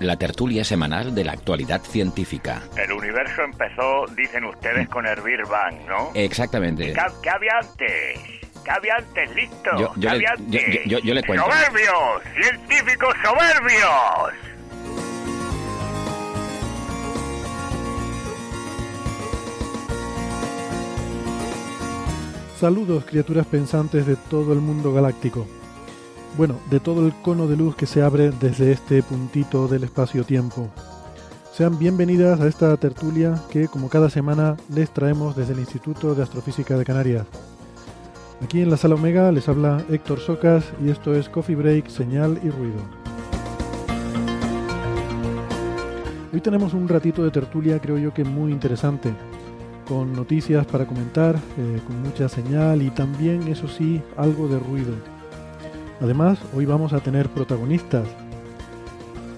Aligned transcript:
la 0.00 0.16
tertulia 0.16 0.64
semanal 0.64 1.14
de 1.14 1.24
la 1.24 1.32
actualidad 1.32 1.82
científica. 1.82 2.62
El 2.76 2.92
universo 2.92 3.42
empezó, 3.42 4.06
dicen 4.16 4.44
ustedes, 4.44 4.88
con 4.88 5.06
el 5.06 5.20
Big 5.20 5.46
Bang, 5.48 5.74
¿no? 5.86 6.10
Exactamente. 6.14 6.92
¿Qué, 6.92 7.00
qué 7.22 7.30
había 7.30 7.52
antes? 7.60 8.18
¿Qué 8.64 8.70
había 8.70 8.94
antes? 8.96 9.34
¿Listo? 9.34 9.70
Yo- 9.78 9.78
yo 9.78 9.94
¿Qué 9.94 10.00
le- 10.00 10.10
había 10.10 10.34
yo- 10.36 10.44
antes? 10.44 10.84
yo- 10.86 10.98
yo 11.00 11.14
le 11.14 11.22
cuento. 11.22 11.44
¡Soberbios! 11.46 12.22
¡Científicos 12.34 13.14
soberbios! 13.22 14.34
Saludos 22.58 23.04
criaturas 23.06 23.46
pensantes 23.46 24.06
de 24.06 24.16
todo 24.16 24.52
el 24.52 24.60
mundo 24.60 24.92
galáctico. 24.92 25.46
Bueno, 26.36 26.60
de 26.70 26.80
todo 26.80 27.06
el 27.06 27.12
cono 27.12 27.46
de 27.46 27.56
luz 27.56 27.74
que 27.74 27.86
se 27.86 28.02
abre 28.02 28.30
desde 28.30 28.72
este 28.72 29.02
puntito 29.02 29.66
del 29.66 29.84
espacio-tiempo. 29.84 30.68
Sean 31.52 31.78
bienvenidas 31.78 32.40
a 32.40 32.46
esta 32.46 32.76
tertulia 32.76 33.34
que, 33.50 33.66
como 33.66 33.88
cada 33.88 34.08
semana, 34.08 34.56
les 34.72 34.90
traemos 34.90 35.34
desde 35.34 35.52
el 35.54 35.58
Instituto 35.58 36.14
de 36.14 36.22
Astrofísica 36.22 36.78
de 36.78 36.84
Canarias. 36.84 37.26
Aquí 38.42 38.62
en 38.62 38.70
la 38.70 38.76
sala 38.76 38.94
Omega 38.94 39.30
les 39.32 39.48
habla 39.48 39.84
Héctor 39.90 40.20
Socas 40.20 40.64
y 40.82 40.88
esto 40.88 41.14
es 41.14 41.28
Coffee 41.28 41.56
Break, 41.56 41.88
Señal 41.88 42.40
y 42.42 42.48
Ruido. 42.48 42.80
Hoy 46.32 46.40
tenemos 46.40 46.72
un 46.72 46.88
ratito 46.88 47.24
de 47.24 47.32
tertulia, 47.32 47.80
creo 47.80 47.98
yo 47.98 48.14
que 48.14 48.24
muy 48.24 48.52
interesante 48.52 49.12
con 49.90 50.12
noticias 50.12 50.64
para 50.66 50.86
comentar, 50.86 51.34
eh, 51.58 51.80
con 51.84 52.00
mucha 52.00 52.28
señal 52.28 52.80
y 52.80 52.90
también, 52.90 53.48
eso 53.48 53.66
sí, 53.66 54.00
algo 54.16 54.46
de 54.46 54.60
ruido. 54.60 55.19
Además, 56.00 56.38
hoy 56.54 56.64
vamos 56.64 56.92
a 56.92 57.00
tener 57.00 57.28
protagonistas. 57.28 58.08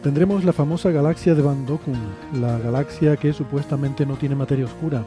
Tendremos 0.03 0.45
la 0.45 0.53
famosa 0.53 0.91
galaxia 0.91 1.35
de 1.35 1.43
Van 1.43 1.67
Dokkum, 1.67 1.97
la 2.41 2.59
galaxia 2.59 3.17
que 3.17 3.33
supuestamente 3.33 4.07
no 4.07 4.17
tiene 4.17 4.37
materia 4.37 4.67
oscura. 4.67 5.05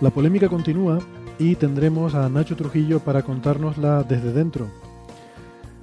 La 0.00 0.10
polémica 0.10 0.48
continúa 0.48 0.98
y 1.38 1.54
tendremos 1.54 2.14
a 2.14 2.28
Nacho 2.28 2.56
Trujillo 2.56 3.00
para 3.00 3.22
contárnosla 3.22 4.02
desde 4.02 4.32
dentro. 4.32 4.68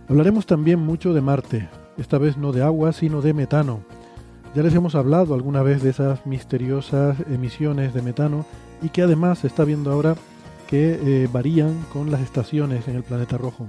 Hablaremos 0.10 0.46
también 0.46 0.80
mucho 0.80 1.14
de 1.14 1.22
Marte, 1.22 1.70
esta 1.98 2.18
vez 2.18 2.38
no 2.38 2.52
de 2.52 2.64
agua, 2.64 2.94
sino 2.94 3.22
de 3.22 3.34
metano. 3.34 3.80
Ya 4.54 4.64
les 4.64 4.74
hemos 4.74 4.96
hablado 4.96 5.34
alguna 5.34 5.64
vez 5.64 5.82
de 5.82 5.92
esas 5.92 6.26
misteriosas 6.26 7.18
emisiones 7.30 7.94
de 7.94 8.02
metano 8.02 8.46
y 8.82 8.90
que 8.90 9.02
además 9.02 9.40
se 9.40 9.48
está 9.48 9.64
viendo 9.64 9.92
ahora 9.92 10.16
que 10.68 11.00
eh, 11.02 11.30
varían 11.32 11.86
con 11.94 12.12
las 12.12 12.22
estaciones 12.22 12.88
en 12.88 12.96
el 12.96 13.04
planeta 13.04 13.38
rojo. 13.38 13.68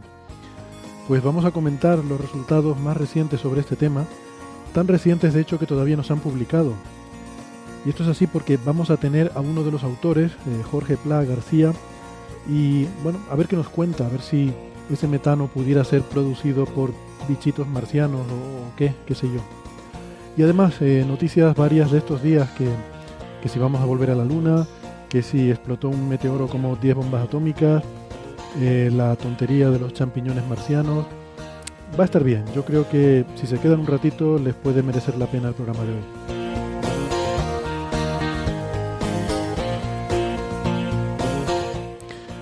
Pues 1.08 1.22
vamos 1.22 1.46
a 1.46 1.52
comentar 1.52 2.04
los 2.04 2.20
resultados 2.20 2.78
más 2.78 2.94
recientes 2.94 3.40
sobre 3.40 3.62
este 3.62 3.76
tema, 3.76 4.04
tan 4.74 4.86
recientes 4.86 5.32
de 5.32 5.40
hecho 5.40 5.58
que 5.58 5.64
todavía 5.64 5.96
no 5.96 6.02
se 6.02 6.12
han 6.12 6.20
publicado. 6.20 6.74
Y 7.86 7.88
esto 7.88 8.02
es 8.02 8.10
así 8.10 8.26
porque 8.26 8.58
vamos 8.62 8.90
a 8.90 8.98
tener 8.98 9.32
a 9.34 9.40
uno 9.40 9.64
de 9.64 9.70
los 9.70 9.84
autores, 9.84 10.32
eh, 10.32 10.62
Jorge 10.70 10.98
Pla 10.98 11.24
García, 11.24 11.72
y 12.46 12.84
bueno, 13.02 13.20
a 13.30 13.36
ver 13.36 13.48
qué 13.48 13.56
nos 13.56 13.70
cuenta, 13.70 14.04
a 14.04 14.10
ver 14.10 14.20
si 14.20 14.52
ese 14.92 15.08
metano 15.08 15.46
pudiera 15.46 15.82
ser 15.82 16.02
producido 16.02 16.66
por 16.66 16.92
bichitos 17.26 17.66
marcianos 17.66 18.20
o, 18.20 18.76
qué, 18.76 18.94
qué 19.06 19.14
sé 19.14 19.28
yo. 19.28 19.40
Y 20.36 20.42
además, 20.42 20.74
eh, 20.82 21.06
noticias 21.08 21.56
varias 21.56 21.90
de 21.90 21.98
estos 21.98 22.22
días 22.22 22.50
que, 22.50 22.68
que 23.42 23.48
si 23.48 23.58
vamos 23.58 23.80
a 23.80 23.86
volver 23.86 24.10
a 24.10 24.14
la 24.14 24.26
Luna, 24.26 24.66
que 25.08 25.22
si 25.22 25.50
explotó 25.50 25.88
un 25.88 26.06
meteoro 26.06 26.48
como 26.48 26.76
10 26.76 26.96
bombas 26.96 27.24
atómicas, 27.24 27.82
eh, 28.60 28.90
la 28.92 29.16
tontería 29.16 29.70
de 29.70 29.78
los 29.78 29.92
champiñones 29.92 30.46
marcianos. 30.46 31.06
Va 31.98 32.04
a 32.04 32.06
estar 32.06 32.22
bien, 32.22 32.44
yo 32.54 32.64
creo 32.64 32.88
que 32.88 33.24
si 33.36 33.46
se 33.46 33.58
quedan 33.58 33.80
un 33.80 33.86
ratito 33.86 34.38
les 34.38 34.54
puede 34.54 34.82
merecer 34.82 35.16
la 35.16 35.26
pena 35.26 35.48
el 35.48 35.54
programa 35.54 35.84
de 35.84 35.92
hoy. 35.92 36.38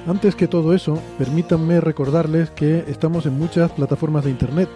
Antes 0.07 0.37
que 0.37 0.47
todo 0.47 0.73
eso, 0.73 1.03
permítanme 1.19 1.81
recordarles 1.81 2.51
que 2.51 2.85
estamos 2.87 3.27
en 3.27 3.37
muchas 3.37 3.73
plataformas 3.73 4.25
de 4.25 4.31
internet. 4.31 4.69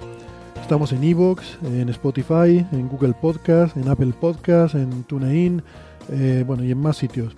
Estamos 0.61 0.93
en 0.93 1.05
Evox, 1.05 1.59
en 1.63 1.89
Spotify, 1.89 2.67
en 2.73 2.89
Google 2.89 3.15
Podcast, 3.15 3.77
en 3.77 3.89
Apple 3.89 4.13
Podcast, 4.21 4.75
en 4.75 5.05
TuneIn, 5.05 5.63
eh, 6.11 6.43
bueno, 6.45 6.65
y 6.65 6.73
en 6.73 6.79
más 6.79 6.97
sitios. 6.97 7.37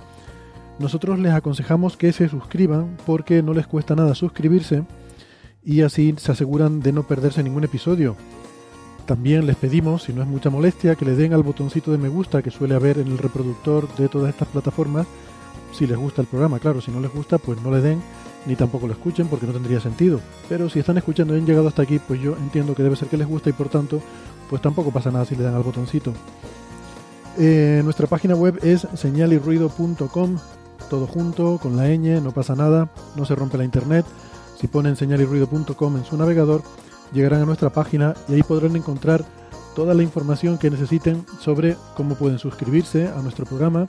Nosotros 0.83 1.21
les 1.21 1.33
aconsejamos 1.33 1.97
que 1.97 2.13
se 2.13 2.29
suscriban 2.29 2.97
porque 3.07 3.41
no 3.41 3.55
les 3.55 3.69
cuesta 3.69 3.95
nada 3.95 4.17
suscribirse 4.17 4.83
y 5.65 5.83
así 5.83 6.13
se 6.19 6.33
aseguran 6.33 6.81
de 6.81 6.91
no 6.91 7.05
perderse 7.05 7.41
ningún 7.45 7.63
episodio. 7.63 8.17
También 9.07 9.47
les 9.47 9.55
pedimos, 9.55 10.03
si 10.03 10.13
no 10.13 10.23
es 10.23 10.29
mucha 10.29 10.51
molestia, 10.51 10.97
que 10.97 11.05
le 11.05 11.15
den 11.15 11.35
al 11.35 11.45
botoncito 11.45 11.93
de 11.93 11.99
me 11.99 12.09
gusta 12.09 12.43
que 12.43 12.51
suele 12.51 12.75
haber 12.75 12.99
en 12.99 13.07
el 13.07 13.19
reproductor 13.19 13.95
de 13.95 14.09
todas 14.09 14.31
estas 14.31 14.49
plataformas 14.49 15.07
si 15.73 15.87
les 15.87 15.97
gusta 15.97 16.21
el 16.21 16.27
programa. 16.27 16.59
Claro, 16.59 16.81
si 16.81 16.91
no 16.91 16.99
les 16.99 17.15
gusta, 17.15 17.39
pues 17.39 17.63
no 17.63 17.71
le 17.71 17.81
den 17.81 18.03
ni 18.45 18.57
tampoco 18.57 18.89
lo 18.89 18.93
escuchen 18.95 19.29
porque 19.29 19.47
no 19.47 19.53
tendría 19.53 19.79
sentido. 19.79 20.21
Pero 20.49 20.69
si 20.69 20.81
están 20.81 20.99
escuchando 20.99 21.37
y 21.37 21.39
han 21.39 21.47
llegado 21.47 21.69
hasta 21.69 21.83
aquí, 21.83 22.01
pues 22.01 22.21
yo 22.21 22.37
entiendo 22.37 22.75
que 22.75 22.83
debe 22.83 22.97
ser 22.97 23.07
que 23.07 23.17
les 23.17 23.29
gusta 23.29 23.51
y 23.51 23.53
por 23.53 23.69
tanto, 23.69 24.03
pues 24.51 24.61
tampoco 24.61 24.91
pasa 24.91 25.13
nada 25.13 25.27
si 25.27 25.37
le 25.37 25.45
dan 25.45 25.55
al 25.55 25.63
botoncito. 25.63 26.13
Eh, 27.39 27.83
nuestra 27.85 28.09
página 28.09 28.35
web 28.35 28.59
es 28.63 28.89
señalirruido.com, 28.95 30.39
todo 30.89 31.07
junto, 31.07 31.59
con 31.59 31.77
la 31.77 31.89
ñ, 31.89 32.21
no 32.23 32.33
pasa 32.33 32.55
nada, 32.55 32.91
no 33.17 33.25
se 33.25 33.35
rompe 33.35 33.59
la 33.59 33.65
internet. 33.65 34.07
Si 34.59 34.69
ponen 34.69 34.97
señalirruido.com 34.97 35.97
en 35.97 36.05
su 36.05 36.17
navegador, 36.17 36.63
llegarán 37.13 37.43
a 37.43 37.47
nuestra 37.47 37.71
página 37.71 38.15
y 38.29 38.35
ahí 38.35 38.43
podrán 38.43 38.77
encontrar 38.77 39.25
toda 39.75 39.95
la 39.95 40.03
información 40.03 40.59
que 40.59 40.71
necesiten 40.71 41.25
sobre 41.41 41.77
cómo 41.97 42.15
pueden 42.15 42.39
suscribirse 42.39 43.09
a 43.09 43.23
nuestro 43.23 43.47
programa, 43.47 43.87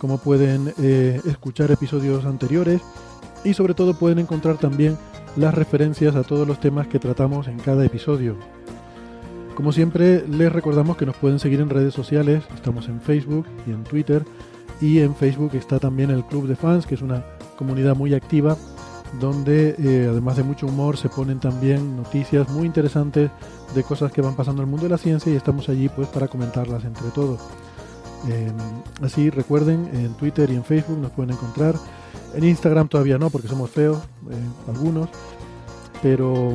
cómo 0.00 0.18
pueden 0.18 0.72
eh, 0.78 1.20
escuchar 1.26 1.70
episodios 1.70 2.24
anteriores 2.24 2.80
y 3.44 3.54
sobre 3.54 3.74
todo 3.74 3.98
pueden 3.98 4.18
encontrar 4.18 4.58
también 4.58 4.96
las 5.36 5.54
referencias 5.54 6.16
a 6.16 6.22
todos 6.22 6.46
los 6.46 6.60
temas 6.60 6.86
que 6.86 6.98
tratamos 6.98 7.48
en 7.48 7.58
cada 7.58 7.84
episodio. 7.84 8.36
Como 9.54 9.72
siempre, 9.72 10.26
les 10.28 10.52
recordamos 10.52 10.96
que 10.96 11.06
nos 11.06 11.16
pueden 11.16 11.38
seguir 11.38 11.60
en 11.60 11.70
redes 11.70 11.94
sociales, 11.94 12.44
estamos 12.54 12.88
en 12.88 13.00
Facebook 13.00 13.46
y 13.66 13.70
en 13.70 13.84
Twitter, 13.84 14.24
y 14.80 15.00
en 15.00 15.14
Facebook 15.14 15.52
está 15.54 15.78
también 15.78 16.10
el 16.10 16.24
Club 16.24 16.46
de 16.46 16.56
Fans, 16.56 16.86
que 16.86 16.94
es 16.94 17.02
una 17.02 17.24
comunidad 17.56 17.96
muy 17.96 18.14
activa, 18.14 18.56
donde 19.20 19.74
eh, 19.78 20.08
además 20.10 20.36
de 20.36 20.42
mucho 20.42 20.66
humor 20.66 20.96
se 20.96 21.08
ponen 21.08 21.40
también 21.40 21.96
noticias 21.96 22.48
muy 22.50 22.66
interesantes 22.66 23.30
de 23.74 23.82
cosas 23.82 24.12
que 24.12 24.20
van 24.20 24.34
pasando 24.34 24.62
en 24.62 24.68
el 24.68 24.70
mundo 24.70 24.84
de 24.84 24.90
la 24.90 24.98
ciencia 24.98 25.32
y 25.32 25.36
estamos 25.36 25.68
allí 25.68 25.88
pues 25.88 26.08
para 26.08 26.28
comentarlas 26.28 26.84
entre 26.84 27.08
todos. 27.10 27.40
Eh, 28.28 28.50
así 29.02 29.30
recuerden, 29.30 29.88
en 29.92 30.14
Twitter 30.14 30.50
y 30.50 30.56
en 30.56 30.64
Facebook 30.64 30.98
nos 30.98 31.12
pueden 31.12 31.32
encontrar. 31.32 31.74
En 32.34 32.44
Instagram 32.44 32.88
todavía 32.88 33.18
no, 33.18 33.30
porque 33.30 33.48
somos 33.48 33.70
feos, 33.70 33.98
eh, 34.30 34.34
algunos, 34.68 35.08
pero, 36.02 36.54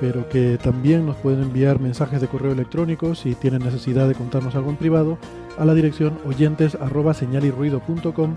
pero 0.00 0.28
que 0.28 0.58
también 0.62 1.06
nos 1.06 1.16
pueden 1.16 1.42
enviar 1.42 1.80
mensajes 1.80 2.20
de 2.20 2.28
correo 2.28 2.52
electrónico 2.52 3.14
si 3.14 3.34
tienen 3.34 3.64
necesidad 3.64 4.06
de 4.06 4.14
contarnos 4.14 4.54
algo 4.54 4.70
en 4.70 4.76
privado 4.76 5.18
a 5.60 5.64
la 5.66 5.74
dirección 5.74 6.18
oyentes 6.26 6.74
arroba 6.74 7.12
señalirruido.com, 7.12 8.34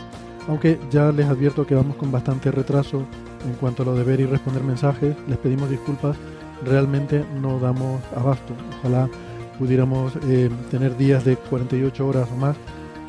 aunque 0.50 0.78
ya 0.92 1.12
les 1.14 1.26
advierto 1.28 1.66
que 1.66 1.74
vamos 1.74 1.96
con 1.96 2.12
bastante 2.12 2.52
retraso 2.52 3.06
en 3.48 3.54
cuanto 3.54 3.84
a 3.84 3.86
lo 3.86 3.96
de 3.96 4.04
ver 4.04 4.20
y 4.20 4.26
responder 4.26 4.62
mensajes, 4.62 5.16
les 5.28 5.38
pedimos 5.38 5.70
disculpas, 5.70 6.18
realmente 6.66 7.24
no 7.42 7.60
damos 7.60 8.02
abasto. 8.16 8.54
Ojalá 8.80 9.10
pudiéramos 9.58 10.14
eh, 10.28 10.50
tener 10.70 10.98
días 10.98 11.24
de 11.24 11.38
48 11.38 12.06
horas 12.06 12.28
o 12.32 12.36
más 12.36 12.58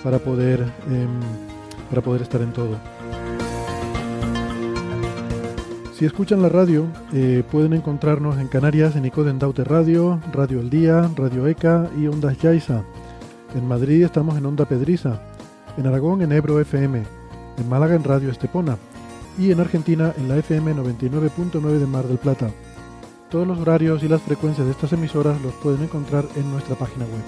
para 0.05 0.21
poder, 0.21 0.61
eh, 0.61 1.07
para 1.91 2.01
poder 2.01 2.23
estar 2.23 2.41
en 2.41 2.53
todo. 2.53 2.79
Si 5.95 6.05
escuchan 6.05 6.43
la 6.43 6.49
radio, 6.49 6.87
eh, 7.13 7.43
pueden 7.51 7.73
encontrarnos 7.73 8.39
en 8.39 8.47
Canarias 8.47 8.95
en 8.95 9.07
Icoden 9.07 9.39
Daute 9.39 9.65
Radio, 9.65 10.21
Radio 10.33 10.61
El 10.61 10.71
Día, 10.71 11.11
Radio 11.17 11.49
ECA 11.49 11.89
y 11.99 12.07
Ondas 12.07 12.39
Yaiza. 12.39 12.85
En 13.55 13.69
Madrid 13.69 14.03
estamos 14.03 14.37
en 14.37 14.47
Onda 14.47 14.65
Pedriza, 14.65 15.21
en 15.77 15.87
Aragón 15.87 16.23
en 16.23 16.33
Ebro 16.33 16.59
FM, 16.59 17.05
en 17.57 17.69
Málaga 17.69 17.95
en 17.95 18.03
Radio 18.03 18.31
Estepona 18.31 18.77
y 19.39 19.53
en 19.53 19.61
Argentina 19.61 20.13
en 20.17 20.29
la 20.29 20.37
FM 20.39 20.75
99.9 20.75 21.79
de 21.79 21.87
Mar 21.87 22.09
del 22.09 22.19
Plata. 22.19 22.51
Todos 23.31 23.47
los 23.47 23.59
horarios 23.61 24.03
y 24.03 24.09
las 24.09 24.23
frecuencias 24.23 24.67
de 24.67 24.73
estas 24.73 24.93
emisoras 24.93 25.41
los 25.41 25.55
pueden 25.55 25.85
encontrar 25.85 26.25
en 26.35 26.51
nuestra 26.51 26.75
página 26.75 27.05
web. 27.05 27.23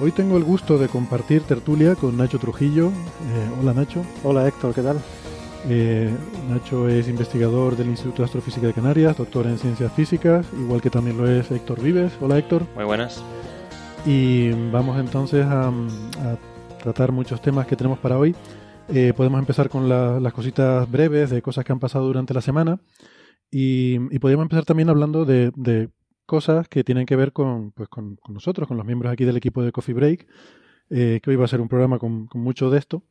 Hoy 0.00 0.12
tengo 0.12 0.36
el 0.36 0.44
gusto 0.44 0.78
de 0.78 0.88
compartir 0.88 1.42
tertulia 1.42 1.96
con 1.96 2.16
Nacho 2.16 2.38
Trujillo. 2.38 2.86
Eh, 2.86 3.50
hola 3.60 3.74
Nacho. 3.74 4.04
Hola 4.22 4.46
Héctor, 4.46 4.74
¿qué 4.74 4.82
tal? 4.82 5.02
Eh, 5.70 6.10
Nacho 6.48 6.88
es 6.88 7.08
investigador 7.08 7.76
del 7.76 7.88
Instituto 7.88 8.22
de 8.22 8.26
Astrofísica 8.26 8.66
de 8.66 8.72
Canarias, 8.72 9.16
doctor 9.16 9.46
en 9.46 9.58
ciencias 9.58 9.92
físicas, 9.92 10.46
igual 10.58 10.80
que 10.80 10.88
también 10.90 11.18
lo 11.18 11.28
es 11.28 11.50
Héctor 11.50 11.82
Vives. 11.82 12.12
Hola 12.20 12.38
Héctor. 12.38 12.66
Muy 12.74 12.84
buenas. 12.84 13.22
Y 14.06 14.50
vamos 14.70 14.98
entonces 14.98 15.44
a, 15.44 15.68
a 15.68 16.38
tratar 16.82 17.12
muchos 17.12 17.42
temas 17.42 17.66
que 17.66 17.76
tenemos 17.76 17.98
para 17.98 18.16
hoy. 18.16 18.34
Eh, 18.88 19.12
podemos 19.14 19.38
empezar 19.38 19.68
con 19.68 19.88
la- 19.88 20.18
las 20.20 20.32
cositas 20.32 20.90
breves 20.90 21.28
de 21.30 21.42
cosas 21.42 21.64
que 21.64 21.72
han 21.72 21.80
pasado 21.80 22.06
durante 22.06 22.32
la 22.32 22.40
semana. 22.40 22.80
Y, 23.50 23.96
y 24.14 24.18
podríamos 24.18 24.44
empezar 24.44 24.64
también 24.64 24.88
hablando 24.88 25.24
de, 25.26 25.52
de 25.54 25.90
cosas 26.24 26.68
que 26.68 26.84
tienen 26.84 27.04
que 27.04 27.16
ver 27.16 27.32
con, 27.32 27.72
pues 27.72 27.88
con, 27.90 28.16
con 28.16 28.34
nosotros, 28.34 28.68
con 28.68 28.76
los 28.78 28.86
miembros 28.86 29.12
aquí 29.12 29.24
del 29.26 29.36
equipo 29.36 29.62
de 29.62 29.72
Coffee 29.72 29.94
Break, 29.94 30.26
eh, 30.90 31.20
que 31.22 31.30
hoy 31.30 31.36
va 31.36 31.44
a 31.44 31.48
ser 31.48 31.60
un 31.60 31.68
programa 31.68 31.98
con, 31.98 32.26
con 32.26 32.40
mucho 32.40 32.70
de 32.70 32.78
esto. 32.78 33.02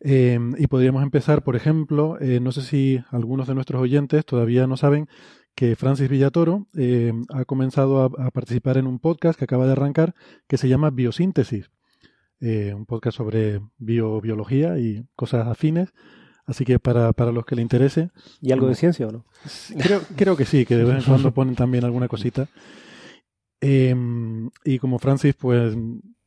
Eh, 0.00 0.38
y 0.58 0.66
podríamos 0.68 1.02
empezar, 1.02 1.42
por 1.42 1.56
ejemplo, 1.56 2.18
eh, 2.20 2.40
no 2.40 2.52
sé 2.52 2.62
si 2.62 3.02
algunos 3.10 3.48
de 3.48 3.54
nuestros 3.54 3.82
oyentes 3.82 4.24
todavía 4.24 4.66
no 4.66 4.76
saben 4.76 5.08
que 5.54 5.74
Francis 5.74 6.08
Villatoro 6.08 6.68
eh, 6.76 7.12
ha 7.30 7.44
comenzado 7.44 8.02
a, 8.02 8.26
a 8.26 8.30
participar 8.30 8.76
en 8.76 8.86
un 8.86 9.00
podcast 9.00 9.36
que 9.36 9.44
acaba 9.44 9.66
de 9.66 9.72
arrancar 9.72 10.14
que 10.46 10.56
se 10.56 10.68
llama 10.68 10.90
Biosíntesis, 10.90 11.70
eh, 12.40 12.72
un 12.72 12.86
podcast 12.86 13.16
sobre 13.16 13.60
bio, 13.78 14.20
biología 14.20 14.78
y 14.78 15.04
cosas 15.16 15.48
afines. 15.48 15.92
Así 16.46 16.64
que 16.64 16.78
para, 16.78 17.12
para 17.12 17.32
los 17.32 17.44
que 17.44 17.56
le 17.56 17.62
interese, 17.62 18.10
¿Y 18.40 18.52
algo 18.52 18.68
de 18.68 18.74
ciencia 18.74 19.08
o 19.08 19.12
no? 19.12 19.26
Creo, 19.78 20.00
creo 20.16 20.36
que 20.36 20.44
sí, 20.44 20.64
que 20.64 20.76
de 20.76 20.84
vez 20.84 20.98
en 20.98 21.02
cuando 21.02 21.32
ponen 21.34 21.56
también 21.56 21.84
alguna 21.84 22.08
cosita. 22.08 22.48
Eh, 23.60 23.94
y 24.64 24.78
como 24.78 24.98
Francis, 24.98 25.34
pues, 25.34 25.76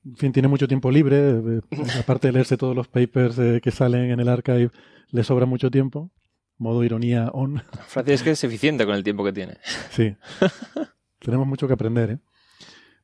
en 0.05 0.15
fin, 0.15 0.31
tiene 0.31 0.47
mucho 0.47 0.67
tiempo 0.67 0.91
libre, 0.91 1.17
eh, 1.29 1.61
aparte 1.99 2.27
de 2.27 2.33
leerse 2.33 2.57
todos 2.57 2.75
los 2.75 2.87
papers 2.87 3.37
eh, 3.39 3.59
que 3.61 3.71
salen 3.71 4.11
en 4.11 4.19
el 4.19 4.29
archive, 4.29 4.71
le 5.09 5.23
sobra 5.23 5.45
mucho 5.45 5.69
tiempo. 5.71 6.11
Modo 6.57 6.83
ironía 6.83 7.29
on. 7.33 7.63
Francis 7.87 8.15
es 8.15 8.23
que 8.23 8.31
es 8.31 8.43
eficiente 8.43 8.85
con 8.85 8.95
el 8.95 9.03
tiempo 9.03 9.23
que 9.23 9.33
tiene. 9.33 9.57
Sí. 9.89 10.15
Tenemos 11.19 11.47
mucho 11.47 11.67
que 11.67 11.73
aprender, 11.73 12.11
¿eh? 12.11 12.19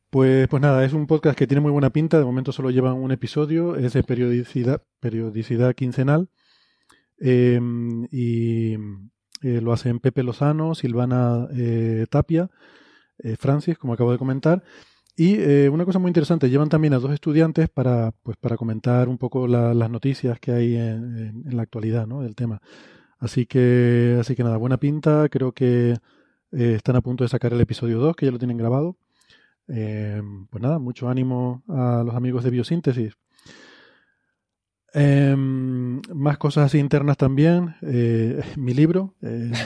Pues, 0.10 0.48
pues 0.48 0.62
nada, 0.62 0.86
es 0.86 0.94
un 0.94 1.08
podcast 1.08 1.38
que 1.38 1.48
tiene 1.48 1.62
muy 1.62 1.72
buena 1.72 1.90
pinta. 1.90 2.20
De 2.20 2.26
momento 2.26 2.52
solo 2.52 2.70
llevan 2.70 2.94
un 2.94 3.12
episodio. 3.12 3.76
Es 3.76 3.94
de 3.94 4.04
periodicidad, 4.04 4.84
periodicidad 5.00 5.76
quincenal. 5.76 6.30
Eh, 7.20 7.60
y 8.12 8.76
eh, 9.44 9.62
lo 9.62 9.72
hacen 9.72 10.00
Pepe 10.00 10.24
Lozano, 10.24 10.74
Silvana 10.74 11.48
eh, 11.56 12.06
Tapia, 12.10 12.50
eh, 13.20 13.36
Francis, 13.38 13.78
como 13.78 13.94
acabo 13.94 14.12
de 14.12 14.18
comentar. 14.18 14.64
Y 15.20 15.36
eh, 15.40 15.68
una 15.70 15.84
cosa 15.84 15.98
muy 15.98 16.10
interesante, 16.10 16.48
llevan 16.50 16.70
también 16.70 16.94
a 16.94 17.00
dos 17.00 17.12
estudiantes 17.12 17.70
para, 17.70 18.12
pues, 18.22 18.38
para 18.38 18.56
comentar 18.56 19.10
un 19.10 19.18
poco 19.18 19.48
la- 19.48 19.74
las 19.74 19.90
noticias 19.90 20.40
que 20.40 20.52
hay 20.52 20.76
en, 20.76 21.44
en- 21.48 21.56
la 21.58 21.64
actualidad 21.64 22.06
¿no? 22.06 22.22
del 22.22 22.36
tema. 22.36 22.62
Así 23.18 23.48
que, 23.48 24.18
así 24.22 24.36
que 24.36 24.44
nada, 24.44 24.58
buena 24.58 24.78
pinta. 24.78 25.28
Creo 25.30 25.54
que 25.54 25.92
eh, 26.52 26.74
están 26.76 26.96
a 26.98 27.02
punto 27.02 27.24
de 27.24 27.30
sacar 27.30 27.52
el 27.54 27.62
episodio 27.62 27.98
2, 28.00 28.16
que 28.16 28.28
ya 28.28 28.32
lo 28.32 28.38
tienen 28.38 28.58
grabado. 28.58 28.96
Eh, 29.68 30.22
pues 30.52 30.62
nada, 30.62 30.78
mucho 30.80 31.10
ánimo 31.10 31.64
a 31.68 32.04
los 32.06 32.16
amigos 32.16 32.44
de 32.44 32.52
Biosíntesis. 32.52 33.16
Em, 34.94 36.02
más 36.14 36.38
cosas 36.38 36.66
así 36.68 36.78
internas 36.80 37.18
también. 37.18 37.76
Eh, 37.82 38.40
mi 38.58 38.74
libro, 38.76 39.16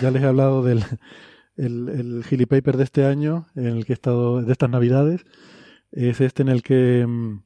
ya 0.01 0.11
les 0.11 0.21
he 0.23 0.25
hablado 0.25 0.63
del 0.63 0.83
el, 1.61 1.89
el 1.89 2.23
Gili 2.23 2.45
Paper 2.45 2.77
de 2.77 2.83
este 2.83 3.05
año, 3.05 3.47
en 3.55 3.67
el 3.67 3.85
que 3.85 3.93
he 3.93 3.95
estado, 3.95 4.41
de 4.41 4.51
estas 4.51 4.69
navidades. 4.69 5.25
Es 5.91 6.21
este 6.21 6.41
en 6.41 6.49
el 6.49 6.63
que 6.63 7.05
mm, 7.07 7.39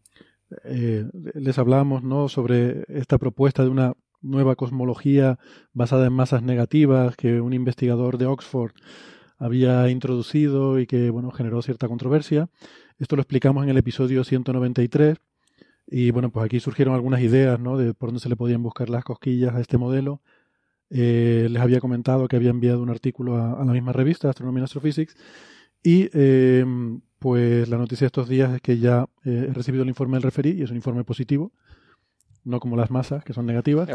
eh, 0.63 1.06
les 1.33 1.57
hablábamos 1.57 2.03
¿no? 2.03 2.29
sobre 2.29 2.85
esta 2.88 3.17
propuesta 3.17 3.63
de 3.63 3.69
una 3.69 3.94
nueva 4.21 4.56
cosmología 4.56 5.38
basada 5.73 6.07
en 6.07 6.13
masas 6.13 6.44
negativas 6.44 7.15
que 7.15 7.41
un 7.41 7.53
investigador 7.53 8.17
de 8.17 8.25
Oxford 8.25 8.71
había 9.38 9.89
introducido 9.89 10.79
y 10.79 10.88
que 10.88 11.09
bueno 11.09 11.31
generó 11.31 11.62
cierta 11.62 11.88
controversia. 11.88 12.50
Esto 12.97 13.15
lo 13.17 13.21
explicamos 13.21 13.63
en 13.63 13.69
el 13.69 13.77
episodio 13.77 14.23
193 14.23 15.17
y 15.88 16.12
bueno 16.12 16.31
pues 16.31 16.45
aquí 16.45 16.59
surgieron 16.59 16.95
algunas 16.95 17.21
ideas 17.21 17.59
¿no? 17.59 17.77
de 17.77 17.94
por 17.94 18.09
dónde 18.09 18.21
se 18.21 18.29
le 18.29 18.35
podían 18.35 18.63
buscar 18.63 18.89
las 18.89 19.03
cosquillas 19.03 19.53
a 19.56 19.62
este 19.62 19.77
modelo. 19.77 20.21
Eh, 20.90 21.48
les 21.50 21.62
había 21.62 21.80
comentado 21.80 22.28
que 22.28 22.36
había 22.36 22.52
enviado 22.52 22.82
un 22.82 22.90
artículo 22.90 23.38
a, 23.38 23.62
a 23.62 23.66
la 23.66 23.74
misma 23.74 23.92
revista 23.92 24.30
Astronomy 24.30 24.60
and 24.60 24.66
Astrophysics 24.66 25.16
y 25.86 26.10
eh, 26.14 26.66
pues 27.20 27.70
la 27.70 27.78
noticia 27.78 28.06
de 28.06 28.08
estos 28.08 28.28
días 28.28 28.52
es 28.56 28.62
que 28.62 28.80
ya 28.80 29.06
eh, 29.24 29.48
he 29.50 29.54
recibido 29.54 29.84
el 29.84 29.90
informe 29.90 30.16
del 30.16 30.24
referí 30.24 30.50
y 30.52 30.64
es 30.64 30.72
un 30.72 30.78
informe 30.78 31.04
positivo, 31.04 31.52
no 32.44 32.60
como 32.60 32.76
las 32.76 32.90
masas 32.90 33.24
que 33.24 33.34
son 33.34 33.46
negativas. 33.46 33.88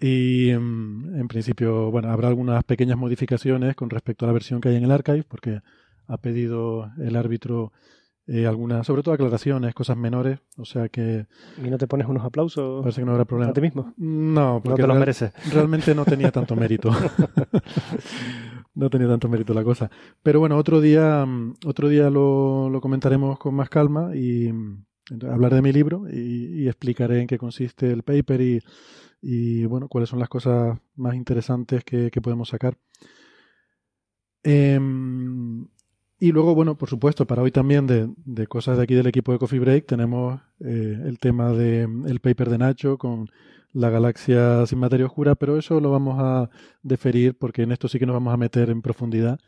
Y 0.00 0.50
mm, 0.58 1.20
en 1.20 1.28
principio, 1.28 1.90
bueno, 1.90 2.10
habrá 2.10 2.28
algunas 2.28 2.64
pequeñas 2.64 2.96
modificaciones 2.96 3.76
con 3.76 3.90
respecto 3.90 4.24
a 4.24 4.28
la 4.28 4.32
versión 4.32 4.62
que 4.62 4.70
hay 4.70 4.76
en 4.76 4.84
el 4.84 4.92
archive, 4.92 5.24
porque 5.28 5.60
ha 6.06 6.16
pedido 6.16 6.90
el 6.98 7.16
árbitro 7.16 7.72
eh, 8.28 8.46
algunas, 8.46 8.86
sobre 8.86 9.02
todo 9.02 9.14
aclaraciones, 9.14 9.74
cosas 9.74 9.96
menores, 9.96 10.38
o 10.58 10.64
sea 10.64 10.88
que 10.90 11.26
¿Y 11.64 11.70
no 11.70 11.78
te 11.78 11.86
pones 11.88 12.06
unos 12.06 12.24
aplausos 12.24 12.82
parece 12.82 13.00
que 13.00 13.04
no 13.06 13.12
habrá 13.12 13.24
problema. 13.24 13.50
a 13.50 13.54
ti 13.54 13.60
mismo? 13.62 13.92
No, 13.96 14.54
No 14.56 14.62
porque 14.62 14.82
te 14.82 14.86
los 14.86 14.88
real- 14.94 14.98
mereces. 15.00 15.32
realmente 15.52 15.94
no 15.94 16.04
tenía 16.04 16.30
tanto 16.30 16.54
mérito. 16.54 16.90
no 18.74 18.90
tenía 18.90 19.08
tanto 19.08 19.28
mérito 19.28 19.54
la 19.54 19.64
cosa. 19.64 19.90
Pero 20.22 20.40
bueno, 20.40 20.56
otro 20.56 20.80
día, 20.80 21.24
mm, 21.26 21.54
otro 21.66 21.88
día 21.88 22.10
lo, 22.10 22.68
lo 22.70 22.80
comentaremos 22.80 23.38
con 23.38 23.54
más 23.54 23.68
calma 23.70 24.14
y 24.14 24.52
mm, 24.52 24.84
entonces, 25.10 25.34
hablaré 25.34 25.56
de 25.56 25.62
mi 25.62 25.72
libro 25.72 26.04
y, 26.10 26.62
y 26.64 26.68
explicaré 26.68 27.20
en 27.22 27.26
qué 27.26 27.38
consiste 27.38 27.90
el 27.90 28.02
paper 28.02 28.40
y, 28.42 28.60
y, 29.22 29.64
bueno, 29.64 29.88
cuáles 29.88 30.10
son 30.10 30.18
las 30.18 30.28
cosas 30.28 30.78
más 30.96 31.14
interesantes 31.14 31.82
que, 31.82 32.10
que 32.10 32.20
podemos 32.20 32.50
sacar. 32.50 32.76
Em, 34.42 35.66
y 36.20 36.32
luego, 36.32 36.54
bueno, 36.54 36.76
por 36.76 36.88
supuesto, 36.88 37.26
para 37.26 37.42
hoy 37.42 37.52
también 37.52 37.86
de, 37.86 38.12
de 38.24 38.46
cosas 38.46 38.76
de 38.76 38.82
aquí 38.82 38.94
del 38.94 39.06
equipo 39.06 39.32
de 39.32 39.38
Coffee 39.38 39.60
Break 39.60 39.86
tenemos 39.86 40.40
eh, 40.60 41.00
el 41.04 41.18
tema 41.18 41.52
de 41.52 41.86
mm, 41.86 42.16
paper 42.20 42.50
de 42.50 42.58
Nacho 42.58 42.98
con 42.98 43.28
la 43.72 43.90
galaxia 43.90 44.66
sin 44.66 44.78
materia 44.80 45.06
oscura, 45.06 45.34
pero 45.36 45.58
eso 45.58 45.80
lo 45.80 45.90
vamos 45.90 46.16
a 46.18 46.50
deferir 46.82 47.36
porque 47.38 47.62
en 47.62 47.72
esto 47.72 47.88
sí 47.88 47.98
que 47.98 48.06
nos 48.06 48.14
vamos 48.14 48.34
a 48.34 48.36
meter 48.36 48.70
en 48.70 48.82
profundidad 48.82 49.38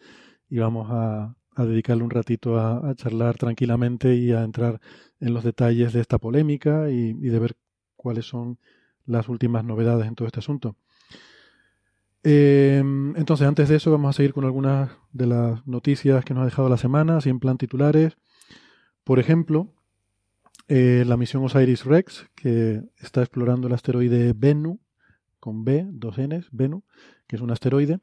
y 0.48 0.58
vamos 0.58 0.88
a, 0.90 1.34
a 1.56 1.64
dedicarle 1.64 2.04
un 2.04 2.10
ratito 2.10 2.58
a, 2.58 2.90
a 2.90 2.94
charlar 2.94 3.36
tranquilamente 3.36 4.14
y 4.14 4.32
a 4.32 4.42
entrar 4.44 4.80
en 5.20 5.34
los 5.34 5.44
detalles 5.44 5.92
de 5.92 6.00
esta 6.00 6.18
polémica 6.18 6.90
y 6.90 7.14
de 7.14 7.38
ver 7.38 7.56
cuáles 7.96 8.26
son 8.26 8.58
las 9.06 9.28
últimas 9.28 9.64
novedades 9.64 10.06
en 10.06 10.14
todo 10.14 10.26
este 10.26 10.40
asunto. 10.40 10.76
Eh, 12.22 12.82
entonces, 13.16 13.46
antes 13.46 13.68
de 13.68 13.76
eso, 13.76 13.90
vamos 13.90 14.10
a 14.10 14.16
seguir 14.16 14.32
con 14.32 14.44
algunas 14.44 14.90
de 15.12 15.26
las 15.26 15.66
noticias 15.66 16.24
que 16.24 16.34
nos 16.34 16.42
ha 16.42 16.46
dejado 16.46 16.68
la 16.68 16.76
semana, 16.76 17.16
así 17.16 17.30
en 17.30 17.40
plan 17.40 17.58
titulares. 17.58 18.16
Por 19.04 19.18
ejemplo, 19.18 19.72
eh, 20.68 21.04
la 21.06 21.16
misión 21.16 21.44
Osiris 21.44 21.84
Rex, 21.84 22.28
que 22.34 22.82
está 22.98 23.22
explorando 23.22 23.66
el 23.66 23.74
asteroide 23.74 24.34
Bennu, 24.36 24.80
con 25.40 25.64
B, 25.64 25.86
dos 25.90 26.18
Ns, 26.18 26.48
Bennu, 26.52 26.84
que 27.26 27.36
es 27.36 27.42
un 27.42 27.50
asteroide. 27.50 28.00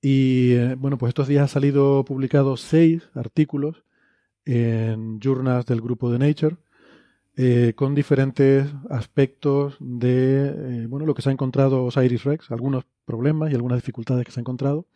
Y 0.00 0.52
eh, 0.52 0.74
bueno, 0.76 0.96
pues 0.96 1.10
estos 1.10 1.28
días 1.28 1.44
ha 1.44 1.48
salido 1.48 2.04
publicados 2.04 2.62
seis 2.62 3.08
artículos 3.14 3.84
en 4.46 5.20
journals 5.20 5.66
del 5.66 5.82
grupo 5.82 6.10
de 6.10 6.18
Nature 6.18 6.56
eh, 7.36 7.72
con 7.76 7.94
diferentes 7.94 8.66
aspectos 8.90 9.76
de 9.80 10.82
eh, 10.82 10.86
bueno 10.88 11.06
lo 11.06 11.14
que 11.14 11.22
se 11.22 11.30
ha 11.30 11.32
encontrado 11.32 11.84
Osiris 11.84 12.24
Rex, 12.24 12.50
algunos 12.50 12.84
problemas 13.04 13.50
y 13.50 13.54
algunas 13.54 13.78
dificultades 13.78 14.24
que 14.24 14.32
se 14.32 14.40
ha 14.40 14.42
encontrado. 14.42 14.86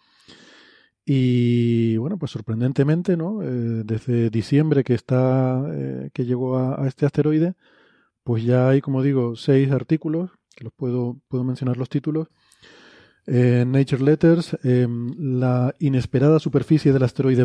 Y 1.06 1.96
bueno, 1.98 2.18
pues 2.18 2.30
sorprendentemente, 2.32 3.16
¿no? 3.16 3.42
Eh, 3.42 3.82
desde 3.84 4.30
diciembre 4.30 4.84
que 4.84 4.94
está 4.94 5.62
que 6.12 6.24
llegó 6.24 6.58
a, 6.58 6.86
este 6.88 7.06
asteroide, 7.06 7.54
pues 8.24 8.44
ya 8.44 8.68
hay, 8.70 8.80
como 8.80 9.02
digo, 9.02 9.36
seis 9.36 9.70
artículos 9.70 10.30
que 10.56 10.64
los 10.64 10.72
puedo 10.72 11.18
puedo 11.28 11.44
mencionar 11.44 11.76
los 11.76 11.88
títulos. 11.88 12.28
Nature 13.26 14.02
Letters, 14.02 14.56
la 14.62 15.74
inesperada 15.78 16.38
superficie 16.38 16.92
del 16.92 17.02
asteroide. 17.04 17.44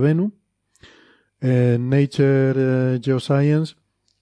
Eh, 1.42 1.78
Nature 1.80 3.00
Geoscience, 3.02 3.76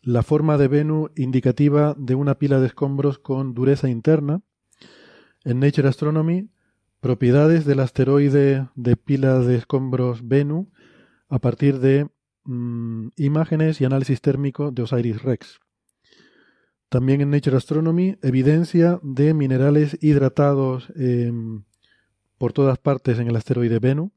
la 0.08 0.24
forma 0.24 0.58
de 0.58 0.70
Venus 0.70 1.12
indicativa 1.18 1.94
de 1.98 2.16
una 2.16 2.36
pila 2.36 2.62
de 2.62 2.68
escombros 2.68 3.20
con 3.20 3.54
dureza 3.54 3.90
interna. 3.90 4.42
En 5.44 5.60
Nature 5.60 5.90
Astronomy, 5.90 6.48
propiedades 7.02 7.66
del 7.66 7.82
asteroide 7.82 8.70
de 8.76 8.96
pila 8.96 9.40
de 9.40 9.58
escombros 9.58 10.26
Venus 10.26 10.68
a 11.28 11.40
partir 11.40 11.80
de 11.80 12.08
mm, 12.46 13.10
imágenes 13.18 13.82
y 13.82 13.86
análisis 13.86 14.22
térmico 14.22 14.72
de 14.72 14.84
Osiris 14.84 15.24
Rex. 15.24 15.60
También 16.88 17.20
en 17.20 17.30
Nature 17.30 17.58
Astronomy, 17.58 18.18
evidencia 18.22 19.02
de 19.04 19.34
minerales 19.34 19.98
hidratados 20.02 20.88
em, 20.96 21.66
por 22.38 22.54
todas 22.54 22.78
partes 22.78 23.20
en 23.20 23.28
el 23.28 23.36
asteroide 23.36 23.80
Venus. 23.80 24.12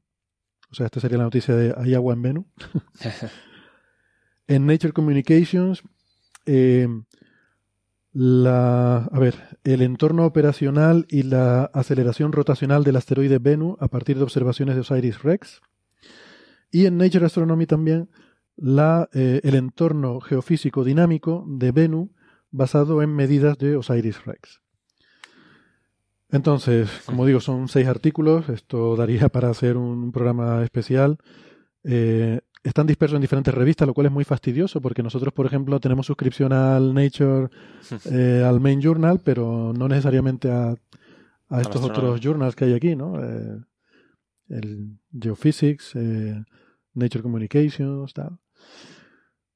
O 0.71 0.73
sea, 0.75 0.85
esta 0.85 1.01
sería 1.01 1.17
la 1.17 1.25
noticia 1.25 1.53
de 1.53 1.75
hay 1.77 1.95
agua 1.95 2.13
en 2.13 2.21
Venus. 2.21 2.45
en 4.51 4.65
Nature 4.65 4.91
Communications, 4.91 5.81
em, 6.45 7.05
la, 8.11 8.97
a 9.05 9.19
ver, 9.19 9.35
el 9.63 9.81
entorno 9.81 10.25
operacional 10.25 11.05
y 11.09 11.23
la 11.23 11.63
aceleración 11.73 12.33
rotacional 12.33 12.83
del 12.83 12.97
asteroide 12.97 13.39
Venus 13.39 13.77
a 13.79 13.87
partir 13.87 14.17
de 14.17 14.23
observaciones 14.23 14.75
de 14.75 14.81
Osiris 14.81 15.23
Rex. 15.23 15.61
Y 16.69 16.85
en 16.85 16.97
Nature 16.97 17.27
Astronomy 17.27 17.65
también 17.65 18.09
la, 18.57 19.09
eh, 19.13 19.39
el 19.43 19.55
entorno 19.55 20.19
geofísico 20.19 20.83
dinámico 20.83 21.45
de 21.47 21.71
Venus 21.71 22.09
basado 22.51 23.01
en 23.01 23.15
medidas 23.15 23.57
de 23.57 23.77
Osiris 23.77 24.25
Rex. 24.25 24.61
Entonces, 26.29 26.89
como 27.05 27.25
digo, 27.25 27.39
son 27.39 27.69
seis 27.69 27.87
artículos. 27.87 28.49
Esto 28.49 28.97
daría 28.97 29.29
para 29.29 29.49
hacer 29.49 29.77
un 29.77 30.11
programa 30.11 30.61
especial. 30.61 31.19
Eh, 31.85 32.41
están 32.63 32.87
dispersos 32.87 33.15
en 33.15 33.21
diferentes 33.21 33.53
revistas, 33.53 33.87
lo 33.87 33.93
cual 33.93 34.07
es 34.07 34.11
muy 34.11 34.23
fastidioso 34.23 34.81
porque 34.81 35.03
nosotros, 35.03 35.33
por 35.33 35.45
ejemplo, 35.45 35.79
tenemos 35.79 36.05
suscripción 36.05 36.53
al 36.53 36.93
Nature, 36.93 37.49
eh, 38.11 38.43
al 38.45 38.59
Main 38.59 38.81
Journal, 38.81 39.19
pero 39.23 39.73
no 39.75 39.87
necesariamente 39.87 40.51
a, 40.51 40.75
a 41.49 41.61
estos 41.61 41.83
otros 41.83 42.19
journals 42.21 42.55
que 42.55 42.65
hay 42.65 42.73
aquí, 42.73 42.95
¿no? 42.95 43.21
Eh, 43.21 43.57
el 44.49 44.97
Geophysics, 45.19 45.95
eh, 45.95 46.43
Nature 46.93 47.23
Communications, 47.23 48.13
tal. 48.13 48.37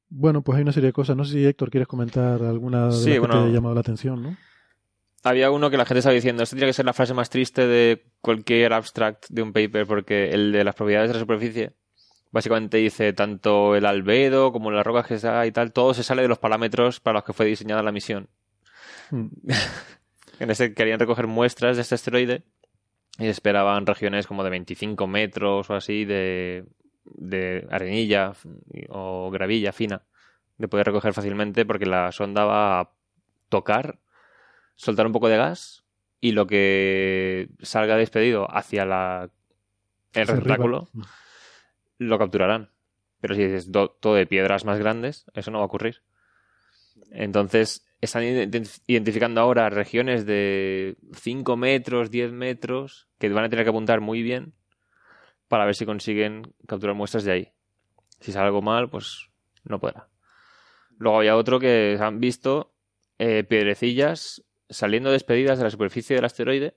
Bueno, 0.10 0.42
pues 0.42 0.58
hay 0.58 0.62
una 0.62 0.72
serie 0.72 0.88
de 0.88 0.94
cosas. 0.94 1.18
No 1.18 1.26
sé 1.26 1.34
si 1.34 1.46
Héctor 1.46 1.70
quieres 1.70 1.88
comentar 1.88 2.42
alguna 2.44 2.88
de 2.88 2.92
Sí, 2.94 3.10
las 3.10 3.20
que 3.20 3.28
te 3.28 3.38
haya 3.38 3.48
llamado 3.48 3.76
la 3.76 3.82
atención, 3.82 4.22
¿no? 4.22 4.38
Había 5.24 5.50
uno 5.50 5.70
que 5.72 5.78
la 5.78 5.86
gente 5.86 6.00
estaba 6.00 6.14
diciendo, 6.14 6.44
esto 6.44 6.56
tiene 6.56 6.68
que 6.70 6.74
ser 6.74 6.86
la 6.86 6.94
frase 6.94 7.14
más 7.14 7.30
triste 7.32 7.66
de 7.66 8.06
cualquier 8.22 8.74
abstract 8.74 9.26
de 9.30 9.42
un 9.42 9.54
paper, 9.54 9.88
porque 9.88 10.30
el 10.30 10.52
de 10.52 10.64
las 10.64 10.76
propiedades 10.76 11.10
de 11.10 11.16
la 11.16 11.20
superficie, 11.20 11.74
básicamente 12.32 12.77
dice 12.77 13.13
tanto 13.13 13.75
el 13.75 13.86
albedo 13.86 14.51
como 14.51 14.72
las 14.72 14.86
rocas 14.86 15.08
que 15.08 15.15
está 15.15 15.46
y 15.46 15.51
tal, 15.51 15.72
todo 15.72 15.94
se 15.94 16.03
sale 16.03 16.22
de 16.22 16.27
los 16.27 16.39
parámetros 16.39 17.00
para 17.00 17.20
los 17.20 17.24
que 17.24 17.34
fue 17.34 17.46
diseñada 17.46 17.84
la 17.84 17.91
misión. 17.91 18.29
Hmm. 19.12 19.27
En 20.38 20.51
este 20.51 20.74
querían 20.74 21.00
recoger 21.00 21.27
muestras 21.27 21.77
de 21.77 21.82
este 21.82 21.96
asteroide 21.96 22.44
y 23.17 23.27
esperaban 23.27 23.86
regiones 23.86 24.27
como 24.27 24.44
de 24.44 24.50
25 24.50 25.08
metros 25.08 25.70
o 25.70 25.75
así 25.75 26.03
de, 26.03 26.65
de 27.05 27.65
arenilla 27.72 28.34
o 28.89 29.32
gravilla 29.32 29.72
fina 29.72 30.03
de 30.58 30.67
poder 30.67 30.88
recoger 30.88 31.13
fácilmente 31.13 31.65
porque 31.65 31.86
la 31.86 32.12
sonda 32.12 32.46
va 32.46 32.79
a 32.79 32.89
tocar, 33.50 34.00
soltar 34.75 35.05
un 35.05 35.13
poco 35.13 35.29
de 35.29 35.38
gas 35.38 35.84
y 36.22 36.32
lo 36.32 36.48
que 36.48 37.50
salga 37.62 37.98
despedido 37.98 38.48
hacia 38.50 38.86
la, 38.86 39.29
el 40.13 40.29
arriba. 40.29 40.88
Lo 41.98 42.18
capturarán. 42.20 42.72
Pero 43.22 43.36
si 43.36 43.44
dices 43.44 43.72
do- 43.72 43.90
todo 43.90 44.16
de 44.16 44.28
piedras 44.28 44.66
más 44.66 44.80
grandes, 44.80 45.25
eso 45.34 45.52
no 45.52 45.60
va 45.60 45.64
a 45.64 45.68
ocurrir. 45.68 46.02
Entonces, 47.12 47.86
están 48.02 48.24
ident- 48.24 48.82
identificando 48.88 49.42
ahora 49.42 49.70
regiones 49.70 50.25
de 50.25 50.98
5 51.14 51.58
metros, 51.58 52.12
10 52.12 52.32
metros, 52.32 53.08
que 53.20 53.30
van 53.30 53.46
a 53.46 53.50
tener 53.50 53.66
que 53.66 53.70
apuntar 53.70 54.02
muy 54.02 54.22
bien 54.22 54.54
para 55.48 55.66
ver 55.66 55.75
si 55.75 55.86
consiguen 55.86 56.54
capturar 56.68 56.96
muestras 56.96 57.24
de 57.24 57.32
ahí. 57.32 57.52
Si 58.20 58.32
sale 58.32 58.48
algo 58.48 58.62
mal, 58.62 58.90
pues 58.90 59.30
no 59.64 59.80
podrá. 59.80 60.10
Luego 60.98 61.18
había 61.20 61.36
otro 61.36 61.60
que 61.60 61.98
han 62.00 62.20
visto 62.20 62.74
eh, 63.20 63.44
piedrecillas 63.44 64.44
saliendo 64.70 65.12
despedidas 65.12 65.58
de 65.58 65.66
la 65.66 65.70
superficie 65.70 66.16
del 66.16 66.25
asteroide 66.25 66.75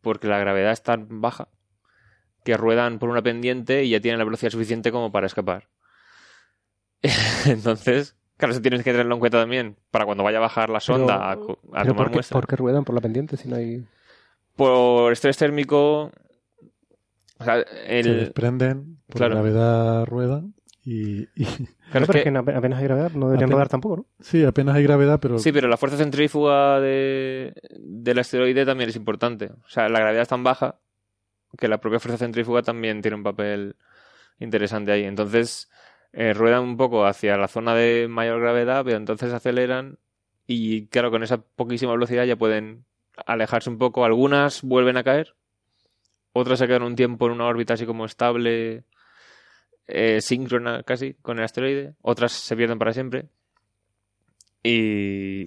porque 0.00 0.28
la 0.28 0.38
gravedad 0.38 0.72
es 0.72 0.82
tan 0.82 1.20
baja 1.20 1.48
que 2.46 2.56
ruedan 2.56 2.98
por 2.98 3.10
una 3.10 3.20
pendiente 3.20 3.84
y 3.84 3.90
ya 3.90 4.00
tienen 4.00 4.18
la 4.18 4.24
velocidad 4.24 4.50
suficiente 4.52 4.90
como 4.90 5.12
para 5.12 5.26
escapar. 5.26 5.68
Entonces, 7.46 8.16
claro, 8.36 8.52
eso 8.52 8.62
tienes 8.62 8.82
que 8.82 8.92
tenerlo 8.92 9.14
en 9.14 9.20
cuenta 9.20 9.38
también 9.40 9.76
para 9.90 10.04
cuando 10.06 10.24
vaya 10.24 10.38
a 10.38 10.42
bajar 10.42 10.70
la 10.70 10.80
sonda 10.80 11.30
a, 11.30 11.36
co- 11.36 11.58
a 11.72 11.82
Pero 11.82 11.94
tomar 11.94 12.10
¿por 12.12 12.22
qué, 12.22 12.28
por 12.32 12.46
qué 12.46 12.56
ruedan 12.56 12.84
por 12.84 12.94
la 12.94 13.00
pendiente 13.00 13.36
si 13.36 13.48
no 13.48 13.56
hay...? 13.56 13.84
Por 14.56 15.12
estrés 15.12 15.36
térmico. 15.36 16.10
O 17.38 17.44
sea, 17.44 17.62
Se 17.62 17.98
el, 18.00 18.18
desprenden, 18.20 18.98
por 19.06 19.16
claro. 19.18 19.34
gravedad 19.34 20.06
ruedan 20.06 20.54
y, 20.82 21.24
y- 21.34 21.44
claro, 21.90 22.00
no, 22.00 22.00
es 22.00 22.06
pero 22.06 22.12
que- 22.12 22.18
es 22.20 22.24
que 22.24 22.30
ape- 22.30 22.56
apenas 22.56 22.78
hay 22.78 22.84
gravedad, 22.84 23.10
no 23.10 23.26
deberían 23.26 23.48
Apenas- 23.48 23.50
rodar 23.56 23.68
tampoco, 23.68 23.96
¿no? 23.98 24.06
sí, 24.20 24.44
apenas 24.44 24.74
hay 24.76 24.82
gravedad, 24.84 25.18
pero 25.20 25.38
Sí, 25.38 25.52
pero 25.52 25.68
la 25.68 25.76
fuerza 25.76 25.98
centrífuga 25.98 26.80
de, 26.80 27.52
del 27.78 28.18
asteroide 28.18 28.64
también 28.64 28.88
es 28.88 28.96
importante. 28.96 29.50
O 29.66 29.68
sea, 29.68 29.88
la 29.90 29.98
gravedad 30.00 30.22
es 30.22 30.28
tan 30.28 30.42
baja 30.44 30.76
que 31.58 31.68
la 31.68 31.78
propia 31.78 32.00
fuerza 32.00 32.18
centrífuga 32.18 32.62
también 32.62 33.02
tiene 33.02 33.16
un 33.16 33.22
papel 33.22 33.76
interesante 34.38 34.92
ahí. 34.92 35.04
Entonces, 35.04 35.70
eh, 36.12 36.32
ruedan 36.34 36.62
un 36.62 36.76
poco 36.76 37.06
hacia 37.06 37.36
la 37.36 37.48
zona 37.48 37.74
de 37.74 38.08
mayor 38.08 38.40
gravedad, 38.40 38.84
pero 38.84 38.96
entonces 38.96 39.32
aceleran 39.32 39.98
y, 40.46 40.86
claro, 40.88 41.10
con 41.10 41.22
esa 41.22 41.38
poquísima 41.38 41.92
velocidad 41.92 42.24
ya 42.24 42.36
pueden 42.36 42.84
alejarse 43.26 43.70
un 43.70 43.78
poco. 43.78 44.04
Algunas 44.04 44.62
vuelven 44.62 44.96
a 44.96 45.04
caer, 45.04 45.34
otras 46.32 46.58
se 46.58 46.66
quedan 46.66 46.82
un 46.82 46.96
tiempo 46.96 47.26
en 47.26 47.32
una 47.32 47.46
órbita 47.46 47.74
así 47.74 47.86
como 47.86 48.04
estable, 48.04 48.84
eh, 49.86 50.20
síncrona 50.20 50.82
casi 50.82 51.14
con 51.14 51.38
el 51.38 51.44
asteroide, 51.44 51.94
otras 52.02 52.32
se 52.32 52.56
pierden 52.56 52.78
para 52.78 52.92
siempre. 52.92 53.28
Y, 54.62 55.44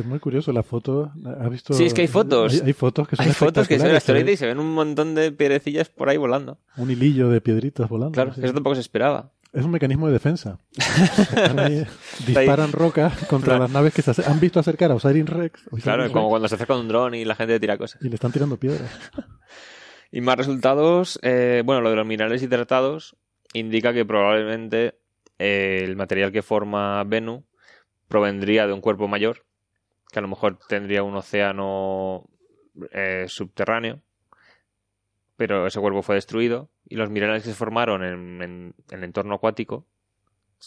es 0.00 0.06
muy 0.06 0.18
curioso 0.18 0.52
la 0.52 0.62
foto. 0.62 1.12
¿Has 1.40 1.50
visto? 1.50 1.74
Sí, 1.74 1.84
es 1.84 1.94
que 1.94 2.02
hay 2.02 2.08
fotos. 2.08 2.54
Hay, 2.54 2.60
hay 2.66 2.72
fotos 2.72 3.08
que 3.08 3.16
son 3.16 3.26
Hay 3.26 3.32
fotos 3.32 3.68
que 3.68 3.78
se 3.78 3.84
ve 3.84 3.90
el 3.90 3.96
espectaculares, 3.96 4.02
asteroide 4.02 4.26
se 4.28 4.32
y 4.32 4.36
se 4.36 4.46
ven 4.46 4.58
un 4.58 4.72
montón 4.72 5.14
de 5.14 5.32
piedrecillas 5.32 5.88
por 5.88 6.08
ahí 6.08 6.16
volando. 6.16 6.58
Un 6.76 6.90
hilillo 6.90 7.28
de 7.28 7.40
piedritas 7.40 7.88
volando. 7.88 8.12
Claro, 8.12 8.32
eso 8.36 8.54
tampoco 8.54 8.74
se 8.74 8.80
esperaba. 8.80 9.32
Es 9.52 9.64
un 9.66 9.70
mecanismo 9.70 10.06
de 10.06 10.14
defensa. 10.14 10.58
Ahí, 11.58 11.86
disparan 12.26 12.72
rocas 12.72 13.26
contra 13.26 13.58
las 13.58 13.70
naves 13.70 13.92
que 13.92 14.00
se 14.00 14.12
han 14.24 14.40
visto 14.40 14.58
acercar 14.58 14.90
a 14.90 14.94
Osiris 14.94 15.28
Rex. 15.28 15.66
Osiris 15.66 15.84
Claro, 15.84 16.04
Rex, 16.04 16.12
como 16.14 16.30
cuando 16.30 16.48
se 16.48 16.54
acerca 16.54 16.74
un 16.74 16.88
dron 16.88 17.14
y 17.14 17.26
la 17.26 17.34
gente 17.34 17.60
tira 17.60 17.76
cosas. 17.76 18.00
Y 18.00 18.08
le 18.08 18.14
están 18.14 18.32
tirando 18.32 18.56
piedras. 18.56 18.90
Y 20.14 20.20
más 20.20 20.36
resultados, 20.36 21.18
eh, 21.22 21.62
bueno, 21.64 21.80
lo 21.80 21.88
de 21.88 21.96
los 21.96 22.06
minerales 22.06 22.42
hidratados 22.42 23.16
indica 23.54 23.94
que 23.94 24.04
probablemente 24.04 24.98
eh, 25.38 25.80
el 25.84 25.96
material 25.96 26.30
que 26.32 26.42
forma 26.42 27.02
Venus 27.04 27.44
provendría 28.08 28.66
de 28.66 28.74
un 28.74 28.82
cuerpo 28.82 29.08
mayor, 29.08 29.46
que 30.12 30.18
a 30.18 30.22
lo 30.22 30.28
mejor 30.28 30.58
tendría 30.68 31.02
un 31.02 31.16
océano 31.16 32.28
eh, 32.92 33.24
subterráneo, 33.28 34.00
pero 35.36 35.66
ese 35.66 35.80
cuerpo 35.80 36.02
fue 36.02 36.14
destruido 36.14 36.70
y 36.88 36.96
los 36.96 37.10
minerales 37.10 37.42
que 37.42 37.48
se 37.50 37.54
formaron 37.56 38.04
en, 38.04 38.42
en- 38.42 38.74
en 38.90 38.98
el 38.98 39.04
entorno 39.04 39.34
acuático 39.34 39.86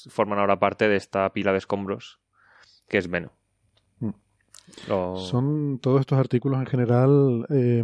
forman 0.10 0.40
ahora 0.40 0.60
parte 0.60 0.90
de 0.90 0.98
esta 0.98 1.32
pila 1.32 1.52
de 1.54 1.60
escombros 1.60 2.20
que 2.90 2.98
es 2.98 3.10
Venus. 3.10 3.32
Mm. 4.00 4.10
Lo- 4.90 5.16
Son 5.18 5.80
todos 5.80 6.02
estos 6.02 6.20
artículos 6.20 6.60
en 6.60 6.66
general 6.66 7.46
eh, 7.50 7.84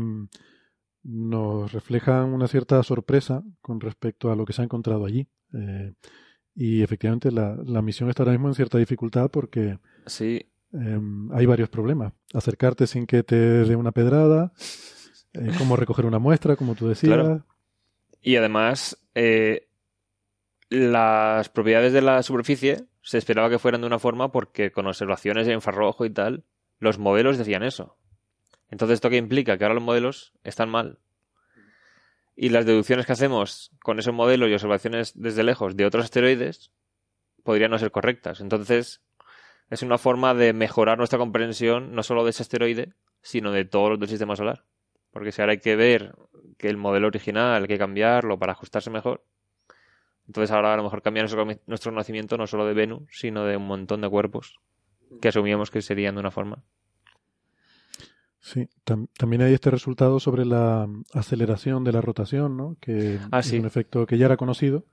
nos 1.03 1.71
reflejan 1.71 2.33
una 2.33 2.47
cierta 2.47 2.81
sorpresa 2.83 3.43
con 3.61 3.79
respecto 3.79 4.31
a 4.31 4.35
lo 4.35 4.45
que 4.45 4.53
se 4.53 4.61
ha 4.61 4.65
encontrado 4.65 5.05
allí. 5.05 5.27
Eh, 5.53 5.93
y 6.53 6.83
efectivamente 6.83 7.31
la, 7.31 7.55
la 7.63 7.81
misión 7.81 8.09
está 8.09 8.23
ahora 8.23 8.33
mismo 8.33 8.49
en 8.49 8.55
cierta 8.55 8.77
dificultad 8.77 9.29
porque 9.31 9.79
Sí, 10.05 10.51
eh, 10.73 10.99
hay 11.33 11.45
varios 11.45 11.69
problemas. 11.69 12.13
Acercarte 12.33 12.87
sin 12.87 13.05
que 13.05 13.23
te 13.23 13.35
dé 13.35 13.75
una 13.75 13.91
pedrada, 13.91 14.53
eh, 15.33 15.51
cómo 15.57 15.75
recoger 15.75 16.05
una 16.05 16.19
muestra, 16.19 16.55
como 16.55 16.75
tú 16.75 16.87
decías. 16.87 17.13
Claro. 17.13 17.45
Y 18.21 18.35
además, 18.35 18.97
eh, 19.15 19.67
las 20.69 21.49
propiedades 21.49 21.93
de 21.93 22.01
la 22.01 22.23
superficie 22.23 22.85
se 23.01 23.17
esperaba 23.17 23.49
que 23.49 23.59
fueran 23.59 23.81
de 23.81 23.87
una 23.87 23.99
forma 23.99 24.31
porque 24.31 24.71
con 24.71 24.87
observaciones 24.87 25.47
de 25.47 25.53
infrarrojo 25.53 26.05
y 26.05 26.11
tal, 26.11 26.43
los 26.79 26.97
modelos 26.99 27.37
decían 27.37 27.63
eso. 27.63 27.97
Entonces, 28.69 28.95
¿esto 28.95 29.09
qué 29.09 29.17
implica? 29.17 29.57
Que 29.57 29.65
ahora 29.65 29.75
los 29.75 29.83
modelos 29.83 30.33
están 30.43 30.69
mal. 30.69 30.99
Y 32.35 32.49
las 32.49 32.65
deducciones 32.65 33.05
que 33.05 33.11
hacemos 33.11 33.71
con 33.83 33.99
esos 33.99 34.13
modelos 34.13 34.49
y 34.49 34.53
observaciones 34.53 35.11
desde 35.15 35.43
lejos 35.43 35.75
de 35.75 35.85
otros 35.85 36.05
asteroides 36.05 36.71
podrían 37.43 37.71
no 37.71 37.79
ser 37.79 37.91
correctas. 37.91 38.39
Entonces, 38.39 39.01
es 39.71 39.81
una 39.81 39.97
forma 39.97 40.35
de 40.35 40.53
mejorar 40.53 40.99
nuestra 40.99 41.17
comprensión 41.17 41.95
no 41.95 42.03
solo 42.03 42.23
de 42.23 42.29
ese 42.29 42.43
asteroide, 42.43 42.93
sino 43.23 43.51
de 43.51 43.65
todos 43.65 43.89
los 43.89 43.99
del 43.99 44.09
sistema 44.09 44.35
solar. 44.35 44.65
Porque 45.09 45.31
si 45.31 45.41
ahora 45.41 45.53
hay 45.53 45.59
que 45.59 45.75
ver 45.75 46.13
que 46.59 46.69
el 46.69 46.77
modelo 46.77 47.07
original 47.07 47.63
hay 47.63 47.67
que 47.67 47.77
cambiarlo 47.79 48.37
para 48.37 48.51
ajustarse 48.51 48.89
mejor, 48.91 49.23
Entonces 50.27 50.51
ahora 50.51 50.73
a 50.73 50.77
lo 50.77 50.83
mejor 50.83 51.01
cambia 51.01 51.23
nuestro, 51.23 51.45
nuestro 51.65 51.91
conocimiento 51.91 52.37
no 52.37 52.45
solo 52.47 52.65
de 52.65 52.73
Venus, 52.73 53.03
sino 53.11 53.43
de 53.45 53.57
un 53.57 53.65
montón 53.67 54.01
de 54.01 54.09
cuerpos 54.09 54.59
que 55.19 55.27
asumíamos 55.27 55.71
que 55.71 55.81
serían 55.81 56.15
de 56.15 56.21
una 56.21 56.31
forma. 56.31 56.63
Sí, 58.39 58.67
tam- 58.85 59.07
también 59.17 59.41
hay 59.43 59.53
este 59.53 59.69
resultado 59.69 60.19
sobre 60.19 60.45
la 60.45 60.87
aceleración 61.13 61.83
de 61.83 61.91
la 61.91 62.01
rotación, 62.01 62.57
¿no? 62.57 62.77
Que 62.79 63.19
Ah, 63.31 63.39
es 63.39 63.51
un 63.59 63.65
efecto 63.65 64.05
que 64.05 64.17
ya 64.17 64.25
era 64.25 64.37
conocido. 64.37 64.85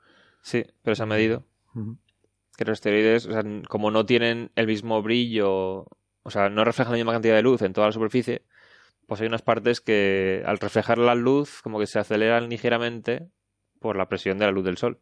Sí, 0.42 0.64
pero 0.82 0.94
se 0.96 1.02
ha 1.02 1.06
medido. 1.06 1.44
Que 2.58 2.64
los 2.64 2.78
asteroides, 2.78 3.24
o 3.26 3.32
sea, 3.32 3.44
como 3.68 3.92
no 3.92 4.04
tienen 4.04 4.50
el 4.56 4.66
mismo 4.66 5.00
brillo, 5.00 5.86
o 6.24 6.30
sea, 6.30 6.48
no 6.48 6.64
reflejan 6.64 6.92
la 6.92 6.96
misma 6.96 7.12
cantidad 7.12 7.36
de 7.36 7.42
luz 7.42 7.62
en 7.62 7.72
toda 7.72 7.86
la 7.86 7.92
superficie, 7.92 8.42
pues 9.06 9.20
hay 9.20 9.28
unas 9.28 9.42
partes 9.42 9.80
que 9.80 10.42
al 10.44 10.58
reflejar 10.58 10.98
la 10.98 11.14
luz 11.14 11.62
como 11.62 11.78
que 11.78 11.86
se 11.86 12.00
aceleran 12.00 12.48
ligeramente 12.48 13.28
por 13.78 13.94
la 13.94 14.08
presión 14.08 14.38
de 14.38 14.46
la 14.46 14.50
luz 14.50 14.64
del 14.64 14.76
Sol. 14.76 14.98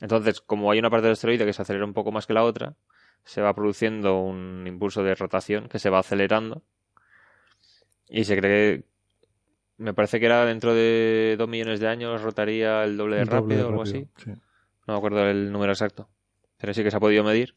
Entonces, 0.00 0.40
como 0.40 0.70
hay 0.70 0.78
una 0.78 0.88
parte 0.88 1.06
del 1.06 1.14
asteroide 1.14 1.44
que 1.44 1.52
se 1.52 1.62
acelera 1.62 1.84
un 1.84 1.94
poco 1.94 2.12
más 2.12 2.28
que 2.28 2.32
la 2.32 2.44
otra, 2.44 2.76
se 3.24 3.42
va 3.42 3.52
produciendo 3.54 4.20
un 4.20 4.64
impulso 4.68 5.02
de 5.02 5.16
rotación 5.16 5.68
que 5.68 5.80
se 5.80 5.90
va 5.90 5.98
acelerando 5.98 6.62
y 8.08 8.22
se 8.22 8.36
cree, 8.36 8.84
me 9.78 9.94
parece 9.94 10.20
que 10.20 10.26
era 10.26 10.44
dentro 10.44 10.74
de 10.74 11.34
dos 11.36 11.48
millones 11.48 11.80
de 11.80 11.88
años 11.88 12.22
rotaría 12.22 12.84
el 12.84 12.96
doble 12.96 13.16
de 13.16 13.22
El 13.22 13.28
doble 13.28 13.40
rápido 13.40 13.58
de 13.58 13.64
o 13.64 13.68
algo 13.68 13.82
rápido, 13.82 14.08
así. 14.14 14.24
sí. 14.24 14.30
No 14.86 14.94
me 14.94 14.98
acuerdo 14.98 15.28
el 15.28 15.50
número 15.50 15.72
exacto. 15.72 16.08
Pero 16.58 16.74
sí 16.74 16.82
que 16.82 16.90
se 16.90 16.96
ha 16.96 17.00
podido 17.00 17.24
medir. 17.24 17.54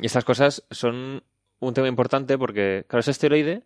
Y 0.00 0.06
estas 0.06 0.24
cosas 0.24 0.64
son 0.70 1.22
un 1.58 1.74
tema 1.74 1.88
importante 1.88 2.38
porque, 2.38 2.84
claro, 2.88 3.00
ese 3.00 3.10
asteroide 3.10 3.64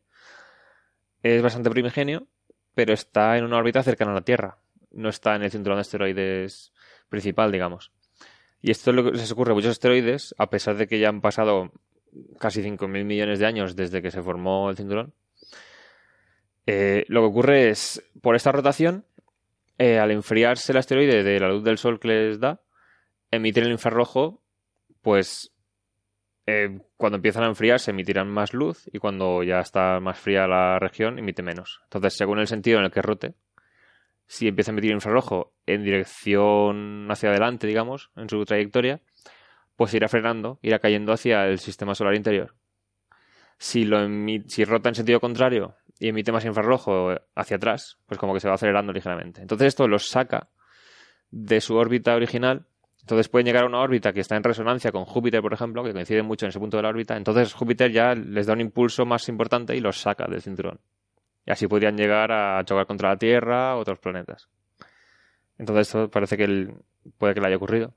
es 1.23 1.43
bastante 1.43 1.71
primigenio, 1.71 2.27
pero 2.75 2.93
está 2.93 3.39
en 3.39 3.45
una 3.45 3.57
órbita 3.57 3.83
cercana 3.83 4.11
a 4.11 4.15
la 4.15 4.21
Tierra. 4.23 4.59
No 4.91 5.09
está 5.09 5.37
en 5.37 5.43
el 5.43 5.51
cinturón 5.51 5.79
de 5.79 5.83
asteroides 5.83 6.73
principal, 7.09 7.53
digamos. 7.53 7.93
Y 8.61 8.71
esto 8.71 8.91
es 8.91 8.97
lo 8.97 9.05
que 9.05 9.11
les 9.13 9.31
ocurre 9.31 9.53
a 9.53 9.55
muchos 9.55 9.73
asteroides, 9.73 10.35
a 10.39 10.51
pesar 10.51 10.77
de 10.77 10.87
que 10.87 10.99
ya 10.99 11.09
han 11.09 11.21
pasado 11.21 11.73
casi 12.39 12.63
5.000 12.63 13.05
millones 13.05 13.39
de 13.39 13.47
años 13.47 13.77
desde 13.77 14.03
que 14.03 14.11
se 14.11 14.23
formó 14.23 14.71
el 14.71 14.77
cinturón. 14.77 15.15
Eh, 16.67 17.05
lo 17.09 17.21
que 17.21 17.27
ocurre 17.27 17.71
es, 17.71 18.03
por 18.23 18.37
esta 18.37 18.53
rotación, 18.53 19.05
eh, 19.79 19.99
al 19.99 20.11
enfriarse 20.11 20.73
el 20.73 20.79
asteroide 20.79 21.23
de 21.23 21.41
la 21.41 21.49
luz 21.49 21.65
del 21.65 21.79
Sol 21.79 22.01
que 22.01 22.09
les 22.09 22.41
da, 22.41 22.63
emiten 23.35 23.65
el 23.65 23.73
infrarrojo, 23.73 24.43
pues 25.03 25.53
eh, 26.47 26.79
cuando 26.97 27.17
empiezan 27.17 27.45
a 27.45 27.49
enfriarse 27.49 27.91
emitirán 27.91 28.29
más 28.29 28.53
luz 28.53 28.89
y 28.93 28.99
cuando 28.99 29.43
ya 29.43 29.61
está 29.61 30.01
más 30.01 30.19
fría 30.19 30.47
la 30.47 30.79
región 30.79 31.19
emite 31.19 31.43
menos. 31.43 31.81
Entonces, 31.85 32.15
según 32.15 32.39
el 32.39 32.47
sentido 32.47 32.79
en 32.79 32.85
el 32.85 32.91
que 32.91 33.03
rote, 33.03 33.35
si 34.27 34.49
empieza 34.49 34.71
a 34.71 34.75
emitir 34.75 34.93
infrarrojo 34.93 35.53
en 35.67 35.85
dirección 35.85 37.07
hacia 37.11 37.31
adelante, 37.31 37.67
digamos, 37.67 38.11
en 38.17 38.29
su 38.29 38.45
trayectoria, 38.45 39.01
pues 39.77 39.93
irá 39.95 40.09
frenando, 40.09 40.59
irá 40.63 40.79
cayendo 40.79 41.13
hacia 41.13 41.47
el 41.47 41.59
sistema 41.59 41.95
solar 41.95 42.15
interior. 42.15 42.55
Si, 43.59 43.89
si 44.49 44.65
rota 44.65 44.89
en 44.89 44.95
sentido 44.95 45.21
contrario 45.21 45.77
y 45.99 46.09
emite 46.09 46.33
más 46.33 46.45
infrarrojo 46.45 47.15
hacia 47.35 47.57
atrás, 47.57 47.99
pues 48.07 48.19
como 48.19 48.35
que 48.35 48.41
se 48.41 48.49
va 48.49 48.55
acelerando 48.55 48.93
ligeramente. 48.93 49.41
Entonces 49.41 49.69
esto 49.69 49.89
los 49.89 50.09
saca 50.09 50.49
de 51.31 51.61
su 51.61 51.77
órbita 51.77 52.15
original. 52.15 52.67
Entonces 53.05 53.29
pueden 53.29 53.45
llegar 53.47 53.65
a 53.65 53.67
una 53.67 53.81
órbita 53.81 54.15
que 54.15 54.21
está 54.21 54.35
en 54.37 54.43
resonancia 54.43 54.91
con 54.91 55.05
Júpiter, 55.05 55.43
por 55.43 55.53
ejemplo, 55.53 55.85
que 55.85 55.93
coincide 55.93 56.23
mucho 56.23 56.47
en 56.47 56.49
ese 56.49 56.59
punto 56.59 56.79
de 56.79 56.85
la 56.85 56.89
órbita. 56.89 57.17
Entonces 57.19 57.53
Júpiter 57.53 57.93
ya 57.93 58.15
les 58.15 58.47
da 58.47 58.55
un 58.55 58.63
impulso 58.63 59.05
más 59.05 59.29
importante 59.29 59.77
y 59.77 59.81
los 59.81 60.01
saca 60.01 60.27
del 60.27 60.41
cinturón. 60.41 60.81
Y 61.47 61.51
así 61.53 61.67
podrían 61.67 61.99
llegar 61.99 62.33
a 62.33 62.65
chocar 62.65 62.87
contra 62.87 63.11
la 63.11 63.17
Tierra 63.19 63.77
o 63.77 63.81
otros 63.81 63.99
planetas. 63.99 64.49
Entonces 65.59 65.89
esto 65.89 66.11
parece 66.11 66.37
que 66.39 66.45
el- 66.45 66.73
puede 67.19 67.35
que 67.35 67.41
le 67.41 67.49
haya 67.49 67.57
ocurrido. 67.57 67.93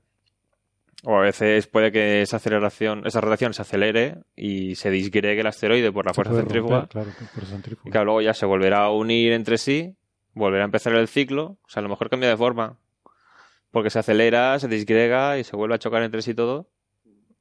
O 1.04 1.16
a 1.16 1.22
veces 1.22 1.66
puede 1.68 1.92
que 1.92 2.22
esa 2.22 2.36
aceleración, 2.38 3.06
esa 3.06 3.20
rotación 3.20 3.54
se 3.54 3.62
acelere 3.62 4.16
y 4.36 4.74
se 4.74 4.90
disgregue 4.90 5.40
el 5.40 5.46
asteroide 5.46 5.92
por 5.92 6.04
la 6.04 6.12
Se 6.12 6.16
fuerza 6.16 6.34
centrífuga. 6.34 6.80
romper, 6.80 6.88
claro, 6.90 7.10
por 7.12 7.28
fuerza 7.28 7.52
centrífuga. 7.52 7.88
Y 7.88 7.92
claro, 7.92 8.04
luego 8.06 8.20
ya 8.20 8.34
se 8.34 8.44
volverá 8.46 8.84
a 8.84 8.90
unir 8.90 9.32
entre 9.32 9.58
sí, 9.58 9.94
volverá 10.34 10.64
a 10.64 10.66
empezar 10.66 10.94
el 10.96 11.06
ciclo, 11.08 11.56
o 11.64 11.68
sea, 11.68 11.80
a 11.80 11.84
lo 11.84 11.88
mejor 11.88 12.10
cambia 12.10 12.28
de 12.28 12.36
forma, 12.36 12.76
porque 13.70 13.90
se 13.90 13.98
acelera, 13.98 14.58
se 14.58 14.68
disgrega 14.68 15.38
y 15.38 15.44
se 15.44 15.56
vuelve 15.56 15.74
a 15.74 15.78
chocar 15.78 16.02
entre 16.02 16.22
sí 16.22 16.34
todo, 16.34 16.70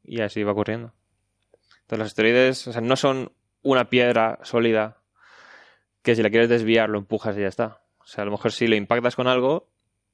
y 0.03 0.21
así 0.21 0.43
va 0.43 0.51
ocurriendo. 0.51 0.93
Entonces 1.81 1.99
los 1.99 2.07
asteroides, 2.07 2.67
o 2.67 2.73
sea, 2.73 2.81
no 2.81 2.95
son 2.95 3.31
una 3.61 3.89
piedra 3.89 4.39
sólida 4.43 5.01
que 6.01 6.15
si 6.15 6.23
la 6.23 6.29
quieres 6.29 6.49
desviar 6.49 6.89
lo 6.89 6.97
empujas 6.99 7.37
y 7.37 7.41
ya 7.41 7.47
está. 7.47 7.81
O 7.99 8.05
sea, 8.05 8.21
a 8.21 8.25
lo 8.25 8.31
mejor 8.31 8.51
si 8.51 8.67
le 8.67 8.75
impactas 8.77 9.15
con 9.15 9.27
algo, 9.27 9.69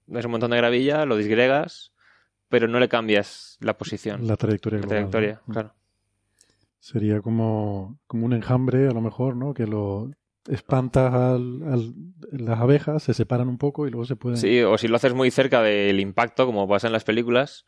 es 0.07 0.25
un 0.25 0.31
montón 0.31 0.51
de 0.51 0.57
gravilla, 0.57 1.05
lo 1.05 1.15
disgregas, 1.17 1.93
pero 2.49 2.67
no 2.67 2.79
le 2.79 2.89
cambias 2.89 3.57
la 3.59 3.77
posición, 3.77 4.27
La 4.27 4.35
trayectoria. 4.37 4.79
la 4.79 4.85
global, 4.85 5.09
trayectoria, 5.09 5.41
¿no? 5.47 5.53
claro. 5.53 5.73
Sería 6.79 7.21
como, 7.21 7.97
como 8.07 8.25
un 8.25 8.33
enjambre, 8.33 8.87
a 8.87 8.91
lo 8.91 9.01
mejor, 9.01 9.35
¿no? 9.35 9.53
Que 9.53 9.65
lo 9.65 10.11
espantas 10.49 11.13
al, 11.13 11.63
al- 11.63 11.93
las 12.31 12.59
abejas, 12.59 13.03
se 13.03 13.13
separan 13.13 13.47
un 13.47 13.57
poco 13.57 13.87
y 13.87 13.91
luego 13.91 14.05
se 14.05 14.15
pueden... 14.15 14.37
Sí, 14.37 14.61
o 14.61 14.77
si 14.77 14.87
lo 14.87 14.95
haces 14.95 15.13
muy 15.13 15.31
cerca 15.31 15.61
del 15.61 15.99
impacto, 15.99 16.45
como 16.45 16.67
pasa 16.67 16.87
en 16.87 16.93
las 16.93 17.03
películas, 17.03 17.65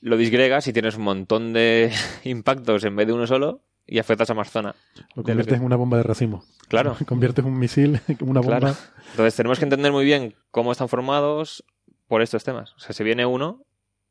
lo 0.00 0.16
disgregas 0.16 0.66
y 0.68 0.72
tienes 0.72 0.96
un 0.96 1.04
montón 1.04 1.52
de 1.52 1.92
impactos 2.24 2.84
en 2.84 2.96
vez 2.96 3.06
de 3.06 3.12
uno 3.12 3.26
solo 3.26 3.62
y 3.86 3.98
afectas 3.98 4.30
a 4.30 4.34
más 4.34 4.50
zona. 4.50 4.74
lo 5.14 5.22
conviertes 5.22 5.46
que- 5.48 5.54
en 5.54 5.64
una 5.64 5.76
bomba 5.76 5.96
de 5.98 6.02
racimo. 6.02 6.44
Claro, 6.68 6.96
Conviertes 7.06 7.44
un 7.44 7.58
misil 7.58 8.00
en 8.08 8.16
una 8.22 8.40
bomba. 8.40 8.58
claro. 8.58 8.76
Entonces 9.10 9.36
tenemos 9.36 9.58
que 9.58 9.64
entender 9.64 9.92
muy 9.92 10.04
bien 10.04 10.34
cómo 10.50 10.72
están 10.72 10.88
formados 10.88 11.64
por 12.08 12.22
estos 12.22 12.44
temas. 12.44 12.72
O 12.76 12.80
sea, 12.80 12.92
si 12.92 13.04
viene 13.04 13.26
uno, 13.26 13.64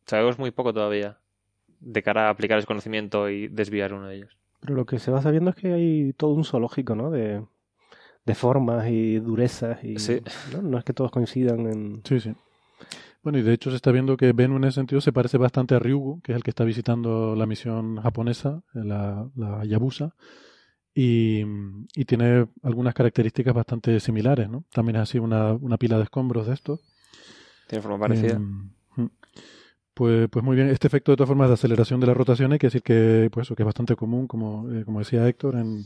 sabemos 0.06 0.38
muy 0.40 0.52
poco 0.52 0.74
todavía 0.74 1.20
de 1.80 2.02
cara 2.04 2.28
a 2.28 2.30
aplicar 2.30 2.58
ese 2.58 2.68
conocimiento 2.68 3.30
y 3.30 3.48
desviar 3.50 3.94
uno 3.94 4.08
de 4.08 4.16
ellos. 4.18 4.38
Pero 4.62 4.76
lo 4.76 4.86
que 4.86 5.00
se 5.00 5.12
va 5.12 5.22
sabiendo 5.22 5.50
es 5.52 5.56
que 5.56 5.74
hay 5.74 6.14
todo 6.14 6.32
un 6.34 6.44
zoológico, 6.46 6.96
¿no? 6.96 7.12
De, 7.12 7.44
de 8.26 8.36
formas 8.36 8.88
y 8.90 9.20
durezas. 9.20 9.84
Y, 9.84 10.00
Sí. 10.00 10.22
¿no? 10.52 10.62
no 10.62 10.78
es 10.78 10.84
que 10.84 10.94
todos 10.94 11.12
coincidan 11.12 11.68
en... 11.68 12.02
Sí, 12.04 12.20
sí. 12.20 12.34
Bueno, 13.24 13.40
y 13.40 13.42
de 13.42 13.54
hecho 13.54 13.72
se 13.72 13.78
está 13.78 13.92
viendo 13.92 14.18
que 14.18 14.34
Bennu 14.34 14.58
en 14.58 14.66
ese 14.66 14.76
sentido 14.76 15.02
se 15.02 15.12
parece 15.12 15.38
bastante 15.38 15.74
a 15.74 15.80
Ryugu, 15.80 16.22
que 16.22 16.32
es 16.32 16.36
el 16.36 16.44
que 16.44 16.52
está 16.52 16.64
visitando 16.64 17.36
la 17.36 17.48
misión 17.48 17.98
japonesa, 17.98 18.62
la, 18.74 19.28
la 19.36 19.62
Hayabusa, 19.62 20.14
y, 20.94 21.44
y 21.96 22.06
tiene 22.06 22.48
algunas 22.62 22.94
características 22.94 23.54
bastante 23.54 24.00
similares, 24.00 24.48
¿no? 24.48 24.64
También 24.72 24.98
es 24.98 25.02
así 25.04 25.18
una, 25.18 25.54
una 25.54 25.78
pila 25.78 25.98
de 25.98 26.04
escombros 26.04 26.48
de 26.48 26.54
estos. 26.54 26.82
Tiene 27.68 27.82
forma 27.82 27.98
parecida. 28.00 28.36
Em, 28.36 28.70
mm. 28.96 29.10
pues, 29.96 30.30
pues 30.30 30.46
muy 30.46 30.56
bien, 30.56 30.70
este 30.70 30.88
efecto 30.88 31.12
de 31.12 31.18
todas 31.18 31.28
formas 31.28 31.48
de 31.48 31.56
aceleración 31.56 32.00
de 32.00 32.08
la 32.08 32.14
rotación 32.14 32.54
hay 32.54 32.60
que 32.60 32.68
decir 32.68 32.84
que, 32.84 33.30
pues, 33.32 33.48
eso, 33.48 33.56
que 33.56 33.64
es 33.64 33.66
bastante 33.66 33.96
común, 33.96 34.28
como, 34.28 34.72
eh, 34.72 34.86
como 34.86 35.00
decía 35.00 35.28
Héctor, 35.28 35.56
en 35.56 35.84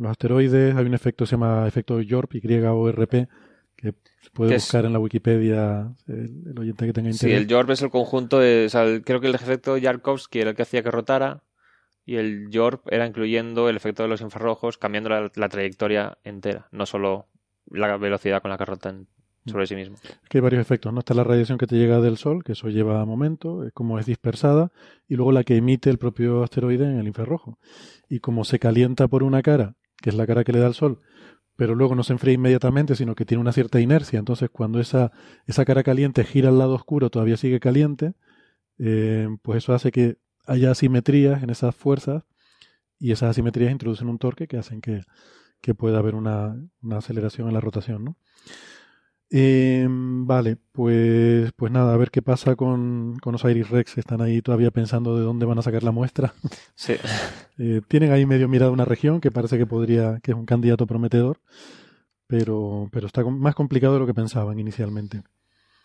los 0.00 0.10
asteroides 0.10 0.74
hay 0.74 0.84
un 0.86 0.94
efecto 0.94 1.24
que 1.24 1.28
se 1.28 1.32
llama 1.36 1.66
efecto 1.68 2.00
YORP, 2.00 2.34
Y-O-R-P, 2.36 3.28
que 3.76 3.94
se 4.20 4.30
puede 4.32 4.54
es- 4.56 4.64
buscar 4.64 4.84
en 4.84 4.92
la 4.92 4.98
Wikipedia 4.98 5.92
el, 6.08 6.42
el 6.50 6.58
oyente 6.58 6.86
que 6.86 6.92
tenga 6.92 7.12
Sí, 7.12 7.26
interés. 7.26 7.42
el 7.42 7.46
Yorp 7.48 7.70
es 7.70 7.82
el 7.82 7.90
conjunto 7.90 8.38
de. 8.38 8.64
o 8.66 8.68
sea, 8.68 8.84
el- 8.84 9.02
creo 9.04 9.20
que 9.20 9.28
el 9.28 9.34
efecto 9.34 9.76
Yarkovsky 9.76 10.40
era 10.40 10.50
el 10.50 10.56
que 10.56 10.62
hacía 10.62 10.82
que 10.82 10.90
rotara. 10.90 11.42
Y 12.06 12.16
el 12.16 12.48
Yorp 12.50 12.86
era 12.90 13.06
incluyendo 13.06 13.68
el 13.68 13.76
efecto 13.76 14.02
de 14.02 14.08
los 14.08 14.20
infrarrojos, 14.20 14.78
cambiando 14.78 15.10
la, 15.10 15.30
la 15.34 15.48
trayectoria 15.48 16.18
entera, 16.24 16.66
no 16.72 16.84
solo 16.86 17.26
la 17.70 17.96
velocidad 17.98 18.42
con 18.42 18.50
la 18.50 18.58
que 18.58 18.64
rotan 18.64 19.06
sobre 19.46 19.66
sí 19.66 19.76
mismo. 19.76 19.96
que 20.28 20.38
hay 20.38 20.42
varios 20.42 20.60
efectos, 20.62 20.92
¿no? 20.92 21.00
Está 21.00 21.14
la 21.14 21.24
radiación 21.24 21.56
que 21.56 21.66
te 21.66 21.76
llega 21.76 22.00
del 22.00 22.16
Sol, 22.16 22.42
que 22.42 22.52
eso 22.52 22.68
lleva 22.68 23.04
momento, 23.04 23.64
es 23.64 23.72
como 23.72 23.98
es 23.98 24.06
dispersada, 24.06 24.72
y 25.08 25.14
luego 25.16 25.30
la 25.30 25.44
que 25.44 25.56
emite 25.56 25.88
el 25.88 25.98
propio 25.98 26.42
asteroide 26.42 26.84
en 26.84 26.98
el 26.98 27.06
infrarrojo. 27.06 27.58
Y 28.08 28.18
como 28.20 28.44
se 28.44 28.58
calienta 28.58 29.06
por 29.06 29.22
una 29.22 29.40
cara, 29.42 29.76
que 30.00 30.10
es 30.10 30.16
la 30.16 30.26
cara 30.26 30.44
que 30.44 30.52
le 30.52 30.58
da 30.58 30.66
el 30.66 30.74
Sol, 30.74 31.00
pero 31.56 31.74
luego 31.74 31.94
no 31.94 32.02
se 32.02 32.12
enfría 32.12 32.34
inmediatamente, 32.34 32.94
sino 32.94 33.14
que 33.14 33.24
tiene 33.24 33.40
una 33.40 33.52
cierta 33.52 33.80
inercia, 33.80 34.18
entonces 34.18 34.48
cuando 34.50 34.80
esa, 34.80 35.12
esa 35.46 35.64
cara 35.64 35.82
caliente 35.82 36.24
gira 36.24 36.48
al 36.48 36.58
lado 36.58 36.74
oscuro, 36.74 37.10
todavía 37.10 37.36
sigue 37.36 37.60
caliente, 37.60 38.14
eh, 38.78 39.28
pues 39.42 39.58
eso 39.58 39.74
hace 39.74 39.92
que 39.92 40.18
haya 40.46 40.70
asimetrías 40.70 41.42
en 41.42 41.50
esas 41.50 41.74
fuerzas, 41.74 42.24
y 42.98 43.12
esas 43.12 43.30
asimetrías 43.30 43.72
introducen 43.72 44.08
un 44.08 44.18
torque 44.18 44.46
que 44.46 44.58
hacen 44.58 44.80
que, 44.80 45.02
que 45.60 45.74
pueda 45.74 45.98
haber 45.98 46.14
una, 46.14 46.56
una 46.82 46.98
aceleración 46.98 47.48
en 47.48 47.54
la 47.54 47.60
rotación, 47.60 48.04
¿no? 48.04 48.16
Eh, 49.32 49.86
vale, 49.88 50.56
pues, 50.72 51.52
pues 51.54 51.70
nada, 51.70 51.94
a 51.94 51.96
ver 51.96 52.10
qué 52.10 52.20
pasa 52.20 52.56
con, 52.56 53.16
con 53.22 53.34
Osiris 53.36 53.70
Rex. 53.70 53.96
Están 53.98 54.20
ahí 54.22 54.42
todavía 54.42 54.70
pensando 54.72 55.16
de 55.16 55.22
dónde 55.22 55.46
van 55.46 55.58
a 55.58 55.62
sacar 55.62 55.82
la 55.82 55.92
muestra. 55.92 56.32
Sí. 56.74 56.94
Eh, 57.58 57.82
tienen 57.88 58.10
ahí 58.10 58.24
medio 58.24 58.48
mirada 58.48 58.70
una 58.72 58.86
región 58.86 59.20
que 59.20 59.30
parece 59.30 59.58
que 59.58 59.66
podría, 59.66 60.18
que 60.22 60.30
es 60.30 60.36
un 60.36 60.46
candidato 60.46 60.86
prometedor, 60.86 61.38
pero, 62.26 62.88
pero 62.90 63.06
está 63.06 63.22
más 63.22 63.54
complicado 63.54 63.92
de 63.94 64.00
lo 64.00 64.06
que 64.06 64.14
pensaban 64.14 64.58
inicialmente. 64.58 65.18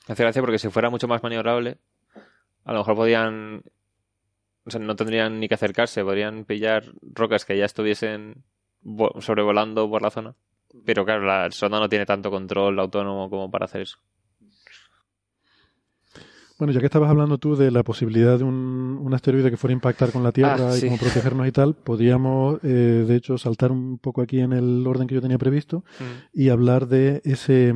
Me 0.08 0.14
hace 0.14 0.24
gracia 0.24 0.42
porque 0.42 0.58
si 0.58 0.70
fuera 0.70 0.90
mucho 0.90 1.08
más 1.10 1.22
maniobrable, 1.22 1.78
a 2.64 2.72
lo 2.72 2.80
mejor 2.80 2.96
podían. 2.96 3.62
O 4.64 4.72
sea, 4.72 4.80
no 4.80 4.96
tendrían 4.96 5.40
ni 5.40 5.48
que 5.50 5.56
acercarse, 5.56 6.02
podrían 6.04 6.46
pillar 6.46 6.86
rocas 7.14 7.44
que 7.44 7.58
ya 7.58 7.66
estuviesen 7.66 8.44
vo- 8.84 9.20
sobrevolando 9.22 9.90
por 9.90 10.02
la 10.02 10.10
zona. 10.12 10.34
Pero 10.84 11.06
claro, 11.06 11.26
la 11.26 11.50
sonda 11.52 11.80
no 11.80 11.88
tiene 11.90 12.06
tanto 12.06 12.30
control 12.30 12.80
autónomo 12.80 13.30
como 13.30 13.50
para 13.50 13.66
hacer 13.66 13.82
eso. 13.82 13.98
Bueno, 16.58 16.72
ya 16.72 16.80
que 16.80 16.86
estabas 16.86 17.10
hablando 17.10 17.38
tú 17.38 17.58
de 17.58 17.70
la 17.70 17.84
posibilidad 17.84 18.38
de 18.38 18.46
un, 18.46 18.98
un 19.02 19.14
asteroide 19.14 19.52
que 19.52 19.58
fuera 19.58 19.74
a 19.74 19.76
impactar 19.76 20.14
con 20.14 20.24
la 20.24 20.32
Tierra 20.32 20.70
Ah, 20.72 20.78
y 20.78 20.80
sí. 20.80 20.86
cómo 20.88 20.98
protegernos 20.98 21.46
y 21.48 21.52
tal, 21.52 21.76
podíamos, 21.76 22.60
eh, 22.64 23.04
de 23.06 23.16
hecho, 23.16 23.38
saltar 23.38 23.74
un 23.74 23.98
poco 24.00 24.22
aquí 24.22 24.40
en 24.40 24.54
el 24.54 24.88
orden 24.88 25.06
que 25.06 25.16
yo 25.16 25.22
tenía 25.22 25.38
previsto 25.38 25.84
y 26.32 26.48
hablar 26.50 26.88
de 26.88 27.22
ese, 27.26 27.74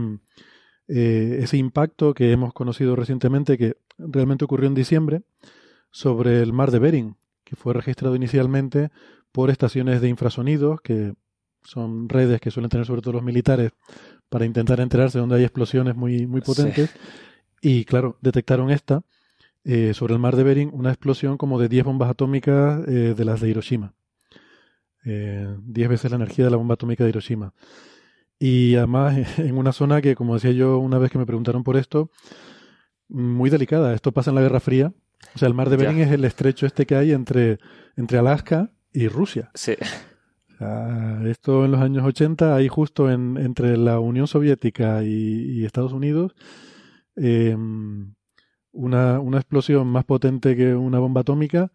eh, 0.88 1.40
ese 1.42 1.58
impacto 1.58 2.14
que 2.14 2.32
hemos 2.32 2.54
conocido 2.54 2.96
recientemente, 2.96 3.58
que 3.58 3.76
realmente 3.98 4.46
ocurrió 4.46 4.68
en 4.70 4.76
diciembre, 4.76 5.24
sobre 5.92 6.42
el 6.42 6.54
mar 6.54 6.72
de 6.72 6.80
Bering, 6.80 7.18
que 7.44 7.58
fue 7.58 7.74
registrado 7.74 8.16
inicialmente 8.16 8.92
por 9.34 9.50
estaciones 9.50 10.00
de 10.00 10.08
infrasonidos, 10.08 10.80
que 10.80 11.16
son 11.64 12.10
redes 12.10 12.42
que 12.42 12.52
suelen 12.52 12.70
tener 12.70 12.86
sobre 12.86 13.02
todo 13.02 13.14
los 13.14 13.24
militares 13.24 13.72
para 14.30 14.46
intentar 14.46 14.80
enterarse 14.80 15.18
de 15.18 15.22
dónde 15.22 15.36
hay 15.38 15.44
explosiones 15.44 15.96
muy, 15.96 16.28
muy 16.28 16.42
potentes. 16.42 16.92
Y 17.62 17.86
claro, 17.86 18.18
detectaron 18.22 18.70
esta 18.70 19.04
eh, 19.64 19.94
sobre 19.94 20.14
el 20.14 20.20
mar 20.20 20.36
de 20.36 20.44
Bering, 20.44 20.72
una 20.74 20.90
explosión 20.90 21.38
como 21.38 21.60
de 21.60 21.68
10 21.68 21.86
bombas 21.86 22.10
atómicas 22.10 22.88
eh, 22.88 23.14
de 23.16 23.26
las 23.26 23.42
de 23.42 23.50
Hiroshima. 23.50 23.94
Eh, 25.06 25.56
10 25.64 25.90
veces 25.90 26.12
la 26.12 26.18
energía 26.18 26.46
de 26.46 26.52
la 26.52 26.58
bomba 26.58 26.76
atómica 26.76 27.04
de 27.04 27.10
Hiroshima. 27.10 27.54
Y 28.38 28.76
además 28.76 29.18
en 29.40 29.58
una 29.58 29.74
zona 29.74 30.02
que, 30.02 30.16
como 30.16 30.36
decía 30.36 30.52
yo 30.52 30.78
una 30.78 30.98
vez 30.98 31.12
que 31.12 31.18
me 31.18 31.26
preguntaron 31.26 31.64
por 31.64 31.78
esto, 31.78 32.10
muy 33.10 33.50
delicada. 33.50 33.94
Esto 33.94 34.12
pasa 34.12 34.32
en 34.32 34.36
la 34.36 34.42
Guerra 34.42 34.60
Fría. 34.60 34.94
O 35.36 35.38
sea, 35.38 35.48
el 35.48 35.54
mar 35.54 35.70
de 35.70 35.78
Ya. 35.78 35.84
Bering 35.84 36.02
es 36.02 36.12
el 36.12 36.24
estrecho 36.24 36.66
este 36.66 36.86
que 36.86 36.96
hay 36.96 37.12
entre, 37.12 37.60
entre 37.98 38.18
Alaska 38.18 38.72
y 38.94 39.08
Rusia. 39.08 39.52
Sí. 39.54 39.76
Sea, 40.60 41.22
esto 41.26 41.66
en 41.66 41.72
los 41.72 41.82
años 41.82 42.06
80, 42.06 42.56
ahí 42.56 42.68
justo 42.68 43.10
en, 43.10 43.38
entre 43.38 43.78
la 43.78 44.00
Unión 44.00 44.28
Soviética 44.28 45.04
y, 45.04 45.60
y 45.60 45.66
Estados 45.66 45.94
Unidos, 45.94 46.36
eh, 47.16 47.56
una, 48.72 49.20
una 49.20 49.38
explosión 49.38 49.88
más 49.88 50.06
potente 50.06 50.56
que 50.56 50.76
una 50.76 51.00
bomba 51.00 51.22
atómica 51.22 51.72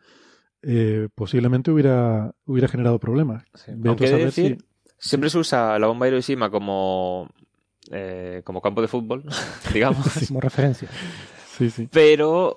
eh, 0.62 1.08
posiblemente 1.14 1.70
hubiera, 1.70 2.32
hubiera 2.46 2.68
generado 2.68 2.98
problemas. 2.98 3.44
Sí. 3.54 3.72
Aunque 3.84 4.08
de 4.10 4.24
decir, 4.26 4.58
si- 4.58 5.08
siempre 5.08 5.28
se 5.30 5.38
usa 5.38 5.78
la 5.78 5.86
bomba 5.86 6.06
de 6.06 6.12
Hiroshima 6.12 6.50
como, 6.50 7.28
eh, 7.90 8.42
como 8.44 8.60
campo 8.62 8.80
de 8.80 8.88
fútbol, 8.88 9.24
digamos. 9.74 10.06
Como 10.28 10.40
referencia. 10.40 10.88
Sí, 11.58 11.70
sí. 11.70 11.88
Pero 11.90 12.56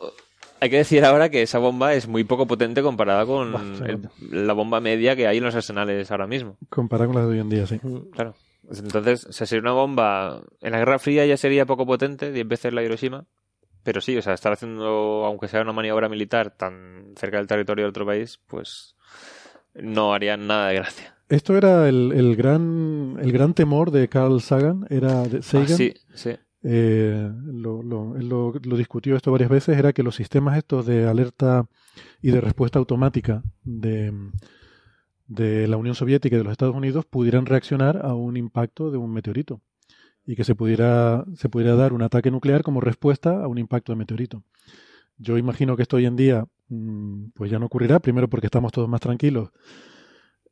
hay 0.59 0.69
que 0.69 0.77
decir 0.77 1.03
ahora 1.05 1.29
que 1.29 1.41
esa 1.41 1.59
bomba 1.59 1.93
es 1.93 2.07
muy 2.07 2.23
poco 2.23 2.47
potente 2.47 2.81
comparada 2.81 3.25
con 3.25 3.53
el- 3.85 4.09
la 4.45 4.53
bomba 4.53 4.79
media 4.81 5.15
que 5.15 5.27
hay 5.27 5.37
en 5.37 5.43
los 5.43 5.55
arsenales 5.55 6.09
ahora 6.11 6.27
mismo. 6.27 6.57
Comparado 6.69 7.11
con 7.11 7.19
las 7.21 7.27
de 7.27 7.33
hoy 7.35 7.39
en 7.39 7.49
día, 7.49 7.65
sí. 7.67 7.79
Claro. 8.13 8.35
Entonces, 8.69 9.25
o 9.25 9.31
sea, 9.31 9.47
sería 9.47 9.61
una 9.61 9.71
bomba. 9.71 10.41
En 10.61 10.71
la 10.73 10.79
Guerra 10.79 10.99
Fría 10.99 11.25
ya 11.25 11.37
sería 11.37 11.65
poco 11.65 11.85
potente, 11.85 12.31
10 12.31 12.47
veces 12.47 12.73
la 12.73 12.83
Hiroshima. 12.83 13.25
Pero 13.83 14.01
sí, 14.01 14.17
o 14.17 14.21
sea, 14.21 14.33
estar 14.33 14.51
haciendo, 14.51 15.23
aunque 15.25 15.47
sea 15.47 15.61
una 15.61 15.71
maniobra 15.71 16.09
militar 16.09 16.51
tan 16.51 17.13
cerca 17.15 17.37
del 17.37 17.47
territorio 17.47 17.85
de 17.85 17.89
otro 17.89 18.05
país, 18.05 18.39
pues 18.47 18.95
no 19.73 20.13
haría 20.13 20.35
nada 20.35 20.67
de 20.69 20.75
gracia. 20.75 21.15
Esto 21.29 21.55
era 21.55 21.87
el, 21.87 22.11
el 22.13 22.35
gran, 22.35 23.17
el 23.21 23.31
gran 23.31 23.53
temor 23.53 23.91
de 23.91 24.09
Carl 24.09 24.41
Sagan, 24.41 24.85
era 24.89 25.23
de 25.23 25.37
Ah, 25.37 25.65
sí, 25.67 25.93
sí. 26.13 26.31
Eh, 26.67 27.31
lo, 27.45 27.83
lo- 27.83 28.53
lo 28.53 28.77
discutió 28.77 29.15
esto 29.15 29.31
varias 29.31 29.49
veces, 29.49 29.77
era 29.77 29.93
que 29.93 30.03
los 30.03 30.15
sistemas 30.15 30.57
estos 30.57 30.85
de 30.85 31.07
alerta 31.07 31.67
y 32.21 32.31
de 32.31 32.41
respuesta 32.41 32.79
automática 32.79 33.43
de, 33.63 34.13
de 35.27 35.67
la 35.67 35.77
Unión 35.77 35.95
Soviética 35.95 36.35
y 36.35 36.39
de 36.39 36.43
los 36.43 36.51
Estados 36.51 36.75
Unidos 36.75 37.05
pudieran 37.05 37.45
reaccionar 37.45 38.05
a 38.05 38.13
un 38.13 38.37
impacto 38.37 38.91
de 38.91 38.97
un 38.97 39.11
meteorito 39.11 39.61
y 40.25 40.35
que 40.35 40.43
se 40.45 40.55
pudiera, 40.55 41.25
se 41.35 41.49
pudiera 41.49 41.75
dar 41.75 41.93
un 41.93 42.03
ataque 42.03 42.31
nuclear 42.31 42.63
como 42.63 42.81
respuesta 42.81 43.43
a 43.43 43.47
un 43.47 43.57
impacto 43.59 43.91
de 43.93 43.97
meteorito. 43.97 44.43
Yo 45.17 45.37
imagino 45.37 45.75
que 45.77 45.83
esto 45.83 45.97
hoy 45.97 46.05
en 46.07 46.15
día 46.17 46.45
mm, 46.69 47.27
pues 47.35 47.51
ya 47.51 47.59
no 47.59 47.67
ocurrirá, 47.67 47.99
primero 47.99 48.29
porque 48.29 48.47
estamos 48.47 48.71
todos 48.73 48.89
más 48.89 49.01
tranquilos. 49.01 49.51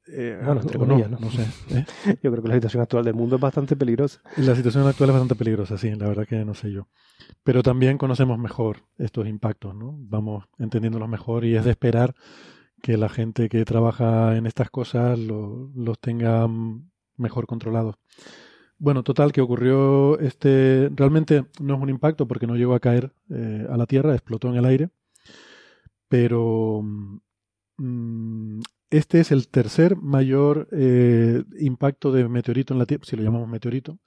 Eh, 0.08 0.40
Bueno, 0.44 0.62
entre 0.62 0.78
o 0.78 0.82
no, 0.82 0.88
comillas, 0.88 1.10
¿no? 1.10 1.18
no 1.20 1.32
sé. 1.32 1.42
¿eh? 1.72 1.86
Yo 2.24 2.32
creo 2.32 2.42
que 2.44 2.50
la 2.50 2.56
situación 2.56 2.84
actual 2.84 3.06
del 3.06 3.16
mundo 3.16 3.36
es 3.38 3.42
bastante 3.42 3.76
peligrosa. 3.76 4.22
La 4.38 4.56
situación 4.56 4.86
actual 4.88 5.10
es 5.10 5.14
bastante 5.14 5.36
peligrosa, 5.36 5.78
sí, 5.78 5.92
la 5.96 6.08
verdad 6.08 6.28
que 6.28 6.46
no 6.46 6.54
sé 6.54 6.72
yo. 6.72 6.88
Pero 7.44 7.64
también 7.64 7.98
conocemos 7.98 8.38
mejor 8.38 8.84
estos 8.98 9.28
impactos, 9.28 9.74
¿no? 9.76 9.96
Vamos 9.98 10.46
entendiéndolos 10.60 11.10
mejor 11.10 11.44
y 11.46 11.56
es 11.56 11.66
de 11.66 11.72
esperar 11.72 12.14
que 12.82 12.98
la 12.98 13.10
gente 13.10 13.50
que 13.50 13.66
trabaja 13.66 14.36
en 14.38 14.46
estas 14.46 14.70
cosas 14.70 15.18
lo- 15.18 15.72
los 15.76 15.98
tenga 16.00 16.48
mejor 17.18 17.48
controlados. 17.48 17.96
Bueno, 18.78 19.02
total, 19.04 19.32
que 19.32 19.42
ocurrió 19.42 20.20
este. 20.20 20.90
Realmente 20.96 21.46
no 21.62 21.76
es 21.76 21.82
un 21.82 21.90
impacto 21.90 22.28
porque 22.28 22.46
no 22.46 22.56
llegó 22.56 22.76
a 22.76 22.80
caer 22.80 23.12
eh, 23.30 23.66
a 23.70 23.78
la 23.78 23.86
Tierra, 23.88 24.14
explotó 24.14 24.50
en 24.50 24.56
el 24.58 24.66
aire. 24.66 24.90
Pero 26.08 26.82
mm, 27.78 28.60
este 28.98 29.20
es 29.20 29.32
el 29.32 29.48
tercer 29.48 29.96
mayor 29.96 30.68
eh, 30.72 31.44
impacto 31.60 32.12
de 32.12 32.28
meteorito 32.28 32.74
en 32.74 32.80
la 32.80 32.86
Tierra, 32.86 33.04
si 33.06 33.16
lo 33.16 33.24
llamamos 33.24 33.48
meteorito, 33.50 34.00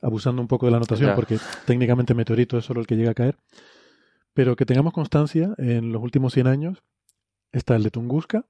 abusando 0.00 0.42
un 0.42 0.48
poco 0.48 0.66
de 0.66 0.72
la 0.72 0.78
notación, 0.80 1.10
Ya. 1.10 1.14
porque 1.14 1.38
técnicamente 1.66 2.14
meteorito 2.14 2.58
es 2.58 2.64
solo 2.64 2.80
el 2.80 2.86
que 2.86 2.96
llega 2.96 3.10
a 3.12 3.14
caer. 3.14 3.36
Pero 4.34 4.56
que 4.56 4.64
tengamos 4.66 4.92
constancia, 4.92 5.54
en 5.58 5.92
los 5.92 6.02
últimos 6.02 6.32
100 6.32 6.46
años 6.46 6.82
está 7.52 7.76
el 7.76 7.82
de 7.82 7.90
Tunguska, 7.90 8.46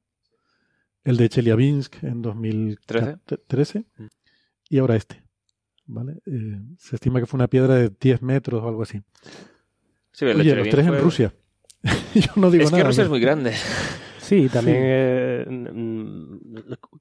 el 1.05 1.17
de 1.17 1.29
Chelyabinsk 1.29 2.05
en 2.05 2.23
2013 2.23 3.85
Mm. 3.99 4.07
y 4.71 4.79
ahora 4.79 4.97
este. 4.97 5.23
¿vale? 5.85 6.21
Eh, 6.27 6.61
se 6.79 6.95
estima 6.97 7.19
que 7.21 7.27
fue 7.27 7.37
una 7.39 7.49
piedra 7.49 7.75
de 7.75 7.91
10 8.01 8.23
metros 8.23 8.63
o 8.63 8.69
algo 8.69 8.83
así. 8.85 9.03
Sí, 10.13 10.25
Oye, 10.25 10.55
los 10.55 10.69
tres 10.69 10.87
en 10.87 11.01
Rusia. 11.01 11.35
Yo 12.15 12.31
no 12.37 12.51
digo 12.51 12.65
Es 12.65 12.71
que 12.71 12.77
nada. 12.77 12.89
Rusia 12.89 13.03
es 13.03 13.07
pero- 13.07 13.11
muy 13.11 13.21
grande. 13.21 13.53
Sí, 14.33 14.49
también 14.49 14.77
Sí. 14.79 14.83
eh, 14.85 15.47
mm, 15.49 16.37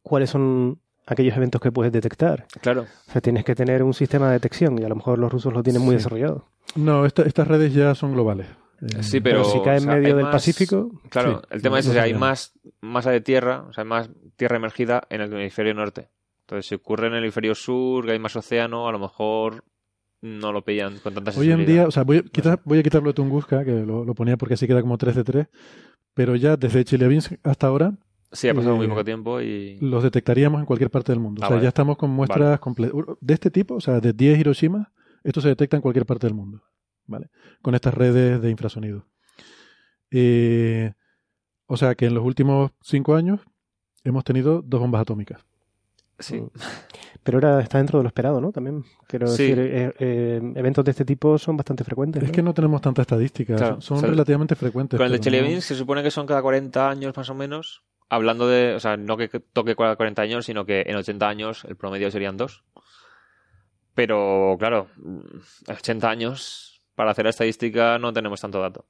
cuáles 0.01 0.29
son 0.29 0.79
aquellos 1.05 1.35
eventos 1.37 1.61
que 1.61 1.71
puedes 1.71 1.91
detectar. 1.93 2.45
Claro. 2.61 2.81
O 3.07 3.11
sea, 3.11 3.21
tienes 3.21 3.43
que 3.45 3.55
tener 3.55 3.83
un 3.83 3.93
sistema 3.93 4.27
de 4.27 4.33
detección 4.33 4.77
y 4.79 4.83
a 4.83 4.89
lo 4.89 4.95
mejor 4.95 5.17
los 5.19 5.31
rusos 5.31 5.53
lo 5.53 5.63
tienen 5.63 5.81
muy 5.81 5.95
desarrollado. 5.95 6.45
No, 6.75 7.05
esta- 7.05 7.23
estas 7.23 7.47
redes 7.47 7.73
ya 7.73 7.95
son 7.95 8.13
globales. 8.13 8.47
Eh, 8.81 9.03
Sí, 9.03 9.19
pero, 9.21 9.43
si 9.43 9.59
cae 9.61 9.77
en 9.77 9.83
o 9.83 9.91
sea, 9.91 9.95
medio 9.95 10.15
del 10.15 10.23
más- 10.25 10.33
Pacífico, 10.33 10.91
Claro, 11.09 11.39
Sí, 11.41 11.47
el 11.51 11.61
tema 11.61 11.79
es 11.79 11.87
no 11.87 11.93
que 11.93 11.99
hay 11.99 12.13
más 12.13 12.53
masa 12.81 13.11
de 13.11 13.21
tierra, 13.21 13.65
o 13.69 13.73
sea, 13.73 13.83
hay 13.83 13.89
más 13.89 14.09
tierra 14.35 14.57
emergida 14.57 15.03
en 15.09 15.21
el 15.21 15.31
hemisferio 15.33 15.73
norte. 15.73 16.09
Entonces, 16.41 16.65
si 16.67 16.75
ocurre 16.75 17.07
en 17.07 17.13
el 17.13 17.23
hemisferio 17.23 17.53
sur, 17.55 18.05
que 18.05 18.11
hay 18.13 18.19
más 18.19 18.35
océano, 18.35 18.87
a 18.87 18.91
lo 18.91 18.99
mejor 18.99 19.63
no 20.21 20.51
lo 20.51 20.63
pillan 20.63 20.97
con 20.99 21.13
tanta 21.13 21.31
Hoy 21.37 21.51
en 21.51 21.65
día, 21.65 21.87
o 21.87 21.91
sea, 21.91 22.03
voy 22.03 22.17
a, 22.17 22.21
quitar, 22.23 22.59
voy 22.65 22.79
a 22.79 22.83
quitarlo 22.83 23.09
de 23.09 23.13
Tunguska, 23.13 23.63
que 23.63 23.71
lo, 23.71 24.03
lo 24.03 24.13
ponía 24.15 24.35
porque 24.37 24.55
así 24.55 24.67
queda 24.67 24.81
como 24.81 24.97
3 24.97 25.15
de 25.15 25.23
3, 25.23 25.47
pero 26.13 26.35
ya 26.35 26.57
desde 26.57 26.83
Chelyabinsk 26.83 27.33
hasta 27.43 27.67
ahora 27.67 27.93
Sí, 28.33 28.47
ha 28.47 28.53
pasado 28.53 28.77
muy 28.77 28.85
eh, 28.85 28.89
poco 28.89 29.03
tiempo 29.03 29.41
y... 29.41 29.77
los 29.81 30.03
detectaríamos 30.03 30.61
en 30.61 30.65
cualquier 30.65 30.89
parte 30.89 31.11
del 31.11 31.19
mundo. 31.19 31.41
Ah, 31.43 31.47
o 31.47 31.49
sea, 31.49 31.55
vale. 31.57 31.63
ya 31.63 31.67
estamos 31.67 31.97
con 31.97 32.11
muestras 32.11 32.59
comple- 32.61 33.17
de 33.19 33.33
este 33.33 33.51
tipo, 33.51 33.75
o 33.75 33.81
sea, 33.81 33.99
de 33.99 34.13
10 34.13 34.39
Hiroshima, 34.39 34.93
esto 35.23 35.41
se 35.41 35.49
detecta 35.49 35.75
en 35.75 35.81
cualquier 35.81 36.05
parte 36.05 36.27
del 36.27 36.33
mundo, 36.33 36.63
¿vale? 37.07 37.29
Con 37.61 37.75
estas 37.75 37.93
redes 37.93 38.41
de 38.41 38.49
infrasonido. 38.49 39.05
Eh, 40.11 40.93
o 41.65 41.75
sea 41.77 41.95
que 41.95 42.05
en 42.05 42.13
los 42.13 42.23
últimos 42.23 42.71
5 42.81 43.15
años 43.15 43.41
hemos 44.05 44.23
tenido 44.23 44.61
dos 44.61 44.79
bombas 44.79 45.01
atómicas. 45.01 45.45
Sí. 46.19 46.41
Pero 47.23 47.37
ahora 47.37 47.61
está 47.61 47.77
dentro 47.77 47.99
de 47.99 48.03
lo 48.03 48.07
esperado, 48.07 48.41
¿no? 48.41 48.51
También, 48.51 48.83
quiero 49.07 49.27
Sí. 49.27 49.43
decir, 49.43 49.59
eh, 49.59 49.93
eh, 49.99 50.53
eventos 50.55 50.83
de 50.85 50.91
este 50.91 51.05
tipo 51.05 51.37
son 51.37 51.55
bastante 51.57 51.83
frecuentes. 51.83 52.21
Es 52.23 52.29
¿no? 52.29 52.33
que 52.35 52.41
no 52.41 52.53
tenemos 52.53 52.81
tanta 52.81 53.01
estadística, 53.03 53.55
Claro, 53.55 53.73
son, 53.75 53.81
son 53.81 53.97
o 53.97 53.99
sea, 54.01 54.09
relativamente 54.09 54.55
frecuentes. 54.55 54.97
Con 54.97 55.05
el 55.05 55.11
de 55.13 55.17
no- 55.19 55.23
Chelyabinsk 55.23 55.67
se 55.67 55.75
supone 55.75 56.01
que 56.03 56.11
son 56.11 56.25
cada 56.25 56.41
40 56.41 56.89
años 56.89 57.15
más 57.15 57.29
o 57.29 57.35
menos. 57.35 57.83
Hablando 58.09 58.47
de, 58.47 58.73
o 58.75 58.79
sea, 58.79 58.97
no 58.97 59.15
que 59.17 59.29
toque 59.29 59.75
cada 59.75 59.95
40 59.95 60.21
años, 60.21 60.45
sino 60.45 60.65
que 60.65 60.81
en 60.85 60.95
80 60.95 61.29
años 61.29 61.63
el 61.65 61.75
promedio 61.77 62.11
serían 62.11 62.35
dos. 62.37 62.63
Pero, 63.93 64.55
claro, 64.59 64.87
mm, 64.97 65.19
80 65.69 66.09
años, 66.09 66.81
para 66.95 67.11
hacer 67.11 67.25
la 67.25 67.29
estadística 67.29 67.97
no 67.99 68.13
tenemos 68.13 68.41
tanto 68.41 68.59
dato. 68.61 68.85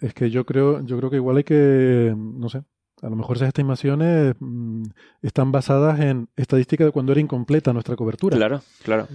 Es 0.00 0.14
que 0.14 0.30
yo 0.30 0.44
creo, 0.44 0.84
yo 0.84 0.96
creo 0.98 1.10
que 1.10 1.16
igual 1.16 1.36
hay 1.38 1.44
que, 1.44 2.14
no 2.16 2.48
sé, 2.48 2.62
a 3.02 3.08
lo 3.08 3.16
mejor 3.16 3.36
esas 3.36 3.48
estimaciones 3.48 4.34
mm, 4.40 4.82
están 5.22 5.52
basadas 5.52 6.00
en 6.00 6.28
estadísticas 6.36 6.86
de 6.86 6.92
cuando 6.92 7.12
era 7.12 7.20
incompleta 7.20 7.72
nuestra 7.72 7.96
cobertura. 7.96 8.36
Claro, 8.36 8.60
claro. 8.82 9.06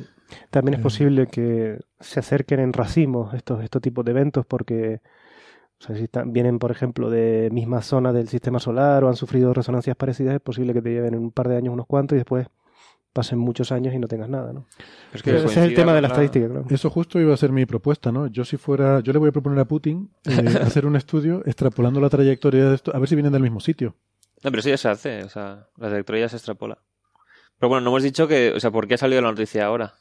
También 0.50 0.74
es 0.76 0.80
Eh. 0.80 0.84
posible 0.84 1.28
que 1.28 1.80
se 2.00 2.20
acerquen 2.20 2.60
en 2.60 2.74
racimos 2.74 3.34
estos, 3.34 3.64
estos 3.64 3.82
tipos 3.82 4.04
de 4.06 4.12
eventos 4.12 4.46
porque 4.46 5.02
o 5.80 5.84
sea, 5.84 5.96
si 5.98 6.04
están- 6.06 6.32
vienen, 6.32 6.58
por 6.58 6.72
ejemplo, 6.72 7.10
de 7.10 7.50
misma 7.52 7.82
zona 7.82 8.14
del 8.14 8.30
sistema 8.30 8.60
solar 8.60 9.04
o 9.04 9.10
han 9.10 9.16
sufrido 9.18 9.54
resonancias 9.54 9.96
parecidas, 9.98 10.34
es 10.34 10.42
posible 10.42 10.74
que 10.74 10.82
te 10.82 10.90
lleven 10.90 11.14
en 11.14 11.20
un 11.20 11.32
par 11.32 11.50
de 11.50 11.58
años 11.58 11.74
unos 11.74 11.86
cuantos 11.86 12.16
y 12.16 12.20
después 12.20 12.48
pasen 13.16 13.40
muchos 13.40 13.72
años 13.72 13.94
y 13.94 13.98
no 13.98 14.10
tengas 14.10 14.28
nada, 14.28 14.52
¿no? 14.52 14.68
Es 15.14 15.26
Ese 15.26 15.46
es 15.46 15.56
el 15.56 15.74
tema 15.74 15.94
de 15.94 16.02
la 16.02 16.10
estadística, 16.10 16.50
claro. 16.50 16.66
Eso 16.70 16.90
justo 16.90 17.18
iba 17.18 17.34
a 17.34 17.38
ser 17.38 17.50
mi 17.54 17.66
propuesta, 17.66 18.12
¿no? 18.12 18.28
Yo 18.28 18.44
si 18.44 18.58
fuera, 18.58 19.00
yo 19.00 19.14
le 19.14 19.20
voy 19.20 19.30
a 19.30 19.32
proponer 19.32 19.58
a 19.60 19.64
Putin 19.64 20.12
eh, 20.26 20.32
hacer 20.62 20.86
un 20.86 20.98
estudio 20.98 21.42
extrapolando 21.46 22.02
la 22.02 22.10
trayectoria 22.10 22.66
de 22.66 22.76
esto, 22.76 22.94
a 22.94 23.00
ver 23.00 23.08
si 23.08 23.16
vienen 23.16 23.32
del 23.32 23.42
mismo 23.42 23.62
sitio. 23.62 23.96
No, 24.44 24.52
pero 24.52 24.60
eso 24.60 24.68
ya 24.68 24.78
se 24.78 24.90
hace, 24.90 25.24
o 25.24 25.30
sea, 25.30 25.66
la 25.78 25.88
trayectoria 25.88 26.26
ya 26.26 26.30
se 26.30 26.36
extrapola. 26.36 26.78
Pero 27.58 27.70
bueno, 27.70 27.86
no 27.86 27.92
hemos 27.92 28.04
dicho 28.04 28.28
que, 28.28 28.52
o 28.52 28.60
sea, 28.60 28.70
¿por 28.70 28.86
qué 28.86 28.96
ha 28.96 28.98
salido 28.98 29.22
la 29.22 29.30
noticia 29.30 29.66
ahora? 29.66 29.94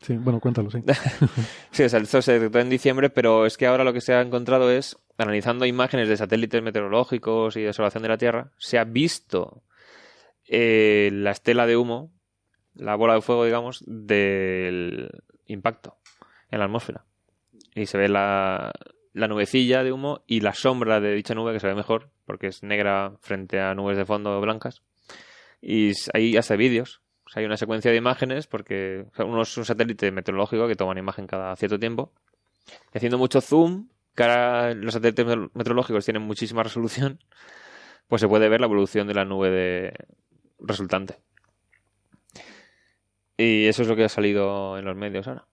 Sí, 0.00 0.16
bueno, 0.16 0.38
cuéntalo, 0.38 0.70
sí. 0.70 0.78
Sí, 1.72 1.82
o 1.82 1.88
sea, 1.88 1.98
esto 1.98 2.22
se 2.22 2.34
detectó 2.34 2.60
en 2.60 2.70
diciembre, 2.70 3.10
pero 3.10 3.46
es 3.46 3.56
que 3.56 3.66
ahora 3.66 3.82
lo 3.82 3.92
que 3.92 4.00
se 4.00 4.14
ha 4.14 4.20
encontrado 4.20 4.70
es, 4.70 4.96
analizando 5.18 5.66
imágenes 5.66 6.08
de 6.08 6.16
satélites 6.16 6.62
meteorológicos 6.62 7.56
y 7.56 7.62
de 7.62 7.68
observación 7.70 8.04
de 8.04 8.10
la 8.10 8.18
Tierra, 8.18 8.52
se 8.58 8.78
ha 8.78 8.84
visto 8.84 9.64
eh, 10.46 11.10
la 11.12 11.32
estela 11.32 11.66
de 11.66 11.76
humo, 11.76 12.13
la 12.74 12.94
bola 12.96 13.14
de 13.14 13.20
fuego, 13.20 13.44
digamos, 13.44 13.82
del 13.86 15.10
impacto 15.46 15.96
en 16.50 16.58
la 16.58 16.66
atmósfera. 16.66 17.04
Y 17.74 17.86
se 17.86 17.98
ve 17.98 18.08
la, 18.08 18.72
la 19.12 19.28
nubecilla 19.28 19.82
de 19.82 19.92
humo 19.92 20.22
y 20.26 20.40
la 20.40 20.54
sombra 20.54 21.00
de 21.00 21.12
dicha 21.14 21.34
nube 21.34 21.52
que 21.52 21.60
se 21.60 21.66
ve 21.66 21.74
mejor, 21.74 22.10
porque 22.24 22.48
es 22.48 22.62
negra 22.62 23.16
frente 23.20 23.60
a 23.60 23.74
nubes 23.74 23.96
de 23.96 24.04
fondo 24.04 24.40
blancas. 24.40 24.82
Y 25.60 25.92
hay 26.12 26.36
hasta 26.36 26.56
vídeos. 26.56 27.00
Hay 27.34 27.44
una 27.44 27.56
secuencia 27.56 27.90
de 27.90 27.96
imágenes, 27.96 28.46
porque 28.46 29.06
uno 29.18 29.42
es 29.42 29.56
un 29.56 29.64
satélite 29.64 30.12
meteorológico 30.12 30.68
que 30.68 30.76
toma 30.76 30.92
una 30.92 31.00
imagen 31.00 31.26
cada 31.26 31.56
cierto 31.56 31.78
tiempo. 31.78 32.12
Haciendo 32.92 33.18
mucho 33.18 33.40
zoom, 33.40 33.88
ahora 34.16 34.72
los 34.74 34.94
satélites 34.94 35.26
meteor- 35.26 35.50
meteorológicos 35.54 36.04
tienen 36.04 36.22
muchísima 36.22 36.62
resolución, 36.62 37.18
pues 38.08 38.20
se 38.20 38.28
puede 38.28 38.48
ver 38.48 38.60
la 38.60 38.66
evolución 38.66 39.08
de 39.08 39.14
la 39.14 39.24
nube 39.24 39.50
de 39.50 39.94
resultante. 40.60 41.16
Y 43.36 43.66
eso 43.66 43.82
es 43.82 43.88
lo 43.88 43.96
que 43.96 44.04
ha 44.04 44.08
salido 44.08 44.78
en 44.78 44.84
los 44.84 44.96
medios 44.96 45.26
ahora. 45.26 45.46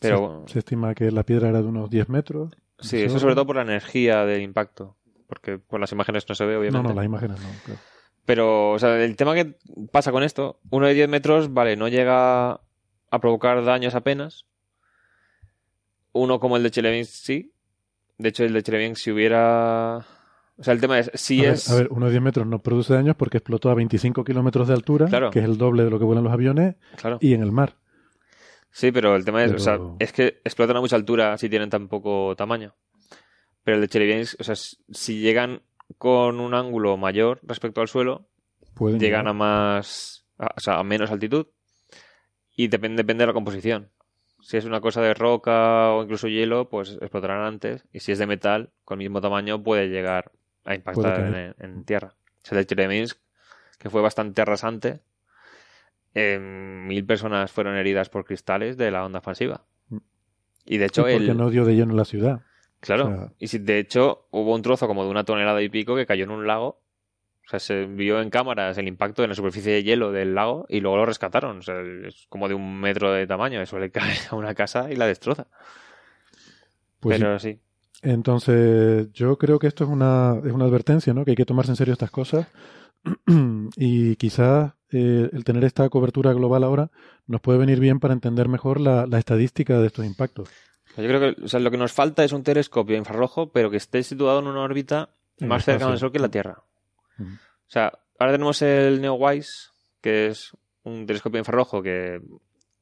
Pero 0.00 0.16
se, 0.16 0.22
bueno, 0.22 0.48
se 0.48 0.58
estima 0.60 0.94
que 0.94 1.10
la 1.10 1.22
piedra 1.22 1.48
era 1.50 1.60
de 1.62 1.68
unos 1.68 1.90
10 1.90 2.08
metros. 2.08 2.52
Sí, 2.78 3.02
¿Eso? 3.02 3.18
sobre 3.18 3.34
todo 3.34 3.46
por 3.46 3.56
la 3.56 3.62
energía 3.62 4.24
del 4.24 4.42
impacto. 4.42 4.96
Porque 5.26 5.60
con 5.60 5.80
las 5.80 5.92
imágenes 5.92 6.28
no 6.28 6.34
se 6.34 6.44
ve, 6.44 6.54
No, 6.54 6.58
obviamente. 6.60 6.88
no, 6.88 6.94
las 6.94 7.04
imágenes 7.04 7.40
no. 7.40 7.48
claro. 7.64 7.80
Pero, 8.26 8.70
o 8.72 8.78
sea, 8.78 9.02
el 9.02 9.16
tema 9.16 9.34
que 9.34 9.56
pasa 9.92 10.10
con 10.10 10.22
esto, 10.22 10.58
uno 10.70 10.86
de 10.86 10.94
10 10.94 11.08
metros, 11.08 11.52
vale, 11.52 11.76
no 11.76 11.88
llega 11.88 12.52
a 12.52 13.18
provocar 13.20 13.62
daños 13.64 13.94
apenas. 13.94 14.46
Uno 16.12 16.40
como 16.40 16.56
el 16.56 16.62
de 16.62 16.70
Chelyabinsk 16.70 17.10
sí. 17.12 17.52
De 18.18 18.30
hecho, 18.30 18.44
el 18.44 18.52
de 18.52 18.62
Chelyabinsk 18.62 19.02
si 19.02 19.10
hubiera... 19.12 20.06
O 20.56 20.62
sea, 20.62 20.72
el 20.72 20.80
tema 20.80 20.98
es, 21.00 21.10
si 21.14 21.40
a, 21.40 21.42
ver, 21.44 21.52
es... 21.54 21.70
a 21.70 21.74
ver, 21.74 21.88
unos 21.90 22.10
10 22.10 22.22
metros 22.22 22.46
no 22.46 22.60
produce 22.60 22.94
daños 22.94 23.16
porque 23.16 23.38
explotó 23.38 23.70
a 23.70 23.74
25 23.74 24.22
kilómetros 24.24 24.68
de 24.68 24.74
altura, 24.74 25.06
Claro. 25.06 25.30
que 25.30 25.40
es 25.40 25.44
el 25.44 25.58
doble 25.58 25.82
de 25.84 25.90
lo 25.90 25.98
que 25.98 26.04
vuelan 26.04 26.22
los 26.24 26.32
aviones, 26.32 26.76
Claro. 26.96 27.18
y 27.20 27.34
en 27.34 27.42
el 27.42 27.50
mar. 27.52 27.74
Sí, 28.70 28.92
pero 28.92 29.14
el 29.16 29.24
tema 29.24 29.42
es, 29.44 29.50
Pero- 29.50 29.60
o 29.60 29.64
sea, 29.64 29.78
es 29.98 30.12
que 30.12 30.40
explotan 30.44 30.76
a 30.76 30.80
mucha 30.80 30.96
altura 30.96 31.36
si 31.38 31.48
tienen 31.48 31.70
tan 31.70 31.88
poco 31.88 32.34
tamaño. 32.36 32.74
Pero 33.64 33.76
el 33.76 33.80
de 33.80 33.88
Chelyabinsk, 33.88 34.40
o 34.40 34.44
sea, 34.44 34.54
si 34.56 35.20
llegan 35.20 35.62
con 35.98 36.38
un 36.40 36.54
ángulo 36.54 36.96
mayor 36.96 37.40
respecto 37.42 37.80
al 37.80 37.88
suelo, 37.88 38.28
Pueden 38.74 38.98
llegan 39.00 39.22
llegar. 39.24 39.28
a 39.28 39.32
más, 39.32 40.26
a, 40.38 40.46
o 40.56 40.60
sea, 40.60 40.78
a 40.78 40.84
menos 40.84 41.10
altitud 41.10 41.46
y 42.56 42.68
depende, 42.68 43.02
depende 43.02 43.22
de 43.22 43.26
la 43.28 43.32
composición. 43.32 43.90
Si 44.40 44.56
es 44.58 44.66
una 44.66 44.80
cosa 44.80 45.00
de 45.00 45.14
roca 45.14 45.90
o 45.92 46.02
incluso 46.02 46.28
hielo, 46.28 46.68
pues 46.68 46.90
explotarán 47.00 47.42
antes. 47.44 47.86
Y 47.92 48.00
si 48.00 48.12
es 48.12 48.18
de 48.18 48.26
metal, 48.26 48.70
con 48.84 49.00
el 49.00 49.06
mismo 49.08 49.20
tamaño, 49.22 49.62
puede 49.62 49.88
llegar 49.88 50.32
a 50.64 50.74
impactar 50.74 51.20
en, 51.20 51.32
caer. 51.32 51.56
en 51.60 51.84
tierra. 51.84 52.14
O 52.42 52.46
sea, 52.46 52.58
el 52.58 52.64
de 52.64 52.66
Chelyabinsk, 52.74 53.18
que 53.78 53.90
fue 53.90 54.00
bastante 54.02 54.42
arrasante, 54.42 55.00
eh, 56.14 56.38
mil 56.38 57.04
personas 57.04 57.50
fueron 57.50 57.76
heridas 57.76 58.08
por 58.08 58.24
cristales 58.24 58.76
de 58.76 58.90
la 58.90 59.04
onda 59.04 59.18
expansiva. 59.18 59.64
Mm. 59.88 59.96
Y 60.66 60.78
de 60.78 60.84
Sí, 60.84 60.86
hecho, 60.86 61.02
porque 61.02 61.16
el, 61.16 61.36
no 61.36 61.50
dio 61.50 61.64
de 61.64 61.74
lleno 61.74 61.94
la 61.94 62.04
ciudad. 62.04 62.40
Claro. 62.80 63.06
O 63.06 63.14
sea- 63.16 63.32
y 63.38 63.48
si, 63.48 63.58
de 63.58 63.78
hecho, 63.78 64.26
hubo 64.30 64.54
un 64.54 64.62
trozo 64.62 64.86
como 64.86 65.04
de 65.04 65.10
una 65.10 65.24
tonelada 65.24 65.60
y 65.62 65.68
pico 65.68 65.96
que 65.96 66.06
cayó 66.06 66.24
en 66.24 66.30
un 66.30 66.46
lago. 66.46 66.80
O 67.46 67.48
sea, 67.50 67.58
se 67.58 67.84
vio 67.84 68.22
en 68.22 68.30
cámaras 68.30 68.78
el 68.78 68.88
impacto 68.88 69.22
en 69.22 69.28
la 69.28 69.34
superficie 69.34 69.70
de 69.72 69.82
hielo 69.82 70.12
del 70.12 70.34
lago 70.34 70.64
y 70.70 70.80
luego 70.80 70.96
lo 70.96 71.04
rescataron. 71.04 71.58
O 71.58 71.62
sea, 71.62 71.78
es 72.06 72.26
como 72.30 72.48
de 72.48 72.54
un 72.54 72.80
metro 72.80 73.12
de 73.12 73.26
tamaño. 73.26 73.60
Eso 73.60 73.78
le 73.78 73.90
cae 73.90 74.14
a 74.30 74.34
una 74.36 74.54
casa 74.54 74.90
y 74.90 74.96
la 74.96 75.06
destroza. 75.06 75.46
Pues 77.00 77.16
sí. 77.18 77.22
Pero 77.22 77.38
sí. 77.38 77.60
Entonces, 78.04 79.10
yo 79.12 79.38
creo 79.38 79.58
que 79.58 79.66
esto 79.66 79.84
es 79.84 79.90
una, 79.90 80.38
es 80.44 80.52
una 80.52 80.66
advertencia, 80.66 81.14
¿no? 81.14 81.24
Que 81.24 81.30
hay 81.30 81.36
que 81.36 81.46
tomarse 81.46 81.72
en 81.72 81.76
serio 81.76 81.94
estas 81.94 82.10
cosas. 82.10 82.46
y 83.76 84.16
quizás 84.16 84.72
eh, 84.90 85.30
el 85.32 85.42
tener 85.42 85.64
esta 85.64 85.88
cobertura 85.88 86.32
global 86.34 86.64
ahora 86.64 86.90
nos 87.26 87.40
puede 87.40 87.58
venir 87.58 87.80
bien 87.80 88.00
para 88.00 88.12
entender 88.12 88.48
mejor 88.48 88.78
la, 88.78 89.06
la 89.06 89.18
estadística 89.18 89.78
de 89.78 89.86
estos 89.86 90.04
impactos. 90.04 90.50
Yo 90.96 91.08
creo 91.08 91.20
que 91.20 91.42
o 91.42 91.48
sea, 91.48 91.60
lo 91.60 91.70
que 91.70 91.78
nos 91.78 91.92
falta 91.92 92.24
es 92.24 92.32
un 92.32 92.42
telescopio 92.42 92.96
infrarrojo, 92.96 93.50
pero 93.50 93.70
que 93.70 93.78
esté 93.78 94.02
situado 94.02 94.40
en 94.40 94.48
una 94.48 94.60
órbita 94.60 95.08
En 95.38 95.48
más 95.48 95.64
cercana 95.64 95.94
espacio. 95.94 95.98
Sol 95.98 96.12
que 96.12 96.18
la 96.18 96.28
Tierra. 96.28 96.62
O 97.18 97.24
sea, 97.68 97.92
ahora 98.18 98.32
tenemos 98.32 98.60
el 98.60 99.00
NeoWise, 99.00 99.70
que 100.02 100.26
es 100.28 100.52
un 100.82 101.06
telescopio 101.06 101.38
infrarrojo 101.38 101.82
que 101.82 102.20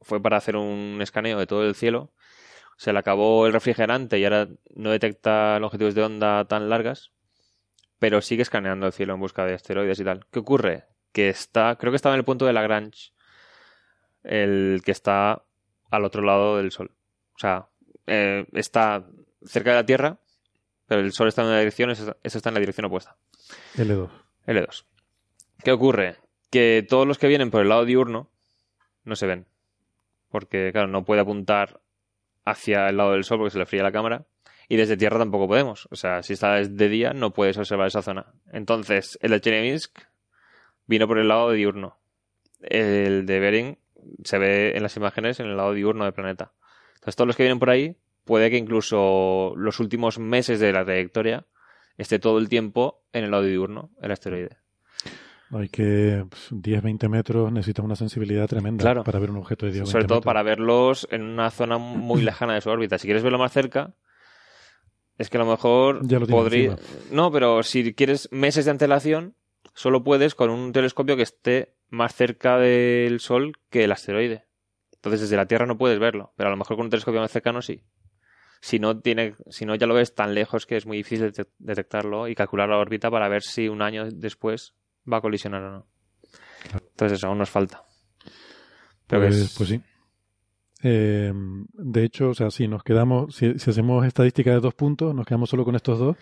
fue 0.00 0.20
para 0.20 0.36
hacer 0.36 0.56
un 0.56 0.98
escaneo 1.00 1.38
de 1.38 1.46
todo 1.46 1.64
el 1.64 1.76
cielo. 1.76 2.10
Se 2.76 2.92
le 2.92 2.98
acabó 2.98 3.46
el 3.46 3.52
refrigerante 3.52 4.18
y 4.18 4.24
ahora 4.24 4.48
no 4.74 4.90
detecta 4.90 5.58
longitudes 5.58 5.94
de 5.94 6.02
onda 6.02 6.44
tan 6.46 6.68
largas, 6.68 7.12
pero 7.98 8.20
sigue 8.20 8.42
escaneando 8.42 8.86
el 8.86 8.92
cielo 8.92 9.14
en 9.14 9.20
busca 9.20 9.44
de 9.44 9.54
asteroides 9.54 10.00
y 10.00 10.04
tal. 10.04 10.26
¿Qué 10.30 10.40
ocurre? 10.40 10.84
Que 11.12 11.28
está, 11.28 11.76
creo 11.76 11.92
que 11.92 11.96
estaba 11.96 12.14
en 12.14 12.20
el 12.20 12.24
punto 12.24 12.46
de 12.46 12.52
Lagrange, 12.52 13.12
el 14.24 14.82
que 14.84 14.92
está 14.92 15.42
al 15.90 16.04
otro 16.04 16.22
lado 16.22 16.56
del 16.56 16.72
Sol. 16.72 16.90
O 17.34 17.38
sea, 17.38 17.68
eh, 18.06 18.46
está 18.52 19.06
cerca 19.44 19.70
de 19.70 19.76
la 19.76 19.86
Tierra, 19.86 20.18
pero 20.86 21.00
el 21.00 21.12
Sol 21.12 21.28
está 21.28 21.42
en 21.42 21.48
una 21.48 21.58
dirección, 21.58 21.90
eso 21.90 22.14
está 22.22 22.48
en 22.50 22.54
la 22.54 22.60
dirección 22.60 22.86
opuesta. 22.86 23.16
L2. 23.76 24.10
L2. 24.46 24.84
¿Qué 25.62 25.72
ocurre? 25.72 26.16
Que 26.50 26.84
todos 26.88 27.06
los 27.06 27.18
que 27.18 27.28
vienen 27.28 27.50
por 27.50 27.62
el 27.62 27.68
lado 27.68 27.84
diurno 27.84 28.30
no 29.04 29.16
se 29.16 29.26
ven. 29.26 29.46
Porque, 30.28 30.70
claro, 30.72 30.88
no 30.88 31.04
puede 31.04 31.20
apuntar 31.20 31.80
hacia 32.44 32.88
el 32.88 32.96
lado 32.96 33.12
del 33.12 33.24
sol 33.24 33.38
porque 33.38 33.52
se 33.52 33.58
le 33.58 33.66
fría 33.66 33.82
la 33.82 33.92
cámara. 33.92 34.26
Y 34.68 34.76
desde 34.76 34.96
tierra 34.96 35.18
tampoco 35.18 35.48
podemos. 35.48 35.88
O 35.90 35.96
sea, 35.96 36.22
si 36.22 36.32
está 36.32 36.54
de 36.54 36.88
día 36.88 37.12
no 37.12 37.32
puedes 37.32 37.58
observar 37.58 37.88
esa 37.88 38.02
zona. 38.02 38.32
Entonces, 38.52 39.18
el 39.20 39.32
de 39.32 39.40
Chelyabinsk 39.40 39.98
vino 40.86 41.06
por 41.06 41.18
el 41.18 41.28
lado 41.28 41.50
diurno. 41.50 41.98
El 42.60 43.26
de 43.26 43.40
Bering 43.40 43.78
se 44.24 44.38
ve 44.38 44.76
en 44.76 44.82
las 44.82 44.96
imágenes 44.96 45.40
en 45.40 45.46
el 45.46 45.56
lado 45.56 45.74
diurno 45.74 46.04
del 46.04 46.14
planeta. 46.14 46.52
Entonces, 46.94 47.16
todos 47.16 47.26
los 47.26 47.36
que 47.36 47.42
vienen 47.42 47.58
por 47.58 47.70
ahí, 47.70 47.96
puede 48.24 48.50
que 48.50 48.56
incluso 48.56 49.52
los 49.56 49.80
últimos 49.80 50.18
meses 50.18 50.60
de 50.60 50.72
la 50.72 50.84
trayectoria 50.84 51.46
esté 51.98 52.18
todo 52.18 52.38
el 52.38 52.48
tiempo 52.48 53.04
en 53.12 53.24
el 53.24 53.30
lado 53.30 53.42
diurno, 53.42 53.90
el 54.00 54.12
asteroide. 54.12 54.61
Hay 55.52 55.68
que 55.68 56.24
pues, 56.28 56.48
10, 56.50 56.82
20 56.82 57.08
metros, 57.08 57.52
necesitas 57.52 57.84
una 57.84 57.94
sensibilidad 57.96 58.48
tremenda 58.48 58.82
Claro. 58.82 59.04
para 59.04 59.18
ver 59.18 59.30
un 59.30 59.36
objeto 59.36 59.66
de 59.66 59.72
10 59.72 59.84
Sobre 59.88 60.00
20 60.04 60.08
todo 60.08 60.18
metros. 60.18 60.30
para 60.30 60.42
verlos 60.42 61.06
en 61.10 61.22
una 61.22 61.50
zona 61.50 61.76
muy 61.78 62.22
lejana 62.22 62.54
de 62.54 62.60
su 62.62 62.70
órbita. 62.70 62.98
Si 62.98 63.06
quieres 63.06 63.22
verlo 63.22 63.38
más 63.38 63.52
cerca, 63.52 63.94
es 65.18 65.28
que 65.30 65.36
a 65.36 65.40
lo 65.40 65.46
mejor 65.50 66.00
Ya 66.06 66.18
lo 66.18 66.26
podría. 66.26 66.76
No, 67.10 67.30
pero 67.30 67.62
si 67.62 67.92
quieres 67.94 68.28
meses 68.32 68.64
de 68.64 68.70
antelación, 68.70 69.34
solo 69.74 70.02
puedes 70.02 70.34
con 70.34 70.50
un 70.50 70.72
telescopio 70.72 71.16
que 71.16 71.22
esté 71.22 71.74
más 71.90 72.14
cerca 72.14 72.58
del 72.58 73.20
Sol 73.20 73.52
que 73.68 73.84
el 73.84 73.92
asteroide. 73.92 74.46
Entonces 74.94 75.20
desde 75.22 75.36
la 75.36 75.46
Tierra 75.46 75.66
no 75.66 75.76
puedes 75.76 75.98
verlo, 75.98 76.32
pero 76.36 76.48
a 76.48 76.50
lo 76.50 76.56
mejor 76.56 76.76
con 76.76 76.86
un 76.86 76.90
telescopio 76.90 77.20
más 77.20 77.30
cercano 77.30 77.60
sí. 77.60 77.82
Si 78.60 78.78
no, 78.78 78.98
tiene, 79.00 79.34
si 79.50 79.66
no 79.66 79.74
ya 79.74 79.86
lo 79.86 79.94
ves 79.94 80.14
tan 80.14 80.34
lejos 80.34 80.64
que 80.66 80.76
es 80.76 80.86
muy 80.86 80.96
difícil 80.98 81.32
detec- 81.32 81.48
detectarlo 81.58 82.28
y 82.28 82.34
calcular 82.36 82.68
la 82.68 82.78
órbita 82.78 83.10
para 83.10 83.28
ver 83.28 83.42
si 83.42 83.68
un 83.68 83.82
año 83.82 84.08
después 84.10 84.74
va 85.10 85.18
a 85.18 85.20
colisionar 85.20 85.62
o 85.62 85.70
no. 85.72 85.86
Entonces 86.72 87.18
eso 87.18 87.26
aún 87.28 87.38
nos 87.38 87.50
falta. 87.50 87.82
Pero 89.06 89.22
Pues, 89.22 89.36
es- 89.36 89.54
pues 89.56 89.68
sí. 89.68 89.80
Eh, 90.84 91.32
de 91.34 92.04
hecho, 92.04 92.30
o 92.30 92.34
sea, 92.34 92.50
si 92.50 92.66
nos 92.66 92.82
quedamos, 92.82 93.36
si, 93.36 93.58
si 93.58 93.70
hacemos 93.70 94.04
estadística 94.04 94.50
de 94.50 94.60
dos 94.60 94.74
puntos, 94.74 95.14
nos 95.14 95.26
quedamos 95.26 95.48
solo 95.50 95.64
con 95.64 95.76
estos 95.76 95.98
dos. 95.98 96.16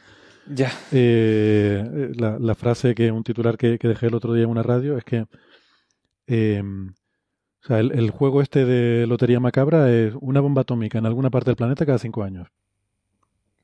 Ya. 0.46 0.70
Eh, 0.92 2.10
la, 2.16 2.38
la 2.38 2.54
frase 2.54 2.94
que 2.94 3.10
un 3.12 3.22
titular 3.22 3.56
que, 3.56 3.78
que 3.78 3.88
dejé 3.88 4.06
el 4.06 4.14
otro 4.14 4.32
día 4.34 4.44
en 4.44 4.50
una 4.50 4.62
radio 4.62 4.96
es 4.98 5.04
que 5.04 5.26
eh, 6.26 6.62
o 6.62 7.66
sea, 7.66 7.78
el, 7.78 7.92
el 7.92 8.10
juego 8.10 8.40
este 8.42 8.64
de 8.64 9.06
Lotería 9.06 9.38
Macabra 9.40 9.90
es 9.92 10.14
una 10.20 10.40
bomba 10.40 10.62
atómica 10.62 10.98
en 10.98 11.06
alguna 11.06 11.30
parte 11.30 11.50
del 11.50 11.56
planeta 11.56 11.84
cada 11.86 11.98
cinco 11.98 12.22
años. 12.22 12.48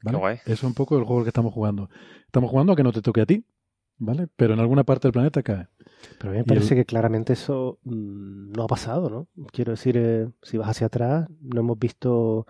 ¿Vale? 0.03 0.35
Eso 0.45 0.53
es 0.53 0.63
un 0.63 0.75
poco 0.75 0.99
el 0.99 1.05
juego 1.05 1.23
que 1.25 1.31
estamos 1.31 1.53
jugando. 1.53 1.89
Estamos 2.27 2.51
jugando 2.51 2.73
a 2.73 2.77
que 2.77 2.83
no 2.83 2.93
te 2.93 3.03
toque 3.03 3.23
a 3.23 3.27
ti, 3.27 3.45
¿vale? 3.99 4.29
Pero 4.37 4.55
en 4.55 4.61
alguna 4.61 4.85
parte 4.85 5.09
del 5.09 5.13
planeta 5.13 5.43
cae. 5.43 5.67
Pero 6.19 6.31
a 6.31 6.33
mí 6.33 6.39
me 6.39 6.45
parece 6.45 6.75
el- 6.75 6.81
que 6.81 6.85
claramente 6.85 7.33
eso 7.33 7.79
mm, 7.85 8.53
no 8.53 8.63
ha 8.65 8.67
pasado, 8.67 9.09
¿no? 9.11 9.27
Quiero 9.53 9.73
decir, 9.73 9.97
eh, 9.97 10.29
si 10.43 10.57
vas 10.59 10.69
hacia 10.69 10.87
atrás, 10.89 11.29
no 11.41 11.61
hemos 11.61 11.79
visto, 11.79 12.47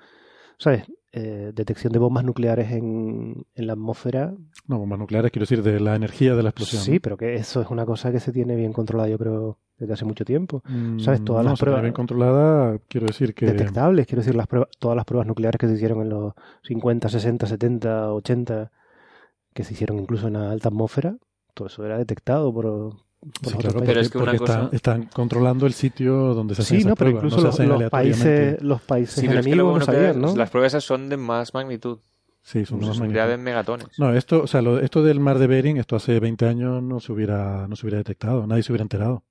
¿sabes? 0.59 0.85
Eh, 1.13 1.53
detección 1.55 1.93
de 1.95 1.99
bombas 1.99 2.25
nucleares 2.25 2.73
en, 2.73 3.47
en 3.55 3.67
la 3.67 3.73
atmósfera. 3.73 4.35
No, 4.67 4.79
bombas 4.79 4.99
nucleares, 4.99 5.31
quiero 5.31 5.45
decir, 5.45 5.63
de 5.63 5.81
la 5.81 5.95
energía 5.97 6.35
de 6.35 6.43
la 6.43 6.51
explosión. 6.51 6.83
Sí, 6.83 6.99
pero 7.01 7.17
que 7.17 7.35
eso 7.37 7.63
es 7.63 7.71
una 7.71 7.87
cosa 7.87 8.13
que 8.13 8.21
se 8.21 8.33
tiene 8.33 8.55
bien 8.55 8.75
controlada, 8.75 9.09
yo 9.09 9.17
creo, 9.17 9.59
desde 9.79 9.95
hace 9.95 10.05
mucho 10.05 10.27
tiempo. 10.27 10.63
Mm, 10.69 10.99
¿Sabes? 10.99 11.25
Todas 11.25 11.45
no, 11.45 11.51
las 11.53 11.61
pruebas- 11.61 11.81
bien 11.81 11.95
controlada, 11.95 12.79
quiero 12.89 13.07
decir 13.07 13.35
que... 13.35 13.47
Detectables, 13.47 14.07
quiero 14.07 14.21
decir, 14.21 14.35
las 14.35 14.47
pruebas, 14.47 14.69
todas 14.79 14.95
las 14.97 15.07
pruebas 15.07 15.27
nucleares 15.27 15.59
que 15.59 15.69
se 15.69 15.75
hicieron 15.75 16.03
en 16.03 16.11
los 16.11 16.35
50, 16.65 17.09
60, 17.09 17.47
70, 17.47 18.13
80, 18.13 18.73
que 19.55 19.65
se 19.65 19.73
hicieron 19.73 19.99
incluso 19.99 20.27
en 20.27 20.35
la 20.35 20.51
alta 20.51 20.69
atmósfera, 20.69 21.17
todo 21.57 21.69
eso 21.69 21.85
era 21.85 21.97
detectado 21.99 22.53
por, 22.53 22.65
por 22.65 23.53
Sí, 23.53 23.57
claro, 23.59 23.81
pero 23.85 24.01
es 24.01 24.11
que 24.11 24.19
una 24.19 24.37
cosa- 24.37 24.61
están, 24.65 24.75
están 24.75 25.03
controlando 25.07 25.67
el 25.67 25.73
sitio 25.73 26.35
donde 26.35 26.55
se 26.55 26.63
hacen 26.63 26.77
Sí, 26.77 26.81
esas 26.83 26.91
no, 26.91 26.95
pero 26.97 27.11
pruebas, 27.13 27.25
incluso 27.33 27.37
no 27.37 27.41
se 27.41 27.47
los, 27.67 27.73
hacen 27.73 27.83
los 27.83 27.91
países, 27.91 28.63
los 28.63 28.83
países 28.83 29.15
Sí, 29.17 29.27
pero 29.27 29.41
es 29.41 29.47
que 29.47 29.51
lo 29.57 29.63
enemigos 29.63 29.71
bueno 29.73 29.87
no 29.87 29.93
que 29.93 30.09
sabían, 30.09 30.21
¿no? 30.21 30.37
las 30.37 30.51
pruebas 30.51 30.73
esas 30.73 30.85
son 30.85 31.09
de 31.09 31.17
más 31.17 31.55
magnitud. 31.55 31.99
Sí, 32.43 32.65
son 32.65 32.79
Son 32.81 32.89
más 32.91 33.01
magnitud. 33.01 33.21
de 33.27 33.37
megatones. 33.39 33.89
No, 33.99 34.13
esto, 34.15 34.43
o 34.43 34.47
sea, 34.47 34.63
lo- 34.63 34.79
esto 34.79 35.03
del 35.03 35.19
mar 35.19 35.39
de 35.41 35.49
Bering, 35.49 35.79
esto 35.79 35.97
hace 35.97 36.21
20 36.21 36.47
años 36.47 36.81
no 36.83 37.01
se 37.01 37.11
hubiera, 37.13 37.67
no 37.67 37.75
se 37.75 37.87
hubiera 37.87 37.99
detectado, 37.99 38.47
nadie 38.47 38.63
se 38.63 38.71
hubiera 38.71 38.83
enterado. 38.83 39.25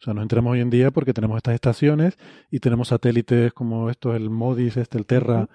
O 0.00 0.02
sea, 0.04 0.14
nos 0.14 0.22
enteramos 0.22 0.52
hoy 0.54 0.60
en 0.60 0.70
día 0.70 0.90
porque 0.90 1.14
tenemos 1.14 1.36
estas 1.36 1.54
estaciones 1.54 2.18
y 2.50 2.58
tenemos 2.58 2.88
satélites 2.88 3.52
como 3.52 3.88
esto, 3.90 4.14
el 4.16 4.30
MODIS, 4.30 4.76
este, 4.78 4.98
el 4.98 5.06
Terra, 5.06 5.48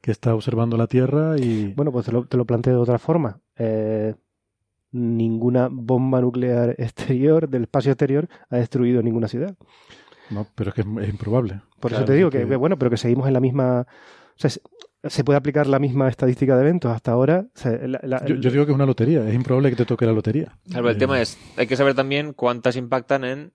que 0.00 0.10
está 0.10 0.34
observando 0.34 0.76
la 0.76 0.88
Tierra 0.88 1.36
y... 1.38 1.72
Bueno, 1.74 1.92
pues 1.92 2.04
te 2.06 2.12
lo, 2.12 2.24
te 2.26 2.36
lo 2.36 2.44
planteo 2.44 2.74
de 2.74 2.80
otra 2.80 2.98
forma. 2.98 3.38
Eh, 3.56 4.14
ninguna 4.94 5.68
bomba 5.70 6.20
nuclear 6.20 6.70
exterior, 6.78 7.48
del 7.48 7.62
espacio 7.62 7.92
exterior, 7.92 8.28
ha 8.48 8.56
destruido 8.56 9.02
ninguna 9.02 9.28
ciudad. 9.28 9.54
No, 10.30 10.46
pero 10.54 10.70
es 10.70 10.74
que 10.74 10.80
es, 10.80 11.08
improbable. 11.08 11.60
Por 11.80 11.90
Claro, 11.90 12.04
eso 12.04 12.12
te 12.12 12.16
digo 12.16 12.30
que, 12.30 12.44
bueno, 12.44 12.78
pero 12.78 12.90
que 12.90 12.96
seguimos 12.96 13.26
en 13.26 13.34
la 13.34 13.40
misma... 13.40 13.80
O 14.36 14.36
sea, 14.36 14.50
se, 14.50 15.22
puede 15.24 15.36
aplicar 15.36 15.66
la 15.66 15.78
misma 15.78 16.08
estadística 16.08 16.56
de 16.56 16.62
eventos 16.62 16.90
hasta 16.90 17.12
ahora. 17.12 17.46
O 17.54 17.58
sea, 17.58 17.72
la- 17.86 18.00
la- 18.02 18.24
Yo, 18.24 18.36
yo 18.36 18.50
digo 18.50 18.64
que 18.64 18.72
es 18.72 18.74
una 18.74 18.86
lotería, 18.86 19.28
es 19.28 19.34
improbable 19.34 19.70
que 19.70 19.76
te 19.76 19.84
toque 19.84 20.06
la 20.06 20.12
lotería. 20.12 20.56
Claro, 20.70 20.88
el 20.88 20.96
Eh, 20.96 20.98
tema 20.98 21.20
es, 21.20 21.36
hay 21.56 21.66
que 21.66 21.76
saber 21.76 21.94
también 21.94 22.32
cuántas 22.32 22.76
impactan 22.76 23.24
en 23.24 23.52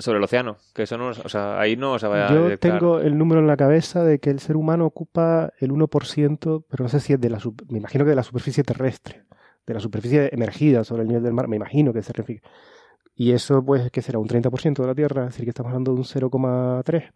sobre 0.00 0.18
el 0.18 0.24
océano, 0.24 0.56
que 0.74 0.82
eso 0.82 0.98
no, 0.98 1.08
o 1.10 1.28
sea, 1.28 1.60
ahí 1.60 1.76
no 1.76 1.96
se 1.98 2.08
va 2.08 2.26
a 2.26 2.32
Yo 2.34 2.58
tengo 2.58 2.98
el 2.98 3.16
número 3.16 3.40
en 3.40 3.46
la 3.46 3.56
cabeza 3.56 4.02
de 4.02 4.18
que 4.18 4.30
el 4.30 4.40
ser 4.40 4.56
humano 4.56 4.84
ocupa 4.84 5.52
el 5.60 5.70
1%, 5.70 6.64
pero 6.68 6.82
no 6.84 6.88
sé 6.88 6.98
si 6.98 7.12
es 7.12 7.20
de 7.20 7.30
la... 7.30 7.38
Me 7.68 7.78
imagino 7.78 8.04
que 8.04 8.10
de 8.10 8.16
la 8.16 8.24
superficie 8.24 8.64
terrestre, 8.64 9.25
de 9.66 9.74
la 9.74 9.80
superficie 9.80 10.28
emergida 10.32 10.84
sobre 10.84 11.02
el 11.02 11.08
nivel 11.08 11.22
del 11.24 11.32
mar, 11.32 11.48
me 11.48 11.56
imagino 11.56 11.92
que 11.92 12.02
se 12.02 12.12
refiere. 12.12 12.42
Y 13.14 13.32
eso, 13.32 13.64
pues, 13.64 13.90
que 13.90 14.02
será 14.02 14.18
un 14.18 14.28
30% 14.28 14.82
de 14.82 14.86
la 14.86 14.94
Tierra, 14.94 15.22
es 15.22 15.28
decir, 15.30 15.44
que 15.44 15.50
estamos 15.50 15.70
hablando 15.70 15.92
de 15.92 15.98
un 15.98 16.04
0,3. 16.04 17.12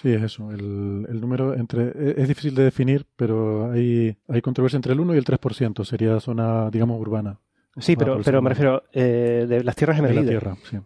Sí, 0.00 0.12
es 0.12 0.22
eso. 0.22 0.50
El, 0.50 1.06
el 1.08 1.20
número 1.20 1.54
entre 1.54 1.88
es, 1.88 2.18
es 2.18 2.28
difícil 2.28 2.54
de 2.54 2.64
definir, 2.64 3.06
pero 3.16 3.70
hay, 3.70 4.16
hay 4.28 4.40
controversia 4.40 4.76
entre 4.76 4.92
el 4.92 5.00
1 5.00 5.14
y 5.14 5.18
el 5.18 5.24
3%. 5.24 5.84
Sería 5.84 6.18
zona, 6.20 6.70
digamos, 6.70 7.00
urbana. 7.00 7.38
Sí, 7.76 7.96
pero, 7.96 8.20
pero 8.24 8.42
me 8.42 8.50
refiero 8.50 8.82
eh, 8.92 9.46
de 9.48 9.62
las 9.62 9.76
tierras 9.76 9.98
de 9.98 10.02
la 10.02 10.08
emergidas. 10.08 10.30
Tierra, 10.30 10.56
sí. 10.68 10.78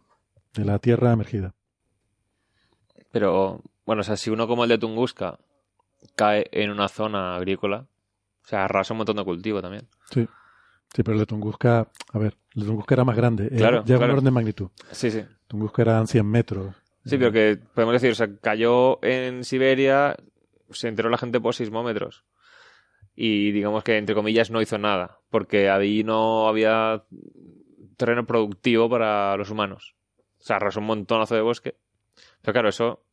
De 0.54 0.64
la 0.64 0.78
Tierra 0.78 1.12
emergida. 1.12 1.54
Pero, 3.10 3.62
bueno, 3.86 4.00
o 4.00 4.04
sea, 4.04 4.16
si 4.16 4.30
uno 4.30 4.46
como 4.46 4.64
el 4.64 4.70
de 4.70 4.78
Tunguska 4.78 5.38
cae 6.16 6.46
en 6.52 6.70
una 6.70 6.88
zona 6.88 7.36
agrícola, 7.36 7.86
o 8.44 8.46
sea, 8.46 8.64
arrasa 8.64 8.92
un 8.92 8.98
montón 8.98 9.16
de 9.16 9.24
cultivo 9.24 9.62
también. 9.62 9.88
Sí. 10.10 10.28
Sí, 10.94 11.02
pero 11.02 11.14
el 11.14 11.18
de 11.20 11.26
Tunguska, 11.26 11.88
a 12.12 12.18
ver, 12.18 12.36
el 12.54 12.62
de 12.62 12.66
Tunguska 12.68 12.94
era 12.94 13.04
más 13.04 13.16
grande. 13.16 13.46
eh, 13.46 13.56
Claro, 13.56 13.80
ya 13.84 13.96
claro. 13.96 14.04
un 14.04 14.10
orden 14.12 14.24
de 14.26 14.30
magnitud. 14.30 14.68
Sí, 14.92 15.10
sí. 15.10 15.22
Tunguska 15.48 15.82
eran 15.82 16.06
100 16.06 16.26
metros. 16.26 16.74
Sí, 17.04 17.18
pero 17.18 17.32
que 17.32 17.58
podemos 17.74 17.92
decir, 17.94 18.12
o 18.12 18.14
sea, 18.14 18.28
cayó 18.40 19.04
en 19.04 19.44
Siberia, 19.44 20.16
se 20.70 20.88
enteró 20.88 21.10
la 21.10 21.18
gente 21.18 21.40
por 21.40 21.54
sismómetros. 21.54 22.24
Y 23.16 23.52
digamos 23.52 23.84
que, 23.84 23.96
entre 23.98 24.14
comillas, 24.14 24.50
no 24.50 24.62
hizo 24.62 24.78
nada, 24.78 25.18
porque 25.30 25.68
ahí 25.68 26.02
no 26.04 26.48
había 26.48 27.04
terreno 27.96 28.24
productivo 28.26 28.88
para 28.88 29.36
los 29.36 29.50
humanos. 29.50 29.94
O 30.38 30.42
sea, 30.42 30.56
arrasó 30.56 30.80
un 30.80 30.86
montonazo 30.86 31.34
de 31.34 31.40
bosque. 31.42 31.76
Pero 32.40 32.52
claro, 32.52 32.68
eso. 32.68 33.04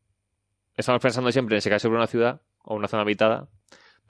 Estamos 0.75 1.01
pensando 1.01 1.31
siempre 1.31 1.55
en 1.55 1.61
si 1.61 1.69
cae 1.69 1.79
sobre 1.79 1.97
una 1.97 2.07
ciudad 2.07 2.41
o 2.63 2.75
una 2.75 2.87
zona 2.87 3.03
habitada, 3.03 3.49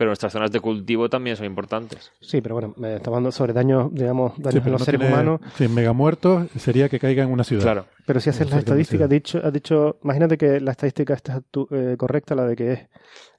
pero 0.02 0.10
nuestras 0.10 0.34
zonas 0.34 0.52
de 0.52 0.60
cultivo 0.60 1.10
también 1.12 1.36
son 1.38 1.46
importantes. 1.46 2.12
Sí, 2.22 2.42
pero 2.42 2.56
bueno, 2.56 2.74
me 2.76 2.96
estamos 2.96 3.18
hablando 3.18 3.32
sobre 3.32 3.54
daños, 3.54 3.94
digamos, 3.94 4.34
daños 4.40 4.64
Sí, 4.64 4.68
en 4.68 4.72
los 4.72 4.82
no 4.82 4.86
seres 4.86 5.00
tiene- 5.00 5.14
humanos. 5.14 5.42
Sí, 5.58 5.68
mega 5.68 5.94
muertos 5.94 6.48
sería 6.58 6.90
que 6.90 6.98
caiga 7.00 7.22
en 7.22 7.30
una 7.30 7.44
ciudad. 7.44 7.62
Claro. 7.62 7.86
Pero 8.08 8.20
si 8.20 8.32
haces 8.32 8.42
No 8.42 8.46
la 8.46 8.50
sé 8.50 8.56
qué 8.56 8.60
estadística, 8.72 9.04
has 9.04 9.10
dicho, 9.12 9.42
has 9.44 9.54
dicho, 9.54 10.00
imagínate 10.04 10.40
que 10.40 10.60
la 10.60 10.72
estadística 10.72 11.14
está 11.14 11.42
tu- 11.42 11.68
eh, 11.70 11.98
correcta, 12.00 12.34
la 12.34 12.48
de 12.48 12.56
que 12.56 12.72
es 12.74 12.80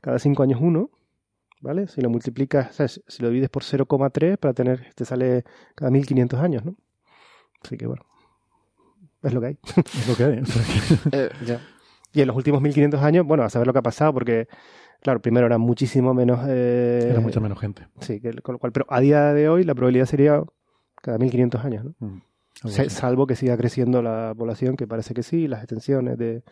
cada 0.01 0.20
5 0.20 0.44
años 0.44 0.61
uno, 0.62 0.90
¿vale? 1.61 1.88
Si 1.88 2.01
lo 2.01 2.11
multiplicas, 2.11 2.70
o 2.70 2.72
sea, 2.75 2.87
si 2.87 3.03
si 3.09 3.22
lo 3.25 3.31
divides 3.31 3.51
por 3.51 3.64
0,3 3.64 4.37
para 4.38 4.55
tener, 4.55 4.92
te 4.94 5.05
sale 5.05 5.42
cada 5.75 5.90
1500 5.90 6.38
años, 6.38 6.64
¿no? 6.64 6.77
Así 7.64 7.77
que 7.77 7.88
bueno, 7.88 8.05
es 9.25 9.35
lo 9.35 9.40
que 9.40 9.46
hay. 9.48 9.59
Es 9.98 10.09
lo 10.09 10.14
que 10.14 10.25
hay. 10.25 10.38
o 10.38 10.46
sea 10.46 10.62
que- 11.11 11.59
Y 12.14 12.20
en 12.20 12.27
los 12.29 12.37
últimos 12.37 12.61
1500 12.61 13.01
años, 13.03 13.27
bueno, 13.27 13.42
a 13.42 13.48
saber 13.48 13.66
lo 13.66 13.72
que 13.72 13.79
ha 13.79 13.83
pasado, 13.83 14.12
porque, 14.12 14.46
claro, 15.02 15.20
primero 15.20 15.46
era 15.46 15.58
muchísimo 15.58 16.14
menos... 16.14 16.40
eh, 16.48 17.08
era 17.10 17.20
mucha 17.20 17.40
menos 17.40 17.58
gente. 17.60 17.86
Sí, 18.00 18.20
que, 18.20 18.32
con 18.42 18.54
lo 18.54 18.58
cual, 18.58 18.72
pero 18.72 18.86
a 18.88 19.00
día 19.00 19.32
de 19.34 19.48
hoy 19.48 19.64
la 19.64 19.74
probabilidad 19.74 20.06
sería 20.06 20.42
cada 21.02 21.18
1500 21.18 21.64
años, 21.64 21.84
¿no? 21.84 21.94
Mm, 21.98 22.22
Se- 22.68 22.88
salvo 22.90 23.26
que 23.26 23.34
siga 23.36 23.56
creciendo 23.56 24.02
la 24.02 24.34
población, 24.36 24.76
que 24.76 24.86
parece 24.86 25.14
que 25.14 25.22
sí, 25.22 25.48
las 25.48 25.60
extensiones 25.60 26.16
de, 26.18 26.42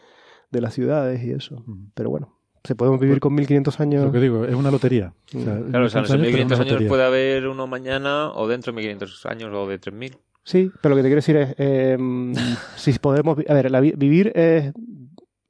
de 0.50 0.60
las 0.60 0.74
ciudades 0.74 1.22
y 1.22 1.30
eso. 1.30 1.62
Mm. 1.66 1.90
Pero 1.94 2.10
bueno, 2.10 2.36
se 2.64 2.74
podemos 2.74 2.98
vivir 3.00 3.20
con 3.20 3.32
1500 3.34 3.74
Es 3.74 3.80
años. 3.80 4.04
lo 4.04 4.12
que 4.12 4.18
digo, 4.20 4.44
es 4.44 4.54
una 4.54 4.70
lotería. 4.70 5.14
O 5.34 5.38
sea. 5.40 5.60
Claro, 5.70 5.86
o 5.86 5.88
sea, 5.88 6.02
en 6.02 6.06
1500 6.10 6.10
esos 6.10 6.18
pero 6.18 6.24
es 6.24 6.34
1500 6.34 6.58
una 6.60 6.76
años 6.78 6.88
puede 6.88 7.04
haber 7.04 7.46
uno 7.46 7.66
mañana 7.66 8.32
o 8.32 8.48
dentro 8.48 8.72
de 8.72 8.76
1500 8.76 9.26
años 9.26 9.50
o 9.54 9.68
de 9.68 9.78
3000. 9.78 10.16
Sí, 10.42 10.70
pero 10.82 10.90
lo 10.90 10.96
que 10.96 11.02
te 11.02 11.08
quiero 11.08 11.18
decir 11.18 11.36
es, 11.36 11.54
eh, 11.58 11.96
si 12.76 12.92
podemos... 12.98 13.38
A 13.48 13.54
ver, 13.54 13.70
la 13.70 13.80
vi- 13.80 13.94
vivir 13.96 14.32
es 14.34 14.72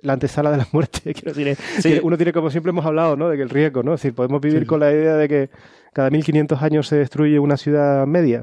la 0.02 0.14
antesala 0.14 0.50
de 0.50 0.58
la 0.58 0.66
muerte. 0.72 1.00
Quiero 1.14 1.30
decir, 1.32 1.48
es- 1.48 1.58
Sí. 1.80 2.00
uno 2.02 2.16
tiene, 2.16 2.32
como 2.32 2.50
siempre 2.50 2.70
hemos 2.70 2.84
hablado, 2.86 3.16
¿no? 3.16 3.28
De 3.28 3.36
que 3.36 3.42
el 3.42 3.50
riesgo, 3.50 3.82
¿no? 3.82 3.94
Es 3.94 4.00
decir, 4.02 4.14
podemos 4.14 4.40
vivir 4.40 4.60
Sí. 4.60 4.66
con 4.66 4.80
la 4.80 4.90
idea 4.92 5.16
de 5.16 5.28
que 5.28 5.50
cada 5.92 6.10
1500 6.10 6.62
años 6.62 6.86
se 6.88 6.96
destruye 6.96 7.38
una 7.38 7.56
ciudad 7.56 8.06
media. 8.06 8.42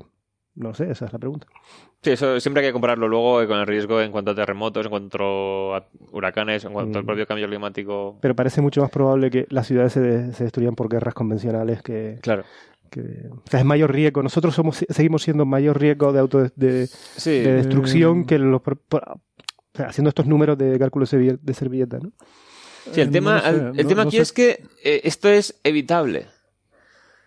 No 0.55 0.73
sé, 0.73 0.89
esa 0.89 1.05
es 1.05 1.13
la 1.13 1.19
pregunta. 1.19 1.45
Sí, 2.01 2.11
eso 2.11 2.39
siempre 2.39 2.61
hay 2.63 2.69
que 2.69 2.73
compararlo 2.73 3.07
luego 3.07 3.41
eh, 3.41 3.47
con 3.47 3.59
el 3.59 3.67
riesgo 3.67 4.01
en 4.01 4.11
cuanto 4.11 4.31
a 4.31 4.35
terremotos, 4.35 4.85
en 4.85 4.89
cuanto 4.89 5.75
a 5.75 5.87
huracanes, 6.11 6.65
en 6.65 6.73
cuanto 6.73 6.97
al 6.97 7.03
Mm. 7.03 7.07
propio 7.07 7.27
cambio 7.27 7.47
climático. 7.47 8.17
Pero 8.21 8.35
parece 8.35 8.61
mucho 8.61 8.81
más 8.81 8.89
probable 8.89 9.29
que 9.29 9.45
las 9.49 9.67
ciudades 9.67 9.93
se, 9.93 9.99
de- 10.01 10.33
se 10.33 10.43
destruyan 10.45 10.75
por 10.75 10.89
guerras 10.89 11.13
convencionales 11.13 11.81
que, 11.83 12.17
Claro. 12.21 12.43
que- 12.89 13.27
o 13.31 13.41
sea, 13.49 13.59
es 13.59 13.65
mayor 13.65 13.91
riesgo. 13.93 14.23
Nosotros 14.23 14.55
somos 14.55 14.83
seguimos 14.89 15.21
siendo 15.23 15.45
mayor 15.45 15.79
riesgo 15.79 16.11
de 16.11 16.19
auto 16.19 16.43
de, 16.55 16.87
Sí, 16.87 17.31
de 17.39 17.53
destrucción 17.53 18.21
Eh, 18.21 18.25
que 18.27 18.39
los 18.39 18.61
por- 18.61 18.77
por- 18.79 19.19
o 19.77 19.79
sea, 19.83 19.87
haciendo 19.89 20.09
estos 20.09 20.25
números 20.25 20.57
de 20.57 20.79
cálculo 20.79 21.05
de 21.05 21.17
servi- 21.17 21.39
de 21.39 21.53
servilleta, 21.53 21.99
¿no? 21.99 22.11
sí, 22.91 23.01
el 23.01 23.09
Eh, 23.09 23.11
tema, 23.11 23.31
no 23.31 23.37
lo 23.37 23.41
sé, 23.43 23.49
el, 23.49 23.55
el 23.55 23.83
no- 23.83 23.89
tema 23.89 24.03
no 24.03 24.07
aquí 24.09 24.17
sé. 24.17 24.23
es 24.23 24.31
que 24.33 24.63
eh, 24.83 25.01
esto 25.03 25.29
es 25.29 25.59
evitable. 25.63 26.25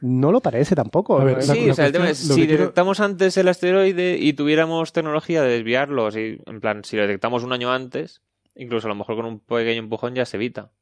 No 0.00 0.32
lo 0.32 0.40
parece 0.40 0.74
tampoco. 0.74 1.20
A 1.20 1.24
ver, 1.24 1.38
¿no? 1.38 1.46
La- 1.46 1.54
sí, 1.54 1.66
la 1.66 1.72
o 1.72 1.74
sea, 1.76 1.86
el 1.86 1.92
tema 1.92 2.08
es, 2.10 2.18
si 2.18 2.34
quiero- 2.46 2.62
detectamos 2.62 3.00
antes 3.00 3.36
el 3.36 3.48
asteroide 3.48 4.16
y 4.18 4.32
tuviéramos 4.32 4.92
tecnología 4.92 5.42
de 5.42 5.50
desviarlo, 5.50 6.10
si, 6.10 6.38
en 6.46 6.60
plan, 6.60 6.82
si 6.84 6.96
lo 6.96 7.02
detectamos 7.02 7.44
un 7.44 7.52
año 7.52 7.70
antes, 7.72 8.22
incluso 8.56 8.86
a 8.86 8.90
lo 8.90 8.94
mejor 8.94 9.16
con 9.16 9.26
un 9.26 9.40
pequeño 9.40 9.78
empujón 9.78 10.14
ya 10.14 10.24
se 10.24 10.38
evita. 10.38 10.72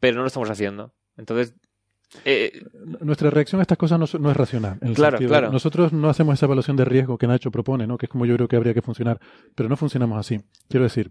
Pero 0.00 0.16
no 0.16 0.22
lo 0.22 0.26
estamos 0.26 0.50
haciendo. 0.50 0.92
Entonces, 1.16 1.54
eh, 2.24 2.62
Nuestra 3.00 3.30
reacción 3.30 3.60
a 3.60 3.62
estas 3.62 3.78
cosas 3.78 3.98
no, 3.98 4.06
no 4.20 4.30
es 4.30 4.36
racional. 4.36 4.78
en 4.80 4.88
el 4.88 4.94
Claro, 4.94 5.18
sentido- 5.18 5.28
claro. 5.30 5.50
Nosotros 5.52 5.92
no 5.92 6.08
hacemos 6.08 6.34
esa 6.34 6.46
evaluación 6.46 6.76
de 6.76 6.84
riesgo 6.84 7.18
que 7.18 7.26
Nacho 7.26 7.50
propone, 7.50 7.86
¿no? 7.86 7.98
que 7.98 8.06
es 8.06 8.10
como 8.10 8.26
yo 8.26 8.34
creo 8.36 8.48
que 8.48 8.56
habría 8.56 8.74
que 8.74 8.82
funcionar, 8.82 9.20
pero 9.54 9.68
no 9.68 9.76
funcionamos 9.76 10.18
así. 10.18 10.40
Quiero 10.68 10.84
decir, 10.84 11.10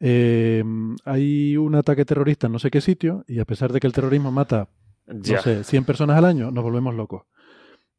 eh, 0.00 0.62
hay 1.04 1.56
un 1.56 1.74
ataque 1.74 2.04
terrorista 2.04 2.46
en 2.46 2.52
no 2.52 2.58
sé 2.58 2.70
qué 2.70 2.80
sitio 2.80 3.24
y 3.26 3.40
a 3.40 3.44
pesar 3.44 3.72
de 3.72 3.80
que 3.80 3.86
el 3.86 3.92
terrorismo 3.92 4.30
mata, 4.30 4.68
ya. 5.06 5.36
no 5.36 5.42
sé, 5.42 5.64
100 5.64 5.84
personas 5.84 6.16
al 6.18 6.24
año, 6.24 6.50
nos 6.50 6.62
volvemos 6.62 6.94
locos. 6.94 7.22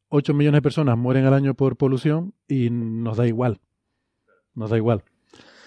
8 0.08 0.34
millones 0.34 0.58
de 0.58 0.62
personas 0.62 0.96
mueren 0.98 1.24
al 1.26 1.34
año 1.34 1.54
por 1.54 1.76
polución 1.76 2.34
y 2.48 2.70
nos 2.70 3.16
da 3.16 3.26
igual. 3.28 3.60
Nos 4.54 4.70
da 4.70 4.76
igual. 4.76 5.02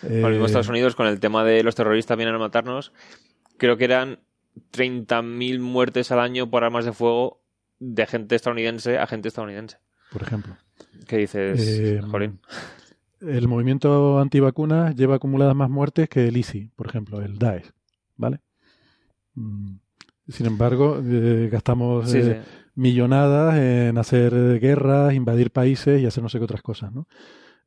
Lo 0.01 0.09
mismo 0.09 0.43
Eh, 0.43 0.45
Estados 0.47 0.67
Unidos 0.67 0.95
con 0.95 1.07
el 1.07 1.19
tema 1.21 1.45
de 1.45 1.63
los 1.63 1.75
terroristas 1.75 2.17
vienen 2.17 2.35
a 2.35 2.39
matarnos. 2.39 2.91
Creo 3.57 3.77
que 3.77 3.85
eran 3.85 4.19
30.000 4.71 5.59
muertes 5.59 6.11
al 6.11 6.19
año 6.19 6.49
por 6.49 6.63
armas 6.63 6.85
de 6.85 6.93
fuego 6.93 7.41
de 7.79 8.05
gente 8.05 8.35
estadounidense 8.35 8.97
a 8.97 9.07
gente 9.07 9.27
estadounidense. 9.27 9.77
por 10.11 10.21
ejemplo. 10.23 10.55
¿Qué 11.07 11.17
dices, 11.17 11.59
Eh, 11.79 12.01
Jolín? 12.09 12.39
el 13.21 13.47
movimiento 13.47 14.19
antivacunas 14.19 14.95
lleva 14.95 15.15
acumuladas 15.15 15.55
más 15.55 15.69
muertes 15.69 16.07
que 16.09 16.27
el 16.27 16.37
ISI, 16.37 16.69
por 16.75 16.87
ejemplo, 16.87 17.21
el 17.21 17.37
Daesh, 17.39 17.71
¿vale? 18.15 18.39
Mm, 19.35 19.75
Sin 20.29 20.45
embargo, 20.45 21.01
eh, 21.03 21.49
gastamos 21.51 22.09
Sí, 22.09 22.19
eh, 22.19 22.41
sí. 22.43 22.51
millonadas 22.75 23.55
en 23.57 23.97
hacer 23.97 24.59
guerras, 24.61 25.13
invadir 25.13 25.51
países 25.51 26.01
y 26.01 26.05
hacer 26.05 26.23
no 26.23 26.29
sé 26.29 26.37
qué 26.37 26.45
otras 26.45 26.61
cosas, 26.61 26.93
¿no? 26.93 27.07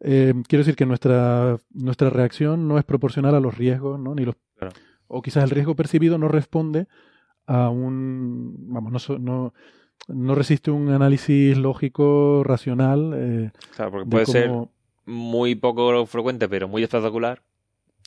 Eh, 0.00 0.32
quiero 0.48 0.60
decir 0.62 0.74
que 0.76 0.86
nuestra, 0.86 1.58
nuestra 1.74 2.08
reacción 2.10 2.66
no 2.68 2.78
es 2.78 2.84
proporcional 2.84 3.34
a 3.34 3.40
los 3.40 3.56
riesgos, 3.58 3.98
¿no? 4.00 4.14
Ni 4.14 4.24
los, 4.24 4.36
Claro. 4.56 4.72
O 5.08 5.22
quizás 5.22 5.44
el 5.44 5.50
riesgo 5.50 5.76
percibido 5.76 6.18
no 6.18 6.28
responde 6.28 6.86
a 7.46 7.68
un... 7.68 8.54
Vamos, 8.68 9.08
no, 9.08 9.18
no, 9.18 9.54
no 10.08 10.34
resiste 10.34 10.70
un 10.70 10.90
análisis 10.90 11.56
lógico, 11.56 12.42
racional. 12.44 13.12
eh, 13.16 13.50
Claro, 13.74 13.90
porque 13.92 14.04
de 14.04 14.10
puede 14.10 14.26
ser 14.26 14.50
muy 15.04 15.54
poco 15.54 16.06
frecuente, 16.06 16.48
pero 16.48 16.68
muy 16.68 16.82
espectacular. 16.82 17.42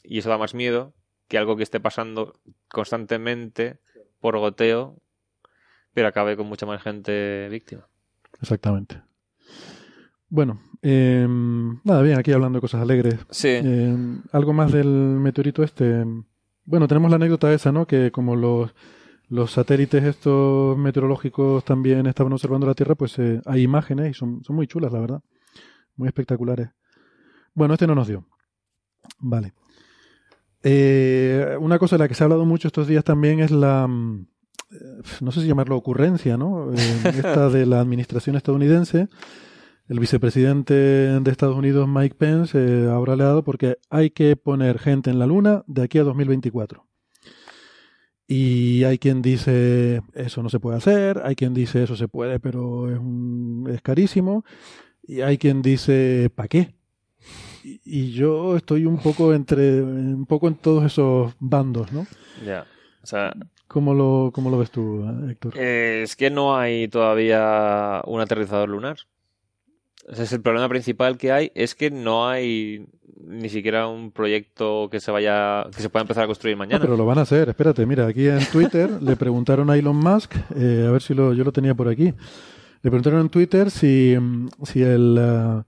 Y 0.04 0.20
eso 0.20 0.30
da 0.30 0.38
más 0.38 0.54
miedo 0.54 0.94
que 1.28 1.38
algo 1.38 1.56
que 1.56 1.64
esté 1.64 1.80
pasando 1.80 2.40
constantemente 2.70 3.80
por 4.20 4.38
goteo, 4.38 4.98
pero 5.94 6.08
acabe 6.08 6.36
con 6.36 6.48
mucha 6.48 6.66
más 6.66 6.82
gente 6.82 7.48
víctima. 7.50 7.88
Exactamente. 8.42 9.02
Bueno, 10.30 10.62
eh, 10.82 11.28
nada, 11.84 12.02
bien, 12.02 12.18
aquí 12.20 12.32
hablando 12.32 12.58
de 12.58 12.62
cosas 12.62 12.82
alegres. 12.82 13.18
Sí. 13.30 13.50
Eh, 13.50 13.96
algo 14.32 14.54
más 14.54 14.72
del 14.72 14.88
meteorito 14.88 15.64
este. 15.64 16.06
Bueno, 16.70 16.88
tenemos 16.88 17.10
la 17.10 17.16
anécdota 17.16 17.52
esa, 17.52 17.72
¿no? 17.72 17.88
Que 17.88 18.12
como 18.12 18.36
los, 18.36 18.76
los 19.28 19.50
satélites 19.50 20.04
estos 20.04 20.78
meteorológicos 20.78 21.66
también 21.66 22.06
estaban 22.06 22.32
observando 22.32 22.68
la 22.68 22.76
Tierra, 22.76 22.94
pues 22.94 23.18
eh, 23.18 23.42
hay 23.48 23.64
imágenes 23.64 24.12
y 24.12 24.14
son, 24.14 24.44
son 24.44 24.56
muy 24.56 24.68
chulas, 24.68 24.94
la 24.94 25.00
verdad. 25.00 25.22
Muy 25.96 26.08
espectaculares. 26.08 26.70
Bueno, 27.56 27.74
este 27.74 27.88
no 27.88 27.96
nos 27.96 28.08
dio. 28.08 28.24
Vale. 29.18 29.54
Eh, 30.62 31.58
una 31.60 31.80
cosa 31.80 31.96
de 31.96 32.04
la 32.04 32.08
que 32.08 32.14
se 32.14 32.24
ha 32.24 32.26
hablado 32.26 32.46
mucho 32.46 32.68
estos 32.68 32.88
días 32.88 33.04
también 33.04 33.40
es 33.40 33.50
la, 33.50 33.88
mm, 33.88 34.28
eh, 34.70 34.76
no 35.22 35.32
sé 35.32 35.42
si 35.42 35.48
llamarlo 35.48 35.76
ocurrencia, 35.76 36.38
¿no? 36.38 36.72
Eh, 36.72 36.78
esta 37.06 37.50
de 37.50 37.66
la 37.66 37.80
administración 37.80 38.36
estadounidense. 38.36 39.10
El 39.90 40.00
vicepresidente 40.00 40.74
de 40.74 41.32
Estados 41.32 41.56
Unidos, 41.58 41.88
Mike 41.88 42.16
Pence, 42.16 42.58
eh, 42.58 42.88
habrá 42.90 43.16
leado 43.16 43.44
porque 43.44 43.78
hay 43.90 44.12
que 44.12 44.36
poner 44.36 44.78
gente 44.80 45.10
en 45.10 45.18
la 45.20 45.26
Luna 45.26 45.64
de 45.68 45.82
aquí 45.84 45.98
a 45.98 46.04
2024. 46.04 46.86
Y 48.28 48.84
hay 48.84 49.00
quien 49.00 49.24
dice 49.24 50.02
eso 50.14 50.44
no 50.44 50.50
se 50.50 50.60
puede 50.60 50.78
hacer, 50.78 51.22
hay 51.26 51.36
quien 51.36 51.56
dice 51.56 51.82
eso 51.82 51.96
se 51.96 52.08
puede, 52.08 52.40
pero 52.40 52.92
es, 52.94 53.00
un- 53.00 53.68
es 53.74 53.82
carísimo, 53.82 54.46
y 55.02 55.22
hay 55.22 55.40
quien 55.40 55.64
dice 55.64 56.30
¿para 56.36 56.48
qué? 56.48 56.76
Y, 57.64 57.82
y 57.84 58.12
yo 58.12 58.56
estoy 58.56 58.86
un 58.86 59.00
poco 59.00 59.34
entre 59.34 59.82
un 59.82 60.28
poco 60.28 60.48
en 60.48 60.56
todos 60.56 60.86
esos 60.86 61.34
bandos, 61.40 61.92
¿no? 61.92 62.06
Ya. 62.46 62.66
O 63.02 63.08
sea, 63.08 63.34
¿Cómo 63.68 63.94
lo, 63.96 64.32
cómo 64.34 64.50
lo 64.52 64.58
ves 64.60 64.70
tú, 64.72 65.04
Héctor? 65.30 65.54
eh, 65.58 66.02
es 66.04 66.16
que 66.16 66.30
no 66.30 66.56
hay 66.56 66.88
todavía 66.88 68.02
un 68.06 68.22
aterrizador 68.22 68.70
lunar. 68.70 68.98
Ese 70.10 70.24
es 70.24 70.34
el 70.34 70.42
problema 70.42 70.68
principal 70.70 71.18
que 71.18 71.32
hay, 71.32 71.52
es 71.56 71.76
que 71.76 71.92
no 71.92 72.28
hay 72.28 72.86
ni 73.22 73.50
siquiera 73.50 73.88
un 73.88 74.12
proyecto 74.12 74.88
que 74.90 75.00
se 75.00 75.12
vaya, 75.12 75.66
que 75.76 75.82
se 75.82 75.90
pueda 75.90 76.02
empezar 76.02 76.24
a 76.24 76.28
construir 76.28 76.56
Ah, 76.56 76.60
mañana. 76.60 76.80
pero 76.82 76.98
lo 76.98 77.06
van 77.06 77.20
a 77.20 77.22
hacer. 77.22 77.50
Espérate, 77.50 77.86
mira, 77.86 78.08
aquí 78.08 78.28
en 78.28 78.44
Twitter 78.52 78.90
le 79.02 79.16
preguntaron 79.16 79.70
a 79.70 79.78
Elon 79.78 79.98
Musk, 79.98 80.36
eh, 80.56 80.86
a 80.88 80.92
ver 80.92 81.02
si 81.02 81.14
lo, 81.14 81.34
yo 81.34 81.44
lo 81.44 81.52
tenía 81.52 81.76
por 81.76 81.88
aquí. 81.90 82.06
Le 82.82 82.90
preguntaron 82.90 83.20
en 83.22 83.30
Twitter 83.30 83.70
si, 83.70 84.16
si 84.64 84.82
el, 84.82 85.18
ah, 85.20 85.66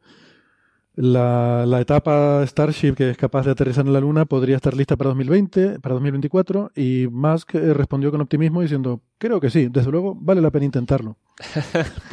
la, 0.95 1.65
la 1.67 1.81
etapa 1.81 2.43
Starship 2.47 2.93
que 2.95 3.11
es 3.11 3.17
capaz 3.17 3.45
de 3.45 3.51
aterrizar 3.51 3.85
en 3.85 3.93
la 3.93 3.99
Luna 3.99 4.25
podría 4.25 4.55
estar 4.55 4.73
lista 4.75 4.95
para 4.95 5.09
2020, 5.09 5.79
para 5.81 5.93
2024, 5.93 6.71
y 6.75 7.07
Musk 7.11 7.55
eh, 7.55 7.73
respondió 7.73 8.11
con 8.11 8.21
optimismo 8.21 8.61
diciendo, 8.61 9.01
creo 9.17 9.39
que 9.39 9.49
sí, 9.49 9.67
desde 9.69 9.91
luego 9.91 10.15
vale 10.15 10.41
la 10.41 10.49
pena 10.51 10.65
intentarlo. 10.65 11.17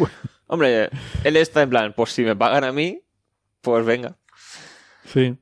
Hombre, 0.49 0.90
él 1.24 1.36
está 1.36 1.62
en 1.62 1.70
plan, 1.70 1.92
pues 1.94 2.11
si 2.11 2.22
me 2.24 2.34
pagan 2.34 2.64
a 2.64 2.72
mí, 2.72 3.03
pues 3.61 3.84
venga. 3.86 4.16
Sí, 5.05 5.36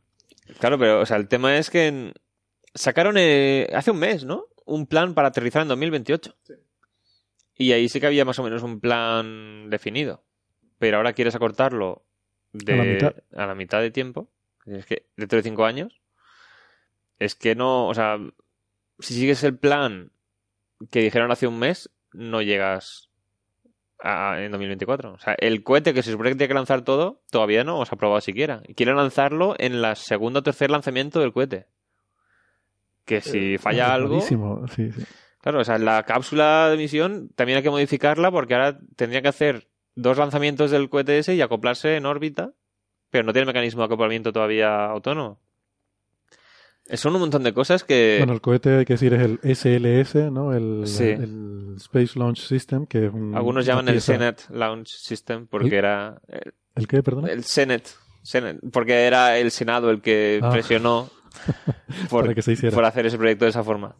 Claro, 0.61 0.78
pero 0.78 1.00
o 1.00 1.07
sea, 1.07 1.16
el 1.16 1.26
tema 1.28 1.57
es 1.59 1.70
que 1.70 1.86
en- 1.88 2.12
sacaron 2.74 3.16
eh, 3.18 3.68
hace 3.74 3.90
un 3.90 3.98
mes, 3.98 4.24
¿no? 4.24 4.46
Un 4.64 4.86
plan 4.86 5.14
para 5.14 5.28
aterrizar 5.28 5.62
en 5.62 5.68
2028. 5.68 6.36
Y 7.57 7.72
ahí 7.72 7.88
sí 7.88 8.00
que 8.00 8.07
había 8.07 8.24
más 8.24 8.38
o 8.38 8.42
menos 8.44 8.62
un 8.62 8.78
plan 8.80 9.70
definido. 9.70 10.22
Pero 10.78 10.98
ahora 10.98 11.14
quieres 11.14 11.34
acortarlo 11.34 12.04
de, 12.52 12.74
A 12.74 12.76
la 12.76 12.84
mitad. 12.84 13.14
a 13.34 13.46
la 13.46 13.54
mitad 13.54 13.80
de 13.80 13.90
tiempo. 13.90 14.28
Es 14.66 14.86
que 14.86 15.07
dentro 15.16 15.36
de 15.38 15.42
cinco 15.42 15.64
años. 15.64 16.00
Es 17.18 17.34
que 17.34 17.54
no, 17.54 17.88
o 17.88 17.94
sea, 17.94 18.18
si 18.98 19.14
sigues 19.14 19.42
el 19.42 19.57
plan 19.59 20.12
que 20.90 21.00
dijeron 21.00 21.30
hace 21.32 21.46
un 21.46 21.59
mes, 21.59 21.90
no 22.12 22.42
llegas 22.42 23.05
a- 24.01 24.36
en 24.42 24.51
2024. 24.51 25.12
O 25.14 25.18
sea, 25.18 25.34
el 25.38 25.62
cohete 25.62 25.94
que 25.94 26.03
se 26.03 26.11
supone 26.12 26.30
que 26.30 26.36
tiene 26.36 26.49
que 26.49 26.55
lanzar 26.55 26.82
todo, 26.82 27.22
todavía 27.30 27.64
no 27.64 27.78
os 27.80 27.92
ha 27.92 27.97
probado 27.97 28.20
siquiera. 28.20 28.62
Y 28.68 28.74
quieren 28.74 28.97
lanzarlo 28.97 29.55
en 29.59 29.80
la 29.82 29.94
segundo 29.94 30.40
o 30.40 30.42
tercer 30.42 30.70
lanzamiento 30.70 31.20
del 31.20 31.32
cohete. 31.32 31.66
Que 33.05 33.20
si 33.20 33.57
falla 33.59 33.84
es 33.86 33.90
algo. 33.92 34.09
rarísimo, 34.14 34.68
sí, 34.68 34.90
sí. 34.92 35.03
Claro, 35.40 35.61
o 35.61 35.64
sea, 35.64 35.78
la 35.78 36.03
cápsula 36.03 36.68
de 36.70 36.76
misión 36.76 37.28
también 37.36 37.59
hay 37.59 37.62
que 37.62 37.70
modificarla 37.70 38.32
porque 38.32 38.55
ahora 38.55 38.78
tendría 38.97 39.22
que 39.22 39.28
hacer 39.28 39.68
dos 39.94 40.18
lanzamientos 40.18 40.72
del 40.72 40.88
cohete 40.90 41.18
ese 41.18 41.34
y 41.36 41.40
acoplarse 41.40 41.97
en 41.97 42.05
órbita, 42.07 42.53
pero 43.11 43.22
no 43.24 43.32
tiene 43.32 43.47
mecanismo 43.47 43.82
de 43.82 43.86
acoplamiento 43.86 44.32
todavía 44.32 44.86
autónomo. 44.86 45.38
Son 46.95 47.14
un 47.14 47.20
montón 47.20 47.43
de 47.43 47.53
cosas 47.53 47.82
que... 47.84 48.16
Bueno, 48.18 48.32
el 48.32 48.41
cohete, 48.41 48.76
hay 48.78 48.84
que 48.84 48.93
decir, 48.95 49.12
es 49.43 49.66
el 49.66 50.05
SLS, 50.05 50.30
¿no? 50.30 50.53
El, 50.53 50.87
Sí. 50.87 51.05
el 51.05 51.74
Space 51.78 52.18
Launch 52.18 52.39
System, 52.47 52.87
que 52.87 53.07
es 53.07 53.12
un... 53.12 53.34
algunos 53.37 53.66
llaman 53.66 53.89
el 53.89 54.01
Senet 54.01 54.49
Launch 54.51 54.89
System 54.89 55.47
porque 55.49 55.68
¿El? 55.68 55.74
era... 55.74 56.20
El, 56.28 56.55
¿El 56.76 56.87
qué, 56.87 57.03
perdón? 57.03 57.28
el 57.28 57.43
Senet, 57.45 57.89
Senet, 58.22 58.59
porque 58.72 59.05
era 59.07 59.37
el 59.39 59.51
Senado 59.51 59.91
el 59.91 60.01
que 60.01 60.39
Ah. 60.43 60.51
presionó 60.51 61.11
por, 62.09 62.22
Para 62.22 62.34
que 62.34 62.43
se 62.43 62.53
hiciera. 62.53 62.74
por 62.74 62.84
hacer 62.84 63.05
ese 63.07 63.18
proyecto 63.18 63.45
de 63.47 63.51
esa 63.51 63.64
forma. 63.64 63.97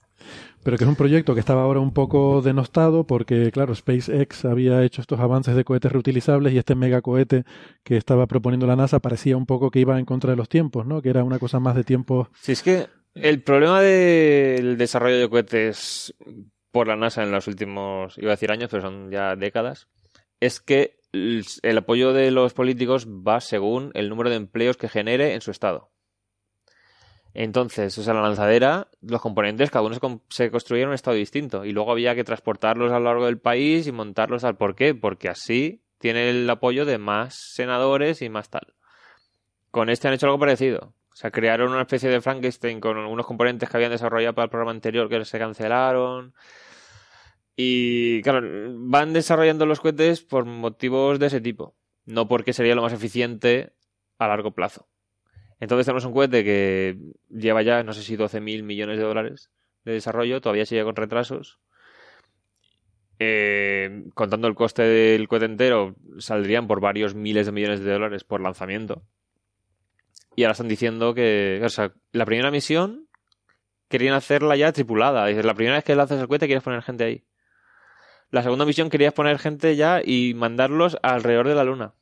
Pero 0.63 0.77
que 0.77 0.85
es 0.85 0.89
un 0.89 0.97
proyecto 0.97 1.35
que 1.35 1.41
estaba 1.41 1.63
ahora 1.63 1.81
un 1.81 1.93
poco 1.93 2.43
denostado 2.43 3.07
porque, 3.07 3.51
claro, 3.53 3.75
SpaceX 3.75 4.45
había 4.45 4.83
hecho 4.83 5.01
estos 5.01 5.21
avances 5.21 5.55
de 5.55 5.65
cohetes 5.65 5.93
reutilizables 5.93 6.53
y 6.53 6.59
este 6.59 6.75
megacohete 6.75 7.45
que 7.85 7.97
estaba 7.97 8.27
proponiendo 8.27 8.67
la 8.67 8.75
NASA 8.75 8.99
parecía 8.99 9.37
un 9.37 9.47
poco 9.47 9.71
que 9.71 9.79
iba 9.81 9.99
en 9.99 10.05
contra 10.05 10.31
de 10.31 10.37
los 10.37 10.49
tiempos, 10.49 10.85
¿no? 10.85 11.03
Que 11.03 11.11
era 11.11 11.23
una 11.23 11.39
cosa 11.39 11.61
más 11.61 11.77
de 11.77 11.85
tiempos... 11.85 12.29
Si 12.41 12.53
es 12.53 12.63
que 12.63 12.89
el 13.15 13.43
problema 13.43 13.81
del 13.81 14.77
desarrollo 14.77 15.19
de 15.19 15.29
cohetes 15.29 16.15
por 16.73 16.89
la 16.89 16.97
NASA 16.97 17.23
en 17.23 17.31
los 17.31 17.47
últimos, 17.47 18.19
iba 18.19 18.33
a 18.33 18.37
decir 18.37 18.51
años, 18.51 18.69
pero 18.71 18.83
son 18.83 19.11
ya 19.11 19.37
décadas, 19.37 19.89
es 20.41 20.61
que 20.61 20.99
el 21.13 21.79
apoyo 21.79 22.13
de 22.13 22.31
los 22.31 22.53
políticos 22.53 23.07
va 23.09 23.41
según 23.41 23.91
el 23.95 24.09
número 24.09 24.29
de 24.29 24.37
empleos 24.37 24.77
que 24.77 24.89
genere 24.89 25.35
en 25.35 25.41
su 25.41 25.51
estado. 25.51 25.91
Entonces, 27.39 27.99
o 27.99 28.03
sea, 28.03 28.15
la 28.15 28.23
lanzadera, 28.23 28.89
los 29.03 29.21
componentes, 29.21 29.71
cada 29.71 29.85
uno 29.85 29.95
se, 30.31 30.51
se 30.51 30.81
en 30.81 30.89
un 30.89 30.95
estado 30.95 31.19
distinto. 31.19 31.67
Y 31.67 31.73
luego 31.73 31.93
había 31.93 32.15
que 32.15 32.25
transportarlos 32.25 32.91
a 32.93 32.99
lo 32.99 33.05
largo 33.05 33.27
del 33.27 33.39
país 33.39 33.87
y 33.87 33.93
montarlos 33.93 34.43
al 34.43 34.57
por 34.57 34.75
qué. 34.75 34.95
Porque 34.95 35.29
así 35.29 35.83
tiene 35.99 36.31
el 36.31 36.49
apoyo 36.49 36.87
de 36.87 36.97
más 36.97 37.35
senadores 37.35 38.23
y 38.23 38.31
más 38.31 38.49
tal. 38.49 38.73
Con 39.71 39.91
este 39.91 40.09
han 40.09 40.15
hecho 40.15 40.25
algo 40.25 40.39
parecido. 40.39 40.95
O 41.13 41.17
sea, 41.17 41.31
crearon 41.31 41.73
una 41.73 41.83
especie 41.83 42.09
de 42.09 42.23
Frankenstein 42.23 42.81
con 42.81 42.97
algunos 42.97 43.27
componentes 43.27 43.69
que 43.69 43.77
habían 43.77 43.93
desarrollado 43.93 44.35
para 44.35 44.45
el 44.45 44.51
programa 44.51 44.71
anterior 44.71 45.07
que 45.11 45.23
se 45.27 45.39
cancelaron. 45.39 46.33
Y 47.55 48.23
claro, 48.23 48.49
van 48.79 49.13
desarrollando 49.13 49.67
los 49.67 49.81
cohetes 49.81 50.23
por 50.23 50.47
motivos 50.47 51.19
de 51.19 51.27
ese 51.27 51.43
tipo. 51.43 51.77
No 52.07 52.29
porque 52.29 52.55
sería 52.55 52.75
lo 52.75 52.81
más 52.81 52.95
eficiente 52.95 53.75
a 54.19 54.27
largo 54.27 54.53
plazo. 54.53 54.89
Entonces 55.61 55.87
tenemos 55.87 56.05
un 56.05 56.13
cohete 56.13 56.45
que 56.45 56.99
lleva 57.31 57.63
ya, 57.63 57.83
no 57.83 57.93
sé 57.93 58.03
si 58.03 58.17
12.000 58.17 58.63
millones 58.63 58.99
de 58.99 59.05
dólares 59.05 59.51
de 59.85 59.93
desarrollo, 59.93 60.41
todavía 60.41 60.67
sigue 60.67 60.85
con 60.85 60.97
retrasos. 60.97 61.61
Eh, 63.19 64.05
contando 64.15 64.49
el 64.49 64.55
coste 64.55 64.83
del 64.83 65.29
cohete 65.29 65.47
entero, 65.47 65.97
saldrían 66.19 66.67
por 66.67 66.81
varios 66.81 67.15
miles 67.15 67.47
de 67.47 67.53
millones 67.53 67.81
de 67.81 67.93
dólares 67.93 68.25
por 68.25 68.41
lanzamiento. 68.41 69.03
Y 70.35 70.43
ahora 70.43 70.53
están 70.53 70.69
diciendo 70.69 71.15
que, 71.15 71.63
o 71.65 71.69
sea, 71.71 71.95
la 72.13 72.27
primera 72.27 72.51
misión 72.51 73.09
querían 73.89 74.15
hacerla 74.15 74.57
ya 74.57 74.73
tripulada. 74.73 75.27
Dices, 75.27 75.47
la 75.47 75.55
primera 75.55 75.77
vez 75.77 75.85
que 75.85 75.95
lanzas 75.95 76.21
el 76.21 76.29
cohete 76.29 76.47
quieres 76.47 76.65
poner 76.65 76.83
gente 76.83 77.05
ahí. 77.05 77.25
La 78.31 78.43
segunda 78.43 78.67
misión 78.67 78.91
querías 78.91 79.15
poner 79.15 79.39
gente 79.39 79.77
ya 79.77 80.03
y 80.05 80.35
mandarlos 80.35 80.99
alrededor 81.03 81.49
de 81.49 81.55
la 81.55 81.65
luna. 81.65 81.95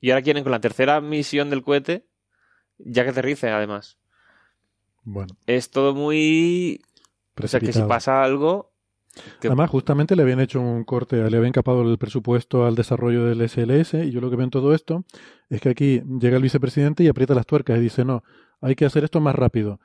Y 0.00 0.10
ahora 0.10 0.22
quieren 0.22 0.44
con 0.44 0.52
la 0.52 0.60
tercera 0.60 1.00
misión 1.00 1.50
del 1.50 1.62
cohete 1.62 2.06
ya 2.78 3.04
que 3.04 3.10
aterrice, 3.10 3.50
además. 3.50 3.98
Bueno, 5.04 5.34
Es 5.46 5.70
todo 5.70 5.94
muy... 5.94 6.80
O 7.42 7.46
sea, 7.48 7.60
que 7.60 7.72
si 7.72 7.82
pasa 7.88 8.22
algo... 8.22 8.72
que- 9.40 9.48
Además, 9.48 9.70
justamente 9.70 10.14
le 10.16 10.22
habían 10.22 10.40
hecho 10.40 10.60
un 10.60 10.84
corte, 10.84 11.28
le 11.28 11.36
habían 11.36 11.52
capado 11.52 11.82
el 11.82 11.98
presupuesto 11.98 12.66
al 12.66 12.74
desarrollo 12.74 13.24
del 13.24 13.40
SLS 13.48 13.94
y 14.04 14.10
yo 14.10 14.20
lo 14.20 14.30
que 14.30 14.36
veo 14.36 14.44
en 14.44 14.50
todo 14.50 14.74
esto 14.74 15.04
es 15.48 15.60
que 15.60 15.70
aquí 15.70 16.02
llega 16.20 16.36
el 16.36 16.42
vicepresidente 16.42 17.02
y 17.02 17.08
aprieta 17.08 17.34
las 17.34 17.46
tuercas 17.46 17.78
y 17.78 17.80
dice, 17.82 18.04
no, 18.04 18.22
hay 18.60 18.74
que 18.74 18.84
hacer 18.84 19.02
esto 19.04 19.20
más 19.20 19.34
rápido, 19.34 19.80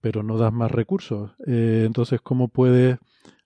pero 0.00 0.22
no 0.22 0.38
das 0.38 0.52
más 0.52 0.70
recursos. 0.70 1.32
Eh, 1.46 1.84
entonces, 1.86 2.20
¿cómo 2.20 2.48
puedes 2.48 2.98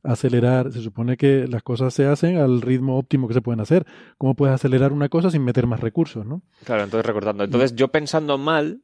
acelerar? 0.07 0.73
Se 0.73 0.81
supone 0.81 1.17
que 1.17 1.47
las 1.47 1.63
cosas 1.63 1.95
se 1.95 2.07
hacen 2.07 2.39
al 2.39 2.63
ritmo 2.63 2.99
óptimo 2.99 3.29
que 3.29 3.35
se 3.35 3.43
pueden 3.43 3.61
hacer. 3.61 3.87
¿Cómo 4.19 4.35
puedes 4.35 4.55
acelerar 4.55 4.93
una 4.93 5.09
cosa 5.09 5.31
sin 5.31 5.45
meter 5.45 5.67
más 5.67 5.81
recursos, 5.81 6.25
no? 6.25 6.43
Claro, 6.65 6.85
entonces 6.85 7.07
recortando. 7.07 7.45
Entonces 7.45 7.75
yo 7.75 7.89
pensando 7.89 8.39
mal, 8.39 8.83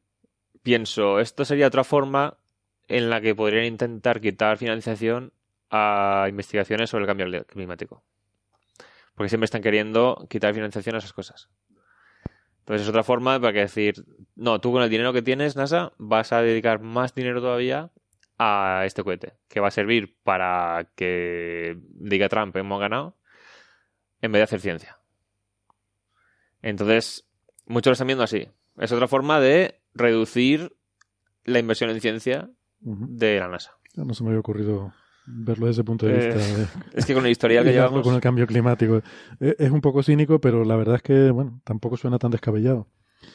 pienso, 0.62 1.20
esto 1.20 1.44
sería 1.44 1.66
otra 1.66 1.84
forma 1.84 2.38
en 2.88 3.10
la 3.10 3.20
que 3.20 3.34
podrían 3.34 3.64
intentar 3.64 4.20
quitar 4.20 4.58
financiación 4.58 5.32
a 5.70 6.26
investigaciones 6.28 6.90
sobre 6.90 7.04
el 7.04 7.08
cambio 7.08 7.44
climático. 7.46 8.04
Porque 9.14 9.28
siempre 9.28 9.46
están 9.46 9.62
queriendo 9.62 10.26
quitar 10.28 10.54
financiación 10.54 10.94
a 10.94 10.98
esas 10.98 11.12
cosas. 11.12 11.48
Entonces 12.60 12.82
es 12.82 12.88
otra 12.88 13.02
forma 13.02 13.40
para 13.40 13.52
que 13.52 13.60
decir, 13.60 14.04
no, 14.36 14.60
tú 14.60 14.72
con 14.72 14.82
el 14.82 14.90
dinero 14.90 15.12
que 15.12 15.22
tienes, 15.22 15.56
NASA, 15.56 15.92
vas 15.98 16.32
a 16.32 16.42
dedicar 16.42 16.80
más 16.80 17.14
dinero 17.14 17.40
todavía 17.40 17.90
a 18.42 18.84
este 18.86 19.02
cohete, 19.02 19.34
que 19.48 19.60
va 19.60 19.68
a 19.68 19.72
servir 19.72 20.16
para 20.22 20.90
que 20.96 21.76
diga 21.94 22.28
Trump, 22.28 22.56
hemos 22.56 22.80
ganado, 22.80 23.16
en 24.20 24.32
vez 24.32 24.40
de 24.40 24.44
hacer 24.44 24.60
ciencia. 24.60 24.98
Entonces, 26.62 27.26
Muchos 27.64 27.90
lo 27.90 27.92
están 27.92 28.08
viendo 28.08 28.24
así. 28.24 28.48
Es 28.78 28.90
otra 28.90 29.06
forma 29.06 29.38
de 29.38 29.80
reducir 29.94 30.76
la 31.44 31.60
inversión 31.60 31.90
en 31.90 32.00
ciencia 32.00 32.50
de 32.80 33.38
la 33.38 33.46
NASA. 33.48 33.70
No 33.94 34.12
se 34.14 34.24
me 34.24 34.30
había 34.30 34.40
ocurrido 34.40 34.92
verlo 35.26 35.66
desde 35.66 35.80
ese 35.80 35.84
punto 35.84 36.06
de 36.06 36.12
Eh, 36.12 36.16
vista. 36.34 36.56
de- 36.58 36.66
Es 36.98 37.06
que 37.06 37.14
con 37.14 37.24
el 37.24 37.30
historial 37.30 37.64
que 37.64 37.72
llevamos... 37.72 38.02
con 38.02 38.14
el 38.16 38.20
cambio 38.20 38.46
climático. 38.48 39.00
Eh, 39.38 39.54
Es 39.60 39.70
un 39.70 39.80
poco 39.80 40.02
cínico, 40.02 40.40
pero 40.40 40.64
la 40.64 40.74
verdad 40.74 40.96
es 40.96 41.02
que, 41.02 41.30
bueno, 41.30 41.60
tampoco 41.64 41.96
suena 41.96 42.18
tan 42.18 42.32
descabellado. 42.32 42.88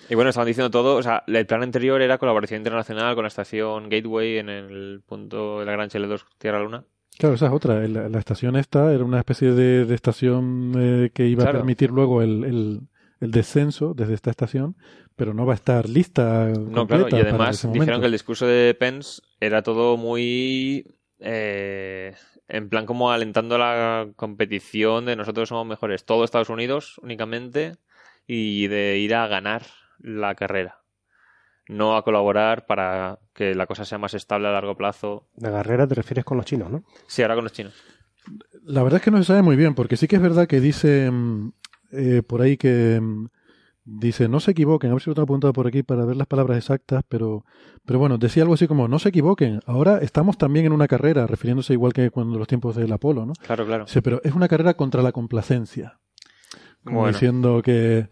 Y 0.10 0.16
bueno, 0.16 0.30
estaban 0.30 0.48
diciendo 0.48 0.72
todo, 0.72 0.96
o 0.98 1.04
sea, 1.04 1.24
el 1.28 1.46
plan 1.46 1.64
anterior 1.64 2.02
era 2.02 2.18
colaboración 2.18 2.60
internacional 2.60 3.16
con 3.16 3.24
la 3.24 3.28
estación 3.30 3.90
Gateway 3.90 4.38
en 4.38 4.50
el 4.50 5.02
punto 5.06 5.60
de 5.60 5.66
la 5.66 5.72
Gran 5.74 5.90
L2 5.90 6.22
Tierra-Luna. 6.38 6.84
Claro, 7.18 7.36
esa 7.36 7.48
es 7.48 7.52
otra. 7.52 7.86
La, 7.88 8.20
estación 8.20 8.56
esta 8.56 8.94
era 8.94 9.04
una 9.04 9.18
especie 9.20 9.52
de, 9.52 9.86
de 9.86 9.96
estación 9.96 10.74
eh, 10.78 11.10
que 11.14 11.26
iba 11.28 11.44
Claro. 11.44 11.58
a 11.58 11.62
permitir 11.62 11.90
luego 11.92 12.22
el, 12.22 12.44
el- 12.44 12.80
el 13.20 13.32
descenso 13.32 13.96
desde 13.96 14.14
esta 14.14 14.30
estación, 14.30 14.76
pero 15.16 15.34
no 15.34 15.44
va 15.48 15.54
a 15.54 15.56
estar 15.56 15.90
lista. 15.90 16.46
No, 16.50 16.86
claro, 16.86 17.08
y 17.10 17.16
además 17.16 17.68
dijeron 17.74 18.00
que 18.00 18.06
el 18.06 18.12
discurso 18.12 18.46
de 18.46 18.76
Pence 18.80 19.24
era 19.40 19.64
todo 19.64 19.98
muy... 19.98 20.86
eh, 21.20 22.14
en 22.48 22.70
plan 22.70 22.86
como 22.86 23.12
alentando 23.12 23.58
la 23.58 24.08
competición 24.16 25.06
de 25.06 25.16
nosotros 25.16 25.50
somos 25.50 25.66
mejores, 25.66 26.06
todo 26.06 26.24
Estados 26.24 26.50
Unidos 26.50 27.00
únicamente, 27.02 27.74
y 28.28 28.68
de 28.68 28.98
ir 28.98 29.16
a 29.16 29.28
ganar 29.28 29.64
la 30.00 30.36
carrera. 30.36 30.82
No 31.68 31.98
a 31.98 32.04
colaborar 32.04 32.66
para 32.66 33.20
que 33.34 33.56
la 33.56 33.66
cosa 33.66 33.86
sea 33.86 33.98
más 33.98 34.14
estable 34.14 34.48
a 34.48 34.52
largo 34.52 34.76
plazo. 34.76 35.28
La 35.38 35.52
carrera 35.52 35.88
te 35.88 35.96
refieres 35.96 36.26
con 36.26 36.38
los 36.38 36.46
chinos, 36.46 36.70
¿no? 36.70 36.84
Sí, 37.08 37.22
ahora 37.22 37.36
con 37.36 37.44
los 37.44 37.54
chinos. 37.54 37.74
La 38.64 38.84
verdad 38.84 38.98
es 38.98 39.04
que 39.04 39.12
no 39.12 39.18
se 39.18 39.26
sabe 39.26 39.42
muy 39.42 39.56
bien, 39.56 39.74
porque 39.74 39.98
sí 39.98 40.08
que 40.08 40.18
es 40.18 40.22
verdad 40.22 40.48
que 40.48 40.60
dice 40.60 41.10
mm, 41.10 41.52
eh, 41.92 42.22
por 42.26 42.42
ahí 42.42 42.58
que 42.58 43.00
mm, 43.02 43.28
dice 43.86 44.28
no 44.28 44.40
se 44.42 44.52
equivoquen, 44.52 44.92
a 44.92 44.94
ver 44.94 45.02
si 45.02 45.10
lo 45.10 45.16
tengo 45.16 45.24
apuntado 45.24 45.54
por 45.54 45.68
aquí 45.68 45.84
para 45.84 46.06
ver 46.06 46.18
las 46.18 46.28
palabras 46.28 46.58
exactas, 46.58 47.04
pero, 47.08 47.46
pero 47.86 48.00
bueno, 48.00 48.18
decía 48.18 48.44
algo 48.44 48.56
así 48.56 48.68
como 48.68 48.88
no 48.90 49.00
se 49.00 49.10
equivoquen, 49.10 49.62
ahora 49.66 50.00
estamos 50.00 50.38
también 50.38 50.66
en 50.66 50.74
una 50.74 50.88
carrera, 50.88 51.26
refiriéndose 51.28 51.74
igual 51.74 51.94
que 51.94 52.12
cuando 52.12 52.38
los 52.38 52.48
tiempos 52.48 52.76
del 52.76 52.92
Apolo, 52.92 53.26
¿no? 53.26 53.34
Claro, 53.46 53.66
claro. 53.66 53.86
Dice, 53.86 54.02
pero 54.02 54.22
es 54.24 54.34
una 54.34 54.50
carrera 54.50 54.74
contra 54.76 55.02
la 55.02 55.14
complacencia. 55.14 56.00
Como 56.88 57.02
Bueno. 57.02 57.14
diciendo 57.14 57.62
que 57.62 58.08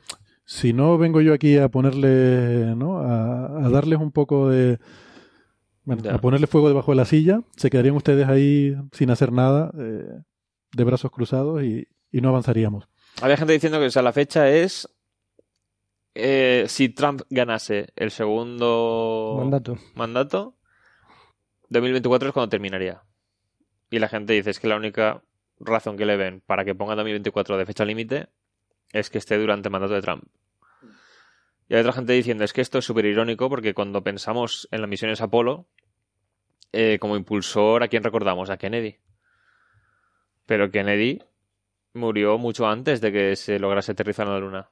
si 0.45 0.73
no 0.73 0.97
vengo 0.97 1.21
yo 1.21 1.33
aquí 1.33 1.57
a 1.57 1.69
ponerle, 1.69 2.75
¿no? 2.75 2.99
A, 2.99 3.65
a 3.65 3.69
darles 3.69 3.99
un 3.99 4.11
poco 4.11 4.49
de... 4.49 4.79
Bueno, 5.83 6.09
a 6.09 6.17
ponerle 6.19 6.47
fuego 6.47 6.67
debajo 6.67 6.91
de 6.91 6.95
la 6.97 7.05
silla, 7.05 7.41
se 7.57 7.69
quedarían 7.69 7.95
ustedes 7.95 8.27
ahí 8.27 8.75
sin 8.91 9.11
hacer 9.11 9.31
nada, 9.31 9.71
eh, 9.79 10.03
de 10.73 10.83
brazos 10.83 11.11
cruzados 11.11 11.63
y, 11.63 11.87
y 12.11 12.21
no 12.21 12.29
avanzaríamos. 12.29 12.87
Había 13.21 13.37
gente 13.37 13.53
diciendo 13.53 13.79
que 13.79 13.85
o 13.85 13.91
sea, 13.91 14.01
la 14.01 14.11
fecha 14.11 14.49
es 14.49 14.89
eh, 16.15 16.65
si 16.67 16.89
Trump 16.89 17.21
ganase 17.29 17.87
el 17.95 18.09
segundo 18.11 19.35
Mandato. 19.39 19.77
mandato, 19.93 20.55
2024 21.69 22.29
es 22.29 22.33
cuando 22.33 22.49
terminaría. 22.49 23.03
Y 23.91 23.99
la 23.99 24.07
gente 24.07 24.33
dice 24.33 24.49
es 24.49 24.59
que 24.59 24.67
la 24.67 24.77
única 24.77 25.21
razón 25.59 25.97
que 25.97 26.05
le 26.05 26.17
ven 26.17 26.41
para 26.45 26.65
que 26.65 26.73
ponga 26.75 26.95
2024 26.95 27.57
de 27.57 27.65
fecha 27.65 27.85
límite 27.85 28.27
es 28.95 29.09
que 29.09 29.17
esté 29.17 29.37
durante 29.37 29.67
el 29.67 29.73
mandato 29.73 29.93
de 29.93 30.01
Trump. 30.01 30.23
Y 31.67 31.75
hay 31.75 31.81
otra 31.81 31.93
gente 31.93 32.13
diciendo 32.13 32.43
es 32.43 32.53
que 32.53 32.61
esto 32.61 32.77
es 32.77 32.85
súper 32.85 33.05
irónico 33.05 33.49
porque 33.49 33.73
cuando 33.73 34.03
pensamos 34.03 34.67
en 34.71 34.81
las 34.81 34.89
misiones 34.89 35.19
Apolo, 35.19 35.67
eh, 36.71 36.97
como 36.99 37.17
impulsor, 37.17 37.83
¿a 37.83 37.87
quién 37.89 38.03
recordamos? 38.03 38.49
A 38.49 38.57
Kennedy. 38.57 38.97
Pero 40.45 40.71
Kennedy 40.71 41.19
murió 41.93 42.37
mucho 42.37 42.67
antes 42.67 43.01
de 43.01 43.11
que 43.11 43.35
se 43.35 43.59
lograse 43.59 43.91
aterrizar 43.91 44.27
en 44.27 44.33
la 44.33 44.39
Luna. 44.39 44.69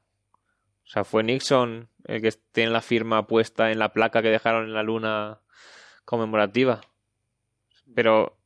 O 0.86 0.88
sea, 0.88 1.04
fue 1.04 1.24
Nixon 1.24 1.90
el 2.06 2.22
que 2.22 2.32
tiene 2.52 2.72
la 2.72 2.82
firma 2.82 3.28
puesta 3.28 3.72
en 3.72 3.80
la 3.80 3.92
placa 3.92 4.22
que 4.22 4.30
dejaron 4.30 4.66
en 4.66 4.74
la 4.74 4.84
Luna 4.84 5.42
conmemorativa. 6.06 6.80
Pero 7.94 8.38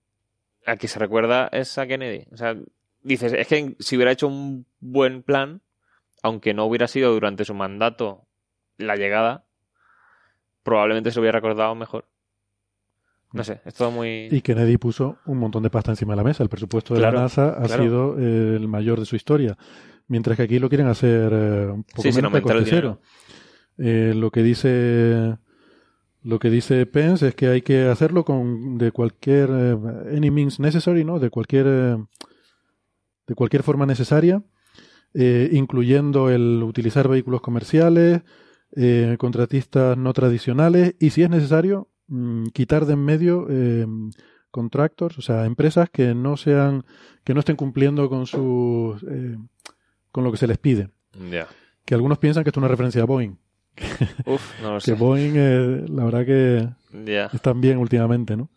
a 0.65 0.75
que 0.75 0.87
se 0.87 0.97
recuerda 0.97 1.49
es 1.51 1.77
a 1.77 1.85
Kennedy. 1.85 2.25
O 2.31 2.37
sea, 2.37 2.55
dices, 3.03 3.33
es 3.33 3.47
que 3.47 3.75
si 3.79 3.95
hubiera 3.95 4.11
hecho 4.11 4.27
un 4.27 4.65
buen 4.79 5.21
plan, 5.21 5.61
aunque 6.27 6.53
no 6.53 6.65
hubiera 6.65 6.87
sido 6.87 7.13
durante 7.13 7.45
su 7.45 7.53
mandato 7.53 8.25
la 8.77 8.95
llegada, 8.95 9.45
probablemente 10.63 11.11
se 11.11 11.19
hubiera 11.19 11.37
recordado 11.37 11.73
mejor. 11.75 12.05
No 13.33 13.43
sé, 13.43 13.61
es 13.65 13.73
todo 13.73 13.91
muy... 13.91 14.27
Y 14.31 14.41
Kennedy 14.41 14.77
puso 14.77 15.17
un 15.25 15.37
montón 15.37 15.63
de 15.63 15.69
pasta 15.69 15.91
encima 15.91 16.13
de 16.13 16.17
la 16.17 16.23
mesa. 16.23 16.43
El 16.43 16.49
presupuesto 16.49 16.93
de 16.93 17.01
Claro, 17.01 17.17
la 17.17 17.23
NASA 17.23 17.49
ha 17.49 17.63
claro. 17.63 17.83
sido 17.83 18.19
eh, 18.19 18.55
el 18.55 18.67
mayor 18.67 18.99
de 18.99 19.05
su 19.05 19.15
historia. 19.15 19.57
Mientras 20.07 20.37
que 20.37 20.43
aquí 20.43 20.59
lo 20.59 20.69
quieren 20.69 20.87
hacer 20.87 21.31
eh, 21.33 21.67
un 21.67 21.83
poco 21.83 22.01
Sí, 22.03 22.11
menos 22.13 22.31
de 22.31 22.41
coste 22.41 22.63
cero. 22.65 23.01
Eh, 23.77 24.13
lo 24.15 24.31
que 24.31 24.43
dice 24.43 25.37
lo 26.23 26.39
que 26.39 26.49
dice 26.49 26.85
Pence 26.85 27.27
es 27.27 27.35
que 27.35 27.47
hay 27.47 27.61
que 27.61 27.87
hacerlo 27.87 28.25
con 28.25 28.77
de 28.77 28.91
cualquier 28.91 29.49
any 29.51 30.31
means 30.31 30.59
necessary, 30.59 31.03
¿no? 31.03 31.19
De 31.19 31.29
cualquier 31.29 31.65
de 33.27 33.35
cualquier 33.35 33.63
forma 33.63 33.85
necesaria, 33.85 34.41
eh, 35.19 35.49
incluyendo 35.51 36.29
el 36.29 36.61
utilizar 36.61 37.07
vehículos 37.07 37.41
comerciales, 37.41 38.21
eh, 38.75 39.15
contratistas 39.17 39.97
no 39.97 40.13
tradicionales 40.13 40.93
y 40.99 41.09
si 41.09 41.23
es 41.23 41.29
necesario 41.31 41.89
mm, 42.07 42.47
quitar 42.53 42.85
de 42.85 42.93
en 42.93 43.03
medio 43.03 43.47
eh, 43.49 43.87
contractors, 44.51 45.17
o 45.17 45.21
sea, 45.23 45.45
empresas 45.45 45.89
que 45.89 46.13
no 46.13 46.37
sean 46.37 46.85
que 47.23 47.33
no 47.33 47.39
estén 47.39 47.55
cumpliendo 47.55 48.09
con 48.09 48.27
sus 48.27 49.01
eh, 49.09 49.37
con 50.11 50.23
lo 50.23 50.31
que 50.31 50.37
se 50.37 50.45
les 50.45 50.59
pide. 50.59 50.91
Ya. 51.31 51.47
Que 51.83 51.95
algunos 51.95 52.19
piensan 52.19 52.43
que 52.43 52.51
esto 52.51 52.59
es 52.59 52.61
una 52.61 52.67
referencia 52.67 53.01
a 53.01 53.05
Boeing. 53.05 53.39
Uf, 54.25 54.61
no 54.61 54.73
lo 54.73 54.77
Que 54.77 54.81
sé. 54.81 54.93
Boeing, 54.93 55.33
eh, 55.35 55.85
la 55.89 56.05
verdad 56.05 56.25
que 56.25 56.69
están 57.33 57.59
bien 57.59 57.79
últimamente, 57.79 58.37
¿no? 58.37 58.51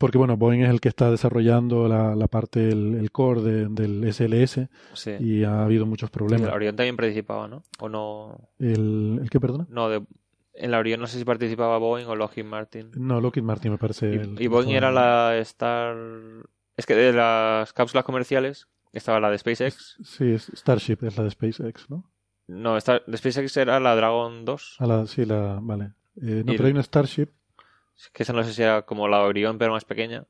Porque, 0.00 0.16
bueno, 0.16 0.36
Boeing 0.38 0.62
es 0.62 0.70
el 0.70 0.80
que 0.80 0.88
está 0.88 1.10
desarrollando 1.10 1.86
la, 1.86 2.16
la 2.16 2.26
parte, 2.26 2.70
el, 2.70 2.94
el 2.94 3.12
core 3.12 3.42
de- 3.42 3.68
del 3.68 4.10
SLS 4.12 4.68
Sí. 4.94 5.10
y 5.20 5.44
ha 5.44 5.62
habido 5.62 5.84
muchos 5.84 6.08
problemas. 6.10 6.50
Orión 6.52 6.74
también 6.74 6.96
participaba, 6.96 7.46
¿no? 7.48 7.62
O 7.78 7.88
no... 7.90 8.48
¿El, 8.58 9.18
el 9.22 9.28
qué, 9.28 9.38
perdona? 9.38 9.66
No, 9.68 9.90
de... 9.90 10.02
en 10.54 10.70
la 10.70 10.78
Orión 10.78 11.00
no 11.00 11.06
sé 11.06 11.18
si 11.18 11.24
participaba 11.26 11.76
Boeing 11.76 12.06
o 12.06 12.16
Lockheed 12.16 12.46
Martin. 12.46 12.90
No, 12.96 13.20
Lockheed 13.20 13.42
Martin 13.42 13.72
me 13.72 13.78
parece. 13.78 14.06
Y, 14.10 14.16
el 14.16 14.40
y 14.40 14.46
Boeing 14.46 14.70
era 14.70 14.90
la 14.90 15.36
Star... 15.38 15.94
Es 16.78 16.86
que 16.86 16.94
de 16.94 17.12
las 17.12 17.72
cápsulas 17.74 18.04
comerciales 18.04 18.68
estaba 18.94 19.20
la 19.20 19.30
de 19.30 19.36
SpaceX. 19.36 19.98
Sí, 20.02 20.32
es 20.32 20.50
Starship 20.54 20.96
es 21.02 21.18
la 21.18 21.24
de 21.24 21.30
SpaceX, 21.30 21.90
¿no? 21.90 22.10
No, 22.48 22.78
esta, 22.78 23.02
de 23.06 23.16
SpaceX 23.18 23.54
era 23.58 23.78
la 23.78 23.94
Dragon 23.94 24.46
2. 24.46 24.76
A 24.78 24.86
la, 24.86 25.06
sí, 25.06 25.26
la, 25.26 25.58
vale. 25.60 25.92
Eh, 26.16 26.42
no, 26.44 26.52
Y 26.54 26.56
pero 26.56 26.66
hay 26.68 26.72
una 26.72 26.82
Starship. 26.82 27.28
Que 28.12 28.22
esa 28.22 28.32
no 28.32 28.42
sé 28.42 28.52
si 28.52 28.62
era 28.62 28.82
como 28.82 29.08
la 29.08 29.22
Orión, 29.22 29.58
pero 29.58 29.72
más 29.72 29.84
pequeña. 29.84 30.26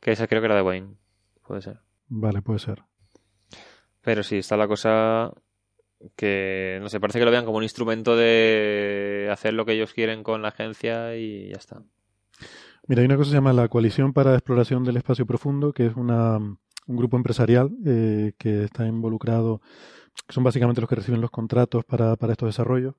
Que 0.00 0.12
esa 0.12 0.26
creo 0.26 0.40
que 0.40 0.46
era 0.46 0.56
de 0.56 0.62
Boeing. 0.62 0.96
Puede 1.46 1.62
ser. 1.62 1.80
Vale, 2.08 2.42
puede 2.42 2.58
ser. 2.58 2.82
Pero 4.00 4.22
sí, 4.22 4.38
está 4.38 4.56
la 4.56 4.66
cosa 4.66 5.32
que, 6.16 6.78
no 6.80 6.88
sé, 6.88 7.00
parece 7.00 7.18
que 7.18 7.24
lo 7.24 7.30
vean 7.30 7.44
como 7.44 7.58
un 7.58 7.62
instrumento 7.62 8.16
de 8.16 9.28
hacer 9.30 9.54
lo 9.54 9.64
que 9.64 9.72
ellos 9.72 9.92
quieren 9.92 10.22
con 10.22 10.42
la 10.42 10.48
agencia 10.48 11.16
y 11.16 11.50
ya 11.50 11.56
está. 11.56 11.82
Mira, 12.88 13.00
hay 13.00 13.06
una 13.06 13.16
cosa 13.16 13.28
que 13.28 13.30
se 13.30 13.36
llama 13.36 13.52
la 13.52 13.68
Coalición 13.68 14.12
para 14.12 14.30
la 14.30 14.38
Exploración 14.38 14.82
del 14.82 14.96
Espacio 14.96 15.26
Profundo, 15.26 15.72
que 15.72 15.86
es 15.86 15.94
una, 15.94 16.36
un 16.38 16.96
grupo 16.96 17.16
empresarial 17.16 17.70
eh, 17.86 18.32
que 18.38 18.64
está 18.64 18.86
involucrado, 18.86 19.60
que 20.26 20.34
son 20.34 20.42
básicamente 20.42 20.80
los 20.80 20.90
que 20.90 20.96
reciben 20.96 21.20
los 21.20 21.30
contratos 21.30 21.84
para, 21.84 22.16
para 22.16 22.32
estos 22.32 22.48
desarrollos. 22.48 22.94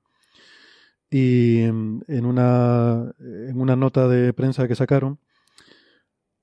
Y 1.10 1.60
mm, 1.70 2.02
en 2.08 2.26
una, 2.26 3.12
en 3.18 3.60
una 3.60 3.76
nota 3.76 4.08
de 4.08 4.32
prensa 4.32 4.66
que 4.68 4.74
sacaron, 4.74 5.18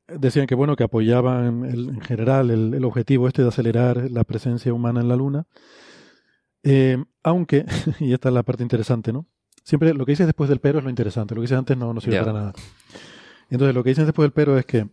decían 0.08 0.48
que 0.48 0.56
bueno, 0.56 0.76
que 0.76 0.84
apoyaban 0.84 1.66
el- 1.66 1.90
en 1.90 2.02
general 2.02 2.52
el, 2.52 2.74
el 2.74 2.86
objetivo 2.86 3.28
este 3.28 3.42
de 3.44 3.48
acelerar 3.50 4.10
la 4.12 4.24
presencia 4.24 4.74
humana 4.74 5.02
en 5.02 5.08
la 5.08 5.16
Luna. 5.16 5.46
Eh, 6.64 7.04
aunque, 7.24 7.66
y 8.00 8.14
esta 8.14 8.30
es 8.30 8.36
la 8.36 8.44
parte 8.44 8.64
interesante, 8.64 9.12
¿no? 9.14 9.26
Siempre 9.64 9.94
lo 9.94 10.06
que 10.06 10.14
dices 10.14 10.26
después 10.28 10.50
del 10.50 10.60
pero 10.60 10.80
es 10.80 10.84
lo 10.84 10.90
interesante, 10.90 11.36
lo 11.36 11.42
que 11.42 11.46
dices 11.46 11.58
antes 11.58 11.78
no, 11.78 11.94
no 11.94 12.02
sirve 12.02 12.18
para 12.26 12.34
nada. 12.34 12.54
Entonces, 13.50 13.76
lo 13.76 13.84
que 13.84 13.90
dicen 13.90 14.06
después 14.06 14.26
del 14.26 14.34
pero 14.34 14.58
es 14.58 14.66
que 14.66 14.88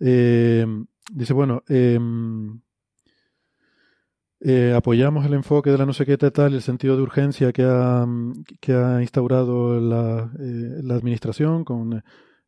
eh, 0.00 0.66
dice, 1.12 1.32
bueno, 1.32 1.62
em, 1.68 2.60
eh, 4.40 4.72
apoyamos 4.74 5.26
el 5.26 5.34
enfoque 5.34 5.70
de 5.70 5.78
la 5.78 5.86
no 5.86 5.92
sé 5.92 6.06
qué 6.06 6.16
tal, 6.16 6.54
el 6.54 6.62
sentido 6.62 6.96
de 6.96 7.02
urgencia 7.02 7.52
que 7.52 7.62
ha, 7.64 8.06
que 8.60 8.72
ha 8.72 9.00
instaurado 9.02 9.78
la, 9.80 10.30
eh, 10.38 10.80
la 10.82 10.94
administración 10.94 11.64
con 11.64 12.02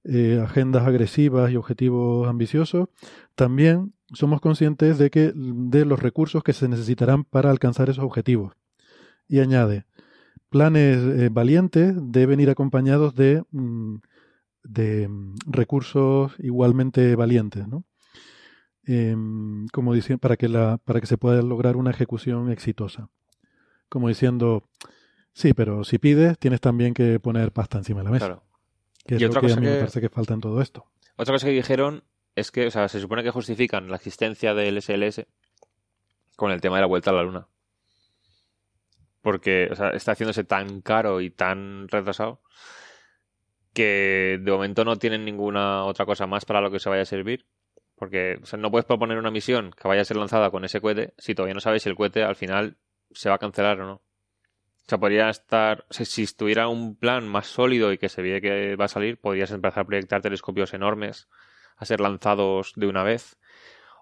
eh, 0.05 0.41
agendas 0.43 0.85
agresivas 0.87 1.53
y 1.53 1.57
objetivos 1.57 2.29
ambiciosos. 2.29 2.89
También 3.37 3.95
somos 4.13 4.41
conscientes 4.41 4.99
de 4.99 5.11
que 5.11 5.33
de 5.35 5.85
los 5.85 6.01
recursos 6.01 6.43
que 6.43 6.53
se 6.53 6.69
necesitarán 6.69 7.25
para 7.25 7.51
alcanzar 7.51 7.89
esos 7.89 8.05
objetivos. 8.05 8.55
Y 9.29 9.41
añade, 9.41 9.87
planes 10.51 10.99
eh, 10.99 11.29
valientes 11.31 11.95
deben 11.97 12.41
ir 12.41 12.51
acompañados 12.51 13.15
de, 13.15 13.45
mm, 13.53 13.97
de 14.65 15.09
mm, 15.09 15.35
recursos 15.47 16.33
igualmente 16.39 17.15
valientes, 17.17 17.69
¿no? 17.69 17.85
Em, 18.87 19.67
como 19.69 19.95
diciendo, 19.95 20.21
para 20.21 20.37
que 20.37 20.49
la, 20.49 20.79
para 20.85 21.01
que 21.01 21.07
se 21.07 21.19
pueda 21.19 21.41
lograr 21.43 21.77
una 21.77 21.91
ejecución 21.91 22.51
exitosa. 22.51 23.09
Como 23.89 24.09
diciendo, 24.09 24.69
sí, 25.33 25.53
pero 25.55 25.85
si 25.85 25.99
pides, 25.99 26.39
tienes 26.39 26.61
también 26.61 26.95
que 26.95 27.21
poner 27.21 27.53
pasta 27.53 27.79
encima 27.79 28.01
de 28.01 28.05
la 28.05 28.11
mesa. 28.11 28.27
Claro. 28.27 28.43
Que 29.07 29.17
es 29.17 29.21
Y 29.21 29.25
lo 29.27 29.31
que 29.33 29.39
a 29.39 29.57
mí 29.57 29.67
me 29.67 29.73
que- 29.73 29.79
parece 29.79 30.01
que 30.01 30.09
falta 30.09 30.35
en 30.35 30.41
todo 30.41 30.61
esto. 30.63 30.87
Otra 31.17 31.35
cosa 31.35 31.47
que 31.47 31.53
dijeron 31.53 32.05
es 32.35 32.51
que, 32.51 32.67
o 32.67 32.71
sea, 32.71 32.89
se 32.89 33.01
supone 33.01 33.23
que 33.23 33.31
justifican 33.31 33.89
la 33.91 33.97
existencia 33.97 34.55
del 34.55 34.79
SLS 34.81 35.27
con 36.37 36.51
el 36.51 36.61
tema 36.61 36.77
de 36.77 36.81
la 36.83 36.87
vuelta 36.87 37.11
a 37.11 37.13
la 37.15 37.23
luna. 37.23 37.47
Porque, 39.21 39.69
o 39.71 39.77
sea, 39.77 39.91
está 39.91 40.13
haciéndose 40.13 40.43
tan 40.45 40.81
caro 40.81 41.21
y 41.21 41.31
tan 41.31 41.87
retrasado 41.89 42.41
que 43.73 44.39
de 44.43 44.51
momento 44.51 44.85
no 44.85 44.97
tienen 44.97 45.25
ninguna 45.25 45.85
otra 45.85 46.05
cosa 46.07 46.27
más 46.27 46.45
para 46.45 46.61
lo 46.61 46.71
que 46.71 46.81
se 46.81 46.89
vaya 46.89 47.03
a 47.03 47.07
servir. 47.07 47.47
Porque, 48.03 48.41
o 48.43 48.47
sea, 48.47 48.59
no 48.59 48.69
puedes 48.69 48.85
proponer 48.85 49.17
una 49.17 49.31
misión 49.31 49.71
que 49.81 49.87
vaya 49.87 50.01
a 50.01 50.05
ser 50.05 50.17
lanzada 50.17 50.51
con 50.51 50.65
ese 50.65 50.81
cohete 50.81 51.15
si 51.19 51.37
todavía 51.37 51.55
no 51.55 51.61
sabes 51.61 51.85
si 51.85 51.89
el 51.89 51.95
cohete 51.95 52.25
al 52.25 52.35
final 52.35 52.77
se 53.13 53.29
va 53.29 53.37
a 53.37 53.39
cancelar 53.39 53.81
o 53.81 53.87
no. 53.87 53.93
O 53.93 54.89
sea, 54.89 54.99
podría 54.99 55.29
estar. 55.29 55.87
o 55.89 55.95
si 55.95 56.25
estuviera 56.25 56.67
un 56.67 56.97
plan 56.97 57.29
más 57.29 57.47
sólido 57.47 57.93
y 57.93 57.99
que 57.99 58.09
se 58.09 58.21
ve 58.21 58.41
que 58.41 58.75
va 58.75 58.87
a 58.87 58.89
salir, 58.89 59.21
podrías 59.21 59.53
empezar 59.53 59.83
a 59.83 59.87
proyectar 59.87 60.21
telescopios 60.21 60.75
enormes 60.75 61.29
a 61.77 61.85
ser 61.85 62.01
lanzados 62.01 62.73
de 62.75 62.89
una 62.89 63.05
vez. 63.05 63.39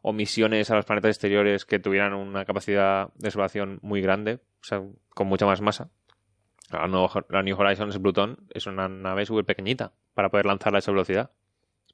O 0.00 0.14
misiones 0.14 0.70
a 0.70 0.76
los 0.76 0.86
planetas 0.86 1.10
exteriores 1.10 1.66
que 1.66 1.78
tuvieran 1.78 2.14
una 2.14 2.46
capacidad 2.46 3.12
de 3.16 3.28
observación 3.28 3.80
muy 3.82 4.00
grande, 4.00 4.36
o 4.62 4.64
sea, 4.64 4.82
con 5.10 5.26
mucha 5.26 5.44
más 5.44 5.60
masa. 5.60 5.90
La 6.70 7.42
New 7.42 7.60
Horizons 7.60 7.98
Plutón 7.98 8.46
es 8.48 8.66
una 8.66 8.88
nave 8.88 9.26
súper 9.26 9.44
pequeñita 9.44 9.92
para 10.14 10.30
poder 10.30 10.46
lanzarla 10.46 10.78
a 10.78 10.80
esa 10.80 10.90
velocidad. 10.90 11.32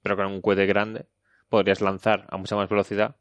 Pero 0.05 0.15
con 0.15 0.27
un 0.27 0.41
cohete 0.41 0.67
grande 0.67 1.07
podrías 1.49 1.81
lanzar 1.81 2.27
a 2.31 2.37
mucha 2.37 2.57
más 2.57 2.69
velocidad 2.69 3.17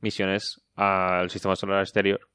misiones 0.00 0.62
al 0.74 1.30
sistema 1.30 1.56
solar 1.56 1.80
exterior 1.80 2.28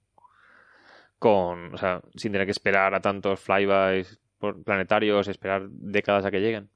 con, 1.21 1.75
o 1.75 1.77
sea, 1.77 2.01
sin 2.15 2.31
tener 2.31 2.47
que 2.47 2.51
esperar 2.51 2.95
a 2.95 2.99
tantos 2.99 3.39
flybys 3.41 4.19
planetarios, 4.65 5.27
esperar 5.27 5.69
décadas 5.69 6.25
a 6.25 6.31
que 6.31 6.39
lleguen. 6.39 6.71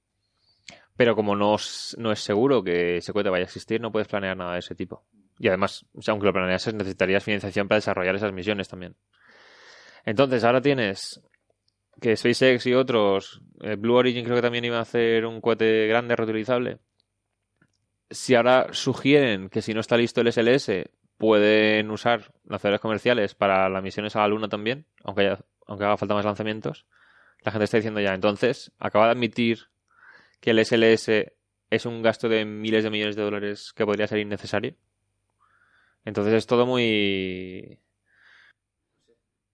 Pero 0.95 1.15
como 1.15 1.35
no 1.35 1.55
es, 1.55 1.95
no 1.99 2.11
es 2.11 2.19
seguro 2.19 2.63
que 2.63 2.97
ese 2.97 3.11
cohete 3.11 3.31
vaya 3.31 3.41
a 3.41 3.45
existir, 3.45 3.81
no 3.81 3.91
puedes 3.91 4.07
planear 4.07 4.37
nada 4.37 4.53
de 4.53 4.59
ese 4.59 4.75
tipo. 4.75 5.03
Y 5.39 5.47
además, 5.47 5.85
aunque 6.07 6.27
lo 6.27 6.31
planeases, 6.31 6.75
necesitarías 6.75 7.23
financiación 7.23 7.67
para 7.67 7.77
desarrollar 7.77 8.15
esas 8.15 8.33
misiones 8.33 8.69
también. 8.69 8.95
Entonces, 10.05 10.43
ahora 10.43 10.61
tienes 10.61 11.21
que 11.99 12.15
SpaceX 12.15 12.67
y 12.67 12.75
otros, 12.75 13.41
eh, 13.61 13.75
Blue 13.77 13.95
Origin 13.95 14.23
creo 14.25 14.35
que 14.35 14.41
también 14.43 14.63
iba 14.63 14.77
a 14.77 14.81
hacer 14.81 15.25
un 15.25 15.41
cohete 15.41 15.87
grande 15.87 16.15
reutilizable. 16.15 16.77
Si 18.15 18.33
ahora 18.33 18.67
sugieren 18.71 19.49
que 19.49 19.61
si 19.61 19.73
no 19.73 19.81
está 19.81 19.97
listo 19.97 20.21
el 20.21 20.31
SLS, 20.31 20.89
pueden 21.17 21.91
usar 21.91 22.31
lanzadores 22.45 22.79
comerciales 22.79 23.35
para 23.35 23.67
las 23.67 23.83
misiones 23.83 24.15
a 24.15 24.19
la 24.19 24.29
Luna 24.29 24.47
también, 24.47 24.85
aunque, 25.03 25.37
aunque 25.67 25.85
haga 25.85 25.97
falta 25.97 26.15
más 26.15 26.23
lanzamientos, 26.23 26.85
la 27.41 27.51
gente 27.51 27.65
está 27.65 27.77
diciendo 27.77 27.99
ya, 27.99 28.13
entonces, 28.13 28.71
acaba 28.79 29.05
de 29.05 29.11
admitir 29.11 29.67
que 30.39 30.51
el 30.51 30.65
SLS 30.65 31.09
es 31.69 31.85
un 31.85 32.01
gasto 32.01 32.29
de 32.29 32.45
miles 32.45 32.85
de 32.85 32.89
millones 32.89 33.17
de 33.17 33.23
dólares 33.23 33.73
que 33.75 33.85
podría 33.85 34.07
ser 34.07 34.19
innecesario. 34.19 34.75
Entonces 36.05 36.33
es 36.33 36.47
todo 36.47 36.65
muy... 36.65 37.79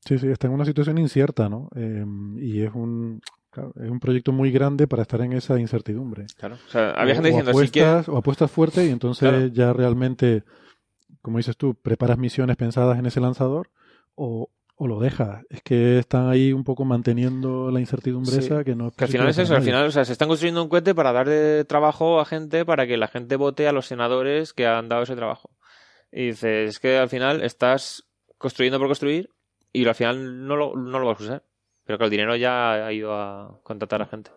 Sí, 0.05 0.19
sí, 0.19 0.27
está 0.27 0.47
en 0.47 0.53
una 0.53 0.65
situación 0.65 0.99
incierta, 0.99 1.49
¿no? 1.49 1.69
Eh, 1.75 2.05
y 2.37 2.61
es 2.61 2.71
un, 2.73 3.21
claro, 3.51 3.73
es 3.81 3.89
un 3.89 3.99
proyecto 3.99 4.31
muy 4.31 4.51
grande 4.51 4.87
para 4.87 5.03
estar 5.03 5.21
en 5.21 5.33
esa 5.33 5.59
incertidumbre. 5.59 6.25
Claro. 6.37 6.55
O 6.67 6.69
sea, 6.69 6.91
había 6.91 7.13
gente 7.15 7.29
o 7.29 7.31
diciendo, 7.31 7.51
apuestas, 7.51 8.09
o 8.09 8.17
apuestas 8.17 8.49
fuerte 8.51 8.85
y 8.85 8.89
entonces 8.89 9.29
Claro. 9.29 9.47
ya 9.47 9.73
realmente, 9.73 10.43
como 11.21 11.37
dices 11.37 11.55
tú, 11.57 11.75
preparas 11.75 12.17
misiones 12.17 12.55
pensadas 12.57 12.97
en 12.97 13.05
ese 13.05 13.19
lanzador 13.19 13.69
o, 14.15 14.49
o 14.75 14.87
lo 14.87 14.99
dejas. 14.99 15.43
Es 15.49 15.61
que 15.61 15.99
están 15.99 16.27
ahí 16.29 16.51
un 16.53 16.63
poco 16.63 16.85
manteniendo 16.85 17.69
la 17.69 17.79
incertidumbre 17.79 18.31
Sí. 18.31 18.39
esa 18.39 18.63
que 18.63 18.75
no 18.75 18.89
Que 18.91 19.03
al 19.03 19.09
final 19.11 19.27
es 19.29 19.37
eso, 19.37 19.55
al 19.55 19.61
final, 19.61 19.85
o 19.85 19.91
sea, 19.91 20.05
se 20.05 20.11
están 20.13 20.27
construyendo 20.27 20.63
un 20.63 20.69
cohete 20.69 20.95
para 20.95 21.11
dar 21.11 21.27
de 21.29 21.63
trabajo 21.65 22.19
a 22.19 22.25
gente, 22.25 22.65
para 22.65 22.87
que 22.87 22.97
la 22.97 23.07
gente 23.07 23.35
vote 23.35 23.67
a 23.67 23.71
los 23.73 23.85
senadores 23.85 24.53
que 24.53 24.65
han 24.65 24.89
dado 24.89 25.03
ese 25.03 25.15
trabajo. 25.15 25.51
Y 26.11 26.27
dices, 26.27 26.69
es 26.71 26.79
que 26.79 26.97
al 26.97 27.09
final 27.09 27.41
estás 27.43 28.05
construyendo 28.37 28.79
por 28.79 28.87
construir 28.87 29.29
y 29.71 29.85
al 29.85 29.93
final 29.95 30.47
no 30.47 30.55
lo, 30.55 30.75
no 30.75 30.99
lo 30.99 31.05
vas 31.07 31.19
a 31.21 31.23
usar. 31.23 31.43
Pero 31.91 31.97
que 31.97 32.05
el 32.05 32.09
dinero 32.11 32.35
ya 32.37 32.85
ha 32.87 32.93
ido 32.93 33.13
a 33.13 33.59
contratar 33.63 34.01
a 34.01 34.05
gente. 34.05 34.31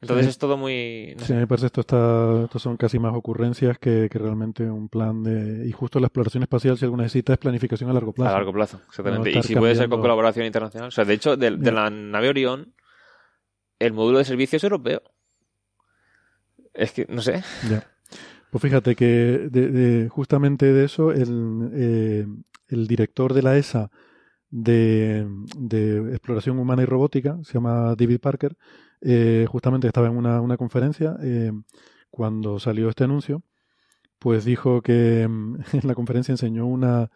Entonces 0.00 0.26
Sí. 0.26 0.30
es 0.30 0.38
todo 0.38 0.56
muy... 0.56 1.14
no 1.16 1.20
Sí, 1.20 1.26
sé. 1.26 1.32
a 1.32 1.36
mí 1.36 1.40
me 1.40 1.46
parece 1.48 1.66
esto 1.66 1.80
está, 1.80 2.42
esto 2.44 2.58
son 2.60 2.76
casi 2.76 3.00
más 3.00 3.12
ocurrencias 3.12 3.76
que, 3.78 4.08
que 4.08 4.18
realmente 4.20 4.62
un 4.70 4.88
plan 4.88 5.24
de... 5.24 5.66
Y 5.66 5.72
justo 5.72 5.98
la 5.98 6.06
exploración 6.06 6.44
espacial, 6.44 6.76
si 6.78 6.84
algo 6.84 6.96
necesita, 6.96 7.32
es 7.32 7.38
planificación 7.40 7.90
a 7.90 7.92
largo 7.92 8.12
plazo. 8.12 8.30
A 8.30 8.34
largo 8.38 8.52
plazo, 8.52 8.80
exactamente. 8.86 9.32
No 9.32 9.40
y 9.40 9.42
si 9.42 9.56
puede 9.56 9.74
ser 9.74 9.88
con 9.88 10.00
colaboración 10.00 10.46
internacional. 10.46 10.88
O 10.88 10.90
sea, 10.92 11.04
de 11.04 11.14
hecho, 11.14 11.36
de, 11.36 11.50
de 11.56 11.72
la 11.72 11.90
nave 11.90 12.28
Orión, 12.28 12.74
el 13.80 13.92
módulo 13.94 14.18
de 14.18 14.24
servicio 14.26 14.58
es 14.58 14.62
europeo. 14.64 15.02
Es 16.74 16.92
que, 16.92 17.06
no 17.08 17.20
sé. 17.22 17.42
Ya. 17.68 17.84
Pues 18.50 18.62
fíjate 18.62 18.94
que 18.94 19.06
de, 19.50 19.68
de- 19.70 20.08
justamente 20.08 20.72
de 20.72 20.84
eso 20.84 21.10
el, 21.10 21.70
eh, 21.74 22.26
el 22.68 22.86
director 22.86 23.34
de 23.34 23.42
la 23.42 23.56
ESA 23.56 23.90
de, 24.50 25.26
Exploración 26.12 26.58
Humana 26.58 26.82
y 26.82 26.86
Robótica, 26.86 27.38
se 27.44 27.54
llama 27.54 27.94
David 27.96 28.20
Parker, 28.20 28.56
eh, 29.00 29.46
justamente 29.48 29.86
estaba 29.86 30.08
en 30.08 30.16
una, 30.16 30.40
una 30.40 30.56
conferencia 30.56 31.16
eh, 31.22 31.52
cuando 32.10 32.58
salió 32.58 32.88
este 32.88 33.04
anuncio, 33.04 33.42
pues 34.18 34.44
dijo 34.44 34.82
que 34.82 35.26
mm, 35.28 35.56
en 35.74 35.88
la 35.88 35.94
conferencia 35.94 36.32
enseñó 36.32 36.66
una, 36.66 37.10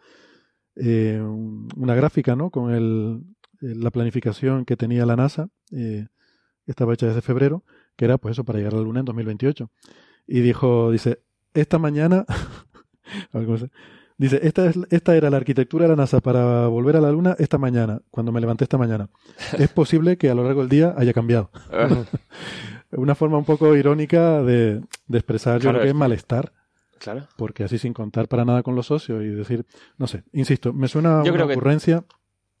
eh, 0.75 1.19
un- 1.21 1.69
una 1.77 1.95
gráfica 1.95 2.35
¿no? 2.35 2.49
con 2.51 2.73
el, 2.73 3.23
eh, 3.61 3.75
la 3.75 3.91
planificación 3.91 4.65
que 4.65 4.77
tenía 4.77 5.05
la 5.05 5.15
NASA, 5.15 5.49
estaba 6.65 6.93
hecha 6.93 7.07
desde 7.07 7.21
febrero, 7.21 7.63
que 7.95 8.05
era 8.05 8.17
pues 8.17 8.33
eso 8.33 8.43
para 8.43 8.59
llegar 8.59 8.73
a 8.73 8.77
la 8.77 8.83
Luna 8.83 8.99
en 9.01 9.05
2028. 9.05 9.69
Y 10.27 10.41
dijo, 10.41 10.91
dice, 10.91 11.21
esta 11.53 11.79
mañana, 11.79 12.25
dice, 14.21 14.39
esta, 14.43 14.65
es, 14.67 14.77
esta 14.89 15.15
era 15.15 15.29
la 15.29 15.37
arquitectura 15.37 15.83
de 15.85 15.89
la 15.89 15.95
NASA 15.95 16.19
para 16.21 16.67
volver 16.67 16.95
a 16.95 17.01
la 17.01 17.11
Luna 17.11 17.35
esta 17.39 17.57
mañana, 17.57 18.01
cuando 18.09 18.31
me 18.31 18.39
levanté 18.41 18.63
esta 18.65 18.77
mañana. 18.77 19.09
Es 19.57 19.69
posible 19.73 20.17
que 20.17 20.29
a 20.29 20.35
lo 20.35 20.43
largo 20.43 20.61
del 20.61 20.69
día 20.69 20.93
haya 20.97 21.13
cambiado. 21.13 21.49
Una 22.91 23.15
forma 23.15 23.37
un 23.37 23.45
poco 23.45 23.75
irónica 23.75 24.41
de, 24.43 24.81
de 25.07 25.17
expresar, 25.17 25.59
yo 25.61 25.69
creo 25.69 25.81
que 25.81 25.89
es 25.89 25.95
malestar, 25.95 26.51
claro. 26.99 27.27
porque 27.37 27.63
así 27.63 27.77
sin 27.77 27.93
contar 27.93 28.27
para 28.27 28.43
nada 28.43 28.63
con 28.63 28.75
los 28.75 28.87
socios 28.87 29.23
y 29.23 29.27
decir, 29.27 29.65
no 29.97 30.07
sé, 30.07 30.23
insisto, 30.33 30.73
me 30.73 30.87
suena 30.89 31.23
Yo 31.23 31.31
una 31.31 31.33
creo 31.33 31.47
que- 31.47 31.53
ocurrencia. 31.53 32.03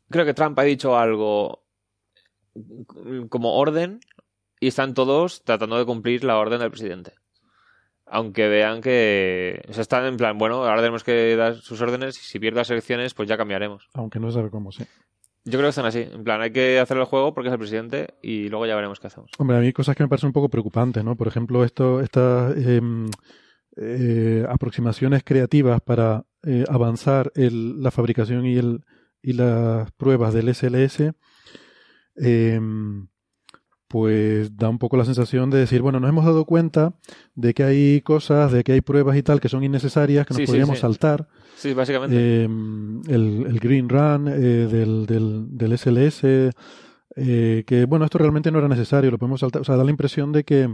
creo 0.09 0.25
que 0.25 0.33
Trump 0.33 0.57
ha 0.59 0.63
dicho 0.63 0.97
algo 0.97 1.63
como 3.29 3.55
orden 3.55 3.99
y 4.59 4.67
están 4.67 4.93
todos 4.93 5.43
tratando 5.43 5.77
de 5.77 5.85
cumplir 5.85 6.23
la 6.23 6.37
orden 6.37 6.59
del 6.59 6.69
presidente. 6.71 7.13
Aunque 8.13 8.47
vean 8.49 8.81
que 8.81 9.61
o 9.69 9.73
sea, 9.73 9.81
están 9.81 10.05
en 10.05 10.17
plan, 10.17 10.37
bueno, 10.37 10.65
ahora 10.65 10.81
tenemos 10.81 11.03
que 11.03 11.35
dar 11.37 11.55
sus 11.55 11.79
órdenes 11.81 12.17
y 12.19 12.21
si 12.25 12.39
pierdo 12.39 12.57
las 12.59 12.69
elecciones, 12.69 13.13
pues 13.13 13.29
ya 13.29 13.37
cambiaremos. 13.37 13.87
Aunque 13.93 14.19
no 14.19 14.29
se 14.29 14.35
sabe 14.37 14.49
cómo, 14.49 14.71
sí. 14.73 14.83
Yo 15.45 15.53
creo 15.53 15.63
que 15.63 15.69
están 15.69 15.85
así. 15.85 15.99
En 16.11 16.23
plan, 16.23 16.41
hay 16.41 16.51
que 16.51 16.77
hacer 16.79 16.97
el 16.97 17.05
juego 17.05 17.33
porque 17.33 17.47
es 17.47 17.53
el 17.53 17.57
presidente 17.59 18.15
y 18.21 18.49
luego 18.49 18.65
ya 18.67 18.75
veremos 18.75 18.99
qué 18.99 19.07
hacemos. 19.07 19.31
Hombre, 19.39 19.55
a 19.57 19.59
mí 19.61 19.67
hay 19.67 19.73
cosas 19.73 19.95
que 19.95 20.03
me 20.03 20.09
parecen 20.09 20.27
un 20.27 20.33
poco 20.33 20.49
preocupantes, 20.49 21.03
¿no? 21.03 21.15
Por 21.15 21.27
ejemplo, 21.27 21.63
esto, 21.63 22.01
estas 22.01 22.55
em, 22.57 23.09
eh, 23.77 24.45
aproximaciones 24.49 25.23
creativas 25.23 25.79
para 25.81 26.25
eh, 26.43 26.65
avanzar 26.67 27.31
el- 27.35 27.81
la 27.81 27.91
fabricación 27.91 28.45
y, 28.45 28.57
el, 28.57 28.81
y 29.21 29.33
las 29.33 29.89
pruebas 29.93 30.33
del 30.33 30.49
SLS, 30.49 31.13
em, 32.15 33.07
pues 33.91 34.55
da 34.55 34.69
un 34.69 34.79
poco 34.79 34.95
la 34.95 35.03
sensación 35.03 35.49
de 35.49 35.57
decir, 35.57 35.81
bueno, 35.81 35.99
nos 35.99 36.09
hemos 36.09 36.23
dado 36.23 36.45
cuenta 36.45 36.93
de 37.35 37.53
que 37.53 37.63
hay 37.63 37.99
cosas, 38.01 38.53
de 38.53 38.63
que 38.63 38.71
hay 38.71 38.79
pruebas 38.79 39.17
y 39.17 39.21
tal 39.23 39.41
que 39.41 39.49
son 39.49 39.65
innecesarias, 39.65 40.25
que 40.25 40.33
nos 40.33 40.37
Sí, 40.37 40.45
sí, 40.45 40.47
podríamos 40.47 40.77
sí. 40.77 40.81
saltar. 40.81 41.27
Sí, 41.57 41.73
básicamente. 41.73 42.15
Eh, 42.17 42.43
el, 42.45 43.45
el 43.47 43.59
Green 43.59 43.89
Run 43.89 44.29
eh, 44.29 44.31
del, 44.71 45.05
del, 45.05 45.57
del 45.57 45.77
SLS, 45.77 46.21
eh, 47.17 47.63
que 47.67 47.85
bueno, 47.85 48.05
esto 48.05 48.17
realmente 48.17 48.49
no 48.49 48.59
era 48.59 48.69
necesario, 48.69 49.11
lo 49.11 49.17
podemos 49.17 49.41
saltar, 49.41 49.61
o 49.61 49.65
sea, 49.65 49.75
da 49.75 49.83
la 49.83 49.91
impresión 49.91 50.31
de 50.31 50.45
que 50.45 50.73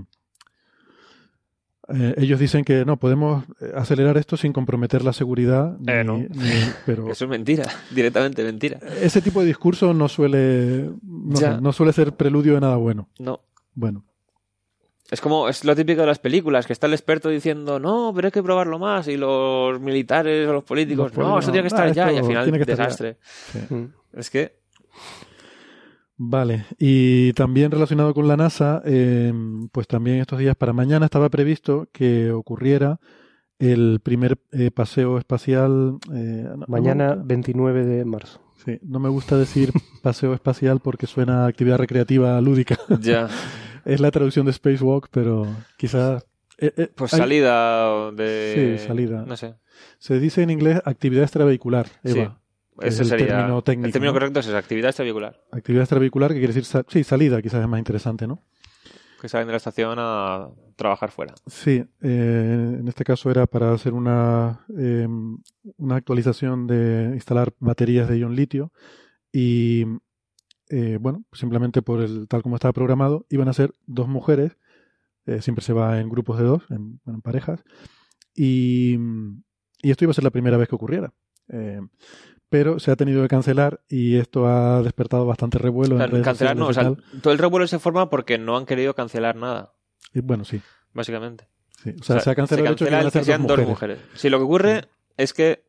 eh, 1.94 2.16
ellos 2.18 2.40
dicen 2.40 2.64
que 2.64 2.84
no, 2.86 2.98
podemos 2.98 3.46
eh, 3.62 3.72
acelerar 3.76 4.18
esto 4.18 4.36
sin 4.38 4.52
comprometer 4.54 5.04
la 5.04 5.14
seguridad, 5.14 5.76
Eh, 5.88 6.04
ni- 6.04 6.06
no. 6.06 6.18
ni- 6.18 6.28
pero 6.86 7.08
Eso 7.12 7.26
es 7.26 7.30
mentira, 7.30 7.64
directamente 7.92 8.44
mentira. 8.44 8.80
ese 9.02 9.22
tipo 9.22 9.42
de 9.42 9.48
discurso 9.48 9.94
no 9.94 10.08
suele, 10.08 10.90
no, 11.04 11.40
Ya. 11.40 11.56
sé, 11.56 11.62
no 11.62 11.72
suele 11.74 11.94
ser 11.94 12.14
preludio 12.14 12.56
de 12.56 12.62
nada 12.62 12.76
bueno. 12.76 13.08
No. 13.20 13.42
Bueno, 13.74 14.04
Es 15.10 15.22
como, 15.22 15.48
es 15.48 15.64
lo 15.64 15.74
típico 15.76 16.02
de 16.02 16.08
las 16.08 16.20
películas, 16.20 16.68
que 16.68 16.74
está 16.74 16.88
el 16.88 16.94
experto 16.94 17.30
diciendo, 17.30 17.80
no, 17.80 18.12
pero 18.14 18.28
hay 18.28 18.32
que 18.34 18.44
probarlo 18.44 18.78
más, 18.80 19.08
y 19.08 19.16
los 19.16 19.80
militares 19.80 20.46
o 20.50 20.52
los 20.54 20.64
políticos, 20.66 21.12
Los 21.16 21.18
no, 21.18 21.40
eso 21.40 21.50
políticos, 21.50 21.52
tiene 21.54 21.62
que 21.62 21.68
estar 21.68 21.88
"Ah, 21.88 21.92
ya, 21.94 22.12
y 22.14 22.18
al 22.18 22.26
final, 22.26 22.44
tiene 22.44 22.58
que 22.58 22.64
estar 22.72 22.78
ya". 22.78 22.84
desastre. 22.84 23.18
sí. 23.54 23.74
Mm. 23.74 23.94
Es 24.20 24.30
que, 24.30 24.58
Vale, 26.20 26.66
y 26.80 27.32
también 27.34 27.70
relacionado 27.72 28.14
con 28.14 28.28
la 28.28 28.36
NASA, 28.38 28.82
eh, 28.86 29.32
pues 29.72 29.88
también 29.88 30.18
estos 30.18 30.40
días 30.40 30.56
para 30.56 30.74
mañana 30.74 31.06
estaba 31.06 31.30
previsto 31.30 31.88
que 31.92 32.32
ocurriera 32.32 33.00
el 33.60 34.00
primer 34.02 34.40
eh, 34.52 34.72
paseo 34.72 35.18
espacial. 35.20 35.98
eh, 36.14 36.44
no- 36.50 36.58
no 36.58 36.66
Mañana 36.68 37.10
gusta- 37.10 37.24
29 37.28 37.86
de 37.86 38.06
marzo. 38.06 38.42
sí, 38.66 38.80
no 38.82 39.00
me 39.00 39.10
gusta 39.10 39.38
decir 39.38 39.72
paseo 40.02 40.34
espacial 40.34 40.80
porque 40.80 41.06
suena 41.06 41.46
a 41.46 41.48
actividad 41.48 41.78
recreativa 41.78 42.40
lúdica. 42.42 42.78
Ya. 43.00 43.28
es 43.86 44.00
la 44.00 44.10
traducción 44.12 44.46
de 44.48 44.54
Spacewalk, 44.54 45.10
pero 45.12 45.46
quizás. 45.78 46.26
eh, 46.58 46.74
eh, 46.78 46.92
Pues 46.96 47.14
hay- 47.14 47.20
salida 47.20 48.12
de... 48.12 48.78
Sí, 48.80 48.88
salida. 48.88 49.24
No 49.28 49.38
sé. 49.38 49.54
Se 50.00 50.20
dice 50.20 50.42
en 50.42 50.50
inglés 50.50 50.82
actividad 50.84 51.24
extravehicular, 51.24 51.86
Sí. 52.04 52.20
Eva. 52.20 52.40
Que 52.80 52.88
es 52.88 52.94
Ese 52.96 53.04
el 53.04 53.10
sería... 53.10 53.28
término 53.28 53.62
técnico, 53.62 53.86
el 53.88 53.92
término 53.94 54.12
¿no? 54.12 54.20
correcto 54.20 54.40
es 54.40 54.48
esa, 54.48 54.58
actividad 54.58 54.90
extravehicular. 54.90 55.42
Actividad 55.52 55.84
extravehicular, 55.84 56.30
que 56.32 56.38
quiere 56.40 56.54
decir, 56.54 56.66
sa- 56.66 56.86
sí, 56.88 57.04
salida, 57.04 57.42
quizás 57.42 57.62
es 57.62 57.68
más 57.68 57.80
interesante, 57.80 58.28
¿no? 58.28 58.44
Que 59.22 59.28
salen 59.30 59.48
de 59.48 59.54
la 59.54 59.58
estación 59.58 59.96
a 60.00 60.50
trabajar 60.76 61.10
fuera. 61.10 61.34
Sí, 61.48 61.84
eh, 62.02 62.78
en 62.80 62.88
este 62.88 63.04
caso 63.04 63.32
era 63.32 63.48
para 63.48 63.74
hacer 63.74 63.94
una, 63.94 64.64
eh, 64.78 65.08
una 65.78 65.96
actualización 65.96 66.68
de 66.68 67.12
instalar 67.16 67.52
baterías 67.60 68.08
de 68.08 68.20
ion 68.20 68.36
litio 68.36 68.72
y, 69.32 69.86
eh, 70.70 71.00
bueno, 71.02 71.24
simplemente 71.34 71.82
por 71.82 72.02
el 72.02 72.28
tal 72.28 72.44
como 72.44 72.58
estaba 72.58 72.74
programado, 72.74 73.26
iban 73.30 73.48
a 73.48 73.54
ser 73.54 73.74
dos 73.88 74.08
mujeres, 74.08 74.56
eh, 75.26 75.42
siempre 75.42 75.64
se 75.66 75.74
va 75.74 76.00
en 76.00 76.10
grupos 76.10 76.38
de 76.38 76.44
dos, 76.46 76.64
en, 76.70 77.00
en 77.08 77.22
parejas, 77.22 77.64
y, 78.36 78.98
y 79.82 79.90
esto 79.90 80.06
iba 80.06 80.12
a 80.12 80.14
ser 80.14 80.24
la 80.26 80.30
primera 80.30 80.58
vez 80.58 80.70
que 80.70 80.76
ocurriera. 80.76 81.12
Pero 82.50 82.80
se 82.80 82.92
ha 82.92 82.96
tenido 82.96 83.22
que 83.22 83.28
cancelar 83.28 83.82
y 83.90 84.16
esto 84.16 84.48
ha 84.48 84.82
despertado 84.82 85.26
bastante 85.26 85.58
revuelo 85.58 86.02
en 86.02 86.12
redes 86.12 86.24
cancelar 86.24 86.56
no, 86.56 86.68
o 86.68 86.74
sea, 86.74 86.94
todo 87.22 87.34
el 87.34 87.40
revuelo 87.40 87.68
se 87.68 87.78
forma 87.78 88.10
porque 88.10 88.38
no 88.38 88.56
han 88.56 88.66
querido 88.66 88.94
cancelar 88.94 89.36
nada. 89.36 89.74
Y 90.14 90.22
bueno, 90.22 90.46
sí. 90.46 90.62
básicamente. 90.94 91.48
sí. 91.84 91.94
O 92.00 92.04
sea, 92.04 92.22
se 92.22 92.30
ha 92.30 92.36
cancelado 92.36 92.68
el 92.68 92.74
hecho 92.74 92.86
de 92.86 92.92
que 92.92 92.98
cancela 92.98 93.26
sean 93.26 93.48
dos 93.48 93.60
mujeres. 93.60 94.00
Sí, 94.16 94.30
lo 94.30 94.38
que 94.38 94.44
ocurre 94.46 94.86
es 95.18 95.34
que 95.34 95.68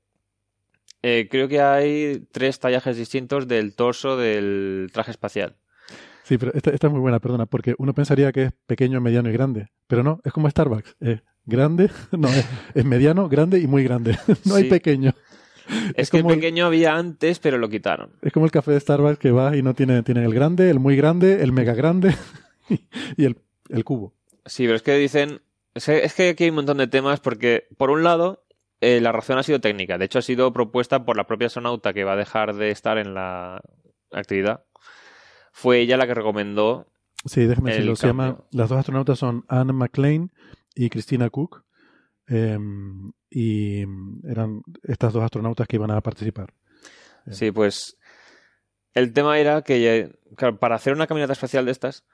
eh, 1.02 1.28
creo 1.30 1.48
que 1.48 1.60
hay 1.60 2.26
tres 2.32 2.58
tallajes 2.60 2.96
distintos 2.96 3.48
del 3.48 3.74
torso 3.74 4.16
del 4.16 4.90
traje 4.92 5.10
espacial. 5.10 5.56
Sí, 6.24 6.36
pero 6.36 6.52
esta, 6.54 6.70
esta 6.70 6.88
es 6.88 6.92
muy 6.92 7.00
buena, 7.00 7.20
perdona, 7.20 7.46
porque 7.46 7.74
uno 7.78 7.94
pensaría 7.94 8.32
que 8.32 8.44
es 8.44 8.52
pequeño, 8.66 9.00
mediano 9.00 9.30
y 9.30 9.32
grande, 9.32 9.68
pero 9.86 10.02
no, 10.02 10.20
es 10.24 10.32
como 10.32 10.50
Starbucks, 10.50 10.96
es 11.00 11.22
grande, 11.46 11.90
no, 12.12 12.28
es, 12.28 12.46
es 12.74 12.84
mediano, 12.84 13.28
grande 13.28 13.58
y 13.58 13.66
muy 13.66 13.82
grande, 13.82 14.18
no 14.44 14.56
hay 14.56 14.64
pequeño. 14.64 15.12
Es, 15.94 16.10
que 16.10 16.18
como 16.20 16.30
el 16.30 16.34
el- 16.36 16.40
pequeño 16.40 16.66
había 16.66 16.96
antes, 16.96 17.38
pero 17.38 17.58
lo 17.58 17.68
quitaron. 17.68 18.10
Es 18.22 18.32
como 18.32 18.46
el 18.46 18.52
café 18.52 18.72
de 18.72 18.80
Starbucks 18.80 19.18
que 19.18 19.30
va 19.30 19.56
y 19.56 19.62
no 19.62 19.74
tiene, 19.74 20.02
tiene 20.02 20.24
el 20.24 20.34
grande, 20.34 20.70
el 20.70 20.78
muy 20.80 20.96
grande, 20.96 21.42
el 21.42 21.52
mega 21.52 21.74
grande 21.74 22.14
y 23.16 23.24
el, 23.24 23.36
el 23.68 23.84
cubo. 23.84 24.14
Sí, 24.46 24.64
pero 24.64 24.76
es 24.76 24.82
que 24.82 24.96
dicen. 24.96 25.40
Es 25.74 26.14
que, 26.14 26.30
aquí 26.30 26.44
hay 26.44 26.50
un 26.50 26.56
montón 26.56 26.78
de 26.78 26.88
temas 26.88 27.20
porque, 27.20 27.68
por 27.76 27.90
un 27.90 28.02
lado, 28.02 28.42
eh, 28.80 29.00
la 29.00 29.12
razón 29.12 29.38
ha 29.38 29.42
sido 29.44 29.60
técnica. 29.60 29.96
De 29.96 30.06
hecho, 30.06 30.18
ha 30.18 30.22
sido 30.22 30.52
propuesta 30.52 31.04
por 31.04 31.16
la 31.16 31.26
propia 31.26 31.46
astronauta 31.46 31.92
que 31.92 32.02
va 32.04 32.14
a 32.14 32.16
dejar 32.16 32.54
de 32.54 32.70
estar 32.70 32.98
en 32.98 33.14
la 33.14 33.60
actividad. 34.10 34.64
Fue 35.52 35.80
ella 35.80 35.96
la 35.96 36.06
que 36.06 36.14
recomendó. 36.14 36.86
Sí, 37.24 37.46
déjame 37.46 37.70
decirlo, 37.72 37.94
se 37.96 38.06
llama, 38.08 38.26
cambio. 38.28 38.44
las 38.52 38.68
dos 38.68 38.78
astronautas 38.78 39.18
son 39.18 39.44
Anne 39.48 39.72
McLean 39.72 40.32
y 40.74 40.88
Christina 40.88 41.30
Cook, 41.30 41.64
em, 42.28 43.12
y 43.30 43.82
eran 44.24 44.62
estas 44.82 45.12
dos 45.12 45.22
astronautas 45.22 45.66
que 45.66 45.76
iban 45.76 45.90
a 45.90 46.00
participar. 46.00 46.52
Sí, 47.30 47.50
pues. 47.50 47.96
El 48.94 49.12
tema 49.12 49.38
era 49.38 49.62
que, 49.62 50.10
para 50.58 50.74
hacer 50.74 50.92
una 50.92 51.06
caminata 51.06 51.32
espacial 51.32 51.66
de 51.66 51.72
estas, 51.72 52.04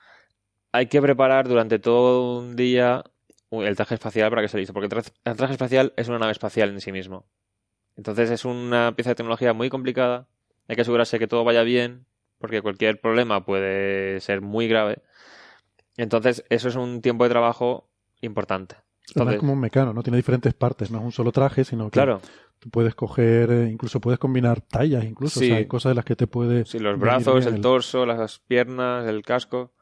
hay 0.73 0.87
que 0.87 1.01
preparar 1.01 1.49
durante 1.49 1.79
todo 1.79 2.39
un 2.39 2.57
día 2.57 3.05
el 3.51 3.77
traje 3.77 3.95
espacial 3.95 4.29
para 4.31 4.43
que 4.43 4.47
esté 4.47 4.59
listo. 4.59 4.73
Porque 4.73 4.87
el 4.87 5.37
traje 5.37 5.53
espacial 5.53 5.93
es 5.97 6.09
una 6.09 6.19
nave 6.19 6.33
espacial 6.33 6.71
en 6.71 6.81
sí 6.81 6.93
mismo. 6.93 7.27
Entonces 7.97 8.31
es 8.31 8.45
una 8.45 8.95
pieza 8.97 9.11
de 9.11 9.15
tecnología 9.15 9.53
muy 9.53 9.71
complicada. 9.71 10.27
Hay 10.67 10.77
que 10.77 10.83
asegurarse 10.83 11.19
que 11.19 11.29
todo 11.29 11.45
vaya 11.45 11.63
bien, 11.63 12.07
porque 12.39 12.61
cualquier 12.61 13.01
problema 13.01 13.45
puede 13.45 14.21
ser 14.21 14.41
muy 14.41 14.67
grave. 14.69 15.03
Entonces, 15.97 16.45
eso 16.49 16.69
es 16.69 16.77
un 16.77 17.03
tiempo 17.03 17.25
de 17.25 17.31
trabajo 17.31 17.89
importante. 18.21 18.77
Entonces- 19.09 19.35
es 19.35 19.41
como 19.41 19.53
un 19.53 19.61
mecano, 19.61 19.93
¿no? 19.93 20.03
Tiene 20.03 20.17
diferentes 20.17 20.55
partes, 20.55 20.91
no 20.91 20.99
es 20.99 21.05
un 21.05 21.13
solo 21.13 21.31
traje, 21.33 21.65
sino 21.65 21.85
que 21.87 21.93
Claro, 21.95 22.21
tú 22.59 22.71
puedes 22.71 22.95
coger, 22.95 23.51
eh, 23.51 23.69
incluso 23.71 24.01
puedes 24.01 24.19
combinar 24.19 24.61
tallas, 24.63 25.05
incluso, 25.05 25.41
Sí. 25.41 25.47
o 25.47 25.49
sea, 25.49 25.57
hay 25.59 25.67
cosas 25.67 25.91
de 25.91 25.95
las 25.97 26.05
que 26.05 26.17
te 26.17 26.27
puede... 26.27 26.65
sí, 26.65 26.79
los 26.79 26.99
brazos, 26.99 27.45
el 27.47 27.61
torso, 27.61 28.07
las 28.07 28.39
piernas, 28.41 29.07
el 29.07 29.23
casco. 29.23 29.73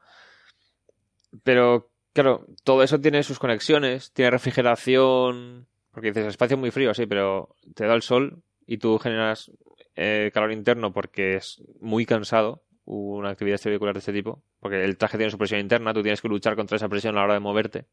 Pero, 1.45 1.91
claro, 2.13 2.47
todo 2.65 2.83
eso 2.83 3.01
tiene 3.01 3.23
sus 3.23 3.39
conexiones, 3.39 4.13
tiene 4.13 4.31
refrigeración. 4.31 5.67
Porque 5.93 6.09
dices, 6.09 6.25
el 6.25 6.31
espacio 6.31 6.55
es 6.57 6.61
muy 6.61 6.71
frío, 6.71 6.95
sí, 6.95 7.07
pero 7.07 7.57
te 7.75 7.87
da 7.87 7.95
el 7.95 8.03
sol 8.03 8.43
y 8.67 8.79
tú 8.79 8.99
generas 8.99 9.51
eh, 9.95 10.31
calor 10.33 10.53
interno 10.53 10.93
porque 10.93 11.37
es 11.37 11.63
muy 11.81 12.07
cansado 12.07 12.63
una 12.85 13.29
actividad 13.31 13.57
extravehicular 13.57 13.95
de 13.95 13.99
este 13.99 14.13
tipo. 14.13 14.43
Porque 14.59 14.85
el 14.85 14.97
traje 14.97 15.19
tiene 15.19 15.31
su 15.31 15.37
presión 15.39 15.61
interna, 15.61 15.93
tú 15.93 16.03
tienes 16.03 16.23
que 16.23 16.29
luchar 16.29 16.57
contra 16.57 16.77
esa 16.77 16.89
presión 16.89 17.15
a 17.15 17.19
la 17.19 17.25
hora 17.25 17.35
de 17.35 17.41
moverte. 17.41 17.85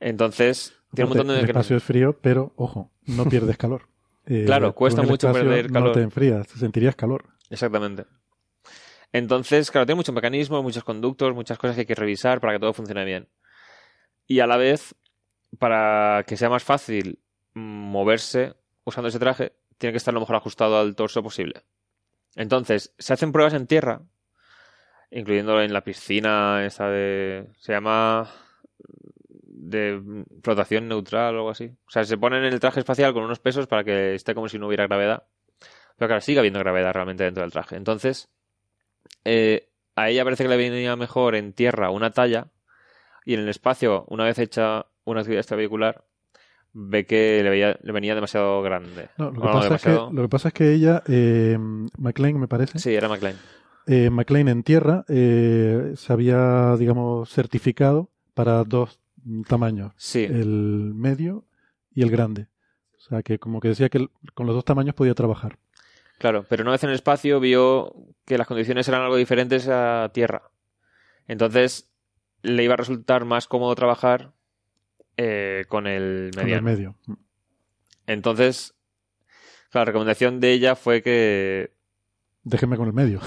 Entonces, 0.00 0.74
tiene 0.94 1.10
un 1.10 1.16
montón 1.16 1.36
de... 1.36 1.42
el 1.42 1.48
espacio 1.48 1.76
es 1.76 1.82
frío, 1.82 2.18
pero, 2.20 2.52
ojo, 2.56 2.90
no 3.06 3.24
pierdes 3.28 3.56
calor. 3.56 3.88
Eh, 4.26 4.44
Claro, 4.46 4.74
cuesta 4.74 5.02
mucho 5.02 5.28
espacio 5.28 5.48
perder 5.48 5.70
calor. 5.70 5.88
No 5.88 5.94
te 5.94 6.02
enfrías, 6.02 6.46
te 6.48 6.58
sentirías 6.58 6.96
calor. 6.96 7.26
Exactamente. 7.50 8.06
Entonces, 9.12 9.70
claro, 9.70 9.86
tiene 9.86 9.96
muchos 9.96 10.14
mecanismos, 10.14 10.62
muchos 10.62 10.84
conductos, 10.84 11.34
muchas 11.34 11.58
cosas 11.58 11.74
que 11.74 11.80
hay 11.80 11.86
que 11.86 11.94
revisar 11.94 12.40
para 12.40 12.54
que 12.54 12.60
todo 12.60 12.72
funcione 12.72 13.04
bien. 13.04 13.28
Y 14.26 14.40
a 14.40 14.46
la 14.46 14.56
vez, 14.56 14.94
para 15.58 16.24
que 16.26 16.36
sea 16.36 16.48
más 16.48 16.62
fácil 16.62 17.18
moverse 17.54 18.54
usando 18.84 19.08
ese 19.08 19.18
traje, 19.18 19.52
tiene 19.78 19.92
que 19.92 19.96
estar 19.96 20.14
lo 20.14 20.20
mejor 20.20 20.36
ajustado 20.36 20.78
al 20.78 20.94
torso 20.94 21.22
posible. 21.22 21.64
Entonces, 22.36 22.94
se 22.98 23.12
hacen 23.12 23.32
pruebas 23.32 23.54
en 23.54 23.66
tierra, 23.66 24.02
incluyendo 25.10 25.60
en 25.60 25.72
la 25.72 25.82
piscina 25.82 26.64
esa 26.64 26.88
de... 26.88 27.48
se 27.58 27.72
llama 27.72 28.30
de 29.62 30.24
flotación 30.42 30.88
neutral 30.88 31.34
o 31.34 31.38
algo 31.38 31.50
así. 31.50 31.66
O 31.86 31.90
sea, 31.90 32.04
se 32.04 32.16
ponen 32.18 32.44
en 32.44 32.52
el 32.52 32.60
traje 32.60 32.80
espacial 32.80 33.12
con 33.12 33.24
unos 33.24 33.38
pesos 33.40 33.66
para 33.66 33.84
que 33.84 34.14
esté 34.14 34.34
como 34.34 34.48
si 34.48 34.58
no 34.58 34.66
hubiera 34.66 34.86
gravedad. 34.86 35.24
Pero 35.96 36.08
claro, 36.08 36.20
sigue 36.20 36.38
habiendo 36.38 36.58
gravedad 36.60 36.92
realmente 36.94 37.24
dentro 37.24 37.42
del 37.42 37.52
traje. 37.52 37.76
Entonces, 37.76 38.28
eh, 39.24 39.68
a 39.96 40.08
ella 40.08 40.24
parece 40.24 40.44
que 40.44 40.48
le 40.48 40.56
venía 40.56 40.96
mejor 40.96 41.34
en 41.34 41.52
tierra 41.52 41.90
una 41.90 42.10
talla 42.10 42.48
y 43.24 43.34
en 43.34 43.40
el 43.40 43.48
espacio, 43.48 44.04
una 44.08 44.24
vez 44.24 44.38
hecha 44.38 44.86
una 45.04 45.20
actividad 45.20 45.40
extravehicular, 45.40 46.04
ve 46.72 47.04
que 47.04 47.40
le, 47.42 47.50
veía- 47.50 47.78
le 47.82 47.92
venía 47.92 48.14
demasiado 48.14 48.62
grande. 48.62 49.08
No, 49.18 49.26
lo, 49.26 49.32
que 49.32 49.38
Bueno, 49.40 49.52
pasa 49.60 49.74
es 49.74 49.82
que, 49.82 49.90
demasiado- 49.90 50.12
lo 50.12 50.22
que 50.22 50.28
pasa 50.28 50.48
es 50.48 50.54
que 50.54 50.72
ella, 50.72 51.02
eh, 51.08 51.58
McLean 51.98 52.38
me 52.40 52.48
parece, 52.48 52.78
Sí, 52.78 52.94
era 52.94 53.08
McLean. 53.08 53.36
eh, 53.86 54.08
McLean 54.10 54.48
en 54.48 54.62
tierra 54.62 55.04
eh, 55.08 55.92
se 55.96 56.12
había, 56.12 56.76
digamos, 56.78 57.28
certificado 57.30 58.08
para 58.34 58.62
dos 58.64 58.99
tamaños, 59.46 59.92
Sí, 59.96 60.24
el 60.24 60.92
medio 60.94 61.44
y 61.92 62.02
el 62.02 62.10
grande. 62.10 62.48
O 62.96 63.00
sea, 63.00 63.22
que 63.22 63.38
como 63.38 63.60
que 63.60 63.68
decía 63.68 63.88
que 63.88 64.08
con 64.34 64.46
los 64.46 64.54
dos 64.54 64.64
tamaños 64.64 64.94
podía 64.94 65.14
trabajar. 65.14 65.58
claro. 66.18 66.44
Pero 66.48 66.62
una 66.62 66.72
vez 66.72 66.84
en 66.84 66.90
el 66.90 66.96
espacio 66.96 67.40
vio 67.40 67.94
que 68.26 68.36
las 68.38 68.46
condiciones 68.46 68.86
eran 68.88 69.02
algo 69.02 69.16
diferentes 69.16 69.68
a 69.68 70.10
tierra. 70.12 70.50
Entonces, 71.26 71.90
le 72.42 72.62
iba 72.64 72.74
a 72.74 72.76
resultar 72.76 73.24
más 73.24 73.46
cómodo 73.46 73.74
trabajar 73.74 74.32
eh, 75.16 75.64
con 75.68 75.86
el 75.86 76.30
Con 76.34 76.48
el 76.48 76.62
medio. 76.62 76.96
Entonces, 78.06 78.74
la 79.72 79.84
recomendación 79.84 80.40
de 80.40 80.52
ella 80.52 80.74
fue 80.76 81.02
que, 81.02 81.72
Déjeme 82.42 82.76
con 82.76 82.86
el 82.86 82.92
medio. 82.94 83.20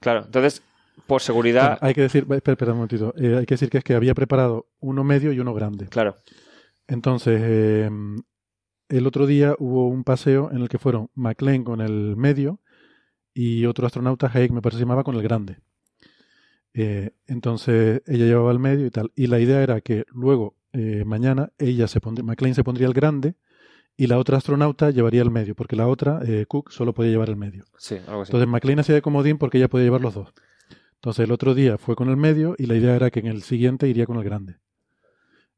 claro, 0.00 0.24
entonces, 0.26 0.62
por 1.06 1.22
seguridad, 1.22 1.78
hay 1.80 1.94
que 1.94 2.02
decir, 2.02 2.26
espera, 2.30 2.52
espera 2.52 2.72
un 2.72 2.78
momentito, 2.78 3.14
Eh, 3.16 3.36
hay 3.38 3.46
que 3.46 3.54
decir 3.54 3.70
que 3.70 3.78
es 3.78 3.84
que 3.84 3.94
había 3.94 4.14
preparado 4.14 4.66
uno 4.80 5.04
medio 5.04 5.32
y 5.32 5.40
uno 5.40 5.54
grande. 5.54 5.86
claro, 5.86 6.16
Entonces, 6.88 7.40
eh, 7.44 7.90
el 8.88 9.06
otro 9.06 9.26
día 9.26 9.54
hubo 9.58 9.88
un 9.88 10.04
paseo 10.04 10.50
en 10.52 10.62
el 10.62 10.68
que 10.68 10.78
fueron 10.78 11.10
McLean 11.14 11.64
con 11.64 11.80
el 11.80 12.16
medio 12.16 12.60
y 13.34 13.66
otro 13.66 13.86
astronauta, 13.86 14.30
Haig, 14.32 14.52
me 14.52 14.62
parece 14.62 14.76
que 14.76 14.80
se 14.80 14.84
llamaba, 14.84 15.04
con 15.04 15.14
el 15.16 15.22
grande. 15.22 15.58
Eh, 16.74 17.10
entonces, 17.26 18.02
ella 18.06 18.26
llevaba 18.26 18.52
el 18.52 18.58
medio 18.58 18.86
y 18.86 18.90
tal. 18.90 19.10
Y 19.14 19.26
la 19.28 19.38
idea 19.40 19.62
era 19.62 19.80
que 19.80 20.04
luego, 20.12 20.56
eh, 20.72 21.04
mañana, 21.06 21.52
ella 21.58 21.88
se 21.88 22.00
pondría, 22.00 22.24
McLean 22.24 22.54
se 22.54 22.64
pondría 22.64 22.86
el 22.86 22.92
grande 22.94 23.34
y 23.96 24.06
la 24.08 24.18
otra 24.18 24.36
astronauta 24.36 24.90
llevaría 24.90 25.22
el 25.22 25.30
medio, 25.30 25.54
porque 25.54 25.74
la 25.74 25.88
otra, 25.88 26.20
eh, 26.26 26.44
Cook, 26.46 26.70
solo 26.70 26.92
podía 26.92 27.10
llevar 27.12 27.30
el 27.30 27.36
medio. 27.36 27.64
sí, 27.78 27.96
algo 28.06 28.22
así. 28.22 28.30
Entonces, 28.30 28.48
McLean 28.48 28.78
hacía 28.78 28.94
de 28.94 29.02
comodín 29.02 29.38
porque 29.38 29.58
ella 29.58 29.68
podía 29.68 29.84
llevar 29.84 30.02
los 30.02 30.14
dos. 30.14 30.32
Entonces, 31.06 31.26
el 31.26 31.30
otro 31.30 31.54
día 31.54 31.78
fue 31.78 31.94
con 31.94 32.08
el 32.08 32.16
medio 32.16 32.56
y 32.58 32.66
la 32.66 32.74
idea 32.74 32.96
era 32.96 33.12
que 33.12 33.20
en 33.20 33.28
el 33.28 33.44
siguiente 33.44 33.86
iría 33.86 34.06
con 34.06 34.16
el 34.16 34.24
grande. 34.24 34.56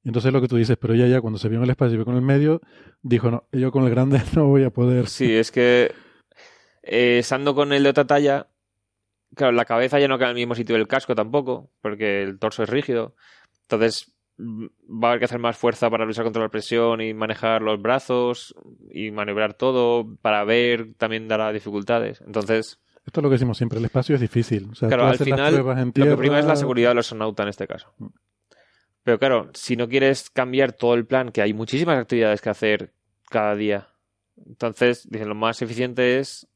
Entonces 0.04 0.30
lo 0.30 0.42
que 0.42 0.46
tú 0.46 0.56
dices, 0.56 0.76
pero 0.78 0.92
ella 0.92 1.06
ya 1.06 1.22
cuando 1.22 1.38
se 1.38 1.48
vio 1.48 1.56
en 1.56 1.64
el 1.64 1.70
espacio 1.70 1.94
y 1.94 1.96
vio 1.96 2.04
con 2.04 2.16
el 2.16 2.20
medio, 2.20 2.60
dijo, 3.00 3.30
no, 3.30 3.44
yo 3.50 3.72
con 3.72 3.84
el 3.84 3.88
grande 3.88 4.20
no 4.36 4.44
voy 4.44 4.64
a 4.64 4.70
poder. 4.70 5.06
Sí, 5.06 5.34
es 5.34 5.50
que 5.50 5.90
eh, 6.82 7.20
estando 7.20 7.54
con 7.54 7.72
el 7.72 7.82
de 7.82 7.88
otra 7.88 8.06
talla, 8.06 8.48
claro, 9.34 9.52
la 9.52 9.64
cabeza 9.64 9.98
ya 9.98 10.06
no 10.06 10.18
queda 10.18 10.26
en 10.28 10.36
el 10.36 10.42
mismo 10.42 10.54
sitio 10.54 10.74
del 10.74 10.86
casco 10.86 11.14
tampoco, 11.14 11.70
porque 11.80 12.24
el 12.24 12.38
torso 12.38 12.62
es 12.62 12.68
rígido. 12.68 13.14
Entonces, 13.62 14.12
va 14.38 15.08
a 15.08 15.10
haber 15.12 15.20
que 15.20 15.24
hacer 15.24 15.38
más 15.38 15.56
fuerza 15.56 15.88
para 15.88 16.04
luchar 16.04 16.24
contra 16.24 16.42
la 16.42 16.50
presión 16.50 17.00
y 17.00 17.14
manejar 17.14 17.62
los 17.62 17.80
brazos 17.80 18.54
y 18.90 19.12
maniobrar 19.12 19.54
todo, 19.54 20.14
para 20.20 20.44
ver 20.44 20.92
también 20.98 21.26
dará 21.26 21.50
dificultades. 21.54 22.20
Entonces, 22.26 22.80
Esto 23.08 23.20
es 23.20 23.22
lo 23.22 23.30
que 23.30 23.36
decimos 23.36 23.56
siempre, 23.56 23.78
el 23.78 23.86
espacio 23.86 24.16
es 24.16 24.20
difícil. 24.20 24.68
O 24.70 24.74
sea, 24.74 24.86
claro, 24.86 25.06
al 25.06 25.16
final 25.16 25.56
lo 25.56 25.92
que 25.94 26.16
prima 26.18 26.38
es 26.38 26.44
la 26.44 26.56
seguridad 26.56 26.90
del 26.90 26.98
astronauta 26.98 27.42
en 27.42 27.48
este 27.48 27.66
caso. 27.66 27.94
Mm. 27.96 28.08
Pero 29.02 29.18
claro, 29.18 29.50
si 29.54 29.76
no 29.76 29.88
quieres 29.88 30.28
cambiar 30.28 30.74
todo 30.74 30.92
el 30.92 31.06
plan, 31.06 31.32
que 31.32 31.40
hay 31.40 31.54
muchísimas 31.54 31.98
actividades 31.98 32.42
que 32.42 32.50
hacer 32.50 32.92
cada 33.30 33.54
día, 33.54 33.88
entonces, 34.46 35.08
dicen, 35.08 35.26
lo 35.26 35.34
más 35.34 35.62
eficiente 35.62 36.18
es 36.18 36.46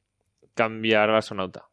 cambiar 0.52 1.08
al 1.08 1.16
astronauta. 1.16 1.68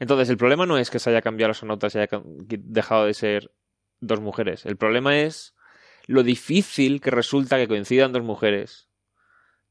Entonces, 0.00 0.28
el 0.30 0.36
problema 0.36 0.66
no 0.66 0.78
es 0.78 0.90
que 0.90 0.98
se 0.98 1.10
haya 1.10 1.22
cambiado 1.22 1.46
al 1.46 1.52
astronauta, 1.52 1.88
se 1.88 2.00
haya 2.00 2.20
dejado 2.24 3.06
de 3.06 3.14
ser 3.14 3.52
dos 4.00 4.20
mujeres. 4.20 4.66
El 4.66 4.76
problema 4.76 5.16
es 5.16 5.54
lo 6.06 6.24
difícil 6.24 7.00
que 7.00 7.12
resulta 7.12 7.56
que 7.56 7.68
coincidan 7.68 8.12
dos 8.12 8.24
mujeres 8.24 8.88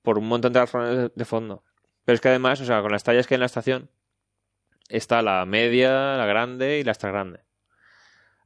por 0.03 0.17
un 0.17 0.29
montón 0.29 0.53
de 0.53 0.61
razones 0.61 1.11
de 1.13 1.25
fondo. 1.25 1.65
Pero 2.05 2.15
es 2.15 2.21
que 2.21 2.29
además, 2.29 2.61
o 2.61 2.65
sea, 2.65 2.81
con 2.81 2.93
las 2.93 3.03
tallas 3.03 3.27
que 3.27 3.33
hay 3.33 3.37
en 3.37 3.41
la 3.41 3.47
estación, 3.47 3.89
está 4.91 5.21
la 5.21 5.45
media, 5.45 6.17
la 6.17 6.25
grande 6.25 6.79
y 6.79 6.83
la 6.83 6.91
extra 6.91 7.11
grande. 7.11 7.41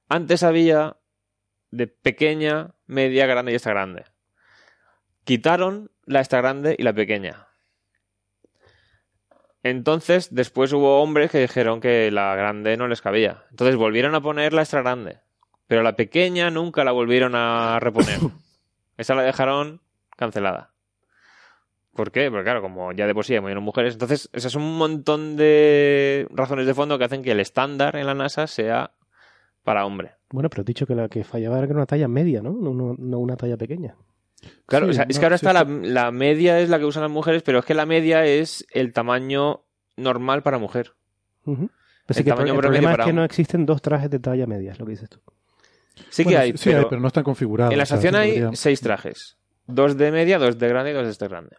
Antes 0.07 0.43
había 0.43 0.97
de 1.71 1.87
pequeña, 1.87 2.75
media, 2.85 3.25
grande 3.25 3.51
y 3.51 3.55
extra 3.55 3.73
grande. 3.73 4.05
Quitaron 5.23 5.91
la 6.05 6.19
extra 6.19 6.39
grande 6.41 6.75
y 6.77 6.83
la 6.83 6.93
pequeña. 6.93 7.47
Entonces, 9.63 10.33
después 10.33 10.71
hubo 10.73 11.01
hombres 11.01 11.31
que 11.31 11.39
dijeron 11.39 11.81
que 11.81 12.11
la 12.11 12.35
grande 12.35 12.77
no 12.77 12.87
les 12.87 13.01
cabía. 13.01 13.45
Entonces 13.49 13.75
volvieron 13.75 14.13
a 14.13 14.21
poner 14.21 14.53
la 14.53 14.61
extra 14.61 14.83
grande. 14.83 15.19
Pero 15.65 15.81
la 15.81 15.95
pequeña 15.95 16.51
nunca 16.51 16.83
la 16.83 16.91
volvieron 16.91 17.33
a 17.33 17.79
reponer. 17.79 18.19
Esa 18.97 19.15
la 19.15 19.23
dejaron 19.23 19.81
cancelada. 20.15 20.74
¿Por 21.95 22.11
qué? 22.11 22.29
Porque 22.29 22.43
claro, 22.43 22.61
como 22.61 22.91
ya 22.91 23.07
de 23.07 23.13
por 23.13 23.23
sí 23.25 23.33
hay 23.35 23.41
menos 23.41 23.63
mujeres, 23.63 23.93
entonces 23.93 24.29
esas 24.33 24.51
son 24.51 24.63
un 24.63 24.77
montón 24.77 25.37
de 25.37 26.27
razones 26.31 26.65
de 26.67 26.73
fondo 26.73 26.97
que 26.99 27.05
hacen 27.05 27.23
que 27.23 27.31
el 27.31 27.39
estándar 27.39 27.95
en 27.95 28.05
la 28.05 28.13
NASA 28.13 28.47
sea 28.47 28.91
para 29.63 29.85
hombre. 29.85 30.11
Bueno, 30.29 30.49
pero 30.49 30.63
he 30.63 30.65
dicho 30.65 30.85
que 30.85 30.93
la 30.93 31.07
que 31.07 31.23
fallaba 31.23 31.57
era 31.57 31.67
que 31.67 31.71
era 31.71 31.79
una 31.79 31.85
talla 31.85 32.07
media, 32.09 32.41
¿no? 32.41 32.51
No, 32.51 32.73
no- 32.73 32.95
no 32.99 33.19
una 33.19 33.37
talla 33.37 33.55
pequeña. 33.57 33.95
Claro, 34.65 34.85
Sí, 34.87 34.91
o 34.91 34.93
sea, 34.93 35.05
es 35.09 35.17
que 35.17 35.25
ahora 35.25 35.37
sí, 35.37 35.45
está 35.47 35.59
sí. 35.65 35.71
la, 35.83 36.03
la 36.03 36.11
media 36.11 36.59
es 36.59 36.69
la 36.69 36.77
que 36.77 36.85
usan 36.85 37.01
las 37.03 37.11
mujeres, 37.11 37.41
pero 37.43 37.59
es 37.59 37.65
que 37.65 37.73
la 37.73 37.85
media 37.85 38.25
es 38.25 38.65
el 38.73 38.91
tamaño 38.91 39.63
normal 39.95 40.43
para 40.43 40.57
mujer. 40.59 40.93
Así 41.45 42.19
El 42.19 42.25
que 42.25 42.29
el, 42.31 42.35
tamaño 42.35 42.53
el 42.53 42.59
problema 42.59 42.91
es 42.91 42.97
que 42.99 43.09
un- 43.11 43.15
no 43.15 43.23
existen 43.23 43.65
dos 43.65 43.81
trajes 43.81 44.09
de 44.09 44.19
talla 44.19 44.45
media, 44.45 44.73
es 44.73 44.79
lo 44.79 44.85
que 44.85 44.91
dices 44.91 45.09
tú. 45.09 45.19
Sí 46.09 46.23
Bueno, 46.25 46.37
que 46.37 46.43
hay, 46.43 46.57
sí 46.57 46.71
pero, 46.71 46.99
no 46.99 47.07
están 47.07 47.23
configurados. 47.23 47.71
en 47.71 47.77
la 47.77 47.83
o 47.83 47.85
sea, 47.85 47.95
estación 47.97 48.15
hay 48.21 48.31
podría- 48.31 48.55
seis 48.55 48.81
trajes. 48.81 49.37
Dos 49.65 49.97
de 49.97 50.11
media, 50.11 50.37
dos 50.37 50.59
de 50.59 50.67
grande 50.67 50.91
y 50.91 50.93
dos 50.93 51.05
de 51.05 51.11
este 51.11 51.27
grande. 51.27 51.55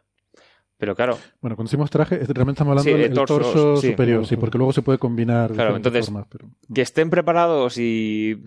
Pero 0.78 0.94
claro, 0.94 1.18
Bueno, 1.40 1.56
cuando 1.56 1.68
decimos 1.70 1.90
traje, 1.90 2.16
realmente 2.18 2.52
estamos 2.52 2.72
hablando 2.72 2.82
Sí, 2.82 2.92
del 2.92 3.14
torso 3.26 3.76
sí. 3.78 3.90
superior, 3.90 4.26
sí, 4.26 4.36
porque 4.36 4.58
luego 4.58 4.72
se 4.74 4.82
puede 4.82 4.98
combinar 4.98 5.52
Claro, 5.52 5.74
entonces- 5.76 6.04
formas, 6.06 6.26
pero- 6.30 6.50
que 6.74 6.82
estén 6.82 7.08
preparados 7.08 7.78
y 7.78 8.42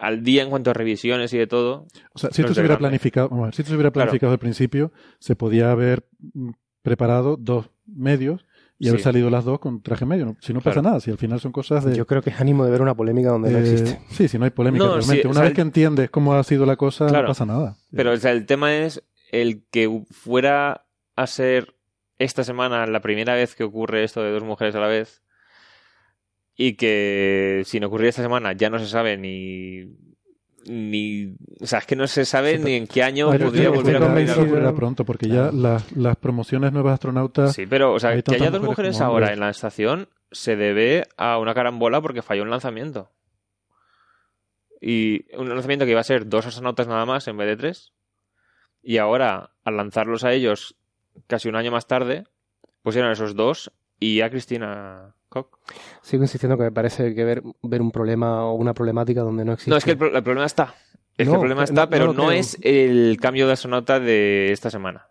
al 0.00 0.22
día 0.22 0.42
en 0.42 0.50
cuanto 0.50 0.70
a 0.70 0.74
revisiones 0.74 1.32
y 1.32 1.38
de 1.38 1.46
todo. 1.46 1.86
O 2.12 2.18
sea, 2.18 2.30
si 2.30 2.42
esto 2.42 2.54
se 2.54 2.60
hubiera 2.60 2.74
grande. 2.74 2.78
planificado, 2.88 3.28
vamos 3.30 3.42
a 3.42 3.46
ver, 3.46 3.54
si 3.54 3.62
esto 3.62 3.70
se 3.70 3.76
hubiera 3.76 3.90
Claro. 3.90 4.06
planificado 4.06 4.32
al 4.32 4.38
principio, 4.38 4.92
se 5.18 5.34
podía 5.36 5.70
haber 5.72 6.04
mm, 6.34 6.50
preparado 6.82 7.36
dos 7.36 7.70
medios 7.86 8.44
y 8.78 8.88
haber 8.88 9.00
salido 9.00 9.30
las 9.30 9.44
dos 9.44 9.60
con 9.60 9.80
traje 9.82 10.06
medio. 10.06 10.24
No- 10.26 10.36
Si 10.40 10.52
no 10.52 10.60
pasa 10.60 10.74
Claro. 10.80 10.88
nada, 10.88 11.00
si 11.00 11.10
al 11.12 11.18
final 11.18 11.38
son 11.40 11.52
cosas 11.52 11.84
de... 11.84 11.94
Yo 11.96 12.06
creo 12.06 12.20
que 12.22 12.30
es 12.30 12.40
ánimo 12.40 12.64
de 12.64 12.70
ver 12.72 12.82
una 12.82 12.94
polémica 12.96 13.28
donde 13.30 13.50
no 13.52 13.58
eh, 13.58 13.60
existe. 13.60 14.00
Sí, 14.10 14.26
si 14.28 14.38
no 14.38 14.44
hay 14.44 14.50
polémica 14.50 14.84
No, 14.84 14.90
realmente. 14.96 15.22
sí, 15.22 15.26
o 15.26 15.30
Una 15.30 15.34
sea, 15.34 15.42
vez 15.42 15.50
el- 15.50 15.56
que 15.56 15.60
entiendes 15.62 16.10
cómo 16.10 16.34
ha 16.34 16.42
sido 16.42 16.64
la 16.66 16.76
cosa, 16.76 17.06
Claro. 17.06 17.22
no 17.24 17.28
pasa 17.28 17.46
nada. 17.46 17.76
Pero 17.94 18.12
o 18.12 18.16
sea, 18.16 18.32
el 18.32 18.44
tema 18.46 18.74
es 18.74 19.02
el 19.30 19.62
que 19.70 20.02
fuera 20.10 20.84
a 21.22 21.26
ser 21.26 21.74
esta 22.18 22.44
semana 22.44 22.86
la 22.86 23.00
primera 23.00 23.34
vez 23.34 23.54
que 23.54 23.64
ocurre 23.64 24.04
esto 24.04 24.22
de 24.22 24.30
dos 24.30 24.44
mujeres 24.44 24.74
a 24.74 24.80
la 24.80 24.86
vez 24.86 25.22
y 26.54 26.74
que 26.74 27.62
si 27.64 27.80
no 27.80 27.88
ocurría 27.88 28.10
esta 28.10 28.22
semana 28.22 28.52
ya 28.52 28.70
no 28.70 28.78
se 28.78 28.86
sabe 28.86 29.16
ni 29.16 29.96
ni 30.66 31.34
o 31.60 31.66
sea 31.66 31.80
es 31.80 31.86
que 31.86 31.96
no 31.96 32.06
se 32.06 32.24
sabe 32.24 32.58
Sí, 32.58 32.64
ni 32.64 32.74
en 32.74 32.86
qué 32.86 33.02
año 33.02 33.30
Pero 33.30 33.46
podría 33.46 33.70
volver 33.70 33.96
a 33.96 34.36
ocurrir 34.36 34.74
pronto, 34.74 35.04
porque 35.04 35.28
ya 35.28 35.50
las, 35.50 35.90
las 35.96 36.16
promociones 36.16 36.72
nuevas 36.72 36.94
astronautas... 36.94 37.52
Sí, 37.54 37.66
pero 37.66 37.94
o 37.94 37.98
sea, 37.98 38.10
Hay 38.10 38.22
que 38.22 38.36
haya 38.36 38.50
dos 38.50 38.60
mujeres 38.60 38.94
mujeres 38.94 39.00
ahora 39.00 39.32
en 39.32 39.40
la 39.40 39.50
estación 39.50 40.08
se 40.32 40.56
debe 40.56 41.04
a 41.16 41.38
una 41.38 41.54
carambola 41.54 42.00
porque 42.00 42.22
falló 42.22 42.42
un 42.42 42.50
lanzamiento. 42.50 43.10
Y 44.80 45.24
un 45.36 45.48
lanzamiento 45.48 45.84
que 45.84 45.92
iba 45.92 46.00
a 46.00 46.04
ser 46.04 46.28
dos 46.28 46.46
astronautas 46.46 46.88
nada 46.88 47.06
más 47.06 47.28
en 47.28 47.36
vez 47.36 47.48
de 47.48 47.56
tres. 47.56 47.92
Y 48.82 48.96
ahora, 48.96 49.50
al 49.62 49.76
lanzarlos 49.76 50.24
a 50.24 50.32
ellos 50.32 50.76
casi 51.26 51.48
un 51.48 51.56
año 51.56 51.70
más 51.70 51.86
tarde, 51.86 52.24
pusieron 52.82 53.10
esos 53.10 53.34
dos 53.36 53.72
y 54.00 54.20
a 54.20 54.30
Cristina 54.30 55.14
Koch. 55.28 55.48
Sigo 56.02 56.22
insistiendo 56.24 56.56
que 56.56 56.64
me 56.64 56.72
parece 56.72 57.14
que 57.14 57.24
ver, 57.24 57.42
ver 57.62 57.80
un 57.80 57.90
problema 57.90 58.44
o 58.44 58.54
una 58.54 58.74
problemática 58.74 59.22
donde 59.22 59.44
no 59.44 59.52
existe. 59.52 59.70
No, 59.70 59.76
es 59.76 59.84
que 59.84 59.92
el, 59.92 59.98
pro- 59.98 60.14
el 60.16 60.22
problema 60.22 60.46
está. 60.46 60.74
Es 61.16 61.28
que 61.28 61.32
el 61.34 61.38
problema 61.38 61.64
está, 61.64 61.84
no 61.84 61.90
pero 61.90 62.12
no, 62.12 62.32
es 62.32 62.58
el 62.62 63.18
cambio 63.20 63.46
de 63.46 63.52
astronauta 63.52 64.00
de 64.00 64.50
esta 64.52 64.70
semana. 64.70 65.06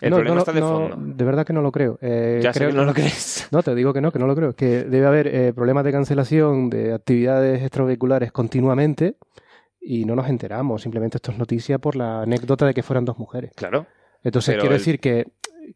El 0.00 0.12
problema 0.12 0.38
está 0.38 0.52
de 0.52 0.60
no, 0.60 0.68
fondo. 0.90 0.96
De 1.16 1.24
verdad 1.24 1.44
que 1.44 1.52
no 1.52 1.60
lo 1.60 1.72
creo. 1.72 1.98
Eh, 2.00 2.38
ya 2.40 2.52
sé 2.52 2.60
creo 2.60 2.70
que 2.70 2.76
no 2.76 2.84
lo 2.84 2.94
crees. 2.94 3.48
No, 3.50 3.62
te 3.64 3.74
digo 3.74 3.92
que 3.92 4.00
no, 4.00 4.12
que 4.12 4.18
no 4.20 4.26
lo 4.28 4.36
creo. 4.36 4.54
Que 4.54 4.84
debe 4.84 5.06
haber 5.06 5.26
eh, 5.26 5.52
problemas 5.52 5.82
de 5.84 5.90
cancelación 5.90 6.70
de 6.70 6.92
actividades 6.94 7.62
extravehiculares 7.62 8.30
continuamente 8.30 9.16
y 9.80 10.04
no 10.04 10.14
nos 10.14 10.28
enteramos. 10.28 10.82
Simplemente 10.82 11.16
esto 11.16 11.32
es 11.32 11.38
noticia 11.38 11.78
por 11.78 11.96
la 11.96 12.22
anécdota 12.22 12.64
de 12.66 12.74
que 12.74 12.84
fueran 12.84 13.04
dos 13.04 13.18
mujeres. 13.18 13.50
Claro. 13.56 13.86
Entonces, 14.22 14.52
Pero 14.54 14.62
quiero 14.62 14.74
el- 14.74 14.80
decir 14.80 15.00
que, 15.00 15.26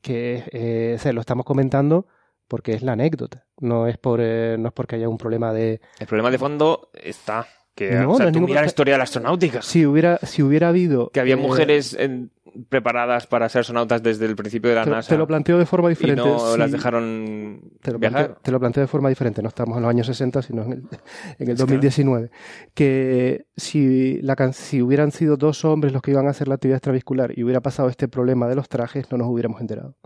que 0.00 0.44
eh, 0.52 0.94
o 0.96 0.98
sea, 0.98 1.12
lo 1.12 1.20
estamos 1.20 1.44
comentando 1.46 2.06
porque 2.48 2.72
es 2.72 2.82
la 2.82 2.92
anécdota. 2.92 3.46
No 3.60 3.86
es, 3.86 3.96
por, 3.98 4.20
eh, 4.22 4.56
no 4.58 4.68
es 4.68 4.74
porque 4.74 4.96
haya 4.96 5.08
un 5.08 5.16
problema 5.18 5.52
de... 5.52 5.80
El 5.98 6.06
problema 6.06 6.30
de 6.30 6.38
fondo 6.38 6.90
está. 6.94 7.46
Que, 7.74 7.92
No, 7.92 8.12
o 8.12 8.16
sea, 8.16 8.26
no 8.26 8.32
tú 8.32 8.40
mira 8.40 8.60
la 8.60 8.66
historia 8.66 8.94
de 8.94 8.98
la 8.98 9.04
astronáutica. 9.04 9.62
Si 9.62 9.86
hubiera, 9.86 10.18
si 10.18 10.42
hubiera 10.42 10.68
habido... 10.68 11.08
que 11.10 11.20
había 11.20 11.34
eh, 11.34 11.38
mujeres 11.38 11.94
en- 11.94 12.30
preparadas 12.68 13.26
para 13.26 13.48
ser 13.48 13.60
astronautas 13.60 14.02
desde 14.02 14.26
el 14.26 14.36
principio 14.36 14.70
de 14.70 14.76
la 14.76 14.84
Te, 14.84 14.90
NASA 14.90 15.08
te 15.10 15.16
lo 15.18 15.26
planteo 15.26 15.58
de 15.58 15.66
forma 15.66 15.88
y 15.88 15.90
diferente. 15.90 16.22
no 16.22 16.52
Si- 16.52 16.58
las 16.58 16.70
dejaron 16.72 17.60
Te 17.80 17.92
lo, 17.92 17.98
viajar. 17.98 18.18
planteo, 18.26 18.42
te 18.42 18.50
lo 18.52 18.60
planteo 18.60 18.80
de 18.82 18.86
forma 18.88 19.08
diferente, 19.08 19.42
no 19.42 19.48
estamos 19.48 19.76
en 19.76 19.82
los 19.82 19.90
años 19.90 20.06
60, 20.06 20.42
sino 20.42 20.62
en 20.62 20.72
el, 20.72 20.82
en 21.38 21.50
el 21.50 21.56
2019. 21.56 22.30
Que 22.74 23.46
si, 23.56 24.20
la, 24.22 24.36
can- 24.36 24.52
si 24.52 24.82
hubieran 24.82 25.12
sido 25.12 25.36
dos 25.36 25.64
hombres 25.64 25.92
los 25.92 26.02
que 26.02 26.10
iban 26.10 26.26
a 26.26 26.30
hacer 26.30 26.48
la 26.48 26.54
actividad 26.56 26.76
extravehicular 26.76 27.32
y 27.36 27.44
hubiera 27.44 27.60
pasado 27.60 27.88
este 27.88 28.08
problema 28.08 28.48
de 28.48 28.54
los 28.56 28.68
trajes, 28.68 29.10
no 29.10 29.18
nos 29.18 29.28
hubiéramos 29.28 29.60
enterado. 29.60 29.96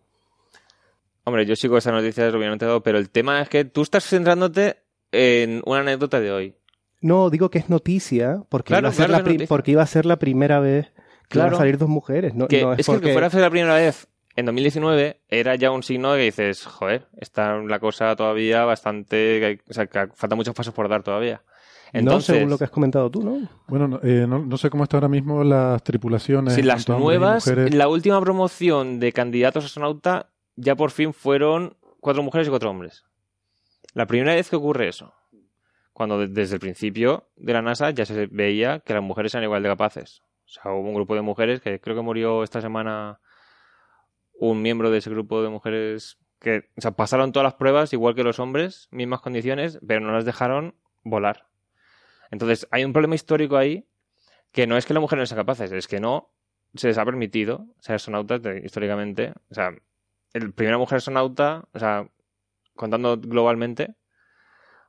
Hombre, 1.24 1.44
yo 1.46 1.56
sigo 1.56 1.76
esas 1.76 1.92
noticias, 1.92 2.32
obviamente, 2.32 2.66
pero 2.84 2.98
el 2.98 3.10
tema 3.10 3.40
es 3.42 3.48
que 3.48 3.64
tú 3.64 3.82
estás 3.82 4.04
centrándote 4.04 4.76
en 5.10 5.60
una 5.66 5.80
anécdota 5.80 6.20
de 6.20 6.30
hoy. 6.30 6.54
No, 7.00 7.30
digo 7.30 7.50
que 7.50 7.58
es 7.58 7.68
noticia 7.68 8.42
porque, 8.48 8.68
Claro, 8.68 8.86
iba, 8.86 8.90
a 8.90 8.92
ser 8.92 9.06
claro 9.06 9.12
la 9.12 9.18
que 9.18 9.22
es 9.22 9.24
pri- 9.24 9.34
noticia. 9.38 9.48
porque 9.48 9.70
iba 9.72 9.82
a 9.82 9.86
ser 9.86 10.06
la 10.06 10.18
primera 10.18 10.60
vez 10.60 10.92
iban 11.34 11.46
Claro. 11.48 11.56
a 11.56 11.58
salir 11.58 11.78
dos 11.78 11.88
mujeres. 11.88 12.34
No, 12.34 12.48
Que 12.48 12.62
no 12.62 12.72
es, 12.72 12.80
es, 12.80 12.86
que 12.86 12.92
el 12.92 12.96
porque... 12.98 13.06
que 13.08 13.12
fuera 13.14 13.26
a 13.26 13.28
hacer 13.28 13.40
la 13.40 13.50
primera 13.50 13.74
vez 13.74 14.08
en 14.36 14.46
2019 14.46 15.20
era 15.28 15.54
ya 15.56 15.70
un 15.70 15.82
signo 15.82 16.12
de 16.12 16.18
que 16.20 16.24
dices, 16.26 16.64
joder, 16.66 17.06
está 17.18 17.56
la 17.58 17.78
cosa 17.80 18.14
todavía 18.16 18.64
bastante. 18.64 19.60
o 19.68 19.72
sea, 19.72 19.86
que 19.86 20.08
faltan 20.14 20.36
muchos 20.36 20.54
pasos 20.54 20.74
por 20.74 20.88
dar 20.88 21.02
todavía. 21.02 21.42
no, 21.92 21.98
Entonces, 22.00 22.34
según 22.36 22.50
lo 22.50 22.58
que 22.58 22.64
has 22.64 22.70
comentado 22.70 23.10
tú, 23.10 23.22
¿no? 23.22 23.48
Bueno, 23.68 23.88
no, 23.88 24.00
eh, 24.02 24.26
no, 24.28 24.38
no 24.40 24.56
sé 24.58 24.68
cómo 24.70 24.84
están 24.84 24.98
ahora 24.98 25.08
mismo 25.08 25.42
las 25.44 25.82
tripulaciones. 25.82 26.56
en 26.58 26.66
las 26.66 26.88
nuevas, 26.88 27.46
la 27.46 27.88
última 27.88 28.20
promoción 28.20 29.00
de 29.00 29.12
candidatos 29.12 29.64
a 29.64 29.66
astronauta 29.66 30.28
ya 30.56 30.74
por 30.74 30.90
fin 30.90 31.12
fueron 31.14 31.76
cuatro 32.00 32.22
mujeres 32.22 32.46
y 32.46 32.50
cuatro 32.50 32.70
hombres. 32.70 33.04
La 33.94 34.06
primera 34.06 34.34
vez 34.34 34.50
que 34.50 34.56
ocurre 34.56 34.88
eso, 34.88 35.14
cuando 35.94 36.18
de- 36.18 36.28
desde 36.28 36.54
el 36.56 36.60
principio 36.60 37.24
de 37.36 37.52
la 37.54 37.62
NASA 37.62 37.90
ya 37.90 38.04
se 38.04 38.26
veía 38.26 38.80
que 38.80 38.92
las 38.92 39.02
mujeres 39.02 39.34
eran 39.34 39.44
igual 39.44 39.62
de 39.62 39.70
capaces. 39.70 40.22
O 40.46 40.48
sea, 40.48 40.72
hubo 40.72 40.88
un 40.88 40.94
grupo 40.94 41.14
de 41.14 41.22
mujeres 41.22 41.60
que 41.60 41.80
creo 41.80 41.96
que 41.96 42.02
murió 42.02 42.42
esta 42.42 42.60
semana 42.60 43.20
un 44.38 44.62
miembro 44.62 44.90
de 44.90 44.98
ese 44.98 45.10
grupo 45.10 45.42
de 45.42 45.48
mujeres 45.48 46.18
que 46.38 46.68
pasaron 46.96 47.32
todas 47.32 47.44
las 47.44 47.54
pruebas 47.54 47.92
igual 47.92 48.14
que 48.14 48.22
los 48.22 48.38
hombres, 48.38 48.88
mismas 48.90 49.20
condiciones, 49.20 49.78
pero 49.86 50.00
no 50.00 50.12
las 50.12 50.24
dejaron 50.24 50.76
volar. 51.02 51.48
Entonces, 52.30 52.68
hay 52.70 52.84
un 52.84 52.92
problema 52.92 53.14
histórico 53.14 53.56
ahí 53.56 53.88
que 54.52 54.66
no 54.66 54.76
es 54.76 54.86
que 54.86 54.94
las 54.94 55.00
mujeres 55.00 55.22
no 55.22 55.26
sean 55.26 55.40
capaces, 55.40 55.72
es 55.72 55.88
que 55.88 56.00
no 56.00 56.30
se 56.74 56.88
les 56.88 56.98
ha 56.98 57.04
permitido 57.04 57.66
ser 57.80 57.96
astronautas 57.96 58.40
históricamente. 58.62 59.32
O 59.50 59.54
sea, 59.54 59.74
el 60.32 60.52
primera 60.52 60.78
mujer 60.78 60.98
astronauta, 60.98 61.68
o 61.72 61.78
sea, 61.78 62.08
contando 62.74 63.16
globalmente, 63.18 63.94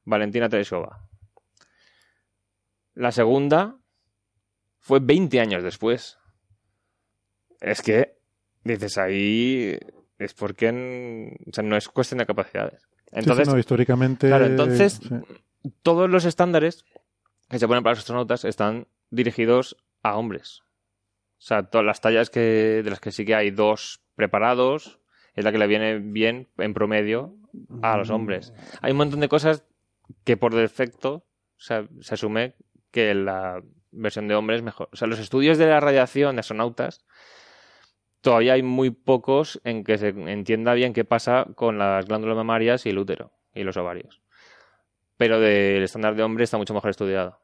Valentina 0.04 0.50
Tereshova. 0.50 1.08
La 2.94 3.12
segunda 3.12 3.78
fue 4.88 5.00
20 5.02 5.42
años 5.42 5.64
después. 5.64 6.18
Es 7.60 7.82
que, 7.82 8.18
dices, 8.64 8.98
ahí 8.98 9.78
es 10.18 10.34
porque 10.34 10.68
en- 10.68 11.38
o 11.46 11.54
sea, 11.54 11.64
no 11.64 11.76
es 11.76 11.90
cuestión 11.90 12.20
de 12.20 12.26
capacidades. 12.26 12.82
Sí, 12.84 12.88
sí, 13.04 13.20
Entonces, 13.20 13.48
no, 13.50 13.58
históricamente. 13.60 14.28
claro, 14.28 14.46
entonces- 14.46 15.00
sí. 15.04 15.10
todos 15.82 16.10
los 16.10 16.24
estándares 16.24 16.86
que 17.50 17.60
se 17.60 17.68
ponen 17.68 17.84
para 17.84 17.92
los 17.94 18.00
astronautas 18.00 18.46
están 18.46 18.88
dirigidos 19.10 19.76
a 20.04 20.16
hombres. 20.16 20.62
O 21.40 21.42
sea, 21.42 21.64
todas 21.64 21.86
las 21.86 22.00
tallas 22.00 22.30
que, 22.30 22.82
de 22.84 22.90
las 22.90 23.00
que 23.02 23.12
sí 23.12 23.26
que 23.26 23.36
hay 23.36 23.52
dos 23.52 24.02
preparados, 24.16 25.00
es 25.36 25.44
la 25.44 25.52
que 25.52 25.58
le 25.58 25.68
viene 25.68 26.00
bien 26.00 26.48
en 26.58 26.74
promedio 26.74 27.36
a 27.82 27.98
los 27.98 28.10
hombres. 28.10 28.54
Hay 28.82 28.92
un 28.92 28.98
montón 28.98 29.20
de 29.20 29.28
cosas 29.30 29.66
que 30.24 30.38
por 30.38 30.56
defecto 30.56 31.26
se, 31.58 31.88
se 32.00 32.14
asume 32.14 32.56
que 32.92 33.14
la 33.14 33.62
versión 33.92 34.28
de 34.28 34.36
hombres 34.36 34.58
es 34.58 34.64
mejor. 34.64 34.90
O 34.92 34.96
sea, 34.96 35.08
los 35.08 35.20
estudios 35.20 35.58
de 35.58 35.68
la 35.68 35.80
radiación 35.80 36.36
de 36.36 36.42
astronautas 36.42 37.06
todavía 38.22 38.54
hay 38.54 38.64
muy 38.64 38.90
pocos 38.92 39.62
en 39.64 39.84
que 39.84 39.98
se 39.98 40.10
entienda 40.10 40.74
bien 40.74 40.94
qué 40.94 41.06
pasa 41.06 41.48
con 41.56 41.78
las 41.78 42.06
glándulas 42.06 42.36
mamarias 42.36 42.86
y 42.86 42.90
el 42.90 42.98
útero 42.98 43.32
y 43.54 43.64
los 43.64 43.78
ovarios. 43.78 44.22
Pero 45.18 45.40
del 45.40 45.84
estándar 45.84 46.16
de 46.16 46.24
hombre 46.24 46.44
está 46.44 46.58
mucho 46.58 46.74
mejor 46.74 46.90
estudiado. 46.90 47.40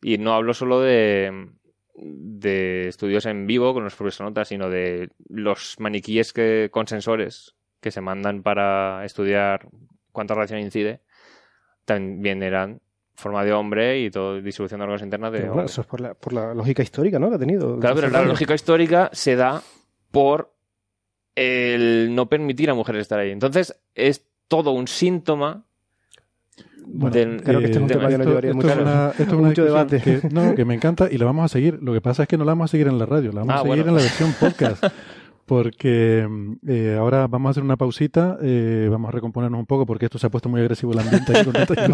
Y 0.00 0.18
no 0.18 0.34
hablo 0.34 0.54
solo 0.54 0.80
de, 0.80 1.50
de 1.94 2.88
estudios 2.88 3.26
en 3.26 3.46
vivo 3.46 3.74
con 3.74 3.84
los 3.84 3.94
propios 3.94 4.14
astronautas, 4.14 4.48
sino 4.48 4.68
de 4.68 5.10
los 5.28 5.78
maniquíes 5.78 6.34
con 6.70 6.86
sensores 6.86 7.54
que 7.80 7.90
se 7.90 8.00
mandan 8.00 8.42
para 8.42 9.04
estudiar 9.04 9.68
cuánta 10.12 10.34
radiación 10.34 10.60
incide, 10.60 11.02
también 11.84 12.42
eran 12.42 12.80
forma 13.14 13.44
de 13.44 13.52
hombre 13.52 14.00
y 14.00 14.10
todo 14.10 14.40
distribución 14.40 14.78
de 14.80 14.84
órganos 14.84 15.02
internos 15.02 15.32
de 15.32 15.38
Pero 15.38 15.52
bueno, 15.52 15.60
hombre. 15.62 15.72
eso 15.72 15.80
es 15.82 15.86
por 15.86 16.00
la, 16.00 16.14
por 16.14 16.32
la 16.32 16.54
lógica 16.54 16.82
histórica, 16.82 17.18
¿no? 17.18 17.28
Que 17.28 17.36
ha 17.36 17.38
tenido. 17.38 17.78
Claro, 17.78 17.94
pero 17.96 18.08
la 18.10 18.22
lógica 18.22 18.54
histórica 18.54 19.10
se 19.12 19.36
da 19.36 19.62
por 20.10 20.52
el 21.34 22.14
no 22.14 22.28
permitir 22.28 22.70
a 22.70 22.74
mujeres 22.74 23.02
estar 23.02 23.18
ahí. 23.18 23.30
Entonces, 23.30 23.78
es 23.94 24.26
todo 24.48 24.72
un 24.72 24.86
síntoma 24.88 25.64
Bueno, 26.84 27.14
del- 27.14 27.42
creo 27.42 27.60
que 27.60 27.66
este 27.66 27.78
es 27.78 27.82
un 27.82 27.88
de- 27.88 27.94
tema 27.94 28.08
que 28.08 28.18
no 28.18 28.22
esto, 28.24 28.28
llevaría 28.30 28.50
esto 28.50 28.56
mucho- 28.62 28.72
es 28.72 28.78
una, 28.78 29.08
esto 29.10 29.22
es 29.22 29.32
mucho 29.32 29.64
debate. 29.64 30.00
Que, 30.02 30.20
no, 30.30 30.54
que 30.54 30.64
me 30.64 30.74
encanta 30.74 31.08
y 31.10 31.16
la 31.18 31.24
vamos 31.26 31.44
a 31.44 31.48
seguir. 31.48 31.78
Lo 31.82 31.92
que 31.92 32.00
pasa 32.00 32.22
es 32.24 32.28
que 32.28 32.36
no 32.36 32.44
la 32.44 32.52
vamos 32.52 32.70
a 32.70 32.72
seguir 32.72 32.88
en 32.88 32.98
la 32.98 33.06
radio, 33.06 33.32
la 33.32 33.40
vamos 33.40 33.54
Ah, 33.54 33.58
a 33.60 33.62
seguir 33.62 33.76
bueno. 33.84 33.90
en 33.90 33.96
la 33.96 34.02
versión 34.02 34.32
podcast. 34.38 34.84
Porque 35.46 36.28
eh, 36.68 36.96
ahora 36.98 37.26
vamos 37.26 37.48
a 37.48 37.50
hacer 37.50 37.64
una 37.64 37.76
pausita, 37.76 38.38
eh, 38.40 38.86
vamos 38.90 39.08
a 39.08 39.12
recomponernos 39.12 39.58
un 39.58 39.66
poco 39.66 39.86
porque 39.86 40.04
esto 40.04 40.16
se 40.18 40.28
ha 40.28 40.30
puesto 40.30 40.48
muy 40.48 40.60
agresivo 40.60 40.92
el 40.92 41.00
ambiente. 41.00 41.36
aquí 41.36 41.50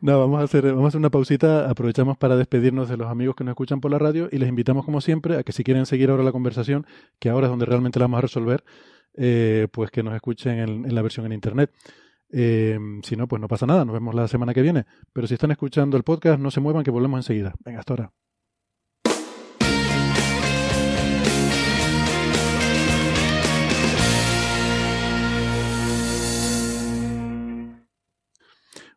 no, 0.00 0.20
vamos 0.20 0.40
a, 0.40 0.44
hacer, 0.44 0.66
vamos 0.66 0.84
a 0.84 0.88
hacer 0.88 0.98
una 0.98 1.10
pausita, 1.10 1.68
aprovechamos 1.68 2.16
para 2.16 2.36
despedirnos 2.36 2.88
de 2.88 2.96
los 2.96 3.08
amigos 3.08 3.34
que 3.34 3.42
nos 3.42 3.52
escuchan 3.52 3.80
por 3.80 3.90
la 3.90 3.98
radio 3.98 4.28
y 4.30 4.38
les 4.38 4.48
invitamos 4.48 4.84
como 4.84 5.00
siempre 5.00 5.36
a 5.36 5.42
que 5.42 5.52
si 5.52 5.64
quieren 5.64 5.86
seguir 5.86 6.10
ahora 6.10 6.22
la 6.22 6.32
conversación, 6.32 6.86
que 7.18 7.30
ahora 7.30 7.48
es 7.48 7.50
donde 7.50 7.66
realmente 7.66 7.98
la 7.98 8.04
vamos 8.04 8.18
a 8.18 8.22
resolver, 8.22 8.62
eh, 9.14 9.66
pues 9.72 9.90
que 9.90 10.04
nos 10.04 10.14
escuchen 10.14 10.60
en, 10.60 10.94
la 10.94 11.02
versión 11.02 11.26
en 11.26 11.32
internet. 11.32 11.72
Si 12.32 13.16
no, 13.16 13.26
pues 13.26 13.40
no 13.40 13.48
pasa 13.48 13.66
nada, 13.66 13.84
nos 13.84 13.92
vemos 13.92 14.14
la 14.14 14.28
semana 14.28 14.54
que 14.54 14.62
viene. 14.62 14.86
Pero 15.12 15.26
si 15.26 15.34
están 15.34 15.50
escuchando 15.50 15.96
el 15.96 16.04
podcast, 16.04 16.40
no 16.40 16.52
se 16.52 16.60
muevan, 16.60 16.84
que 16.84 16.92
volvemos 16.92 17.18
enseguida. 17.18 17.54
Venga, 17.64 17.80
hasta 17.80 17.92
ahora. 17.94 18.12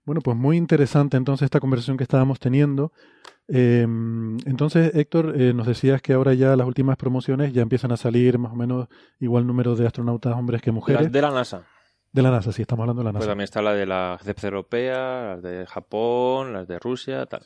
Bueno, 0.06 0.22
pues 0.22 0.38
muy 0.38 0.56
interesante 0.58 1.18
entonces 1.18 1.45
esta 1.45 1.60
conversación 1.60 1.97
que 1.97 2.03
estábamos 2.03 2.39
teniendo. 2.39 2.91
Eh, 3.47 3.82
entonces, 3.82 4.93
Héctor, 4.95 5.39
eh, 5.39 5.53
nos 5.53 5.68
decías 5.68 6.01
que 6.01 6.14
ahora 6.14 6.34
ya 6.34 6.56
las 6.56 6.68
últimas 6.68 6.95
promociones 6.97 7.53
ya 7.53 7.62
empiezan 7.62 7.91
a 7.91 7.97
salir 7.97 8.38
más 8.38 8.51
o 8.53 8.56
menos 8.56 8.88
igual 9.20 9.45
número 9.47 9.76
de 9.76 9.86
astronautas 9.88 10.34
hombres 10.36 10.62
que 10.62 10.72
mujeres. 10.72 11.03
Las 11.03 11.12
de 11.12 11.22
la 11.22 11.32
NASA. 11.32 11.64
De 12.12 12.22
la 12.22 12.32
NASA, 12.32 12.51
sí, 12.51 12.62
estamos 12.62 12.84
hablando 12.84 13.01
de 13.01 13.06
la 13.06 13.12
Pues 13.12 13.22
NASA. 13.22 13.32
también 13.32 13.43
está 13.45 13.62
la 13.62 13.74
de 13.74 13.86
la 13.86 14.18
CEPC 14.24 14.43
europea, 14.45 15.36
las 15.36 15.41
de 15.41 15.66
Japón, 15.66 16.53
las 16.53 16.68
de 16.68 16.80
Rusia, 16.80 17.26
tal. 17.26 17.41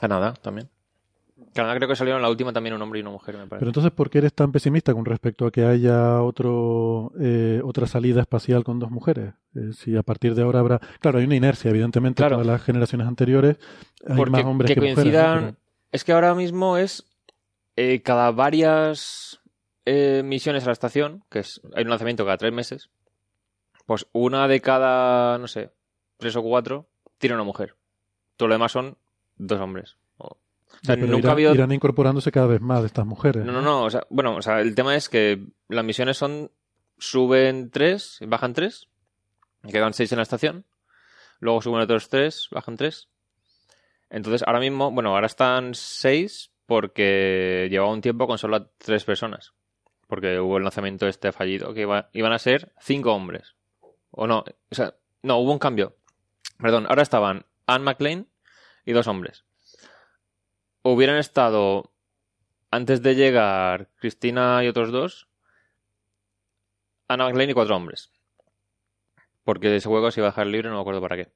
Canadá 0.00 0.34
también. 0.34 0.68
Canadá 1.52 1.76
creo 1.76 1.88
que 1.88 1.96
salieron 1.96 2.22
la 2.22 2.30
última 2.30 2.52
también 2.52 2.74
un 2.74 2.80
hombre 2.82 2.98
y 2.98 3.02
una 3.02 3.10
mujer, 3.10 3.34
me 3.36 3.46
parece. 3.46 3.58
Pero 3.58 3.68
entonces, 3.68 3.92
¿por 3.92 4.08
qué 4.08 4.18
eres 4.18 4.32
tan 4.32 4.52
pesimista 4.52 4.94
con 4.94 5.04
respecto 5.04 5.46
a 5.46 5.50
que 5.50 5.64
haya 5.66 6.22
otro 6.22 7.12
eh, 7.20 7.60
otra 7.62 7.86
salida 7.86 8.22
espacial 8.22 8.64
con 8.64 8.78
dos 8.78 8.90
mujeres? 8.90 9.34
Eh, 9.54 9.72
si 9.74 9.96
a 9.96 10.02
partir 10.02 10.34
de 10.34 10.42
ahora 10.42 10.60
habrá... 10.60 10.78
Claro, 11.00 11.18
hay 11.18 11.24
una 11.26 11.36
inercia, 11.36 11.70
evidentemente, 11.70 12.18
Claro. 12.22 12.36
todas 12.36 12.46
las 12.46 12.62
generaciones 12.62 13.06
anteriores 13.06 13.58
hay 14.06 14.16
Porque 14.16 14.30
más 14.30 14.44
hombres 14.44 14.68
que 14.70 14.74
que, 14.74 14.80
mujeres. 14.80 14.96
¿no? 14.96 15.02
coincidan. 15.02 15.44
Pero- 15.44 15.56
Es 15.92 16.04
que 16.04 16.12
ahora 16.12 16.34
mismo 16.34 16.78
es 16.78 17.04
eh, 17.76 18.00
cada 18.02 18.30
varias 18.30 19.40
misiones 20.24 20.64
a 20.64 20.66
la 20.66 20.72
estación, 20.72 21.22
que 21.30 21.38
es 21.40 21.60
hay 21.74 21.84
un 21.84 21.90
lanzamiento 21.90 22.24
cada 22.24 22.38
tres 22.38 22.52
meses, 22.52 22.90
pues 23.84 24.06
una 24.12 24.48
de 24.48 24.60
cada, 24.60 25.38
no 25.38 25.46
sé, 25.46 25.70
tres 26.16 26.34
o 26.34 26.42
cuatro, 26.42 26.86
tiene 27.18 27.34
una 27.36 27.44
mujer. 27.44 27.76
Todo 28.36 28.48
lo 28.48 28.54
demás 28.54 28.72
son 28.72 28.96
dos 29.36 29.60
hombres. 29.60 29.96
O, 30.82 30.86
sea, 30.86 30.96
nunca 30.96 31.16
irán, 31.18 31.26
ha 31.28 31.32
habido... 31.32 31.54
irán 31.54 31.72
incorporándose 31.72 32.30
cada 32.32 32.46
vez 32.46 32.60
más 32.60 32.84
estas 32.84 33.06
mujeres. 33.06 33.44
No, 33.44 33.52
no, 33.52 33.62
no. 33.62 33.84
O 33.84 33.90
sea, 33.90 34.06
bueno, 34.10 34.36
o 34.36 34.42
sea, 34.42 34.60
el 34.60 34.74
tema 34.74 34.94
es 34.94 35.08
que 35.08 35.44
las 35.68 35.84
misiones 35.84 36.16
son. 36.16 36.50
Suben 36.98 37.70
tres, 37.70 38.18
bajan 38.26 38.54
tres. 38.54 38.88
Quedan 39.70 39.92
seis 39.92 40.12
en 40.12 40.16
la 40.16 40.22
estación. 40.22 40.64
Luego 41.40 41.60
suben 41.60 41.82
otros 41.82 42.08
tres, 42.08 42.48
bajan 42.50 42.76
tres. 42.76 43.08
Entonces, 44.08 44.42
ahora 44.46 44.60
mismo, 44.60 44.90
bueno, 44.90 45.10
ahora 45.14 45.26
están 45.26 45.74
seis 45.74 46.52
porque 46.66 47.68
llevaba 47.70 47.92
un 47.92 48.00
tiempo 48.00 48.26
con 48.26 48.38
solo 48.38 48.70
tres 48.78 49.04
personas. 49.04 49.52
Porque 50.06 50.38
hubo 50.38 50.56
el 50.56 50.62
lanzamiento 50.62 51.06
este 51.08 51.32
fallido, 51.32 51.74
que 51.74 51.82
iba- 51.82 52.08
iban 52.12 52.32
a 52.32 52.38
ser 52.38 52.72
cinco 52.80 53.12
hombres. 53.12 53.56
O 54.10 54.26
no, 54.26 54.44
o 54.70 54.74
sea, 54.74 54.94
no, 55.22 55.38
hubo 55.38 55.52
un 55.52 55.58
cambio. 55.58 55.96
Perdón, 56.58 56.86
ahora 56.88 57.02
estaban 57.02 57.44
Anne 57.66 57.84
McLean 57.84 58.28
y 58.84 58.92
dos 58.92 59.08
hombres. 59.08 59.44
Hubieran 60.88 61.16
estado 61.16 61.90
antes 62.70 63.02
de 63.02 63.16
llegar 63.16 63.88
Cristina 63.96 64.62
y 64.62 64.68
otros 64.68 64.92
dos, 64.92 65.28
Anna 67.08 67.24
McLean 67.24 67.50
y 67.50 67.54
cuatro 67.54 67.74
hombres. 67.74 68.12
Porque 69.42 69.74
ese 69.74 69.88
juego 69.88 70.12
se 70.12 70.20
iba 70.20 70.28
a 70.28 70.30
dejar 70.30 70.46
libre, 70.46 70.68
no 70.68 70.76
me 70.76 70.80
acuerdo 70.80 71.00
para 71.00 71.16
qué. 71.16 71.32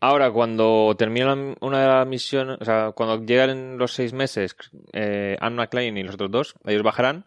Ahora, 0.00 0.32
cuando 0.32 0.96
termina 0.98 1.54
una 1.60 2.04
misiones, 2.06 2.58
o 2.60 2.64
sea, 2.64 2.90
cuando 2.90 3.24
llegan 3.24 3.78
los 3.78 3.92
seis 3.92 4.12
meses, 4.14 4.56
eh, 4.92 5.36
Anne 5.40 5.54
McLean 5.54 5.96
y 5.96 6.02
los 6.02 6.14
otros 6.16 6.30
dos, 6.32 6.54
ellos 6.64 6.82
bajarán, 6.82 7.26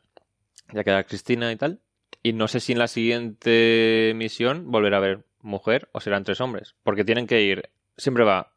ya 0.73 0.83
queda 0.83 1.05
Cristina 1.05 1.53
y 1.53 1.55
tal. 1.55 1.79
Y 2.21 2.33
no 2.33 2.49
sé 2.49 2.59
si 2.59 2.73
en 2.73 2.79
la 2.79 2.89
siguiente 2.89 4.11
misión 4.13 4.69
volverá 4.69 4.97
a 4.97 4.99
haber 4.99 5.25
mujer 5.39 5.87
o 5.93 6.01
serán 6.01 6.25
tres 6.25 6.41
hombres. 6.41 6.75
Porque 6.83 7.05
tienen 7.05 7.27
que 7.27 7.43
ir, 7.43 7.69
siempre 7.95 8.25
va 8.25 8.52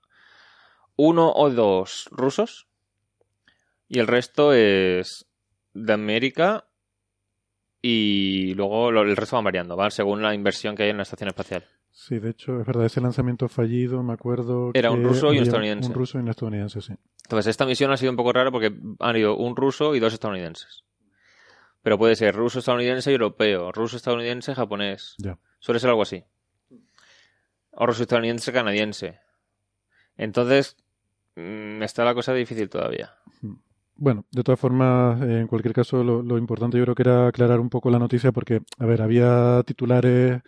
uno 0.96 1.32
o 1.32 1.50
dos 1.50 2.08
rusos 2.10 2.66
y 3.88 3.98
el 3.98 4.06
resto 4.06 4.52
es 4.52 5.26
de 5.74 5.92
América 5.92 6.66
y 7.82 8.54
luego 8.54 8.90
lo- 8.90 9.02
el 9.02 9.16
resto 9.16 9.36
van 9.36 9.44
variando, 9.44 9.76
¿vale? 9.76 9.90
Según 9.90 10.22
la 10.22 10.34
inversión 10.34 10.74
que 10.74 10.84
hay 10.84 10.90
en 10.90 10.96
la 10.96 11.02
estación 11.04 11.28
espacial. 11.28 11.64
Sí, 11.92 12.18
de 12.18 12.30
hecho, 12.30 12.60
es 12.60 12.66
verdad, 12.66 12.84
ese 12.86 13.00
lanzamiento 13.00 13.48
fallido, 13.48 14.02
me 14.02 14.12
acuerdo. 14.12 14.70
Era 14.74 14.90
un 14.90 15.02
ruso 15.02 15.32
y 15.32 15.38
un 15.38 15.42
estadounidense. 15.44 15.88
Un 15.88 15.94
ruso 15.94 16.18
y 16.18 16.22
un 16.22 16.28
estadounidense, 16.28 16.80
sí. 16.82 16.92
Entonces, 17.24 17.50
esta 17.50 17.64
misión 17.64 17.90
ha 17.90 17.96
sido 17.96 18.10
un 18.10 18.16
poco 18.16 18.32
rara 18.32 18.50
porque 18.50 18.74
han 19.00 19.16
ido 19.16 19.36
un 19.36 19.56
ruso 19.56 19.94
y 19.94 20.00
dos 20.00 20.12
estadounidenses. 20.12 20.84
Pero 21.82 21.96
puede 21.98 22.16
ser 22.16 22.34
ruso, 22.34 22.58
estadounidense 22.58 23.10
y 23.10 23.14
europeo, 23.14 23.72
ruso, 23.72 23.96
estadounidense, 23.96 24.54
japonés. 24.54 25.14
Ya. 25.18 25.38
Suele 25.58 25.80
ser 25.80 25.90
algo 25.90 26.02
así. 26.02 26.24
O 27.70 27.86
ruso, 27.86 28.02
estadounidense, 28.02 28.52
canadiense. 28.52 29.20
Entonces, 30.16 30.76
está 31.36 32.04
la 32.04 32.14
cosa 32.14 32.32
difícil 32.34 32.68
todavía. 32.68 33.10
Bueno, 33.98 34.26
de 34.30 34.42
todas 34.42 34.60
formas, 34.60 35.20
eh, 35.22 35.40
en 35.40 35.46
cualquier 35.46 35.72
caso, 35.74 36.04
lo, 36.04 36.22
lo 36.22 36.36
importante 36.36 36.76
yo 36.76 36.84
creo 36.84 36.94
que 36.94 37.02
era 37.02 37.28
aclarar 37.28 37.60
un 37.60 37.70
poco 37.70 37.88
la 37.90 37.98
noticia 37.98 38.30
porque, 38.30 38.60
a 38.78 38.84
ver, 38.84 39.00
había 39.00 39.62
titulares 39.64 40.42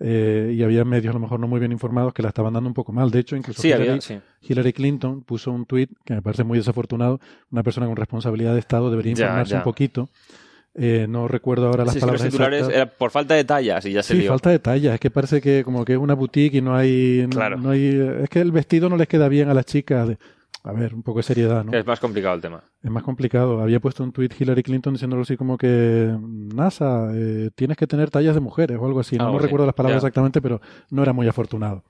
eh, 0.00 0.52
y 0.54 0.62
había 0.62 0.84
medios 0.84 1.10
a 1.10 1.18
lo 1.18 1.20
mejor 1.20 1.38
no 1.40 1.46
muy 1.46 1.58
bien 1.60 1.72
informados 1.72 2.14
que 2.14 2.22
la 2.22 2.28
estaban 2.28 2.54
dando 2.54 2.68
un 2.68 2.74
poco 2.74 2.92
mal. 2.92 3.10
De 3.10 3.18
hecho, 3.18 3.36
incluso 3.36 3.60
Sí, 3.60 3.68
Hillary, 3.68 3.88
había, 3.88 4.00
sí. 4.00 4.18
Hillary 4.40 4.72
Clinton 4.72 5.22
puso 5.22 5.52
un 5.52 5.66
tuit 5.66 5.90
que 6.06 6.14
me 6.14 6.22
parece 6.22 6.44
muy 6.44 6.56
desafortunado. 6.56 7.20
Una 7.50 7.62
persona 7.62 7.86
con 7.86 7.96
responsabilidad 7.96 8.54
de 8.54 8.60
Estado 8.60 8.90
debería 8.90 9.12
Ya, 9.12 9.24
informarse 9.24 9.52
ya. 9.52 9.58
un 9.58 9.64
poquito. 9.64 10.08
Eh, 10.78 11.06
no 11.08 11.26
recuerdo 11.26 11.68
ahora 11.68 11.84
las 11.86 11.94
Sí, 11.94 11.98
es 12.00 12.04
que 12.04 12.10
los 12.12 12.20
palabras 12.20 12.32
titulares 12.32 12.68
era 12.68 12.86
por 12.86 13.10
falta 13.10 13.34
de 13.34 13.44
tallas 13.44 13.84
y 13.86 13.92
ya 13.92 14.02
se 14.02 14.12
Sí, 14.14 14.20
lió. 14.20 14.28
falta 14.30 14.50
de 14.50 14.58
tallas. 14.58 14.94
Es 14.94 15.00
que 15.00 15.10
parece 15.10 15.40
que 15.40 15.64
como 15.64 15.84
que 15.86 15.94
es 15.94 15.98
una 15.98 16.12
boutique 16.14 16.58
y 16.58 16.60
no 16.60 16.76
hay, 16.76 17.26
Claro. 17.30 17.56
no 17.56 17.70
hay, 17.70 17.86
es 18.22 18.28
que 18.28 18.40
el 18.40 18.52
vestido 18.52 18.88
no 18.90 18.96
les 18.98 19.08
queda 19.08 19.28
bien 19.28 19.48
a 19.48 19.54
las 19.54 19.64
chicas. 19.64 20.08
De- 20.08 20.18
a 20.64 20.72
ver, 20.72 20.94
un 20.94 21.02
poco 21.04 21.20
de 21.20 21.22
seriedad, 21.22 21.64
¿no? 21.64 21.72
Es 21.72 21.86
más 21.86 22.00
complicado 22.00 22.34
el 22.34 22.40
tema. 22.42 22.60
Es 22.82 22.90
más 22.90 23.04
complicado. 23.04 23.60
Había 23.62 23.78
puesto 23.80 24.02
un 24.02 24.10
tweet 24.12 24.30
Hillary 24.38 24.62
Clinton 24.64 24.94
diciéndolo 24.94 25.22
así 25.22 25.36
como 25.36 25.56
que 25.56 26.12
NASA, 26.20 27.08
eh, 27.14 27.50
tienes 27.54 27.76
que 27.76 27.86
tener 27.86 28.10
tallas 28.10 28.34
de 28.34 28.40
mujeres 28.40 28.76
o 28.78 28.84
algo 28.84 28.98
así. 29.00 29.16
No, 29.16 29.28
así. 29.28 29.38
recuerdo 29.44 29.64
las 29.64 29.74
palabras 29.76 30.02
Ya. 30.02 30.08
exactamente, 30.08 30.42
pero 30.42 30.60
no 30.90 31.02
era 31.02 31.12
muy 31.12 31.28
afortunado. 31.28 31.84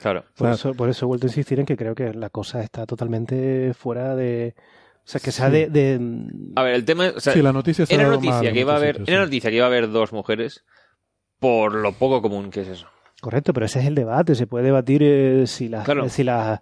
Claro. 0.00 0.20
O 0.20 0.24
Por, 0.36 0.46
sea, 0.46 0.54
eso, 0.54 0.74
por 0.74 0.88
eso 0.88 1.04
he 1.04 1.08
vuelto 1.08 1.26
a 1.26 1.30
insistir 1.30 1.58
en 1.60 1.66
que 1.66 1.76
creo 1.76 1.94
que 1.94 2.14
la 2.14 2.30
cosa 2.30 2.62
está 2.62 2.86
totalmente 2.86 3.72
fuera 3.74 4.14
de. 4.16 4.54
O 5.04 5.08
sea, 5.08 5.20
que 5.20 5.32
sea 5.32 5.46
Sí. 5.46 5.52
de. 5.52 5.68
de- 5.68 6.00
A 6.56 6.62
ver, 6.62 6.74
el 6.74 6.84
tema 6.84 7.06
es... 7.08 7.16
o 7.16 7.20
sea, 7.20 7.32
sí, 7.32 7.42
la 7.42 7.52
noticia 7.52 7.84
era 7.88 8.08
noticia 8.08 8.52
que 8.52 8.60
iba 8.60 8.72
a 8.74 8.76
haber... 8.76 8.96
sitios, 8.96 9.08
Era 9.08 9.18
sí. 9.22 9.24
noticia 9.26 9.50
que 9.50 9.56
iba 9.56 9.64
a 9.64 9.68
haber 9.68 9.90
dos 9.90 10.12
mujeres 10.12 10.64
por 11.38 11.74
lo 11.74 11.92
poco 11.92 12.22
común 12.22 12.50
que 12.50 12.60
es 12.62 12.68
eso. 12.68 12.86
Correcto, 13.20 13.52
pero 13.52 13.66
ese 13.66 13.80
es 13.80 13.86
el 13.86 13.94
debate. 13.94 14.34
Se 14.34 14.46
puede 14.46 14.64
debatir 14.66 15.02
eh, 15.02 15.44
si 15.46 15.68
las. 15.68 15.84
Claro. 15.84 16.08
Si 16.08 16.22
las 16.24 16.60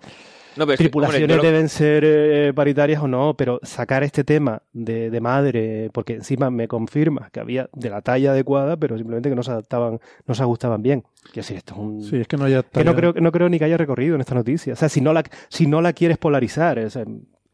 No, 0.57 0.67
que, 0.67 0.77
tripulaciones 0.77 1.23
hombre, 1.23 1.37
yo 1.37 1.43
lo- 1.43 1.43
deben 1.43 1.69
ser 1.69 2.03
eh, 2.07 2.53
paritarias 2.55 3.03
o 3.03 3.09
no, 3.09 3.35
pero 3.37 3.61
sacar 3.63 4.03
este 4.05 4.25
tema 4.25 4.63
de, 4.73 5.11
de 5.11 5.21
madre, 5.21 5.91
porque 5.93 6.15
encima 6.15 6.51
me 6.51 6.67
confirma 6.69 7.29
que 7.33 7.41
había 7.41 7.69
de 7.73 7.89
la 7.91 8.01
talla 8.03 8.33
adecuada, 8.33 8.77
pero 8.79 8.97
simplemente 8.99 9.29
que 9.31 9.37
no 9.37 9.43
se 9.43 9.51
adaptaban, 9.53 10.01
no 10.27 10.35
se 10.35 10.43
ajustaban 10.43 10.83
bien. 10.83 11.03
Quiero 11.25 11.37
decir, 11.37 11.57
esto 11.59 11.75
es 11.75 11.79
un... 11.81 12.03
Sí, 12.03 12.17
es 12.21 12.27
que 12.29 12.37
no 12.37 12.45
haya 12.47 12.63
que 12.63 12.85
no 12.85 12.93
talla- 12.93 12.97
creo, 12.97 13.15
no 13.23 13.33
creo 13.33 13.49
ni 13.49 13.59
que 13.59 13.65
haya 13.67 13.77
recorrido 13.77 14.15
en 14.17 14.21
esta 14.23 14.35
noticia. 14.35 14.73
O 14.73 14.77
sea, 14.77 14.89
si 14.89 15.01
no 15.01 15.13
la, 15.13 15.23
si 15.49 15.67
no 15.67 15.81
la 15.83 15.93
quieres 15.93 16.19
polarizar, 16.19 16.79
o 16.81 16.91
sea, 16.91 17.05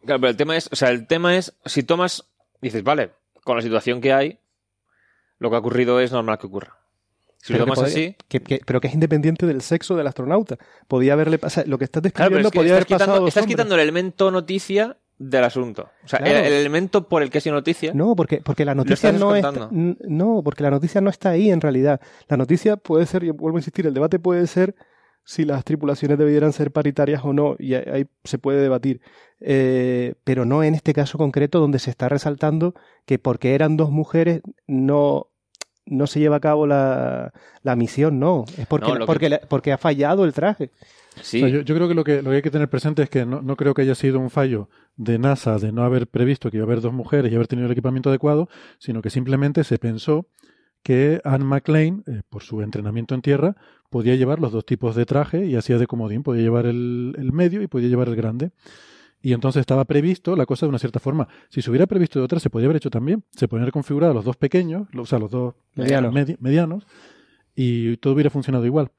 Claro, 0.06 0.20
pero 0.20 0.30
el 0.30 0.36
tema 0.36 0.56
es, 0.56 0.68
o 0.72 0.76
sea, 0.76 0.90
el 0.90 1.06
tema 1.06 1.36
es, 1.36 1.54
si 1.64 1.82
tomas, 1.82 2.24
dices, 2.62 2.82
vale, 2.82 3.10
con 3.44 3.56
la 3.56 3.62
situación 3.62 4.00
que 4.00 4.12
hay, 4.12 4.38
lo 5.38 5.50
que 5.50 5.56
ha 5.56 5.58
ocurrido 5.58 6.00
es 6.00 6.12
normal 6.12 6.38
que 6.38 6.46
ocurra. 6.46 6.76
Si 7.38 7.52
lo 7.52 7.58
que 7.58 7.64
tomas 7.64 7.78
podría- 7.78 7.94
así, 7.94 8.16
que- 8.28 8.40
que- 8.40 8.60
pero 8.64 8.80
que 8.80 8.88
es 8.88 8.94
independiente 8.94 9.46
del 9.46 9.60
sexo 9.60 9.94
del 9.96 10.06
astronauta. 10.06 10.56
Podía 10.88 11.12
haberle 11.12 11.38
pasado, 11.38 11.66
lo 11.68 11.78
que 11.78 11.84
estás 11.84 12.00
claro, 12.00 12.30
describiendo 12.30 12.48
es 12.48 12.52
que 12.52 12.58
podía 12.58 12.72
haber 12.72 12.86
pasado 12.86 12.98
quitando, 13.04 13.20
dos 13.20 13.28
estás 13.28 13.42
hombres. 13.42 13.54
quitando 13.56 13.74
el 13.74 13.80
elemento 13.82 14.30
noticia 14.30 14.96
del 15.18 15.44
asunto. 15.44 15.88
O 16.04 16.08
sea, 16.08 16.18
Claro. 16.18 16.38
el, 16.38 16.44
el 16.46 16.52
elemento 16.54 17.08
por 17.08 17.22
el 17.22 17.30
que 17.30 17.38
ha 17.38 17.40
sido 17.40 17.54
noticia. 17.54 17.92
No, 17.94 18.16
porque, 18.16 18.40
porque 18.42 18.64
la 18.64 18.74
noticia 18.74 19.12
no 19.12 19.34
está, 19.36 19.68
no, 19.70 20.42
porque 20.44 20.62
la 20.62 20.70
noticia 20.70 21.00
no 21.00 21.08
está 21.10 21.30
ahí 21.30 21.50
en 21.50 21.60
realidad. 21.60 22.00
La 22.28 22.36
noticia 22.36 22.76
puede 22.76 23.06
ser, 23.06 23.22
y 23.24 23.30
vuelvo 23.30 23.58
a 23.58 23.60
insistir, 23.60 23.86
el 23.86 23.94
debate 23.94 24.18
puede 24.18 24.46
ser 24.46 24.74
si 25.28 25.44
las 25.44 25.64
tripulaciones 25.64 26.16
debieran 26.18 26.52
ser 26.52 26.70
paritarias 26.70 27.22
o 27.24 27.32
no, 27.32 27.56
y 27.58 27.74
ahí, 27.74 28.06
se 28.24 28.38
puede 28.38 28.60
debatir. 28.62 29.00
Eh, 29.40 30.14
pero 30.24 30.44
no 30.46 30.62
en 30.62 30.74
este 30.74 30.94
caso 30.94 31.18
concreto 31.18 31.60
donde 31.60 31.78
se 31.80 31.90
está 31.90 32.08
resaltando 32.08 32.74
que 33.04 33.18
porque 33.18 33.54
eran 33.54 33.76
dos 33.76 33.90
mujeres 33.90 34.40
no, 34.66 35.26
no 35.84 36.06
se 36.06 36.20
lleva 36.20 36.36
a 36.36 36.40
cabo 36.40 36.66
la, 36.66 37.32
la 37.62 37.76
misión, 37.76 38.18
no. 38.18 38.44
Es 38.56 38.66
porque, 38.66 38.86
No, 38.88 38.94
lo 38.94 39.00
que- 39.00 39.06
porque, 39.06 39.28
la- 39.28 39.40
porque 39.40 39.72
ha 39.72 39.78
fallado 39.78 40.24
el 40.24 40.32
traje. 40.32 40.70
Sí. 41.22 41.42
O 41.42 41.48
sea, 41.48 41.48
yo, 41.56 41.60
yo 41.62 41.74
creo 41.74 41.88
que 41.88 41.94
lo, 41.94 42.04
que 42.04 42.22
lo 42.22 42.30
que 42.30 42.36
hay 42.36 42.42
que 42.42 42.50
tener 42.50 42.68
presente 42.70 43.02
es 43.02 43.10
que 43.10 43.26
no, 43.26 43.42
no 43.42 43.56
creo 43.56 43.74
que 43.74 43.82
haya 43.82 43.94
sido 43.94 44.20
un 44.20 44.30
fallo 44.30 44.68
de 44.96 45.18
NASA 45.18 45.58
de 45.58 45.72
no 45.72 45.82
haber 45.82 46.06
previsto 46.06 46.50
que 46.50 46.58
iba 46.58 46.64
a 46.64 46.68
haber 46.68 46.80
dos 46.82 46.92
mujeres 46.92 47.32
y 47.32 47.34
haber 47.34 47.46
tenido 47.48 47.66
el 47.66 47.72
equipamiento 47.72 48.10
adecuado, 48.10 48.48
sino 48.78 49.02
que 49.02 49.10
simplemente 49.10 49.64
se 49.64 49.78
pensó 49.78 50.26
que 50.86 51.20
Anne 51.24 51.44
McLean, 51.44 52.04
eh, 52.06 52.22
por 52.28 52.44
su 52.44 52.62
entrenamiento 52.62 53.16
en 53.16 53.20
tierra, 53.20 53.56
podía 53.90 54.14
llevar 54.14 54.38
los 54.38 54.52
dos 54.52 54.64
tipos 54.64 54.94
de 54.94 55.04
traje 55.04 55.44
y 55.44 55.56
hacía 55.56 55.78
de 55.78 55.88
comodín, 55.88 56.22
podía 56.22 56.42
llevar 56.42 56.64
el, 56.66 57.12
el 57.18 57.32
medio 57.32 57.60
y 57.60 57.66
podía 57.66 57.88
llevar 57.88 58.06
el 58.08 58.14
grande. 58.14 58.52
Y 59.20 59.32
entonces 59.32 59.60
estaba 59.62 59.84
previsto 59.84 60.36
la 60.36 60.46
cosa 60.46 60.66
de 60.66 60.68
una 60.68 60.78
cierta 60.78 61.00
forma. 61.00 61.26
Si 61.48 61.60
se 61.60 61.70
hubiera 61.70 61.88
previsto 61.88 62.20
de 62.20 62.24
otra, 62.24 62.38
se 62.38 62.50
podía 62.50 62.66
haber 62.66 62.76
hecho 62.76 62.90
también. 62.90 63.24
Se 63.32 63.48
podían 63.48 63.62
haber 63.62 63.72
configurado 63.72 64.14
los 64.14 64.24
dos 64.24 64.36
pequeños, 64.36 64.86
o 64.96 65.06
sea, 65.06 65.18
los 65.18 65.32
dos 65.32 65.54
Medianos. 65.74 66.14
medi- 66.14 66.36
medianos, 66.38 66.86
y 67.56 67.96
todo 67.96 68.14
hubiera 68.14 68.30
funcionado 68.30 68.64
igual. 68.64 68.92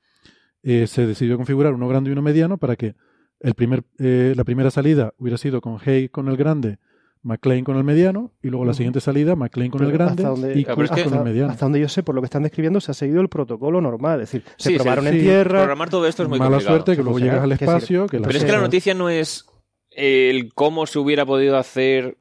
Eh, 0.63 0.87
se 0.87 1.07
decidió 1.07 1.37
configurar 1.37 1.73
uno 1.73 1.87
grande 1.87 2.09
y 2.09 2.13
uno 2.13 2.21
mediano 2.21 2.57
para 2.57 2.75
que 2.75 2.95
el 3.39 3.53
primer, 3.53 3.83
eh, 3.99 4.33
la 4.35 4.43
primera 4.43 4.71
salida 4.71 5.13
hubiera 5.19 5.37
sido 5.37 5.61
con 5.61 5.77
Hay 5.85 6.09
con 6.09 6.27
el 6.27 6.35
grande, 6.35 6.79
McLean 7.27 7.63
con 7.63 7.75
el 7.77 7.83
mediano, 7.83 8.31
y 8.41 8.47
luego 8.49 8.65
la 8.65 8.73
siguiente 8.73 9.01
salida, 9.01 9.35
McLean 9.35 9.69
con 9.69 9.83
el 9.83 9.91
grande 9.91 10.23
hasta 10.23 10.29
donde- 10.29 10.57
y 10.57 10.61
es 10.61 10.67
que- 10.67 11.03
con 11.03 11.13
el 11.17 11.23
mediano. 11.23 11.51
Hasta 11.51 11.65
donde 11.65 11.79
yo 11.81 11.89
sé, 11.89 12.01
por 12.01 12.15
lo 12.15 12.21
que 12.21 12.25
están 12.25 12.43
describiendo, 12.43 12.79
se 12.79 12.91
ha 12.91 12.93
seguido 12.93 13.21
el 13.21 13.27
protocolo 13.29 13.81
normal. 13.81 14.21
Es 14.21 14.31
decir, 14.31 14.43
se 14.57 14.69
Sí, 14.69 14.73
sí, 14.73 14.75
probaron 14.79 15.07
en 15.07 15.13
sí. 15.13 15.19
tierra. 15.19 15.59
Programar 15.59 15.89
todo 15.89 16.07
esto 16.07 16.23
es 16.23 16.29
muy 16.29 16.39
Mala 16.39 16.51
complicado. 16.51 16.77
suerte 16.77 16.95
que 16.95 17.03
luego 17.03 17.19
llegas 17.19 17.41
al 17.43 17.51
espacio. 17.51 18.07
que 18.07 18.19
Pero 18.19 18.37
es 18.37 18.43
que 18.45 18.51
la 18.51 18.61
noticia 18.61 18.93
no 18.93 19.09
es 19.09 19.45
el 19.91 20.53
cómo 20.53 20.85
se 20.85 20.99
hubiera 20.99 21.25
podido 21.25 21.57
hacer 21.57 22.17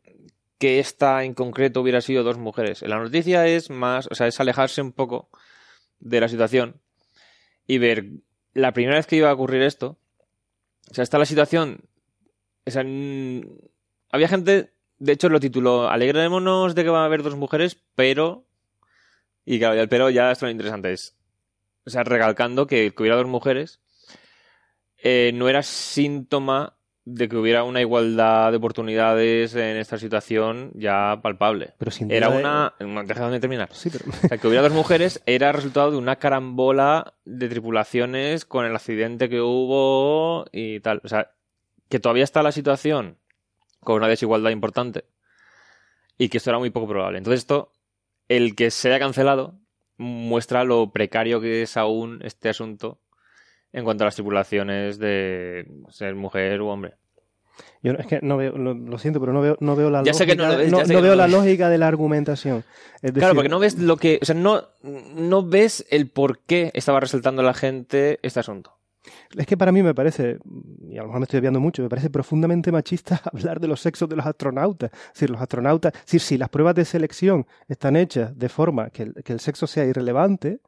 que 0.58 0.78
esta 0.80 1.22
en 1.24 1.34
concreto 1.34 1.82
hubiera 1.82 2.00
sido 2.00 2.24
dos 2.24 2.38
mujeres. 2.38 2.82
La 2.82 2.98
noticia 2.98 3.46
es 3.46 3.70
más, 3.70 4.08
o 4.10 4.14
sea, 4.14 4.26
es 4.26 4.40
alejarse 4.40 4.80
un 4.82 4.92
poco 4.92 5.28
de 6.00 6.20
la 6.20 6.28
situación 6.28 6.80
y 7.66 7.78
ver 7.78 8.06
la 8.54 8.72
primera 8.72 8.96
vez 8.96 9.06
que 9.06 9.16
iba 9.16 9.28
a 9.30 9.34
ocurrir 9.34 9.62
esto. 9.62 9.98
O 10.90 10.94
sea, 10.94 11.04
está 11.04 11.18
la 11.18 11.26
situación. 11.26 11.80
O 12.64 12.70
sea, 12.70 12.82
había 14.10 14.28
gente, 14.28 14.72
de 14.98 15.12
hecho 15.12 15.28
lo 15.28 15.40
tituló 15.40 15.88
Alegrémonos 15.88 16.74
de 16.74 16.84
que 16.84 16.90
va 16.90 17.02
a 17.02 17.06
haber 17.06 17.22
dos 17.22 17.36
mujeres, 17.36 17.80
pero. 17.94 18.44
Y 19.44 19.58
claro, 19.58 19.80
el 19.80 19.88
pero 19.88 20.10
ya 20.10 20.30
esto 20.32 20.46
lo 20.46 20.50
interesante 20.52 20.92
es. 20.92 21.16
O 21.84 21.90
sea, 21.90 22.02
recalcando 22.04 22.66
que 22.66 22.92
que 22.94 23.02
hubiera 23.02 23.16
dos 23.16 23.26
mujeres 23.26 23.80
eh, 25.02 25.30
no 25.34 25.48
era 25.48 25.62
síntoma 25.62 26.72
de 27.04 27.28
que 27.28 27.36
hubiera 27.36 27.62
una 27.62 27.80
igualdad 27.80 28.50
de 28.50 28.56
oportunidades 28.56 29.54
en 29.54 29.76
esta 29.76 29.96
situación 29.96 30.72
ya 30.74 31.20
palpable. 31.22 31.74
Pero 31.78 31.92
sin 31.92 32.10
Era 32.10 32.26
duda 32.28 32.74
de- 32.80 32.84
una... 32.84 33.04
Déjame 33.04 33.38
terminar. 33.38 33.68
Sí, 33.72 33.90
pero... 33.90 34.06
O 34.10 34.28
sea, 34.28 34.38
que 34.38 34.48
hubiera 34.48 34.62
dos 34.64 34.72
mujeres 34.72 35.22
era 35.24 35.52
resultado 35.52 35.92
de 35.92 35.98
una 35.98 36.16
carambola 36.16 37.14
de 37.24 37.48
tripulaciones 37.48 38.44
con 38.44 38.64
el 38.66 38.74
accidente 38.74 39.28
que 39.28 39.40
hubo 39.40 40.46
y 40.50 40.80
tal. 40.80 41.00
O 41.04 41.08
sea, 41.08 41.30
que 41.88 42.00
todavía 42.00 42.24
está 42.24 42.42
la 42.42 42.50
situación 42.50 43.18
con 43.86 43.96
una 43.96 44.08
desigualdad 44.08 44.50
importante 44.50 45.04
y 46.18 46.28
que 46.28 46.38
esto 46.38 46.50
era 46.50 46.58
muy 46.58 46.70
poco 46.70 46.88
probable. 46.88 47.18
Entonces 47.18 47.38
esto, 47.40 47.70
el 48.28 48.56
que 48.56 48.72
se 48.72 48.88
haya 48.88 48.98
cancelado, 48.98 49.54
muestra 49.96 50.64
lo 50.64 50.90
precario 50.90 51.40
que 51.40 51.62
es 51.62 51.76
aún 51.76 52.20
este 52.22 52.48
asunto 52.48 52.98
en 53.72 53.84
cuanto 53.84 54.02
a 54.02 54.06
las 54.06 54.16
tripulaciones 54.16 54.98
de 54.98 55.66
ser 55.90 56.16
mujer 56.16 56.60
u 56.60 56.66
hombre. 56.66 56.94
Yo 57.80 57.92
es 57.92 58.06
que 58.08 58.18
no 58.22 58.36
veo, 58.36 58.58
lo, 58.58 58.74
lo 58.74 58.98
siento, 58.98 59.20
pero 59.20 59.32
no 59.32 59.40
veo, 59.40 59.56
no 59.60 59.76
veo 59.76 59.88
la 59.88 60.02
Ya 60.02 60.12
lógica. 60.12 60.34
no 60.34 60.78
ves, 60.78 60.88
veo 60.88 61.14
la 61.14 61.28
lógica 61.28 61.68
de 61.68 61.78
la 61.78 61.86
argumentación. 61.86 62.64
Es 63.02 63.12
Claro, 63.12 63.34
porque 63.36 63.48
no 63.48 63.60
ves 63.60 63.78
lo 63.78 63.96
que, 63.96 64.18
o 64.20 64.24
sea, 64.24 64.34
no, 64.34 64.64
no 64.82 65.46
ves 65.46 65.86
el 65.90 66.10
por 66.10 66.40
qué 66.40 66.72
estaba 66.74 66.98
resaltando 66.98 67.44
la 67.44 67.54
gente 67.54 68.18
este 68.22 68.40
asunto. 68.40 68.75
Es 69.36 69.46
que 69.46 69.56
para 69.56 69.72
mí 69.72 69.82
me 69.82 69.94
parece, 69.94 70.38
y 70.88 70.96
a 70.96 71.00
lo 71.02 71.06
mejor 71.08 71.20
me 71.20 71.24
estoy 71.24 71.38
desviando 71.38 71.60
mucho, 71.60 71.82
me 71.82 71.88
parece 71.88 72.10
profundamente 72.10 72.72
machista 72.72 73.20
hablar 73.32 73.60
de 73.60 73.68
los 73.68 73.80
sexos 73.80 74.08
de 74.08 74.16
los 74.16 74.26
astronautas. 74.26 74.90
Es 74.92 75.12
decir, 75.14 75.30
los 75.30 75.40
astronautas, 75.40 75.92
es 75.94 76.00
decir, 76.06 76.20
si 76.20 76.38
las 76.38 76.48
pruebas 76.48 76.74
de 76.74 76.84
selección 76.84 77.46
están 77.68 77.96
hechas 77.96 78.36
de 78.38 78.48
forma 78.48 78.90
que 78.90 79.04
el, 79.04 79.14
que 79.24 79.32
el 79.32 79.40
sexo 79.40 79.66
sea 79.66 79.84
irrelevante, 79.84 80.60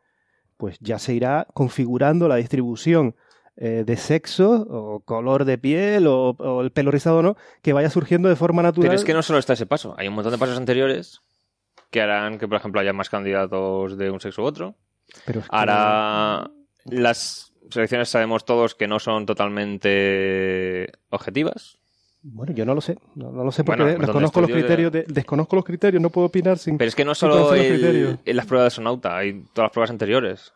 pues 0.56 0.76
ya 0.80 0.98
se 0.98 1.14
irá 1.14 1.46
configurando 1.54 2.26
la 2.28 2.36
distribución 2.36 3.14
eh, 3.56 3.82
de 3.86 3.96
sexo 3.96 4.66
o 4.70 5.00
color 5.00 5.44
de 5.44 5.58
piel 5.58 6.06
o, 6.06 6.30
o 6.30 6.60
el 6.62 6.70
pelo 6.70 6.90
rizado 6.90 7.18
o 7.18 7.22
no, 7.22 7.36
que 7.62 7.72
vaya 7.72 7.90
surgiendo 7.90 8.28
de 8.28 8.36
forma 8.36 8.62
natural. 8.62 8.88
Pero 8.88 8.98
es 8.98 9.04
que 9.04 9.14
no 9.14 9.22
solo 9.22 9.38
está 9.40 9.54
ese 9.54 9.66
paso, 9.66 9.94
hay 9.98 10.06
un 10.08 10.14
montón 10.14 10.32
de 10.32 10.38
pasos 10.38 10.56
anteriores 10.56 11.20
que 11.90 12.00
harán 12.02 12.38
que, 12.38 12.46
por 12.46 12.56
ejemplo, 12.58 12.80
haya 12.80 12.92
más 12.92 13.08
candidatos 13.08 13.96
de 13.98 14.10
un 14.10 14.20
sexo 14.20 14.42
u 14.42 14.44
otro. 14.44 14.76
Pero 15.24 15.40
es 15.40 15.46
que- 15.48 15.56
Ahora, 15.56 16.50
las 16.84 17.47
selecciones 17.70 18.08
sabemos 18.08 18.44
todos 18.44 18.74
que 18.74 18.86
no 18.88 18.98
son 18.98 19.26
totalmente 19.26 20.92
objetivas. 21.10 21.78
Bueno, 22.22 22.52
yo 22.52 22.64
no 22.64 22.74
lo 22.74 22.80
sé, 22.80 22.98
no, 23.14 23.30
no 23.30 23.44
lo 23.44 23.52
sé 23.52 23.62
porque 23.64 23.82
Bueno, 23.82 23.94
de 23.98 24.04
desconozco 24.06 24.40
los 24.40 24.50
criterios, 24.50 24.90
de- 24.92 25.04
desconozco 25.08 25.54
los 25.56 25.64
criterios, 25.64 26.02
no 26.02 26.10
puedo 26.10 26.26
opinar 26.26 26.58
sin... 26.58 26.76
Pero 26.76 26.88
es 26.88 26.94
que 26.96 27.04
no 27.04 27.14
solo 27.14 27.54
el- 27.54 27.68
criterios. 27.74 28.18
en 28.24 28.36
las 28.36 28.44
pruebas 28.46 28.72
de 28.72 28.76
sonauta, 28.76 29.16
hay 29.16 29.44
todas 29.52 29.66
las 29.66 29.72
pruebas 29.72 29.90
anteriores. 29.90 30.52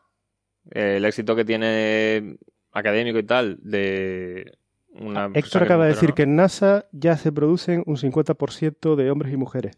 El 0.70 1.04
éxito 1.04 1.34
que 1.36 1.44
tiene 1.44 2.36
académico 2.72 3.18
y 3.18 3.22
tal 3.22 3.58
de 3.62 4.58
una... 4.90 5.26
Héctor 5.26 5.32
persona 5.42 5.64
acaba 5.64 5.84
de 5.84 5.90
decir 5.94 6.14
que 6.14 6.22
en 6.24 6.36
NASA 6.36 6.86
ya 6.92 7.16
se 7.16 7.30
producen 7.32 7.84
un 7.86 7.96
50% 7.96 8.96
de 8.96 9.10
hombres 9.10 9.32
y 9.32 9.36
mujeres. 9.36 9.76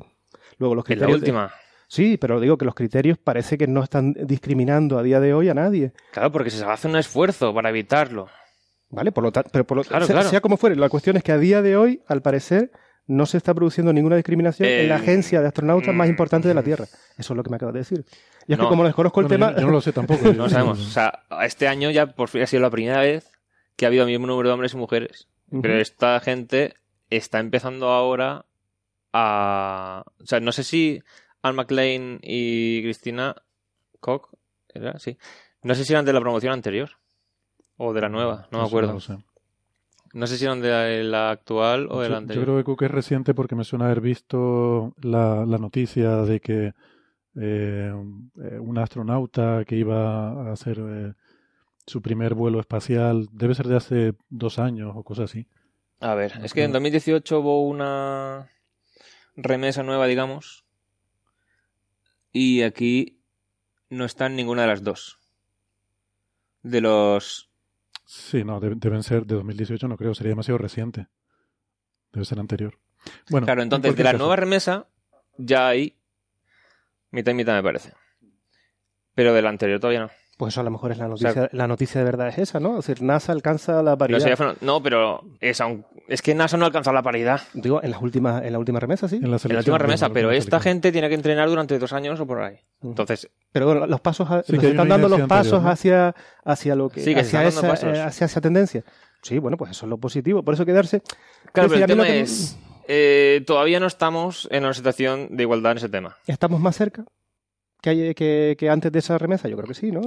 Luego 0.59 0.74
los 0.74 0.85
¿no? 0.89 0.93
En 0.93 1.01
la 1.01 1.06
criterios... 1.06 1.20
última. 1.20 1.52
Sí, 1.89 2.16
pero 2.16 2.40
digo 2.40 2.56
que 2.59 2.65
los 2.65 2.74
criterios 2.74 3.19
parece 3.19 3.56
que 3.59 3.66
no 3.66 3.82
están 3.82 4.12
discriminando 4.15 4.98
a 4.98 5.02
día 5.02 5.20
de 5.20 5.35
hoy 5.35 5.48
a 5.48 5.55
nadie. 5.55 5.93
Claro, 6.12 6.32
porque 6.32 6.51
se 6.51 6.65
hace 6.65 6.89
un 6.89 6.97
esfuerzo 6.97 7.52
para 7.55 7.69
evitarlo. 7.70 8.28
¿Vale? 8.90 9.12
Por 9.12 9.24
lo 9.24 9.32
tanto, 9.32 9.51
pero 9.52 9.65
por 9.66 9.77
lo, 9.77 9.85
Claro, 9.85 10.06
sea, 10.06 10.15
claro. 10.15 10.28
sea 10.31 10.40
como 10.40 10.56
fuere, 10.56 10.77
la 10.77 10.89
cuestión 10.89 11.16
es 11.16 11.23
que 11.23 11.32
a 11.32 11.39
día 11.39 11.62
de 11.62 11.77
hoy, 11.77 12.01
al 12.06 12.23
parecer, 12.23 12.70
no 13.06 13.27
se 13.27 13.36
está 13.36 13.52
produciendo 13.52 13.93
ninguna 13.93 14.16
discriminación 14.16 14.69
en 14.69 14.89
la 14.89 14.97
Eh, 14.97 14.98
agencia 14.98 15.40
de 15.40 15.48
astronautas 15.48 15.94
más 15.94 16.06
mm, 16.06 16.11
importante 16.11 16.48
de 16.48 16.55
la 16.55 16.62
Tierra. 16.62 16.85
Eso 17.19 17.32
es 17.32 17.36
lo 17.36 17.43
que 17.43 17.51
me 17.51 17.56
acabas 17.56 17.74
de 17.74 17.81
decir. 17.81 18.05
Y 18.47 18.52
es 18.52 18.59
No. 18.59 18.65
que 18.65 18.69
como 18.70 18.85
desconozco 18.85 19.20
el 19.20 19.27
Bueno, 19.27 19.47
tema... 19.48 19.56
yo, 19.56 19.62
yo 19.62 19.66
no 19.66 19.73
lo 19.73 19.81
sé 19.81 19.93
tampoco. 19.93 20.20
No 20.32 20.48
sabemos. 20.48 20.78
O 20.81 20.90
sea, 20.90 21.24
este 21.43 21.69
año 21.69 21.90
ya 21.90 22.06
por 22.06 22.28
fin 22.28 22.43
ha 22.43 22.47
sido 22.47 22.62
la 22.62 22.70
primera 22.70 23.01
vez 23.01 23.31
que 23.77 23.85
ha 23.85 23.89
habido 23.89 24.05
el 24.05 24.11
mismo 24.11 24.27
número 24.27 24.48
de 24.48 24.52
hombres 24.55 24.73
y 24.74 24.77
mujeres. 24.77 25.28
Pero 25.61 25.78
esta 25.78 26.19
gente 26.20 26.74
está 27.11 27.40
empezando 27.40 27.89
ahora 27.90 28.44
a... 29.12 30.05
O 30.20 30.27
sea, 30.27 30.40
no 30.40 30.52
sé 30.52 30.65
si 30.65 31.02
Anne 31.44 31.56
McLean 31.56 32.20
y 32.22 32.82
Cristina 32.82 33.36
Koch, 34.00 34.30
¿era? 34.72 34.98
Sí. 34.98 35.18
No 35.62 35.74
sé 35.74 35.84
si 35.84 35.92
eran 35.92 36.06
de 36.06 36.14
la 36.14 36.20
promoción 36.20 36.54
anterior 36.54 36.92
o 37.76 37.92
de 37.92 38.00
la 38.00 38.08
nueva, 38.08 38.48
no 38.50 38.58
me 38.60 38.64
sé, 38.64 38.68
acuerdo. 38.68 38.98
sé. 38.98 39.18
No 40.14 40.26
sé 40.26 40.38
si 40.38 40.44
eran 40.46 40.62
de 40.62 41.04
la 41.04 41.30
actual 41.30 41.86
o 41.90 42.00
de 42.00 42.08
la 42.08 42.16
anterior. 42.16 42.46
yo 42.46 42.46
creo 42.46 42.56
que 42.58 42.64
Cook 42.64 42.82
es 42.84 42.90
reciente 42.90 43.34
porque 43.34 43.54
me 43.56 43.64
suena 43.64 43.84
haber 43.86 44.00
visto 44.00 44.94
la, 45.02 45.44
la 45.44 45.58
noticia 45.58 46.22
de 46.22 46.40
que 46.40 46.72
eh, 47.36 47.92
eh, 48.42 48.58
un 48.58 48.78
astronauta 48.78 49.64
que 49.66 49.76
iba 49.76 50.48
a 50.48 50.52
hacer 50.52 50.78
eh, 50.80 51.12
su 51.86 52.00
primer 52.00 52.32
vuelo 52.34 52.58
espacial 52.58 53.28
debe 53.32 53.54
ser 53.54 53.68
de 53.68 53.76
hace 53.76 54.14
dos 54.30 54.58
años 54.58 54.92
o 54.94 55.02
cosas 55.02 55.30
así. 55.30 55.46
A 56.00 56.14
ver, 56.14 56.32
es 56.42 56.54
que 56.54 56.64
en 56.64 56.72
2018 56.72 57.40
hubo 57.40 57.68
una 57.68 58.48
remesa 59.36 59.82
nueva, 59.82 60.06
digamos, 60.06 60.64
y 62.35 62.62
aquí 62.62 63.20
no 63.89 64.05
están 64.05 64.36
ninguna 64.36 64.62
de 64.62 64.69
las 64.69 64.82
dos. 64.82 65.19
De 66.62 66.81
los 66.82 67.48
Sí, 68.05 68.44
no, 68.44 68.61
deben, 68.61 69.02
ser 69.02 69.24
de 69.24 69.36
2018, 69.36 69.89
no 69.89 69.97
creo, 69.97 70.15
sería 70.15 70.31
demasiado 70.31 70.59
reciente. 70.59 71.06
Debe 72.12 72.27
ser 72.27 72.39
anterior. 72.39 72.78
Bueno, 73.31 73.47
claro, 73.47 73.62
en 73.62 73.66
entonces 73.66 73.97
de 73.97 74.05
la 74.05 74.12
caso, 74.12 74.19
nueva 74.19 74.36
remesa 74.36 74.89
ya 75.39 75.69
hay 75.69 75.97
mitad 77.11 77.32
y 77.32 77.35
mitad 77.35 77.55
me 77.55 77.62
parece. 77.62 77.93
Pero 79.15 79.32
de 79.32 79.43
la 79.43 79.48
anterior 79.48 79.81
todavía 79.81 80.01
no. 80.01 80.11
Pues 80.36 80.52
eso 80.55 80.62
a 80.62 80.65
lo 80.65 80.70
mejor 80.73 80.90
es 80.90 80.98
la 80.98 81.05
sea, 81.16 81.28
noticia, 81.28 81.48
la 81.52 81.69
noticia 81.69 82.01
de 82.01 82.05
verdad 82.05 82.27
es 82.28 82.39
esa, 82.39 82.59
¿no? 82.59 82.78
Es 82.81 82.86
decir, 82.86 83.02
NASA 83.05 83.31
alcanza 83.31 83.82
la 83.85 83.97
paridad. 83.97 84.56
no, 84.62 84.82
pero 84.82 85.23
es, 85.40 86.23
que 86.23 86.35
NASA 86.35 86.56
no 86.56 86.65
ha 86.65 86.66
alcanzado 86.66 86.93
la 86.93 87.02
paridad 87.05 87.40
Digo, 87.52 87.81
en 87.85 87.93
las 87.93 88.02
últimas, 88.02 88.43
en 88.44 88.52
la 88.52 88.59
última 88.59 88.81
remesa, 88.81 89.06
sí. 89.06 89.15
en 89.16 89.23
la, 89.23 89.27
en 89.27 89.32
la 89.32 89.39
selección, 89.39 89.59
última 89.74 89.78
remesa, 89.78 90.09
pero 90.11 90.32
esta 90.32 90.43
selección. 90.59 90.62
gente 90.62 90.90
tiene 90.93 91.09
que 91.09 91.15
entrenar 91.15 91.48
durante 91.48 91.78
dos 91.78 91.93
años 91.93 92.19
o 92.19 92.27
por 92.27 92.43
ahí. 92.43 92.56
Entonces, 92.82 93.31
Pero 93.52 93.66
bueno, 93.66 93.86
los 93.86 94.01
pasos, 94.01 94.28
a- 94.28 94.43
Sí, 94.43 94.52
nos 94.52 94.61
que 94.61 94.66
hay 94.66 94.73
están 94.73 94.89
dando 94.89 95.09
los 95.09 95.20
pasos 95.20 95.52
anterior, 95.52 95.62
¿no? 95.62 95.70
hacia, 95.70 96.15
hacia 96.44 96.74
lo 96.74 96.89
que, 96.89 97.01
Sí, 97.01 97.15
que 97.15 97.20
hacia, 97.20 97.43
están 97.47 97.55
dando 97.55 97.61
esa, 97.61 97.86
pasos. 97.86 97.98
eh, 97.98 98.02
hacia 98.02 98.24
esa 98.24 98.40
tendencia. 98.40 98.85
Sí, 99.23 99.39
bueno, 99.39 99.56
pues 99.56 99.70
eso 99.70 99.86
es 99.86 99.90
lo 99.90 99.98
positivo. 99.98 100.43
Por 100.43 100.55
eso 100.55 100.66
quedarse. 100.66 101.01
claro, 101.52 101.69
pero 101.69 101.81
el 101.82 101.86
tema 101.86 102.05
que- 102.05 102.20
es, 102.23 102.59
eh, 102.89 103.44
todavía 103.47 103.78
no 103.78 103.86
estamos 103.86 104.48
en 104.51 104.65
una 104.65 104.74
situación 104.74 105.28
de 105.31 105.44
igualdad 105.44 105.73
en 105.73 105.78
ese 105.78 105.89
tema. 105.89 106.16
¿Estamos 106.27 106.61
más 106.61 106.77
cerca 106.77 107.05
que, 107.85 107.90
hay- 107.90 108.15
que, 108.15 108.56
que 108.59 108.70
antes 108.70 108.90
de 108.90 108.98
esa 108.98 109.19
remesa? 109.19 109.48
Yo 109.48 109.56
creo 109.56 109.69
que 109.69 109.74
sí, 109.74 109.93
¿no? 109.93 110.01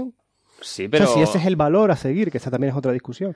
Sí, 0.62 0.86
O 0.86 0.90
pero 0.90 1.06
sea, 1.06 1.16
si 1.16 1.22
ese 1.22 1.38
es 1.38 1.45
el 1.45 1.56
valor 1.56 1.91
a 1.91 1.95
seguir, 1.95 2.32
que 2.32 2.40
esa 2.40 2.49
también 2.49 2.72
es 2.72 2.78
otra 2.78 2.91
discusión. 2.91 3.36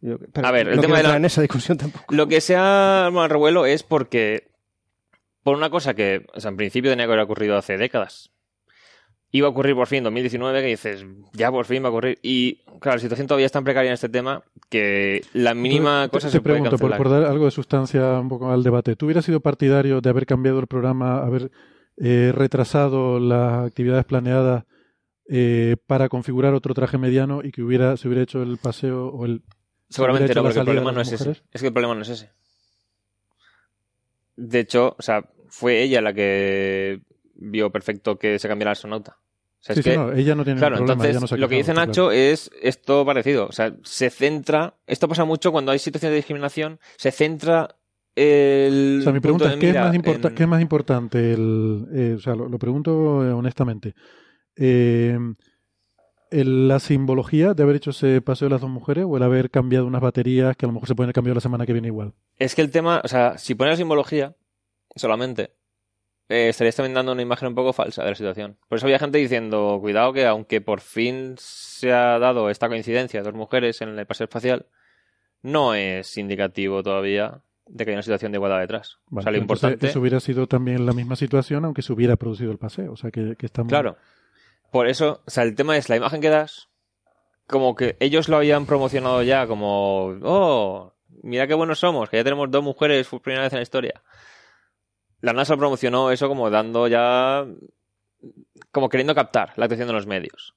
Yo- 0.00 0.18
pero 0.32 0.46
A 0.46 0.50
ver, 0.52 0.68
el 0.68 0.76
no 0.76 0.82
tema 0.82 0.98
de 0.98 1.02
la- 1.02 1.16
en 1.16 1.24
esa 1.24 1.42
discusión 1.42 1.76
tampoco. 1.76 2.14
lo 2.14 2.26
que 2.28 2.40
se 2.40 2.54
ha 2.56 3.06
armado 3.06 3.24
el 3.24 3.30
revuelo 3.30 3.66
es 3.66 3.82
porque, 3.82 4.50
por 5.42 5.56
una 5.56 5.68
cosa 5.70 5.94
que, 5.94 6.26
o 6.34 6.40
sea, 6.40 6.50
en 6.50 6.56
principio 6.56 6.90
tenía 6.90 7.06
que 7.06 7.12
haber 7.12 7.24
ocurrido 7.24 7.56
hace 7.56 7.76
décadas. 7.76 8.30
Iba 9.32 9.46
a 9.46 9.50
ocurrir 9.50 9.74
por 9.76 9.86
fin 9.86 9.98
en 9.98 10.04
2019, 10.04 10.60
que 10.60 10.66
dices, 10.68 11.04
ya 11.34 11.50
por 11.52 11.64
fin 11.64 11.82
va 11.84 11.86
a 11.86 11.90
ocurrir. 11.90 12.18
Y, 12.20 12.56
claro, 12.80 12.96
la 12.96 13.00
situación 13.00 13.28
todavía 13.28 13.46
es 13.46 13.52
tan 13.52 13.62
precaria 13.62 13.88
en 13.90 13.94
este 13.94 14.08
tema 14.08 14.42
que 14.68 15.22
la 15.34 15.54
mínima 15.54 16.04
Te- 16.06 16.10
cosa 16.10 16.26
te, 16.28 16.32
se 16.32 16.40
puede 16.40 16.54
pregunto, 16.56 16.70
por, 16.78 16.90
cancelar. 16.90 16.98
por 16.98 17.10
dar 17.10 17.30
algo 17.30 17.44
de 17.44 17.50
sustancia 17.52 18.18
un 18.18 18.28
poco 18.28 18.50
al 18.50 18.62
debate, 18.64 18.96
¿tú 18.96 19.06
hubieras 19.06 19.24
sido 19.24 19.38
partidario 19.40 20.00
de 20.00 20.10
haber 20.10 20.26
cambiado 20.26 20.58
el 20.58 20.66
programa, 20.66 21.22
haber 21.22 21.50
eh, 22.02 22.32
retrasado 22.34 23.20
las 23.20 23.66
actividades 23.66 24.06
planeadas 24.06 24.64
eh, 25.28 25.76
para 25.86 26.08
configurar 26.08 26.54
otro 26.54 26.72
traje 26.74 26.98
mediano 26.98 27.40
y 27.44 27.52
que 27.52 27.62
hubiera 27.62 27.96
se 27.96 28.08
hubiera 28.08 28.22
hecho 28.22 28.42
el 28.42 28.56
paseo 28.56 29.08
o 29.08 29.26
el 29.26 29.42
Seguramente 29.90 30.34
no, 30.34 30.42
porque 30.42 30.58
el 30.60 30.64
problema 30.64 30.92
no 30.92 31.00
es 31.00 31.12
ese. 31.12 31.42
Es 31.52 31.60
que 31.60 31.66
el 31.66 31.72
problema 31.72 31.94
no 31.94 32.02
es 32.02 32.08
ese. 32.08 32.30
De 34.36 34.60
hecho, 34.60 34.94
o 34.96 35.02
sea, 35.02 35.28
fue 35.48 35.82
ella 35.82 36.00
la 36.00 36.14
que 36.14 37.00
vio 37.34 37.70
perfecto 37.70 38.16
que 38.16 38.38
se 38.38 38.48
cambiara 38.48 38.70
el 38.70 38.76
sonauta. 38.76 39.18
O 39.60 39.62
sea, 39.62 39.74
sí, 39.74 39.80
es 39.80 39.84
sí, 39.84 39.90
que, 39.90 39.96
no, 39.96 40.12
ella 40.12 40.34
no 40.34 40.44
tiene 40.44 40.58
claro, 40.58 40.76
problema, 40.76 41.04
entonces 41.04 41.30
no 41.32 41.36
lo 41.36 41.48
que 41.48 41.56
dice 41.56 41.74
Nacho 41.74 42.06
claro. 42.06 42.12
es 42.12 42.50
esto 42.62 43.04
parecido. 43.04 43.46
O 43.46 43.52
sea, 43.52 43.74
se 43.82 44.08
centra. 44.10 44.74
Esto 44.86 45.08
pasa 45.08 45.24
mucho 45.24 45.52
cuando 45.52 45.72
hay 45.72 45.80
situaciones 45.80 46.12
de 46.12 46.16
discriminación. 46.16 46.80
Se 46.96 47.10
centra 47.10 47.76
el. 48.16 48.98
O 49.00 49.04
sea, 49.04 49.12
mi 49.12 49.20
pregunta 49.20 49.52
es, 49.52 49.56
¿qué 49.58 49.70
es, 49.70 49.74
más 49.76 49.94
en- 49.94 50.02
qué 50.02 50.42
es 50.42 50.48
más 50.48 50.60
importante? 50.62 51.32
El, 51.32 51.86
eh, 51.92 52.14
o 52.16 52.20
sea, 52.20 52.34
lo, 52.34 52.48
lo 52.48 52.58
pregunto 52.58 53.24
eh, 53.26 53.32
honestamente. 53.32 53.94
Eh, 54.56 55.16
el- 56.30 56.68
¿La 56.68 56.78
simbología 56.78 57.54
de 57.54 57.62
haber 57.62 57.76
hecho 57.76 57.90
ese 57.90 58.20
paseo 58.20 58.46
de 58.48 58.52
las 58.54 58.60
dos 58.60 58.70
mujeres 58.70 59.04
o 59.08 59.16
el 59.16 59.22
haber 59.22 59.50
cambiado 59.50 59.86
unas 59.86 60.00
baterías 60.00 60.56
que 60.56 60.66
a 60.66 60.68
lo 60.68 60.72
mejor 60.74 60.88
se 60.88 60.94
pueden 60.94 61.12
cambiar 61.12 61.34
la 61.36 61.40
semana 61.40 61.66
que 61.66 61.72
viene 61.72 61.88
igual? 61.88 62.12
Es 62.38 62.54
que 62.54 62.62
el 62.62 62.70
tema, 62.70 63.00
o 63.04 63.08
sea, 63.08 63.36
si 63.38 63.54
pones 63.54 63.72
la 63.72 63.76
simbología 63.78 64.36
solamente, 64.94 65.54
eh, 66.28 66.48
estarías 66.50 66.76
también 66.76 66.94
dando 66.94 67.12
una 67.12 67.22
imagen 67.22 67.48
un 67.48 67.54
poco 67.56 67.72
falsa 67.72 68.04
de 68.04 68.10
la 68.10 68.14
situación. 68.16 68.56
Por 68.68 68.76
eso 68.78 68.86
había 68.86 68.98
gente 69.00 69.18
diciendo, 69.18 69.78
cuidado 69.80 70.12
que 70.12 70.26
aunque 70.26 70.60
por 70.60 70.80
fin 70.80 71.34
se 71.38 71.92
ha 71.92 72.18
dado 72.20 72.48
esta 72.50 72.68
coincidencia 72.68 73.20
de 73.20 73.24
dos 73.24 73.34
mujeres 73.34 73.80
en 73.80 73.98
el 73.98 74.06
paseo 74.06 74.24
espacial, 74.26 74.66
no 75.42 75.74
es 75.74 76.16
indicativo 76.16 76.82
todavía 76.84 77.42
de 77.72 77.84
que 77.84 77.90
hay 77.92 77.94
una 77.94 78.02
situación 78.02 78.32
de 78.32 78.36
igualdad 78.36 78.60
detrás. 78.60 78.98
Vale, 79.06 79.20
o 79.20 79.22
sea, 79.22 79.32
lo 79.32 79.38
importante... 79.38 79.86
Eso 79.88 80.00
hubiera 80.00 80.20
sido 80.20 80.46
también 80.46 80.84
la 80.84 80.92
misma 80.92 81.16
situación 81.16 81.64
aunque 81.64 81.82
se 81.82 81.92
hubiera 81.92 82.16
producido 82.16 82.50
el 82.50 82.58
paseo. 82.58 82.92
O 82.92 82.96
sea, 82.96 83.10
que, 83.10 83.36
que 83.36 83.46
estamos... 83.46 83.70
Claro. 83.70 83.96
Por 84.70 84.86
eso, 84.86 85.22
o 85.26 85.30
sea, 85.30 85.44
el 85.44 85.54
tema 85.54 85.76
es 85.76 85.88
la 85.88 85.96
imagen 85.96 86.20
que 86.20 86.28
das, 86.28 86.68
como 87.46 87.74
que 87.74 87.96
ellos 88.00 88.28
lo 88.28 88.36
habían 88.36 88.66
promocionado 88.66 89.22
ya 89.22 89.46
como, 89.46 90.16
oh, 90.22 90.94
mira 91.22 91.46
qué 91.46 91.54
buenos 91.54 91.80
somos, 91.80 92.08
que 92.08 92.18
ya 92.18 92.24
tenemos 92.24 92.50
dos 92.50 92.62
mujeres 92.62 93.08
por 93.08 93.20
primera 93.20 93.42
vez 93.42 93.52
en 93.52 93.58
la 93.58 93.64
historia. 93.64 94.02
La 95.20 95.32
NASA 95.32 95.56
promocionó 95.56 96.10
eso 96.12 96.28
como 96.28 96.48
dando 96.50 96.86
ya, 96.86 97.44
como 98.70 98.88
queriendo 98.88 99.14
captar 99.14 99.52
la 99.56 99.66
atención 99.66 99.88
de 99.88 99.94
los 99.94 100.06
medios. 100.06 100.54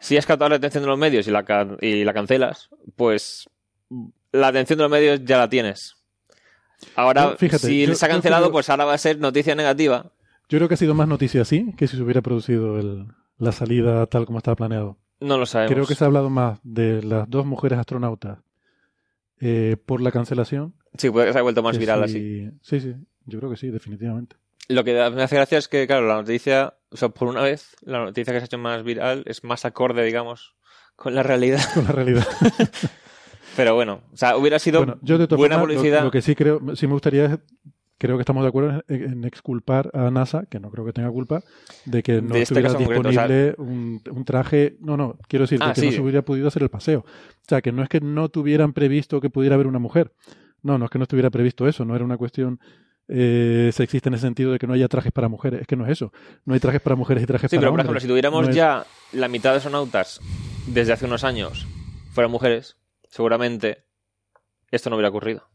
Si 0.00 0.16
has 0.16 0.26
captado 0.26 0.48
la 0.48 0.56
atención 0.56 0.82
de 0.82 0.88
los 0.88 0.98
medios 0.98 1.28
y 1.28 1.30
la, 1.30 1.44
y 1.80 2.04
la 2.04 2.14
cancelas, 2.14 2.70
pues 2.96 3.48
la 4.32 4.48
atención 4.48 4.78
de 4.78 4.82
los 4.84 4.90
medios 4.90 5.20
ya 5.24 5.38
la 5.38 5.48
tienes. 5.48 5.96
Ahora, 6.96 7.22
No, 7.30 7.36
fíjate, 7.36 7.66
si 7.66 7.86
yo- 7.86 7.94
se 7.94 8.04
ha 8.06 8.08
cancelado, 8.08 8.44
creo- 8.46 8.52
pues 8.52 8.68
ahora 8.70 8.84
va 8.84 8.94
a 8.94 8.98
ser 8.98 9.18
noticia 9.18 9.54
negativa. 9.54 10.10
Yo 10.48 10.58
creo 10.58 10.68
que 10.68 10.74
ha 10.74 10.78
sido 10.78 10.94
más 10.94 11.06
noticia 11.08 11.42
así 11.42 11.72
que 11.76 11.86
si 11.86 11.96
se 11.96 12.02
hubiera 12.02 12.20
producido 12.22 12.78
el- 12.78 13.06
la 13.38 13.52
salida 13.52 14.06
tal 14.06 14.26
como 14.26 14.38
estaba 14.38 14.56
planeado. 14.56 14.98
No 15.20 15.38
lo 15.38 15.46
sabemos. 15.46 15.72
Creo 15.72 15.86
que 15.86 15.94
se 15.94 16.02
ha 16.04 16.08
hablado 16.08 16.28
más 16.30 16.58
de 16.64 17.02
las 17.02 17.30
dos 17.30 17.46
mujeres 17.46 17.78
astronautas 17.78 18.38
eh, 19.40 19.76
por 19.86 20.00
la 20.00 20.10
cancelación. 20.12 20.74
Sí, 20.98 21.10
puede 21.10 21.26
que 21.26 21.32
se 21.32 21.38
haya 21.38 21.42
vuelto 21.42 21.62
más 21.62 21.78
viral 21.78 22.02
así. 22.02 22.48
Sí, 22.62 22.80
sí, 22.80 22.94
yo 23.26 23.38
creo 23.38 23.50
que 23.50 23.56
sí, 23.56 23.68
definitivamente. 23.70 24.36
Lo 24.68 24.84
que 24.84 24.92
me 24.92 25.22
hace 25.22 25.34
gracia 25.36 25.58
es 25.58 25.68
que, 25.68 25.86
claro, 25.86 26.06
la 26.06 26.14
noticia, 26.14 26.74
o 26.90 26.96
sea, 26.96 27.08
por 27.08 27.28
una 27.28 27.42
vez, 27.42 27.76
la 27.82 27.98
noticia 28.04 28.32
que 28.32 28.38
se 28.40 28.44
ha 28.44 28.46
hecho 28.46 28.58
más 28.58 28.82
viral 28.84 29.22
es 29.26 29.42
más 29.42 29.64
acorde, 29.64 30.04
digamos, 30.04 30.54
con 30.96 31.14
la 31.14 31.22
realidad. 31.22 31.60
Con 31.74 31.84
la 31.84 31.92
realidad. 31.92 32.26
Pero 33.56 33.74
bueno, 33.74 34.00
o 34.12 34.16
sea, 34.16 34.36
hubiera 34.36 34.58
sido 34.58 34.80
bueno, 34.80 34.98
yo 35.02 35.18
de 35.18 35.26
todas 35.26 35.38
buena 35.38 35.56
formas, 35.58 35.74
publicidad. 35.76 36.02
Lo, 36.04 36.10
que 36.10 36.22
sí 36.22 36.34
creo, 36.34 36.60
sí 36.74 36.86
me 36.86 36.94
gustaría 36.94 37.24
es, 37.26 37.38
creo 37.98 38.16
que 38.16 38.22
estamos 38.22 38.42
de 38.42 38.48
acuerdo 38.48 38.82
en, 38.88 39.02
en 39.02 39.24
exculpar 39.24 39.90
a 39.94 40.10
NASA, 40.10 40.46
que 40.46 40.58
no 40.58 40.70
creo 40.70 40.84
que 40.86 40.92
tenga 40.92 41.10
culpa, 41.10 41.42
de 41.84 42.02
que 42.02 42.22
no 42.22 42.34
De 42.34 42.42
este 42.42 42.54
estuviera 42.54 42.70
concreto, 42.70 43.08
disponible 43.10 43.54
un, 43.58 44.00
un 44.10 44.24
traje, 44.24 44.76
no, 44.80 44.96
no, 44.96 45.18
quiero 45.28 45.44
decir, 45.44 45.58
de 45.58 45.64
Ah, 45.66 45.72
que 45.74 45.82
no 45.82 45.90
sí. 45.90 45.96
se 45.96 46.00
hubiera 46.02 46.22
podido 46.22 46.48
hacer 46.48 46.62
el 46.62 46.68
paseo. 46.70 47.00
O 47.00 47.44
sea, 47.48 47.60
que 47.60 47.72
no 47.72 47.82
es 47.82 47.88
que 47.88 48.00
no 48.00 48.28
tuvieran 48.30 48.72
previsto 48.72 49.20
que 49.20 49.28
pudiera 49.30 49.54
haber 49.54 49.66
una 49.66 49.78
mujer. 49.78 50.12
No, 50.62 50.78
no 50.78 50.84
es 50.86 50.90
que 50.90 50.98
no 50.98 51.02
estuviera 51.04 51.28
previsto 51.30 51.66
eso, 51.68 51.84
no 51.84 51.94
era 51.96 52.04
una 52.04 52.16
cuestión 52.16 52.58
eh, 53.08 53.70
sexista 53.72 54.08
en 54.08 54.14
el 54.14 54.20
sentido 54.20 54.52
de 54.52 54.58
que 54.58 54.66
no 54.66 54.72
haya 54.74 54.88
trajes 54.88 55.12
para 55.12 55.28
mujeres, 55.28 55.60
es 55.62 55.66
que 55.66 55.76
no 55.76 55.84
es 55.84 55.90
eso. 55.92 56.12
No 56.44 56.54
hay 56.54 56.60
trajes 56.60 56.80
para 56.80 56.96
mujeres 56.96 57.22
y 57.24 57.26
trajes 57.26 57.50
Sí, 57.50 57.56
para 57.56 57.62
pero 57.66 57.72
por 57.72 57.80
hombres. 57.80 57.86
ejemplo, 57.86 58.00
si 58.00 58.06
tuviéramos 58.08 58.44
No 58.44 58.50
es- 58.50 58.56
ya 58.56 58.86
la 59.12 59.28
mitad 59.28 59.50
de 59.50 59.56
astronautas 59.56 60.20
desde 60.68 60.92
hace 60.92 61.04
unos 61.04 61.24
años 61.24 61.66
fueran 62.12 62.30
mujeres, 62.30 62.76
seguramente 63.12 63.84
esto 64.70 64.88
no 64.88 64.96
hubiera 64.96 65.10
ocurrido. 65.10 65.46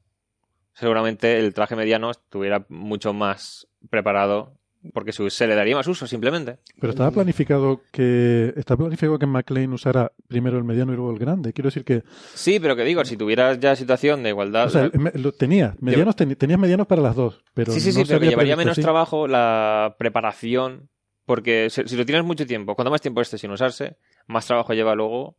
Seguramente 0.74 1.40
el 1.40 1.56
traje 1.56 1.76
mediano 1.76 2.12
estuviera 2.12 2.64
mucho 2.70 3.12
más 3.12 3.68
preparado 3.90 4.54
porque 4.94 5.12
se 5.12 5.48
le 5.48 5.56
daría 5.56 5.76
más 5.76 5.88
uso 5.88 6.06
simplemente. 6.06 6.60
Pero 6.80 6.92
estaba 6.92 7.10
planificado 7.10 7.82
que 7.92 8.54
está 8.56 8.78
planificado 8.78 9.18
que 9.18 9.26
McLean 9.26 9.74
usara 9.74 10.12
primero 10.28 10.58
el 10.60 10.64
mediano 10.64 10.94
y 10.94 10.96
luego 10.96 11.12
el 11.12 11.18
grande. 11.18 11.52
Quiero 11.52 11.70
decir 11.70 11.84
que 11.84 12.04
Sí, 12.36 12.60
pero 12.60 12.76
que 12.76 12.84
digo, 12.84 13.04
si 13.04 13.18
tuvieras 13.18 13.60
ya 13.60 13.76
situación 13.76 14.22
de 14.22 14.30
igualdad... 14.30 14.68
o 14.68 14.70
sea, 14.70 14.92
me- 14.94 15.12
lo 15.16 15.32
tenía, 15.32 15.76
medianos 15.82 16.16
tenías 16.16 16.60
medianos 16.60 16.86
para 16.86 17.02
las 17.02 17.16
dos, 17.16 17.44
pero 17.56 17.74
sí, 17.74 17.82
sí, 17.82 17.92
sí, 17.92 18.04
pero 18.06 18.20
que 18.20 18.28
llevaría 18.28 18.56
menos 18.56 18.74
así. 18.74 18.82
trabajo 18.84 19.28
la 19.28 19.96
preparación, 19.98 20.90
porque 21.26 21.72
si, 21.72 21.88
si 21.88 21.98
lo 21.98 22.06
tienes 22.06 22.24
mucho 22.24 22.46
tiempo, 22.46 22.76
cuanto 22.76 22.92
más 22.92 23.02
tiempo 23.02 23.20
esté 23.20 23.40
sin 23.40 23.50
usarse, 23.50 23.98
más 24.28 24.46
trabajo 24.46 24.74
lleva 24.76 24.94
luego 24.94 25.38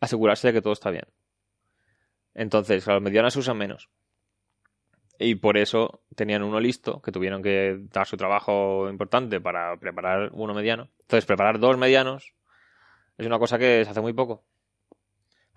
asegurarse 0.00 0.48
de 0.48 0.52
que 0.54 0.62
todo 0.62 0.72
está 0.72 0.90
bien. 0.90 1.04
Entonces, 2.34 2.86
a 2.88 2.94
los 2.94 3.02
medianos 3.02 3.32
se 3.32 3.38
usan 3.38 3.56
menos. 3.56 3.88
Y 5.18 5.36
por 5.36 5.56
eso 5.56 6.02
tenían 6.16 6.42
uno 6.42 6.58
listo, 6.58 7.00
que 7.00 7.12
tuvieron 7.12 7.42
que 7.42 7.78
dar 7.92 8.06
su 8.06 8.16
trabajo 8.16 8.88
importante 8.90 9.40
para 9.40 9.76
preparar 9.76 10.30
uno 10.32 10.54
mediano. 10.54 10.90
Entonces, 11.00 11.24
preparar 11.24 11.60
dos 11.60 11.78
medianos 11.78 12.34
es 13.16 13.26
una 13.26 13.38
cosa 13.38 13.58
que 13.58 13.84
se 13.84 13.90
hace 13.90 14.00
muy 14.00 14.12
poco. 14.12 14.44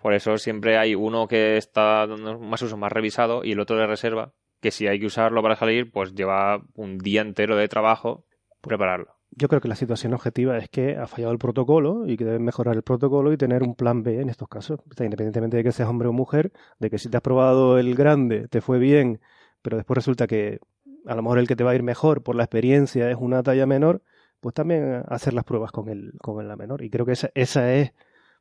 Por 0.00 0.14
eso 0.14 0.38
siempre 0.38 0.78
hay 0.78 0.94
uno 0.94 1.26
que 1.26 1.56
está 1.56 2.06
dando 2.06 2.38
más 2.38 2.62
uso, 2.62 2.76
más 2.76 2.92
revisado, 2.92 3.44
y 3.44 3.52
el 3.52 3.60
otro 3.60 3.76
de 3.76 3.86
reserva, 3.86 4.32
que 4.60 4.70
si 4.70 4.86
hay 4.86 5.00
que 5.00 5.06
usarlo 5.06 5.42
para 5.42 5.56
salir, 5.56 5.90
pues 5.90 6.14
lleva 6.14 6.62
un 6.74 6.98
día 6.98 7.20
entero 7.20 7.56
de 7.56 7.66
trabajo 7.66 8.24
prepararlo. 8.60 9.17
Yo 9.30 9.48
creo 9.48 9.60
que 9.60 9.68
la 9.68 9.76
situación 9.76 10.14
objetiva 10.14 10.56
es 10.58 10.68
que 10.68 10.96
ha 10.96 11.06
fallado 11.06 11.32
el 11.32 11.38
protocolo 11.38 12.06
y 12.06 12.16
que 12.16 12.24
deben 12.24 12.44
mejorar 12.44 12.74
el 12.76 12.82
protocolo 12.82 13.32
y 13.32 13.36
tener 13.36 13.62
un 13.62 13.74
plan 13.74 14.02
B 14.02 14.20
en 14.20 14.28
estos 14.30 14.48
casos. 14.48 14.80
O 14.80 14.94
sea, 14.96 15.04
independientemente 15.04 15.56
de 15.58 15.64
que 15.64 15.72
seas 15.72 15.88
hombre 15.88 16.08
o 16.08 16.12
mujer, 16.12 16.52
de 16.78 16.90
que 16.90 16.98
si 16.98 17.08
te 17.08 17.16
has 17.18 17.22
probado 17.22 17.78
el 17.78 17.94
grande 17.94 18.48
te 18.48 18.60
fue 18.60 18.78
bien, 18.78 19.20
pero 19.62 19.76
después 19.76 19.96
resulta 19.96 20.26
que 20.26 20.60
a 21.06 21.14
lo 21.14 21.22
mejor 21.22 21.38
el 21.38 21.46
que 21.46 21.56
te 21.56 21.64
va 21.64 21.70
a 21.72 21.74
ir 21.74 21.82
mejor 21.82 22.22
por 22.22 22.36
la 22.36 22.44
experiencia 22.44 23.10
es 23.10 23.16
una 23.20 23.42
talla 23.42 23.66
menor, 23.66 24.02
pues 24.40 24.54
también 24.54 25.02
hacer 25.08 25.34
las 25.34 25.44
pruebas 25.44 25.72
con 25.72 25.88
el, 25.88 26.12
con 26.20 26.46
la 26.46 26.56
menor. 26.56 26.82
Y 26.82 26.90
creo 26.90 27.04
que 27.06 27.12
esa, 27.12 27.30
esa 27.34 27.72
es 27.74 27.92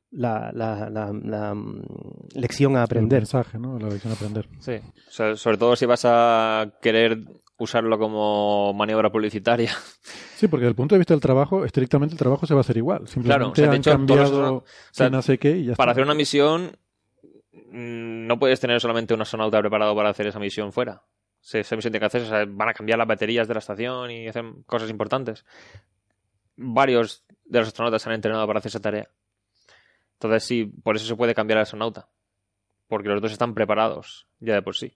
la, 0.10 0.52
la, 0.54 0.90
la, 0.90 1.12
la, 1.14 1.54
mm, 1.54 1.84
lección 2.36 2.76
a 2.76 2.80
El 2.80 2.84
aprender. 2.86 3.20
mensaje, 3.22 3.60
¿no? 3.60 3.78
La 3.78 3.90
lección 3.90 4.14
a 4.14 4.16
aprender. 4.16 4.48
Sí. 4.60 4.74
O 4.76 5.12
sea, 5.12 5.36
sobre 5.36 5.58
todo 5.58 5.76
si 5.76 5.86
vas 5.86 6.04
a 6.06 6.72
querer 6.82 7.20
usarlo 7.58 7.98
como 7.98 8.74
maniobra 8.74 9.10
publicitaria. 9.12 9.72
Sí, 10.36 10.48
porque 10.48 10.62
desde 10.66 10.70
el 10.72 10.76
punto 10.76 10.94
de 10.96 11.00
vista 11.00 11.14
del 11.16 11.22
trabajo, 11.22 11.66
estrictamente 11.66 12.14
el 12.14 12.20
trabajo 12.20 12.46
se 12.46 12.54
va 12.54 12.60
a 12.60 12.62
hacer 12.62 12.78
igual. 12.78 13.08
Simplemente 13.08 13.62
de 13.62 13.68
han 13.68 13.74
hecho, 13.74 13.92
cambiado 13.92 14.54
o 14.58 14.64
sea, 14.92 15.08
hace 15.08 15.38
qué 15.40 15.58
y 15.58 15.66
ya 15.66 15.74
Para 15.76 15.92
está. 15.92 16.02
hacer 16.02 16.04
una 16.04 16.14
misión, 16.14 16.78
mm, 17.54 18.28
no 18.28 18.38
puedes 18.40 18.60
tener 18.60 18.80
solamente 18.80 19.14
un 19.16 19.22
astronauta 19.22 19.60
preparado 19.60 19.96
para 19.96 20.10
hacer 20.10 20.28
esa 20.28 20.40
misión 20.40 20.72
fuera. 20.72 21.02
Se- 21.42 21.62
Esa 21.62 21.76
misión 21.76 21.92
tiene 21.92 22.02
que 22.02 22.06
hacer, 22.08 22.22
o 22.22 22.26
sea, 22.28 22.46
van 22.48 22.70
a 22.70 22.74
cambiar 22.74 23.00
las 23.00 23.08
baterías 23.08 23.48
de 23.48 23.54
la 23.56 23.60
estación 23.60 24.12
y 24.12 24.28
hacer 24.28 24.46
cosas 24.66 24.90
importantes. 24.90 25.44
Varios 26.56 27.24
de 27.46 27.60
los 27.60 27.68
astronautas 27.70 28.02
se 28.02 28.10
han 28.10 28.16
entrenado 28.16 28.46
para 28.48 28.60
hacer 28.60 28.70
esa 28.70 28.80
tarea. 28.82 29.10
Entonces, 30.14 30.44
sí, 30.44 30.66
por 30.84 30.96
eso 30.96 31.06
se 31.06 31.16
puede 31.16 31.36
cambiar 31.36 31.58
al 31.60 31.64
astronauta. 31.64 32.10
Porque 32.88 33.10
los 33.10 33.22
dos 33.22 33.32
están 33.32 33.54
preparados, 33.54 34.28
ya 34.40 34.54
de 34.56 34.62
por 34.62 34.76
sí. 34.76 34.94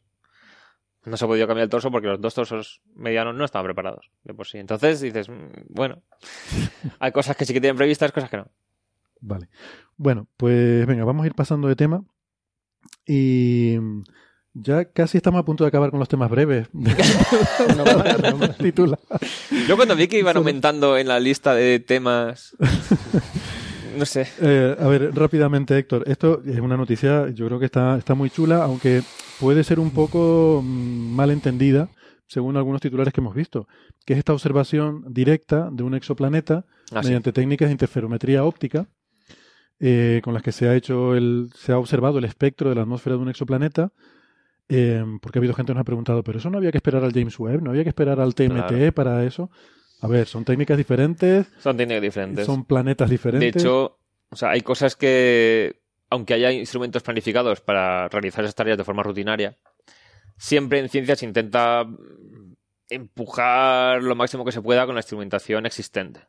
No 1.03 1.17
se 1.17 1.25
ha 1.25 1.27
podido 1.27 1.47
cambiar 1.47 1.63
el 1.63 1.69
torso 1.69 1.91
porque 1.91 2.07
los 2.07 2.21
dos 2.21 2.35
torsos 2.35 2.81
medianos 2.95 3.35
no 3.35 3.43
estaban 3.43 3.65
preparados, 3.65 4.11
de 4.23 4.33
por 4.33 4.47
sí. 4.47 4.59
Entonces 4.59 5.01
dices, 5.01 5.29
mm, 5.29 5.65
bueno, 5.69 6.01
hay 6.99 7.11
cosas 7.11 7.35
que 7.35 7.45
sí 7.45 7.53
que 7.53 7.61
tienen 7.61 7.77
previstas, 7.77 8.11
cosas 8.11 8.29
que 8.29 8.37
no. 8.37 8.47
Vale. 9.19 9.49
Bueno, 9.97 10.27
pues 10.37 10.85
venga, 10.85 11.05
vamos 11.05 11.23
a 11.23 11.27
ir 11.27 11.35
pasando 11.35 11.67
de 11.67 11.75
tema. 11.75 12.03
Y 13.05 13.77
ya 14.53 14.85
casi 14.85 15.17
estamos 15.17 15.39
a 15.39 15.45
punto 15.45 15.63
de 15.63 15.69
acabar 15.69 15.91
con 15.91 15.99
los 15.99 16.09
temas 16.09 16.29
breves. 16.29 16.67
Yo 19.67 19.75
cuando 19.75 19.95
vi 19.95 20.07
que 20.07 20.19
iban 20.19 20.37
aumentando 20.37 20.97
en 20.97 21.07
la 21.07 21.19
lista 21.19 21.55
de 21.55 21.79
temas, 21.79 22.55
no 23.97 24.05
sé. 24.05 24.27
Eh, 24.41 24.76
a 24.80 24.88
ver, 24.88 25.13
rápidamente, 25.15 25.77
Héctor. 25.77 26.03
Esto 26.07 26.41
es 26.45 26.59
una 26.59 26.77
noticia, 26.77 27.30
yo 27.30 27.45
creo 27.47 27.59
que 27.59 27.65
está, 27.65 27.97
está 27.97 28.13
muy 28.15 28.30
chula, 28.30 28.63
aunque 28.63 29.01
puede 29.39 29.63
ser 29.63 29.80
un 29.80 29.91
poco 29.91 30.61
mm, 30.63 31.15
mal 31.15 31.31
entendida, 31.31 31.89
según 32.27 32.57
algunos 32.57 32.81
titulares 32.81 33.13
que 33.13 33.22
hemos 33.22 33.35
visto, 33.35 33.68
que 34.05 34.13
es 34.13 34.19
esta 34.19 34.34
observación 34.34 35.03
directa 35.07 35.69
de 35.72 35.84
un 35.84 35.93
exoplaneta 35.95 36.65
Ah, 36.93 37.01
sí. 37.01 37.07
mediante 37.07 37.31
técnicas 37.31 37.69
de 37.69 37.72
interferometría 37.73 38.43
óptica, 38.43 38.85
eh, 39.80 40.19
con 40.23 40.34
las 40.34 40.43
que 40.43 40.51
se 40.51 40.68
ha 40.68 40.76
hecho 40.76 41.15
el, 41.15 41.49
se 41.55 41.72
ha 41.72 41.77
observado 41.77 42.18
el 42.19 42.26
espectro 42.26 42.69
de 42.69 42.76
la 42.76 42.81
atmósfera 42.81 43.15
de 43.15 43.22
un 43.22 43.30
exoplaneta. 43.30 43.91
eh, 44.73 45.03
porque 45.22 45.38
ha 45.38 45.41
habido 45.41 45.53
gente 45.53 45.72
que 45.72 45.73
nos 45.76 45.81
ha 45.81 45.85
preguntado, 45.85 46.23
pero 46.23 46.38
eso 46.39 46.49
no 46.49 46.57
había 46.57 46.72
que 46.72 46.77
esperar 46.77 47.03
al 47.03 47.11
James 47.11 47.38
Webb, 47.39 47.61
no 47.61 47.72
había 47.72 47.84
que 47.84 47.89
esperar 47.89 48.19
al 48.22 48.34
TMT 48.35 48.68
Claro. 48.69 48.91
para 48.93 49.23
eso. 49.26 49.49
A 50.01 50.07
ver, 50.07 50.27
son 50.27 50.43
técnicas 50.43 50.77
diferentes, 50.77 51.47
Son 51.59 51.77
técnicas 51.77 52.01
diferentes. 52.01 52.45
son 52.45 52.65
planetas 52.65 53.07
de 53.09 53.13
diferentes. 53.13 53.61
hecho, 53.61 53.99
o 54.29 54.35
sea, 54.35 54.49
hay 54.49 54.61
cosas 54.61 54.95
que, 54.95 55.81
aunque 56.09 56.33
haya 56.33 56.51
instrumentos 56.51 57.03
planificados 57.03 57.61
para 57.61 58.07
realizar 58.09 58.43
esas 58.43 58.55
tareas 58.55 58.77
de 58.77 58.83
forma 58.83 59.03
rutinaria, 59.03 59.57
siempre 60.37 60.79
en 60.79 60.89
ciencia 60.89 61.15
se 61.15 61.25
intenta 61.25 61.85
empujar 62.89 64.01
lo 64.03 64.15
máximo 64.15 64.43
que 64.43 64.51
se 64.51 64.61
pueda 64.61 64.85
con 64.85 64.95
la 64.95 64.99
instrumentación 65.01 65.65
existente. 65.65 66.21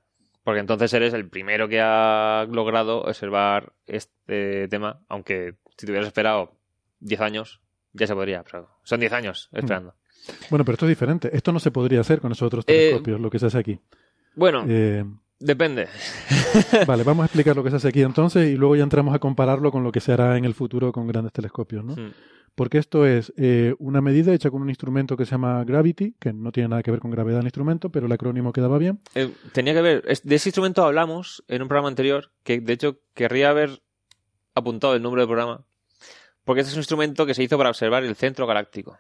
Porque 0.45 0.61
entonces 0.61 0.93
eres 0.93 1.15
el 1.15 1.29
primero 1.29 1.69
que 1.69 1.81
ha 1.81 2.47
logrado 2.51 3.03
observar 3.03 3.73
este 3.87 4.69
tema, 4.69 5.01
aunque 5.09 5.55
si 5.77 5.87
te 5.87 5.93
hubieras 5.93 6.09
esperado 6.09 6.57
10 7.01 7.21
años, 7.21 7.61
ya 7.93 8.07
se 8.07 8.15
podría. 8.15 8.43
pero 8.43 8.69
son 8.83 9.01
10 9.01 9.13
años 9.13 9.49
esperando. 9.53 9.95
Bueno, 10.51 10.65
pero 10.65 10.75
esto 10.75 10.87
es 10.87 10.91
diferente. 10.91 11.31
Esto 11.37 11.53
no 11.53 11.61
se 11.61 11.71
podría 11.71 12.01
hacer 12.01 12.21
con 12.21 12.33
esos 12.33 12.47
otros 12.47 12.65
Eh, 12.67 12.73
telescopios, 12.91 13.21
lo 13.21 13.31
que 13.31 13.39
se 13.39 13.47
hace 13.47 13.59
aquí. 13.59 13.79
Bueno, 14.35 14.65
Eh, 14.69 15.05
depende. 15.39 15.89
vale, 16.87 17.03
vamos 17.05 17.23
a 17.25 17.27
explicar 17.27 17.57
lo 17.57 17.65
que 17.65 17.71
se 17.71 17.77
hace 17.77 17.89
aquí 17.89 18.03
entonces 18.03 18.49
y 18.51 18.57
luego 18.57 18.77
ya 18.77 18.83
entramos 18.85 19.15
a 19.15 19.19
compararlo 19.19 19.71
con 19.73 19.83
lo 19.83 19.93
que 19.93 20.01
se 20.01 20.13
hará 20.13 20.37
en 20.37 20.45
el 20.45 20.55
futuro 20.55 20.93
con 20.93 21.07
grandes 21.07 21.33
telescopios, 21.33 21.85
¿no? 21.85 21.95
Mm. 21.97 22.13
Porque 22.55 22.77
esto 22.77 23.07
es 23.07 23.33
eh, 23.39 23.75
una 23.79 24.03
medida 24.03 24.35
hecha 24.35 24.51
con 24.51 24.61
un 24.61 24.69
instrumento 24.69 25.17
que 25.17 25.25
se 25.25 25.31
llama 25.31 25.65
Gravity, 25.65 26.17
que 26.21 26.35
no 26.35 26.53
tiene 26.53 26.69
nada 26.69 26.83
que 26.83 26.91
ver 26.91 27.01
con 27.01 27.11
gravedad 27.11 27.41
el 27.41 27.47
instrumento, 27.47 27.89
pero 27.91 28.05
el 28.05 28.13
acrónimo 28.13 28.53
quedaba 28.53 28.77
bien. 28.77 29.01
Tenía 29.53 29.73
que 29.73 29.81
ver, 29.81 30.03
de 30.03 30.35
ese 30.35 30.51
instrumento 30.51 30.85
hablamos 30.85 31.43
en 31.49 31.63
un 31.63 31.69
programa 31.69 31.89
anterior, 31.89 32.31
que 32.43 32.61
de 32.61 32.73
hecho 32.75 32.99
querría 33.15 33.49
haber 33.49 33.83
apuntado 34.55 34.95
el 34.95 35.03
número 35.03 35.23
del 35.23 35.29
programa, 35.29 35.65
porque 36.45 36.61
este 36.61 36.73
es 36.73 36.77
un 36.77 36.81
instrumento 36.81 37.25
que 37.25 37.33
se 37.33 37.43
hizo 37.43 37.57
para 37.57 37.71
observar 37.71 38.05
el 38.05 38.17
centro 38.17 38.47
galáctico, 38.47 38.99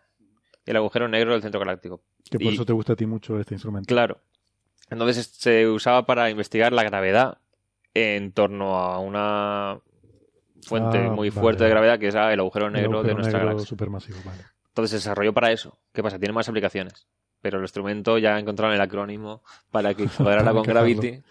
el 0.67 0.77
agujero 0.77 1.09
negro 1.09 1.33
del 1.33 1.43
centro 1.43 1.61
galáctico. 1.61 2.03
Que 2.31 2.39
por 2.39 2.53
Y- 2.53 2.55
eso 2.55 2.65
te 2.67 2.73
gusta 2.73 2.93
a 2.95 2.97
ti 2.97 3.07
mucho 3.07 3.39
este 3.39 3.55
instrumento. 3.55 3.87
Claro. 3.89 4.21
Entonces 4.91 5.19
es- 5.19 5.27
se 5.37 5.67
usaba 5.69 6.07
para 6.07 6.31
investigar 6.31 6.73
la 6.73 6.83
gravedad 6.85 7.39
en 7.95 8.33
torno 8.33 8.77
a 8.79 8.99
una 8.99 9.81
fuente 10.67 10.99
Ah, 10.99 11.11
muy 11.11 11.31
vale, 11.31 11.41
fuerte 11.41 11.65
de 11.65 11.71
gravedad 11.71 11.99
que 11.99 12.09
es 12.09 12.15
el 12.15 12.41
agujero 12.41 12.67
El 12.67 12.73
negro 12.75 13.03
de 13.03 13.15
nuestra 13.15 13.39
negro 13.39 13.49
galaxia. 13.49 13.69
supermasivo, 13.69 14.19
vale. 14.25 14.43
Entonces 14.69 14.91
se 14.91 14.97
desarrolló 14.97 15.33
para 15.35 15.51
eso. 15.53 15.79
¿Qué 15.93 16.03
pasa? 16.03 16.19
Tiene 16.19 16.33
más 16.33 16.49
aplicaciones. 16.49 17.07
Pero 17.43 17.59
el 17.59 17.65
instrumento 17.65 18.17
ya 18.19 18.39
encontraron 18.39 18.75
el 18.75 18.81
acrónimo 18.81 19.43
para 19.71 19.93
que 19.95 20.07
cuadrara 20.17 20.53
con. 20.53 20.63
Gravity. 20.63 21.23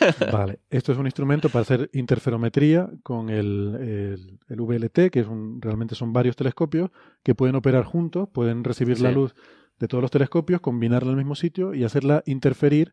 Vale, 0.32 0.60
esto 0.70 0.92
es 0.92 0.98
un 0.98 1.06
instrumento 1.06 1.48
para 1.48 1.62
hacer 1.62 1.90
interferometría 1.92 2.88
con 3.02 3.28
el, 3.28 3.76
el- 3.80 4.38
el 4.48 4.60
VLT, 4.60 5.10
que 5.10 5.20
es 5.20 5.26
un, 5.26 5.60
realmente 5.60 5.94
son 5.94 6.12
varios 6.12 6.34
telescopios 6.36 6.90
que 7.22 7.34
pueden 7.34 7.54
operar 7.56 7.84
juntos, 7.84 8.28
pueden 8.32 8.64
recibir 8.64 9.00
la 9.00 9.10
luz 9.14 9.34
de 9.78 9.88
todos 9.88 10.02
los 10.02 10.10
telescopios, 10.10 10.60
combinarla 10.60 11.10
al 11.10 11.16
mismo 11.16 11.34
sitio 11.34 11.74
y 11.74 11.84
hacerla 11.84 12.22
interferir 12.26 12.92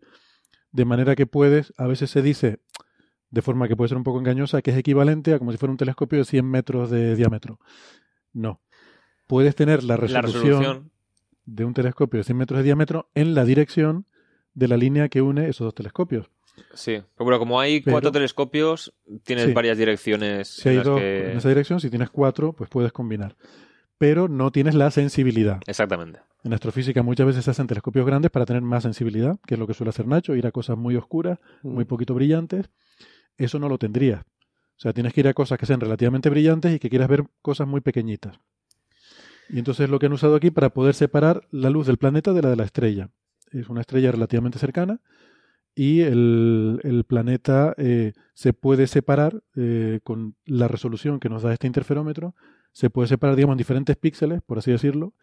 de 0.71 0.85
manera 0.85 1.15
que 1.15 1.25
puedes, 1.25 1.73
a 1.77 1.87
veces 1.87 2.09
se 2.11 2.21
dice, 2.21 2.59
de 3.31 3.41
forma 3.41 3.67
que 3.67 3.75
puede 3.75 3.89
ser 3.89 3.97
un 3.97 4.03
poco 4.03 4.19
engañosa, 4.19 4.61
que 4.61 4.71
es 4.71 4.77
equivalente 4.77 5.33
a 5.33 5.39
como 5.39 5.51
si 5.51 5.57
fuera 5.57 5.71
un 5.71 5.77
telescopio 5.77 6.19
de 6.19 6.25
100 6.25 6.45
metros 6.45 6.89
de 6.91 7.15
diámetro. 7.15 7.59
No. 8.33 8.61
Puedes 9.27 9.55
tener 9.55 9.83
la 9.83 9.97
resolución. 9.97 10.91
De 11.55 11.65
un 11.65 11.73
telescopio 11.73 12.19
de 12.19 12.23
100 12.23 12.37
metros 12.37 12.57
de 12.59 12.63
diámetro 12.63 13.09
en 13.15 13.33
la 13.35 13.45
dirección 13.45 14.05
de 14.53 14.67
la 14.67 14.77
línea 14.77 15.09
que 15.09 15.21
une 15.21 15.47
esos 15.49 15.65
dos 15.65 15.75
telescopios. 15.75 16.29
Sí. 16.73 16.93
Pero 17.15 17.25
bueno, 17.25 17.39
como 17.39 17.59
hay 17.59 17.81
Pero- 17.81 17.93
cuatro 17.95 18.11
telescopios, 18.11 18.93
tienes 19.23 19.45
Sí. 19.45 19.53
varias 19.53 19.77
direcciones. 19.77 20.47
Si 20.49 20.67
hay 20.69 20.75
en 20.75 20.79
las 20.79 20.85
dos 20.85 20.99
que- 20.99 21.31
en 21.31 21.37
esa 21.37 21.49
dirección, 21.49 21.79
si 21.79 21.89
tienes 21.89 22.09
cuatro, 22.09 22.53
pues 22.53 22.69
puedes 22.69 22.91
combinar. 22.91 23.35
Pero 23.97 24.27
no 24.27 24.51
tienes 24.51 24.75
la 24.75 24.91
sensibilidad. 24.91 25.59
Exactamente. 25.67 26.19
En 26.43 26.53
astrofísica 26.53 27.03
muchas 27.03 27.27
veces 27.27 27.43
se 27.45 27.51
hacen 27.51 27.67
telescopios 27.67 28.05
grandes 28.05 28.31
para 28.31 28.45
tener 28.45 28.61
más 28.61 28.83
sensibilidad, 28.83 29.37
que 29.45 29.55
es 29.55 29.59
lo 29.59 29.67
que 29.67 29.73
suele 29.73 29.89
hacer 29.89 30.07
Nacho, 30.07 30.35
ir 30.35 30.47
a 30.47 30.51
cosas 30.51 30.77
muy 30.77 30.95
oscuras, 30.95 31.39
muy 31.63 31.85
poquito 31.85 32.13
brillantes. 32.13 32.69
Eso 33.37 33.59
no 33.59 33.67
lo 33.69 33.77
tendrías. 33.77 34.21
O 34.21 34.81
sea, 34.81 34.93
tienes 34.93 35.13
que 35.13 35.19
ir 35.21 35.27
a 35.27 35.33
cosas 35.33 35.57
que 35.57 35.65
sean 35.65 35.81
relativamente 35.81 36.29
brillantes 36.29 36.73
y 36.73 36.79
que 36.79 36.89
quieras 36.89 37.09
ver 37.09 37.23
cosas 37.41 37.67
muy 37.67 37.81
pequeñitas. 37.81 38.39
Y 39.49 39.59
entonces 39.59 39.85
es 39.85 39.89
lo 39.89 39.99
que 39.99 40.05
han 40.05 40.13
usado 40.13 40.35
aquí 40.35 40.51
para 40.51 40.69
poder 40.69 40.93
separar 40.93 41.47
la 41.51 41.69
luz 41.69 41.87
del 41.87 41.97
planeta 41.97 42.33
de 42.33 42.41
la 42.41 42.49
de 42.49 42.55
la 42.55 42.63
estrella. 42.63 43.09
Es 43.51 43.67
una 43.69 43.81
estrella 43.81 44.11
relativamente 44.11 44.59
cercana 44.59 45.01
y 45.75 46.01
el, 46.01 46.81
el 46.83 47.03
planeta 47.05 47.73
eh, 47.77 48.13
se 48.33 48.53
puede 48.53 48.85
separar 48.87 49.41
eh, 49.55 50.01
con 50.03 50.35
la 50.45 50.67
resolución 50.67 51.19
que 51.19 51.29
nos 51.29 51.43
da 51.43 51.53
este 51.53 51.67
interferómetro. 51.67 52.35
Se 52.73 52.89
puede 52.89 53.07
separar, 53.07 53.35
digamos, 53.35 53.53
en 53.53 53.59
diferentes 53.59 53.95
píxeles, 53.95 54.41
por 54.41 54.57
así 54.57 54.71
decirlo, 54.71 55.13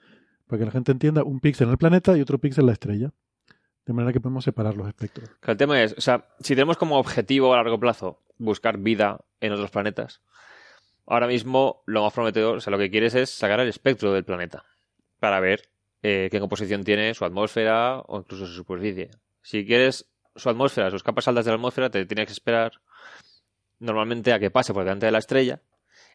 para 0.47 0.61
que 0.61 0.65
la 0.67 0.71
gente 0.71 0.93
entienda, 0.93 1.23
un 1.25 1.41
píxel 1.41 1.67
en 1.67 1.73
el 1.73 1.79
planeta 1.79 2.17
y 2.17 2.21
otro 2.21 2.39
píxel 2.39 2.63
en 2.63 2.67
la 2.67 2.73
estrella. 2.73 3.13
De 3.85 3.93
manera 3.93 4.13
que 4.13 4.21
podemos 4.21 4.45
separar 4.45 4.77
los 4.77 4.89
espectros. 4.89 5.31
El 5.47 5.57
tema 5.57 5.81
es, 5.81 5.93
o 5.93 6.01
sea, 6.01 6.27
si 6.41 6.55
tenemos 6.55 6.77
como 6.77 6.99
objetivo 6.99 7.53
a 7.53 7.59
largo 7.59 7.79
plazo 7.79 8.23
buscar 8.39 8.79
vida 8.79 9.25
en 9.41 9.53
otros 9.53 9.71
planetas, 9.71 10.23
ahora 11.07 11.27
mismo 11.27 11.83
lo 11.87 12.03
más 12.03 12.13
prometedor, 12.13 12.57
o 12.57 12.61
sea, 12.61 12.71
lo 12.71 12.79
que 12.79 12.91
quieres 12.91 13.15
es 13.15 13.31
sacar 13.31 13.61
el 13.61 13.69
espectro 13.69 14.13
del 14.13 14.25
planeta 14.25 14.65
para 15.21 15.41
ver 15.41 15.69
eh, 16.03 16.29
qué 16.31 16.41
composición 16.41 16.85
tiene 16.85 17.15
su 17.15 17.25
atmósfera 17.25 18.01
o 18.01 18.19
incluso 18.19 18.47
su 18.47 18.55
superficie. 18.55 19.11
Si 19.43 19.65
quieres 19.65 20.07
su 20.35 20.51
atmósfera, 20.51 20.91
sus 20.91 21.03
capas 21.03 21.29
altas 21.29 21.45
de 21.45 21.53
la 21.53 21.57
atmósfera, 21.57 21.91
te 21.91 22.05
tienes 22.05 22.27
que 22.27 22.33
esperar 22.33 22.73
normalmente 23.79 24.33
a 24.33 24.39
que 24.39 24.51
pase 24.51 24.75
por 24.75 24.85
delante 24.85 25.07
de 25.07 25.13
la 25.13 25.19
estrella. 25.19 25.63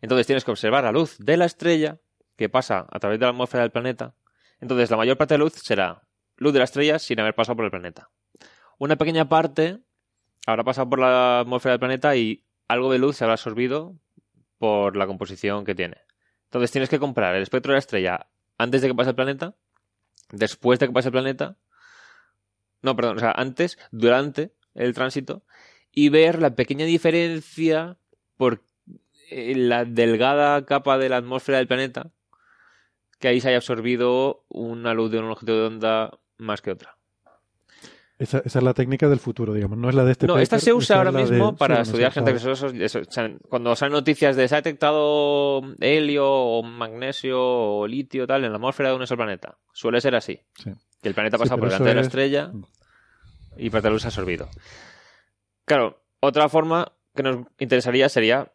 Entonces 0.01 0.27
tienes 0.27 0.43
que 0.43 0.51
observar 0.51 0.83
la 0.83 0.91
luz 0.91 1.17
de 1.19 1.37
la 1.37 1.45
estrella 1.45 1.99
que 2.35 2.49
pasa 2.49 2.87
a 2.89 2.99
través 2.99 3.19
de 3.19 3.25
la 3.25 3.31
atmósfera 3.31 3.63
del 3.63 3.71
planeta. 3.71 4.15
Entonces 4.59 4.89
la 4.91 4.97
mayor 4.97 5.17
parte 5.17 5.33
de 5.33 5.39
la 5.39 5.45
luz 5.45 5.53
será 5.53 6.03
luz 6.37 6.53
de 6.53 6.59
la 6.59 6.65
estrella 6.65 6.99
sin 6.99 7.19
haber 7.19 7.35
pasado 7.35 7.55
por 7.55 7.65
el 7.65 7.71
planeta. 7.71 8.09
Una 8.77 8.95
pequeña 8.95 9.29
parte 9.29 9.79
habrá 10.47 10.63
pasado 10.63 10.89
por 10.89 10.99
la 10.99 11.41
atmósfera 11.41 11.73
del 11.73 11.79
planeta 11.79 12.15
y 12.15 12.43
algo 12.67 12.91
de 12.91 12.97
luz 12.97 13.17
se 13.17 13.23
habrá 13.23 13.33
absorbido 13.33 13.95
por 14.61 14.95
la 14.95 15.07
composición 15.07 15.65
que 15.65 15.73
tiene. 15.73 15.97
Entonces 16.43 16.69
tienes 16.69 16.87
que 16.87 16.99
comprar 16.99 17.33
el 17.33 17.41
espectro 17.41 17.71
de 17.71 17.77
la 17.77 17.79
estrella 17.79 18.27
antes 18.59 18.83
de 18.83 18.89
que 18.89 18.93
pase 18.93 19.09
el 19.09 19.15
planeta, 19.15 19.55
después 20.31 20.77
de 20.77 20.85
que 20.85 20.93
pase 20.93 21.07
el 21.07 21.13
planeta, 21.13 21.57
no, 22.83 22.95
perdón, 22.95 23.17
o 23.17 23.19
sea, 23.19 23.31
antes, 23.31 23.79
durante 23.89 24.53
el 24.75 24.93
tránsito, 24.93 25.41
y 25.91 26.09
ver 26.09 26.39
la 26.39 26.53
pequeña 26.53 26.85
diferencia 26.85 27.97
por 28.37 28.61
eh, 29.31 29.55
la 29.55 29.83
delgada 29.83 30.63
capa 30.63 30.99
de 30.99 31.09
la 31.09 31.17
atmósfera 31.17 31.57
del 31.57 31.65
planeta 31.65 32.11
que 33.17 33.29
ahí 33.29 33.41
se 33.41 33.47
haya 33.47 33.57
absorbido 33.57 34.45
una 34.47 34.93
luz 34.93 35.09
de 35.09 35.17
un 35.17 35.31
objeto 35.31 35.55
de 35.55 35.65
onda 35.65 36.19
más 36.37 36.61
que 36.61 36.69
otra. 36.69 36.97
Esa, 38.21 38.37
esa 38.45 38.59
es 38.59 38.63
la 38.63 38.73
técnica 38.75 39.07
del 39.09 39.19
futuro, 39.19 39.53
digamos. 39.53 39.77
No 39.77 39.89
es 39.89 39.95
la 39.95 40.03
de 40.05 40.11
este 40.11 40.27
No, 40.27 40.37
esta 40.37 40.59
se 40.59 40.71
usa 40.73 40.97
ahora 40.97 41.11
de- 41.11 41.23
mismo 41.23 41.49
sí, 41.51 41.55
para 41.57 41.77
se 41.77 41.81
estudiar 41.83 42.11
usa 42.11 42.21
gente 42.23 42.31
que 42.39 42.49
o 42.99 43.05
sea, 43.11 43.31
cuando 43.49 43.75
salen 43.75 43.93
noticias 43.93 44.35
de 44.35 44.47
se 44.47 44.53
ha 44.55 44.59
detectado 44.61 45.61
helio 45.79 46.29
o 46.29 46.61
magnesio 46.63 47.39
o 47.41 47.87
litio 47.87 48.27
tal 48.27 48.43
en 48.45 48.51
la 48.51 48.57
atmósfera 48.57 48.89
de 48.89 48.95
un 48.95 49.01
exoplaneta. 49.01 49.57
Suele 49.73 49.99
ser 50.01 50.13
así. 50.15 50.39
Sí. 50.55 50.71
Que 51.01 51.09
el 51.09 51.15
planeta 51.15 51.37
Sí, 51.37 51.41
pasa 51.43 51.55
por 51.57 51.69
pero 51.69 51.71
delante 51.83 51.89
de 51.89 51.95
la 51.95 52.01
es- 52.01 52.07
estrella 52.07 52.47
Mm. 52.53 52.63
y 53.57 53.69
parte 53.71 53.87
de 53.87 53.89
la 53.89 53.93
luz 53.93 54.05
absorbido. 54.05 54.49
Claro, 55.65 56.03
otra 56.19 56.47
forma 56.49 56.91
que 57.15 57.23
nos 57.23 57.45
interesaría 57.57 58.07
sería 58.09 58.51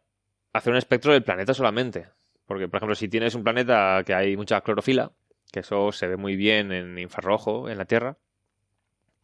hacer 0.53 0.71
un 0.71 0.77
espectro 0.77 1.13
del 1.13 1.23
planeta 1.23 1.53
solamente. 1.53 2.07
Porque, 2.45 2.67
por 2.69 2.77
ejemplo, 2.77 2.95
si 2.95 3.09
tienes 3.09 3.35
un 3.35 3.43
planeta 3.43 4.01
que 4.05 4.13
hay 4.13 4.37
mucha 4.37 4.61
clorofila, 4.61 5.11
que 5.51 5.59
eso 5.59 5.91
se 5.91 6.07
ve 6.07 6.15
muy 6.15 6.35
bien 6.37 6.71
en 6.71 6.97
infrarrojo 6.97 7.69
en 7.69 7.77
la 7.77 7.85
Tierra, 7.85 8.17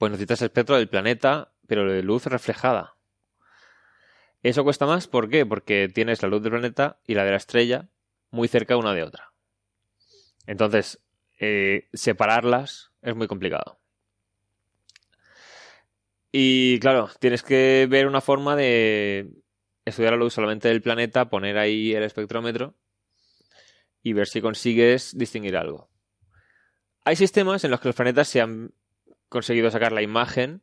pues 0.04 0.12
necesitas 0.12 0.42
espectro 0.42 0.76
del 0.76 0.90
planeta, 0.90 1.54
pero 1.66 1.90
de 1.90 2.04
luz 2.04 2.26
reflejada. 2.26 2.98
Eso 4.42 4.66
cuesta 4.66 4.86
más, 4.86 5.08
¿por 5.08 5.30
qué? 5.30 5.46
Porque 5.46 5.88
tienes 5.88 6.22
la 6.22 6.28
luz 6.28 6.44
del 6.44 6.52
planeta 6.52 7.00
y 7.08 7.14
la 7.14 7.24
de 7.24 7.32
la 7.32 7.38
estrella 7.38 7.88
muy 8.30 8.50
cerca 8.50 8.76
una 8.76 8.94
de 8.94 9.04
otra. 9.04 9.32
Entonces, 10.46 11.02
eh, 11.40 11.88
separarlas 11.94 12.92
es 13.02 13.16
muy 13.16 13.28
complicado. 13.28 13.80
Y 16.34 16.80
claro, 16.80 17.10
tienes 17.22 17.42
que 17.42 17.88
ver 17.90 18.06
una 18.06 18.20
forma 18.20 18.58
de 18.58 19.32
estudiar 19.86 20.12
la 20.12 20.20
luz 20.20 20.34
solamente 20.34 20.68
del 20.68 20.82
planeta, 20.82 21.30
poner 21.30 21.58
ahí 21.58 21.94
el 21.94 22.04
espectrómetro 22.04 22.76
y 24.02 24.12
ver 24.12 24.28
si 24.28 24.42
consigues 24.42 25.18
distinguir 25.18 25.56
algo. 25.56 25.90
Hay 27.06 27.16
sistemas 27.16 27.64
en 27.64 27.72
los 27.72 27.80
que 27.80 27.88
los 27.88 27.96
planetas 27.96 28.28
se 28.28 28.42
han 28.42 28.74
conseguido 29.34 29.70
sacar 29.72 29.92
la 29.92 30.02
imagen 30.02 30.62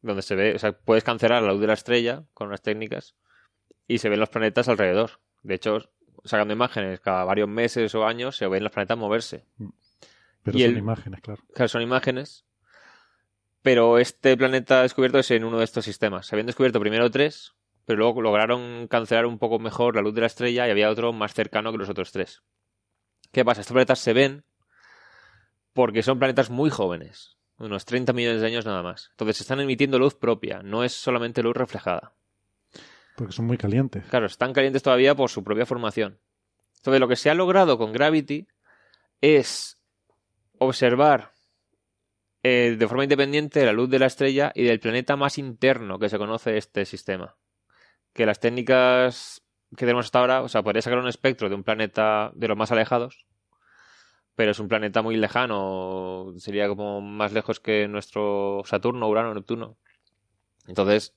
donde 0.00 0.22
se 0.22 0.34
ve, 0.34 0.54
o 0.56 0.58
sea, 0.58 0.72
puedes 0.72 1.04
cancelar 1.04 1.42
la 1.42 1.52
luz 1.52 1.60
de 1.60 1.68
la 1.68 1.74
estrella 1.74 2.24
con 2.34 2.48
unas 2.48 2.60
técnicas 2.62 3.14
y 3.86 3.98
se 3.98 4.08
ven 4.08 4.18
los 4.18 4.30
planetas 4.30 4.68
alrededor. 4.68 5.20
De 5.42 5.54
hecho, 5.54 5.78
sacando 6.24 6.52
imágenes 6.54 6.98
cada 7.00 7.24
varios 7.24 7.48
meses 7.48 7.94
o 7.94 8.04
años 8.06 8.36
se 8.36 8.48
ven 8.48 8.64
los 8.64 8.72
planetas 8.72 8.98
moverse. 8.98 9.46
Pero 10.42 10.58
Y 10.58 10.62
son 10.62 10.70
el- 10.72 10.78
imágenes, 10.78 11.20
claro. 11.20 11.42
Claro, 11.54 11.68
son 11.68 11.82
imágenes. 11.82 12.44
Pero 13.62 13.98
este 13.98 14.36
planeta 14.36 14.82
descubierto 14.82 15.18
es 15.18 15.30
en 15.30 15.44
uno 15.44 15.58
de 15.58 15.64
estos 15.64 15.84
sistemas. 15.84 16.26
Se 16.26 16.34
habían 16.34 16.46
descubierto 16.46 16.80
primero 16.80 17.08
tres, 17.12 17.54
pero 17.84 17.98
luego 18.00 18.20
lograron 18.22 18.88
cancelar 18.88 19.26
un 19.26 19.38
poco 19.38 19.60
mejor 19.60 19.94
la 19.94 20.02
luz 20.02 20.14
de 20.14 20.22
la 20.22 20.26
estrella 20.26 20.66
y 20.66 20.70
había 20.72 20.90
otro 20.90 21.12
más 21.12 21.32
cercano 21.32 21.70
que 21.70 21.78
los 21.78 21.88
otros 21.88 22.10
tres. 22.10 22.42
¿Qué 23.30 23.44
pasa? 23.44 23.60
Estos 23.60 23.74
planetas 23.74 24.00
se 24.00 24.12
ven 24.12 24.44
porque 25.72 26.02
son 26.02 26.18
planetas 26.18 26.50
muy 26.50 26.70
jóvenes, 26.70 27.36
unos 27.62 27.84
30 27.84 28.12
millones 28.12 28.40
de 28.40 28.46
años 28.46 28.66
nada 28.66 28.82
más. 28.82 29.08
Entonces 29.12 29.40
están 29.40 29.60
emitiendo 29.60 29.98
luz 29.98 30.14
propia, 30.14 30.62
no 30.62 30.84
es 30.84 30.92
solamente 30.92 31.42
luz 31.42 31.56
reflejada. 31.56 32.14
Porque 33.16 33.32
son 33.32 33.46
muy 33.46 33.58
calientes. 33.58 34.04
Claro, 34.06 34.26
están 34.26 34.52
calientes 34.52 34.82
todavía 34.82 35.14
por 35.14 35.30
su 35.30 35.44
propia 35.44 35.66
formación. 35.66 36.18
Entonces, 36.76 37.00
lo 37.00 37.08
que 37.08 37.16
se 37.16 37.30
ha 37.30 37.34
logrado 37.34 37.78
con 37.78 37.92
Gravity 37.92 38.48
es 39.20 39.78
observar 40.58 41.32
eh, 42.42 42.74
de 42.76 42.88
forma 42.88 43.04
independiente 43.04 43.64
la 43.64 43.72
luz 43.72 43.88
de 43.88 44.00
la 44.00 44.06
estrella 44.06 44.50
y 44.54 44.64
del 44.64 44.80
planeta 44.80 45.16
más 45.16 45.38
interno 45.38 45.98
que 45.98 46.08
se 46.08 46.18
conoce 46.18 46.52
de 46.52 46.58
este 46.58 46.84
sistema. 46.84 47.36
Que 48.12 48.26
las 48.26 48.40
técnicas 48.40 49.42
que 49.76 49.86
tenemos 49.86 50.06
hasta 50.06 50.18
ahora, 50.18 50.42
o 50.42 50.48
sea, 50.48 50.62
podría 50.62 50.82
sacar 50.82 50.98
un 50.98 51.08
espectro 51.08 51.48
de 51.48 51.54
un 51.54 51.62
planeta 51.62 52.32
de 52.34 52.48
los 52.48 52.56
más 52.56 52.72
alejados, 52.72 53.26
pero 54.34 54.52
es 54.52 54.58
un 54.58 54.68
planeta 54.68 55.02
muy 55.02 55.16
lejano, 55.16 56.32
sería 56.38 56.68
como 56.68 57.00
más 57.00 57.32
lejos 57.32 57.60
que 57.60 57.88
nuestro 57.88 58.62
Saturno, 58.64 59.08
Urano, 59.08 59.34
Neptuno. 59.34 59.76
Entonces, 60.66 61.14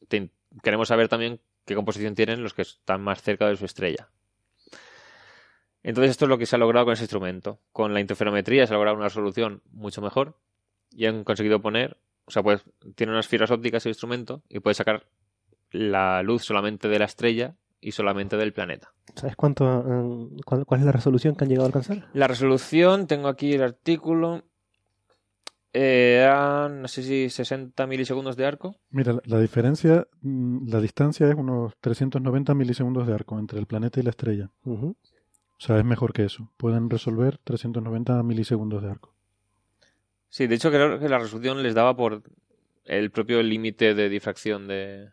queremos 0.61 0.87
saber 0.87 1.07
también 1.07 1.39
qué 1.65 1.75
composición 1.75 2.15
tienen 2.15 2.43
los 2.43 2.53
que 2.53 2.63
están 2.63 3.01
más 3.01 3.21
cerca 3.21 3.47
de 3.47 3.55
su 3.55 3.65
estrella. 3.65 4.09
Entonces 5.85 6.11
esto 6.11 6.25
es 6.25 6.29
lo 6.29 6.39
que 6.39 6.47
se 6.47 6.55
ha 6.55 6.59
logrado 6.59 6.87
con 6.87 6.93
ese 6.93 7.03
instrumento. 7.03 7.59
Con 7.71 7.93
la 7.93 7.99
interferometría 7.99 8.65
se 8.65 8.73
ha 8.73 8.77
logrado 8.77 8.97
una 8.97 9.05
resolución 9.05 9.61
mucho 9.71 10.01
mejor 10.01 10.39
y 10.89 11.05
han 11.05 11.23
conseguido 11.23 11.61
poner, 11.61 11.99
o 12.25 12.31
sea, 12.31 12.41
pues 12.41 12.63
tiene 12.95 13.13
unas 13.13 13.27
fibras 13.27 13.51
ópticas 13.51 13.85
el 13.85 13.91
instrumento 13.91 14.41
y 14.49 14.61
puede 14.61 14.73
sacar 14.73 15.05
la 15.69 16.23
luz 16.23 16.43
solamente 16.43 16.87
de 16.87 16.97
la 16.97 17.05
estrella 17.05 17.55
y 17.85 17.91
solamente 17.91 18.35
del 18.35 18.51
planeta. 18.51 18.91
¿Sabes 19.13 19.35
cuánto, 19.35 19.63
eh, 19.63 20.41
cuál, 20.43 20.65
cuál 20.65 20.79
es 20.79 20.85
la 20.87 20.91
resolución 20.91 21.35
que 21.35 21.43
han 21.43 21.49
llegado 21.49 21.65
a 21.65 21.67
alcanzar? 21.67 22.09
La 22.13 22.27
resolución, 22.27 23.05
tengo 23.05 23.27
aquí 23.27 23.53
el 23.53 23.61
artículo, 23.61 24.43
eh, 25.71 26.21
eran, 26.23 26.81
no 26.81 26.87
sé 26.87 27.03
si 27.03 27.29
60 27.29 27.85
milisegundos 27.85 28.35
de 28.37 28.47
arco. 28.47 28.75
Mira, 28.89 29.13
la, 29.13 29.21
la 29.25 29.39
diferencia, 29.39 30.07
mm, 30.21 30.67
la 30.67 30.81
distancia 30.81 31.29
es 31.29 31.35
unos 31.35 31.73
390 31.79 32.55
milisegundos 32.55 33.05
de 33.05 33.13
arco 33.13 33.37
entre 33.37 33.59
el 33.59 33.67
planeta 33.67 33.99
y 33.99 34.03
la 34.03 34.09
estrella. 34.09 34.49
Ujú. 34.63 34.95
O 34.97 35.59
sea, 35.59 35.77
es 35.77 35.85
mejor 35.85 36.11
que 36.11 36.23
eso. 36.23 36.51
Pueden 36.57 36.89
resolver 36.89 37.37
390 37.37 38.23
milisegundos 38.23 38.81
de 38.81 38.89
arco. 38.89 39.13
Sí, 40.29 40.47
de 40.47 40.55
hecho 40.55 40.71
creo 40.71 40.97
que 40.97 41.07
la 41.07 41.19
resolución 41.19 41.61
les 41.61 41.75
daba 41.75 41.95
por 41.95 42.23
el 42.83 43.11
propio 43.11 43.43
límite 43.43 43.93
de 43.93 44.09
difracción 44.09 44.67
de, 44.67 45.11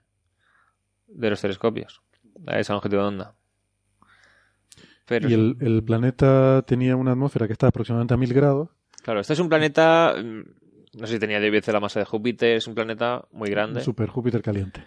de 1.07 1.31
los 1.31 1.41
telescopios. 1.41 2.03
A 2.47 2.59
esa 2.59 2.73
longitud 2.75 2.97
de 2.97 3.03
onda. 3.03 3.35
Pero, 5.07 5.29
Y 5.29 5.33
el, 5.35 5.57
el 5.61 5.83
planeta 5.83 6.63
tenía 6.67 6.97
una 6.97 7.13
atmósfera 7.13 7.47
que 7.47 7.53
está 7.53 7.67
aproximadamente 7.69 8.15
a 8.15 8.17
1000 8.17 8.33
grados. 8.33 8.69
claro, 9.03 9.21
este 9.21 9.33
es 9.33 9.39
un 9.41 9.49
planeta, 9.49 10.15
mm, 10.17 10.43
no 11.01 11.07
sé 11.07 11.15
si 11.15 11.19
tenía 11.19 11.41
10 11.41 11.53
veces 11.53 11.73
la 11.75 11.81
masa 11.81 12.01
de 12.01 12.07
Júpiter, 12.07 12.57
es 12.57 12.67
un 12.67 12.75
planeta 12.75 13.27
muy 13.33 13.51
grande. 13.51 13.81
Un 13.81 13.85
super 13.85 14.09
Júpiter 14.09 14.43
caliente. 14.43 14.85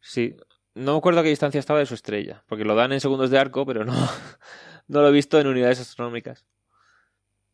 Sí, 0.00 0.36
no 0.74 0.92
me 0.92 0.98
acuerdo 0.98 1.20
a 1.20 1.22
qué 1.22 1.28
distancia 1.28 1.58
estaba 1.58 1.78
de 1.78 1.86
su 1.86 1.94
estrella, 1.94 2.42
porque 2.48 2.64
lo 2.64 2.74
dan 2.74 2.92
en 2.92 3.00
segundos 3.00 3.30
de 3.30 3.38
arco, 3.38 3.64
pero 3.66 3.84
no, 3.84 3.92
no 4.88 5.02
lo 5.02 5.08
he 5.08 5.12
visto 5.12 5.38
en 5.38 5.46
unidades 5.46 5.80
astronómicas. 5.80 6.46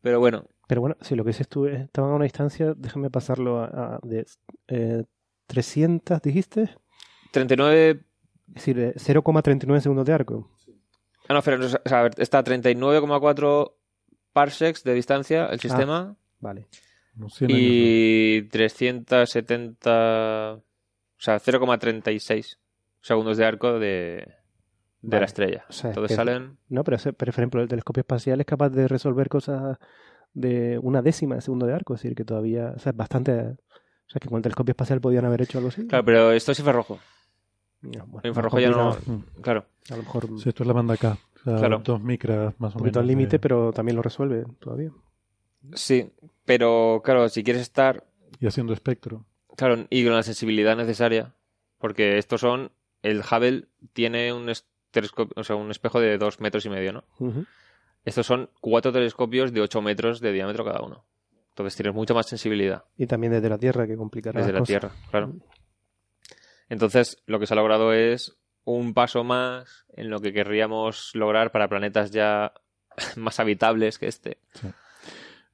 Pero 0.01 0.19
bueno, 0.19 0.47
Pero 0.67 0.81
bueno, 0.81 0.95
si 1.01 1.15
lo 1.15 1.23
que 1.23 1.29
dices 1.29 1.47
tú 1.47 1.67
es- 1.67 1.81
estaban 1.81 2.11
a 2.11 2.15
una 2.15 2.23
distancia, 2.23 2.73
déjame 2.75 3.09
pasarlo 3.11 3.59
a, 3.59 3.65
a- 3.95 3.99
de 4.01 4.25
eh, 4.69 5.03
300, 5.47 6.21
dijiste. 6.21 6.75
39... 7.31 8.03
Es 8.55 8.65
decir, 8.65 8.79
eh, 8.79 8.93
0,39 8.97 9.79
segundos 9.81 10.05
de 10.05 10.13
arco. 10.13 10.49
Ah, 11.27 11.33
no, 11.33 11.39
espera, 11.39 11.57
o 11.65 11.69
sea, 11.69 11.99
a 11.99 12.03
ver, 12.03 12.13
está 12.17 12.39
a 12.39 12.43
39,4 12.43 13.73
parsecs 14.33 14.83
de 14.83 14.93
distancia 14.93 15.45
el 15.47 15.59
sistema. 15.59 16.15
Vale. 16.39 16.67
Unos 17.17 17.33
100 17.35 17.51
años, 17.51 17.61
Y 17.63 18.41
370, 18.49 20.53
o 20.55 20.63
sea, 21.17 21.39
0,36 21.39 22.57
segundos 23.01 23.37
de 23.37 23.45
arco 23.45 23.79
de, 23.79 23.79
de 23.79 24.25
Vale. 25.01 25.19
la 25.21 25.25
estrella. 25.25 25.65
O 25.69 25.73
sea, 25.73 25.91
es 25.91 25.97
Entonces 25.97 26.09
que- 26.09 26.15
salen... 26.15 26.57
No, 26.69 26.83
pero, 26.83 26.97
pero, 27.03 27.15
por 27.17 27.29
ejemplo, 27.29 27.61
el 27.61 27.67
telescopio 27.67 28.01
espacial 28.01 28.39
es 28.39 28.45
capaz 28.45 28.69
de 28.69 28.87
resolver 28.87 29.29
cosas 29.29 29.77
de 30.33 30.79
una 30.81 31.01
décima 31.01 31.35
de 31.35 31.41
segundo 31.41 31.65
de 31.65 31.73
arco. 31.73 31.93
Es 31.95 32.01
decir, 32.01 32.15
que 32.15 32.23
todavía. 32.25 32.73
O 32.75 32.79
sea, 32.79 32.91
es 32.91 32.95
bastante. 32.97 33.31
O 33.33 34.13
sea, 34.13 34.19
que 34.19 34.27
con 34.29 34.37
el 34.37 34.43
telescopio 34.43 34.71
espacial 34.71 35.01
podían 35.01 35.25
haber 35.25 35.41
hecho 35.41 35.57
algo 35.57 35.69
así. 35.69 35.85
Claro, 35.87 36.05
pero 36.05 36.31
esto 36.31 36.51
es 36.53 36.59
infrarrojo. 36.59 36.99
No, 37.81 38.05
bueno, 38.05 38.19
El 38.23 38.27
infrarrojo 38.29 38.59
ya 38.59 38.69
no... 38.69 38.97
Claro, 39.41 39.65
A 39.89 39.95
lo 39.95 40.03
mejor 40.03 40.27
Sí, 40.39 40.49
esto 40.49 40.63
es 40.63 40.67
la 40.67 40.73
banda 40.73 40.97
K. 40.97 41.17
O 41.35 41.43
sea, 41.43 41.57
Claro. 41.57 41.81
dos 41.83 42.01
micras 42.01 42.53
más 42.59 42.73
o 42.75 42.77
un 42.77 42.83
poquito 42.83 42.99
menos. 42.99 43.03
al 43.03 43.07
límite, 43.07 43.39
pero 43.39 43.71
también 43.73 43.95
lo 43.95 44.01
resuelve 44.01 44.45
todavía. 44.59 44.91
sí. 45.73 46.11
Pero 46.45 47.01
claro, 47.03 47.29
si 47.29 47.43
quieres 47.43 47.61
estar 47.61 48.03
Y 48.39 48.47
haciendo 48.47 48.73
espectro. 48.73 49.25
Claro, 49.55 49.85
y 49.89 50.03
con 50.03 50.13
la 50.13 50.23
sensibilidad 50.23 50.75
necesaria. 50.75 51.33
Porque 51.77 52.17
estos 52.17 52.41
son. 52.41 52.71
El 53.03 53.19
Hubble 53.21 53.67
tiene 53.93 54.33
un, 54.33 54.47
o 54.49 55.43
sea, 55.43 55.55
un 55.55 55.71
espejo 55.71 55.99
de 55.99 56.17
dos 56.17 56.39
metros 56.39 56.65
y 56.65 56.69
medio, 56.69 56.93
¿no? 56.93 57.03
Estos 58.05 58.25
son 58.27 58.49
cuatro 58.59 58.91
telescopios 58.91 59.53
de 59.53 59.61
8 59.61 59.81
metros 59.81 60.19
de 60.19 60.31
diámetro 60.33 60.65
cada 60.65 60.81
uno. 60.81 61.03
Entonces 61.49 61.75
tienes 61.75 61.93
mucha 61.93 62.13
más 62.15 62.27
sensibilidad 62.27 62.83
Y 62.97 63.05
también 63.07 63.33
desde 63.33 63.49
la 63.49 63.57
Tierra, 63.57 63.85
que 63.85 63.95
complicará 63.97 64.39
desde 64.39 64.53
las 64.53 64.69
la 64.69 64.79
cosas. 64.79 64.91
Tierra, 64.91 65.09
claro. 65.11 65.33
Entonces, 66.71 67.21
lo 67.25 67.37
que 67.37 67.47
se 67.47 67.53
ha 67.53 67.57
logrado 67.57 67.91
es 67.91 68.37
un 68.63 68.93
paso 68.93 69.25
más 69.25 69.85
en 69.89 70.09
lo 70.09 70.21
que 70.21 70.31
querríamos 70.31 71.11
lograr 71.15 71.51
para 71.51 71.67
planetas 71.67 72.11
ya 72.11 72.53
más 73.17 73.41
habitables 73.41 73.99
que 73.99 74.07
este. 74.07 74.37
Sí. 74.53 74.61
Pero 74.61 74.71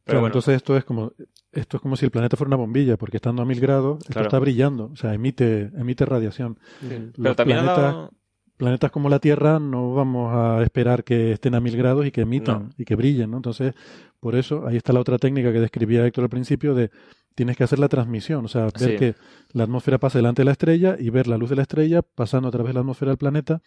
Claro, 0.04 0.20
bueno, 0.22 0.28
entonces 0.28 0.56
esto 0.56 0.78
es 0.78 0.86
como 0.86 1.14
esto 1.52 1.78
es 1.78 1.82
como 1.82 1.96
si 1.96 2.06
el 2.06 2.12
planeta 2.12 2.38
fuera 2.38 2.50
una 2.50 2.56
bombilla, 2.58 2.98
porque 2.98 3.18
estando 3.18 3.42
a 3.42 3.46
1000 3.46 3.60
grados, 3.60 3.98
esto 4.02 4.14
Claro. 4.14 4.28
está 4.28 4.38
brillando, 4.38 4.92
o 4.94 4.96
sea, 4.96 5.16
emite 5.16 5.72
emite 5.76 6.06
radiación. 6.06 6.60
Pero 6.80 7.36
también 7.36 7.60
ha 7.60 7.64
planetas, 7.64 7.94
dado... 7.94 8.12
planetas 8.58 8.92
como 8.92 9.08
la 9.10 9.20
Tierra 9.20 9.60
no 9.60 9.94
vamos 9.94 10.34
a 10.34 10.62
esperar 10.64 11.04
que 11.04 11.32
estén 11.34 11.56
a 11.56 11.60
1000 11.60 11.78
grados 11.78 12.06
y 12.06 12.12
que 12.12 12.22
emitan 12.22 12.64
No. 12.64 12.70
y 12.78 12.86
que 12.86 12.96
brillen, 12.96 13.32
¿no? 13.32 13.38
Entonces, 13.38 13.74
por 14.20 14.36
eso 14.36 14.68
ahí 14.68 14.76
está 14.78 14.94
la 14.94 15.00
otra 15.00 15.18
técnica 15.18 15.54
que 15.54 15.60
describía 15.60 16.06
Héctor 16.06 16.24
al 16.26 16.30
principio 16.30 16.74
de 16.74 16.90
tienes 17.36 17.56
que 17.56 17.64
hacer 17.64 17.78
la 17.78 17.88
transmisión, 17.88 18.46
o 18.46 18.48
sea, 18.48 18.64
ver 18.64 18.74
Sí. 18.92 18.96
que 18.98 19.16
la 19.54 19.64
atmósfera 19.64 20.00
pase 20.00 20.18
delante 20.18 20.42
de 20.42 20.46
la 20.46 20.52
estrella 20.54 20.96
y 21.00 21.12
ver 21.12 21.28
la 21.28 21.38
luz 21.38 21.52
de 21.52 21.56
la 21.56 21.62
estrella 21.62 22.02
pasando 22.02 22.48
a 22.48 22.52
través 22.52 22.70
de 22.70 22.74
la 22.74 22.80
atmósfera 22.80 23.12
del 23.12 23.18
planeta 23.20 23.62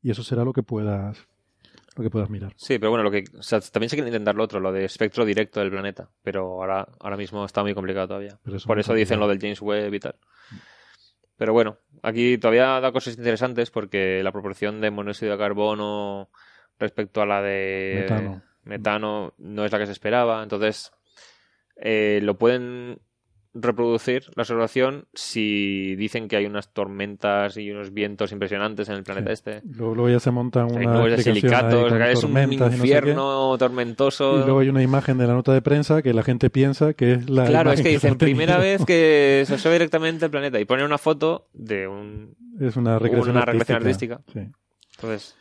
y 0.00 0.10
eso 0.12 0.22
será 0.22 0.44
lo 0.44 0.52
que 0.52 0.62
puedas 0.62 1.26
lo 1.96 2.02
que 2.04 2.10
puedas 2.10 2.28
mirar. 2.28 2.52
Sí, 2.56 2.78
pero 2.78 2.90
bueno, 2.90 3.02
lo 3.02 3.10
que, 3.10 3.24
o 3.38 3.42
sea, 3.42 3.58
también 3.60 3.88
se 3.88 3.96
quiere 3.96 4.10
intentar 4.10 4.34
lo 4.34 4.44
otro, 4.44 4.60
lo 4.60 4.70
de 4.70 4.84
espectro 4.84 5.24
directo 5.24 5.60
del 5.60 5.70
planeta, 5.70 6.10
pero 6.22 6.42
ahora, 6.42 6.86
ahora 7.00 7.16
mismo 7.16 7.42
está 7.42 7.62
muy 7.62 7.72
complicado 7.72 8.08
todavía. 8.08 8.38
Pero 8.44 8.58
eso 8.58 8.64
es 8.64 8.66
Por 8.66 8.78
eso 8.78 8.92
dicen 8.92 9.18
lo 9.18 9.26
del 9.26 9.40
James 9.40 9.62
Webb 9.62 9.94
y 9.94 10.00
tal. 10.00 10.14
Pero 11.36 11.52
bueno, 11.52 11.78
aquí 12.02 12.38
todavía 12.38 12.80
da 12.80 12.92
cosas 12.92 13.16
interesantes 13.16 13.70
porque 13.70 14.22
la 14.22 14.32
proporción 14.32 14.80
de 14.80 14.90
monóxido 14.90 15.32
de 15.32 15.38
carbono 15.38 16.30
respecto 16.78 17.20
a 17.20 17.26
la 17.26 17.42
de 17.42 18.00
Metano. 18.00 18.42
metano 18.64 19.34
no 19.38 19.64
es 19.64 19.72
la 19.72 19.78
que 19.78 19.86
se 19.86 19.92
esperaba. 19.92 20.42
Entonces, 20.42 20.92
eh, 21.76 22.20
lo 22.22 22.38
pueden 22.38 23.00
reproducir 23.60 24.24
la 24.34 24.42
observación 24.42 25.06
si 25.14 25.96
dicen 25.96 26.28
que 26.28 26.36
hay 26.36 26.46
unas 26.46 26.72
tormentas 26.72 27.56
y 27.56 27.70
unos 27.70 27.92
vientos 27.92 28.32
impresionantes 28.32 28.88
en 28.88 28.96
el 28.96 29.02
planeta 29.02 29.32
este. 29.32 29.62
Luego, 29.64 29.94
luego 29.94 30.10
ya 30.10 30.20
se 30.20 30.30
monta 30.30 30.64
una 30.64 31.02
ahí 31.02 31.22
silicatos, 31.22 31.92
es 31.92 32.24
un 32.24 32.34
no 32.34 32.70
sé 32.70 32.76
infierno 32.76 33.56
tormentoso. 33.58 34.40
Y 34.40 34.44
luego 34.44 34.60
hay 34.60 34.68
una 34.68 34.82
imagen 34.82 35.18
de 35.18 35.26
la 35.26 35.34
nota 35.34 35.52
de 35.52 35.62
prensa 35.62 36.02
que 36.02 36.12
la 36.12 36.22
gente 36.22 36.50
piensa 36.50 36.94
que 36.94 37.12
es 37.12 37.30
la 37.30 37.46
Claro, 37.46 37.72
es 37.72 37.82
que 37.82 37.90
dicen 37.90 38.18
primera 38.18 38.58
vez 38.58 38.84
que 38.84 39.44
se 39.46 39.54
observa 39.54 39.74
directamente 39.74 40.24
el 40.24 40.30
planeta 40.30 40.60
y 40.60 40.64
ponen 40.64 40.84
una 40.84 40.98
foto 40.98 41.48
de 41.52 41.88
un... 41.88 42.36
es 42.60 42.76
una 42.76 42.98
recreación 42.98 43.36
una 43.36 43.44
recreación 43.44 43.76
artística. 43.78 44.16
artística. 44.16 44.50
Sí. 44.50 44.62
Entonces, 44.96 45.36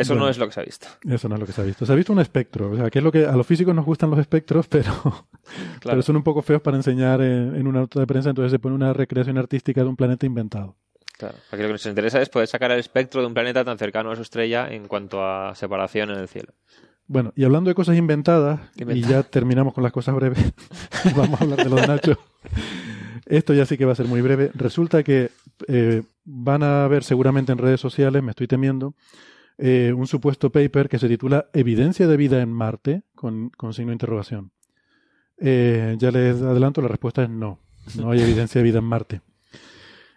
eso 0.00 0.12
Bueno. 0.14 0.24
no 0.26 0.30
es 0.30 0.38
lo 0.38 0.46
que 0.46 0.52
se 0.52 0.60
ha 0.60 0.64
visto. 0.64 0.86
Eso 1.08 1.28
no 1.28 1.34
es 1.36 1.40
lo 1.40 1.46
que 1.46 1.52
se 1.52 1.60
ha 1.60 1.64
visto. 1.64 1.86
Se 1.86 1.92
ha 1.92 1.94
visto 1.96 2.12
un 2.12 2.20
espectro. 2.20 2.70
O 2.70 2.76
sea, 2.76 2.90
que 2.90 2.98
es 2.98 3.04
lo 3.04 3.12
que 3.12 3.26
a 3.26 3.32
los 3.36 3.46
físicos 3.46 3.74
nos 3.74 3.84
gustan 3.84 4.10
los 4.10 4.18
espectros, 4.18 4.66
pero, 4.68 4.92
Claro. 4.92 5.24
pero 5.82 6.02
son 6.02 6.16
un 6.16 6.22
poco 6.22 6.42
feos 6.42 6.62
para 6.62 6.76
enseñar 6.76 7.20
en, 7.22 7.54
en 7.56 7.66
una 7.66 7.80
nota 7.80 8.00
de 8.00 8.06
prensa. 8.06 8.30
Entonces 8.30 8.50
se 8.52 8.58
pone 8.58 8.74
una 8.74 8.92
recreación 8.92 9.38
artística 9.38 9.82
de 9.82 9.88
un 9.88 9.96
planeta 9.96 10.26
inventado. 10.26 10.76
Claro, 11.18 11.34
porque 11.50 11.62
lo 11.62 11.68
que 11.68 11.72
nos 11.74 11.86
interesa 11.86 12.20
es 12.22 12.28
poder 12.30 12.48
sacar 12.48 12.70
el 12.70 12.78
espectro 12.78 13.20
de 13.20 13.26
un 13.26 13.34
planeta 13.34 13.62
tan 13.64 13.76
cercano 13.78 14.10
a 14.10 14.16
su 14.16 14.22
estrella 14.22 14.68
en 14.70 14.88
cuanto 14.88 15.22
a 15.24 15.54
separación 15.54 16.10
en 16.10 16.18
el 16.18 16.28
cielo. 16.28 16.54
Bueno, 17.06 17.32
y 17.36 17.44
hablando 17.44 17.68
de 17.68 17.74
cosas 17.74 17.96
inventadas, 17.98 18.60
y 18.76 19.02
ya 19.02 19.22
terminamos 19.24 19.74
con 19.74 19.82
las 19.82 19.92
cosas 19.92 20.14
breves, 20.14 20.38
vamos 21.16 21.40
a 21.40 21.44
hablar 21.44 21.58
de 21.64 21.68
lo 21.68 21.76
de 21.76 21.86
Nacho. 21.88 22.18
Esto 23.26 23.52
ya 23.54 23.66
sí 23.66 23.76
que 23.76 23.84
va 23.84 23.92
a 23.92 23.96
ser 23.96 24.06
muy 24.06 24.20
breve. 24.22 24.50
Resulta 24.54 25.02
que 25.02 25.30
eh, 25.68 26.02
van 26.24 26.62
a 26.62 26.88
ver 26.88 27.04
seguramente 27.04 27.52
en 27.52 27.58
redes 27.58 27.80
sociales, 27.80 28.22
me 28.22 28.30
estoy 28.30 28.46
temiendo, 28.46 28.94
eh, 29.62 29.92
un 29.94 30.06
supuesto 30.06 30.50
paper 30.50 30.88
que 30.88 30.98
se 30.98 31.06
titula 31.06 31.50
Evidencia 31.52 32.08
de 32.08 32.16
vida 32.16 32.40
en 32.40 32.50
Marte, 32.50 33.02
con, 33.14 33.50
con 33.50 33.74
signo 33.74 33.90
de 33.90 33.96
interrogación. 33.96 34.52
Eh, 35.36 35.96
ya 35.98 36.10
les 36.10 36.40
adelanto, 36.40 36.80
la 36.80 36.88
respuesta 36.88 37.22
es 37.22 37.30
no. 37.30 37.58
No 37.96 38.10
hay 38.10 38.20
evidencia 38.20 38.60
de 38.60 38.62
vida 38.62 38.78
en 38.78 38.84
Marte. 38.84 39.20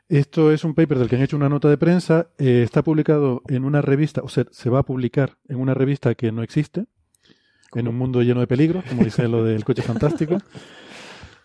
Esto 0.08 0.52
es 0.52 0.64
un 0.64 0.74
paper 0.74 1.00
del 1.00 1.10
que 1.10 1.18
han 1.18 1.24
hecho 1.24 1.36
una 1.36 1.50
nota 1.50 1.70
de 1.70 1.78
prensa. 1.78 2.30
eh, 2.38 2.62
está 2.64 2.84
publicado 2.84 3.42
en 3.48 3.66
una 3.66 3.82
revista, 3.82 4.22
o 4.22 4.30
sea, 4.30 4.46
se 4.52 4.70
va 4.70 4.80
a 4.80 4.84
publicar 4.84 5.38
en 5.50 5.58
una 5.58 5.74
revista 5.74 6.16
que 6.16 6.32
no 6.32 6.42
existe, 6.42 6.86
en 7.74 7.88
un 7.90 7.98
mundo 7.98 8.22
lleno 8.22 8.40
de 8.40 8.48
peligros, 8.48 8.86
como 8.86 9.04
dice 9.04 9.28
lo 9.28 9.44
del 9.44 9.64
coche 9.66 9.82
fantástico. 9.82 10.38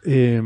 Eh, 0.04 0.40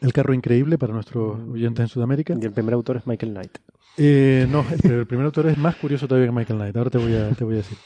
el 0.00 0.12
carro 0.12 0.34
increíble 0.34 0.78
para 0.78 0.94
nuestros 0.94 1.36
oyentes 1.50 1.82
en 1.82 1.88
Sudamérica. 1.88 2.36
Y 2.40 2.44
el 2.44 2.52
primer 2.52 2.74
autor 2.74 2.96
es 2.98 3.06
Michael 3.08 3.32
Knight. 3.32 3.58
Eh, 3.96 4.46
no, 4.50 4.64
el, 4.82 4.90
el 4.90 5.06
primer 5.06 5.26
autor 5.26 5.46
es 5.46 5.58
más 5.58 5.76
curioso 5.76 6.08
todavía 6.08 6.28
que 6.28 6.34
Michael 6.34 6.58
Knight. 6.58 6.76
Ahora 6.76 6.90
te 6.90 6.98
voy 6.98 7.14
a, 7.14 7.30
te 7.30 7.44
voy 7.44 7.54
a 7.54 7.58
decir. 7.58 7.78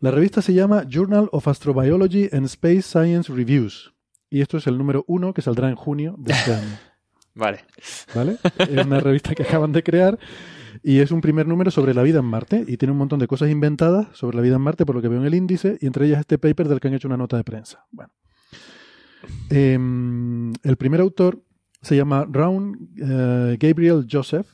La 0.00 0.10
revista 0.10 0.40
se 0.40 0.54
llama 0.54 0.84
Journal 0.88 1.28
of 1.32 1.46
Astrobiology 1.46 2.30
and 2.32 2.46
Space 2.46 2.82
Science 2.82 3.32
Reviews. 3.32 3.92
Y 4.30 4.40
esto 4.40 4.56
es 4.56 4.66
el 4.66 4.78
número 4.78 5.04
uno 5.08 5.34
que 5.34 5.42
saldrá 5.42 5.68
en 5.68 5.76
junio 5.76 6.14
de 6.18 6.32
este 6.32 6.54
año. 6.54 6.78
Vale. 7.34 7.64
¿Vale? 8.14 8.38
Es 8.58 8.86
una 8.86 9.00
revista 9.00 9.34
que 9.34 9.42
acaban 9.42 9.72
de 9.72 9.82
crear 9.82 10.18
y 10.82 10.98
es 10.98 11.10
un 11.10 11.20
primer 11.20 11.46
número 11.46 11.70
sobre 11.70 11.94
la 11.94 12.02
vida 12.02 12.20
en 12.20 12.24
Marte 12.24 12.64
y 12.66 12.76
tiene 12.76 12.92
un 12.92 12.98
montón 12.98 13.18
de 13.18 13.26
cosas 13.26 13.50
inventadas 13.50 14.08
sobre 14.14 14.36
la 14.36 14.42
vida 14.42 14.56
en 14.56 14.62
Marte 14.62 14.86
por 14.86 14.94
lo 14.94 15.02
que 15.02 15.08
veo 15.08 15.20
en 15.20 15.26
el 15.26 15.34
índice 15.34 15.76
y 15.80 15.86
entre 15.86 16.06
ellas 16.06 16.20
este 16.20 16.38
paper 16.38 16.68
del 16.68 16.80
que 16.80 16.88
han 16.88 16.94
hecho 16.94 17.08
una 17.08 17.16
nota 17.16 17.36
de 17.36 17.44
prensa. 17.44 17.86
Bueno. 17.90 18.12
Em, 19.50 20.52
el 20.62 20.76
primer 20.76 21.00
autor 21.00 21.42
se 21.82 21.96
llama 21.96 22.26
Raun 22.30 22.90
eh, 22.96 23.56
Gabriel 23.60 24.06
Joseph 24.10 24.46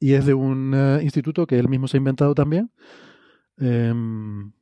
y 0.00 0.12
es 0.14 0.26
de 0.26 0.34
un 0.34 0.72
eh, 0.74 1.00
instituto 1.02 1.46
que 1.46 1.58
él 1.58 1.68
mismo 1.68 1.88
se 1.88 1.96
ha 1.96 1.98
inventado 1.98 2.34
también. 2.34 2.70
Em, 3.58 4.52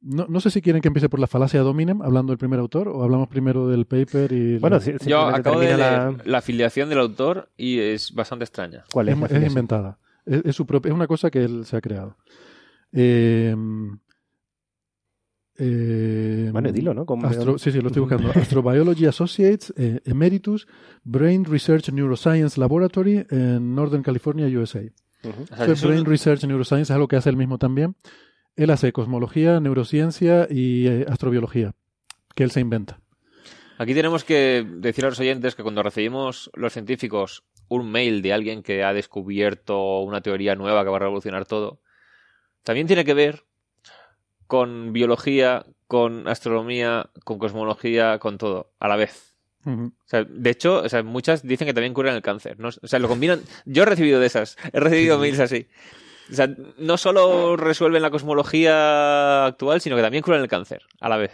no, 0.00 0.26
no 0.28 0.40
sé 0.40 0.50
si 0.50 0.60
quieren 0.62 0.82
que 0.82 0.88
empiece 0.88 1.08
por 1.08 1.20
la 1.20 1.26
falacia 1.26 1.60
dominem, 1.60 2.02
hablando 2.02 2.32
del 2.32 2.38
primer 2.38 2.58
autor, 2.58 2.88
o 2.88 3.02
hablamos 3.02 3.28
primero 3.28 3.68
del 3.68 3.86
paper 3.86 4.32
y... 4.32 4.58
Bueno, 4.58 4.78
la- 4.78 4.96
Yo 5.06 5.20
acabo 5.26 5.60
de 5.60 5.66
leer 5.66 5.78
la... 5.78 6.16
la... 6.24 6.38
afiliación 6.38 6.88
del 6.88 6.98
autor 6.98 7.50
y 7.56 7.78
es 7.78 8.12
bastante 8.12 8.44
extraña. 8.44 8.84
¿Cuál 8.92 9.10
es, 9.10 9.30
es, 9.30 9.46
inventada. 9.46 9.98
Es, 10.26 10.42
es 10.44 10.56
su 10.56 10.66
propia, 10.66 10.88
es 10.90 10.94
una 10.94 11.06
cosa 11.06 11.30
que 11.30 11.44
él 11.44 11.64
se 11.66 11.76
ha 11.76 11.80
creado. 11.80 12.16
Eh, 12.92 13.54
eh, 15.58 16.48
Bueno, 16.52 16.72
dilo, 16.72 16.94
¿no? 16.94 17.04
Astro- 17.28 17.58
sí, 17.58 17.70
sí, 17.72 17.80
lo 17.80 17.88
estoy 17.88 18.00
buscando. 18.00 18.30
Astrobiology 18.30 19.06
Associates, 19.06 19.72
eh, 19.76 20.00
Emeritus, 20.04 20.66
Brain 21.04 21.44
Research 21.44 21.90
Neuroscience 21.90 22.58
Laboratory 22.58 23.26
en 23.30 23.74
Northern 23.74 24.02
California, 24.02 24.46
USA. 24.46 24.80
O 25.24 25.56
sea, 25.56 25.66
es 25.66 25.82
un- 25.82 25.90
Brain 25.90 26.04
Research 26.04 26.44
Neuroscience, 26.44 26.84
es 26.84 26.90
algo 26.90 27.08
que 27.08 27.16
hace 27.16 27.30
él 27.30 27.36
mismo 27.36 27.58
también. 27.58 27.94
Él 28.56 28.70
hace 28.70 28.92
cosmología, 28.92 29.60
neurociencia 29.60 30.46
y 30.50 30.86
eh, 30.86 31.06
astrobiología, 31.08 31.74
que 32.34 32.44
él 32.44 32.50
se 32.50 32.60
inventa. 32.60 33.00
Aquí 33.78 33.94
tenemos 33.94 34.24
que 34.24 34.66
decir 34.78 35.04
a 35.04 35.08
los 35.08 35.18
oyentes 35.20 35.54
que 35.54 35.62
cuando 35.62 35.82
recibimos 35.82 36.50
los 36.54 36.72
científicos 36.72 37.44
un 37.68 37.90
mail 37.90 38.20
de 38.20 38.32
alguien 38.34 38.62
que 38.62 38.84
ha 38.84 38.92
descubierto 38.92 40.00
una 40.00 40.20
teoría 40.20 40.54
nueva 40.54 40.84
que 40.84 40.90
va 40.90 40.96
a 40.96 41.00
revolucionar 41.00 41.46
todo, 41.46 41.80
también 42.62 42.86
tiene 42.86 43.04
que 43.04 43.14
ver 43.14 43.44
con 44.52 44.92
biología, 44.92 45.64
con 45.86 46.28
astronomía, 46.28 47.08
con 47.24 47.38
cosmología, 47.38 48.18
con 48.18 48.36
todo, 48.36 48.70
a 48.80 48.86
la 48.86 48.96
vez. 48.96 49.34
Ujú. 49.64 49.94
O 49.96 50.04
sea, 50.04 50.24
de 50.24 50.50
hecho, 50.50 50.82
o 50.82 50.88
sea, 50.90 51.02
muchas 51.02 51.42
dicen 51.42 51.66
que 51.66 51.72
también 51.72 51.94
curan 51.94 52.14
el 52.14 52.20
cáncer. 52.20 52.60
¿no? 52.60 52.68
O 52.68 52.86
sea, 52.86 52.98
lo 52.98 53.08
combinan. 53.08 53.40
Yo 53.64 53.84
he 53.84 53.86
recibido 53.86 54.20
de 54.20 54.26
esas. 54.26 54.58
He 54.74 54.78
recibido 54.78 55.18
mails 55.18 55.40
así. 55.40 55.68
O 56.30 56.34
sea, 56.34 56.54
no 56.76 56.98
solo 56.98 57.56
resuelven 57.56 58.02
la 58.02 58.10
cosmología 58.10 59.46
actual, 59.46 59.80
sino 59.80 59.96
que 59.96 60.02
también 60.02 60.22
curan 60.22 60.42
el 60.42 60.48
cáncer 60.48 60.82
a 61.00 61.08
la 61.08 61.16
vez. 61.16 61.32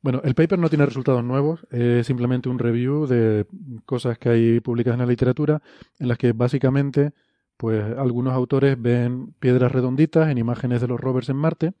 Bueno, 0.00 0.22
el 0.24 0.34
paper 0.34 0.58
no 0.58 0.70
tiene 0.70 0.86
resultados 0.86 1.22
nuevos, 1.22 1.60
es 1.70 2.06
simplemente 2.06 2.48
un 2.48 2.58
review 2.58 3.06
de 3.06 3.44
cosas 3.84 4.16
que 4.16 4.30
hay 4.30 4.60
publicadas 4.60 4.98
en 4.98 5.04
la 5.04 5.10
literatura, 5.10 5.60
en 5.98 6.08
las 6.08 6.16
que 6.16 6.32
básicamente, 6.32 7.12
pues 7.60 7.84
algunos 7.98 8.32
autores 8.32 8.80
ven 8.80 9.34
piedras 9.38 9.70
redonditas 9.70 10.30
en 10.30 10.38
imágenes 10.38 10.80
de 10.80 10.88
los 10.88 10.98
rovers 10.98 11.28
en 11.28 11.36
Marte, 11.36 11.74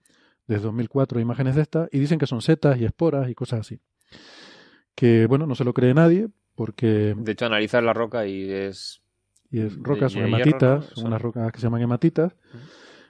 desde 0.46 0.64
2004 0.64 1.16
hay 1.18 1.22
imágenes 1.22 1.54
de 1.56 1.62
estas, 1.62 1.88
y 1.90 1.98
dicen 1.98 2.18
que 2.18 2.26
son 2.26 2.42
setas 2.42 2.78
y 2.78 2.84
esporas 2.84 3.30
y 3.30 3.34
cosas 3.34 3.60
así. 3.60 3.80
Que, 4.94 5.24
bueno, 5.26 5.46
no 5.46 5.54
se 5.54 5.64
lo 5.64 5.72
cree 5.72 5.94
nadie, 5.94 6.28
porque 6.54 7.14
De 7.16 7.32
hecho, 7.32 7.46
analizar 7.46 7.82
la 7.82 7.94
roca 7.94 8.26
y 8.26 8.50
es. 8.50 9.00
y 9.50 9.60
es 9.60 9.74
rocas, 9.82 10.12
son 10.12 10.24
hematitas, 10.24 10.84
Son- 10.94 11.06
unas 11.06 11.22
rocas 11.22 11.50
que 11.50 11.58
se 11.60 11.64
llaman 11.66 11.80
hematitas, 11.80 12.34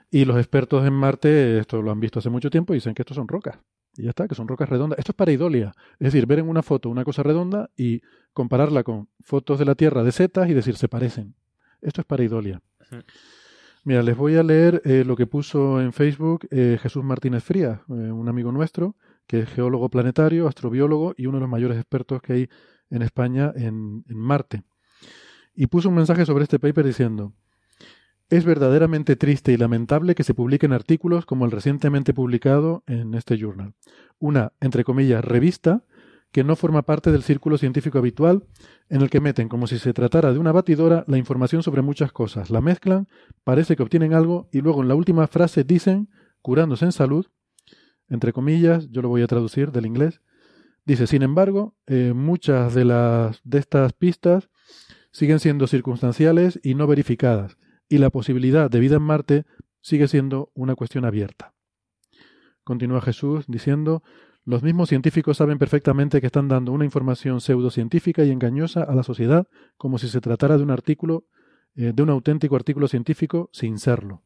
y 0.09 0.23
los 0.23 0.37
expertos 0.37 0.85
en 0.87 0.93
Marte, 0.93 1.59
esto 1.59 1.81
lo 1.81 1.91
han 1.91 1.99
visto 1.99 2.19
hace 2.19 2.29
mucho 2.29 2.49
tiempo, 2.49 2.73
y 2.73 2.77
dicen 2.77 2.93
que 2.93 3.01
estos 3.01 3.15
son 3.15 3.27
rocas. 3.27 3.59
Y 3.97 4.03
ya 4.03 4.11
está, 4.11 4.29
que 4.29 4.35
son 4.35 4.47
rocas 4.47 4.69
redondas. 4.69 4.97
Esto 4.97 5.11
es 5.11 5.15
pareidolia. 5.17 5.73
Es 5.99 6.13
decir, 6.13 6.25
ver 6.25 6.39
en 6.39 6.47
una 6.47 6.61
foto 6.63 6.87
una 6.89 7.03
cosa 7.03 7.23
redonda 7.23 7.69
y 7.75 8.01
compararla 8.31 8.83
con 8.83 9.09
fotos 9.19 9.59
de 9.59 9.65
la 9.65 9.75
Tierra 9.75 10.03
de 10.03 10.13
setas 10.13 10.49
y 10.49 10.53
decir, 10.53 10.77
se 10.77 10.87
parecen. 10.87 11.33
Esto 11.81 12.01
es 12.01 12.07
pareidolia. 12.07 12.61
Ujú. 12.91 13.01
Mira, 13.83 14.03
les 14.03 14.15
voy 14.15 14.35
a 14.35 14.43
leer 14.43 14.81
eh, 14.85 15.03
lo 15.03 15.15
que 15.15 15.25
puso 15.25 15.81
en 15.81 15.91
Facebook 15.91 16.47
eh, 16.51 16.77
Jesús 16.79 17.03
Martínez 17.03 17.43
Frías, 17.43 17.79
eh, 17.89 17.93
un 17.93 18.29
amigo 18.29 18.51
nuestro, 18.51 18.95
que 19.25 19.39
es 19.39 19.49
geólogo 19.49 19.89
planetario, 19.89 20.47
astrobiólogo 20.47 21.15
y 21.17 21.25
uno 21.25 21.37
de 21.37 21.41
los 21.41 21.49
mayores 21.49 21.77
expertos 21.77 22.21
que 22.21 22.33
hay 22.33 22.49
en 22.91 23.01
España 23.01 23.51
en, 23.55 24.03
en 24.07 24.17
Marte. 24.17 24.63
Y 25.55 25.65
puso 25.67 25.89
un 25.89 25.95
mensaje 25.95 26.25
sobre 26.27 26.43
este 26.43 26.59
paper 26.59 26.85
diciendo, 26.85 27.33
es 28.29 28.45
verdaderamente 28.45 29.15
triste 29.15 29.51
y 29.51 29.57
lamentable 29.57 30.13
que 30.13 30.23
se 30.23 30.35
publiquen 30.35 30.73
artículos 30.73 31.25
como 31.25 31.45
el 31.45 31.51
recientemente 31.51 32.13
publicado 32.13 32.83
en 32.85 33.15
este 33.15 33.37
journal. 33.37 33.73
Una, 34.19 34.53
entre 34.61 34.83
comillas, 34.83 35.25
revista 35.25 35.83
que 36.31 36.43
no 36.43 36.55
forma 36.55 36.83
parte 36.83 37.11
del 37.11 37.23
círculo 37.23 37.57
científico 37.57 37.97
habitual, 37.97 38.45
en 38.89 39.01
el 39.01 39.09
que 39.09 39.19
meten 39.19 39.49
como 39.49 39.67
si 39.67 39.79
se 39.79 39.93
tratara 39.93 40.31
de 40.31 40.39
una 40.39 40.51
batidora 40.51 41.03
la 41.07 41.17
información 41.17 41.61
sobre 41.61 41.81
muchas 41.81 42.11
cosas, 42.11 42.49
la 42.49 42.61
mezclan, 42.61 43.07
parece 43.43 43.75
que 43.75 43.83
obtienen 43.83 44.13
algo 44.13 44.47
y 44.51 44.61
luego 44.61 44.81
en 44.81 44.87
la 44.87 44.95
última 44.95 45.27
frase 45.27 45.63
dicen, 45.63 46.09
curándose 46.41 46.85
en 46.85 46.91
salud, 46.93 47.27
entre 48.07 48.33
comillas, 48.33 48.89
yo 48.89 49.01
lo 49.01 49.09
voy 49.09 49.21
a 49.21 49.27
traducir 49.27 49.71
del 49.71 49.85
inglés, 49.85 50.21
dice, 50.85 51.05
sin 51.05 51.21
embargo, 51.21 51.75
eh, 51.87 52.13
muchas 52.15 52.73
de, 52.73 52.85
las, 52.85 53.41
de 53.43 53.59
estas 53.59 53.93
pistas 53.93 54.49
siguen 55.11 55.39
siendo 55.39 55.67
circunstanciales 55.67 56.59
y 56.63 56.75
no 56.75 56.87
verificadas, 56.87 57.57
y 57.89 57.97
la 57.97 58.09
posibilidad 58.09 58.69
de 58.69 58.79
vida 58.79 58.95
en 58.95 59.03
Marte 59.03 59.45
sigue 59.81 60.07
siendo 60.07 60.51
una 60.53 60.75
cuestión 60.75 61.03
abierta. 61.03 61.53
Continúa 62.63 63.01
Jesús 63.01 63.45
diciendo, 63.47 64.03
los 64.43 64.63
mismos 64.63 64.89
científicos 64.89 65.37
saben 65.37 65.59
perfectamente 65.59 66.19
que 66.19 66.27
están 66.27 66.47
dando 66.47 66.71
una 66.71 66.85
información 66.85 67.41
pseudocientífica 67.41 68.23
y 68.23 68.31
engañosa 68.31 68.83
a 68.83 68.95
la 68.95 69.03
sociedad 69.03 69.47
como 69.77 69.99
si 69.99 70.07
se 70.07 70.19
tratara 70.19 70.57
de 70.57 70.63
un 70.63 70.71
artículo, 70.71 71.25
eh, 71.75 71.91
de 71.93 72.03
un 72.03 72.09
auténtico 72.09 72.55
artículo 72.55 72.87
científico 72.87 73.49
sin 73.53 73.77
serlo. 73.77 74.23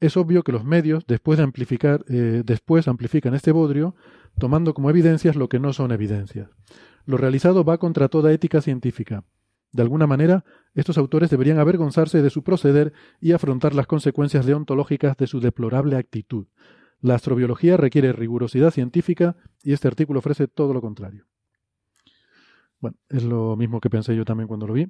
Es 0.00 0.16
obvio 0.16 0.42
que 0.42 0.52
los 0.52 0.64
medios, 0.64 1.06
después 1.06 1.38
de 1.38 1.44
amplificar, 1.44 2.04
eh, 2.08 2.42
después 2.44 2.88
amplifican 2.88 3.34
este 3.34 3.52
bodrio, 3.52 3.94
tomando 4.36 4.74
como 4.74 4.90
evidencias 4.90 5.36
lo 5.36 5.48
que 5.48 5.60
no 5.60 5.72
son 5.72 5.92
evidencias. 5.92 6.50
Lo 7.06 7.16
realizado 7.16 7.64
va 7.64 7.78
contra 7.78 8.08
toda 8.08 8.32
ética 8.32 8.60
científica. 8.60 9.24
De 9.70 9.82
alguna 9.82 10.06
manera, 10.06 10.44
estos 10.74 10.98
autores 10.98 11.30
deberían 11.30 11.58
avergonzarse 11.58 12.20
de 12.20 12.30
su 12.30 12.42
proceder 12.42 12.92
y 13.20 13.32
afrontar 13.32 13.74
las 13.74 13.86
consecuencias 13.86 14.44
deontológicas 14.44 15.16
de 15.16 15.26
su 15.26 15.40
deplorable 15.40 15.96
actitud. 15.96 16.46
La 17.02 17.16
astrobiología 17.16 17.76
requiere 17.76 18.12
rigurosidad 18.14 18.70
científica 18.70 19.36
y 19.62 19.74
este 19.74 19.88
artículo 19.88 20.20
ofrece 20.20 20.48
todo 20.48 20.72
lo 20.72 20.80
contrario. 20.80 21.26
Bueno, 22.80 22.96
es 23.10 23.24
lo 23.24 23.56
mismo 23.56 23.80
que 23.80 23.90
pensé 23.90 24.16
yo 24.16 24.24
también 24.24 24.48
cuando 24.48 24.66
lo 24.66 24.72
vi. 24.72 24.88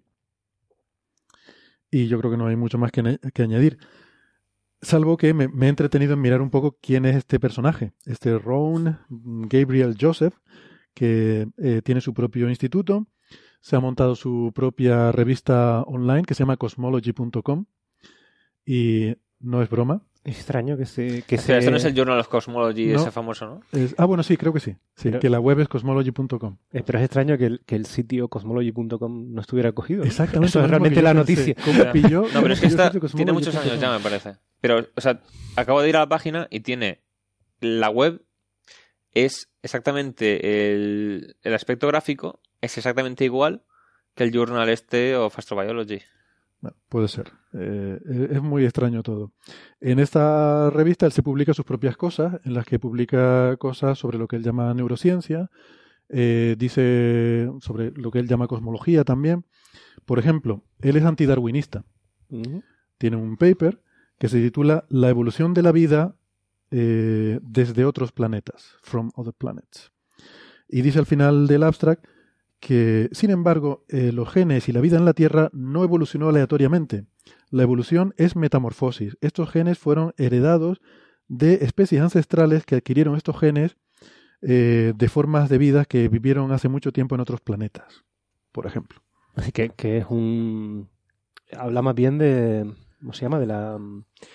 Y 1.90 2.06
yo 2.08 2.18
creo 2.18 2.30
que 2.30 2.36
no 2.36 2.46
hay 2.46 2.56
mucho 2.56 2.78
más 2.78 2.90
que, 2.92 3.02
añ- 3.02 3.32
que 3.32 3.42
añadir. 3.42 3.78
Salvo 4.80 5.16
que 5.16 5.32
me, 5.34 5.48
me 5.48 5.66
he 5.66 5.68
entretenido 5.68 6.14
en 6.14 6.20
mirar 6.20 6.40
un 6.42 6.50
poco 6.50 6.76
quién 6.80 7.04
es 7.04 7.16
este 7.16 7.38
personaje, 7.38 7.92
este 8.04 8.38
Ron 8.38 8.98
Gabriel 9.08 9.96
Joseph, 10.00 10.34
que 10.94 11.48
eh, 11.58 11.82
tiene 11.84 12.00
su 12.00 12.12
propio 12.14 12.48
instituto, 12.48 13.06
se 13.60 13.76
ha 13.76 13.80
montado 13.80 14.16
su 14.16 14.52
propia 14.54 15.12
revista 15.12 15.82
online 15.82 16.24
que 16.24 16.34
se 16.34 16.40
llama 16.40 16.56
cosmology.com 16.56 17.66
y 18.66 19.14
no 19.40 19.62
es 19.62 19.70
broma. 19.70 20.02
Es 20.24 20.36
extraño 20.36 20.76
que 20.76 20.86
se... 20.86 21.22
Que 21.22 21.34
Espera, 21.34 21.58
se... 21.58 21.58
esto 21.58 21.70
no 21.72 21.76
es 21.78 21.84
el 21.84 21.94
Journal 21.94 22.18
of 22.20 22.28
Cosmology 22.28 22.86
No. 22.86 23.00
ese 23.00 23.10
famoso, 23.10 23.44
¿no? 23.46 23.60
Es- 23.78 23.94
ah, 23.98 24.04
bueno, 24.04 24.22
sí, 24.22 24.36
creo 24.36 24.52
que 24.52 24.60
sí. 24.60 24.76
Sí, 24.94 25.08
Pero- 25.08 25.18
que 25.20 25.28
la 25.28 25.40
web 25.40 25.58
es 25.60 25.66
cosmology.com. 25.68 26.58
eh, 26.72 26.82
pero 26.86 26.98
es 26.98 27.04
extraño 27.04 27.36
que 27.36 27.46
el, 27.46 27.60
que 27.66 27.74
el 27.74 27.86
sitio 27.86 28.28
cosmology.com 28.28 29.32
no 29.32 29.40
estuviera 29.40 29.72
cogido. 29.72 30.00
¿no? 30.04 30.06
Exactamente. 30.08 30.46
Eso 30.50 30.62
es 30.62 30.70
realmente 30.70 31.02
la 31.02 31.12
pensé. 31.12 31.34
noticia. 31.34 31.54
¿Cómo 31.64 31.82
Ya. 31.84 31.92
pilló? 31.92 32.22
No, 32.32 32.40
pero 32.40 32.54
es 32.54 32.60
que 32.60 32.70
sitio 32.70 33.00
tiene 33.16 33.32
muchos 33.32 33.54
años 33.56 33.80
ya, 33.80 33.90
me 33.90 33.98
parece. 34.00 34.36
Pero, 34.60 34.86
o 34.94 35.00
sea, 35.00 35.20
acabo 35.56 35.82
de 35.82 35.88
ir 35.88 35.96
a 35.96 36.00
la 36.00 36.08
página 36.08 36.46
y 36.50 36.60
tiene 36.60 37.00
la 37.60 37.90
web 37.90 38.22
es 39.14 39.48
exactamente 39.62 40.72
el, 40.72 41.36
el 41.42 41.54
aspecto 41.54 41.86
gráfico 41.88 42.40
es 42.60 42.78
exactamente 42.78 43.24
igual 43.24 43.62
que 44.14 44.24
el 44.24 44.32
journal 44.32 44.68
este 44.68 45.16
of 45.16 45.36
Astrobiology. 45.38 46.00
Bueno, 46.62 46.76
puede 46.88 47.08
ser. 47.08 47.32
Eh, 47.54 47.98
es 48.30 48.40
muy 48.40 48.64
extraño 48.64 49.02
todo. 49.02 49.32
En 49.80 49.98
esta 49.98 50.70
revista 50.70 51.06
él 51.06 51.12
se 51.12 51.22
publica 51.22 51.52
sus 51.52 51.64
propias 51.64 51.96
cosas, 51.96 52.40
en 52.44 52.54
las 52.54 52.64
que 52.64 52.78
publica 52.78 53.56
cosas 53.58 53.98
sobre 53.98 54.16
lo 54.16 54.28
que 54.28 54.36
él 54.36 54.44
llama 54.44 54.72
neurociencia, 54.72 55.50
eh, 56.08 56.54
dice 56.56 57.50
sobre 57.60 57.90
lo 57.90 58.12
que 58.12 58.20
él 58.20 58.28
llama 58.28 58.46
cosmología 58.46 59.02
también. 59.02 59.44
Por 60.06 60.20
ejemplo, 60.20 60.62
él 60.80 60.96
es 60.96 61.04
antidarwinista. 61.04 61.84
Tiene 62.96 63.16
un 63.16 63.36
paper 63.36 63.82
que 64.18 64.28
se 64.28 64.40
titula 64.40 64.86
La 64.88 65.08
evolución 65.08 65.54
de 65.54 65.62
la 65.62 65.72
vida 65.72 66.14
eh, 66.70 67.40
desde 67.42 67.84
otros 67.84 68.12
planetas, 68.12 68.76
from 68.82 69.10
other 69.16 69.34
planets. 69.34 69.90
Y 70.68 70.82
dice 70.82 71.00
al 71.00 71.06
final 71.06 71.48
del 71.48 71.64
abstract 71.64 72.06
que, 72.62 73.08
sin 73.10 73.30
embargo, 73.30 73.84
eh, 73.88 74.12
los 74.12 74.30
genes 74.30 74.68
y 74.68 74.72
la 74.72 74.80
vida 74.80 74.96
en 74.96 75.04
la 75.04 75.14
Tierra 75.14 75.50
no 75.52 75.82
evolucionó 75.82 76.28
aleatoriamente. 76.28 77.06
La 77.50 77.64
evolución 77.64 78.14
es 78.16 78.36
metamorfosis. 78.36 79.16
Estos 79.20 79.50
genes 79.50 79.78
fueron 79.80 80.14
heredados 80.16 80.80
de 81.26 81.54
especies 81.64 82.00
ancestrales 82.00 82.64
que 82.64 82.76
adquirieron 82.76 83.16
estos 83.16 83.36
genes 83.38 83.76
eh, 84.42 84.92
de 84.96 85.08
formas 85.08 85.48
de 85.48 85.58
vida 85.58 85.84
que 85.84 86.06
vivieron 86.08 86.52
hace 86.52 86.68
mucho 86.68 86.92
tiempo 86.92 87.16
en 87.16 87.20
otros 87.22 87.40
planetas, 87.40 88.04
por 88.52 88.66
ejemplo. 88.66 89.02
Así 89.34 89.50
que, 89.50 89.70
que 89.70 89.98
es 89.98 90.06
un... 90.08 90.88
Habla 91.56 91.82
más 91.82 91.96
bien 91.96 92.16
de... 92.18 92.72
¿Cómo 93.00 93.12
se 93.12 93.22
llama? 93.22 93.40
De 93.40 93.46
la, 93.46 93.76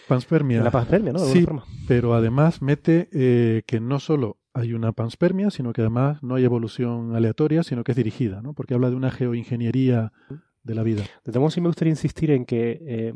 Panspermia. 0.09 0.57
de 0.57 0.63
la 0.65 0.71
panspermia, 0.71 1.13
¿no? 1.13 1.21
De 1.21 1.31
Sí. 1.31 1.43
forma. 1.45 1.63
pero 1.87 2.13
además 2.13 2.61
mete 2.61 3.07
eh, 3.13 3.63
que 3.65 3.79
no 3.79 3.99
solo 4.01 4.37
hay 4.57 4.73
una 4.73 4.91
panspermia, 4.91 5.49
sino 5.51 5.71
que 5.73 5.81
además 5.81 6.21
no 6.23 6.35
hay 6.35 6.43
evolución 6.43 7.15
aleatoria, 7.15 7.63
sino 7.63 7.83
que 7.83 7.91
es 7.91 7.95
dirigida, 7.95 8.41
¿no? 8.41 8.53
Porque 8.53 8.73
habla 8.73 8.89
de 8.89 8.95
una 8.95 9.11
geoingeniería 9.11 10.11
de 10.63 10.75
la 10.75 10.83
vida. 10.83 11.03
De 11.23 11.31
todos 11.31 11.37
modos, 11.41 11.53
sí 11.53 11.61
me 11.61 11.67
gustaría 11.67 11.91
insistir 11.91 12.31
en 12.31 12.45
que, 12.45 12.79
eh, 12.85 13.13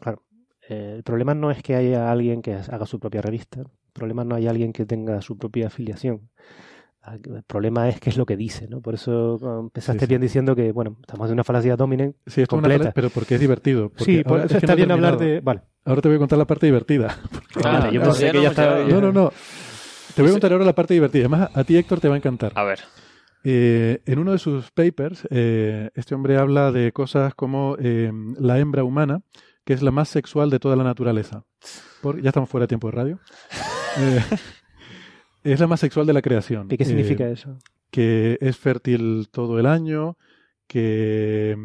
claro, 0.00 0.22
eh, 0.68 0.94
el 0.96 1.02
problema 1.02 1.34
no 1.34 1.50
es 1.50 1.62
que 1.62 1.74
haya 1.74 2.10
alguien 2.10 2.40
que 2.42 2.54
haga 2.54 2.86
su 2.86 2.98
propia 2.98 3.20
revista, 3.20 3.60
el 3.60 3.66
problema 3.92 4.24
no 4.24 4.34
hay 4.34 4.46
alguien 4.46 4.72
que 4.72 4.86
tenga 4.86 5.20
su 5.22 5.36
propia 5.36 5.66
afiliación. 5.68 6.28
Ah, 7.02 7.14
El 7.22 7.44
problema 7.44 7.88
es 7.88 8.00
qué 8.00 8.10
es 8.10 8.16
lo 8.16 8.26
que 8.26 8.36
dice, 8.36 8.66
¿no? 8.66 8.80
Por 8.80 8.94
eso 8.94 9.38
ah, 9.44 9.60
empezaste 9.60 10.00
Sí, 10.00 10.06
sí. 10.06 10.08
bien 10.08 10.20
diciendo 10.20 10.56
que, 10.56 10.72
bueno, 10.72 10.96
estamos 11.00 11.28
en 11.28 11.34
una 11.34 11.44
falacia 11.44 11.76
dominant. 11.76 12.16
Sí, 12.26 12.42
esto 12.42 12.56
es 12.56 12.58
una 12.58 12.62
Completa. 12.68 12.78
fala- 12.84 12.92
pero 12.94 13.10
porque 13.10 13.34
es 13.36 13.40
divertido. 13.40 13.90
porque 13.90 14.04
Sí, 14.04 14.22
por 14.24 14.32
ahora- 14.32 14.44
es 14.46 14.50
que 14.50 14.56
está 14.58 14.66
no 14.68 14.72
he 14.72 14.76
bien 14.76 14.90
hablar 14.90 15.16
de... 15.16 15.40
Vale. 15.40 15.60
Ahora 15.84 16.00
te 16.02 16.08
voy 16.08 16.16
a 16.16 16.18
contar 16.18 16.36
la 16.38 16.46
parte 16.46 16.66
divertida. 16.66 17.16
Ah, 17.64 17.78
vale, 17.80 17.92
yo 17.92 18.00
no, 18.00 18.06
pensé 18.06 18.22
ya 18.26 18.32
que 18.32 18.36
no 18.38 18.42
ya 18.42 18.48
hemos 18.48 18.58
estaba... 18.58 18.84
No, 18.88 19.00
no, 19.00 19.12
no. 19.12 19.32
Te 20.16 20.22
voy 20.22 20.30
a 20.30 20.32
contar 20.34 20.52
ahora 20.52 20.64
la 20.64 20.74
parte 20.74 20.94
divertida. 20.94 21.22
Además, 21.26 21.50
a 21.54 21.62
ti, 21.62 21.76
Héctor, 21.76 22.00
te 22.00 22.08
va 22.08 22.14
a 22.14 22.16
encantar. 22.16 22.52
A 22.56 22.64
ver. 22.64 22.80
Eh, 23.44 24.00
en 24.06 24.18
uno 24.18 24.32
de 24.32 24.38
sus 24.38 24.70
papers, 24.72 25.28
eh, 25.30 25.90
este 25.94 26.14
hombre 26.16 26.36
habla 26.36 26.72
de 26.72 26.90
cosas 26.90 27.34
como 27.34 27.76
eh, 27.78 28.10
la 28.40 28.58
hembra 28.58 28.82
humana, 28.82 29.20
que 29.64 29.72
es 29.74 29.82
la 29.82 29.92
más 29.92 30.08
sexual 30.08 30.50
de 30.50 30.58
toda 30.58 30.74
la 30.74 30.82
naturaleza. 30.84 31.44
Por- 32.02 32.20
ya 32.20 32.30
estamos 32.30 32.48
fuera 32.48 32.64
de 32.64 32.68
tiempo 32.68 32.88
de 32.90 32.92
radio. 32.96 33.20
Eh, 33.98 34.20
es 35.42 35.58
la 35.60 35.66
más 35.66 35.80
sexual 35.80 36.04
de 36.06 36.12
la 36.12 36.20
creación. 36.20 36.66
¿Y 36.70 36.76
qué 36.76 36.82
Eh, 36.82 36.86
significa 36.86 37.26
eso? 37.30 37.56
que 37.90 38.36
es 38.42 38.58
fértil 38.58 39.28
todo 39.30 39.58
el 39.58 39.64
año, 39.64 40.18
que... 40.66 41.56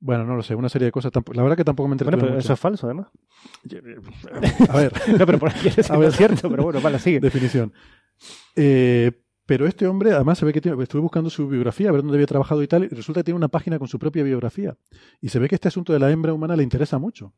Bueno, 0.00 0.24
no 0.24 0.36
lo 0.36 0.42
sé, 0.42 0.54
una 0.54 0.68
serie 0.68 0.86
de 0.86 0.92
cosas. 0.92 1.12
La 1.34 1.42
verdad 1.42 1.56
que 1.56 1.64
tampoco 1.64 1.88
me 1.88 1.96
Bueno, 1.96 2.04
entretuve 2.04 2.20
pero 2.22 2.34
mucho. 2.34 2.44
eso 2.44 2.52
es 2.52 2.60
falso, 2.60 2.86
además. 2.86 3.08
A 4.68 4.76
ver, 4.76 4.92
No, 5.18 5.26
pero 5.26 5.38
por 5.38 5.50
aquí 5.50 5.68
es 5.68 6.16
cierto, 6.16 6.48
pero 6.50 6.62
bueno, 6.62 6.80
vale, 6.80 6.98
sigue. 6.98 7.20
definición. 7.20 7.72
Eh, 8.56 9.10
pero 9.46 9.66
este 9.66 9.86
hombre, 9.86 10.12
además, 10.12 10.38
se 10.38 10.44
ve 10.44 10.52
que 10.52 10.60
tiene, 10.60 10.80
estuve 10.82 11.00
buscando 11.00 11.30
su 11.30 11.48
biografía, 11.48 11.88
a 11.88 11.92
ver 11.92 12.02
dónde 12.02 12.16
había 12.16 12.26
trabajado 12.26 12.62
y 12.62 12.68
tal, 12.68 12.84
y 12.84 12.88
resulta 12.88 13.20
que 13.20 13.24
tiene 13.24 13.36
una 13.36 13.48
página 13.48 13.78
con 13.78 13.88
su 13.88 13.98
propia 13.98 14.22
biografía. 14.22 14.76
Y 15.22 15.30
se 15.30 15.38
ve 15.38 15.48
que 15.48 15.54
este 15.54 15.68
asunto 15.68 15.92
de 15.92 15.98
la 15.98 16.10
hembra 16.10 16.34
humana 16.34 16.54
le 16.54 16.62
interesa 16.62 16.98
mucho, 16.98 17.32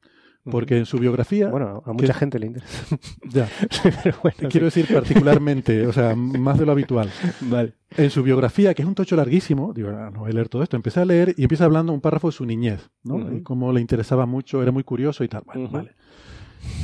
porque 0.45 0.79
en 0.79 0.87
su 0.87 0.99
biografía, 0.99 1.49
Bueno, 1.49 1.83
a 1.85 1.93
mucha 1.93 2.15
gente 2.15 2.39
le 2.39 2.47
interesa. 2.47 2.97
ya, 3.33 3.49
pero 4.03 4.17
bueno, 4.23 4.49
quiero 4.51 4.67
decir 4.67 4.87
particularmente, 4.93 5.87
o 5.87 5.93
sea, 5.93 6.15
más 6.17 6.59
de 6.59 6.67
lo 6.67 6.73
habitual. 6.73 7.11
vale. 7.43 7.75
En 7.97 8.11
su 8.11 8.23
biografía, 8.23 8.73
que 8.75 8.83
es 8.83 8.89
un 8.89 8.95
tocho 8.95 9.17
larguísimo, 9.17 9.73
digo, 9.75 9.91
ah, 9.91 10.11
no 10.13 10.21
voy 10.21 10.31
a 10.31 10.35
leer 10.35 10.49
todo 10.49 10.63
esto, 10.63 10.77
empecé 10.77 11.01
a 11.01 11.05
leer 11.05 11.35
y 11.37 11.43
empieza 11.43 11.65
hablando 11.65 11.93
un 11.93 12.01
párrafo 12.01 12.29
de 12.29 12.33
su 12.33 12.47
niñez, 12.47 12.89
¿no? 13.03 13.17
Ujú. 13.17 13.37
Y 13.37 13.43
cómo 13.43 13.73
le 13.73 13.81
interesaba 13.81 14.27
mucho, 14.27 14.63
era 14.63 14.71
muy 14.73 14.85
curioso 14.85 15.25
y 15.25 15.29
tal. 15.29 15.43
Bueno, 15.45 15.65
Ujú. 15.65 15.73
vale. 15.73 15.95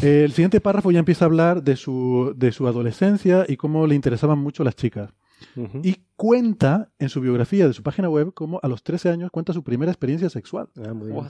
Eh, 0.02 0.22
el 0.24 0.32
siguiente 0.32 0.60
párrafo 0.60 0.90
ya 0.90 0.98
empieza 0.98 1.24
a 1.24 1.28
hablar 1.28 1.62
de 1.62 1.76
su, 1.76 2.32
de 2.36 2.50
su 2.52 2.66
adolescencia 2.66 3.44
y 3.48 3.56
cómo 3.56 3.86
le 3.86 3.94
interesaban 3.94 4.38
mucho 4.38 4.64
las 4.64 4.74
chicas. 4.74 5.10
Ujú. 5.54 5.80
Y 5.84 5.96
cuenta 6.16 6.90
en 6.98 7.08
su 7.10 7.20
biografía 7.20 7.66
de 7.66 7.74
su 7.74 7.82
página 7.82 8.08
web 8.08 8.32
cómo 8.34 8.58
a 8.62 8.68
los 8.68 8.82
13 8.82 9.10
años 9.10 9.30
cuenta 9.30 9.52
su 9.52 9.62
primera 9.62 9.92
experiencia 9.92 10.30
sexual. 10.30 10.68
Ah, 10.82 10.94
muy 10.94 11.12
bien. 11.12 11.24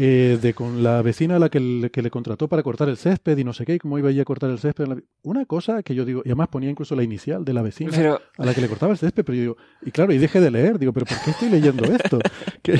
Eh, 0.00 0.38
de 0.40 0.54
con 0.54 0.84
la 0.84 1.02
vecina 1.02 1.34
a 1.34 1.38
la 1.40 1.48
que 1.48 1.58
le, 1.58 1.90
que 1.90 2.02
le 2.02 2.10
contrató 2.10 2.46
para 2.46 2.62
cortar 2.62 2.88
el 2.88 2.96
césped 2.96 3.36
y 3.36 3.42
no 3.42 3.52
sé 3.52 3.66
qué, 3.66 3.74
y 3.74 3.78
cómo 3.80 3.98
iba 3.98 4.10
ella 4.10 4.22
a 4.22 4.24
cortar 4.24 4.48
el 4.48 4.60
césped. 4.60 4.86
Una 5.22 5.44
cosa 5.44 5.82
que 5.82 5.92
yo 5.92 6.04
digo, 6.04 6.22
y 6.24 6.28
además 6.28 6.46
ponía 6.48 6.70
incluso 6.70 6.94
la 6.94 7.02
inicial 7.02 7.44
de 7.44 7.52
la 7.52 7.62
vecina 7.62 7.90
Pero, 7.92 8.20
a 8.36 8.44
la 8.44 8.54
que 8.54 8.60
le 8.60 8.68
cortaba 8.68 8.92
el 8.92 8.98
césped, 8.98 9.24
pero 9.24 9.34
yo 9.34 9.40
digo, 9.40 9.56
y 9.82 9.90
claro, 9.90 10.12
y 10.12 10.18
dejé 10.18 10.40
de 10.40 10.52
leer, 10.52 10.78
digo, 10.78 10.92
pero 10.92 11.04
¿por 11.04 11.18
qué 11.24 11.30
estoy 11.32 11.48
leyendo 11.50 11.84
esto? 11.84 12.20
Que 12.62 12.78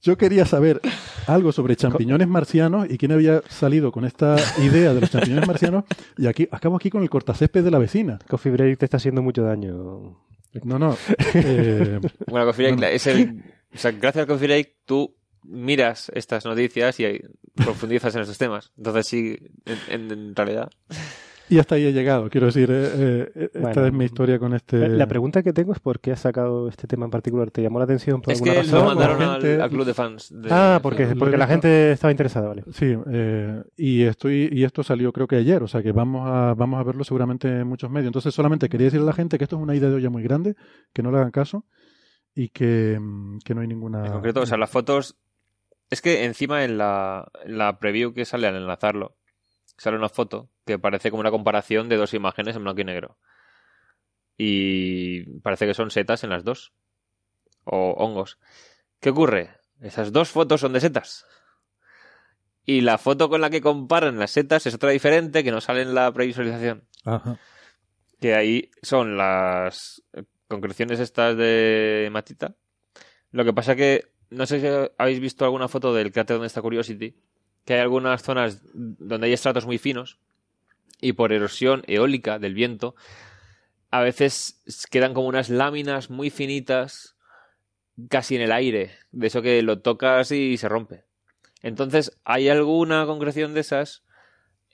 yo 0.00 0.16
quería 0.16 0.46
saber 0.46 0.80
algo 1.26 1.52
sobre 1.52 1.76
champiñones 1.76 2.28
marcianos 2.28 2.86
y 2.90 2.96
quién 2.96 3.12
había 3.12 3.42
salido 3.48 3.92
con 3.92 4.06
esta 4.06 4.36
idea 4.62 4.94
de 4.94 5.00
los 5.02 5.10
champiñones 5.10 5.46
marcianos 5.46 5.84
y 6.16 6.26
aquí 6.26 6.48
acabo 6.50 6.76
aquí 6.76 6.88
con 6.88 7.02
el 7.02 7.10
cortacésped 7.10 7.62
de 7.62 7.70
la 7.70 7.78
vecina. 7.78 8.18
Coffee 8.28 8.52
Break 8.52 8.78
te 8.78 8.86
está 8.86 8.96
haciendo 8.96 9.22
mucho 9.22 9.42
daño. 9.42 10.18
No, 10.62 10.78
no. 10.78 10.96
eh, 11.34 12.00
bueno, 12.30 12.46
Coffee 12.46 12.66
Break 12.66 12.80
No, 12.80 12.86
no. 12.86 12.92
es 12.92 13.06
el... 13.06 13.42
O 13.74 13.78
sea, 13.78 13.90
gracias 13.90 14.22
al 14.22 14.28
Coffee 14.28 14.46
Break 14.46 14.76
tú 14.84 15.14
miras 15.44 16.10
estas 16.14 16.44
noticias 16.44 16.98
y 17.00 17.20
profundizas 17.54 18.14
en 18.14 18.22
estos 18.22 18.38
temas. 18.38 18.72
Entonces 18.76 19.06
sí, 19.06 19.36
en, 19.66 20.10
en- 20.10 20.10
en 20.18 20.34
realidad... 20.36 20.70
y 21.48 21.58
hasta 21.58 21.74
ahí 21.74 21.84
he 21.84 21.92
llegado, 21.92 22.30
quiero 22.30 22.46
decir, 22.46 22.70
eh, 22.72 23.30
eh, 23.34 23.50
esta 23.52 23.86
es 23.86 23.92
mi 23.92 24.06
historia 24.06 24.38
con 24.38 24.54
este... 24.54 24.88
La 24.88 25.06
pregunta 25.06 25.42
que 25.42 25.52
tengo 25.52 25.72
es 25.74 25.78
por 25.78 26.00
qué 26.00 26.12
has 26.12 26.20
sacado 26.20 26.68
este 26.68 26.86
tema 26.86 27.04
en 27.04 27.10
particular. 27.10 27.50
¿Te 27.50 27.60
llamó 27.62 27.78
la 27.78 27.84
atención 27.84 28.22
por 28.22 28.32
Es 28.32 28.40
alguna 28.40 28.62
que 28.62 28.66
lo 28.66 28.72
razón? 28.78 28.86
mandaron 28.86 29.22
al, 29.22 29.42
gente- 29.42 29.62
al 29.62 29.70
club 29.70 29.84
de 29.84 29.94
fans. 29.94 30.28
de- 30.34 30.48
Ah, 30.50 30.80
porque, 30.82 31.14
porque 31.18 31.36
la 31.36 31.46
gente 31.46 31.92
estaba 31.92 32.10
interesada, 32.10 32.48
vale. 32.48 32.64
Sí, 32.72 32.96
eh, 33.12 33.62
y 33.76 34.02
estoy 34.04 34.48
y 34.50 34.64
esto 34.64 34.82
salió 34.82 35.12
creo 35.12 35.26
que 35.28 35.36
ayer, 35.36 35.62
o 35.62 35.68
sea 35.68 35.82
que 35.82 35.92
vamos 35.92 36.26
a 36.26 36.54
vamos 36.54 36.80
a 36.80 36.82
verlo 36.82 37.04
seguramente 37.04 37.46
en 37.48 37.66
muchos 37.68 37.90
medios. 37.90 38.06
Entonces 38.08 38.34
solamente 38.34 38.68
quería 38.70 38.86
decirle 38.86 39.04
a 39.04 39.08
la 39.08 39.12
gente 39.12 39.36
que 39.36 39.44
esto 39.44 39.56
es 39.56 39.62
una 39.62 39.76
idea 39.76 39.90
de 39.90 39.96
olla 39.96 40.10
muy 40.10 40.22
grande, 40.22 40.54
que 40.94 41.02
no 41.02 41.10
le 41.12 41.18
hagan 41.18 41.30
caso 41.30 41.66
y 42.34 42.48
que, 42.48 42.98
mm, 43.00 43.38
que 43.44 43.54
no 43.54 43.60
hay 43.60 43.68
ninguna. 43.68 44.06
En 44.06 44.12
concreto, 44.12 44.40
o 44.40 44.46
sea, 44.46 44.56
las 44.56 44.70
fotos. 44.70 45.16
Es 45.94 46.02
que 46.02 46.24
encima 46.24 46.64
en 46.64 46.76
la, 46.76 47.30
en 47.44 47.56
la 47.56 47.78
preview 47.78 48.14
que 48.14 48.24
sale 48.24 48.48
al 48.48 48.56
enlazarlo, 48.56 49.16
sale 49.76 49.96
una 49.96 50.08
foto 50.08 50.50
que 50.66 50.76
parece 50.76 51.12
como 51.12 51.20
una 51.20 51.30
comparación 51.30 51.88
de 51.88 51.96
dos 51.96 52.14
imágenes 52.14 52.56
en 52.56 52.64
blanco 52.64 52.80
y 52.80 52.84
negro. 52.84 53.16
Y 54.36 55.38
parece 55.38 55.68
que 55.68 55.74
son 55.74 55.92
setas 55.92 56.24
en 56.24 56.30
las 56.30 56.42
dos. 56.42 56.72
O 57.62 57.92
hongos. 57.92 58.40
¿Qué 58.98 59.10
ocurre? 59.10 59.52
Esas 59.80 60.10
dos 60.10 60.30
fotos 60.30 60.62
son 60.62 60.72
de 60.72 60.80
setas. 60.80 61.26
Y 62.66 62.80
la 62.80 62.98
foto 62.98 63.28
con 63.28 63.40
la 63.40 63.50
que 63.50 63.60
comparan 63.60 64.18
las 64.18 64.32
setas 64.32 64.66
es 64.66 64.74
otra 64.74 64.90
diferente 64.90 65.44
que 65.44 65.52
no 65.52 65.60
sale 65.60 65.82
en 65.82 65.94
la 65.94 66.12
previsualización. 66.12 66.88
Ajá. 67.04 67.38
Que 68.20 68.34
ahí 68.34 68.68
son 68.82 69.16
las 69.16 70.02
concreciones 70.48 70.98
estas 70.98 71.36
de 71.36 72.08
Matita. 72.10 72.56
Lo 73.30 73.44
que 73.44 73.52
pasa 73.52 73.76
que 73.76 74.12
no 74.34 74.46
sé 74.46 74.60
si 74.60 74.92
habéis 74.98 75.20
visto 75.20 75.44
alguna 75.44 75.68
foto 75.68 75.94
del 75.94 76.12
cráter 76.12 76.36
donde 76.36 76.48
está 76.48 76.62
Curiosity, 76.62 77.14
que 77.64 77.74
hay 77.74 77.80
algunas 77.80 78.22
zonas 78.22 78.62
donde 78.74 79.26
hay 79.26 79.32
estratos 79.32 79.66
muy 79.66 79.78
finos 79.78 80.18
y 81.00 81.12
por 81.12 81.32
erosión 81.32 81.82
eólica 81.86 82.38
del 82.38 82.54
viento, 82.54 82.94
a 83.90 84.00
veces 84.02 84.62
quedan 84.90 85.14
como 85.14 85.28
unas 85.28 85.50
láminas 85.50 86.10
muy 86.10 86.30
finitas 86.30 87.16
casi 88.08 88.36
en 88.36 88.42
el 88.42 88.52
aire, 88.52 88.90
de 89.12 89.26
eso 89.28 89.40
que 89.40 89.62
lo 89.62 89.80
tocas 89.80 90.32
y 90.32 90.56
se 90.56 90.68
rompe. 90.68 91.04
Entonces, 91.62 92.18
hay 92.24 92.48
alguna 92.48 93.06
concreción 93.06 93.54
de 93.54 93.60
esas 93.60 94.02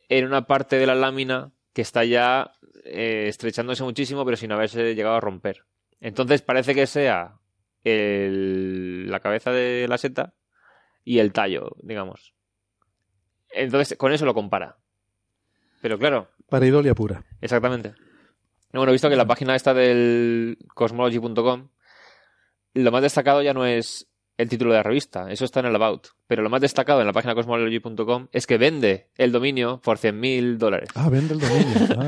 en 0.08 0.26
una 0.26 0.46
parte 0.46 0.76
de 0.76 0.86
la 0.86 0.94
lámina 0.94 1.52
que 1.72 1.82
está 1.82 2.04
ya 2.04 2.52
eh, 2.84 3.26
estrechándose 3.28 3.82
muchísimo, 3.82 4.24
pero 4.24 4.36
sin 4.36 4.52
haberse 4.52 4.94
llegado 4.94 5.16
a 5.16 5.20
romper. 5.20 5.64
Entonces, 6.00 6.42
parece 6.42 6.74
que 6.74 6.86
sea 6.86 7.39
el- 7.84 9.10
la 9.10 9.20
cabeza 9.20 9.50
de 9.52 9.86
la 9.88 9.98
seta 9.98 10.34
y 11.04 11.18
el 11.18 11.32
tallo, 11.32 11.76
digamos. 11.82 12.34
Entonces, 13.50 13.96
con 13.98 14.12
eso 14.12 14.24
lo 14.26 14.34
compara. 14.34 14.76
Pero 15.82 15.98
claro, 15.98 16.30
Pareidolia 16.48 16.94
pura. 16.94 17.24
Exactamente. 17.40 17.94
Bueno, 18.72 18.90
he 18.90 18.92
visto 18.92 19.08
que 19.08 19.16
la 19.16 19.26
página 19.26 19.56
esta 19.56 19.72
del 19.74 20.58
cosmology.com 20.74 21.68
lo 22.74 22.92
más 22.92 23.02
destacado 23.02 23.42
ya 23.42 23.52
no 23.54 23.66
es 23.66 24.09
el 24.40 24.48
título 24.48 24.70
de 24.72 24.78
la 24.78 24.82
revista, 24.82 25.30
eso 25.30 25.44
está 25.44 25.60
en 25.60 25.66
el 25.66 25.76
About, 25.76 26.08
pero 26.26 26.42
lo 26.42 26.50
más 26.50 26.60
destacado 26.60 27.00
en 27.00 27.06
la 27.06 27.12
página 27.12 27.34
cosmology.com 27.34 28.28
es 28.32 28.46
que 28.46 28.58
vende 28.58 29.08
el 29.16 29.32
dominio 29.32 29.80
por 29.82 29.98
100.000 29.98 30.56
dólares. 30.56 30.88
Ah, 30.94 31.08
vende 31.08 31.34
el 31.34 31.40
dominio. 31.40 31.66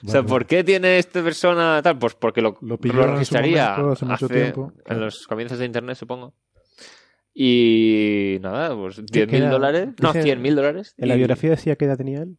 Ah, 0.00 0.06
o 0.06 0.10
sea, 0.10 0.20
vale. 0.20 0.28
¿por 0.28 0.46
qué 0.46 0.62
tiene 0.62 0.98
esta 0.98 1.22
persona 1.24 1.80
tal? 1.82 1.98
Pues 1.98 2.14
porque 2.14 2.40
lo, 2.40 2.56
Lo 2.60 2.78
lo 2.80 3.02
en 3.04 3.10
registraría 3.14 3.70
momento, 3.78 3.92
hace 3.92 4.04
mucho 4.04 4.28
tiempo. 4.28 4.72
en 4.76 4.82
Claro. 4.84 5.00
los 5.06 5.26
comienzos 5.26 5.58
de 5.58 5.66
internet, 5.66 5.96
supongo. 5.96 6.34
Y 7.34 8.38
nada, 8.40 8.74
pues 8.76 8.96
¿Qué 9.12 9.26
10.000 9.26 9.30
queda? 9.30 9.50
dólares. 9.50 9.88
No, 10.00 10.12
Dice- 10.12 10.24
100.000 10.36 10.54
dólares. 10.54 10.94
En 10.98 11.08
la 11.08 11.14
biografía 11.16 11.50
decía 11.50 11.76
qué 11.76 11.84
edad 11.84 11.96
tenía 11.96 12.20
él. 12.22 12.36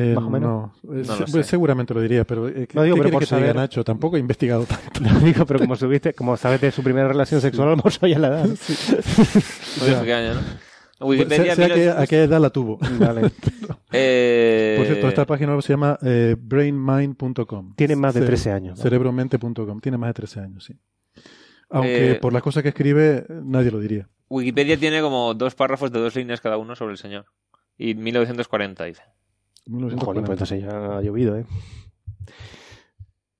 Eh, 0.00 0.14
más 0.14 0.24
o 0.24 0.30
menos. 0.30 0.70
No, 0.82 0.92
Eh, 0.94 0.96
No 0.98 1.14
se- 1.14 1.20
lo 1.20 1.26
sé. 1.26 1.32
pues 1.32 1.46
seguramente 1.46 1.92
lo 1.94 2.00
diría, 2.00 2.24
pero 2.24 2.46
eh, 2.48 2.66
¿qué, 2.66 2.74
No 2.74 2.82
digo, 2.82 2.96
qué 2.96 3.02
pero 3.02 3.10
quiere 3.10 3.12
por 3.12 3.20
que 3.20 3.26
te 3.26 3.34
diga 3.36 3.46
saber. 3.48 3.56
Nacho? 3.56 3.84
Tampoco 3.84 4.16
he 4.16 4.20
investigado 4.20 4.64
tanto. 4.64 5.00
Lo 5.00 5.18
digo, 5.20 5.44
pero 5.46 5.58
como 5.60 5.76
subiste, 5.76 6.12
como 6.14 6.36
sabes 6.36 6.60
de 6.60 6.70
su 6.70 6.82
primera 6.82 7.08
relación 7.08 7.40
sexual, 7.40 7.68
a 7.68 7.70
lo 7.72 7.76
mejor 7.76 7.92
sabías 7.92 8.20
la 8.20 8.28
edad. 8.28 8.46
no 8.46 8.54
a, 9.96 10.04
qué, 10.04 11.24
1900. 11.24 11.96
a 11.98 12.06
qué 12.06 12.22
edad 12.24 12.40
la 12.40 12.50
tuvo. 12.50 12.78
Vale. 12.98 13.30
Eh, 13.90 14.74
Por 14.76 14.86
cierto, 14.86 15.08
esta 15.08 15.26
página 15.26 15.52
web 15.54 15.62
se 15.62 15.72
llama 15.72 15.98
eh, 16.02 16.36
brainmind.com. 16.38 17.74
Tiene 17.74 17.96
más 17.96 18.12
de 18.12 18.20
Cere- 18.20 18.26
13 18.26 18.50
años. 18.52 18.78
Cerebromente.com. 18.78 19.80
Tiene 19.80 19.96
más 19.96 20.10
de 20.10 20.14
13 20.14 20.40
años, 20.40 20.64
sí. 20.64 20.74
Aunque 21.70 22.10
Eh, 22.12 22.14
por 22.16 22.34
las 22.34 22.42
cosas 22.42 22.62
que 22.62 22.68
escribe, 22.68 23.24
nadie 23.44 23.70
lo 23.70 23.78
diría. 23.80 24.06
Wikipedia 24.28 24.76
tiene 24.76 25.00
como 25.00 25.32
dos 25.32 25.54
párrafos 25.54 25.90
de 25.90 26.00
dos 26.00 26.14
líneas 26.16 26.42
cada 26.42 26.58
uno 26.58 26.76
sobre 26.76 26.92
el 26.92 26.98
señor. 26.98 27.24
Y 27.78 27.94
1940 27.94 28.84
dice. 28.84 29.02
Jolín, 29.68 29.86
1940. 29.96 30.26
pues 30.26 30.36
entonces 30.40 30.62
ya 30.62 30.96
ha 30.98 31.02
llovido, 31.02 31.36
¿eh? 31.36 31.44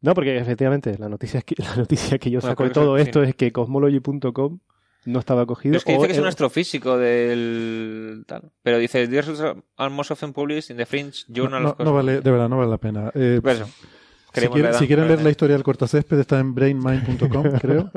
No, 0.01 0.15
porque 0.15 0.37
efectivamente 0.39 0.97
la 0.99 1.09
noticia, 1.09 1.39
es 1.39 1.45
que, 1.45 1.55
la 1.63 1.77
noticia 1.77 2.19
que 2.19 2.31
yo 2.31 2.41
Bueno, 2.41 2.53
saco 2.53 2.63
de 2.65 2.69
que 2.71 2.75
todo 2.75 2.97
sí. 2.97 3.03
esto 3.03 3.23
es 3.23 3.35
que 3.35 3.53
cosmology.com 3.53 4.59
no 5.07 5.19
estaba 5.21 5.47
cogido. 5.47 5.73
Pero 5.73 5.79
es 5.79 5.85
que 5.85 5.93
dice 5.93 6.07
que 6.07 6.13
es 6.13 6.19
un 6.19 6.27
astrofísico 6.27 6.99
del 6.99 8.25
tal. 8.27 8.53
Pero 8.63 8.79
dice, 8.79 9.09
"The 9.09 9.55
most 9.91 10.11
often 10.11 10.33
published 10.33 10.71
in 10.71 10.77
the 10.77 10.87
Fringe 10.87 11.25
Journal 11.29 11.63
No, 11.63 11.71
of 11.71 11.79
no, 11.79 11.85
no 11.87 11.93
vale, 11.95 12.21
de 12.21 12.31
verdad, 12.31 12.49
no 12.49 12.59
vale 12.59 12.71
la 12.71 12.79
pena. 12.79 13.11
Eh, 13.15 13.41
Por 13.43 13.53
eso. 13.53 13.67
si, 13.67 14.41
quieren, 14.49 14.67
edad, 14.67 14.79
si 14.79 14.87
quieren 14.87 15.09
leer 15.09 15.23
la 15.23 15.31
historia 15.31 15.55
del 15.55 15.63
cortacésped, 15.65 16.19
está 16.19 16.39
en 16.41 16.55
brainmind.com, 16.55 17.43
creo. 17.61 17.91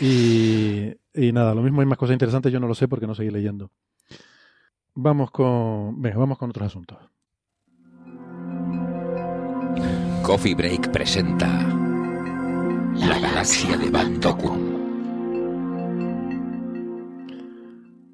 Y, 0.00 0.92
y 1.12 1.32
nada, 1.32 1.54
lo 1.54 1.62
mismo 1.62 1.80
hay 1.82 1.86
más 1.86 1.98
cosas 1.98 2.14
interesantes, 2.14 2.52
yo 2.52 2.58
no 2.58 2.68
lo 2.68 2.74
sé 2.74 2.88
porque 2.88 3.06
no 3.06 3.14
seguí 3.14 3.30
leyendo. 3.30 3.70
Vamos 4.94 5.30
con, 5.30 6.00
venga, 6.00 6.16
vamos 6.18 6.38
con 6.38 6.50
otros 6.50 6.66
asuntos. 6.66 6.98
Coffee 10.24 10.54
Break 10.54 10.90
presenta 10.90 11.46
La 12.96 13.18
galaxia 13.18 13.76
de 13.76 13.90
Van 13.90 14.18
Dokum. 14.20 14.74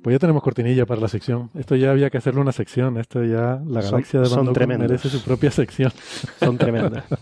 Pues 0.02 0.14
ya 0.14 0.18
tenemos 0.18 0.42
cortinilla 0.42 0.86
para 0.86 1.00
la 1.00 1.08
sección. 1.08 1.50
Esto 1.54 1.76
ya 1.76 1.90
había 1.90 2.08
que 2.10 2.18
hacerle 2.18 2.40
una 2.40 2.52
sección. 2.52 2.96
Esto 2.98 3.22
ya, 3.22 3.60
la 3.66 3.82
Son- 3.82 3.90
galaxia 3.92 4.20
de 4.20 4.26
son 4.26 4.46
Van 4.46 4.54
Dokum 4.54 4.68
merece 4.78 5.08
su 5.10 5.22
propia 5.22 5.50
sección. 5.50 5.92
son 6.40 6.58
tremendas. 6.58 7.04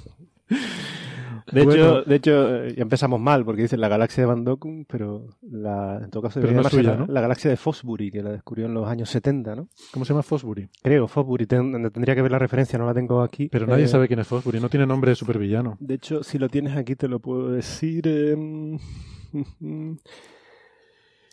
De 1.53 1.65
Bueno. 1.65 1.73
hecho, 1.99 2.03
de 2.03 2.16
hecho, 2.16 2.65
eh, 2.65 2.75
ya 2.77 2.83
empezamos 2.83 3.20
mal 3.20 3.45
porque 3.45 3.62
dicen 3.62 3.81
la 3.81 3.89
galaxia 3.89 4.23
de 4.23 4.27
Van 4.27 4.45
pero 4.87 5.27
la, 5.43 6.01
en 6.05 6.11
todo 6.11 6.23
caso 6.25 6.41
Pero 6.41 6.53
no 6.53 6.65
suya, 6.65 6.91
la, 6.91 6.97
¿no? 6.97 7.07
la 7.07 7.20
galaxia 7.20 7.51
de 7.51 7.57
Fosbury, 7.57 8.11
que 8.11 8.23
la 8.23 8.31
descubrió 8.33 8.66
en 8.66 8.75
los 8.75 8.87
años 8.87 9.09
70, 9.11 9.57
¿no? 9.57 9.69
¿Cómo 9.93 10.05
se 10.05 10.12
llama 10.12 10.23
Fosbury? 10.23 10.69
Creo, 10.83 11.09
Fosbury, 11.09 11.47
ten- 11.47 11.73
tendría 11.91 12.15
que 12.15 12.23
ver 12.23 12.33
la 12.33 12.39
referencia, 12.39 12.79
no 12.79 12.87
la 12.87 12.95
tengo 12.95 13.23
aquí. 13.23 13.49
Pero 13.49 13.66
nadie 13.66 13.85
Eh, 13.85 13.89
sabe 13.89 14.07
quién 14.09 14.20
es 14.20 14.27
Fosbury. 14.27 14.61
No 14.61 14.69
tiene 14.69 14.87
nombre 14.87 15.11
de 15.11 15.15
supervillano. 15.16 15.77
De 15.81 15.95
hecho, 15.95 16.23
si 16.23 16.39
lo 16.39 16.49
tienes 16.49 16.77
aquí 16.77 16.97
te 16.97 17.09
lo 17.09 17.20
puedo 17.20 17.51
decir. 17.51 18.07
em, 18.09 18.79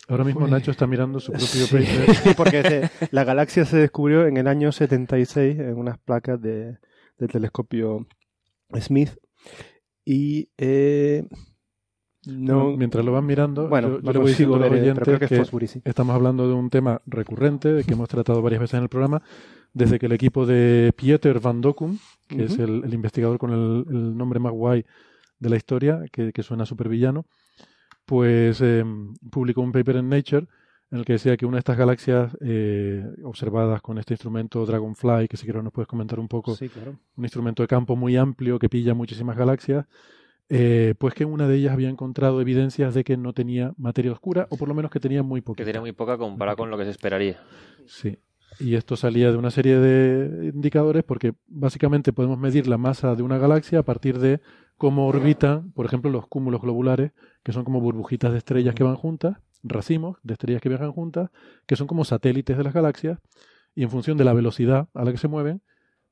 Ahora 0.08 0.24
mismo 0.24 0.48
Nacho 0.48 0.70
está 0.72 0.86
mirando 0.86 1.20
su 1.20 1.32
propio 1.32 1.48
Sí, 1.48 1.74
paper. 1.78 2.16
sí, 2.16 2.30
porque 2.38 2.62
se- 2.64 3.08
la 3.12 3.24
galaxia 3.24 3.66
se 3.66 3.78
descubrió 3.78 4.28
en 4.28 4.38
el 4.38 4.48
año 4.48 4.72
76 4.72 5.58
en 5.60 5.76
unas 5.78 5.98
placas 5.98 6.40
de, 6.42 6.78
del 7.18 7.30
telescopio 7.30 8.06
Smith. 8.80 9.12
Y 10.06 10.50
eh, 10.58 11.28
no. 12.26 12.78
Mientras 12.78 13.04
lo 13.04 13.12
van 13.12 13.26
mirando, 13.26 13.68
Bueno, 13.68 14.00
yo, 14.00 14.02
yo 14.02 14.14
le 14.14 14.20
voy 14.20 14.30
diciendo 14.30 14.56
a 14.56 14.60
los 14.60 14.72
oyentes 14.72 15.20
que, 15.20 15.66
es 15.66 15.80
estamos 15.84 16.16
hablando 16.16 16.48
de 16.48 16.54
un 16.54 16.70
tema 16.70 17.02
recurrente 17.06 17.74
de 17.74 17.84
que 17.84 17.94
hemos 17.94 18.10
tratado 18.10 18.42
varias 18.42 18.62
veces 18.62 18.76
en 18.76 18.84
el 18.84 18.90
programa, 18.90 19.22
desde 19.74 20.00
que 20.00 20.06
el 20.08 20.12
equipo 20.12 20.46
de 20.46 20.94
Pieter 20.96 21.40
van 21.40 21.62
Dokum, 21.62 21.98
que 22.28 22.46
es 22.46 22.58
el, 22.58 22.84
el 22.84 22.94
investigador 22.94 23.38
con 23.38 23.52
el, 23.52 23.86
el 23.90 24.18
nombre 24.18 24.40
más 24.40 24.54
guay 24.54 24.86
de 25.40 25.50
la 25.50 25.58
historia, 25.58 26.04
que, 26.12 26.32
que 26.32 26.44
suena 26.44 26.66
supervillano, 26.66 27.26
pues 28.06 28.62
eh, 28.62 28.84
publicó 29.30 29.62
un 29.62 29.72
paper 29.72 29.98
en 29.98 30.10
Nature 30.10 30.48
en 30.92 31.00
el 31.00 31.06
que 31.06 31.14
decía 31.14 31.36
que 31.38 31.46
una 31.46 31.56
de 31.56 31.60
estas 31.60 31.78
galaxias 31.78 32.38
eh, 32.42 33.04
observadas 33.24 33.82
con 33.82 33.98
este 33.98 34.14
instrumento 34.14 34.66
Dragonfly, 34.66 35.28
que 35.28 35.38
si 35.38 35.44
quieres 35.46 35.64
nos 35.64 35.74
puedes 35.74 35.88
comentar 35.88 36.20
un 36.20 36.28
poco, 36.28 36.56
Sí, 36.56 36.70
claro. 36.70 36.96
un 37.16 37.24
instrumento 37.26 37.64
de 37.64 37.68
campo 37.68 37.96
muy 37.96 38.16
amplio 38.18 38.60
que 38.60 38.70
pilla 38.70 38.94
muchísimas 38.94 39.36
galaxias, 39.38 39.86
eh, 40.48 40.94
pues 41.00 41.16
que 41.16 41.24
en 41.24 41.32
una 41.32 41.48
de 41.48 41.56
ellas 41.56 41.74
había 41.74 41.90
encontrado 41.90 42.40
evidencias 42.40 42.94
de 42.94 43.04
que 43.04 43.18
no 43.18 43.34
tenía 43.34 43.74
materia 43.78 44.12
oscura, 44.12 44.48
o 44.52 44.58
por 44.58 44.68
lo 44.68 44.76
menos 44.76 44.92
que 44.92 45.00
tenía 45.00 45.24
muy 45.24 45.42
Que 45.42 45.46
poquita. 45.46 45.64
tiene 45.66 45.80
muy 45.80 45.92
poca 45.92 46.18
comparada 46.18 46.56
con 46.56 46.70
lo 46.70 46.78
que 46.78 46.84
se 46.86 46.92
esperaría. 46.92 47.40
Sí. 47.88 48.18
Y 48.60 48.76
esto 48.76 48.96
salía 48.96 49.32
de 49.32 49.38
una 49.38 49.50
serie 49.52 49.78
de 49.80 50.52
indicadores 50.54 51.04
porque 51.04 51.34
básicamente 51.48 52.14
podemos 52.14 52.38
medir 52.40 52.68
la 52.68 52.78
masa 52.78 53.16
de 53.16 53.24
una 53.24 53.38
galaxia 53.38 53.80
a 53.80 53.84
partir 53.84 54.20
de 54.20 54.40
cómo 54.78 55.08
orbitan, 55.08 55.72
por 55.72 55.86
ejemplo, 55.88 56.10
los 56.12 56.28
cúmulos 56.28 56.62
globulares, 56.62 57.12
que 57.44 57.52
son 57.52 57.66
como 57.66 57.82
burbujitas 57.82 58.32
de 58.32 58.38
estrellas 58.38 58.76
que 58.76 58.84
van 58.84 58.96
juntas, 58.96 59.38
racimos 59.68 60.18
de 60.24 60.34
estrellas 60.34 60.62
que 60.62 60.70
viajan 60.70 60.92
juntas, 60.92 61.30
que 61.66 61.76
son 61.76 61.88
como 61.88 62.06
satélites 62.06 62.58
de 62.58 62.64
las 62.64 62.74
galaxias, 62.74 63.20
y 63.74 63.84
en 63.84 63.90
función 63.90 64.18
de 64.18 64.24
la 64.24 64.34
velocidad 64.34 64.88
a 64.94 65.04
la 65.04 65.12
que 65.12 65.18
se 65.18 65.28
mueven, 65.28 65.62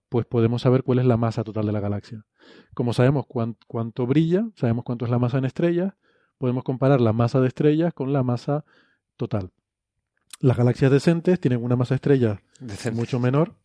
pues 0.10 0.26
podemos 0.26 0.62
saber 0.62 0.84
cuál 0.84 1.00
es 1.00 1.06
la 1.06 1.18
masa 1.18 1.44
total 1.44 1.66
de 1.66 1.72
la 1.72 1.80
galaxia. 1.80 2.26
Como 2.74 2.94
sabemos 2.94 3.26
cuán- 3.26 3.56
cuánto 3.68 4.06
brilla, 4.06 4.46
sabemos 4.56 4.84
cuánto 4.84 5.06
es 5.06 5.12
la 5.12 5.18
masa 5.20 5.38
en 5.38 5.46
estrellas, 5.46 5.94
podemos 6.38 6.64
comparar 6.64 7.00
la 7.00 7.14
masa 7.14 7.40
de 7.40 7.48
estrellas 7.48 7.94
con 7.94 8.12
la 8.12 8.22
masa 8.24 8.66
total. 9.18 9.52
Las 10.40 10.58
galaxias 10.58 10.92
decentes 10.92 11.40
tienen 11.40 11.64
una 11.64 11.76
masa 11.76 11.96
estrella 11.96 12.42
mucho 12.96 13.20
menor, 13.20 13.56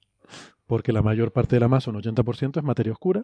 porque 0.67 0.93
la 0.93 1.03
mayor 1.03 1.33
parte 1.33 1.57
de 1.57 1.61
la 1.61 1.69
masa, 1.69 1.91
un 1.91 1.97
80%, 1.97 2.61
es 2.61 2.65
materia 2.65 2.93
oscura. 2.93 3.23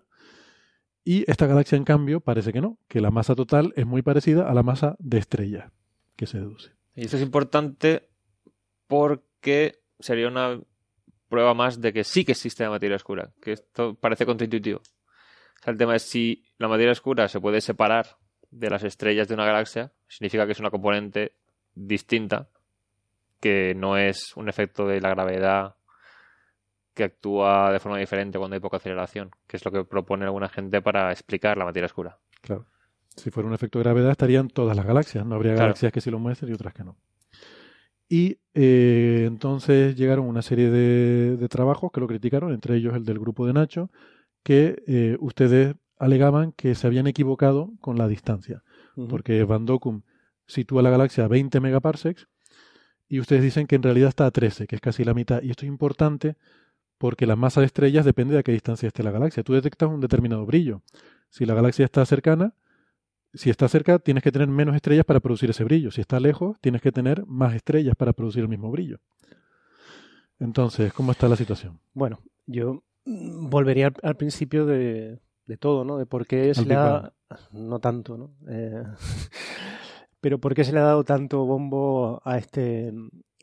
Y 1.05 1.31
esta 1.31 1.47
galaxia, 1.47 1.77
en 1.77 1.85
cambio, 1.85 2.21
parece 2.21 2.53
que 2.53 2.61
no, 2.63 2.79
que 2.89 3.01
la 3.01 3.11
masa 3.11 3.35
total 3.35 3.73
es 3.77 3.87
muy 3.87 4.03
parecida 4.03 4.49
a 4.51 4.55
la 4.55 4.63
masa 4.63 4.97
de 4.99 5.19
estrella 5.19 5.71
que 6.17 6.27
se 6.27 6.39
deduce. 6.39 6.73
Y 6.95 7.05
esto 7.05 7.17
es 7.17 7.23
importante 7.23 8.09
porque 8.87 9.83
sería 9.99 10.29
una 10.29 10.61
prueba 11.29 11.55
más 11.55 11.81
de 11.81 11.93
que 11.93 12.05
sí 12.05 12.25
que 12.25 12.33
existe 12.33 12.63
la 12.63 12.71
materia 12.71 12.97
oscura, 12.97 13.33
que 13.41 13.53
esto 13.53 13.95
parece 13.95 14.27
contraintuitivo. 14.27 14.79
O 14.79 15.63
sea, 15.63 15.73
el 15.73 15.79
tema 15.79 15.97
es 15.97 16.03
si 16.03 16.45
la 16.59 16.69
materia 16.69 16.93
oscura 16.93 17.29
se 17.29 17.41
puede 17.41 17.61
separar 17.61 18.19
de 18.51 18.71
las 18.71 18.85
estrellas 18.85 19.27
de 19.27 19.35
una 19.35 19.45
galaxia, 19.45 19.93
significa 20.07 20.47
que 20.47 20.53
es 20.53 20.61
una 20.61 20.71
componente 20.71 21.33
distinta, 21.75 22.49
que 23.41 23.75
no 23.75 23.97
es 23.97 24.37
un 24.37 24.49
efecto 24.49 24.87
de 24.87 25.01
la 25.01 25.11
gravedad 25.11 25.75
que 26.95 27.05
actúa 27.05 27.73
de 27.73 27.81
forma 27.81 27.99
diferente 27.99 28.39
cuando 28.39 28.55
hay 28.55 28.61
poca 28.61 28.77
aceleración, 28.77 29.31
que 29.49 29.57
es 29.57 29.65
lo 29.65 29.73
que 29.73 29.85
propone 29.85 30.25
alguna 30.25 30.49
gente 30.49 30.81
para 30.81 31.11
explicar 31.11 31.59
la 31.59 31.65
materia 31.65 31.87
oscura. 31.87 32.19
Claro. 32.41 32.67
Si 33.17 33.31
fuera 33.31 33.49
un 33.49 33.55
efecto 33.55 33.79
de 33.79 33.85
gravedad, 33.85 34.11
estarían 34.11 34.49
todas 34.49 34.77
las 34.77 34.85
galaxias. 34.87 35.25
No 35.25 35.37
habría 35.37 35.53
Claro. 35.53 35.67
galaxias 35.67 35.93
que 35.93 36.01
sí 36.01 36.11
lo 36.11 36.19
muestren 36.19 36.51
y 36.51 36.55
otras 36.55 36.75
que 36.75 36.85
no. 36.85 36.97
Y 38.09 38.39
eh, 38.55 39.25
entonces 39.27 39.97
llegaron 39.97 40.27
una 40.27 40.43
serie 40.43 40.71
de, 40.71 41.37
de 41.37 41.49
trabajos 41.49 41.91
que 41.93 42.01
lo 42.01 42.07
criticaron, 42.07 42.53
entre 42.53 42.77
ellos 42.77 42.95
el 42.95 43.05
del 43.05 43.19
grupo 43.19 43.47
de 43.47 43.53
Nacho, 43.55 43.91
que 44.43 44.83
eh, 44.87 45.17
ustedes 45.21 45.75
alegaban 45.99 46.53
que 46.53 46.75
se 46.75 46.87
habían 46.87 47.07
equivocado 47.07 47.71
con 47.81 47.97
la 47.97 48.07
distancia. 48.09 48.63
Porque 49.09 49.43
Van 49.45 49.65
Dokum 49.67 50.03
sitúa 50.47 50.83
la 50.83 50.91
galaxia 50.91 51.25
a 51.25 51.29
20 51.29 51.59
megaparsecs 51.61 52.29
y 53.09 53.19
ustedes 53.21 53.43
dicen 53.43 53.67
que 53.67 53.77
en 53.77 53.83
realidad 53.83 54.11
está 54.11 54.27
a 54.27 54.31
13, 54.31 54.67
que 54.67 54.77
es 54.77 54.81
casi 54.83 55.03
la 55.05 55.15
mitad. 55.15 55.43
Y 55.43 55.51
esto 55.51 55.65
es 55.65 55.69
importante 55.69 56.37
porque 56.99 57.27
la 57.27 57.37
masa 57.37 57.61
de 57.61 57.67
estrellas 57.67 58.05
depende 58.05 58.35
de 58.35 58.41
a 58.41 58.43
qué 58.43 58.53
distancia 58.53 58.87
esté 58.87 59.03
la 59.03 59.11
galaxia. 59.11 59.43
Tú 59.43 59.55
detectas 59.55 59.89
un 59.89 60.01
determinado 60.01 60.45
brillo. 60.47 60.83
Si 61.31 61.45
la 61.47 61.55
galaxia 61.55 61.85
está 61.87 62.05
cercana, 62.07 62.55
si 63.35 63.51
está 63.51 63.69
cerca, 63.69 63.99
tienes 63.99 64.23
que 64.23 64.33
tener 64.33 64.49
menos 64.49 64.75
estrellas 64.75 65.05
para 65.05 65.21
producir 65.21 65.51
ese 65.51 65.65
brillo. 65.65 65.91
Si 65.91 66.01
está 66.01 66.21
lejos, 66.21 66.59
tienes 66.61 66.81
que 66.83 66.93
tener 66.93 67.27
más 67.27 67.55
estrellas 67.55 67.95
para 67.97 68.13
producir 68.13 68.43
el 68.43 68.49
mismo 68.49 68.71
brillo. 68.71 69.01
Entonces, 70.39 70.93
¿cómo 70.93 71.13
está 71.13 71.29
la 71.29 71.37
situación? 71.37 71.81
Bueno, 71.93 72.21
yo 72.47 72.83
mm, 73.05 73.49
volvería 73.49 73.89
al, 73.89 73.95
al 74.03 74.17
principio 74.17 74.67
de, 74.67 75.21
de 75.47 75.57
todo, 75.57 75.85
¿no? 75.85 75.99
De 75.99 76.07
por 76.07 76.27
qué 76.27 76.55
se 76.55 76.65
le 76.65 76.75
ha... 76.75 77.13
No 77.51 77.81
tanto, 77.81 78.17
¿no? 78.17 78.31
Eh, 78.49 78.85
pero 80.21 80.39
por 80.39 80.55
qué 80.55 80.65
se 80.65 80.73
le 80.73 80.79
ha 80.79 80.85
dado 80.85 81.05
tanto 81.05 81.45
bombo 81.45 82.23
a 82.25 82.39
este, 82.39 82.93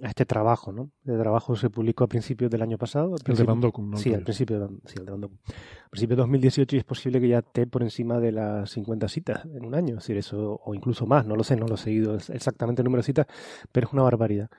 a 0.04 0.08
este 0.08 0.26
trabajo, 0.26 0.72
¿no? 0.72 0.90
El 1.06 1.20
trabajo 1.20 1.56
se 1.56 1.70
publicó 1.70 2.04
a 2.06 2.08
principios 2.08 2.50
del 2.50 2.62
año 2.62 2.78
pasado. 2.78 3.16
El 3.16 3.36
de 3.36 3.44
Van 3.44 3.62
Dokum, 3.62 3.90
¿no? 3.92 3.98
Sí, 3.98 4.14
al 4.14 4.24
principio, 4.24 4.60
de- 4.60 4.76
sí, 4.86 4.96
el 4.98 5.06
de 5.06 5.12
Van 5.12 5.22
Dokum. 5.22 5.38
Al 5.48 5.90
principio 5.92 6.16
de 6.16 6.22
2018 6.22 6.76
y 6.76 6.80
es 6.80 6.86
posible 6.86 7.20
que 7.22 7.28
ya 7.28 7.40
esté 7.40 7.68
por 7.68 7.84
encima 7.84 8.20
de 8.20 8.32
las 8.32 8.70
50 8.72 9.08
citas 9.08 9.46
en 9.46 9.64
un 9.66 9.76
año, 9.76 9.90
es 9.98 10.04
decir, 10.04 10.18
eso, 10.18 10.60
o 10.64 10.74
incluso 10.74 11.06
más, 11.06 11.26
no 11.26 11.36
lo 11.36 11.44
sé, 11.44 11.56
no 11.56 11.68
lo 11.68 11.76
he 11.76 11.78
seguido 11.78 12.16
exactamente 12.16 12.82
el 12.82 12.86
número 12.86 13.02
de 13.02 13.06
citas, 13.06 13.28
pero 13.72 13.88
es 13.88 13.94
una 13.94 14.04
barbaridad. 14.04 14.50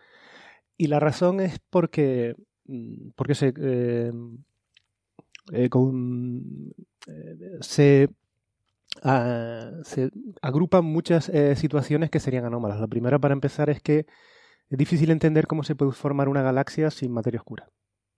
Y 0.77 0.87
la 0.87 1.01
razón 1.01 1.41
es 1.41 1.59
porque, 1.71 2.35
mm, 2.67 3.11
porque 3.17 3.35
se, 3.35 3.53
eh, 3.57 4.13
eh, 5.53 5.69
con, 5.69 6.73
eh, 7.09 7.59
se, 7.61 8.09
ah, 9.03 9.71
se 9.85 10.11
agrupan 10.41 10.85
muchas 10.85 11.29
eh, 11.29 11.57
situaciones 11.57 12.11
que 12.11 12.21
serían 12.21 12.45
anómalas. 12.45 12.81
La 12.81 12.87
primera, 12.87 13.19
para 13.19 13.35
empezar, 13.35 13.71
es 13.71 13.83
que 13.83 14.07
es 14.73 14.79
difícil 14.79 15.11
entender 15.11 15.47
cómo 15.47 15.65
se 15.65 15.77
puede 15.77 15.93
formar 15.93 16.31
una 16.31 16.41
galaxia 16.41 16.91
sin 16.91 17.13
materia 17.13 17.39
oscura. 17.39 17.69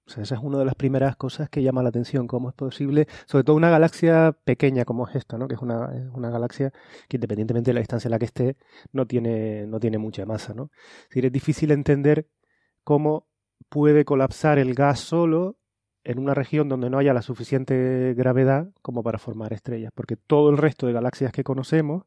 O 0.06 0.10
sea, 0.10 0.22
esa 0.22 0.36
es 0.36 0.40
una 0.40 0.56
de 0.58 0.64
las 0.64 0.76
primeras 0.76 1.16
cosas 1.16 1.50
que 1.50 1.64
llama 1.64 1.82
la 1.82 1.88
atención, 1.88 2.28
cómo 2.28 2.48
es 2.48 2.54
posible, 2.54 3.08
sobre 3.26 3.42
todo 3.42 3.56
una 3.56 3.70
galaxia 3.70 4.36
pequeña 4.44 4.84
como 4.84 5.08
es 5.08 5.16
esta, 5.16 5.36
¿no? 5.36 5.48
que 5.48 5.56
es 5.56 5.60
una, 5.60 5.88
una 6.12 6.30
galaxia 6.30 6.72
que 7.08 7.16
independientemente 7.16 7.70
de 7.70 7.74
la 7.74 7.80
distancia 7.80 8.06
en 8.06 8.12
la 8.12 8.20
que 8.20 8.26
esté, 8.26 8.56
no 8.92 9.04
tiene, 9.04 9.66
no 9.66 9.80
tiene 9.80 9.98
mucha 9.98 10.26
masa. 10.26 10.54
¿no? 10.54 10.70
Es 11.02 11.08
decir, 11.08 11.26
es 11.26 11.32
difícil 11.32 11.72
entender 11.72 12.28
cómo 12.84 13.26
puede 13.68 14.04
colapsar 14.04 14.60
el 14.60 14.74
gas 14.74 15.00
solo 15.00 15.56
en 16.04 16.20
una 16.20 16.34
región 16.34 16.68
donde 16.68 16.88
no 16.88 16.98
haya 16.98 17.14
la 17.14 17.22
suficiente 17.22 18.14
gravedad 18.16 18.68
como 18.80 19.02
para 19.02 19.18
formar 19.18 19.52
estrellas, 19.52 19.90
porque 19.92 20.16
todo 20.16 20.50
el 20.50 20.58
resto 20.58 20.86
de 20.86 20.92
galaxias 20.92 21.32
que 21.32 21.42
conocemos, 21.42 22.04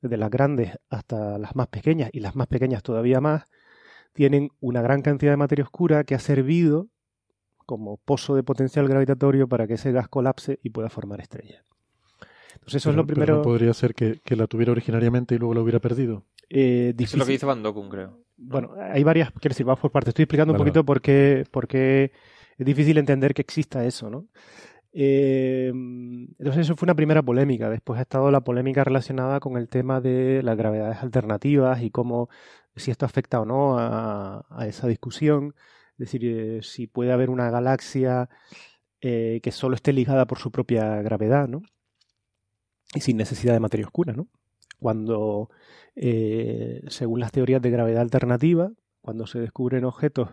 desde 0.00 0.16
las 0.16 0.30
grandes 0.30 0.78
hasta 0.90 1.38
las 1.38 1.56
más 1.56 1.66
pequeñas 1.66 2.10
y 2.12 2.20
las 2.20 2.36
más 2.36 2.46
pequeñas 2.46 2.84
todavía 2.84 3.20
más, 3.20 3.46
tienen 4.12 4.50
una 4.60 4.82
gran 4.82 5.02
cantidad 5.02 5.32
de 5.32 5.36
materia 5.36 5.64
oscura 5.64 6.04
que 6.04 6.14
ha 6.14 6.18
servido 6.18 6.88
como 7.66 7.98
pozo 7.98 8.34
de 8.34 8.42
potencial 8.42 8.88
gravitatorio 8.88 9.48
para 9.48 9.66
que 9.66 9.74
ese 9.74 9.92
gas 9.92 10.08
colapse 10.08 10.58
y 10.62 10.70
pueda 10.70 10.88
formar 10.90 11.20
estrellas. 11.20 11.62
Entonces 12.54 12.76
eso 12.82 12.90
Pero- 12.90 12.92
es 12.92 12.96
lo 12.96 13.06
pero 13.06 13.14
primero. 13.14 13.36
no 13.36 13.42
podría 13.42 13.72
ser 13.74 13.94
que, 13.94 14.20
que 14.24 14.34
la 14.36 14.46
tuviera 14.46 14.72
originariamente 14.72 15.34
y 15.34 15.38
luego 15.38 15.54
la 15.54 15.60
hubiera 15.60 15.78
perdido. 15.78 16.24
eh, 16.48 16.92
Eso 16.98 17.04
es 17.16 17.18
lo 17.18 17.26
que 17.26 17.34
hizo 17.34 17.46
Van 17.46 17.62
Dokkum, 17.62 17.88
creo. 17.88 18.18
Bueno, 18.36 18.72
hay 18.80 19.04
varias, 19.04 19.30
quiero 19.32 19.52
decir, 19.52 19.64
vamos 19.66 19.80
por 19.80 19.90
partes. 19.92 20.08
Estoy 20.10 20.24
explicando 20.24 20.52
Vale, 20.52 20.62
un 20.62 20.66
poquito 20.66 20.84
por 20.84 21.00
qué, 21.00 21.44
por 21.50 21.68
qué 21.68 22.10
es 22.58 22.66
difícil 22.66 22.98
entender 22.98 23.34
que 23.34 23.42
exista 23.42 23.84
eso, 23.84 24.10
¿no? 24.10 24.26
Eh, 24.92 25.68
entonces 25.68 26.62
eso 26.66 26.76
fue 26.76 26.86
una 26.86 26.94
primera 26.94 27.22
polémica. 27.22 27.70
Después 27.70 27.98
ha 27.98 28.02
estado 28.02 28.30
la 28.30 28.42
polémica 28.42 28.84
relacionada 28.84 29.40
con 29.40 29.56
el 29.56 29.68
tema 29.68 30.00
de 30.00 30.42
las 30.42 30.56
gravedades 30.56 30.98
alternativas 31.02 31.82
y 31.82 31.90
cómo, 31.90 32.28
si 32.76 32.90
esto 32.90 33.06
afecta 33.06 33.40
o 33.40 33.44
no 33.44 33.78
a, 33.78 34.44
esa 34.66 34.88
discusión. 34.88 35.54
Es 35.92 35.98
decir, 35.98 36.24
eh, 36.24 36.62
si 36.62 36.86
puede 36.86 37.12
haber 37.12 37.30
una 37.30 37.50
galaxia 37.50 38.28
eh, 39.00 39.40
que 39.42 39.52
solo 39.52 39.74
esté 39.76 39.92
ligada 39.92 40.26
por 40.26 40.38
su 40.38 40.50
propia 40.50 41.02
gravedad, 41.02 41.48
¿no? 41.48 41.62
Y 42.94 43.00
sin 43.00 43.16
necesidad 43.16 43.52
de 43.54 43.60
materia 43.60 43.86
oscura, 43.86 44.12
¿no? 44.12 44.28
Cuando, 44.80 45.50
según 46.88 47.20
las 47.20 47.32
teorías 47.32 47.60
de 47.62 47.70
gravedad 47.70 48.00
alternativa, 48.00 48.72
cuando 49.02 49.26
se 49.26 49.38
descubren 49.38 49.84
objetos 49.84 50.30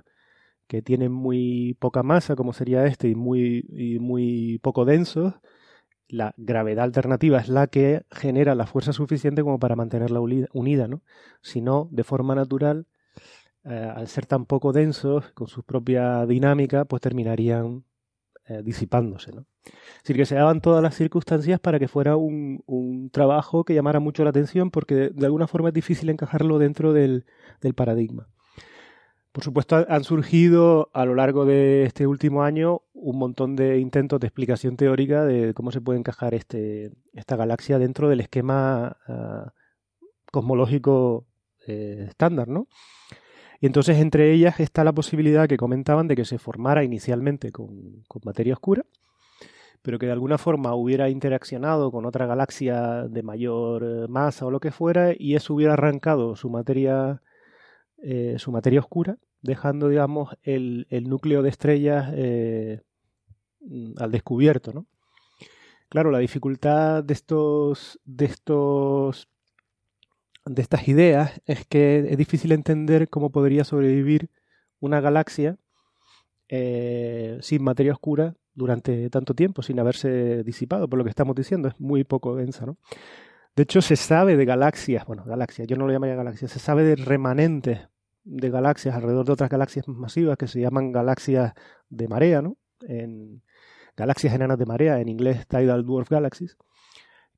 que 0.68 0.82
tienen 0.82 1.12
muy 1.12 1.76
poca 1.80 2.04
masa, 2.04 2.36
como 2.36 2.54
sería 2.54 2.86
este, 2.86 3.10
y 3.10 3.16
muy, 3.16 3.66
y 3.70 4.00
muy 4.00 4.60
poco 4.60 4.86
densos, 4.86 5.36
la 6.10 6.34
gravedad 6.38 6.86
alternativa 6.86 7.40
es 7.40 7.50
la 7.50 7.68
que 7.68 8.06
genera 8.12 8.56
la 8.56 8.68
fuerza 8.68 8.94
suficiente 8.94 9.44
como 9.44 9.60
para 9.60 9.76
mantenerla 9.76 10.20
unida, 10.22 10.88
¿no? 10.88 11.02
Si 11.42 11.62
no, 11.62 11.90
de 11.92 12.04
forma 12.04 12.36
natural, 12.36 12.88
eh, 13.66 13.92
al 13.96 14.08
ser 14.08 14.26
tan 14.26 14.46
poco 14.46 14.72
densos, 14.74 15.32
con 15.34 15.48
su 15.48 15.64
propia 15.64 16.26
dinámica, 16.26 16.86
pues 16.86 17.02
terminarían 17.02 17.84
eh, 18.46 18.62
disipándose, 18.64 19.34
¿no? 19.34 19.46
Es 19.66 20.04
decir, 20.04 20.16
que 20.16 20.26
se 20.26 20.36
daban 20.36 20.62
todas 20.62 20.82
las 20.82 20.96
circunstancias 20.96 21.60
para 21.60 21.80
que 21.80 21.90
fuera 21.90 22.16
un, 22.16 22.64
un 22.68 23.10
trabajo 23.10 23.66
que 23.66 23.74
llamara 23.74 24.00
mucho 24.00 24.24
la 24.24 24.30
atención, 24.30 24.72
porque 24.72 24.96
de, 24.96 25.10
de 25.10 25.26
alguna 25.26 25.48
forma 25.48 25.70
es 25.70 25.74
difícil 25.74 26.10
encajarlo 26.10 26.58
dentro 26.60 26.94
del, 26.94 27.26
del 27.62 27.74
paradigma. 27.74 28.30
Por 29.38 29.44
supuesto, 29.44 29.76
ha- 29.76 29.86
han 29.88 30.04
surgido 30.04 30.90
a 30.94 31.06
lo 31.06 31.14
largo 31.14 31.46
de 31.46 31.84
este 31.84 32.08
último 32.08 32.42
año 32.42 32.82
un 32.96 33.20
montón 33.20 33.56
de 33.56 33.78
intentos 33.78 34.20
de 34.20 34.26
explicación 34.26 34.78
teórica 34.78 35.26
de 35.26 35.54
cómo 35.54 35.70
se 35.72 35.80
puede 35.80 36.00
encajar 36.00 36.34
este, 36.34 36.92
esta 37.14 37.36
galaxia 37.36 37.78
dentro 37.78 38.10
del 38.10 38.20
esquema 38.22 38.98
ah, 39.08 39.54
cosmológico 40.32 41.28
eh, 41.68 42.06
estándar, 42.10 42.48
¿no? 42.48 42.68
Y 43.62 43.68
entonces 43.68 43.98
entre 43.98 44.34
ellas 44.34 44.60
está 44.60 44.84
la 44.84 44.92
posibilidad 44.92 45.48
que 45.48 45.58
comentaban 45.58 46.08
de 46.08 46.16
que 46.16 46.26
se 46.26 46.40
formara 46.40 46.84
inicialmente 46.84 47.52
con, 47.52 48.02
con 48.08 48.24
materia 48.26 48.54
oscura, 48.56 48.88
pero 49.84 50.00
que 50.00 50.08
de 50.08 50.14
alguna 50.14 50.40
forma 50.40 50.74
hubiera 50.74 51.10
interaccionado 51.10 51.92
con 51.92 52.08
otra 52.08 52.26
galaxia 52.26 53.04
de 53.04 53.22
mayor 53.22 53.84
eh, 53.84 54.08
masa 54.10 54.48
o 54.48 54.50
lo 54.52 54.60
que 54.60 54.72
fuera, 54.72 55.14
y 55.16 55.36
eso 55.36 55.54
hubiera 55.54 55.74
arrancado 55.74 56.36
su 56.36 56.50
materia, 56.50 57.22
eh, 58.02 58.38
su 58.40 58.52
materia 58.52 58.80
oscura, 58.80 59.20
dejando, 59.42 59.90
digamos, 59.90 60.36
el, 60.44 60.88
el 60.90 61.10
núcleo 61.10 61.42
de 61.42 61.50
estrellas 61.50 62.12
eh, 62.16 62.82
mm, 63.62 63.94
al 63.98 64.12
descubierto, 64.12 64.74
¿no? 64.74 64.86
Claro, 65.90 66.12
la 66.12 66.20
dificultad 66.20 67.04
de 67.04 67.14
estos, 67.14 68.00
de 68.04 68.26
estos, 68.26 69.30
de 70.46 70.62
estas 70.62 70.88
ideas 70.88 71.42
es 71.46 71.66
que 71.66 72.00
es 72.10 72.18
difícil 72.18 72.52
entender 72.52 73.08
cómo 73.10 73.30
podría 73.32 73.64
sobrevivir 73.64 74.30
una 74.80 75.00
galaxia 75.00 75.58
eh, 76.50 77.38
sin 77.42 77.64
materia 77.64 77.94
oscura 77.94 78.36
durante 78.54 79.10
tanto 79.10 79.34
tiempo, 79.34 79.62
sin 79.62 79.80
haberse 79.80 80.44
disipado, 80.44 80.90
por 80.90 80.98
lo 80.98 81.06
que 81.06 81.12
estamos 81.12 81.36
diciendo, 81.36 81.70
es 81.70 81.80
muy 81.80 82.04
poco 82.04 82.36
densa, 82.36 82.66
¿no? 82.66 82.78
De 83.56 83.64
hecho, 83.64 83.82
se 83.82 83.96
sabe 83.96 84.36
de 84.36 84.46
galaxias, 84.46 85.06
bueno, 85.06 85.24
galaxias, 85.26 85.68
yo 85.68 85.78
no 85.78 85.88
lo 85.88 85.94
llamaría 85.94 86.16
galaxias, 86.16 86.52
se 86.52 86.60
sabe 86.60 86.84
de 86.84 86.96
remanentes 86.96 87.88
de 88.28 88.50
galaxias 88.50 88.96
alrededor 88.96 89.26
de 89.26 89.34
otras 89.34 89.50
galaxias 89.50 89.88
masivas 89.88 90.38
que 90.38 90.48
se 90.48 90.60
llaman 90.60 90.92
galaxias 90.92 91.54
de 91.90 92.08
marea, 92.08 92.42
¿no? 92.42 92.58
En 92.82 93.42
galaxias 93.96 94.34
enanas 94.34 94.60
de 94.60 94.66
marea, 94.66 95.00
en 95.00 95.10
inglés 95.10 95.48
Tidal 95.48 95.86
Dwarf 95.86 96.10
Galaxies, 96.10 96.58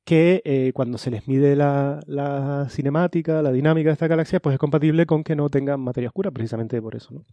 que 0.04 0.42
eh, 0.44 0.72
cuando 0.74 0.98
se 0.98 1.10
les 1.10 1.28
mide 1.28 1.54
la, 1.54 2.00
la 2.06 2.66
cinemática, 2.68 3.42
la 3.42 3.52
dinámica 3.52 3.90
de 3.90 3.92
esta 3.92 4.08
galaxia, 4.08 4.40
pues 4.40 4.54
es 4.54 4.58
compatible 4.58 5.06
con 5.06 5.22
que 5.22 5.36
no 5.36 5.48
tengan 5.48 5.80
materia 5.80 6.08
oscura, 6.08 6.30
precisamente 6.30 6.80
por 6.82 6.96
eso, 6.96 7.14
¿no? 7.14 7.24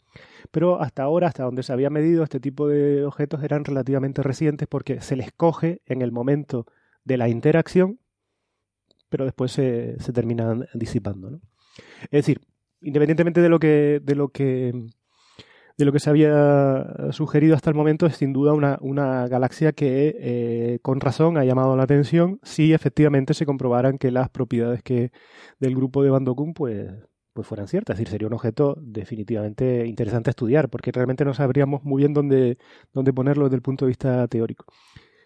Pero 0.51 0.79
hasta 0.79 1.03
ahora, 1.03 1.27
hasta 1.27 1.43
donde 1.43 1.63
se 1.63 1.73
había 1.73 1.89
medido, 1.89 2.23
este 2.23 2.39
tipo 2.39 2.67
de 2.67 3.03
objetos 3.05 3.43
eran 3.43 3.65
relativamente 3.65 4.21
recientes 4.21 4.67
porque 4.67 5.01
se 5.01 5.15
les 5.15 5.31
coge 5.31 5.81
en 5.85 6.01
el 6.01 6.11
momento 6.11 6.65
de 7.03 7.17
la 7.17 7.29
interacción, 7.29 7.99
pero 9.09 9.25
después 9.25 9.51
se, 9.51 9.95
se 9.99 10.13
terminan 10.13 10.67
disipando, 10.73 11.31
¿no? 11.31 11.41
Es 12.03 12.11
decir, 12.11 12.41
independientemente 12.81 13.41
de 13.41 13.49
lo 13.49 13.59
que, 13.59 14.01
de 14.03 14.15
lo 14.15 14.29
que, 14.29 14.73
de 15.77 15.85
lo 15.85 15.91
que 15.91 15.99
se 15.99 16.09
había 16.09 17.11
sugerido 17.11 17.55
hasta 17.55 17.69
el 17.69 17.75
momento, 17.75 18.05
es 18.05 18.17
sin 18.17 18.33
duda 18.33 18.53
una, 18.53 18.77
una 18.81 19.27
galaxia 19.27 19.73
que 19.73 20.15
eh, 20.19 20.79
con 20.81 20.99
razón 20.99 21.37
ha 21.37 21.45
llamado 21.45 21.75
la 21.75 21.83
atención 21.83 22.39
si 22.43 22.73
efectivamente 22.73 23.33
se 23.33 23.45
comprobaran 23.45 23.97
que 23.97 24.11
las 24.11 24.29
propiedades 24.29 24.81
que 24.83 25.11
del 25.59 25.75
grupo 25.75 26.03
de 26.03 26.09
Van 26.09 26.23
Dokkum 26.25 26.53
pues, 26.53 26.91
pues 27.33 27.47
fueran 27.47 27.67
ciertas. 27.67 27.93
Es 27.95 27.99
decir, 27.99 28.11
sería 28.11 28.27
un 28.27 28.33
objeto 28.33 28.75
definitivamente 28.81 29.85
interesante 29.85 30.29
a 30.29 30.31
estudiar, 30.31 30.69
porque 30.69 30.91
realmente 30.91 31.23
no 31.25 31.35
sabríamos 31.35 31.83
muy 31.83 32.01
bien 32.01 32.13
dónde, 32.13 32.57
dónde 32.93 33.13
ponerlo 33.13 33.45
desde 33.45 33.57
el 33.57 33.61
punto 33.61 33.85
de 33.85 33.89
vista 33.89 34.27
teórico. 34.27 34.65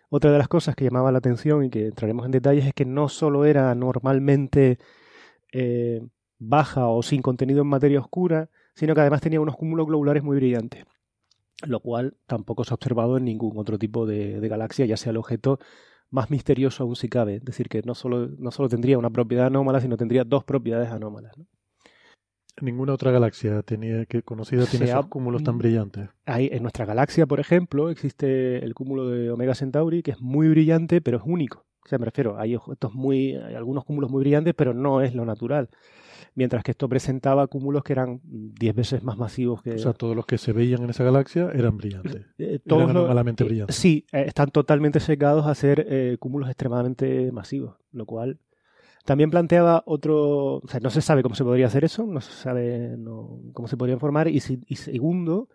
Otra 0.10 0.30
de 0.30 0.38
las 0.38 0.50
cosas 0.50 0.76
que 0.76 0.84
llamaba 0.84 1.14
la 1.14 1.20
atención 1.20 1.64
y 1.64 1.70
que 1.70 1.86
entraremos 1.86 2.26
en 2.26 2.32
detalles 2.32 2.66
es 2.66 2.74
que 2.74 2.84
no 2.84 3.08
solo 3.08 3.46
era 3.46 3.74
normalmente 3.76 4.78
eh, 5.54 6.02
baja 6.42 6.88
o 6.88 7.04
sin 7.04 7.22
contenido 7.22 7.62
en 7.62 7.68
materia 7.68 8.00
oscura, 8.00 8.50
sino 8.74 8.96
que 8.96 9.02
además 9.02 9.22
tenía 9.22 9.40
unos 9.40 9.56
cúmulos 9.56 9.86
globulares 9.86 10.24
muy 10.24 10.38
brillantes, 10.38 10.86
lo 11.66 11.80
cual 11.80 12.18
tampoco 12.26 12.64
se 12.64 12.74
ha 12.74 12.76
observado 12.76 13.18
en 13.18 13.26
ningún 13.26 13.58
otro 13.58 13.78
tipo 13.78 14.08
de, 14.08 14.40
de 14.40 14.50
galaxia, 14.50 14.86
ya 14.86 14.98
sea 14.98 15.12
el 15.12 15.18
objeto 15.18 15.60
más 16.10 16.32
misterioso 16.32 16.84
aún 16.84 16.96
si 16.96 17.10
cabe. 17.10 17.36
Es 17.36 17.46
decir, 17.46 17.70
que 17.70 17.84
no 17.84 17.94
solo, 17.94 18.28
no 18.40 18.52
solo 18.52 18.70
tendría 18.70 18.98
una 18.98 19.12
propiedad 19.12 19.46
anómala, 19.46 19.80
sino 19.82 19.98
tendría 19.98 20.24
dos 20.24 20.44
propiedades 20.44 20.90
anómalas. 20.90 21.38
¿no? 21.38 21.46
Ninguna 22.60 22.94
otra 22.94 23.12
galaxia 23.12 23.62
tenía 23.62 24.06
que 24.06 24.24
conocida 24.24 24.66
tiene 24.66 24.86
esos 24.86 25.08
cúmulos 25.08 25.44
tan 25.44 25.60
brillantes. 25.60 26.10
Hay, 26.26 26.50
en 26.52 26.64
nuestra 26.64 26.86
galaxia, 26.86 27.28
por 27.28 27.40
ejemplo, 27.40 27.90
existe 27.90 28.66
el 28.66 28.74
cúmulo 28.74 29.10
de 29.10 29.30
Omega 29.32 29.56
Centauri, 29.56 30.02
que 30.02 30.12
es 30.12 30.22
muy 30.22 30.50
brillante, 30.50 31.02
pero 31.02 31.18
es 31.18 31.24
único. 31.26 31.66
O 31.84 31.88
sea, 31.88 31.98
me 31.98 32.06
refiero, 32.06 32.38
hay 32.40 32.56
objetos 32.56 32.94
muy, 32.94 33.36
hay 33.36 33.56
algunos 33.56 33.84
cúmulos 33.86 34.10
muy 34.12 34.22
brillantes, 34.22 34.54
pero 34.56 34.74
no 34.74 35.02
es 35.02 35.16
lo 35.16 35.26
natural. 35.26 35.70
Mientras 36.36 36.64
que 36.64 36.72
esto 36.72 36.88
presentaba 36.88 37.48
cúmulos 37.48 37.84
que 37.84 37.94
eran 37.94 38.22
10 38.24 38.74
veces 38.76 39.04
más 39.04 39.18
masivos 39.18 39.62
que 39.62 39.72
O 39.74 39.78
sea, 39.78 39.94
todos 39.94 40.16
los 40.16 40.26
que 40.26 40.38
se 40.38 40.54
veían 40.54 40.84
en 40.84 40.92
esa 40.92 41.04
galaxia 41.04 41.52
eran 41.54 41.78
brillantes. 41.78 42.26
eh, 42.38 42.60
todos 42.66 42.84
eran 42.84 42.96
anormalmente 42.98 43.44
eh, 43.44 43.48
brillantes. 43.48 43.76
Sí, 43.76 44.06
eh, 44.12 44.26
están 44.28 44.50
totalmente 44.52 45.00
secados 45.00 45.46
a 45.46 45.56
ser 45.56 45.86
eh, 45.90 46.18
cúmulos 46.20 46.48
extremadamente 46.50 47.32
masivos, 47.32 47.76
lo 47.92 48.06
cual 48.06 48.40
también 49.04 49.32
planteaba 49.32 49.82
otro, 49.88 50.58
o 50.58 50.68
sea, 50.68 50.80
no 50.80 50.92
se 50.92 51.02
sabe 51.02 51.24
cómo 51.24 51.34
se 51.36 51.44
podría 51.44 51.66
hacer 51.66 51.84
eso, 51.84 52.06
no 52.06 52.22
se 52.22 52.32
sabe 52.32 52.96
no- 52.98 53.40
cómo 53.54 53.68
se 53.68 53.76
podría 53.76 53.98
formar 53.98 54.28
y, 54.28 54.40
si- 54.40 54.62
y 54.68 54.76
segundo, 54.76 55.50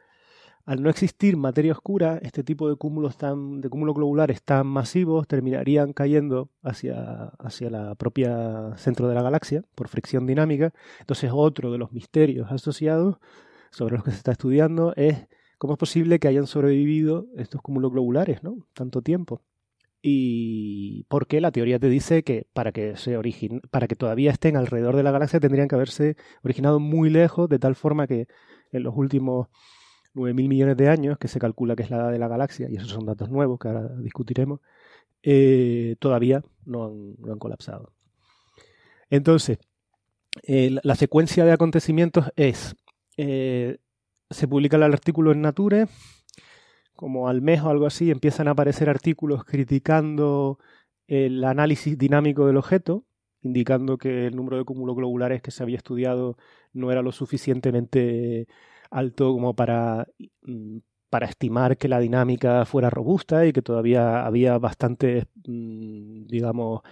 al 0.67 0.83
no 0.83 0.91
existir 0.91 1.37
materia 1.37 1.73
oscura, 1.73 2.19
este 2.23 2.43
tipo 2.43 2.69
de 2.69 2.75
cúmulos 2.75 3.17
tan 3.17 3.61
de 3.61 3.69
cúmulos 3.69 3.95
globulares 3.95 4.43
tan 4.43 4.67
masivos 4.67 5.29
terminarían 5.29 5.93
cayendo 5.93 6.51
hacia 6.63 7.29
hacia 7.39 7.71
la 7.71 7.95
propia 7.95 8.77
centro 8.77 9.09
de 9.09 9.15
la 9.15 9.23
galaxia 9.23 9.63
por 9.77 9.87
fricción 9.89 10.27
dinámica. 10.27 10.75
Entonces, 10.99 11.31
otro 11.33 11.71
de 11.71 11.79
los 11.79 11.93
misterios 11.93 12.51
asociados 12.51 13.19
sobre 13.71 13.95
los 13.95 14.05
que 14.05 14.11
se 14.11 14.17
está 14.17 14.33
estudiando 14.33 14.93
es 14.97 15.29
cómo 15.59 15.75
es 15.75 15.79
posible 15.79 16.19
que 16.19 16.29
hayan 16.29 16.49
sobrevivido 16.49 17.29
estos 17.37 17.63
cúmulos 17.63 17.93
globulares, 17.93 18.43
¿no? 18.43 18.67
Tanto 18.75 19.03
tiempo. 19.03 19.43
Y 20.03 21.05
porque 21.05 21.41
la 21.41 21.53
teoría 21.53 21.79
te 21.79 21.89
dice 21.89 22.25
que 22.25 22.49
para 22.53 22.73
que 22.73 22.97
se 22.97 23.17
origin 23.17 23.61
para 23.71 23.87
que 23.87 23.95
todavía 23.95 24.33
estén 24.33 24.57
alrededor 24.57 24.97
de 24.97 25.05
la 25.05 25.13
galaxia 25.13 25.39
tendrían 25.39 25.69
que 25.69 25.77
haberse 25.77 26.17
originado 26.43 26.81
muy 26.81 27.09
lejos, 27.09 27.49
de 27.49 27.61
tal 27.61 27.77
forma 27.77 28.09
que 28.09 28.27
en 28.73 28.83
los 28.83 28.97
últimos 28.97 29.49
9.000 30.17 30.49
millones 30.49 30.77
de 30.77 30.89
años, 30.89 31.19
que 31.19 31.29
se 31.29 31.39
calcula 31.39 31.77
que 31.77 31.83
es 31.83 31.91
la 31.91 31.99
edad 31.99 32.13
de 32.13 32.19
la 32.19 32.29
galaxia, 32.29 32.69
y 32.71 32.77
esos 32.77 32.89
son 32.89 33.05
datos 33.05 33.31
nuevos 33.31 33.59
que 33.59 33.69
ahora 33.69 33.89
discutiremos, 33.99 34.61
eh, 35.23 35.97
todavía 35.99 36.43
no 36.65 36.87
han, 36.87 37.39
colapsado. 37.39 37.93
Entonces, 39.11 39.59
eh, 40.45 40.71
la, 40.71 40.81
la 40.85 40.95
secuencia 40.95 41.45
de 41.45 41.53
acontecimientos 41.53 42.33
es, 42.37 42.77
eh, 43.19 43.79
se 44.31 44.49
publica 44.49 44.77
el 44.77 44.83
artículo 44.85 45.33
en 45.33 45.43
Nature, 45.43 45.87
como 46.95 47.29
al 47.29 47.43
mes 47.43 47.61
o 47.61 47.69
algo 47.69 47.87
así, 47.87 48.11
empiezan 48.11 48.49
a 48.49 48.53
aparecer 48.53 48.89
artículos 48.89 49.45
criticando 49.45 50.59
el 51.09 51.45
análisis 51.45 51.99
dinámico 51.99 52.47
del 52.47 52.57
objeto, 52.57 53.05
indicando 53.43 53.99
que 53.99 54.29
el 54.29 54.37
número 54.37 54.57
de 54.57 54.65
cúmulos 54.65 54.97
globulares 54.97 55.43
que 55.43 55.51
se 55.51 55.63
había 55.63 55.77
estudiado 55.77 56.39
no 56.73 56.91
era 56.91 57.03
lo 57.03 57.13
suficientemente 57.13 58.49
alto 58.97 59.33
como 59.33 59.55
para, 59.55 60.07
mm, 60.43 60.79
para 61.11 61.27
estimar 61.27 61.77
que 61.77 61.89
la 61.89 62.01
dinámica 62.01 62.65
fuera 62.65 62.91
robusta 62.91 63.47
y 63.47 63.53
que 63.53 63.63
todavía 63.63 64.25
había 64.27 64.59
bastantes, 64.59 65.27
mm, 65.47 66.27
digamos, 66.27 66.83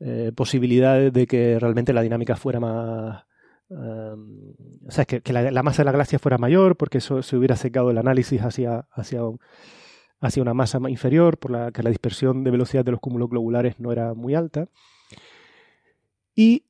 eh, 0.00 0.32
posibilidades 0.34 1.12
de 1.12 1.26
que 1.26 1.58
realmente 1.58 1.92
la 1.92 2.02
dinámica 2.02 2.36
fuera 2.36 2.60
más... 2.60 3.24
um, 3.68 4.54
o 4.86 4.90
sea, 4.90 5.04
que, 5.04 5.22
la, 5.32 5.62
masa 5.62 5.82
de 5.82 5.86
la 5.86 5.92
galaxia 5.92 6.18
fuera 6.18 6.38
mayor, 6.38 6.76
porque 6.76 6.98
eso 6.98 7.22
se 7.22 7.36
hubiera 7.36 7.56
secado 7.56 7.90
el 7.90 7.98
análisis 7.98 8.40
hacia, 8.42 8.86
hacia, 8.90 9.20
hacia 10.20 10.42
una 10.42 10.54
masa 10.54 10.80
ma- 10.80 10.90
inferior, 10.90 11.38
por 11.38 11.52
la 11.52 11.70
que 11.72 11.82
la 11.82 11.90
dispersión 11.90 12.44
de 12.44 12.50
velocidad 12.50 12.84
de 12.84 12.90
los 12.92 13.00
cúmulos 13.00 13.30
globulares 13.30 13.78
no 13.80 13.92
era 13.92 14.14
muy 14.14 14.34
alta. 14.34 14.66
Y 16.34 16.64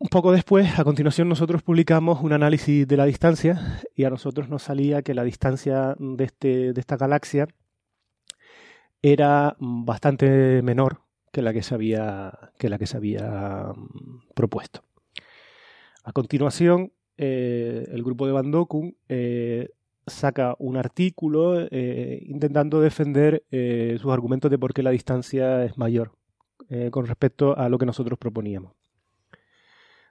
un 0.00 0.08
poco 0.08 0.32
después, 0.32 0.78
a 0.78 0.84
continuación, 0.84 1.28
nosotros 1.28 1.62
publicamos 1.62 2.22
un 2.22 2.32
análisis 2.32 2.88
de 2.88 2.96
la 2.96 3.04
distancia 3.04 3.82
y 3.94 4.04
a 4.04 4.10
nosotros 4.10 4.48
nos 4.48 4.62
salía 4.62 5.02
que 5.02 5.12
la 5.12 5.24
distancia 5.24 5.94
de, 5.98 6.24
este, 6.24 6.72
de 6.72 6.80
esta 6.80 6.96
galaxia 6.96 7.48
era 9.02 9.56
bastante 9.58 10.62
menor 10.62 11.02
que 11.30 11.42
la 11.42 11.52
que 11.52 11.62
se 11.62 11.74
había, 11.74 12.32
que 12.58 12.70
la 12.70 12.78
que 12.78 12.86
se 12.86 12.96
había 12.96 13.74
mm, 13.76 14.32
propuesto. 14.34 14.82
A 16.02 16.12
continuación, 16.12 16.92
eh, 17.18 17.86
el 17.92 18.02
grupo 18.02 18.26
de 18.26 18.32
Van 18.32 18.50
Dokun 18.50 18.96
eh, 19.06 19.68
saca 20.06 20.56
un 20.58 20.78
artículo 20.78 21.60
eh, 21.70 22.22
intentando 22.26 22.80
defender 22.80 23.44
sus 24.00 24.10
argumentos 24.10 24.50
de 24.50 24.58
por 24.58 24.72
qué 24.72 24.82
la 24.82 24.90
distancia 24.90 25.62
es 25.62 25.76
mayor 25.76 26.12
con 26.90 27.04
respecto 27.04 27.56
a 27.58 27.68
lo 27.68 27.78
que 27.78 27.86
nosotros 27.86 28.18
proponíamos. 28.18 28.79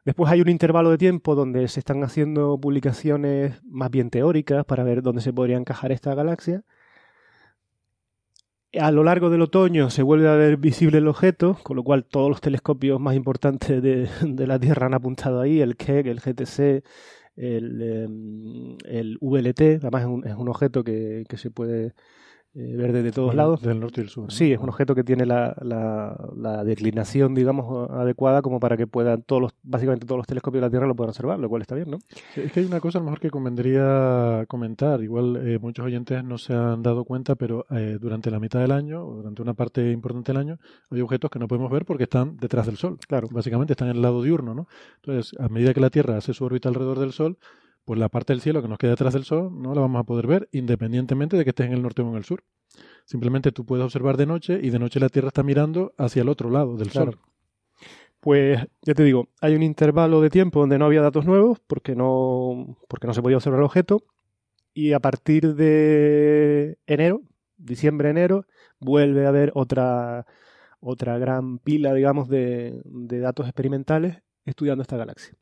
Después 0.10 0.32
hay 0.32 0.42
un 0.42 0.50
intervalo 0.50 0.90
de 0.90 0.98
tiempo 0.98 1.36
donde 1.36 1.68
se 1.68 1.82
están 1.82 2.04
haciendo 2.04 2.60
publicaciones 2.60 3.62
más 3.64 3.92
bien 3.92 4.10
teóricas 4.10 4.66
para 4.66 4.84
ver 4.84 5.04
dónde 5.04 5.22
se 5.22 5.32
podría 5.32 5.56
encajar 5.56 5.92
esta 5.92 6.16
galaxia. 6.16 6.64
A 8.74 8.90
lo 8.90 9.04
largo 9.04 9.30
del 9.30 9.44
otoño 9.44 9.92
se 9.92 10.02
vuelve 10.02 10.28
a 10.28 10.34
ver 10.34 10.58
visible 10.58 10.98
el 10.98 11.08
objeto, 11.08 11.60
con 11.62 11.76
lo 11.76 11.84
cual 11.84 12.06
todos 12.06 12.28
los 12.28 12.42
telescopios 12.42 13.00
más 13.00 13.16
importantes 13.16 13.84
de, 13.84 14.48
la 14.48 14.58
Tierra 14.60 14.88
han 14.88 14.96
apuntado 14.96 15.42
ahí, 15.42 15.62
el 15.62 15.78
Keck, 15.78 16.08
el 16.08 16.22
GTC, 16.22 16.84
el, 17.36 18.78
el 18.86 19.18
VLT, 19.22 19.62
además 19.84 20.26
es 20.26 20.36
un, 20.36 20.50
objeto 20.50 20.84
que 20.84 21.24
se 21.36 21.52
puede 21.52 21.94
eh, 22.60 22.76
ver 22.76 22.92
desde 22.92 23.12
todos 23.12 23.34
lados. 23.34 23.62
Del 23.62 23.80
norte 23.80 24.02
y 24.02 24.04
del 24.04 24.10
sur. 24.10 24.26
¿no? 24.26 24.30
Sí, 24.30 24.52
es 24.52 24.60
un 24.60 24.68
objeto 24.68 24.94
que 24.94 25.04
tiene 25.06 25.26
la, 25.26 25.56
la, 25.62 26.16
la 26.36 26.64
declinación, 26.66 27.34
digamos, 27.34 27.90
adecuada 27.90 28.42
como 28.42 28.60
para 28.60 28.76
que 28.76 28.86
puedan 28.86 29.22
todos 29.22 29.42
los, 29.42 29.52
básicamente 29.64 30.06
todos 30.06 30.18
los 30.18 30.28
telescopios 30.28 30.62
de 30.62 30.68
la 30.68 30.70
Tierra 30.70 30.88
lo 30.88 30.96
puedan 30.96 31.10
observar, 31.10 31.40
lo 31.40 31.48
cual 31.48 31.62
está 31.62 31.76
bien, 31.76 31.90
¿no? 31.92 32.00
Sí, 32.34 32.42
Es 32.42 32.52
que 32.52 32.60
hay 32.60 32.66
una 32.66 32.82
cosa 32.82 32.98
a 32.98 33.02
lo 33.02 33.06
mejor 33.06 33.22
que 33.22 33.30
convendría 33.30 34.46
comentar. 34.48 35.02
Igual 35.02 35.38
eh, 35.38 35.58
muchos 35.60 35.86
oyentes 35.86 36.22
no 36.24 36.38
se 36.38 36.54
han 36.54 36.84
dado 36.84 37.06
cuenta, 37.06 37.36
pero 37.36 37.66
eh, 37.70 37.98
durante 38.00 38.30
la 38.30 38.40
mitad 38.40 38.60
del 38.60 38.72
año, 38.72 39.06
o 39.06 39.16
durante 39.16 39.42
una 39.42 39.54
parte 39.54 39.92
importante 39.92 40.34
del 40.34 40.42
año, 40.42 40.58
hay 40.92 41.00
objetos 41.00 41.32
que 41.32 41.40
no 41.40 41.48
podemos 41.48 41.72
ver 41.72 41.86
porque 41.86 42.04
están 42.04 42.36
detrás 42.38 42.66
del 42.66 42.76
Sol. 42.76 42.98
Claro. 43.08 43.30
Básicamente 43.32 43.74
están 43.74 43.88
en 43.88 43.96
el 43.96 44.02
lado 44.02 44.22
diurno, 44.22 44.54
¿no? 44.54 44.68
Entonces, 44.98 45.40
a 45.40 45.48
medida 45.48 45.74
que 45.74 45.80
la 45.80 45.90
Tierra 45.90 46.18
hace 46.18 46.34
su 46.34 46.44
órbita 46.44 46.68
alrededor 46.68 47.00
del 47.00 47.14
Sol, 47.14 47.38
pues 47.90 47.98
la 47.98 48.08
parte 48.08 48.34
del 48.34 48.42
cielo 48.42 48.62
que 48.62 48.68
nos 48.68 48.78
queda 48.78 48.92
detrás 48.92 49.16
del 49.16 49.24
Sol 49.24 49.50
no 49.52 49.74
la 49.74 49.82
vamos 49.82 50.00
a 50.00 50.04
poder 50.04 50.28
ver, 50.28 50.48
independientemente 50.52 51.36
de 51.36 51.44
que 51.44 51.50
estés 51.50 51.66
en 51.66 51.74
el 51.74 51.82
norte 51.82 52.04
o 52.04 52.08
en 52.08 52.18
el 52.18 52.24
sur. 52.24 52.44
Simplemente 53.04 53.52
tú 53.52 53.66
puedes 53.66 53.84
observar 53.84 54.16
de 54.16 54.28
noche 54.28 54.60
y 54.62 54.70
de 54.70 54.78
noche 54.78 55.00
la 55.00 55.10
Tierra 55.10 55.30
está 55.30 55.42
mirando 55.42 55.92
hacia 55.98 56.22
el 56.22 56.30
otro 56.30 56.52
lado 56.52 56.78
del. 56.78 56.92
Sol. 56.92 57.18
Pues 58.20 58.64
ya 58.84 58.94
te 58.94 59.04
digo, 59.04 59.30
hay 59.42 59.56
un 59.56 59.64
intervalo 59.64 60.22
de 60.22 60.30
tiempo 60.30 60.60
donde 60.60 60.78
no 60.78 60.86
había 60.86 61.02
datos 61.02 61.26
nuevos 61.26 61.58
porque 61.66 61.96
no, 61.96 62.78
porque 62.88 63.08
no 63.08 63.16
se 63.16 63.24
podía 63.24 63.38
observar 63.38 63.62
el 63.62 63.66
objeto 63.66 64.04
y 64.72 64.94
a 64.94 65.00
partir 65.00 65.56
de 65.56 66.78
enero, 66.86 67.24
diciembre-enero, 67.58 68.46
vuelve 68.80 69.26
a 69.26 69.30
haber 69.30 69.52
otra, 69.56 70.28
otra 70.80 71.18
gran 71.18 71.58
pila, 71.58 71.96
digamos, 71.96 72.30
de, 72.30 72.84
de 72.86 73.20
datos 73.20 73.48
experimentales 73.48 74.22
estudiando 74.46 74.84
esta 74.84 74.96
galaxia. 74.96 75.34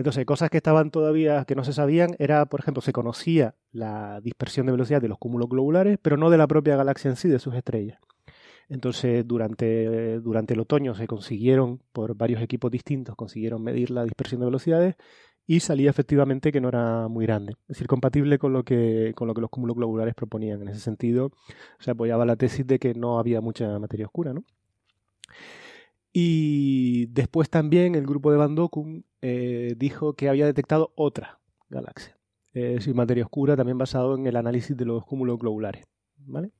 Entonces, 0.00 0.24
cosas 0.24 0.48
que 0.48 0.56
estaban 0.56 0.90
todavía, 0.90 1.44
que 1.44 1.54
no 1.54 1.62
se 1.62 1.74
sabían, 1.74 2.16
era, 2.18 2.46
por 2.46 2.60
ejemplo, 2.60 2.80
se 2.80 2.90
conocía 2.90 3.54
la 3.70 4.22
dispersión 4.22 4.64
de 4.64 4.72
velocidad 4.72 5.02
de 5.02 5.08
los 5.08 5.18
cúmulos 5.18 5.50
globulares, 5.50 5.98
pero 6.00 6.16
no 6.16 6.30
de 6.30 6.38
la 6.38 6.46
propia 6.46 6.74
galaxia 6.74 7.10
en 7.10 7.16
sí, 7.16 7.28
de 7.28 7.38
sus 7.38 7.54
estrellas. 7.54 8.00
Entonces, 8.70 9.28
durante, 9.28 10.18
durante 10.20 10.54
el 10.54 10.60
otoño 10.60 10.94
se 10.94 11.06
consiguieron, 11.06 11.82
por 11.92 12.14
varios 12.14 12.40
equipos 12.40 12.70
distintos, 12.70 13.14
consiguieron 13.14 13.62
medir 13.62 13.90
la 13.90 14.04
dispersión 14.04 14.40
de 14.40 14.46
velocidades 14.46 14.96
y 15.46 15.60
salía 15.60 15.90
efectivamente 15.90 16.50
que 16.50 16.62
no 16.62 16.68
era 16.70 17.06
muy 17.08 17.26
grande. 17.26 17.52
Es 17.64 17.76
decir, 17.76 17.86
compatible 17.86 18.38
con 18.38 18.54
lo 18.54 18.64
que, 18.64 19.12
con 19.14 19.28
lo 19.28 19.34
que 19.34 19.42
los 19.42 19.50
cúmulos 19.50 19.76
globulares 19.76 20.14
proponían. 20.14 20.62
En 20.62 20.68
ese 20.68 20.80
sentido, 20.80 21.30
se 21.78 21.90
apoyaba 21.90 22.24
la 22.24 22.36
tesis 22.36 22.66
de 22.66 22.78
que 22.78 22.94
no 22.94 23.18
había 23.18 23.42
mucha 23.42 23.78
materia 23.78 24.06
oscura, 24.06 24.32
¿no? 24.32 24.44
Y 26.12 27.06
después 27.06 27.48
también 27.50 27.94
el 27.94 28.06
grupo 28.06 28.32
de 28.32 28.38
Van 28.38 28.54
Dokun 28.54 29.04
eh, 29.22 29.74
dijo 29.76 30.14
que 30.14 30.28
había 30.28 30.46
detectado 30.46 30.92
otra 30.96 31.38
galaxia 31.68 32.16
eh, 32.52 32.78
sin 32.80 32.96
materia 32.96 33.22
oscura, 33.24 33.56
también 33.56 33.78
basado 33.78 34.16
en 34.16 34.26
el 34.26 34.34
análisis 34.36 34.76
de 34.76 34.84
los 34.84 35.04
cúmulos 35.04 35.38
globulares. 35.38 35.84
¿vale? 36.18 36.50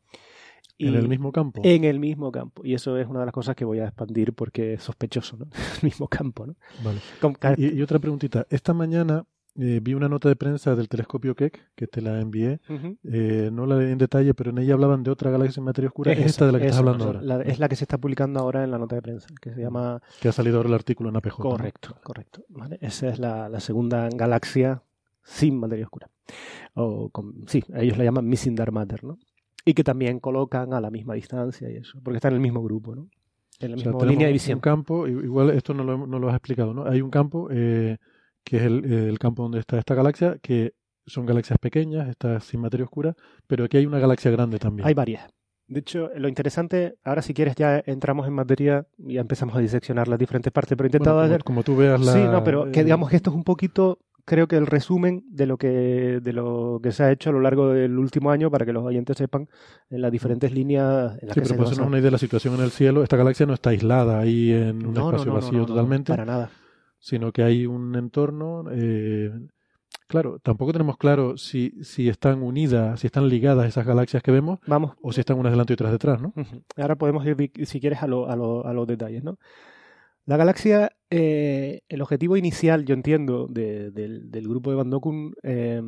En 0.78 0.94
Y- 0.94 0.96
el 0.96 1.08
mismo 1.08 1.32
campo. 1.32 1.60
En 1.64 1.84
el 1.84 1.98
mismo 1.98 2.30
campo. 2.30 2.64
Y 2.64 2.74
eso 2.74 2.96
es 2.96 3.08
una 3.08 3.20
de 3.20 3.26
las 3.26 3.34
cosas 3.34 3.56
que 3.56 3.64
voy 3.64 3.80
a 3.80 3.86
expandir 3.86 4.32
porque 4.34 4.74
es 4.74 4.82
sospechoso, 4.82 5.36
¿no? 5.36 5.46
el 5.82 5.82
mismo 5.82 6.06
campo, 6.08 6.46
¿no? 6.46 6.54
Vale. 6.84 7.00
Con- 7.20 7.36
Y, 7.56 7.74
y 7.76 7.82
otra 7.82 7.98
preguntita. 7.98 8.46
Esta 8.50 8.72
mañana 8.72 9.26
eh, 9.56 9.80
vi 9.82 9.94
una 9.94 10.08
nota 10.08 10.28
de 10.28 10.36
prensa 10.36 10.74
del 10.76 10.88
telescopio 10.88 11.34
Keck, 11.34 11.72
que 11.74 11.86
te 11.86 12.00
la 12.00 12.20
envié. 12.20 12.60
Eh, 13.04 13.50
no 13.52 13.66
la 13.66 13.76
leí 13.76 13.92
en 13.92 13.98
detalle, 13.98 14.32
pero 14.34 14.50
en 14.50 14.58
ella 14.58 14.74
hablaban 14.74 15.02
de 15.02 15.10
otra 15.10 15.30
galaxia 15.30 15.60
en 15.60 15.64
materia 15.64 15.88
oscura. 15.88 16.12
Es, 16.12 16.18
esa, 16.18 16.26
esta 16.26 16.46
de 16.46 16.52
la 16.52 16.58
que 16.58 16.64
estás 16.66 16.78
hablando 16.78 17.04
ahora. 17.04 17.22
la- 17.22 17.42
es 17.42 17.58
la 17.58 17.68
que 17.68 17.76
se 17.76 17.84
está 17.84 17.98
publicando 17.98 18.40
ahora 18.40 18.62
en 18.64 18.70
la 18.70 18.78
nota 18.78 18.94
de 18.96 19.02
prensa, 19.02 19.28
que 19.40 19.52
se 19.52 19.60
llama... 19.60 20.00
Que 20.20 20.28
ha 20.28 20.32
salido 20.32 20.56
ahora 20.58 20.68
el 20.68 20.74
artículo 20.74 21.08
en 21.10 21.16
APJ. 21.16 21.38
¿no? 21.38 21.50
Correcto, 21.50 21.96
correcto. 22.02 22.42
¿vale? 22.48 22.78
Esa 22.80 23.08
es 23.08 23.18
la, 23.18 23.48
la 23.48 23.60
segunda 23.60 24.08
galaxia 24.14 24.82
sin 25.22 25.58
materia 25.58 25.84
oscura. 25.84 26.08
O 26.74 27.10
con- 27.10 27.34
sí, 27.46 27.62
ellos 27.74 27.98
la 27.98 28.04
llaman 28.04 28.26
Missing 28.28 28.54
Dark 28.54 28.72
Matter, 28.72 29.04
¿no? 29.04 29.18
Y 29.64 29.74
que 29.74 29.84
también 29.84 30.20
colocan 30.20 30.72
a 30.72 30.80
la 30.80 30.90
misma 30.90 31.14
distancia 31.14 31.68
y 31.70 31.76
eso, 31.76 31.98
porque 32.02 32.16
está 32.16 32.28
en 32.28 32.34
el 32.34 32.40
mismo 32.40 32.62
grupo, 32.62 32.94
¿no? 32.96 33.08
En 33.58 33.72
la 33.72 33.76
O 33.76 33.80
sea, 33.80 33.92
misma 33.92 34.06
línea 34.08 34.26
de 34.28 34.32
un 34.32 34.36
visión. 34.36 34.60
campo, 34.60 35.06
i- 35.06 35.10
igual 35.10 35.50
esto 35.50 35.74
no 35.74 35.84
lo, 35.84 36.06
no 36.06 36.18
lo 36.18 36.28
has 36.30 36.34
explicado, 36.36 36.72
¿no? 36.72 36.84
Hay 36.86 37.02
un 37.02 37.10
campo 37.10 37.48
eh, 37.50 37.98
que 38.50 38.56
es 38.56 38.62
el, 38.64 38.84
el 38.92 39.18
campo 39.20 39.44
donde 39.44 39.60
está 39.60 39.78
esta 39.78 39.94
galaxia, 39.94 40.38
que 40.42 40.72
son 41.06 41.24
galaxias 41.24 41.56
pequeñas, 41.60 42.08
estas 42.08 42.42
sin 42.42 42.60
materia 42.60 42.82
oscura, 42.84 43.14
pero 43.46 43.64
aquí 43.64 43.76
hay 43.76 43.86
una 43.86 44.00
galaxia 44.00 44.32
grande 44.32 44.58
también. 44.58 44.88
Hay 44.88 44.94
varias. 44.94 45.30
De 45.68 45.78
hecho, 45.78 46.10
lo 46.16 46.26
interesante, 46.26 46.96
ahora 47.04 47.22
si 47.22 47.32
quieres 47.32 47.54
ya 47.54 47.80
entramos 47.86 48.26
en 48.26 48.32
materia 48.34 48.86
y 48.98 49.14
ya 49.14 49.20
empezamos 49.20 49.54
a 49.54 49.60
diseccionar 49.60 50.08
las 50.08 50.18
diferentes 50.18 50.52
partes, 50.52 50.76
pero 50.76 50.86
he 50.86 50.88
intentado 50.88 51.18
Bueno, 51.18 51.28
como, 51.28 51.34
hacer... 51.34 51.44
como 51.44 51.62
tú 51.62 51.76
veas 51.76 52.04
la... 52.04 52.12
Sí, 52.12 52.18
no, 52.24 52.42
pero 52.42 52.72
que 52.72 52.80
eh, 52.80 52.84
digamos 52.84 53.08
que 53.08 53.14
esto 53.14 53.30
es 53.30 53.36
un 53.36 53.44
poquito, 53.44 54.00
creo 54.24 54.48
que 54.48 54.56
el 54.56 54.66
resumen 54.66 55.22
de 55.30 55.46
lo 55.46 55.56
que 55.56 56.18
de 56.20 56.32
lo 56.32 56.80
que 56.82 56.90
se 56.90 57.04
ha 57.04 57.12
hecho 57.12 57.30
a 57.30 57.32
lo 57.32 57.40
largo 57.40 57.68
del 57.68 57.96
último 58.00 58.32
año 58.32 58.50
para 58.50 58.66
que 58.66 58.72
los 58.72 58.82
oyentes 58.84 59.16
sepan 59.16 59.48
en 59.90 60.02
las 60.02 60.10
diferentes 60.10 60.50
líneas 60.52 61.16
en 61.22 61.28
las 61.28 61.34
Sí, 61.36 61.40
que 61.40 61.46
pero 61.46 61.54
se 61.68 61.74
basan. 61.76 61.86
una 61.86 61.98
idea 61.98 62.06
de 62.06 62.10
la 62.10 62.18
situación 62.18 62.54
en 62.56 62.62
el 62.62 62.72
cielo, 62.72 63.04
esta 63.04 63.16
galaxia 63.16 63.46
no 63.46 63.54
está 63.54 63.70
aislada 63.70 64.18
ahí 64.18 64.50
en 64.50 64.84
un 64.84 64.92
No, 64.94 65.08
espacio 65.10 65.32
no, 65.32 65.38
no, 65.38 65.46
vacío 65.46 65.66
totalmente, 65.66 66.12
para 66.12 66.24
nada. 66.24 66.50
Sino 67.00 67.32
que 67.32 67.42
hay 67.42 67.66
un 67.66 67.96
entorno. 67.96 68.64
eh, 68.70 69.32
claro, 70.06 70.38
tampoco 70.40 70.72
tenemos 70.72 70.96
claro 70.96 71.36
si, 71.36 71.72
si 71.82 72.08
están 72.08 72.42
unidas, 72.42 73.00
si 73.00 73.06
están 73.08 73.28
ligadas 73.28 73.66
esas 73.66 73.86
galaxias 73.86 74.22
que 74.22 74.30
vemos, 74.30 74.58
Vamos, 74.66 74.92
o 75.02 75.12
si 75.12 75.20
están 75.20 75.38
unas 75.38 75.52
delante 75.52 75.72
y 75.72 75.74
otras 75.74 75.92
detrás, 75.92 76.20
¿no? 76.20 76.32
Ahora 76.76 76.96
podemos 76.96 77.24
ir, 77.26 77.50
si 77.66 77.80
quieres, 77.80 78.02
a, 78.02 78.06
lo- 78.06 78.28
a 78.28 78.36
lo- 78.36 78.64
a 78.66 78.72
los 78.72 78.86
detalles, 78.86 79.24
¿no? 79.24 79.38
La 80.26 80.36
galaxia, 80.36 80.92
eh, 81.10 81.80
el 81.88 82.02
objetivo 82.02 82.36
inicial, 82.36 82.84
yo 82.84 82.94
entiendo, 82.94 83.46
de- 83.48 83.90
del, 83.90 84.30
del 84.30 84.46
grupo 84.48 84.70
de 84.70 84.76
Van 84.76 84.90
Dokun 84.90 85.34
eh, 85.42 85.82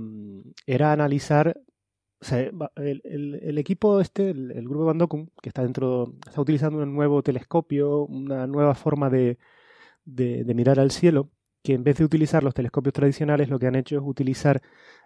era 0.66 0.92
analizar, 0.92 1.60
o 2.20 2.24
sea, 2.24 2.40
el, 2.76 3.00
el- 3.04 3.34
el 3.42 3.58
equipo 3.58 4.00
este, 4.00 4.30
el, 4.30 4.50
el 4.52 4.64
grupo 4.68 4.80
de 4.84 4.86
Van 4.86 4.98
Dokun, 4.98 5.30
que 5.42 5.48
está 5.50 5.62
dentro, 5.62 6.14
está 6.26 6.40
utilizando 6.40 6.78
un 6.82 6.94
nuevo 6.94 7.22
telescopio, 7.22 8.04
una 8.06 8.46
nueva 8.46 8.74
forma 8.74 9.10
de, 9.10 9.38
de- 10.04 10.44
de 10.44 10.54
mirar 10.54 10.80
al 10.80 10.90
cielo, 10.90 11.30
que 11.62 11.74
en 11.74 11.84
vez 11.84 11.98
de 11.98 12.04
utilizar 12.04 12.42
los 12.42 12.54
telescopios 12.54 12.92
tradicionales, 12.94 13.48
lo 13.48 13.58
que 13.58 13.66
han 13.68 13.76
hecho 13.76 13.96
es 13.96 14.02
utilizar 14.04 14.60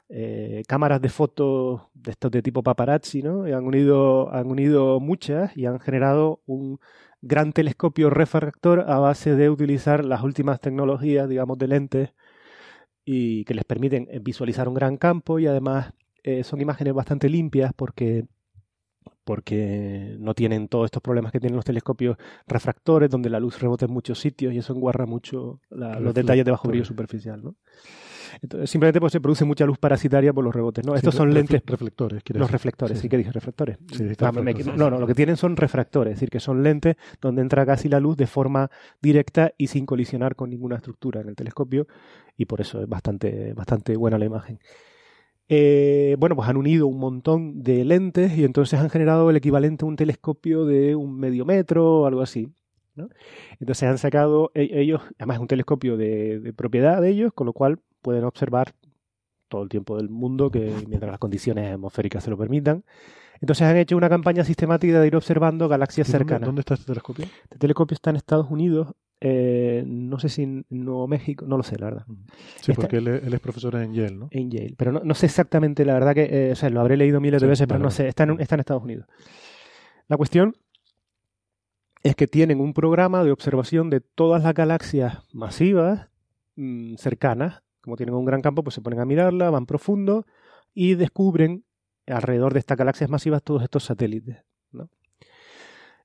eh, 0.08 0.62
cámaras 0.68 1.00
de 1.02 1.08
fotos 1.08 1.82
de 1.94 2.12
estos 2.12 2.30
de 2.30 2.42
tipo 2.42 2.62
paparazzi, 2.62 3.22
¿no? 3.22 3.48
Y 3.48 3.52
han 3.52 3.64
unido, 3.66 4.32
han 4.32 4.46
unido 4.48 5.00
muchas 5.00 5.56
y 5.56 5.66
han 5.66 5.80
generado 5.80 6.40
un 6.46 6.78
gran 7.22 7.52
telescopio 7.52 8.08
refractor 8.10 8.84
a 8.88 8.98
base 9.00 9.34
de 9.36 9.50
utilizar 9.50 10.04
las 10.04 10.22
últimas 10.22 10.60
tecnologías, 10.60 11.28
digamos, 11.28 11.58
de 11.58 11.68
lentes 11.68 12.10
y 13.04 13.44
que 13.44 13.54
les 13.54 13.64
permiten 13.64 14.08
visualizar 14.22 14.68
un 14.68 14.74
gran 14.74 14.96
campo 14.96 15.38
y 15.38 15.46
además 15.46 15.92
eh, 16.24 16.44
son 16.44 16.60
imágenes 16.60 16.94
bastante 16.94 17.28
limpias 17.28 17.72
porque 17.76 18.24
porque 19.24 20.16
no 20.20 20.34
tienen 20.34 20.68
todos 20.68 20.84
estos 20.86 21.02
problemas 21.02 21.32
que 21.32 21.40
tienen 21.40 21.56
los 21.56 21.64
telescopios 21.64 22.16
refractores, 22.46 23.10
donde 23.10 23.28
la 23.30 23.40
luz 23.40 23.58
rebota 23.60 23.86
en 23.86 23.92
muchos 23.92 24.20
sitios 24.20 24.52
y 24.54 24.58
eso 24.58 24.72
enguarra 24.72 25.06
mucho 25.06 25.60
la- 25.70 25.98
los 26.00 26.14
detalles 26.14 26.44
de 26.44 26.50
bajo 26.50 26.68
brillo 26.68 26.84
superficial. 26.84 27.42
¿no? 27.42 27.56
Entonces, 28.42 28.68
simplemente 28.70 29.00
pues, 29.00 29.12
se 29.12 29.20
produce 29.20 29.44
mucha 29.44 29.64
luz 29.66 29.78
parasitaria 29.78 30.32
por 30.32 30.44
los 30.44 30.54
rebotes. 30.54 30.84
¿no? 30.86 30.94
Estos 30.94 31.14
son 31.14 31.32
lentes 31.34 31.62
Reflectores, 31.66 32.22
los 32.28 32.40
decir. 32.40 32.52
reflectores, 32.52 32.98
Sí, 33.00 33.08
que 33.08 33.16
dije 33.16 33.32
reflectores. 33.32 33.78
Sí, 33.92 34.04
Ah, 34.20 34.30
me- 34.32 34.52
no, 34.76 34.90
no, 34.90 34.98
lo 35.00 35.06
que 35.06 35.14
tienen 35.14 35.36
son 35.36 35.56
refractores, 35.56 36.12
es 36.12 36.16
decir, 36.20 36.30
que 36.30 36.40
son 36.40 36.62
lentes 36.62 36.96
donde 37.20 37.42
entra 37.42 37.64
casi 37.66 37.88
la 37.88 37.98
luz 38.00 38.16
de 38.16 38.26
forma 38.26 38.70
directa 39.02 39.52
y 39.58 39.68
sin 39.68 39.86
colisionar 39.86 40.36
con 40.36 40.50
ninguna 40.50 40.76
estructura 40.76 41.20
en 41.20 41.28
el 41.28 41.34
telescopio 41.36 41.86
y 42.36 42.44
por 42.44 42.60
eso 42.60 42.80
es 42.82 42.88
bastante, 42.88 43.54
bastante 43.54 43.96
buena 43.96 44.18
la 44.18 44.24
imagen. 44.26 44.58
Eh, 45.48 46.16
bueno, 46.18 46.34
pues 46.34 46.48
han 46.48 46.56
unido 46.56 46.86
un 46.88 46.98
montón 46.98 47.62
de 47.62 47.84
lentes 47.84 48.36
y 48.36 48.44
entonces 48.44 48.80
han 48.80 48.90
generado 48.90 49.30
el 49.30 49.36
equivalente 49.36 49.84
a 49.84 49.88
un 49.88 49.96
telescopio 49.96 50.64
de 50.64 50.96
un 50.96 51.18
medio 51.18 51.44
metro 51.44 52.00
o 52.00 52.06
algo 52.06 52.20
así. 52.22 52.48
¿no? 52.96 53.08
Entonces 53.60 53.88
han 53.88 53.98
sacado 53.98 54.50
e- 54.54 54.70
ellos, 54.80 55.02
además 55.18 55.36
es 55.36 55.40
un 55.42 55.48
telescopio 55.48 55.96
de, 55.96 56.40
de 56.40 56.52
propiedad 56.52 57.00
de 57.00 57.10
ellos, 57.10 57.32
con 57.32 57.46
lo 57.46 57.52
cual 57.52 57.78
pueden 58.02 58.24
observar 58.24 58.74
todo 59.48 59.62
el 59.62 59.68
tiempo 59.68 59.96
del 59.96 60.08
mundo 60.08 60.50
que 60.50 60.72
mientras 60.88 61.10
las 61.10 61.20
condiciones 61.20 61.72
atmosféricas 61.72 62.24
se 62.24 62.30
lo 62.30 62.36
permitan. 62.38 62.84
Entonces 63.40 63.66
han 63.68 63.76
hecho 63.76 63.96
una 63.96 64.08
campaña 64.08 64.42
sistemática 64.44 64.98
de 65.00 65.06
ir 65.06 65.14
observando 65.14 65.68
galaxias 65.68 66.08
¿Y 66.08 66.12
dónde- 66.12 66.24
cercanas. 66.24 66.46
¿Dónde 66.46 66.60
está 66.60 66.74
este 66.74 66.86
telescopio? 66.86 67.26
Este 67.44 67.58
telescopio 67.58 67.94
está 67.94 68.10
en 68.10 68.16
Estados 68.16 68.50
Unidos, 68.50 68.88
eh, 69.20 69.82
no 69.86 70.18
sé 70.18 70.28
si 70.28 70.42
en 70.42 70.66
Nuevo 70.68 71.06
México, 71.08 71.44
no 71.46 71.56
lo 71.56 71.62
sé, 71.62 71.78
la 71.78 71.86
verdad, 71.86 72.06
Sí, 72.60 72.72
porque 72.74 72.98
él, 72.98 73.08
es- 73.08 73.22
él 73.24 73.32
es 73.34 73.40
profesor 73.40 73.74
en 73.76 73.94
Yale, 73.94 74.16
¿no? 74.16 74.28
en 74.30 74.50
Yale. 74.50 74.74
Pero 74.76 74.92
no, 74.92 75.00
no 75.04 75.14
sé 75.14 75.26
exactamente, 75.26 75.84
la 75.84 75.94
verdad 75.94 76.14
que, 76.14 76.24
eh, 76.48 76.52
o 76.52 76.56
sea, 76.56 76.68
lo 76.70 76.80
habré 76.80 76.96
leído 76.96 77.20
miles 77.20 77.40
de 77.40 77.46
Sí, 77.46 77.50
veces, 77.50 77.66
pero 77.66 77.78
vale, 77.78 77.84
no 77.84 77.90
sé, 77.90 78.08
está 78.08 78.24
en, 78.24 78.40
está 78.40 78.54
en 78.56 78.60
Estados 78.60 78.82
Unidos. 78.82 79.06
La 80.08 80.16
cuestión 80.16 80.54
es 82.02 82.14
que 82.14 82.26
tienen 82.26 82.60
un 82.60 82.72
programa 82.72 83.24
de 83.24 83.32
observación 83.32 83.90
de 83.90 84.00
todas 84.00 84.42
las 84.42 84.54
galaxias 84.54 85.18
masivas 85.32 86.08
mm, 86.56 86.94
cercanas. 86.96 87.62
Como 87.80 87.96
tienen 87.96 88.14
un 88.14 88.24
gran 88.24 88.42
campo, 88.42 88.62
pues 88.62 88.74
se 88.74 88.80
ponen 88.80 89.00
a 89.00 89.04
mirarla, 89.04 89.50
van 89.50 89.66
profundo 89.66 90.26
y 90.74 90.94
descubren 90.94 91.64
alrededor 92.06 92.52
de 92.52 92.60
estas 92.60 92.76
galaxias 92.76 93.10
masivas 93.10 93.42
todos 93.42 93.62
estos 93.62 93.84
satélites. 93.84 94.44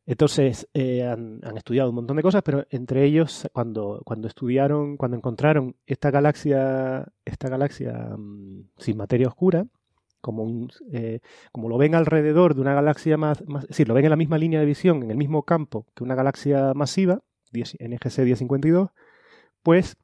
Entonces 0.06 0.68
eh, 0.73 1.03
han, 1.03 1.40
han 1.44 1.57
estudiado 1.57 1.90
un 1.90 1.95
montón 1.95 2.18
de 2.18 2.23
cosas, 2.23 2.41
pero 2.44 2.65
entre 2.69 3.06
ellos, 3.06 3.48
cuando, 3.53 4.02
cuando 4.03 4.28
estudiaron, 4.28 4.98
cuando 4.98 5.18
encontraron 5.18 5.76
esta 5.86 6.11
galaxia, 6.11 7.07
esta 7.23 7.49
galaxia 7.49 7.94
mm, 8.18 8.69
sin 8.78 8.98
materia 8.98 9.28
oscura, 9.28 9.65
como, 10.22 10.44
un, 10.44 10.72
eh, 10.91 11.19
como 11.52 11.68
lo 11.68 11.78
ven 11.78 11.95
alrededor 11.95 12.56
de 12.56 12.61
una 12.61 12.73
galaxia 12.73 13.18
más, 13.18 13.45
más, 13.48 13.64
es 13.64 13.69
decir, 13.69 13.88
lo 13.88 13.94
ven 13.94 14.06
en 14.06 14.11
la 14.11 14.15
misma 14.15 14.38
línea 14.38 14.60
de 14.60 14.65
visión, 14.65 15.03
en 15.03 15.11
el 15.11 15.18
mismo 15.18 15.44
campo 15.44 15.86
que 15.95 16.03
una 16.03 16.15
galaxia 16.15 16.73
masiva, 16.73 17.22
10 17.52 17.78
NGC 17.80 18.19
1052, 18.19 18.90
pues 19.64 19.98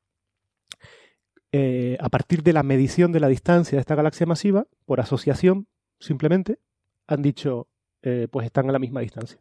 eh, 1.51 1.97
a 2.01 2.09
partir 2.09 2.43
de 2.43 2.53
la 2.53 2.63
medición 2.63 3.11
de 3.11 3.19
la 3.19 3.29
distancia 3.29 3.77
de 3.77 3.79
esta 3.79 3.95
galaxia 3.95 4.25
masiva, 4.25 4.65
por 4.85 4.99
asociación, 4.99 5.67
simplemente, 5.99 6.59
han 7.07 7.21
dicho, 7.21 7.67
eh, 8.01 8.27
pues 8.29 8.45
están 8.45 8.69
a 8.69 8.73
la 8.73 8.79
misma 8.79 8.99
distancia. 8.99 9.39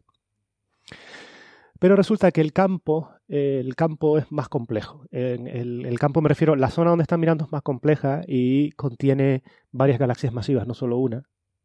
Pero 1.78 1.94
resulta 1.94 2.30
que 2.32 2.40
el 2.40 2.52
campo, 2.54 3.10
el 3.28 3.74
campo 3.76 4.16
es 4.16 4.32
más 4.32 4.48
complejo. 4.48 5.04
En 5.10 5.46
el, 5.46 5.84
el 5.84 5.98
campo 5.98 6.22
me 6.22 6.28
refiero, 6.30 6.56
la 6.56 6.70
zona 6.70 6.90
donde 6.90 7.02
están 7.02 7.20
mirando 7.20 7.44
es 7.44 7.52
más 7.52 7.62
compleja 7.62 8.22
y 8.26 8.70
contiene 8.72 9.42
varias 9.72 9.98
galaxias 9.98 10.32
masivas, 10.32 10.66
no 10.66 10.72
solo 10.72 10.96
una, 10.96 11.24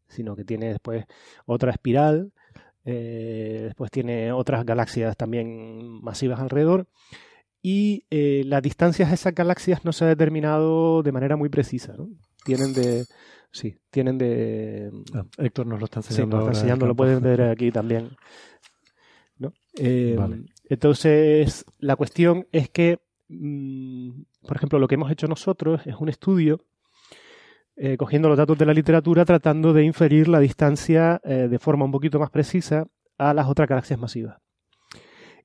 sino 0.09 0.35
que 0.35 0.43
tiene 0.43 0.67
después 0.67 1.05
otra 1.45 1.71
espiral, 1.71 2.33
eh, 2.83 3.61
después 3.65 3.89
tiene 3.89 4.33
otras 4.33 4.65
galaxias 4.65 5.15
también 5.15 6.01
masivas 6.03 6.39
alrededor. 6.41 6.87
Y 7.61 8.05
eh, 8.09 8.41
las 8.47 8.61
distancias 8.63 9.09
de 9.09 9.15
esas 9.15 9.35
galaxias 9.35 9.85
no 9.85 9.93
se 9.93 10.03
ha 10.03 10.07
determinado 10.07 11.03
de 11.03 11.11
manera 11.11 11.35
muy 11.37 11.47
precisa. 11.47 11.93
¿no? 11.95 12.09
Tienen 12.43 12.73
de. 12.73 13.05
Sí, 13.51 13.77
tienen 13.91 14.17
de. 14.17 14.91
Ah, 15.13 15.25
Héctor 15.37 15.67
nos 15.67 15.79
lo 15.79 15.85
está 15.85 16.01
Sí, 16.01 16.09
enseñando. 16.09 16.37
nos 16.37 16.41
está 16.41 16.47
ahora 16.47 16.51
en 16.51 16.57
enseñando, 16.57 16.85
lo 16.87 16.95
pueden 16.95 17.21
ver 17.21 17.41
aquí 17.43 17.71
también. 17.71 18.09
¿No? 19.41 19.53
Eh, 19.77 20.15
Vale. 20.17 20.43
Entonces, 20.69 21.65
la 21.79 21.95
cuestión 21.95 22.47
es 22.51 22.69
que, 22.69 22.99
mm, 23.27 24.21
por 24.47 24.55
ejemplo, 24.55 24.79
lo 24.79 24.87
que 24.87 24.95
hemos 24.95 25.11
hecho 25.11 25.27
nosotros 25.27 25.85
es 25.85 25.95
un 25.95 26.09
estudio 26.09 26.61
eh, 27.75 27.97
cogiendo 27.97 28.29
los 28.29 28.37
datos 28.37 28.57
de 28.57 28.65
la 28.65 28.73
literatura, 28.73 29.25
tratando 29.25 29.73
de 29.73 29.83
inferir 29.83 30.27
la 30.27 30.39
distancia 30.39 31.19
eh, 31.23 31.47
de 31.49 31.59
forma 31.59 31.85
un 31.85 31.91
poquito 31.91 32.19
más 32.19 32.29
precisa 32.29 32.85
a 33.17 33.33
las 33.33 33.47
otras 33.47 33.67
galaxias 33.67 33.99
masivas. 33.99 34.37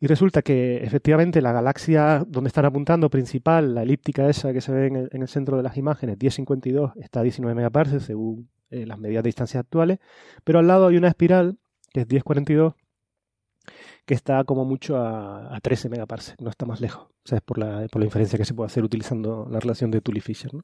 Y 0.01 0.07
resulta 0.07 0.43
que 0.43 0.77
efectivamente 0.85 1.41
la 1.41 1.53
galaxia 1.53 2.23
donde 2.29 2.49
están 2.49 2.67
apuntando 2.67 3.09
principal, 3.09 3.75
la 3.75 3.83
elíptica 3.83 4.29
esa 4.29 4.53
que 4.53 4.61
se 4.61 4.71
ve 4.73 4.87
en 4.89 4.97
el, 4.97 5.09
en 5.13 5.23
el 5.23 5.29
centro 5.29 5.57
de 5.57 5.63
las 5.63 5.77
imágenes, 5.79 6.19
1052, 6.21 6.93
está 6.97 7.21
a 7.21 7.23
19 7.23 7.55
megaparsecs 7.55 8.05
según 8.05 8.51
eh, 8.71 8.85
las 8.85 8.99
medidas 8.99 9.23
de 9.23 9.29
distancia 9.29 9.61
actuales, 9.61 9.99
pero 10.45 10.59
al 10.59 10.67
lado 10.67 10.89
hay 10.89 10.97
una 10.97 11.09
espiral, 11.09 11.57
que 11.93 12.01
es 12.01 12.09
1042, 12.09 12.75
que 14.07 14.15
está 14.15 14.45
como 14.45 14.65
mucho 14.65 14.97
a, 14.97 15.55
a 15.55 15.61
13 15.61 15.89
megaparsecs, 15.91 16.41
no 16.41 16.49
está 16.51 16.65
más 16.65 16.81
lejos. 16.81 17.03
O 17.09 17.29
sea, 17.29 17.39
es 17.39 17.43
por 17.45 17.59
la, 17.59 17.87
por 17.91 18.01
la 18.01 18.07
inferencia 18.07 18.39
que 18.39 18.45
se 18.45 18.55
puede 18.55 18.67
hacer 18.69 18.85
utilizando 18.85 19.47
la 19.51 19.61
relación 19.61 19.91
de 19.91 20.01
Tully-Fisher. 20.01 20.55
¿no? 20.55 20.63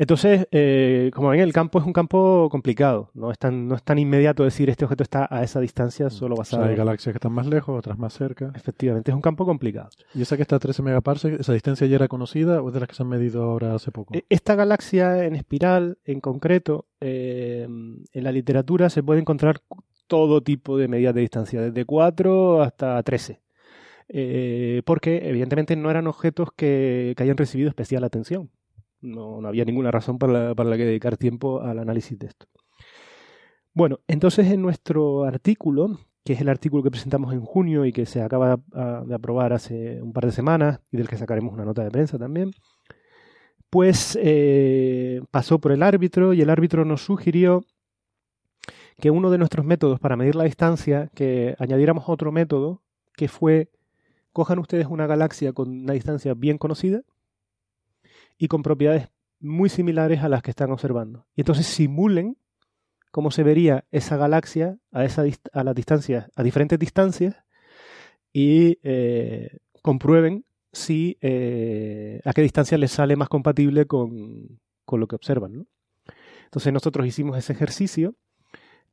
Entonces, 0.00 0.46
eh, 0.52 1.10
como 1.12 1.30
ven, 1.30 1.40
el 1.40 1.52
campo 1.52 1.80
es 1.80 1.84
un 1.84 1.92
campo 1.92 2.48
complicado. 2.52 3.10
No 3.14 3.32
es, 3.32 3.38
tan, 3.40 3.66
no 3.66 3.74
es 3.74 3.82
tan 3.82 3.98
inmediato 3.98 4.44
decir 4.44 4.70
este 4.70 4.84
objeto 4.84 5.02
está 5.02 5.26
a 5.28 5.42
esa 5.42 5.58
distancia 5.58 6.08
solo 6.08 6.36
O 6.36 6.44
sea, 6.44 6.58
basado. 6.58 6.70
hay 6.70 6.76
galaxias 6.76 7.12
que 7.12 7.16
están 7.16 7.32
más 7.32 7.48
lejos, 7.48 7.76
otras 7.76 7.98
más 7.98 8.12
cerca. 8.14 8.52
Efectivamente, 8.54 9.10
es 9.10 9.14
un 9.16 9.20
campo 9.20 9.44
complicado. 9.44 9.88
¿Y 10.14 10.22
esa 10.22 10.36
que 10.36 10.42
está 10.42 10.54
a 10.54 10.60
13 10.60 10.82
megaparsecs, 10.84 11.40
esa 11.40 11.52
distancia 11.52 11.88
ya 11.88 11.96
era 11.96 12.06
conocida 12.06 12.62
o 12.62 12.68
es 12.68 12.74
de 12.74 12.78
las 12.80 12.88
que 12.88 12.94
se 12.94 13.02
han 13.02 13.08
medido 13.08 13.42
ahora 13.42 13.74
hace 13.74 13.90
poco? 13.90 14.14
E- 14.14 14.24
Esta 14.28 14.54
galaxia 14.54 15.24
en 15.24 15.34
espiral, 15.34 15.98
en 16.04 16.20
concreto, 16.20 16.86
eh, 17.00 17.64
en 17.68 18.24
la 18.24 18.30
literatura 18.30 18.90
se 18.90 19.02
puede 19.02 19.18
encontrar 19.20 19.62
todo 20.08 20.42
tipo 20.42 20.76
de 20.76 20.88
medidas 20.88 21.14
de 21.14 21.20
distancia, 21.20 21.60
desde 21.60 21.84
4 21.84 22.62
hasta 22.62 23.00
13. 23.02 23.40
Eh, 24.08 24.82
porque, 24.84 25.28
evidentemente, 25.28 25.76
no 25.76 25.90
eran 25.90 26.06
objetos 26.06 26.48
que, 26.56 27.14
hayan 27.18 27.36
recibido 27.36 27.68
especial 27.68 28.04
atención. 28.04 28.50
No, 29.00 29.46
había 29.46 29.64
ninguna 29.64 29.90
razón 29.90 30.18
para 30.18 30.54
la, 30.54 30.76
que 30.76 30.84
dedicar 30.84 31.16
tiempo 31.16 31.60
al 31.60 31.78
análisis 31.78 32.18
de 32.18 32.26
esto. 32.28 32.46
Bueno, 33.74 34.00
entonces 34.08 34.50
en 34.50 34.60
nuestro 34.60 35.24
artículo, 35.24 36.00
que 36.24 36.32
es 36.32 36.40
el 36.40 36.48
artículo 36.48 36.82
que 36.82 36.90
presentamos 36.90 37.32
en 37.32 37.42
junio 37.42 37.84
y 37.84 37.92
que 37.92 38.06
se 38.06 38.22
acaba 38.22 38.58
de 39.06 39.14
aprobar 39.14 39.52
hace 39.52 40.02
un 40.02 40.12
par 40.12 40.26
de 40.26 40.32
semanas 40.32 40.80
y 40.90 40.96
del 40.96 41.08
que 41.08 41.16
sacaremos 41.16 41.54
una 41.54 41.64
nota 41.64 41.84
de 41.84 41.90
prensa 41.92 42.18
también, 42.18 42.50
después 43.58 44.18
eh, 44.20 45.20
pasó 45.30 45.60
por 45.60 45.70
el 45.70 45.84
árbitro 45.84 46.32
y 46.32 46.40
el 46.40 46.50
árbitro 46.50 46.84
nos 46.84 47.04
sugirió 47.04 47.62
que 49.00 49.10
uno 49.10 49.30
de 49.30 49.38
nuestros 49.38 49.64
métodos 49.64 50.00
para 50.00 50.16
medir 50.16 50.34
la 50.34 50.44
distancia, 50.44 51.10
que 51.14 51.54
añadiéramos 51.58 52.08
otro 52.08 52.32
método, 52.32 52.82
que 53.16 53.28
fue, 53.28 53.70
cojan 54.32 54.58
ustedes 54.58 54.86
una 54.86 55.06
galaxia 55.06 55.52
con 55.52 55.68
una 55.70 55.92
distancia 55.92 56.34
bien 56.34 56.58
conocida 56.58 57.02
y 58.36 58.48
con 58.48 58.62
propiedades 58.62 59.08
muy 59.40 59.68
similares 59.68 60.22
a 60.22 60.28
las 60.28 60.42
que 60.42 60.50
están 60.50 60.72
observando. 60.72 61.26
Y 61.36 61.42
entonces 61.42 61.66
simulen 61.66 62.36
cómo 63.10 63.30
se 63.30 63.42
vería 63.42 63.84
esa 63.90 64.16
galaxia 64.16 64.78
a, 64.92 65.04
esa, 65.04 65.22
a 65.22 66.42
diferentes 66.42 66.78
distancias, 66.78 67.36
y 68.32 68.78
eh, 68.82 69.58
comprueben 69.82 70.44
si 70.72 71.16
eh, 71.20 72.20
a 72.24 72.32
qué 72.32 72.42
distancia 72.42 72.78
les 72.78 72.92
sale 72.92 73.16
más 73.16 73.28
compatible 73.28 73.86
con, 73.86 74.60
con 74.84 75.00
lo 75.00 75.08
que 75.08 75.16
observan. 75.16 75.56
¿no? 75.56 75.66
Entonces 76.44 76.72
nosotros 76.72 77.06
hicimos 77.06 77.36
ese 77.38 77.52
ejercicio 77.52 78.14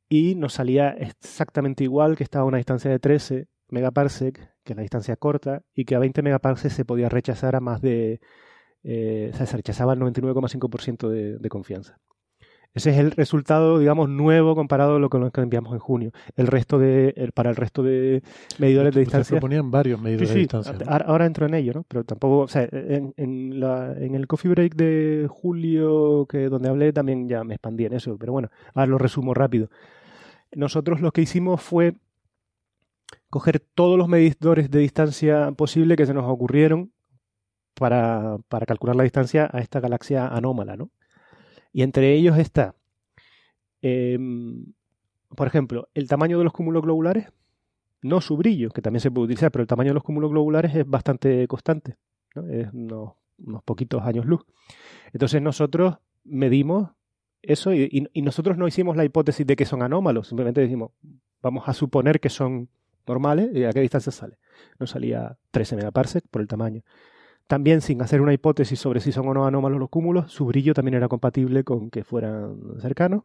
y 0.09 0.35
nos 0.35 0.53
salía 0.53 0.89
exactamente 0.91 1.83
igual 1.83 2.15
que 2.15 2.23
estaba 2.23 2.43
a 2.43 2.47
una 2.47 2.57
distancia 2.57 2.91
de 2.91 2.99
13 2.99 3.47
megaparsec, 3.69 4.37
que 4.63 4.73
es 4.73 4.77
la 4.77 4.81
distancia 4.83 5.15
corta, 5.15 5.63
y 5.73 5.85
que 5.85 5.95
a 5.95 5.99
20 5.99 6.21
megaparsec 6.21 6.71
se 6.71 6.85
podía 6.85 7.09
rechazar 7.09 7.55
a 7.55 7.59
más 7.59 7.81
de... 7.81 8.19
Eh, 8.83 9.31
o 9.33 9.37
sea, 9.37 9.47
se 9.47 9.57
rechazaba 9.57 9.93
al 9.93 9.99
99,5% 9.99 11.09
de, 11.09 11.37
de 11.39 11.49
confianza. 11.49 11.97
Ese 12.75 12.89
es 12.89 12.97
el 12.97 13.11
resultado, 13.11 13.79
digamos, 13.79 14.09
nuevo 14.09 14.53
comparado 14.53 14.97
a 14.97 14.99
lo 14.99 15.09
que 15.09 15.41
enviamos 15.41 15.71
en 15.71 15.79
junio. 15.79 16.11
El 16.35 16.47
resto 16.47 16.77
de, 16.77 17.13
el, 17.15 17.31
para 17.31 17.49
el 17.49 17.55
resto 17.55 17.83
de 17.83 18.21
medidores 18.59 18.93
de 18.93 18.99
distancia. 18.99 19.35
Se 19.35 19.35
proponían 19.35 19.71
varios 19.71 20.01
medidores 20.01 20.33
de 20.33 20.39
distancia. 20.39 20.73
¿no? 20.73 20.91
Ahora 20.91 21.25
entro 21.25 21.45
en 21.45 21.53
ello, 21.53 21.71
¿no? 21.73 21.85
Pero 21.87 22.03
tampoco, 22.03 22.39
o 22.39 22.47
sea, 22.49 22.67
en, 22.69 23.13
en, 23.15 23.61
la, 23.61 23.93
en, 23.93 24.13
el 24.13 24.27
coffee 24.27 24.51
break 24.51 24.75
de 24.75 25.25
julio, 25.29 26.25
que 26.27 26.49
donde 26.49 26.67
hablé, 26.67 26.91
también 26.91 27.29
ya 27.29 27.45
me 27.45 27.53
expandí 27.53 27.85
en 27.85 27.93
eso. 27.93 28.17
Pero 28.19 28.33
bueno, 28.33 28.49
ahora 28.73 28.87
lo 28.87 28.97
resumo 28.97 29.33
rápido. 29.33 29.69
Nosotros 30.53 30.99
lo 30.99 31.13
que 31.13 31.21
hicimos 31.21 31.61
fue 31.61 31.95
coger 33.29 33.61
todos 33.61 33.97
los 33.97 34.09
medidores 34.09 34.69
de 34.69 34.79
distancia 34.79 35.53
posible 35.53 35.95
que 35.95 36.05
se 36.05 36.13
nos 36.13 36.25
ocurrieron 36.25 36.91
para, 37.73 38.35
para 38.49 38.65
calcular 38.65 38.97
la 38.97 39.03
distancia 39.03 39.49
a 39.53 39.59
esta 39.59 39.79
galaxia 39.79 40.27
anómala, 40.27 40.75
¿no? 40.75 40.89
Y 41.75 41.81
entre 41.81 42.13
ellos 42.13 42.37
está, 42.37 42.73
eh, 43.81 44.17
por 45.35 45.45
ejemplo, 45.45 45.89
el 45.93 46.07
tamaño 46.07 46.37
de 46.37 46.45
los 46.45 46.53
cúmulos 46.53 46.81
globulares, 46.81 47.27
no 48.01 48.21
su 48.21 48.37
brillo, 48.37 48.69
que 48.69 48.81
también 48.81 49.01
se 49.01 49.11
puede 49.11 49.25
utilizar, 49.25 49.51
pero 49.51 49.61
el 49.61 49.67
tamaño 49.67 49.89
de 49.89 49.95
los 49.95 50.03
cúmulos 50.03 50.31
globulares 50.31 50.73
es 50.73 50.87
bastante 50.87 51.45
constante, 51.49 51.97
¿no? 52.33 52.47
es 52.47 52.71
unos, 52.71 53.15
unos, 53.39 53.61
poquitos 53.63 54.01
años 54.03 54.25
luz. 54.25 54.45
Entonces 55.11 55.41
nosotros 55.41 55.97
medimos 56.23 56.91
eso 57.41 57.73
y, 57.73 58.07
nosotros 58.23 58.57
no 58.57 58.69
hicimos 58.69 58.95
la 58.95 59.03
hipótesis 59.03 59.45
de 59.45 59.57
que 59.57 59.65
son 59.65 59.83
anómalos, 59.83 60.29
simplemente 60.29 60.61
decimos, 60.61 60.91
vamos 61.41 61.67
a 61.67 61.73
suponer 61.73 62.21
que 62.21 62.29
son 62.29 62.69
normales 63.05 63.49
y 63.53 63.65
a 63.65 63.73
qué 63.73 63.81
distancia 63.81 64.13
sale. 64.13 64.37
Nos 64.79 64.91
salía 64.91 65.37
13 65.51 65.75
megaparsec 65.75 66.23
por 66.31 66.41
el 66.41 66.47
tamaño. 66.47 66.83
También 67.47 67.81
sin 67.81 68.01
hacer 68.01 68.21
una 68.21 68.33
hipótesis 68.33 68.79
sobre 68.79 68.99
si 68.99 69.11
son 69.11 69.27
o 69.27 69.33
no 69.33 69.45
anómalos 69.45 69.79
los 69.79 69.89
cúmulos, 69.89 70.31
su 70.31 70.45
brillo 70.45 70.73
también 70.73 70.95
era 70.95 71.07
compatible 71.07 71.63
con 71.63 71.89
que 71.91 72.03
fueran 72.03 72.79
cercanos. 72.79 73.23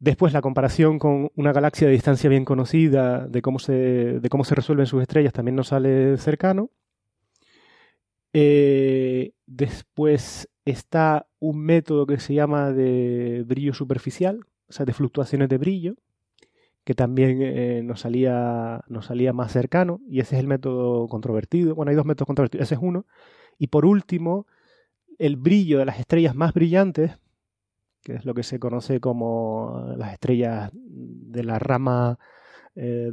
Después 0.00 0.32
la 0.32 0.40
comparación 0.40 0.98
con 0.98 1.30
una 1.36 1.52
galaxia 1.52 1.86
de 1.86 1.92
distancia 1.92 2.30
bien 2.30 2.44
conocida, 2.44 3.28
de 3.28 3.42
cómo 3.42 3.58
se, 3.58 3.72
de 4.18 4.28
cómo 4.30 4.44
se 4.44 4.54
resuelven 4.54 4.86
sus 4.86 5.02
estrellas, 5.02 5.32
también 5.32 5.56
nos 5.56 5.68
sale 5.68 6.16
cercano. 6.16 6.70
Eh, 8.32 9.32
después 9.46 10.48
está 10.64 11.26
un 11.38 11.58
método 11.64 12.06
que 12.06 12.18
se 12.18 12.34
llama 12.34 12.72
de 12.72 13.44
brillo 13.46 13.74
superficial, 13.74 14.40
o 14.68 14.72
sea, 14.72 14.86
de 14.86 14.92
fluctuaciones 14.92 15.48
de 15.48 15.58
brillo, 15.58 15.94
que 16.84 16.94
también 16.94 17.40
eh, 17.42 17.82
nos, 17.84 18.00
salía, 18.00 18.82
nos 18.88 19.06
salía 19.06 19.32
más 19.32 19.52
cercano, 19.52 20.00
y 20.08 20.20
ese 20.20 20.36
es 20.36 20.40
el 20.40 20.48
método 20.48 21.08
controvertido. 21.08 21.74
Bueno, 21.74 21.90
hay 21.90 21.96
dos 21.96 22.06
métodos 22.06 22.26
controvertidos, 22.26 22.64
ese 22.64 22.74
es 22.74 22.80
uno. 22.82 23.06
Y 23.58 23.68
por 23.68 23.84
último, 23.84 24.46
el 25.18 25.36
brillo 25.36 25.78
de 25.78 25.84
las 25.84 26.00
estrellas 26.00 26.34
más 26.34 26.54
brillantes, 26.54 27.18
que 28.02 28.14
es 28.14 28.24
lo 28.24 28.34
que 28.34 28.42
se 28.42 28.58
conoce 28.58 29.00
como 29.00 29.94
las 29.96 30.14
estrellas 30.14 30.70
de 30.72 31.44
la 31.44 31.58
rama 31.58 32.18
eh, 32.74 33.12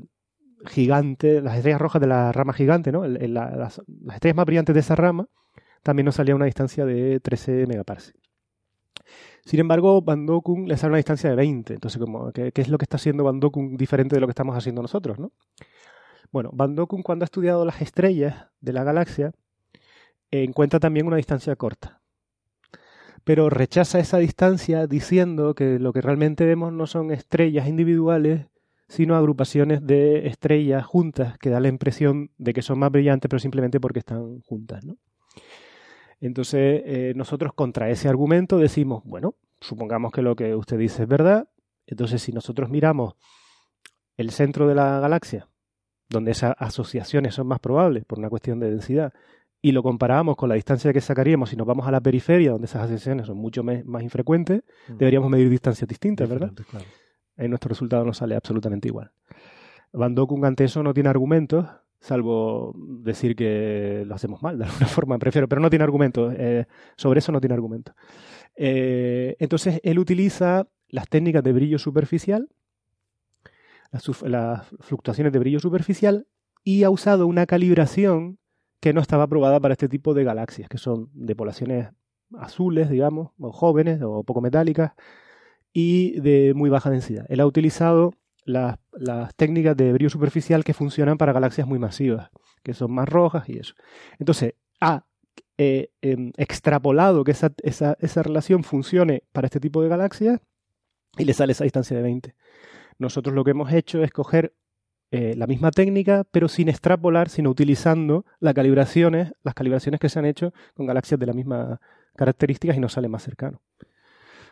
gigante, 0.66 1.42
las 1.42 1.58
estrellas 1.58 1.82
rojas 1.82 2.02
de 2.02 2.08
la 2.08 2.32
rama 2.32 2.54
gigante, 2.54 2.92
¿no? 2.92 3.06
Las, 3.06 3.30
las, 3.30 3.82
estrellas 4.14 4.38
más 4.38 4.46
brillantes 4.46 4.74
de 4.74 4.80
esa 4.80 4.96
rama, 4.96 5.28
también 5.84 6.06
nos 6.06 6.16
salía 6.16 6.34
a 6.34 6.38
una 6.38 6.46
distancia 6.46 6.86
de 6.86 7.20
13 7.20 7.68
megaparsec. 7.68 8.16
Sin 9.48 9.62
embargo, 9.62 10.02
Bandokun 10.02 10.68
le 10.68 10.76
sale 10.76 10.90
una 10.90 10.98
distancia 10.98 11.30
de 11.30 11.38
20. 11.38 11.76
Entonces, 11.76 12.02
como, 12.02 12.34
¿qué, 12.34 12.52
¿qué, 12.52 12.62
es 12.62 12.68
lo 12.68 12.78
que 12.78 12.84
está 12.84 12.98
haciendo 12.98 13.24
Bandokun 13.24 13.78
diferente 13.78 14.14
de 14.14 14.20
lo 14.20 14.28
que 14.28 14.32
estamos 14.32 14.58
haciendo 14.58 14.82
nosotros? 14.82 15.20
¿no? 15.20 15.32
Bueno, 16.34 16.50
Bandokun 16.52 17.02
cuando 17.02 17.24
ha 17.24 17.28
estudiado 17.28 17.64
las 17.64 17.82
estrellas 17.82 18.48
de 18.60 18.74
la 18.74 18.84
galaxia, 18.84 19.32
eh, 20.32 20.44
encuentra 20.44 20.82
también 20.82 21.08
una 21.08 21.16
distancia 21.16 21.56
corta. 21.56 22.02
Pero 23.24 23.50
rechaza 23.50 24.00
esa 24.00 24.18
distancia 24.18 24.86
diciendo 24.86 25.56
que 25.56 25.80
lo 25.80 25.94
que 25.94 26.02
realmente 26.02 26.46
vemos 26.46 26.74
no 26.74 26.86
son 26.86 27.12
estrellas 27.12 27.70
individuales, 27.70 28.48
sino 28.90 29.16
agrupaciones 29.16 29.88
de 29.88 30.28
estrellas 30.28 30.86
juntas 30.86 31.38
que 31.38 31.50
da 31.50 31.62
la 31.62 31.70
impresión 31.70 32.32
de 32.38 32.52
que 32.52 32.62
son 32.62 32.80
más 32.80 32.92
brillantes, 32.92 33.30
pero 33.30 33.40
simplemente 33.40 33.80
porque 33.80 34.00
están 34.00 34.42
juntas. 34.42 34.84
¿no? 34.84 34.98
Entonces, 36.20 36.82
eh, 36.86 37.14
nosotros 37.16 37.54
contra 37.54 37.90
ese 37.90 38.10
argumento 38.10 38.58
decimos, 38.58 39.04
bueno, 39.06 39.36
supongamos 39.60 40.12
que 40.12 40.22
lo 40.22 40.36
que 40.36 40.56
usted 40.56 40.78
dice 40.78 41.04
es 41.04 41.10
verdad, 41.10 41.48
entonces 41.86 42.22
si 42.22 42.32
nosotros 42.32 42.70
miramos 42.70 43.16
el 44.18 44.32
centro 44.32 44.68
de 44.68 44.76
la 44.76 45.00
galaxia, 45.00 45.48
donde 46.10 46.32
esas 46.32 46.56
asociaciones 46.58 47.36
son 47.36 47.48
más 47.48 47.60
probables 47.60 48.06
por 48.06 48.18
una 48.18 48.30
cuestión 48.30 48.60
de 48.60 48.72
densidad, 48.72 49.14
y 49.62 49.72
lo 49.72 49.84
comparamos 49.84 50.36
con 50.36 50.50
la 50.50 50.56
distancia 50.56 50.94
que 50.94 51.02
sacaríamos 51.02 51.50
si 51.50 51.56
nos 51.56 51.68
vamos 51.68 51.88
a 51.88 51.92
la 51.92 52.02
periferia, 52.02 52.52
donde 52.52 52.66
esas 52.66 52.84
asociaciones 52.84 53.28
son 53.28 53.38
mucho 53.38 53.64
más 53.64 54.04
infrecuentes, 54.04 54.64
mm. 54.88 54.98
deberíamos 54.98 55.30
medir 55.30 55.50
distancias 55.50 55.88
distintas, 55.88 56.30
¿verdad? 56.30 56.52
Claro. 56.70 56.86
En 57.36 57.50
nuestro 57.50 57.70
resultado 57.70 58.06
nos 58.06 58.18
sale 58.18 58.36
absolutamente 58.36 58.88
igual. 58.88 59.12
Van 59.94 60.16
Dokun 60.16 60.46
ante 60.46 60.64
eso 60.64 60.84
no 60.84 60.94
tiene 60.94 61.10
argumentos, 61.10 61.66
salvo 62.00 62.74
decir 62.78 63.36
que 63.36 64.04
lo 64.06 64.16
hacemos 64.16 64.42
mal 64.42 64.58
de 64.58 64.66
alguna 64.66 64.86
forma, 64.88 65.18
prefiero, 65.18 65.48
pero 65.48 65.62
no 65.62 65.70
tiene 65.70 65.84
argumento, 65.84 66.32
eh, 66.32 66.66
sobre 66.96 67.20
eso 67.20 67.32
no 67.32 67.40
tiene 67.40 67.56
argumento. 67.56 67.94
Eh, 68.56 69.36
entonces 69.40 69.80
él 69.84 70.00
utiliza 70.00 70.68
las 70.90 71.08
técnicas 71.08 71.44
de 71.44 71.54
brillo 71.54 71.80
superficial, 71.80 72.50
las, 73.92 74.22
las, 74.24 74.68
fluctuaciones 74.80 75.34
de 75.34 75.40
brillo 75.40 75.60
superficial, 75.60 76.28
y 76.64 76.84
ha 76.84 76.90
usado 76.90 77.28
una 77.28 77.46
calibración 77.46 78.40
que 78.80 78.94
no 78.94 79.02
estaba 79.02 79.24
aprobada 79.24 79.60
para 79.60 79.74
este 79.74 79.90
tipo 79.90 80.14
de 80.14 80.24
galaxias, 80.24 80.70
que 80.70 80.78
son 80.78 81.10
de 81.14 81.36
poblaciones 81.36 81.90
azules, 82.38 82.90
digamos, 82.90 83.32
o 83.40 83.52
jóvenes 83.52 84.02
o 84.02 84.24
poco 84.24 84.42
metálicas, 84.42 84.94
y 85.74 86.20
de 86.20 86.54
muy 86.56 86.70
baja 86.70 86.90
densidad. 86.90 87.26
Él 87.30 87.40
ha 87.40 87.46
utilizado 87.46 88.14
las, 88.48 88.80
las, 88.94 89.36
técnicas 89.36 89.76
de 89.76 89.94
brillo 89.94 90.10
superficial 90.10 90.64
que 90.64 90.74
funcionan 90.74 91.18
para 91.18 91.34
galaxias 91.34 91.68
muy 91.68 91.80
masivas, 91.80 92.30
que 92.64 92.74
son 92.74 92.92
más 92.92 93.08
rojas 93.08 93.48
y 93.50 93.60
eso. 93.60 93.76
Entonces, 94.20 94.56
ha 94.80 95.06
eh, 95.58 95.90
eh, 96.02 96.32
extrapolado 96.38 97.24
que 97.24 97.32
esa, 97.32 97.52
esa, 97.64 97.98
esa, 98.00 98.24
relación 98.24 98.64
funcione 98.64 99.24
para 99.32 99.48
este 99.48 99.60
tipo 99.60 99.82
de 99.82 99.90
galaxias 99.90 100.40
y 101.18 101.26
le 101.26 101.34
sale 101.34 101.52
esa 101.52 101.66
distancia 101.66 101.98
de 101.98 102.04
20. 102.04 102.36
Nosotros 103.00 103.36
lo 103.36 103.44
que 103.44 103.52
hemos 103.52 103.72
hecho 103.74 104.02
es 104.04 104.12
coger 104.12 104.54
eh, 105.12 105.36
la 105.36 105.48
misma 105.48 105.72
técnica, 105.72 106.26
pero 106.32 106.48
sin 106.48 106.70
extrapolar, 106.70 107.30
sino 107.30 107.50
utilizando 107.50 108.26
las 108.40 108.54
calibraciones, 108.54 109.34
las 109.44 109.56
calibraciones 109.56 110.00
que 110.00 110.10
se 110.10 110.20
han 110.20 110.26
hecho 110.26 110.54
con 110.74 110.86
galaxias 110.86 111.20
de 111.20 111.26
la 111.26 111.34
misma 111.34 111.82
características 112.16 112.78
y 112.78 112.80
nos 112.80 112.94
sale 112.94 113.08
más 113.08 113.24
cercano. 113.24 113.62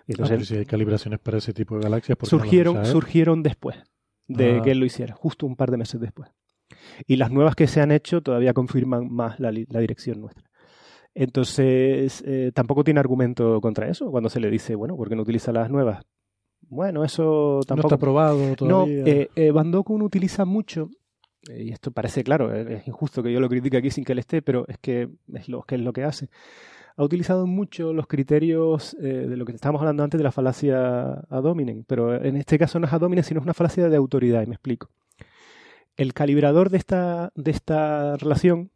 Y 0.07 0.13
entonces, 0.13 0.41
ah, 0.41 0.45
si 0.45 0.55
hay 0.57 0.65
calibraciones 0.65 1.19
para 1.19 1.37
ese 1.37 1.53
tipo 1.53 1.75
de 1.77 1.83
galaxias, 1.83 2.17
surgieron, 2.23 2.75
no 2.75 2.85
surgieron 2.85 3.41
después 3.41 3.77
de 4.27 4.57
ah. 4.57 4.61
que 4.61 4.71
él 4.71 4.79
lo 4.79 4.85
hiciera, 4.85 5.15
justo 5.15 5.45
un 5.45 5.55
par 5.55 5.71
de 5.71 5.77
meses 5.77 5.99
después. 5.99 6.29
Y 7.07 7.15
las 7.15 7.31
nuevas 7.31 7.55
que 7.55 7.67
se 7.67 7.81
han 7.81 7.91
hecho 7.91 8.21
todavía 8.21 8.53
confirman 8.53 9.11
más 9.11 9.39
la, 9.39 9.51
la 9.51 9.79
dirección 9.79 10.21
nuestra. 10.21 10.49
Entonces, 11.13 12.23
eh, 12.25 12.51
tampoco 12.53 12.83
tiene 12.83 12.99
argumento 12.99 13.61
contra 13.61 13.87
eso 13.87 14.11
cuando 14.11 14.29
se 14.29 14.39
le 14.39 14.49
dice, 14.49 14.75
bueno, 14.75 14.95
¿por 14.97 15.09
qué 15.09 15.15
no 15.15 15.21
utiliza 15.21 15.51
las 15.51 15.69
nuevas? 15.69 16.03
Bueno, 16.67 17.03
eso 17.03 17.61
tampoco. 17.65 17.87
No 17.89 17.95
está 17.95 17.97
probado 17.97 18.55
todavía. 18.55 19.03
No, 19.03 19.09
eh, 19.09 19.29
eh, 19.35 19.51
Van 19.51 19.71
Dokun 19.71 20.01
utiliza 20.01 20.45
mucho, 20.45 20.89
y 21.47 21.71
esto 21.71 21.91
parece 21.91 22.23
claro, 22.23 22.53
es 22.53 22.87
injusto 22.87 23.23
que 23.23 23.31
yo 23.31 23.39
lo 23.39 23.47
critique 23.47 23.77
aquí 23.77 23.91
sin 23.91 24.03
que 24.03 24.11
él 24.11 24.19
esté, 24.19 24.41
pero 24.41 24.65
es 24.67 24.77
que 24.79 25.09
es 25.33 25.47
lo 25.47 25.63
que, 25.63 25.75
es 25.75 25.81
lo 25.81 25.93
que 25.93 26.03
hace 26.03 26.29
ha 26.97 27.03
utilizado 27.03 27.45
mucho 27.45 27.93
los 27.93 28.07
criterios 28.07 28.95
eh, 29.01 29.27
de 29.27 29.37
lo 29.37 29.45
que 29.45 29.51
estábamos 29.51 29.81
hablando 29.81 30.03
antes 30.03 30.17
de 30.17 30.23
la 30.23 30.31
falacia 30.31 31.11
ad 31.29 31.45
hominem, 31.45 31.83
pero 31.85 32.15
en 32.23 32.37
este 32.37 32.57
caso 32.57 32.79
no 32.79 32.87
es 32.87 32.93
ad 32.93 33.01
hominem, 33.03 33.23
sino 33.23 33.39
es 33.39 33.43
una 33.43 33.53
falacia 33.53 33.89
de 33.89 33.97
autoridad, 33.97 34.43
y 34.43 34.47
me 34.47 34.55
explico. 34.55 34.89
El 35.97 36.13
calibrador 36.13 36.69
de 36.69 36.77
esta, 36.77 37.31
de 37.35 37.51
esta 37.51 38.17
relación 38.17 38.71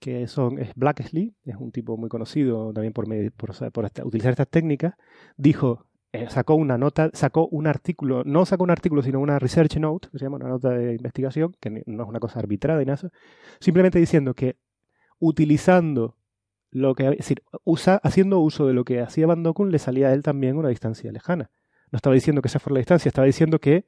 que 0.00 0.26
son, 0.26 0.58
es 0.58 0.74
Blacksley, 0.74 1.34
es 1.44 1.56
un 1.56 1.72
tipo 1.72 1.96
muy 1.96 2.08
conocido 2.08 2.72
también 2.72 2.92
por 2.92 3.06
utilizar 3.06 4.30
estas 4.30 4.48
técnicas, 4.48 4.94
dijo, 5.36 5.86
eh, 6.12 6.28
sacó 6.28 6.54
una 6.54 6.76
nota, 6.78 7.10
sacó 7.12 7.48
un 7.48 7.66
artículo, 7.66 8.22
no 8.24 8.44
sacó 8.44 8.64
un 8.64 8.70
artículo, 8.70 9.02
sino 9.02 9.18
una 9.18 9.38
research 9.38 9.78
note, 9.78 10.08
que 10.12 10.18
se 10.18 10.26
llama 10.26 10.36
una 10.36 10.48
nota 10.48 10.70
de 10.70 10.94
investigación, 10.94 11.56
que 11.58 11.70
no 11.70 12.02
es 12.02 12.08
una 12.08 12.20
cosa 12.20 12.38
arbitrada 12.38 12.82
y 12.82 12.86
nada, 12.86 13.10
simplemente 13.60 13.98
diciendo 13.98 14.34
que 14.34 14.56
utilizando 15.18 16.16
lo 16.74 16.94
que, 16.96 17.08
es 17.08 17.18
decir, 17.18 17.42
usa, 17.62 18.00
haciendo 18.02 18.40
uso 18.40 18.66
de 18.66 18.74
lo 18.74 18.84
que 18.84 19.00
hacía 19.00 19.28
Van 19.28 19.44
le 19.44 19.78
salía 19.78 20.08
a 20.08 20.12
él 20.12 20.22
también 20.22 20.56
una 20.56 20.68
distancia 20.68 21.10
lejana. 21.12 21.50
No 21.92 21.96
estaba 21.96 22.14
diciendo 22.14 22.42
que 22.42 22.48
esa 22.48 22.58
fuera 22.58 22.74
la 22.74 22.80
distancia, 22.80 23.08
estaba 23.08 23.26
diciendo 23.26 23.60
que 23.60 23.86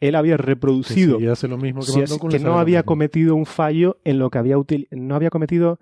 él 0.00 0.16
había 0.16 0.36
reproducido 0.36 1.18
que, 1.18 1.30
hace 1.30 1.46
lo 1.46 1.58
mismo 1.58 1.80
que, 1.80 2.28
que 2.28 2.40
no 2.40 2.58
había 2.58 2.82
cometido 2.82 3.36
un 3.36 3.46
fallo 3.46 4.00
en 4.02 4.18
lo 4.18 4.30
que 4.30 4.38
había 4.38 4.56
no 4.90 5.14
había 5.14 5.30
cometido 5.30 5.78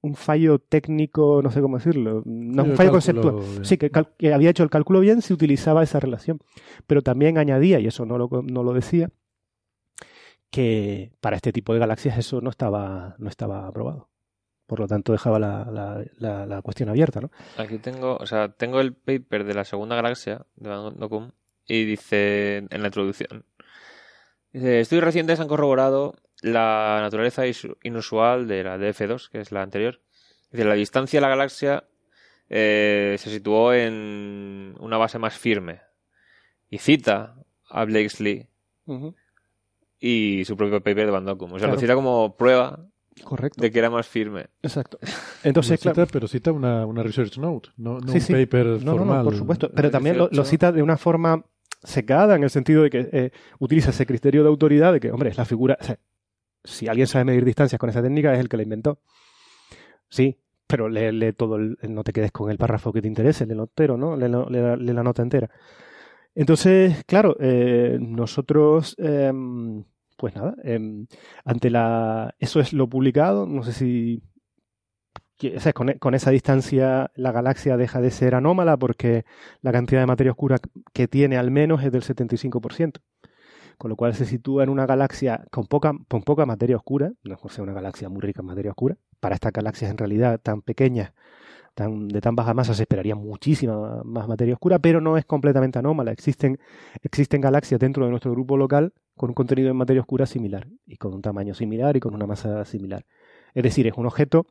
un 0.00 0.14
fallo 0.14 0.58
técnico, 0.58 1.42
no 1.42 1.50
sé 1.50 1.60
cómo 1.60 1.76
decirlo, 1.76 2.22
no 2.24 2.64
un 2.64 2.74
fallo 2.74 2.90
conceptual. 2.90 3.42
Sí, 3.62 3.76
que, 3.76 3.90
había 4.32 4.50
hecho 4.50 4.62
el 4.62 4.70
cálculo 4.70 5.00
bien 5.00 5.20
si 5.20 5.34
utilizaba 5.34 5.82
esa 5.82 6.00
relación. 6.00 6.40
Pero 6.86 7.02
también 7.02 7.36
añadía, 7.36 7.78
y 7.78 7.86
eso 7.86 8.06
no 8.06 8.16
lo, 8.16 8.28
no 8.42 8.62
lo 8.62 8.72
decía, 8.72 9.10
que 10.50 11.12
para 11.20 11.36
este 11.36 11.52
tipo 11.52 11.74
de 11.74 11.80
galaxias 11.80 12.16
eso 12.18 12.40
no 12.40 12.48
estaba, 12.48 13.16
no 13.18 13.28
estaba 13.28 13.66
aprobado. 13.66 14.08
Por 14.66 14.80
lo 14.80 14.88
tanto, 14.88 15.12
dejaba 15.12 15.38
la, 15.38 16.02
la, 16.18 16.46
la, 16.46 16.62
cuestión 16.62 16.88
abierta, 16.88 17.20
¿no? 17.20 17.30
Aquí 17.58 17.78
tengo, 17.78 18.16
o 18.16 18.26
sea, 18.26 18.48
tengo 18.48 18.80
el 18.80 18.94
paper 18.94 19.44
de 19.44 19.54
la 19.54 19.64
segunda 19.64 19.94
galaxia 19.94 20.46
de 20.56 20.68
Van 20.70 20.96
Docum 20.96 21.32
y 21.66 21.84
dice 21.84 22.58
en 22.70 22.80
la 22.80 22.86
introducción. 22.86 23.44
Dice, 24.52 24.80
estudios 24.80 25.04
recientes 25.04 25.40
han 25.40 25.48
corroborado 25.48 26.14
la 26.40 26.98
naturaleza 27.02 27.42
inusual 27.82 28.48
de 28.48 28.64
la 28.64 28.78
DF2, 28.78 29.28
que 29.30 29.40
es 29.40 29.52
la 29.52 29.62
anterior. 29.62 30.00
Dice, 30.50 30.64
la 30.64 30.74
distancia 30.74 31.18
de 31.18 31.22
la 31.22 31.28
galaxia 31.28 31.84
eh, 32.48 33.16
se 33.18 33.30
situó 33.30 33.74
en 33.74 34.76
una 34.80 34.96
base 34.96 35.18
más 35.18 35.36
firme. 35.36 35.80
Y 36.70 36.78
cita 36.78 37.36
a 37.68 37.84
Blakesley 37.84 38.48
y 39.98 40.44
su 40.44 40.56
propio 40.56 40.82
paper 40.82 41.06
de 41.06 41.12
Van 41.12 41.28
O 41.28 41.58
sea, 41.58 41.68
lo 41.68 41.78
cita 41.78 41.94
como 41.94 42.36
prueba 42.36 42.86
Correcto. 43.22 43.60
de 43.60 43.70
que 43.70 43.78
era 43.78 43.90
más 43.90 44.06
firme. 44.06 44.46
Exacto. 44.62 44.98
Entonces, 45.44 45.78
cita, 45.80 46.06
pero 46.06 46.26
cita 46.26 46.52
una, 46.52 46.84
una, 46.86 47.02
research 47.02 47.38
note, 47.38 47.70
no, 47.76 48.00
no 48.00 48.12
un 48.12 48.20
paper 48.20 48.80
formal. 48.80 49.18
No, 49.18 49.24
por 49.24 49.36
supuesto. 49.36 49.70
Pero 49.70 49.90
también 49.90 50.18
lo, 50.18 50.44
cita 50.44 50.72
de 50.72 50.82
una 50.82 50.96
forma 50.96 51.44
secada 51.82 52.34
en 52.34 52.42
el 52.42 52.50
sentido 52.50 52.82
de 52.82 52.90
que 52.90 53.08
eh, 53.12 53.30
utiliza 53.58 53.90
ese 53.90 54.06
criterio 54.06 54.42
de 54.42 54.48
autoridad 54.48 54.92
de 54.92 55.00
que, 55.00 55.12
hombre, 55.12 55.30
es 55.30 55.36
la 55.36 55.44
figura. 55.44 55.78
si 56.64 56.88
alguien 56.88 57.06
sabe 57.06 57.24
medir 57.26 57.44
distancias 57.44 57.78
con 57.78 57.90
esa 57.90 58.02
técnica, 58.02 58.32
es 58.32 58.40
el 58.40 58.48
que 58.48 58.56
la 58.56 58.62
inventó. 58.62 58.98
Sí, 60.08 60.38
pero 60.66 60.88
lee, 60.88 61.32
todo, 61.34 61.56
el, 61.56 61.78
no 61.88 62.02
te 62.04 62.12
quedes 62.12 62.32
con 62.32 62.50
el 62.50 62.58
párrafo 62.58 62.92
que 62.92 63.02
te 63.02 63.08
interese, 63.08 63.46
lee 63.46 63.52
entero, 63.52 63.96
¿no? 63.96 64.16
Lee, 64.16 64.92
la 64.92 65.02
nota 65.02 65.22
entera. 65.22 65.50
Entonces, 66.34 67.04
claro, 67.04 67.36
eh, 67.38 67.98
nosotros. 68.00 68.96
Em, 68.98 69.84
pues 70.16 70.34
nada, 70.34 70.54
em, 70.62 71.06
ante 71.44 71.70
la. 71.70 72.34
Eso 72.38 72.60
es 72.60 72.72
lo 72.72 72.88
publicado. 72.88 73.46
No 73.46 73.62
sé 73.62 73.72
si. 73.72 74.22
con, 75.74 75.92
con, 75.98 76.14
esa 76.14 76.30
distancia 76.30 77.10
la 77.14 77.32
galaxia 77.32 77.76
deja 77.76 78.00
de 78.00 78.10
ser 78.10 78.34
anómala 78.34 78.76
porque 78.76 79.24
la 79.60 79.72
cantidad 79.72 80.00
de 80.00 80.06
materia 80.06 80.32
oscura 80.32 80.58
que 80.92 81.08
tiene 81.08 81.36
al 81.36 81.50
menos 81.50 81.82
es 81.84 81.92
del 81.92 82.02
75%. 82.02 83.00
Con 83.76 83.90
lo 83.90 83.96
cual 83.96 84.14
se 84.14 84.24
sitúa 84.24 84.62
en 84.62 84.70
una 84.70 84.86
galaxia 84.86 85.44
con 85.50 85.66
poca, 85.66 85.92
con 86.08 86.22
poca 86.22 86.46
materia 86.46 86.76
oscura, 86.76 87.12
no 87.24 87.34
es 87.34 87.58
una 87.58 87.72
galaxia 87.72 88.08
muy 88.08 88.20
rica 88.22 88.40
en 88.40 88.46
materia 88.46 88.70
oscura, 88.70 88.96
para 89.18 89.34
estas 89.34 89.52
galaxias 89.52 89.90
en 89.90 89.98
realidad 89.98 90.40
tan 90.40 90.62
pequeñas 90.62 91.12
tan, 91.74 92.08
de 92.08 92.20
tan 92.20 92.36
baja 92.36 92.54
masa 92.54 92.74
se 92.74 92.82
esperaría 92.82 93.14
muchísima 93.14 94.02
más 94.04 94.28
materia 94.28 94.54
oscura, 94.54 94.78
pero 94.78 95.00
no 95.00 95.18
es 95.18 95.24
completamente 95.24 95.78
anómala. 95.78 96.12
Existen, 96.12 96.58
existen 97.02 97.40
galaxias 97.40 97.80
dentro 97.80 98.04
de 98.04 98.10
nuestro 98.10 98.30
grupo 98.32 98.56
local 98.56 98.92
con 99.16 99.30
un 99.30 99.34
contenido 99.34 99.70
en 99.70 99.76
materia 99.76 100.00
oscura 100.00 100.26
similar 100.26 100.66
y 100.86 100.96
con 100.96 101.14
un 101.14 101.22
tamaño 101.22 101.54
similar 101.54 101.96
y 101.96 102.00
con 102.00 102.14
una 102.14 102.26
masa 102.26 102.64
similar. 102.64 103.04
Es 103.54 103.62
decir, 103.62 103.86
es 103.86 103.94
un 103.96 104.06
objeto 104.06 104.46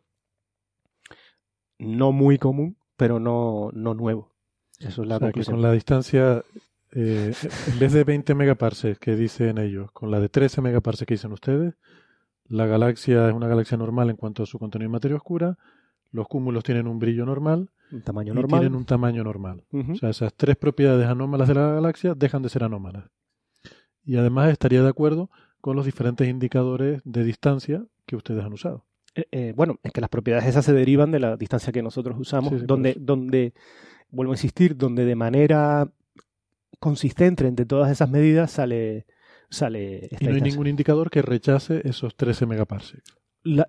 no 1.79 2.11
muy 2.11 2.37
común, 2.37 2.77
pero 2.95 3.19
no, 3.19 3.69
no 3.73 3.93
nuevo. 3.93 4.31
Eso 4.79 5.03
es 5.03 5.07
la 5.07 5.19
con 5.19 5.61
la 5.61 5.71
distancia, 5.71 6.43
eh, 6.91 7.33
en 7.67 7.79
vez 7.79 7.93
de 7.93 8.03
20 8.03 8.35
megaparsecs 8.35 8.99
que 8.99 9.15
dicen 9.15 9.57
ellos, 9.57 9.91
con 9.91 10.11
la 10.11 10.19
de 10.19 10.29
13 10.29 10.61
megaparsecs 10.61 11.07
que 11.07 11.13
dicen 11.15 11.31
ustedes, 11.31 11.75
la 12.47 12.65
galaxia 12.65 13.29
es 13.29 13.33
una 13.33 13.47
galaxia 13.47 13.77
normal 13.77 14.09
en 14.09 14.15
cuanto 14.15 14.43
a 14.43 14.45
su 14.45 14.59
contenido 14.59 14.87
en 14.87 14.91
materia 14.91 15.17
oscura 15.17 15.57
los 16.13 16.27
cúmulos 16.27 16.63
tienen 16.63 16.87
un 16.87 16.99
brillo 16.99 17.25
normal. 17.25 17.69
Un 17.91 18.01
tamaño 18.01 18.31
y 18.31 18.35
normal. 18.35 18.61
tienen 18.61 18.77
un 18.77 18.85
tamaño 18.85 19.23
normal. 19.23 19.63
O 19.71 19.95
sea, 19.95 20.09
esas 20.09 20.33
tres 20.33 20.55
propiedades 20.55 21.07
anómalas 21.07 21.47
de 21.47 21.55
la 21.55 21.73
galaxia 21.73 22.13
dejan 22.13 22.43
de 22.43 22.49
ser 22.49 22.63
anómalas. 22.63 23.05
Y 24.05 24.17
además 24.17 24.51
estaría 24.51 24.81
de 24.83 24.89
acuerdo 24.89 25.29
con 25.61 25.75
los 25.75 25.85
diferentes 25.85 26.27
indicadores 26.27 27.01
de 27.05 27.23
distancia 27.23 27.85
que 28.05 28.15
ustedes 28.15 28.43
han 28.43 28.53
usado. 28.53 28.85
Eh, 29.15 29.25
eh, 29.31 29.53
bueno, 29.55 29.79
es 29.83 29.91
que 29.91 30.01
las 30.01 30.09
propiedades 30.09 30.45
esas 30.45 30.65
se 30.65 30.73
derivan 30.73 31.11
de 31.11 31.19
la 31.19 31.37
distancia 31.37 31.71
que 31.71 31.83
nosotros 31.83 32.17
usamos, 32.19 32.65
donde, 32.65 32.95
donde, 32.99 33.53
vuelvo 34.09 34.33
a 34.33 34.35
insistir, 34.35 34.75
donde 34.75 35.05
de 35.05 35.15
manera 35.15 35.89
consistente 36.79 37.47
entre 37.47 37.65
todas 37.65 37.91
esas 37.91 38.09
medidas 38.09 38.51
sale, 38.51 39.05
sale 39.49 40.09
Y 40.19 40.25
no 40.25 40.35
hay 40.35 40.41
ningún 40.41 40.67
indicador 40.67 41.09
que 41.09 41.21
rechace 41.21 41.81
esos 41.87 42.15
13 42.15 42.45
megaparsecs. 42.45 43.15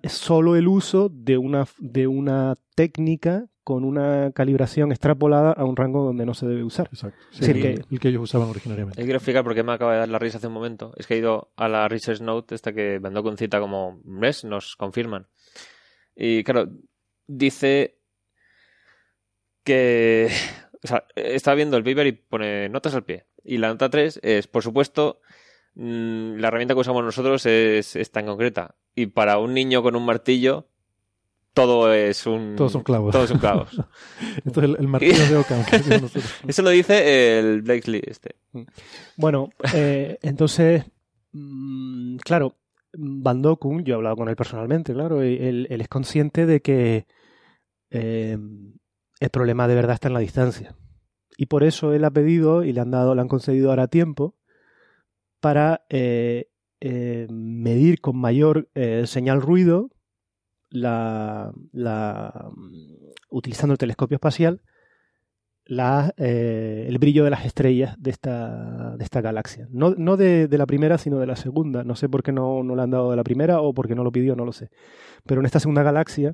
Solo 0.03 0.55
el 0.55 0.67
uso 0.67 1.09
de 1.09 1.37
una, 1.37 1.65
de 1.79 2.07
una 2.07 2.55
técnica 2.75 3.47
con 3.65 3.83
una 3.83 4.31
calibración 4.31 4.91
extrapolada 4.91 5.51
a 5.51 5.65
un 5.65 5.75
rango 5.75 6.05
donde 6.05 6.25
no 6.25 6.33
se 6.33 6.45
debe 6.45 6.63
usar. 6.63 6.87
Exacto. 6.93 7.17
el, 7.41 7.61
que, 7.61 7.81
el, 7.89 7.99
que, 7.99 8.07
ellos 8.07 8.21
usaban 8.21 8.47
originariamente. 8.47 9.03
quiero 9.03 9.17
explicar 9.17 9.43
por 9.43 9.53
qué 9.53 9.63
me 9.63 9.73
acaba 9.73 9.91
de 9.91 9.99
dar 9.99 10.07
la 10.07 10.19
risa 10.19 10.37
hace 10.37 10.47
un 10.47 10.53
momento. 10.53 10.93
Es 10.95 11.07
que 11.07 11.15
he 11.15 11.17
ido 11.17 11.51
a 11.57 11.67
la 11.67 11.89
Research 11.89 12.21
Note, 12.21 12.55
esta 12.55 12.71
que 12.71 13.01
mandó 13.01 13.23
con 13.23 13.35
cita 13.35 13.59
como, 13.59 13.99
¿ves? 14.05 14.45
Nos 14.45 14.77
confirman. 14.77 15.27
Y 16.15 16.43
claro, 16.43 16.69
dice 17.27 17.97
que... 19.63 20.29
O 20.83 20.87
sea, 20.87 21.03
estaba 21.15 21.55
viendo 21.55 21.77
el 21.77 21.83
paper 21.83 22.05
y 22.05 22.11
pone 22.11 22.69
notas 22.69 22.93
al 22.93 23.03
pie. 23.03 23.25
Y 23.43 23.57
la 23.57 23.69
nota 23.69 23.89
3 23.89 24.19
es, 24.21 24.45
por 24.45 24.61
supuesto, 24.61 25.19
Mm, 25.75 26.37
la 26.37 26.47
herramienta 26.47 26.73
que 26.73 26.79
usamos 26.79 27.03
nosotros 27.03 27.45
es, 27.45 28.11
tan 28.11 28.25
concreta. 28.25 28.75
Y 28.95 29.07
para 29.07 29.37
un 29.39 29.53
niño 29.53 29.83
con 29.83 29.95
un 29.95 30.05
martillo, 30.05 30.67
todo 31.55 31.91
es 31.91 32.27
un. 32.27 32.55
Todos 32.55 32.73
son 32.73 32.83
clavos. 32.83 33.11
Todos 33.11 33.29
son 33.29 33.39
clavos. 33.39 33.69
Esto 34.45 34.61
es 34.61 34.69
el, 34.77 34.87
martillo 34.87 35.27
de 35.27 35.37
Ockham. 35.37 35.63
Eso 36.47 36.61
lo 36.61 36.69
dice 36.69 37.39
el 37.39 37.63
Blakely 37.63 38.01
este. 38.05 38.35
Bueno, 39.17 39.49
eh, 39.73 40.19
entonces, 40.21 40.85
mm, 41.31 42.17
claro, 42.17 42.57
Van 42.93 43.41
Dokun, 43.41 43.83
yo 43.83 43.95
he 43.95 43.97
hablado 43.97 44.15
con 44.17 44.29
él 44.29 44.35
personalmente, 44.35 44.93
claro, 44.93 45.23
él, 45.23 45.67
él 45.69 45.81
es 45.81 45.87
consciente 45.87 46.45
de 46.45 46.61
que 46.61 47.07
eh, 47.89 48.37
el 49.19 49.29
problema 49.29 49.67
de 49.67 49.75
verdad 49.75 49.95
está 49.95 50.09
en 50.09 50.13
la 50.13 50.19
distancia. 50.19 50.75
Y 51.37 51.47
por 51.47 51.63
eso 51.63 51.93
él 51.93 52.03
ha 52.05 52.11
pedido 52.11 52.63
y 52.63 52.73
le 52.73 52.81
han 52.81 52.91
dado, 52.91 53.15
le 53.15 53.21
han 53.21 53.27
concedido 53.27 53.69
ahora 53.69 53.87
tiempo 53.87 54.35
para 55.39 55.85
eh, 55.89 56.49
eh, 56.81 57.27
medir 57.29 58.01
con 58.01 58.17
mayor 58.17 58.69
eh, 58.73 59.03
señal 59.05 59.41
ruido, 59.41 59.89
la, 60.75 61.51
utilizando 63.29 63.73
el 63.73 63.77
telescopio 63.77 64.15
espacial, 64.15 64.61
la, 65.65 66.13
el 66.17 66.97
brillo 66.99 67.23
de 67.23 67.29
las 67.31 67.45
estrellas 67.45 67.95
de 67.97 68.11
esta, 68.11 68.95
de 68.97 69.03
esta 69.03 69.21
galaxia. 69.21 69.67
No, 69.71 69.95
no 69.97 70.17
de, 70.17 70.47
de, 70.47 70.57
la 70.57 70.67
primera, 70.67 70.97
sino 70.97 71.19
de 71.19 71.27
la 71.27 71.35
segunda. 71.35 71.83
No 71.83 71.95
sé 71.95 72.07
por 72.07 72.21
qué 72.21 72.31
no, 72.31 72.63
no 72.63 72.75
le 72.75 72.83
han 72.83 72.91
dado 72.91 73.09
de 73.09 73.17
la 73.17 73.23
primera 73.23 73.61
o 73.61 73.73
porque 73.73 73.95
no 73.95 74.03
lo 74.03 74.11
pidió, 74.11 74.35
no 74.35 74.45
lo 74.45 74.51
sé. 74.51 74.69
Pero 75.25 75.41
en 75.41 75.45
esta 75.45 75.59
segunda 75.59 75.81
galaxia 75.81 76.33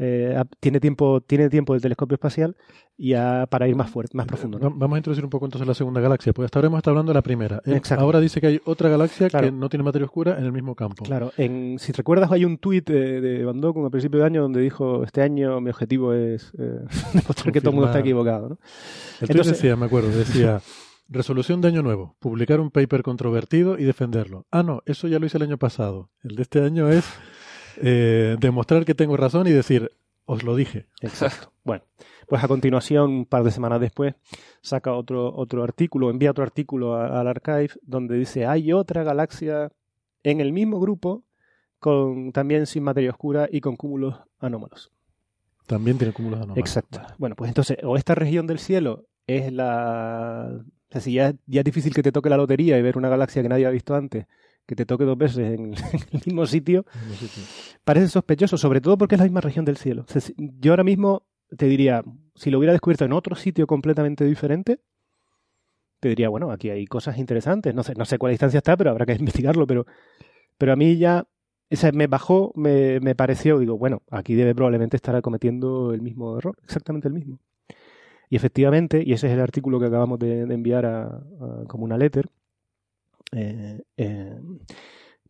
eh, 0.00 0.40
tiene 0.60 0.78
tiempo 0.78 1.20
tiene 1.20 1.50
tiempo 1.50 1.72
del 1.72 1.82
telescopio 1.82 2.14
espacial 2.14 2.56
y 2.96 3.14
para 3.50 3.68
ir 3.68 3.76
más 3.76 3.90
fuerte, 3.90 4.16
más 4.16 4.26
profundo. 4.26 4.58
Vamos 4.60 4.94
a 4.94 4.98
introducir 4.98 5.24
un 5.24 5.30
poco 5.30 5.46
entonces 5.46 5.66
la 5.66 5.74
segunda 5.74 6.00
galaxia, 6.00 6.32
porque 6.32 6.46
hasta 6.46 6.58
ahora 6.58 6.68
hemos 6.68 6.78
estado 6.78 6.92
hablando 6.92 7.10
de 7.10 7.14
la 7.14 7.22
primera. 7.22 7.60
Eh, 7.66 7.80
ahora 7.96 8.20
dice 8.20 8.40
que 8.40 8.46
hay 8.46 8.60
otra 8.64 8.88
galaxia 8.88 9.28
que 9.28 9.50
no 9.50 9.68
tiene 9.68 9.82
materia 9.82 10.06
oscura 10.06 10.38
en 10.38 10.44
el 10.44 10.52
mismo 10.52 10.74
campo. 10.74 11.04
Claro, 11.04 11.32
en, 11.36 11.78
si 11.80 11.92
recuerdas 11.92 12.30
hay 12.30 12.44
un 12.44 12.58
tuit 12.58 12.88
de, 12.88 13.20
de 13.20 13.44
Van 13.44 13.60
Dock 13.60 13.76
a 13.84 13.90
principio 13.90 14.20
de 14.20 14.26
año 14.26 14.42
donde 14.42 14.60
dijo 14.60 15.02
este 15.04 15.22
año 15.22 15.60
mi 15.60 15.70
objetivo 15.70 16.14
es 16.14 16.52
eh, 16.58 16.80
demostrar 17.12 17.52
que 17.52 17.60
todo 17.60 17.70
el 17.70 17.76
mundo 17.76 17.88
está 17.88 18.00
equivocado. 18.00 18.48
¿no? 18.50 18.58
El 19.20 19.28
tuit 19.28 19.44
decía, 19.44 19.76
me 19.76 19.86
acuerdo, 19.86 20.10
decía 20.10 20.60
Resolución 21.10 21.62
de 21.62 21.68
año 21.68 21.82
nuevo, 21.82 22.16
publicar 22.18 22.60
un 22.60 22.70
paper 22.70 23.02
controvertido 23.02 23.78
y 23.78 23.84
defenderlo. 23.84 24.46
Ah, 24.50 24.62
no, 24.62 24.82
eso 24.84 25.08
ya 25.08 25.18
lo 25.18 25.24
hice 25.24 25.38
el 25.38 25.44
año 25.44 25.56
pasado. 25.56 26.10
El 26.22 26.36
de 26.36 26.42
este 26.42 26.62
año 26.62 26.90
es 26.90 27.06
eh, 27.82 28.36
demostrar 28.40 28.84
que 28.84 28.94
tengo 28.94 29.16
razón 29.16 29.46
y 29.46 29.50
decir, 29.50 29.90
os 30.24 30.42
lo 30.42 30.54
dije. 30.56 30.86
Exacto. 31.00 31.52
Bueno, 31.64 31.84
pues 32.26 32.44
a 32.44 32.48
continuación, 32.48 33.10
un 33.10 33.26
par 33.26 33.42
de 33.42 33.50
semanas 33.50 33.80
después, 33.80 34.14
saca 34.60 34.92
otro, 34.92 35.34
otro 35.34 35.64
artículo, 35.64 36.10
envía 36.10 36.30
otro 36.30 36.44
artículo 36.44 36.96
al 36.96 37.26
archive 37.26 37.70
donde 37.82 38.16
dice, 38.16 38.46
hay 38.46 38.72
otra 38.72 39.02
galaxia 39.02 39.72
en 40.22 40.40
el 40.40 40.52
mismo 40.52 40.80
grupo 40.80 41.24
con, 41.78 42.32
también 42.32 42.66
sin 42.66 42.82
materia 42.82 43.10
oscura 43.10 43.48
y 43.50 43.60
con 43.60 43.76
cúmulos 43.76 44.16
anómalos. 44.38 44.92
También 45.66 45.98
tiene 45.98 46.12
cúmulos 46.12 46.38
anómalos. 46.38 46.58
Exacto. 46.58 47.00
Bueno, 47.18 47.36
pues 47.36 47.48
entonces, 47.48 47.78
o 47.82 47.96
esta 47.96 48.14
región 48.14 48.46
del 48.46 48.58
cielo 48.58 49.06
es 49.26 49.52
la... 49.52 50.50
O 50.60 50.92
sea, 50.92 51.00
si 51.00 51.12
ya, 51.12 51.34
ya 51.46 51.60
es 51.60 51.64
difícil 51.64 51.94
que 51.94 52.02
te 52.02 52.12
toque 52.12 52.30
la 52.30 52.38
lotería 52.38 52.78
y 52.78 52.82
ver 52.82 52.96
una 52.96 53.10
galaxia 53.10 53.42
que 53.42 53.48
nadie 53.48 53.66
ha 53.66 53.70
visto 53.70 53.94
antes, 53.94 54.26
que 54.68 54.76
te 54.76 54.84
toque 54.86 55.04
dos 55.04 55.16
veces 55.18 55.38
en, 55.58 55.72
el 56.12 56.20
mismo 56.26 56.46
sitio, 56.46 56.84
parece 57.84 58.06
sospechoso, 58.08 58.58
sobre 58.58 58.80
todo 58.80 58.98
porque 58.98 59.14
es 59.14 59.18
la 59.18 59.24
misma 59.24 59.40
región 59.40 59.64
del 59.64 59.78
cielo. 59.78 60.04
O 60.06 60.12
sea, 60.12 60.22
yo 60.36 60.72
ahora 60.72 60.84
mismo 60.84 61.26
te 61.56 61.66
diría, 61.66 62.04
si 62.34 62.50
lo 62.50 62.58
hubiera 62.58 62.72
descubierto 62.74 63.06
en 63.06 63.14
otro 63.14 63.34
sitio 63.34 63.66
completamente 63.66 64.24
diferente, 64.26 64.80
te 66.00 66.10
diría, 66.10 66.28
bueno, 66.28 66.50
aquí 66.52 66.70
hay 66.70 66.86
cosas 66.86 67.18
interesantes. 67.18 67.74
No 67.74 67.82
sé, 67.82 67.94
no 67.96 68.04
sé 68.04 68.18
cuál 68.18 68.30
distancia 68.32 68.58
está, 68.58 68.76
pero 68.76 68.90
habrá 68.90 69.06
que 69.06 69.12
investigarlo. 69.18 69.66
Pero, 69.66 69.86
pero 70.58 70.72
a 70.72 70.76
mí 70.76 70.96
ya 70.98 71.26
esa 71.70 71.90
me 71.92 72.06
bajó, 72.06 72.52
me, 72.54 73.00
me 73.00 73.14
pareció, 73.14 73.58
digo, 73.58 73.78
bueno, 73.78 74.02
aquí 74.10 74.34
debe 74.34 74.54
probablemente 74.54 74.96
estar 74.96 75.20
cometiendo 75.22 75.92
el 75.94 76.02
mismo 76.02 76.38
error, 76.38 76.56
exactamente 76.62 77.08
el 77.08 77.14
mismo. 77.14 77.40
Y 78.30 78.36
efectivamente, 78.36 79.02
y 79.04 79.14
ese 79.14 79.26
es 79.28 79.32
el 79.32 79.40
artículo 79.40 79.80
que 79.80 79.86
acabamos 79.86 80.18
de, 80.18 80.44
de 80.46 80.54
enviar 80.54 80.84
a, 80.84 81.04
a- 81.06 81.64
como 81.66 81.84
una 81.84 81.96
letter, 81.96 82.28
eh, 83.32 83.80
eh, 83.96 84.38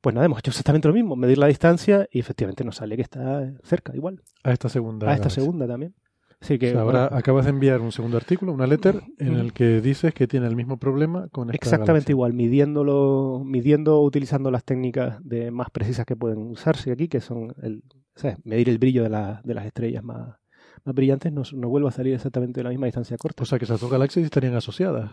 pues 0.01 0.15
nada, 0.15 0.27
hemos 0.27 0.39
hecho 0.39 0.51
exactamente 0.51 0.87
lo 0.89 0.95
mismo, 0.95 1.17
medir 1.17 1.39
la 1.39 1.47
distancia 1.49 2.09
y 2.13 2.21
efectivamente 2.21 2.65
nos 2.65 2.77
sale 2.77 2.97
que 2.97 3.03
está 3.03 3.53
cerca, 3.65 3.95
igual, 3.97 4.23
A 4.45 4.53
esta 4.53 4.69
segunda. 4.69 5.11
a 5.11 5.15
esta 5.15 5.31
segunda 5.31 5.67
también. 5.67 5.95
Así 6.41 6.57
que 6.57 6.69
O 6.69 6.71
sea, 6.71 6.81
ahora 6.83 7.01
bueno, 7.09 7.17
acabas 7.19 7.47
de 7.47 7.51
enviar 7.51 7.81
un 7.81 7.91
segundo 7.91 8.17
artículo, 8.17 8.53
una 8.53 8.69
letter, 8.69 9.03
en 9.19 9.35
el 9.35 9.53
que 9.53 9.81
dices 9.81 10.15
que 10.15 10.29
tiene 10.29 10.47
el 10.47 10.55
mismo 10.55 10.77
problema 10.79 11.27
con 11.31 11.49
esta 11.51 11.57
exactamente 11.57 11.91
galaxia. 11.91 12.13
igual, 12.13 12.33
midiéndolo, 12.33 13.43
midiendo, 13.45 14.01
utilizando 14.03 14.53
las 14.53 14.63
técnicas 14.63 15.19
de 15.25 15.51
más 15.51 15.69
precisas 15.71 16.07
que 16.07 16.15
pueden 16.15 16.39
usarse 16.39 16.93
aquí, 16.93 17.09
que 17.09 17.21
son 17.21 17.55
el, 17.61 17.83
¿sabes? 18.15 18.37
medir 18.45 18.69
el 18.69 18.79
brillo 18.79 19.03
de, 19.03 19.09
la- 19.09 19.41
de 19.45 19.55
las 19.55 19.67
estrellas 19.67 20.05
más, 20.05 20.37
más 20.85 20.95
brillantes, 20.95 21.33
nos, 21.33 21.53
nos 21.55 21.69
vuelve 21.71 21.89
a 21.89 21.91
salir 21.91 22.15
exactamente 22.15 22.63
la 22.63 22.71
misma 22.71 22.87
distancia 22.87 23.17
corta. 23.17 23.43
O 23.43 23.47
sea, 23.47 23.59
que 23.59 23.65
esas 23.65 23.81
dos 23.81 23.91
galaxias 23.91 24.25
estarían 24.25 24.55
asociadas. 24.55 25.11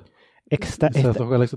Exta- 0.49 0.89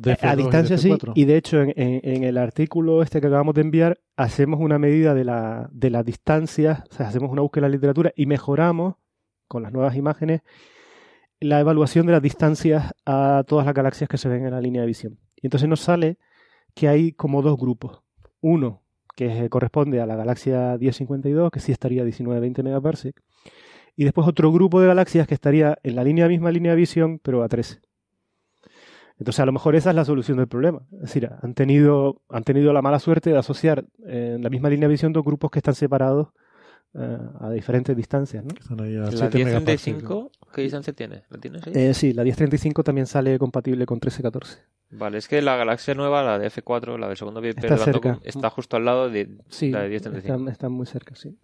de 0.01 0.13
a 0.13 0.17
F2 0.17 0.33
y 0.33 0.37
distancia 0.37 0.77
de 0.77 0.83
sí, 0.83 0.91
F4. 0.91 1.13
y 1.15 1.25
de 1.27 1.37
hecho 1.37 1.61
en, 1.61 1.73
en- 1.77 2.01
en 2.03 2.25
el 2.25 2.39
artículo 2.39 3.03
este 3.03 3.21
que 3.21 3.27
acabamos 3.27 3.55
de 3.55 3.61
enviar 3.61 4.01
hacemos 4.17 4.61
una 4.61 4.79
medida 4.79 5.15
de 5.15 5.25
la, 5.25 5.69
de 5.73 5.91
las 5.91 6.05
distancias, 6.05 6.83
o 6.91 6.95
sea, 6.95 7.09
hacemos 7.09 7.31
una 7.31 7.43
búsqueda 7.43 7.67
en 7.67 7.73
la 7.73 7.77
literatura 7.77 8.13
y 8.17 8.27
mejoramos 8.27 8.95
con 9.47 9.63
las 9.63 9.73
nuevas 9.73 9.95
imágenes 9.97 10.41
la 11.41 11.61
evaluación 11.61 12.07
de 12.07 12.13
las 12.13 12.23
distancias 12.23 12.93
a 13.07 13.45
todas 13.47 13.65
las 13.67 13.75
galaxias 13.75 14.09
que 14.09 14.19
se 14.19 14.29
ven 14.29 14.45
en 14.47 14.51
la 14.53 14.61
línea 14.61 14.81
de 14.81 14.89
visión. 14.89 15.19
Y 15.37 15.47
entonces 15.47 15.69
nos 15.69 15.81
sale 15.81 16.19
que 16.75 16.89
hay 16.89 17.13
como 17.13 17.43
dos 17.43 17.57
grupos. 17.57 18.03
Uno 18.41 18.83
que 19.15 19.45
eh, 19.45 19.49
corresponde 19.49 20.01
a 20.01 20.07
la 20.07 20.17
galaxia 20.17 20.77
1052, 20.79 21.51
que 21.53 21.61
sí 21.61 21.71
estaría 21.73 22.03
a 22.03 22.05
19-20 22.07 22.63
megaparsec, 22.65 23.21
y 23.97 24.05
después 24.05 24.27
otro 24.27 24.51
grupo 24.53 24.81
de 24.81 24.87
galaxias 24.89 25.27
que 25.29 25.35
estaría 25.35 25.79
en 25.83 25.95
la 25.97 26.05
línea 26.05 26.27
misma 26.29 26.51
línea 26.51 26.73
de 26.73 26.77
visión, 26.77 27.19
pero 27.23 27.43
a 27.43 27.49
13. 27.49 27.81
Entonces, 29.19 29.41
a 29.41 29.47
lo 29.47 29.53
mejor 29.53 29.75
esa 29.75 29.91
es 29.91 29.97
la 29.97 30.05
solución 30.05 30.39
del 30.39 30.47
problema. 30.49 30.83
Es 30.93 31.01
decir, 31.01 31.29
han 31.43 31.55
tenido, 31.55 32.23
han 32.29 32.45
tenido 32.45 32.73
la 32.73 32.83
mala 32.83 32.99
suerte 33.01 33.31
de 33.31 33.39
asociar 33.39 33.85
eh, 34.07 34.35
en 34.37 34.43
la 34.45 34.51
misma 34.51 34.69
línea 34.71 34.87
de 34.89 34.93
visión 34.93 35.13
dos 35.13 35.25
grupos 35.25 35.51
que 35.51 35.59
están 35.59 35.75
separados 35.75 36.29
eh, 36.95 37.19
a 37.41 37.51
diferentes 37.51 37.97
distancias. 37.97 38.45
¿no? 38.45 38.51
Que 38.55 38.61
están 38.61 38.81
ahí 38.81 38.97
a 38.97 39.01
La 39.01 39.11
7 39.11 39.45
megaparsecs. 39.45 39.87
1035, 39.87 40.31
¿qué 40.55 40.63
distancia 40.63 40.93
tiene? 40.93 41.25
¿La 41.31 41.39
tienes 41.39 41.67
ahí? 41.67 41.73
Eh, 41.75 41.95
sí, 41.95 42.13
la 42.13 42.23
1035 42.23 42.85
también 42.85 43.07
sale 43.09 43.39
compatible 43.39 43.87
con 43.87 43.97
1314. 43.97 44.59
Vale, 44.91 45.19
es 45.19 45.29
que 45.29 45.43
la 45.43 45.57
galaxia 45.57 45.95
nueva, 45.95 46.23
la 46.23 46.39
de 46.39 46.51
F4, 46.51 46.97
la 46.99 47.09
del 47.09 47.17
segundo 47.19 47.41
Viper 47.43 47.65
Está 47.73 47.85
cerca. 47.85 48.21
Está 48.23 48.49
justo 48.49 48.77
al 48.77 48.85
lado 48.87 49.11
de 49.11 49.29
Sí, 49.49 49.71
la 49.71 49.83
de 49.83 49.89
1035. 49.91 50.33
están, 50.35 50.49
están 50.53 50.73
muy 50.73 50.87
cerca, 50.87 51.15
sí. 51.15 51.37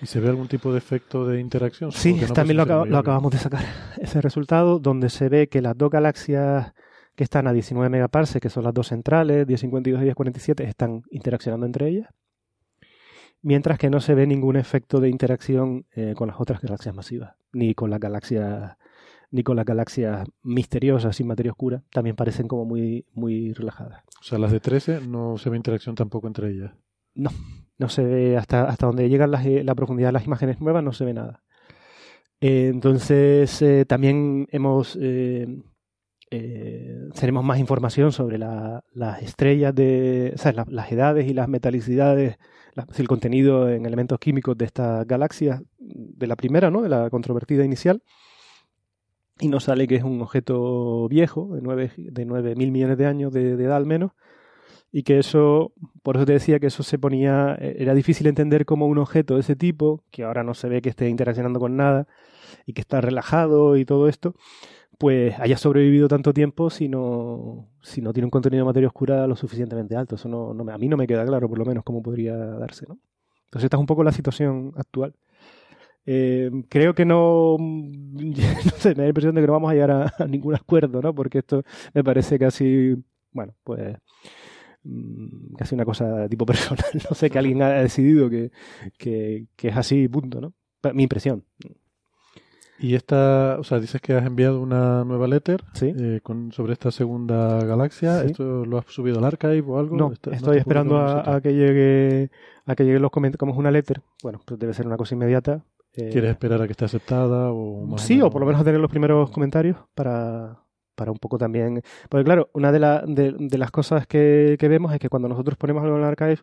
¿Y 0.00 0.06
se 0.06 0.20
ve 0.20 0.28
algún 0.28 0.46
tipo 0.48 0.70
de 0.70 0.78
efecto 0.78 1.26
de 1.26 1.40
interacción? 1.40 1.90
Sí, 1.92 2.14
no, 2.14 2.28
también 2.32 2.58
lo, 2.58 2.64
pues, 2.64 2.70
acaba- 2.74 2.86
lo 2.86 2.98
acabamos 2.98 3.32
de 3.32 3.38
sacar. 3.38 3.64
Ese 4.00 4.20
resultado 4.20 4.78
donde 4.78 5.08
se 5.08 5.28
ve 5.28 5.48
que 5.48 5.60
las 5.62 5.76
dos 5.76 5.90
galaxias 5.90 6.74
que 7.22 7.24
están 7.24 7.46
a 7.46 7.52
19 7.52 7.88
megaparsecs, 7.88 8.42
que 8.42 8.50
son 8.50 8.64
las 8.64 8.74
dos 8.74 8.88
centrales, 8.88 9.46
1052 9.46 10.00
y 10.00 10.04
1047, 10.06 10.64
están 10.64 11.04
interaccionando 11.12 11.66
entre 11.66 11.88
ellas. 11.88 12.08
Mientras 13.42 13.78
que 13.78 13.90
no 13.90 14.00
se 14.00 14.16
ve 14.16 14.26
ningún 14.26 14.56
efecto 14.56 14.98
de 14.98 15.08
interacción 15.08 15.86
eh, 15.92 16.14
con 16.16 16.26
las 16.26 16.40
otras 16.40 16.60
galaxias 16.60 16.92
masivas, 16.92 17.36
ni 17.52 17.74
con 17.74 17.90
las 17.90 18.00
galaxias 18.00 18.76
ni 19.30 19.44
con 19.44 19.54
las 19.56 19.64
galaxias 19.64 20.26
misteriosas 20.42 21.14
sin 21.14 21.28
materia 21.28 21.52
oscura, 21.52 21.84
también 21.92 22.16
parecen 22.16 22.48
como 22.48 22.64
muy, 22.64 23.06
muy 23.12 23.52
relajadas. 23.52 24.02
O 24.20 24.24
sea, 24.24 24.38
las 24.38 24.50
de 24.50 24.58
13 24.58 25.02
no 25.06 25.38
se 25.38 25.48
ve 25.48 25.56
interacción 25.56 25.94
tampoco 25.94 26.26
entre 26.26 26.50
ellas. 26.50 26.72
no 27.14 27.88
se 27.88 28.02
ve 28.02 28.36
hasta, 28.36 28.64
hasta 28.64 28.86
donde 28.86 29.08
llega 29.08 29.28
la, 29.28 29.40
la 29.62 29.74
profundidad 29.76 30.08
de 30.08 30.12
las 30.14 30.26
imágenes 30.26 30.60
nuevas, 30.60 30.82
no 30.82 30.92
se 30.92 31.04
ve 31.04 31.14
nada. 31.14 31.44
Eh, 32.42 32.66
entonces, 32.66 33.62
eh, 33.62 33.84
también 33.86 34.48
hemos 34.50 34.98
eh, 35.00 35.46
eh, 36.32 37.08
tenemos 37.18 37.44
más 37.44 37.58
información 37.58 38.10
sobre 38.10 38.38
la- 38.38 38.82
las 38.94 39.22
estrellas 39.22 39.74
de, 39.74 40.32
o 40.34 40.38
sea, 40.38 40.52
la- 40.52 40.66
las 40.68 40.90
edades 40.90 41.28
y 41.28 41.34
las 41.34 41.46
metalicidades, 41.48 42.38
la- 42.74 42.86
el 42.96 43.06
contenido 43.08 43.68
en 43.68 43.84
elementos 43.86 44.18
químicos 44.18 44.56
de 44.56 44.64
estas 44.64 45.06
galaxias, 45.06 45.62
de 45.78 46.26
la 46.26 46.36
primera, 46.36 46.70
¿no? 46.70 46.80
De 46.82 46.88
la 46.88 47.10
controvertida 47.10 47.64
inicial. 47.64 48.02
Y 49.40 49.48
nos 49.48 49.64
sale 49.64 49.86
que 49.86 49.96
es 49.96 50.04
un 50.04 50.20
objeto 50.22 51.08
viejo, 51.08 51.54
de 51.54 51.60
9 51.62 51.90
de 51.96 52.24
nueve 52.24 52.54
mil 52.54 52.70
millones 52.70 52.96
de 52.98 53.06
años 53.06 53.32
de, 53.32 53.56
de 53.56 53.64
edad 53.64 53.76
al 53.76 53.86
menos, 53.86 54.12
y 54.92 55.02
que 55.02 55.18
eso, 55.18 55.72
por 56.02 56.16
eso 56.16 56.26
te 56.26 56.34
decía 56.34 56.60
que 56.60 56.66
eso 56.66 56.82
se 56.82 56.98
ponía, 56.98 57.56
eh, 57.60 57.76
era 57.78 57.94
difícil 57.94 58.26
entender 58.26 58.64
cómo 58.66 58.86
un 58.86 58.98
objeto 58.98 59.34
de 59.34 59.40
ese 59.40 59.56
tipo, 59.56 60.04
que 60.10 60.22
ahora 60.24 60.44
no 60.44 60.54
se 60.54 60.68
ve 60.68 60.82
que 60.82 60.90
esté 60.90 61.08
interaccionando 61.08 61.58
con 61.60 61.76
nada 61.76 62.06
y 62.66 62.74
que 62.74 62.82
está 62.82 63.00
relajado 63.00 63.76
y 63.76 63.84
todo 63.84 64.06
esto, 64.08 64.34
pues 65.02 65.34
haya 65.40 65.58
sobrevivido 65.58 66.06
tanto 66.06 66.32
tiempo 66.32 66.70
si 66.70 66.88
no, 66.88 67.68
si 67.80 68.00
no 68.00 68.12
tiene 68.12 68.26
un 68.26 68.30
contenido 68.30 68.62
de 68.62 68.66
materia 68.66 68.86
oscura 68.86 69.26
lo 69.26 69.34
suficientemente 69.34 69.96
alto. 69.96 70.14
Eso 70.14 70.28
no, 70.28 70.54
no 70.54 70.72
a 70.72 70.78
mí 70.78 70.86
no 70.86 70.96
me 70.96 71.08
queda 71.08 71.26
claro, 71.26 71.48
por 71.48 71.58
lo 71.58 71.64
menos, 71.64 71.82
cómo 71.82 72.04
podría 72.04 72.36
darse. 72.36 72.86
¿no? 72.88 73.00
Entonces, 73.46 73.64
esta 73.64 73.78
es 73.78 73.80
un 73.80 73.86
poco 73.86 74.04
la 74.04 74.12
situación 74.12 74.72
actual. 74.76 75.16
Eh, 76.06 76.52
creo 76.68 76.94
que 76.94 77.04
no, 77.04 77.56
no 77.58 78.70
sé, 78.78 78.90
me 78.90 78.94
da 78.94 79.02
la 79.02 79.08
impresión 79.08 79.34
de 79.34 79.40
que 79.40 79.46
no 79.48 79.54
vamos 79.54 79.72
a 79.72 79.74
llegar 79.74 79.90
a, 79.90 80.26
ningún 80.28 80.54
acuerdo, 80.54 81.02
¿no? 81.02 81.12
Porque 81.12 81.38
esto 81.38 81.64
me 81.94 82.04
parece 82.04 82.38
casi, 82.38 82.94
bueno, 83.32 83.56
pues 83.64 83.96
mm, 84.84 85.54
casi 85.56 85.74
una 85.74 85.84
cosa 85.84 86.28
tipo 86.28 86.46
personal. 86.46 86.84
No 87.10 87.16
sé, 87.16 87.28
que 87.28 87.40
alguien 87.40 87.60
ha 87.62 87.70
decidido 87.70 88.30
que, 88.30 88.52
que, 88.98 89.46
que 89.56 89.66
es 89.66 89.76
así, 89.76 90.06
punto, 90.06 90.40
¿no? 90.40 90.54
Mi 90.94 91.02
impresión. 91.02 91.44
Y 92.82 92.94
esta, 92.96 93.56
o 93.60 93.64
sea, 93.64 93.78
dices 93.78 94.00
que 94.00 94.12
has 94.14 94.26
enviado 94.26 94.60
una 94.60 95.04
nueva 95.04 95.28
letter 95.28 95.62
Sí. 95.74 95.94
eh, 95.96 96.20
con, 96.22 96.50
sobre 96.52 96.72
esta 96.72 96.90
segunda 96.90 97.64
galaxia. 97.64 98.20
Sí. 98.22 98.26
¿Esto 98.32 98.64
lo 98.66 98.78
has 98.78 98.86
subido 98.88 99.18
al 99.18 99.24
archive 99.24 99.62
o 99.66 99.78
algo? 99.78 99.96
No, 99.96 100.12
Está- 100.12 100.32
estoy 100.32 100.58
esperando 100.58 100.98
a, 100.98 101.40
que 101.40 101.54
llegue 101.54 102.30
a 102.66 102.74
que 102.74 102.84
lleguen 102.84 103.00
los 103.02 103.10
comentarios. 103.12 103.38
Como 103.38 103.52
es 103.52 103.58
una 103.58 103.70
letter, 103.70 104.02
bueno, 104.22 104.40
pues 104.44 104.58
debe 104.58 104.74
ser 104.74 104.86
una 104.86 104.96
cosa 104.96 105.14
inmediata. 105.14 105.64
Eh, 105.94 106.08
¿Quieres 106.10 106.30
esperar 106.30 106.60
a 106.60 106.66
que 106.66 106.72
esté 106.72 106.84
aceptada? 106.86 107.52
O 107.52 107.86
más 107.86 108.00
sí, 108.02 108.14
menos- 108.14 108.28
o 108.28 108.30
por 108.32 108.40
lo 108.40 108.46
menos 108.46 108.64
tener 108.64 108.80
los 108.80 108.90
primeros 108.90 109.30
comentarios 109.30 109.76
para, 109.94 110.58
para 110.96 111.12
un 111.12 111.18
poco 111.18 111.38
también. 111.38 111.82
Porque 112.08 112.24
claro, 112.24 112.50
una 112.54 112.72
de, 112.72 112.78
la- 112.80 113.04
de, 113.06 113.32
de 113.38 113.58
las 113.58 113.70
cosas 113.70 114.06
que, 114.08 114.56
que 114.58 114.68
vemos 114.68 114.92
es 114.92 114.98
que 114.98 115.08
cuando 115.08 115.28
nosotros 115.28 115.56
ponemos 115.56 115.84
algo 115.84 115.96
en 115.96 116.02
el 116.02 116.08
archive, 116.08 116.38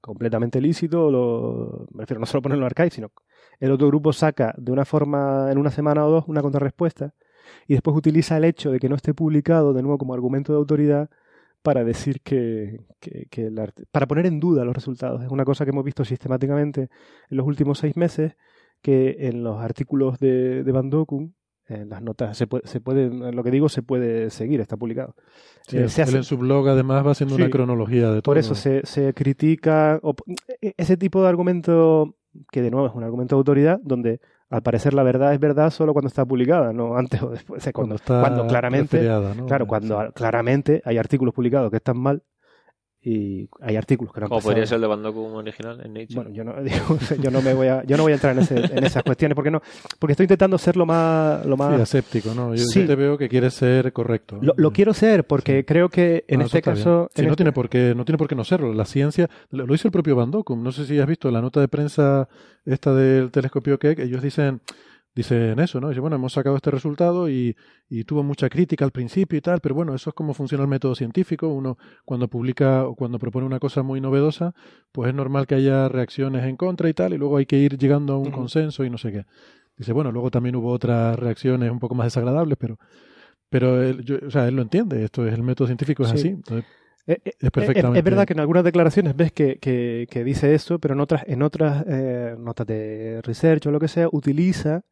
completamente 0.00 0.60
lícito, 0.60 1.10
lo, 1.10 1.86
me 1.92 2.02
refiero 2.02 2.20
no 2.20 2.26
solo 2.26 2.42
ponerlo 2.42 2.62
en 2.62 2.66
el 2.66 2.70
archive, 2.72 2.90
sino 2.90 3.10
el 3.60 3.70
otro 3.72 3.88
grupo 3.88 4.12
saca 4.12 4.54
de 4.58 4.72
una 4.72 4.84
forma, 4.84 5.50
en 5.50 5.58
una 5.58 5.70
semana 5.70 6.04
o 6.06 6.10
dos, 6.10 6.24
una 6.28 6.42
contrarrespuesta 6.42 7.14
y 7.66 7.74
después 7.74 7.96
utiliza 7.96 8.36
el 8.36 8.44
hecho 8.44 8.70
de 8.72 8.78
que 8.78 8.88
no 8.88 8.96
esté 8.96 9.14
publicado 9.14 9.72
de 9.72 9.82
nuevo 9.82 9.98
como 9.98 10.14
argumento 10.14 10.52
de 10.52 10.58
autoridad 10.58 11.10
para 11.62 11.82
decir 11.84 12.20
que, 12.22 12.84
que- 13.00 13.26
que 13.30 13.46
el 13.46 13.58
para 13.90 14.06
poner 14.06 14.26
en 14.26 14.38
duda 14.40 14.64
los 14.64 14.74
resultados. 14.74 15.22
Es 15.22 15.30
una 15.30 15.44
cosa 15.44 15.64
que 15.64 15.70
hemos 15.70 15.84
visto 15.84 16.04
sistemáticamente 16.04 16.88
en 17.30 17.36
los 17.36 17.46
últimos 17.46 17.78
seis 17.78 17.96
meses, 17.96 18.36
que 18.82 19.16
en 19.28 19.42
los 19.42 19.60
artículos 19.62 20.18
de, 20.18 20.62
de 20.62 20.72
Van 20.72 20.90
Dokun, 20.90 21.34
en 21.66 21.88
las 21.88 22.02
notas, 22.02 22.36
se 22.36 22.46
puede, 22.46 22.66
se 22.66 22.80
puede, 22.82 23.08
lo 23.32 23.42
que 23.42 23.50
digo 23.50 23.70
se 23.70 23.80
puede 23.82 24.28
seguir, 24.28 24.60
está 24.60 24.76
publicado. 24.76 25.14
Sí, 25.66 25.78
Eh, 25.78 25.88
se 25.88 26.02
él 26.02 26.08
hace- 26.08 26.16
en 26.18 26.24
su 26.24 26.36
blog 26.36 26.68
además 26.68 27.06
va 27.06 27.12
haciendo 27.12 27.36
Sí. 27.36 27.40
una 27.40 27.50
cronología 27.50 28.10
de 28.10 28.20
todo. 28.20 28.32
Por 28.32 28.36
eso 28.38 28.54
se, 28.54 28.82
se 28.84 29.14
critica 29.14 29.98
o- 30.02 30.14
e- 30.60 30.74
ese 30.76 30.98
tipo 30.98 31.22
de 31.22 31.28
argumento, 31.30 32.14
que 32.50 32.62
de 32.62 32.70
nuevo 32.70 32.86
es 32.88 32.94
un 32.94 33.04
argumento 33.04 33.36
de 33.36 33.38
autoridad, 33.40 33.80
donde 33.82 34.20
al 34.50 34.62
parecer 34.62 34.94
la 34.94 35.02
verdad 35.02 35.32
es 35.34 35.40
verdad 35.40 35.70
solo 35.70 35.92
cuando 35.92 36.08
está 36.08 36.24
publicada, 36.24 36.72
no 36.72 36.96
antes 36.96 37.22
o 37.22 37.30
después. 37.30 37.60
O 37.60 37.64
sea, 37.64 37.72
cuando 37.72 37.96
cuando, 37.96 37.96
está 37.96 38.20
cuando 38.20 38.46
claramente, 38.46 39.00
claro, 39.46 39.64
Sí. 39.64 39.68
cuando 39.68 40.12
claramente 40.14 40.82
hay 40.84 40.98
artículos 40.98 41.34
publicados 41.34 41.70
que 41.70 41.78
están 41.78 41.98
mal 41.98 42.22
y 43.06 43.48
hay 43.60 43.76
artículos 43.76 44.14
que 44.14 44.20
no 44.20 44.26
han 44.26 44.30
pasado. 44.30 44.48
podría 44.50 44.66
ser 44.66 44.76
el 44.76 44.80
de 44.80 44.86
Van 44.86 45.02
Dokum 45.02 45.34
original 45.34 45.78
en 45.84 45.92
Nature. 45.92 46.14
Bueno, 46.14 46.30
yo 46.30 46.42
no, 46.42 46.54
digo, 46.62 46.98
yo 47.22 47.30
no 47.30 47.42
me 47.42 47.52
voy 47.52 47.66
a, 47.66 47.84
yo 47.84 47.96
no 47.98 48.02
voy 48.04 48.12
a 48.12 48.14
entrar 48.14 48.34
en, 48.36 48.42
ese- 48.42 48.56
en 48.76 48.82
esas 48.84 49.02
cuestiones 49.02 49.36
porque 49.36 49.50
no, 49.50 49.60
porque 49.98 50.12
estoy 50.12 50.24
intentando 50.24 50.56
ser 50.56 50.76
lo 50.76 50.86
más, 50.86 51.44
lo 51.44 51.56
más 51.56 51.74
Sí, 51.76 51.82
aséptico, 51.82 52.34
¿no? 52.34 52.54
Yo, 52.54 52.62
yo 52.62 52.64
Sí. 52.64 52.86
te 52.86 52.94
veo 52.94 53.18
que 53.18 53.28
quieres 53.28 53.52
ser 53.54 53.92
correcto. 53.92 54.38
lo, 54.40 54.54
lo 54.56 54.70
quiero 54.72 54.94
ser 54.94 55.24
porque 55.24 55.58
Sí. 55.58 55.64
creo 55.64 55.88
que 55.90 56.24
en 56.28 56.40
este 56.40 56.62
caso, 56.62 57.10
en 57.14 57.24
no, 57.26 57.30
este- 57.32 57.36
tiene 57.36 57.52
por 57.52 57.68
qué, 57.68 57.94
no 57.94 58.04
tiene 58.06 58.16
por 58.18 58.26
qué 58.28 58.34
no 58.34 58.44
serlo. 58.44 58.72
La 58.72 58.86
ciencia, 58.86 59.28
lo, 59.50 59.66
lo 59.66 59.74
hizo 59.74 59.88
el 59.88 59.92
propio 59.92 60.16
Van 60.16 60.30
Dokum. 60.30 60.62
No 60.62 60.72
sé 60.72 60.86
si 60.86 60.98
has 60.98 61.06
visto 61.06 61.30
la 61.30 61.42
nota 61.42 61.60
de 61.60 61.68
prensa 61.68 62.28
esta 62.64 62.94
del 62.94 63.30
telescopio 63.30 63.78
Keck. 63.78 63.98
Ellos 63.98 64.22
dicen, 64.22 64.60
dicen 65.14 65.58
eso, 65.60 65.80
¿no? 65.80 65.88
Dicen, 65.88 66.00
bueno, 66.02 66.16
hemos 66.16 66.32
sacado 66.32 66.56
este 66.56 66.70
resultado 66.70 67.28
y, 67.28 67.56
y 67.88 68.04
tuvo 68.04 68.22
mucha 68.22 68.48
crítica 68.48 68.84
al 68.84 68.90
principio 68.90 69.38
y 69.38 69.40
tal, 69.40 69.60
pero 69.60 69.74
bueno, 69.74 69.94
eso 69.94 70.10
es 70.10 70.14
como 70.14 70.34
funciona 70.34 70.62
el 70.64 70.68
método 70.68 70.94
científico. 70.94 71.48
Uno, 71.48 71.78
cuando 72.04 72.28
publica 72.28 72.84
o 72.86 72.94
cuando 72.94 73.18
propone 73.18 73.46
una 73.46 73.58
cosa 73.60 73.82
muy 73.82 74.00
novedosa, 74.00 74.54
pues 74.92 75.08
es 75.10 75.14
normal 75.14 75.46
que 75.46 75.54
haya 75.54 75.88
reacciones 75.88 76.44
en 76.44 76.56
contra 76.56 76.88
y 76.88 76.94
tal, 76.94 77.14
y 77.14 77.18
luego 77.18 77.36
hay 77.36 77.46
que 77.46 77.56
ir 77.58 77.78
llegando 77.78 78.14
a 78.14 78.18
un 78.18 78.30
consenso 78.30 78.84
y 78.84 78.90
no 78.90 78.98
sé 78.98 79.12
qué. 79.12 79.24
Dice, 79.76 79.92
bueno, 79.92 80.10
luego 80.12 80.30
también 80.30 80.56
hubo 80.56 80.70
otras 80.70 81.18
reacciones 81.18 81.70
un 81.70 81.78
poco 81.80 81.94
más 81.94 82.06
desagradables, 82.06 82.56
pero 82.58 82.78
pero 83.50 83.80
él, 83.82 84.04
yo- 84.04 84.16
o 84.26 84.30
sea, 84.32 84.48
él 84.48 84.56
lo 84.56 84.62
entiende, 84.62 85.04
esto 85.04 85.24
es 85.26 85.32
el 85.34 85.42
método 85.44 85.68
científico 85.68 86.02
es 86.02 86.08
Sí. 86.10 86.16
así. 86.16 86.28
Entonces, 86.28 86.64
Eh, 87.06 87.18
eh, 87.22 87.32
Es 87.38 87.50
perfectamente- 87.50 87.98
Es, 87.98 88.04
verdad 88.04 88.26
que 88.26 88.32
en 88.32 88.40
algunas 88.40 88.64
declaraciones 88.64 89.14
ves 89.14 89.30
que, 89.30 89.58
que- 89.58 90.06
que 90.10 90.24
dice 90.24 90.54
eso, 90.54 90.78
pero 90.78 90.94
en 90.94 91.00
otras, 91.00 91.22
en 91.26 91.42
otras 91.42 91.84
eh, 91.86 92.34
notas 92.38 92.66
de 92.66 93.20
research 93.22 93.66
o 93.66 93.70
lo 93.70 93.78
que 93.78 93.88
sea, 93.88 94.08
utiliza 94.10 94.82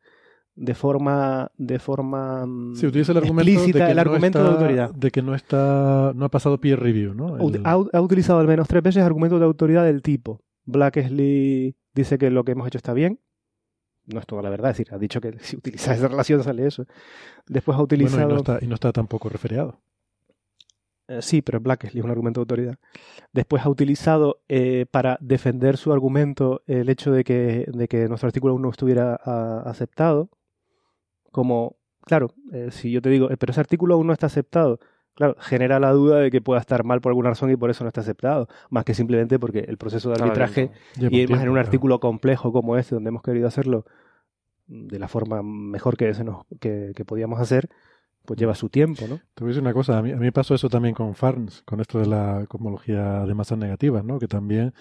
de 0.55 0.75
forma, 0.75 1.51
de 1.57 1.79
forma 1.79 2.45
mm, 2.47 2.75
se 2.77 2.87
utiliza 2.87 3.13
el 3.13 3.19
argumento, 3.19 3.51
de 3.63 3.73
que, 3.73 3.79
el 3.91 3.95
no 3.97 4.01
argumento 4.01 4.39
está, 4.39 4.49
de 4.51 4.55
autoridad. 4.57 4.95
de 4.95 5.11
que 5.11 5.23
no 5.23 5.35
está, 5.35 6.13
no 6.15 6.25
ha 6.27 6.29
pasado 6.29 6.59
peer 6.61 6.79
review, 6.81 7.15
¿no? 7.15 7.37
El- 7.39 7.63
Ha, 7.65 7.73
ha 7.73 8.01
utilizado 8.01 8.39
al 8.39 8.47
menos 8.47 8.69
tres 8.69 8.83
veces 8.83 9.03
argumentos 9.03 9.41
de 9.41 9.47
autoridad 9.47 9.85
del 9.85 10.03
tipo. 10.03 10.41
Blackesley 10.65 11.75
dice 11.95 12.19
que 12.19 12.31
lo 12.31 12.45
que 12.45 12.53
hemos 12.53 12.67
hecho 12.67 12.79
está 12.79 12.93
bien. 12.93 13.19
No 14.07 14.19
es 14.21 14.27
toda 14.27 14.43
la 14.43 14.51
verdad, 14.51 14.73
es 14.73 14.79
decir, 14.79 14.95
ha 14.95 14.99
dicho 14.99 15.21
que 15.21 15.33
si 15.41 15.57
utilizas 15.57 15.97
esa 15.99 16.09
relación 16.09 16.43
sale 16.43 16.67
eso. 16.67 16.85
Después 17.47 17.75
ha 17.75 17.79
bueno, 17.79 17.85
utilizado. 17.85 18.29
y 18.31 18.33
no 18.33 18.37
está, 18.39 18.59
y 18.61 18.67
no 18.67 18.75
está 18.75 18.93
tampoco 18.93 19.29
referiado. 19.29 19.81
Eh, 21.09 21.21
sí, 21.23 21.43
pero 21.43 21.61
Blackesley 21.61 22.01
es 22.01 22.05
un 22.05 22.11
argumento 22.11 22.41
de 22.41 22.43
autoridad. 22.43 22.79
Después 23.33 23.65
ha 23.65 23.69
utilizado 23.69 24.43
eh, 24.49 24.87
para 24.91 25.19
defender 25.21 25.77
su 25.77 25.93
argumento 25.93 26.63
el 26.67 26.89
hecho 26.89 27.11
de 27.11 27.25
que, 27.25 27.67
de 27.73 27.89
que 27.89 28.09
nuestro 28.09 28.29
artículo 28.29 28.53
aún 28.53 28.63
no 28.63 28.71
estuviera 28.71 29.19
ah, 29.25 29.63
aceptado. 29.67 30.29
Como, 31.33 31.77
claro, 32.03 32.33
eh, 32.53 32.69
si 32.71 32.93
yo 32.93 33.03
te 33.03 33.11
digo, 33.11 33.31
eh, 33.31 33.37
pero 33.37 33.51
ese 33.51 33.61
artículo 33.61 33.95
aún 33.95 34.07
no 34.07 34.13
está 34.13 34.27
aceptado, 34.27 34.79
claro, 35.15 35.35
genera 35.41 35.81
la 35.81 35.91
duda 35.91 36.19
de 36.19 36.31
que 36.31 36.41
pueda 36.41 36.61
estar 36.61 36.85
mal 36.85 37.01
por 37.01 37.11
alguna 37.11 37.31
razón 37.31 37.51
y 37.51 37.57
por 37.57 37.71
eso 37.71 37.83
no 37.83 37.89
está 37.89 38.03
aceptado. 38.03 38.49
Más 38.71 38.85
que 38.85 38.95
simplemente 38.95 39.39
porque 39.41 39.61
el 39.61 39.79
proceso 39.79 40.11
de 40.11 40.23
arbitraje 40.23 40.71
y 40.97 41.27
más 41.27 41.43
en 41.43 41.49
un 41.49 41.55
claro. 41.55 41.67
artículo 41.67 41.99
complejo 41.99 42.53
como 42.53 42.77
este, 42.77 42.95
donde 42.95 43.09
hemos 43.09 43.23
querido 43.23 43.49
hacerlo 43.49 43.85
de 44.67 44.99
la 44.99 45.09
forma 45.09 45.43
mejor 45.43 45.97
que, 45.97 46.15
se 46.15 46.25
nos, 46.25 46.47
que, 46.61 46.93
que 46.95 47.05
podíamos 47.05 47.41
hacer, 47.41 47.69
pues 48.25 48.39
lleva 48.39 48.55
su 48.55 48.69
tiempo, 48.69 49.07
¿no? 49.09 49.17
Te 49.35 49.43
voy 49.43 49.49
a 49.49 49.51
decir 49.51 49.63
una 49.63 49.75
cosa, 49.75 49.99
a 49.99 50.03
mí, 50.03 50.13
a 50.13 50.17
mí 50.17 50.21
me 50.21 50.33
pasó 50.33 50.55
eso 50.55 50.69
también 50.69 50.95
con 50.95 51.15
Farns, 51.15 51.63
con 51.63 51.81
esto 51.81 51.99
de 51.99 52.07
la 52.07 52.45
cosmología 52.49 53.25
de 53.27 53.35
masas 53.35 53.59
negativas, 53.59 54.05
¿no? 54.05 54.19
Que 54.19 54.29
también 54.29 54.73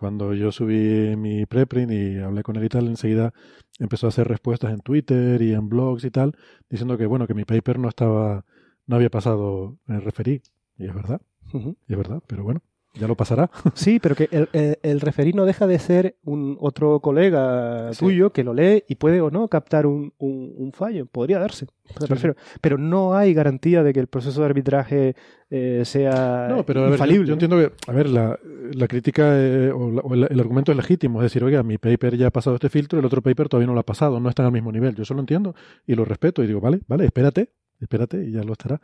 cuando 0.00 0.32
yo 0.32 0.50
subí 0.50 1.14
mi 1.14 1.44
preprint 1.44 1.92
y 1.92 2.18
hablé 2.18 2.42
con 2.42 2.56
él 2.56 2.64
y 2.64 2.70
tal, 2.70 2.88
enseguida 2.88 3.34
empezó 3.78 4.06
a 4.06 4.08
hacer 4.08 4.26
respuestas 4.26 4.72
en 4.72 4.80
Twitter 4.80 5.42
y 5.42 5.52
en 5.52 5.68
blogs 5.68 6.04
y 6.04 6.10
tal, 6.10 6.38
diciendo 6.70 6.96
que 6.96 7.04
bueno, 7.04 7.26
que 7.26 7.34
mi 7.34 7.44
paper 7.44 7.78
no 7.78 7.90
estaba, 7.90 8.46
no 8.86 8.96
había 8.96 9.10
pasado 9.10 9.76
el 9.88 10.00
referí. 10.00 10.40
Y 10.78 10.86
es 10.86 10.94
verdad, 10.94 11.20
y 11.52 11.92
es 11.92 11.98
verdad, 11.98 12.22
pero 12.26 12.44
bueno, 12.44 12.62
ya 12.94 13.06
lo 13.06 13.16
pasará. 13.16 13.50
Sí, 13.74 13.98
pero 14.00 14.14
que 14.14 14.28
el, 14.32 14.48
el, 14.52 14.78
el 14.82 15.00
referí 15.00 15.32
no 15.32 15.44
deja 15.44 15.66
de 15.66 15.78
ser 15.78 16.16
un 16.24 16.56
otro 16.60 17.00
colega 17.00 17.92
Sí. 17.92 18.00
tuyo 18.04 18.30
que 18.32 18.44
lo 18.44 18.52
lee 18.54 18.84
y 18.88 18.96
puede 18.96 19.20
o 19.20 19.30
no 19.30 19.48
captar 19.48 19.86
un, 19.86 20.12
un, 20.18 20.52
un 20.56 20.72
fallo. 20.72 21.06
Podría 21.06 21.38
darse. 21.38 21.66
Sí. 21.86 22.28
Pero 22.60 22.78
no 22.78 23.14
hay 23.14 23.34
garantía 23.34 23.82
de 23.82 23.92
que 23.92 24.00
el 24.00 24.06
proceso 24.06 24.40
de 24.40 24.46
arbitraje 24.46 25.14
eh, 25.50 25.82
sea 25.84 26.46
No, 26.48 26.64
pero 26.64 26.80
a 26.80 26.82
ver, 26.84 26.90
yo, 26.90 26.94
infalible. 26.96 27.26
yo 27.26 27.32
entiendo 27.32 27.56
que, 27.58 27.72
a 27.90 27.92
ver, 27.92 28.08
la, 28.08 28.38
la 28.74 28.86
crítica 28.88 29.32
eh, 29.36 29.72
o, 29.72 29.90
la- 29.90 30.00
o 30.02 30.14
el, 30.14 30.28
el 30.30 30.38
argumento 30.40 30.70
es 30.70 30.76
legítimo, 30.76 31.20
es 31.20 31.24
decir, 31.24 31.42
oiga, 31.42 31.62
mi 31.64 31.78
paper 31.78 32.16
ya 32.16 32.28
ha 32.28 32.30
pasado 32.30 32.54
este 32.56 32.68
filtro, 32.68 32.98
el 33.00 33.04
otro 33.04 33.20
paper 33.22 33.48
todavía 33.48 33.66
no 33.66 33.74
lo 33.74 33.80
ha 33.80 33.86
pasado, 33.86 34.20
no 34.20 34.28
está 34.28 34.44
al 34.46 34.52
mismo 34.52 34.70
nivel. 34.70 34.94
Yo 34.94 35.02
eso 35.02 35.14
lo 35.14 35.20
entiendo 35.20 35.54
y 35.86 35.94
lo 35.96 36.04
respeto 36.04 36.44
y 36.44 36.46
digo, 36.46 36.60
vale, 36.60 36.80
vale, 36.86 37.06
espérate, 37.06 37.50
espérate 37.80 38.24
y 38.24 38.32
ya 38.32 38.42
lo 38.42 38.52
estará. 38.52 38.80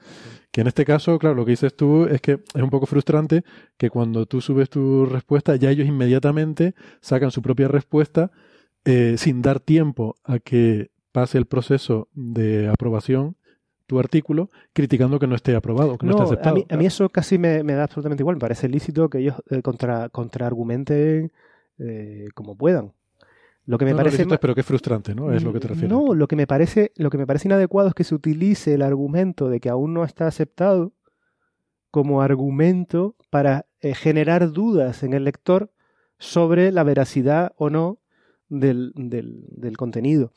Que 0.51 0.63
en 0.63 0.67
este 0.67 0.85
caso, 0.85 1.19
claro, 1.19 1.35
lo 1.35 1.45
que 1.45 1.53
dices 1.53 1.75
tú 1.77 2.05
es 2.05 2.21
que 2.21 2.41
es 2.55 2.63
un 2.63 2.71
poco 2.71 2.87
frustrante 2.87 3.45
que 3.77 3.91
cuando 3.91 4.27
tú 4.27 4.41
subes 4.41 4.71
tu 4.71 5.07
respuesta, 5.07 5.57
ya 5.57 5.71
ellos 5.71 5.87
inmediatamente 5.87 6.75
sacan 7.01 7.31
su 7.31 7.43
propia 7.43 7.69
respuesta 7.69 8.31
eh, 8.85 9.17
sin 9.19 9.43
dar 9.43 9.61
tiempo 9.61 10.17
a 10.25 10.39
que 10.39 10.91
pase 11.13 11.39
el 11.39 11.47
proceso 11.47 12.09
de 12.13 12.69
aprobación 12.69 13.37
tu 13.87 13.99
artículo, 13.99 14.51
criticando 14.73 15.19
que 15.19 15.27
no 15.27 15.37
esté 15.37 15.55
aprobado, 15.55 15.97
que 15.97 16.07
no, 16.07 16.13
esté 16.13 16.23
a 16.23 16.25
aceptado. 16.25 16.65
a 16.69 16.77
mí 16.77 16.87
eso 16.87 17.09
casi 17.09 17.39
me, 17.39 17.63
me 17.63 17.75
da 17.75 17.85
absolutamente 17.85 18.23
igual. 18.23 18.37
Me 18.37 18.41
parece 18.41 18.69
lícito 18.69 19.09
que 19.09 19.19
ellos 19.19 19.37
eh, 19.51 19.63
contra, 19.63 20.09
contraargumenten 20.09 21.33
eh, 21.79 22.29
como 22.35 22.57
puedan. 22.57 22.93
Lo 23.67 23.79
que 23.79 23.85
me 23.85 23.91
No, 23.91 23.97
parece 23.99 24.25
pero 24.39 24.55
frustrante, 24.63 25.15
¿no? 25.15 25.33
Es 25.33 25.43
lo 25.43 25.53
que 25.53 25.61
te 25.61 25.69
refieres. 25.69 25.91
No, 25.91 26.15
lo 26.15 26.27
que 26.29 26.37
me 26.37 26.47
parece, 26.47 26.93
lo 26.97 27.11
que 27.11 27.19
me 27.19 27.27
parece 27.27 27.49
inadecuado 27.49 27.89
es 27.89 27.95
que 27.95 28.05
se 28.05 28.15
utilice 28.15 28.75
el 28.75 28.83
argumento 28.83 29.49
de 29.49 29.61
que 29.61 29.69
aún 29.69 29.93
no 29.93 30.05
está 30.05 30.27
aceptado 30.27 30.93
como 31.91 32.23
argumento 32.23 33.17
para 33.31 33.67
eh, 33.81 33.95
generar 33.95 34.53
dudas 34.53 35.03
en 35.03 35.15
el 35.15 35.25
lector 35.25 35.73
sobre 36.19 36.71
la 36.73 36.83
veracidad 36.85 37.53
o 37.57 37.71
no 37.71 37.99
del, 38.49 38.93
del- 38.95 39.45
del 39.49 39.77
contenido. 39.77 40.33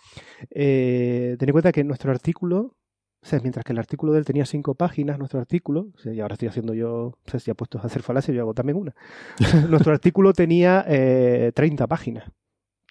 Eh, 0.50 1.36
ten 1.38 1.50
en 1.50 1.54
cuenta 1.54 1.72
que 1.72 1.84
nuestro 1.84 2.12
artículo, 2.12 2.76
o 3.22 3.26
sea, 3.26 3.40
mientras 3.42 3.64
que 3.66 3.74
el 3.74 3.80
artículo 3.80 4.14
de 4.14 4.20
él 4.20 4.26
tenía 4.26 4.46
cinco 4.46 4.74
páginas, 4.76 5.20
nuestro 5.20 5.40
artículo, 5.40 5.88
o 5.94 5.98
sea, 6.00 6.14
y 6.14 6.20
ahora 6.20 6.34
estoy 6.34 6.48
haciendo 6.48 6.74
yo, 6.74 6.92
o 6.94 7.18
sea, 7.26 7.40
si 7.40 7.52
a 7.52 7.56
hacer 7.84 8.02
falacia, 8.02 8.34
yo 8.34 8.42
hago 8.42 8.54
también 8.54 8.78
una. 8.78 8.96
nuestro 9.70 9.92
artículo 9.94 10.34
tenía 10.34 10.84
eh, 10.88 11.52
30 11.54 11.86
páginas, 11.88 12.32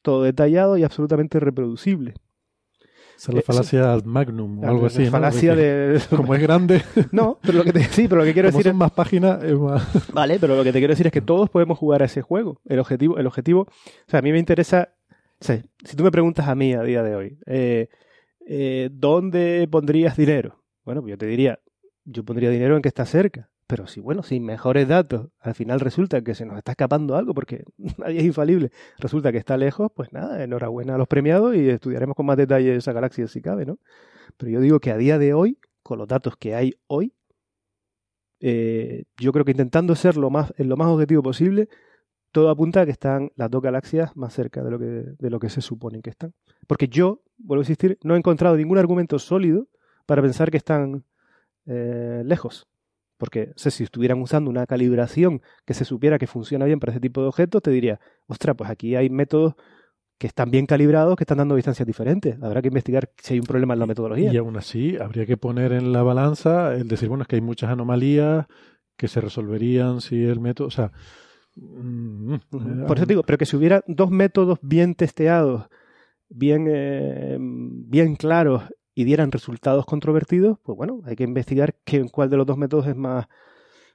todo 0.02 0.22
detallado 0.22 0.76
y 0.78 0.84
absolutamente 0.84 1.40
reproducible. 1.40 2.14
Esa 3.16 3.32
es 3.32 3.34
la 3.34 3.40
Eh, 3.40 3.42
falacia 3.42 3.92
ad 3.92 4.04
magnum 4.04 4.60
o 4.60 4.62
La- 4.62 4.68
algo 4.68 4.82
la 4.82 4.86
así. 4.88 5.04
¿no? 5.04 5.10
falacia 5.10 5.56
De. 5.56 6.00
Como 6.08 6.34
es 6.36 6.40
grande, 6.40 6.82
No, 7.12 7.38
pero 7.42 7.58
lo 7.58 7.64
que 7.64 7.72
te, 7.72 7.82
sí, 7.84 8.06
pero 8.08 8.20
lo 8.20 8.24
que 8.24 8.32
quiero 8.32 8.48
como 8.48 8.58
decir 8.58 8.70
son 8.70 8.78
más 8.78 8.92
páginas, 8.92 9.42
es 9.42 9.58
más... 9.58 9.82
Vale, 10.14 10.38
pero 10.38 10.54
lo 10.56 10.62
que 10.62 10.72
te 10.72 10.78
quiero 10.78 10.92
decir 10.92 11.06
es 11.06 11.12
que 11.12 11.20
todos 11.20 11.50
podemos 11.50 11.76
jugar 11.78 12.02
a 12.02 12.06
ese 12.06 12.22
juego. 12.22 12.60
El 12.64 12.78
objetivo, 12.78 13.18
el 13.18 13.26
objetivo, 13.26 13.62
o 13.62 13.70
sea, 14.06 14.20
a 14.20 14.22
mí 14.22 14.30
me 14.30 14.38
interesa, 14.38 14.90
o 15.40 15.44
sea, 15.44 15.60
si 15.84 15.96
tú 15.96 16.04
me 16.04 16.12
preguntas 16.12 16.46
a 16.46 16.54
mí 16.54 16.74
a 16.74 16.82
día 16.82 17.02
de 17.02 17.16
hoy, 17.16 17.38
eh, 17.46 17.88
eh, 18.46 18.88
¿dónde 18.92 19.66
pondrías 19.70 20.16
dinero? 20.16 20.62
Bueno, 20.84 21.00
pues 21.02 21.10
yo 21.10 21.18
te 21.18 21.26
diría, 21.26 21.58
yo 22.04 22.24
pondría 22.24 22.50
dinero 22.50 22.76
en 22.76 22.82
que 22.82 22.88
está 22.88 23.04
cerca. 23.04 23.50
Pero 23.68 23.86
si, 23.86 24.00
bueno, 24.00 24.22
sin 24.22 24.44
mejores 24.46 24.88
datos, 24.88 25.28
al 25.40 25.54
final 25.54 25.78
resulta 25.80 26.22
que 26.22 26.34
se 26.34 26.46
nos 26.46 26.56
está 26.56 26.72
escapando 26.72 27.16
algo 27.16 27.34
porque 27.34 27.64
nadie 27.98 28.20
es 28.20 28.24
infalible. 28.24 28.70
Resulta 28.98 29.30
que 29.30 29.36
está 29.36 29.58
lejos, 29.58 29.92
pues 29.94 30.10
nada, 30.10 30.42
enhorabuena 30.42 30.94
a 30.94 30.98
los 30.98 31.06
premiados 31.06 31.54
y 31.54 31.68
estudiaremos 31.68 32.16
con 32.16 32.24
más 32.24 32.38
detalle 32.38 32.74
esa 32.74 32.92
galaxia 32.94 33.28
si 33.28 33.42
cabe, 33.42 33.66
¿no? 33.66 33.78
Pero 34.38 34.50
yo 34.50 34.60
digo 34.60 34.80
que 34.80 34.90
a 34.90 34.96
día 34.96 35.18
de 35.18 35.34
hoy, 35.34 35.58
con 35.82 35.98
los 35.98 36.08
datos 36.08 36.36
que 36.38 36.54
hay 36.54 36.76
hoy, 36.86 37.12
eh, 38.40 39.04
yo 39.18 39.32
creo 39.32 39.44
que 39.44 39.50
intentando 39.50 39.94
ser 39.94 40.16
lo 40.16 40.30
más, 40.30 40.54
lo 40.56 40.76
más 40.78 40.88
objetivo 40.88 41.22
posible, 41.22 41.68
todo 42.32 42.48
apunta 42.48 42.80
a 42.80 42.86
que 42.86 42.92
están 42.92 43.32
las 43.36 43.50
dos 43.50 43.60
galaxias 43.60 44.16
más 44.16 44.32
cerca 44.32 44.64
de 44.64 44.70
lo 44.70 44.78
que, 44.78 44.84
de 45.18 45.30
lo 45.30 45.38
que 45.38 45.50
se 45.50 45.60
supone 45.60 46.00
que 46.00 46.08
están. 46.10 46.32
Porque 46.66 46.88
yo, 46.88 47.20
vuelvo 47.36 47.60
a 47.60 47.64
insistir, 47.64 47.98
no 48.02 48.14
he 48.14 48.18
encontrado 48.18 48.56
ningún 48.56 48.78
argumento 48.78 49.18
sólido 49.18 49.68
para 50.06 50.22
pensar 50.22 50.50
que 50.50 50.56
están 50.56 51.04
eh, 51.66 52.22
lejos. 52.24 52.66
Porque 53.18 53.50
o 53.54 53.58
sea, 53.58 53.70
si 53.70 53.84
estuvieran 53.84 54.22
usando 54.22 54.48
una 54.48 54.66
calibración 54.66 55.42
que 55.66 55.74
se 55.74 55.84
supiera 55.84 56.18
que 56.18 56.26
funciona 56.26 56.64
bien 56.64 56.80
para 56.80 56.92
ese 56.92 57.00
tipo 57.00 57.20
de 57.20 57.28
objetos, 57.28 57.60
te 57.62 57.70
diría, 57.70 58.00
ostras, 58.26 58.56
pues 58.56 58.70
aquí 58.70 58.96
hay 58.96 59.10
métodos 59.10 59.54
que 60.18 60.26
están 60.26 60.50
bien 60.50 60.66
calibrados, 60.66 61.16
que 61.16 61.24
están 61.24 61.38
dando 61.38 61.54
distancias 61.54 61.86
diferentes. 61.86 62.40
Habrá 62.42 62.60
que 62.62 62.68
investigar 62.68 63.10
si 63.18 63.34
hay 63.34 63.40
un 63.40 63.46
problema 63.46 63.74
en 63.74 63.80
la 63.80 63.86
metodología. 63.86 64.32
Y 64.32 64.36
aún 64.36 64.56
así, 64.56 64.96
habría 64.96 65.26
que 65.26 65.36
poner 65.36 65.72
en 65.72 65.92
la 65.92 66.02
balanza 66.02 66.74
el 66.74 66.88
decir, 66.88 67.08
bueno, 67.08 67.22
es 67.22 67.28
que 67.28 67.36
hay 67.36 67.42
muchas 67.42 67.70
anomalías 67.70 68.46
que 68.96 69.06
se 69.06 69.20
resolverían 69.20 70.00
si 70.00 70.24
el 70.24 70.40
método, 70.40 70.68
o 70.68 70.70
sea... 70.72 70.90
mm, 71.54 72.34
eh, 72.34 72.38
Por 72.86 72.96
eso 72.96 73.06
te 73.06 73.12
digo, 73.12 73.22
pero 73.22 73.38
que 73.38 73.46
si 73.46 73.56
hubiera 73.56 73.82
dos 73.86 74.10
métodos 74.10 74.58
bien 74.60 74.96
testeados, 74.96 75.66
bien, 76.28 76.66
eh, 76.68 77.36
bien 77.40 78.16
claros 78.16 78.64
y 78.98 79.04
dieran 79.04 79.30
resultados 79.30 79.86
controvertidos, 79.86 80.58
pues 80.64 80.76
bueno, 80.76 81.02
hay 81.04 81.14
que 81.14 81.22
investigar 81.22 81.76
cuál 82.10 82.30
de 82.30 82.36
los 82.36 82.44
dos 82.44 82.58
métodos 82.58 82.88
es 82.88 82.96
más 82.96 83.28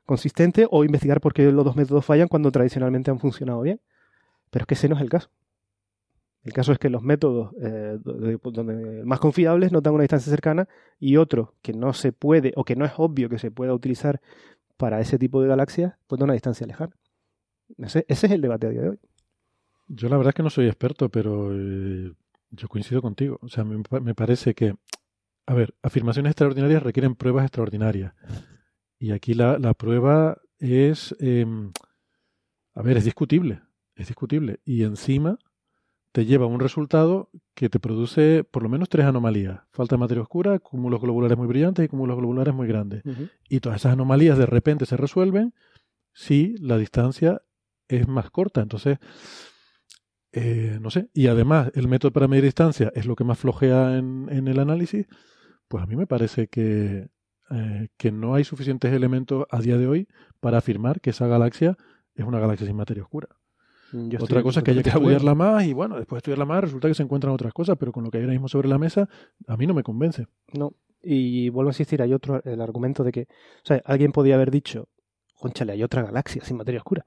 consistente 0.05 0.65
o 0.71 0.85
investigar 0.85 1.19
por 1.19 1.33
qué 1.33 1.51
los 1.51 1.65
dos 1.65 1.75
métodos 1.75 2.05
fallan 2.05 2.29
cuando 2.29 2.53
tradicionalmente 2.53 3.11
han 3.11 3.19
funcionado 3.19 3.59
bien. 3.59 3.81
Pero 4.49 4.63
es 4.63 4.67
que 4.67 4.75
ese 4.75 4.87
no 4.87 4.95
es 4.95 5.01
el 5.01 5.09
caso. 5.09 5.29
El 6.45 6.53
caso 6.53 6.71
es 6.71 6.79
que 6.79 6.89
los 6.89 7.01
métodos 7.01 7.53
eh, 7.61 7.97
donde, 8.01 8.39
donde 8.41 9.03
más 9.03 9.19
confiables 9.19 9.73
no 9.73 9.81
dan 9.81 9.93
una 9.93 10.03
distancia 10.03 10.29
cercana 10.29 10.69
y 11.01 11.17
otro 11.17 11.53
que 11.61 11.73
no 11.73 11.91
se 11.91 12.13
puede 12.13 12.53
o 12.55 12.63
que 12.63 12.77
no 12.77 12.85
es 12.85 12.93
obvio 12.95 13.27
que 13.27 13.39
se 13.39 13.51
pueda 13.51 13.73
utilizar 13.73 14.21
para 14.77 15.01
ese 15.01 15.19
tipo 15.19 15.41
de 15.41 15.49
galaxias 15.49 15.95
pues 16.07 16.17
de 16.17 16.23
una 16.23 16.33
distancia 16.33 16.65
lejana. 16.65 16.95
Ese, 17.77 18.05
ese 18.07 18.27
es 18.27 18.31
el 18.31 18.39
debate 18.39 18.67
a 18.67 18.69
día 18.69 18.81
de 18.83 18.89
hoy. 18.91 18.99
Yo 19.89 20.07
la 20.07 20.15
verdad 20.15 20.29
es 20.29 20.35
que 20.35 20.43
no 20.43 20.49
soy 20.49 20.67
experto, 20.67 21.09
pero 21.09 21.51
eh, 21.51 22.13
yo 22.53 22.67
coincido 22.67 23.01
contigo. 23.01 23.39
O 23.41 23.49
sea, 23.49 23.63
me, 23.63 23.81
me 24.01 24.15
parece 24.15 24.53
que, 24.53 24.75
a 25.45 25.53
ver, 25.53 25.75
afirmaciones 25.81 26.31
extraordinarias 26.31 26.83
requieren 26.83 27.15
pruebas 27.15 27.45
extraordinarias. 27.45 28.13
Y 28.99 29.11
aquí 29.11 29.33
la, 29.33 29.59
la 29.59 29.73
prueba 29.73 30.37
es, 30.59 31.15
eh, 31.19 31.45
a 32.73 32.81
ver, 32.81 32.97
es 32.97 33.05
discutible, 33.05 33.61
es 33.95 34.07
discutible. 34.07 34.59
Y 34.63 34.83
encima 34.83 35.37
te 36.13 36.25
lleva 36.25 36.45
a 36.45 36.47
un 36.47 36.59
resultado 36.59 37.31
que 37.55 37.69
te 37.69 37.79
produce 37.79 38.43
por 38.43 38.61
lo 38.63 38.69
menos 38.69 38.87
tres 38.87 39.05
anomalías. 39.05 39.61
Falta 39.71 39.95
de 39.95 39.99
materia 39.99 40.21
oscura, 40.21 40.59
cúmulos 40.59 41.01
globulares 41.01 41.37
muy 41.37 41.47
brillantes 41.47 41.83
y 41.83 41.87
cúmulos 41.87 42.17
globulares 42.17 42.53
muy 42.53 42.67
grandes. 42.67 43.03
Y 43.49 43.59
todas 43.59 43.81
esas 43.81 43.93
anomalías 43.93 44.37
de 44.37 44.45
repente 44.45 44.85
se 44.85 44.95
resuelven 44.95 45.53
si 46.13 46.55
la 46.59 46.77
distancia 46.77 47.41
es 47.87 48.07
más 48.07 48.29
corta. 48.29 48.61
Entonces, 48.61 48.99
eh, 50.33 50.79
no 50.81 50.89
sé. 50.89 51.09
Y 51.13 51.27
además, 51.27 51.71
el 51.75 51.87
método 51.87 52.11
para 52.11 52.27
medir 52.27 52.43
distancia 52.45 52.91
es 52.95 53.05
lo 53.05 53.15
que 53.15 53.23
más 53.23 53.39
flojea 53.39 53.97
en, 53.97 54.27
en 54.29 54.47
el 54.47 54.59
análisis. 54.59 55.07
Pues 55.67 55.83
a 55.83 55.87
mí 55.87 55.95
me 55.95 56.07
parece 56.07 56.47
que, 56.47 57.09
eh, 57.51 57.87
que 57.97 58.11
no 58.11 58.35
hay 58.35 58.43
suficientes 58.43 58.91
elementos 58.93 59.45
a 59.49 59.59
día 59.61 59.77
de 59.77 59.87
hoy 59.87 60.07
para 60.39 60.57
afirmar 60.57 61.01
que 61.01 61.11
esa 61.11 61.27
galaxia 61.27 61.77
es 62.15 62.25
una 62.25 62.39
galaxia 62.39 62.67
sin 62.67 62.75
materia 62.75 63.03
oscura. 63.03 63.29
Yo 63.91 64.19
Otra 64.19 64.41
cosa 64.41 64.61
es 64.61 64.63
que 64.63 64.71
haya 64.71 64.81
que 64.83 64.89
acuerdo. 64.89 65.11
estudiarla 65.17 65.35
más 65.35 65.65
y 65.65 65.73
bueno, 65.73 65.97
después 65.97 66.17
de 66.17 66.19
estudiarla 66.19 66.45
más 66.45 66.63
resulta 66.63 66.87
que 66.87 66.95
se 66.95 67.03
encuentran 67.03 67.33
otras 67.33 67.53
cosas, 67.53 67.77
pero 67.79 67.91
con 67.91 68.03
lo 68.03 68.09
que 68.09 68.17
hay 68.17 68.23
ahora 68.23 68.33
mismo 68.33 68.47
sobre 68.47 68.67
la 68.67 68.79
mesa, 68.79 69.07
a 69.47 69.55
mí 69.57 69.67
no 69.67 69.73
me 69.75 69.83
convence. 69.83 70.25
No. 70.51 70.73
Y 71.01 71.49
vuelvo 71.49 71.69
a 71.69 71.73
insistir, 71.73 72.01
hay 72.01 72.13
otro, 72.13 72.41
el 72.43 72.61
argumento 72.61 73.03
de 73.03 73.11
que, 73.11 73.21
o 73.21 73.65
sea, 73.65 73.81
alguien 73.85 74.11
podía 74.11 74.35
haber 74.35 74.49
dicho, 74.51 74.87
conchale, 75.39 75.73
hay 75.73 75.83
otra 75.83 76.01
galaxia 76.01 76.43
sin 76.43 76.57
materia 76.57 76.79
oscura. 76.79 77.05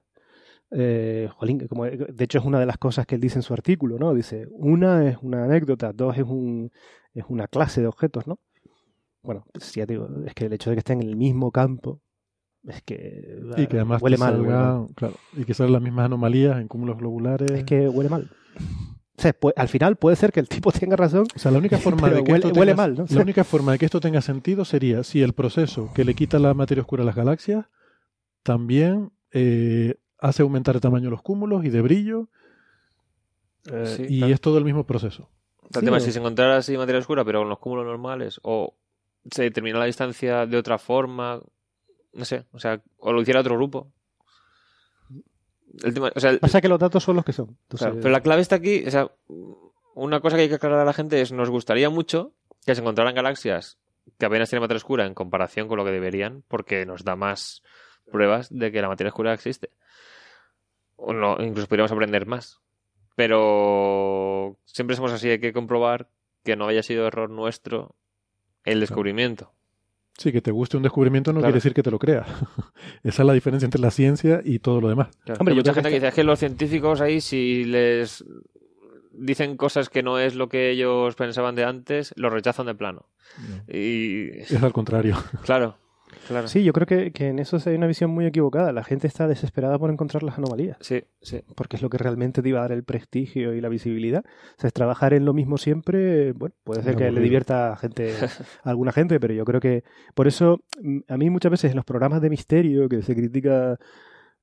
Eh, 0.72 1.28
jolín, 1.36 1.66
como, 1.68 1.84
de 1.84 2.24
hecho 2.24 2.38
es 2.38 2.44
una 2.44 2.58
de 2.58 2.66
las 2.66 2.76
cosas 2.78 3.06
que 3.06 3.14
él 3.14 3.20
dice 3.20 3.38
en 3.38 3.42
su 3.42 3.52
artículo, 3.54 3.98
¿no? 3.98 4.12
Dice, 4.14 4.46
una 4.50 5.08
es 5.08 5.18
una 5.22 5.44
anécdota, 5.44 5.92
dos 5.92 6.16
es, 6.18 6.24
un, 6.24 6.70
es 7.14 7.24
una 7.28 7.46
clase 7.46 7.80
de 7.80 7.86
objetos, 7.86 8.26
¿no? 8.26 8.38
Bueno, 9.22 9.44
pues 9.52 9.72
ya 9.74 9.86
te 9.86 9.94
digo, 9.94 10.08
es 10.26 10.34
que 10.34 10.46
el 10.46 10.52
hecho 10.52 10.70
de 10.70 10.76
que 10.76 10.80
estén 10.80 11.02
en 11.02 11.08
el 11.08 11.16
mismo 11.16 11.50
campo 11.52 12.00
es 12.66 12.82
que, 12.82 13.38
Y 13.58 13.66
que 13.68 13.76
además 13.76 14.02
huele 14.02 14.18
mal, 14.18 14.34
salga- 14.40 14.86
claro, 14.96 15.16
y 15.36 15.44
que 15.44 15.54
salgan 15.54 15.74
las 15.74 15.82
mismas 15.82 16.06
anomalías 16.06 16.60
en 16.60 16.66
cúmulos 16.68 16.98
globulares. 16.98 17.50
Es 17.52 17.64
que 17.64 17.88
huele 17.88 18.08
mal. 18.10 18.28
O 19.18 19.22
sea, 19.22 19.32
pu- 19.38 19.52
al 19.56 19.68
final 19.68 19.96
puede 19.96 20.16
ser 20.16 20.30
que 20.32 20.40
el 20.40 20.48
tipo 20.48 20.70
tenga 20.72 20.94
razón, 20.96 21.26
O 21.34 21.38
sea, 21.38 21.50
la 21.52 21.58
única 21.58 21.78
forma 21.78 22.10
de 22.10 22.22
que 22.24 22.32
huele- 22.32 22.46
esto 22.46 22.48
huele 22.58 22.72
tenga, 22.72 22.76
mal, 22.76 22.94
¿no? 22.96 23.06
La 23.08 23.22
única 23.22 23.44
forma 23.44 23.72
de 23.72 23.78
que 23.78 23.84
esto 23.86 24.00
tenga 24.00 24.20
sentido 24.20 24.64
sería 24.64 25.04
si 25.04 25.22
el 25.22 25.32
proceso 25.32 25.90
que 25.94 26.04
le 26.04 26.14
quita 26.14 26.38
la 26.40 26.52
materia 26.54 26.82
oscura 26.82 27.02
a 27.04 27.06
las 27.06 27.14
galaxias 27.16 27.66
también 28.42 29.10
eh, 29.32 29.94
hace 30.18 30.42
aumentar 30.42 30.74
el 30.74 30.80
tamaño 30.80 31.04
de 31.04 31.10
los 31.10 31.22
cúmulos 31.22 31.64
y 31.64 31.70
de 31.70 31.82
brillo 31.82 32.28
eh, 33.70 33.94
Sí, 33.96 34.06
y 34.08 34.18
claro. 34.20 34.34
es 34.34 34.40
todo 34.40 34.58
el 34.58 34.64
mismo 34.64 34.84
proceso. 34.86 35.28
El 35.64 35.80
Sí, 35.80 35.84
tema 35.84 35.96
o- 35.96 35.98
es 35.98 36.04
si 36.04 36.12
se 36.12 36.18
encontrara 36.20 36.56
así 36.56 36.76
materia 36.76 37.00
oscura, 37.00 37.24
pero 37.24 37.40
con 37.40 37.48
los 37.48 37.58
cúmulos 37.58 37.84
normales, 37.86 38.38
o 38.42 38.74
se 39.30 39.42
determina 39.42 39.78
la 39.80 39.86
distancia 39.86 40.46
de 40.46 40.56
otra 40.56 40.78
forma, 40.78 41.40
no 42.12 42.24
sé, 42.24 42.44
o 42.52 42.58
sea, 42.60 42.80
o 42.98 43.12
lo 43.12 43.20
hiciera 43.22 43.40
otro 43.40 43.56
grupo. 43.56 43.90
El 45.82 45.92
tema, 45.94 46.10
o 46.14 46.20
sea, 46.20 46.30
el- 46.30 46.38
Pasa 46.38 46.60
que 46.60 46.68
los 46.68 46.78
datos 46.78 47.02
son 47.02 47.16
los 47.16 47.24
que 47.24 47.32
son. 47.32 47.48
Entonces, 47.62 47.86
claro, 47.86 47.96
pero 47.96 48.10
la 48.10 48.20
clave 48.20 48.40
está 48.42 48.56
aquí, 48.56 48.84
o 48.86 48.90
sea, 48.90 49.10
una 49.94 50.20
cosa 50.20 50.36
que 50.36 50.42
hay 50.42 50.48
que 50.48 50.54
aclarar 50.54 50.80
a 50.80 50.84
la 50.84 50.92
gente 50.92 51.20
es, 51.20 51.32
nos 51.32 51.50
gustaría 51.50 51.90
mucho 51.90 52.32
que 52.64 52.74
se 52.74 52.80
encontraran 52.80 53.14
galaxias 53.14 53.78
que 54.18 54.26
apenas 54.26 54.48
tienen 54.48 54.62
materia 54.62 54.78
oscura 54.78 55.04
en 55.06 55.14
comparación 55.14 55.66
con 55.68 55.76
lo 55.78 55.84
que 55.84 55.90
deberían, 55.90 56.44
porque 56.48 56.86
nos 56.86 57.02
da 57.04 57.16
más 57.16 57.62
pruebas 58.10 58.48
de 58.50 58.70
que 58.72 58.80
la 58.82 58.88
materia 58.88 59.08
oscura 59.10 59.32
existe. 59.32 59.70
O 60.96 61.12
no, 61.12 61.36
incluso 61.40 61.68
podríamos 61.68 61.92
aprender 61.92 62.26
más. 62.26 62.60
Pero 63.16 64.58
siempre 64.64 64.96
somos 64.96 65.12
así, 65.12 65.28
hay 65.30 65.38
que 65.40 65.52
comprobar 65.52 66.08
que 66.44 66.56
no 66.56 66.68
haya 66.68 66.82
sido 66.82 67.06
error 67.06 67.30
nuestro 67.30 67.96
el 68.64 68.80
descubrimiento. 68.80 69.52
Sí, 70.18 70.32
que 70.32 70.40
te 70.40 70.50
guste 70.50 70.76
un 70.76 70.82
descubrimiento 70.82 71.32
no 71.32 71.40
Claro. 71.40 71.48
quiere 71.52 71.56
decir 71.58 71.74
que 71.74 71.82
te 71.82 71.90
lo 71.90 71.98
creas. 71.98 72.26
Esa 73.02 73.22
es 73.22 73.26
la 73.26 73.32
diferencia 73.34 73.66
entre 73.66 73.80
la 73.80 73.90
ciencia 73.90 74.40
y 74.44 74.58
todo 74.60 74.80
lo 74.80 74.88
demás. 74.88 75.08
Hombre, 75.38 75.52
Hay 75.52 75.56
mucha 75.56 75.74
gente 75.74 75.88
que 75.90 75.94
que 75.94 76.00
dice 76.00 76.08
"Es 76.08 76.14
que 76.14 76.24
los 76.24 76.38
científicos 76.38 77.00
ahí, 77.00 77.20
si 77.20 77.64
les 77.64 78.24
dicen 79.12 79.56
cosas 79.56 79.88
que 79.90 80.02
no 80.02 80.18
es 80.18 80.34
lo 80.34 80.48
que 80.48 80.70
ellos 80.70 81.14
pensaban 81.16 81.54
de 81.54 81.64
antes, 81.64 82.12
lo 82.16 82.30
rechazan 82.30 82.66
de 82.66 82.74
plano. 82.74 83.08
Y 83.68 84.38
Es 84.40 84.62
al 84.62 84.72
contrario. 84.72 85.16
claro, 85.44 85.76
claro. 86.28 86.48
Sí, 86.48 86.64
yo 86.64 86.72
creo 86.72 86.86
que, 86.86 87.12
que 87.12 87.28
en 87.28 87.38
eso 87.38 87.58
hay 87.66 87.74
una 87.74 87.86
visión 87.86 88.10
muy 88.10 88.26
equivocada. 88.26 88.72
La 88.72 88.84
gente 88.84 89.06
está 89.06 89.26
desesperada 89.28 89.78
por 89.78 89.90
encontrar 89.90 90.22
las 90.22 90.38
anomalías, 90.38 90.76
Sí, 90.80 91.02
sí. 91.20 91.42
porque 91.54 91.76
es 91.76 91.82
lo 91.82 91.90
que 91.90 91.98
realmente 91.98 92.42
te 92.42 92.48
iba 92.48 92.60
a 92.60 92.62
dar 92.62 92.72
el 92.72 92.84
prestigio 92.84 93.54
y 93.54 93.60
la 93.60 93.68
visibilidad. 93.68 94.24
O 94.24 94.60
sea, 94.60 94.68
es 94.68 94.74
trabajar 94.74 95.14
en 95.14 95.24
lo 95.24 95.34
mismo 95.34 95.58
siempre, 95.58 96.32
bueno, 96.32 96.54
puede 96.64 96.82
ser 96.82 96.96
que 96.96 97.10
le 97.10 97.20
divierta 97.20 97.72
a, 97.72 97.76
gente, 97.76 98.12
a 98.64 98.70
alguna 98.70 98.92
gente, 98.92 99.18
pero 99.20 99.34
yo 99.34 99.44
creo 99.44 99.60
que 99.60 99.84
por 100.14 100.26
eso 100.26 100.60
mm, 100.82 100.98
a 101.08 101.16
mí 101.16 101.30
muchas 101.30 101.50
veces 101.50 101.70
en 101.70 101.76
los 101.76 101.84
programas 101.84 102.20
de 102.20 102.30
misterio 102.30 102.88
que 102.88 103.02
se 103.02 103.14
critica 103.14 103.78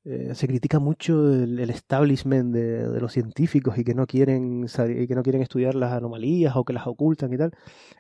eh, 0.05 0.35
se 0.35 0.47
critica 0.47 0.79
mucho 0.79 1.31
el, 1.33 1.57
el 1.59 1.69
establishment 1.69 2.53
de, 2.53 2.89
de 2.89 2.99
los 2.99 3.13
científicos 3.13 3.77
y 3.77 3.85
que 3.85 3.93
no 3.95 4.05
quieren 4.05 4.65
y 4.65 5.07
que 5.07 5.15
no 5.15 5.23
quieren 5.23 5.41
estudiar 5.41 5.75
las 5.75 5.93
anomalías 5.93 6.57
o 6.57 6.65
que 6.65 6.73
las 6.73 6.87
ocultan 6.87 7.31
y 7.33 7.37
tal. 7.37 7.51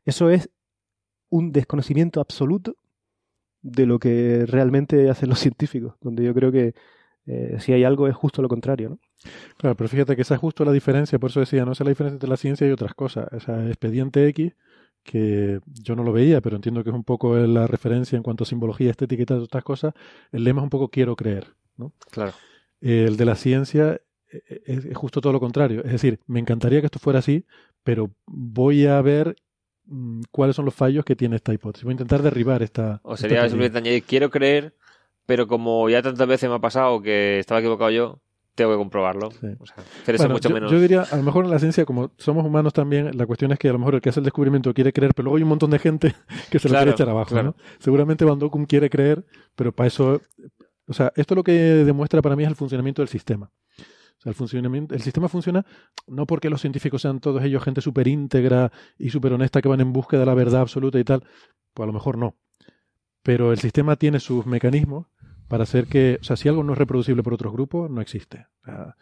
Eso 0.03 0.29
es 0.29 0.49
un 1.29 1.51
desconocimiento 1.53 2.19
absoluto 2.19 2.75
de 3.63 3.85
lo 3.85 3.97
que 3.97 4.45
realmente 4.45 5.09
hacen 5.09 5.29
los 5.29 5.39
científicos, 5.39 5.95
donde 6.01 6.23
yo 6.23 6.33
creo 6.33 6.51
que 6.51 6.75
eh, 7.25 7.57
si 7.59 7.71
hay 7.73 7.85
algo 7.85 8.07
es 8.07 8.15
justo 8.15 8.41
lo 8.41 8.49
contrario, 8.49 8.89
¿no? 8.89 8.99
Claro, 9.57 9.77
pero 9.77 9.87
fíjate 9.87 10.15
que 10.15 10.23
esa 10.23 10.35
es 10.35 10.41
justo 10.41 10.65
la 10.65 10.73
diferencia, 10.73 11.17
por 11.17 11.29
eso 11.29 11.39
decía, 11.39 11.63
no 11.63 11.71
esa 11.71 11.83
es 11.83 11.85
la 11.85 11.91
diferencia 11.91 12.15
entre 12.15 12.29
la 12.29 12.37
ciencia 12.37 12.67
y 12.67 12.71
otras 12.71 12.93
cosas. 12.93 13.27
O 13.31 13.39
sea, 13.39 13.65
expediente 13.67 14.27
X, 14.27 14.53
que 15.03 15.61
yo 15.65 15.95
no 15.95 16.03
lo 16.03 16.11
veía, 16.11 16.41
pero 16.41 16.57
entiendo 16.57 16.83
que 16.83 16.89
es 16.89 16.95
un 16.95 17.05
poco 17.05 17.35
la 17.35 17.65
referencia 17.65 18.17
en 18.17 18.23
cuanto 18.23 18.43
a 18.43 18.47
simbología 18.47 18.91
estética 18.91 19.23
y 19.23 19.25
todas 19.25 19.43
estas 19.43 19.63
cosas, 19.63 19.93
el 20.33 20.43
lema 20.43 20.59
es 20.61 20.63
un 20.63 20.69
poco 20.69 20.89
quiero 20.89 21.15
creer. 21.15 21.55
¿no? 21.77 21.93
Claro. 22.11 22.33
El 22.81 23.15
de 23.15 23.25
la 23.25 23.35
ciencia 23.35 24.01
eh, 24.29 24.61
es, 24.65 24.83
es 24.83 24.97
justo 24.97 25.21
todo 25.21 25.31
lo 25.31 25.39
contrario. 25.39 25.81
Es 25.85 25.93
decir, 25.93 26.19
me 26.27 26.41
encantaría 26.41 26.81
que 26.81 26.87
esto 26.87 26.99
fuera 26.99 27.19
así, 27.19 27.45
pero 27.83 28.11
voy 28.25 28.85
a 28.85 29.01
ver 29.01 29.37
cuáles 30.31 30.55
son 30.55 30.65
los 30.65 30.73
fallos 30.73 31.05
que 31.05 31.15
tiene 31.15 31.35
esta 31.35 31.53
hipótesis. 31.53 31.83
Voy 31.83 31.91
a 31.91 31.93
intentar 31.95 32.21
derribar 32.21 32.61
esta. 32.63 32.99
O 33.03 33.17
sería 33.17 33.41
simplemente 33.47 33.77
añadir, 33.79 34.03
quiero 34.03 34.29
creer, 34.29 34.75
pero 35.25 35.47
como 35.47 35.89
ya 35.89 36.01
tantas 36.01 36.27
veces 36.27 36.49
me 36.49 36.55
ha 36.55 36.59
pasado 36.59 37.01
que 37.01 37.39
estaba 37.39 37.59
equivocado 37.59 37.89
yo, 37.91 38.19
tengo 38.55 38.71
que 38.71 38.77
comprobarlo. 38.77 39.31
Sí. 39.31 39.47
O 39.59 39.65
sea, 39.65 39.75
Bueno, 40.17 40.33
mucho 40.35 40.49
yo, 40.49 40.55
menos. 40.55 40.71
yo 40.71 40.79
diría, 40.79 41.01
a 41.01 41.15
lo 41.17 41.23
mejor 41.23 41.45
en 41.45 41.51
la 41.51 41.59
ciencia, 41.59 41.85
como 41.85 42.11
somos 42.17 42.45
humanos 42.45 42.71
también, 42.71 43.09
la 43.17 43.25
cuestión 43.25 43.51
es 43.51 43.57
que 43.59 43.67
a 43.69 43.73
lo 43.73 43.79
mejor 43.79 43.95
el 43.95 44.01
que 44.01 44.09
hace 44.09 44.19
el 44.19 44.23
descubrimiento 44.25 44.73
quiere 44.73 44.93
creer, 44.93 45.13
pero 45.15 45.23
luego 45.25 45.37
hay 45.37 45.43
un 45.43 45.49
montón 45.49 45.71
de 45.71 45.79
gente 45.79 46.13
que 46.51 46.59
se 46.59 46.67
lo 46.67 46.73
Claro, 46.73 46.83
quiere 46.85 46.91
echar 46.95 47.09
abajo. 47.09 47.29
claro. 47.31 47.55
¿no? 47.57 47.63
Seguramente 47.79 48.25
Van 48.25 48.37
Dokum 48.39 48.65
quiere 48.65 48.89
creer, 48.89 49.25
pero 49.55 49.71
para 49.71 49.87
eso. 49.87 50.21
O 50.87 50.93
sea, 50.93 51.11
esto 51.15 51.33
lo 51.33 51.43
que 51.43 51.51
demuestra 51.53 52.21
para 52.21 52.35
mí 52.35 52.43
es 52.43 52.49
el 52.49 52.55
funcionamiento 52.55 53.01
del 53.01 53.09
sistema. 53.09 53.49
Sea, 54.23 54.29
el, 54.29 54.35
funcionamiento, 54.35 54.95
el 54.95 55.01
sistema 55.01 55.27
funciona 55.27 55.65
no 56.07 56.25
porque 56.25 56.49
los 56.49 56.61
científicos 56.61 57.01
sean 57.01 57.19
todos 57.19 57.43
ellos 57.43 57.61
gente 57.63 57.81
súper 57.81 58.07
íntegra 58.07 58.71
y 58.97 59.09
súper 59.09 59.33
honesta 59.33 59.61
que 59.61 59.67
van 59.67 59.81
en 59.81 59.91
búsqueda 59.91 60.21
de 60.21 60.25
la 60.27 60.33
verdad 60.33 60.61
absoluta 60.61 60.97
y 60.97 61.03
tal. 61.03 61.23
Pues 61.73 61.83
a 61.83 61.87
lo 61.87 61.93
mejor 61.93 62.17
no. 62.17 62.35
Pero 63.21 63.51
el 63.51 63.59
sistema 63.59 63.95
tiene 63.97 64.19
sus 64.19 64.45
mecanismos 64.45 65.07
para 65.49 65.63
hacer 65.63 65.87
que, 65.87 66.19
o 66.21 66.23
sea, 66.23 66.35
si 66.37 66.47
algo 66.49 66.63
no 66.63 66.71
es 66.73 66.79
reproducible 66.79 67.21
por 67.21 67.33
otros 67.33 67.51
grupos, 67.53 67.89
no 67.91 67.99
existe. 68.01 68.47
O 68.61 68.65
sea, 68.65 68.95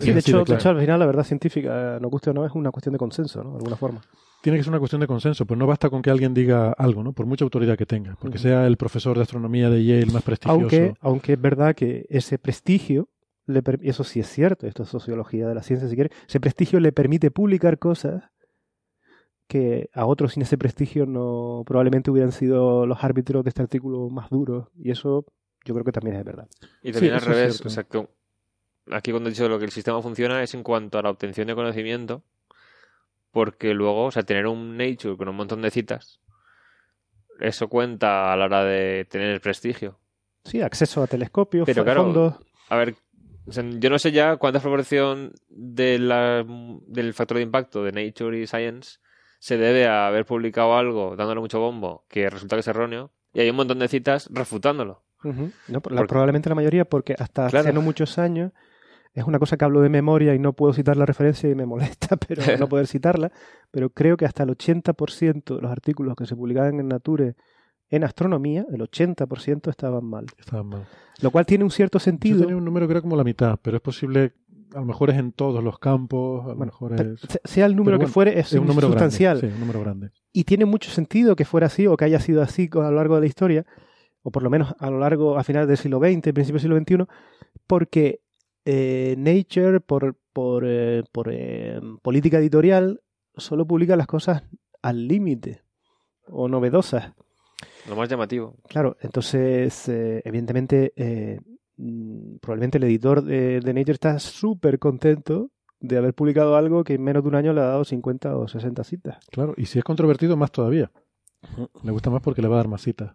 Sí, 0.00 0.06
que- 0.06 0.12
de 0.12 0.20
hecho, 0.20 0.38
de 0.38 0.44
claro. 0.44 0.60
hecho, 0.60 0.68
al 0.70 0.80
final 0.80 0.98
la 1.00 1.06
verdad 1.06 1.24
científica, 1.24 1.98
nos 2.00 2.10
guste 2.10 2.28
o 2.30 2.34
no, 2.34 2.44
es 2.44 2.52
una 2.52 2.70
cuestión 2.70 2.92
de 2.92 2.98
consenso, 2.98 3.42
¿no? 3.42 3.50
De 3.52 3.56
alguna 3.56 3.76
forma. 3.76 4.00
tiene 4.42 4.58
que 4.58 4.62
ser 4.64 4.70
una 4.70 4.78
cuestión 4.78 5.00
de 5.00 5.06
consenso, 5.06 5.46
pues 5.46 5.58
no 5.58 5.66
basta 5.66 5.90
con 5.90 6.00
que 6.02 6.10
alguien 6.10 6.32
diga 6.34 6.72
algo, 6.72 7.02
¿no? 7.02 7.12
Por 7.12 7.26
mucha 7.26 7.44
autoridad 7.44 7.76
que 7.76 7.86
tenga, 7.86 8.16
porque 8.20 8.38
sea 8.38 8.66
el 8.66 8.76
profesor 8.76 9.16
de 9.16 9.22
astronomía 9.22 9.68
de 9.70 9.84
Yale 9.84 10.12
más 10.12 10.22
prestigioso. 10.22 10.60
Aunque, 10.60 10.94
aunque 11.00 11.32
es 11.32 11.40
verdad 11.40 11.74
que 11.74 12.06
ese 12.08 12.38
prestigio, 12.38 13.08
le 13.48 13.62
eso 13.82 14.04
sí 14.04 14.20
es 14.20 14.28
cierto, 14.28 14.66
esto 14.66 14.84
es 14.84 14.88
sociología 14.88 15.48
de 15.48 15.54
la 15.54 15.62
ciencia 15.62 15.88
si 15.88 15.94
quiere, 15.94 16.10
ese 16.28 16.38
prestigio 16.38 16.78
le 16.80 16.92
permite 16.92 17.30
publicar 17.30 17.78
cosas 17.78 18.22
que 19.48 19.88
a 19.94 20.06
otros 20.06 20.34
sin 20.34 20.42
ese 20.42 20.58
prestigio 20.58 21.06
no 21.06 21.64
probablemente 21.66 22.10
hubieran 22.10 22.32
sido 22.32 22.86
los 22.86 23.02
árbitros 23.02 23.42
de 23.42 23.48
este 23.48 23.62
artículo 23.62 24.10
más 24.10 24.28
duros. 24.28 24.68
Y 24.76 24.90
eso 24.90 25.24
yo 25.64 25.74
creo 25.74 25.84
que 25.84 25.92
también 25.92 26.16
es 26.16 26.24
verdad. 26.24 26.46
Y 26.82 26.92
también 26.92 27.18
Sí, 27.18 27.24
al 27.24 27.34
revés. 27.34 27.64
O 27.64 27.70
sea, 27.70 27.84
que 27.84 28.06
aquí 28.90 29.10
cuando 29.10 29.28
he 29.28 29.32
dicho 29.32 29.48
lo 29.48 29.58
que 29.58 29.64
el 29.64 29.70
sistema 29.70 30.02
funciona 30.02 30.42
es 30.42 30.54
en 30.54 30.62
cuanto 30.62 30.98
a 30.98 31.02
la 31.02 31.10
obtención 31.10 31.46
de 31.46 31.54
conocimiento, 31.54 32.22
porque 33.32 33.72
luego, 33.72 34.04
o 34.04 34.10
sea, 34.10 34.22
tener 34.22 34.46
un 34.46 34.76
Nature 34.76 35.16
con 35.16 35.28
un 35.28 35.36
montón 35.36 35.62
de 35.62 35.70
citas, 35.70 36.20
eso 37.40 37.68
cuenta 37.68 38.32
a 38.32 38.36
la 38.36 38.44
hora 38.44 38.64
de 38.64 39.06
tener 39.08 39.30
el 39.30 39.40
prestigio. 39.40 39.98
Sí, 40.44 40.60
acceso 40.60 41.02
a 41.02 41.06
telescopios, 41.06 41.66
Pero 41.66 41.84
claro, 41.84 42.04
fondos. 42.04 42.34
A 42.68 42.76
ver, 42.76 42.96
o 43.48 43.52
sea, 43.52 43.64
yo 43.64 43.90
no 43.90 43.98
sé 43.98 44.12
ya 44.12 44.36
cuánta 44.36 44.60
proporción 44.60 45.32
de 45.48 45.98
la- 45.98 46.44
del 46.86 47.14
factor 47.14 47.36
de 47.38 47.42
impacto 47.44 47.82
de 47.84 47.92
Nature 47.92 48.38
y 48.40 48.46
Science 48.46 48.98
se 49.40 49.56
debe 49.56 49.86
a 49.86 50.06
haber 50.08 50.26
publicado 50.26 50.76
algo 50.76 51.16
dándole 51.16 51.40
mucho 51.40 51.60
bombo 51.60 52.04
que 52.08 52.28
resulta 52.28 52.56
que 52.56 52.60
es 52.60 52.68
erróneo 52.68 53.10
y 53.32 53.40
hay 53.40 53.50
un 53.50 53.56
montón 53.56 53.78
de 53.78 53.88
citas 53.88 54.28
refutándolo. 54.32 55.02
No, 55.22 55.82
la- 55.90 56.06
probablemente 56.06 56.48
la 56.48 56.54
mayoría, 56.54 56.84
porque 56.84 57.14
hasta 57.18 57.48
Claro. 57.48 57.66
hace 57.68 57.72
no 57.72 57.82
muchos 57.82 58.18
años 58.18 58.52
es 59.14 59.24
una 59.24 59.38
cosa 59.40 59.56
que 59.56 59.64
hablo 59.64 59.80
de 59.80 59.88
memoria 59.88 60.34
y 60.34 60.38
no 60.38 60.52
puedo 60.52 60.72
citar 60.72 60.96
la 60.96 61.06
referencia 61.06 61.48
y 61.50 61.54
me 61.56 61.66
molesta 61.66 62.16
pero 62.28 62.42
no 62.58 62.68
poder 62.68 62.86
citarla, 62.86 63.32
pero 63.70 63.90
creo 63.90 64.16
que 64.16 64.26
hasta 64.26 64.44
el 64.44 64.50
80% 64.50 65.56
de 65.56 65.62
los 65.62 65.70
artículos 65.72 66.14
que 66.16 66.26
se 66.26 66.36
publicaban 66.36 66.78
en 66.80 66.88
Nature 66.88 67.34
en 67.90 68.04
astronomía, 68.04 68.66
el 68.70 68.80
80% 68.80 69.70
estaban 69.70 70.04
mal. 70.04 70.26
Estaban 70.38 70.66
mal. 70.66 70.86
Lo 71.20 71.30
cual 71.30 71.46
tiene 71.46 71.64
un 71.64 71.70
cierto 71.70 71.98
Yo 71.98 72.04
sentido. 72.04 72.40
tenía 72.40 72.56
un 72.56 72.64
número 72.64 72.86
que 72.86 72.92
era 72.92 73.00
como 73.00 73.16
la 73.16 73.24
mitad, 73.24 73.58
pero 73.62 73.76
es 73.78 73.82
posible, 73.82 74.32
a 74.74 74.80
lo 74.80 74.84
mejor 74.84 75.10
es 75.10 75.16
en 75.16 75.32
todos 75.32 75.64
los 75.64 75.78
campos, 75.78 76.44
a 76.44 76.48
lo 76.48 76.54
Bueno, 76.56 76.72
mejor 76.72 76.92
es, 77.00 77.20
se- 77.20 77.40
sea 77.44 77.66
el 77.66 77.74
número 77.74 77.98
que 77.98 78.06
fuere, 78.06 78.38
es, 78.38 78.52
es 78.52 78.58
un 78.60 78.66
número 78.66 78.88
sustancial. 78.88 79.38
grande. 79.38 79.48
Sí, 79.48 79.54
un 79.54 79.60
número 79.60 79.80
grande. 79.80 80.10
Y 80.32 80.44
tiene 80.44 80.64
mucho 80.66 80.90
sentido 80.90 81.34
que 81.34 81.44
fuera 81.44 81.66
así 81.68 81.86
o 81.86 81.96
que 81.96 82.04
haya 82.04 82.20
sido 82.20 82.42
así 82.42 82.68
a 82.72 82.76
lo 82.76 82.90
largo 82.92 83.14
de 83.16 83.22
la 83.22 83.26
historia, 83.26 83.66
o 84.22 84.30
por 84.30 84.42
lo 84.42 84.50
menos 84.50 84.74
a 84.78 84.90
lo 84.90 84.98
largo, 84.98 85.38
a 85.38 85.44
finales 85.44 85.68
del 85.68 85.76
siglo 85.78 85.98
XX, 85.98 86.32
principios 86.34 86.62
del 86.62 86.84
siglo 86.84 87.04
XXI, 87.06 87.06
porque 87.66 88.20
eh, 88.66 89.14
Nature, 89.16 89.80
por, 89.80 90.16
por, 90.34 90.64
eh, 90.66 91.02
por, 91.10 91.28
eh, 91.32 91.80
política 92.02 92.38
editorial, 92.38 93.00
solo 93.36 93.66
publica 93.66 93.96
las 93.96 94.06
cosas 94.06 94.42
al 94.82 95.08
límite 95.08 95.62
o 96.26 96.48
novedosas. 96.48 97.12
Lo 97.88 97.96
más 97.96 98.08
llamativo. 98.08 98.56
Claro, 98.68 98.96
entonces, 99.00 99.88
eh, 99.88 100.22
evidentemente, 100.24 100.92
eh, 100.96 101.40
mm, 101.76 102.36
probablemente 102.40 102.78
el 102.78 102.84
editor 102.84 103.22
de, 103.22 103.60
de 103.60 103.74
Nature 103.74 103.92
está 103.94 104.18
súper 104.18 104.78
contento 104.78 105.50
de 105.80 105.96
haber 105.96 106.14
publicado 106.14 106.56
algo 106.56 106.84
que 106.84 106.94
en 106.94 107.02
menos 107.02 107.22
de 107.22 107.28
un 107.28 107.34
año 107.36 107.52
le 107.52 107.60
ha 107.60 107.64
dado 107.66 107.84
50 107.84 108.36
o 108.36 108.48
60 108.48 108.84
citas. 108.84 109.18
Claro, 109.30 109.54
y 109.56 109.66
si 109.66 109.78
es 109.78 109.84
controvertido, 109.84 110.36
más 110.36 110.50
todavía. 110.52 110.90
Le 111.84 111.92
gusta 111.92 112.10
más 112.10 112.20
porque 112.20 112.42
le 112.42 112.48
va 112.48 112.56
a 112.56 112.58
dar 112.58 112.68
más 112.68 112.82
citas. 112.82 113.14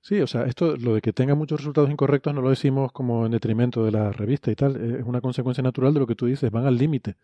Sí, 0.00 0.20
o 0.20 0.26
sea, 0.26 0.44
esto, 0.44 0.76
lo 0.76 0.94
de 0.94 1.00
que 1.00 1.12
tenga 1.12 1.34
muchos 1.34 1.58
resultados 1.60 1.90
incorrectos, 1.90 2.34
no 2.34 2.42
lo 2.42 2.50
decimos 2.50 2.92
como 2.92 3.24
en 3.26 3.32
detrimento 3.32 3.84
de 3.84 3.92
la 3.92 4.10
revista 4.12 4.50
y 4.50 4.56
tal. 4.56 4.76
Es 4.76 5.04
una 5.04 5.20
consecuencia 5.20 5.62
natural 5.62 5.92
de 5.94 6.00
lo 6.00 6.06
que 6.06 6.14
tú 6.14 6.26
dices. 6.26 6.50
Van 6.50 6.66
al 6.66 6.76
límite. 6.76 7.16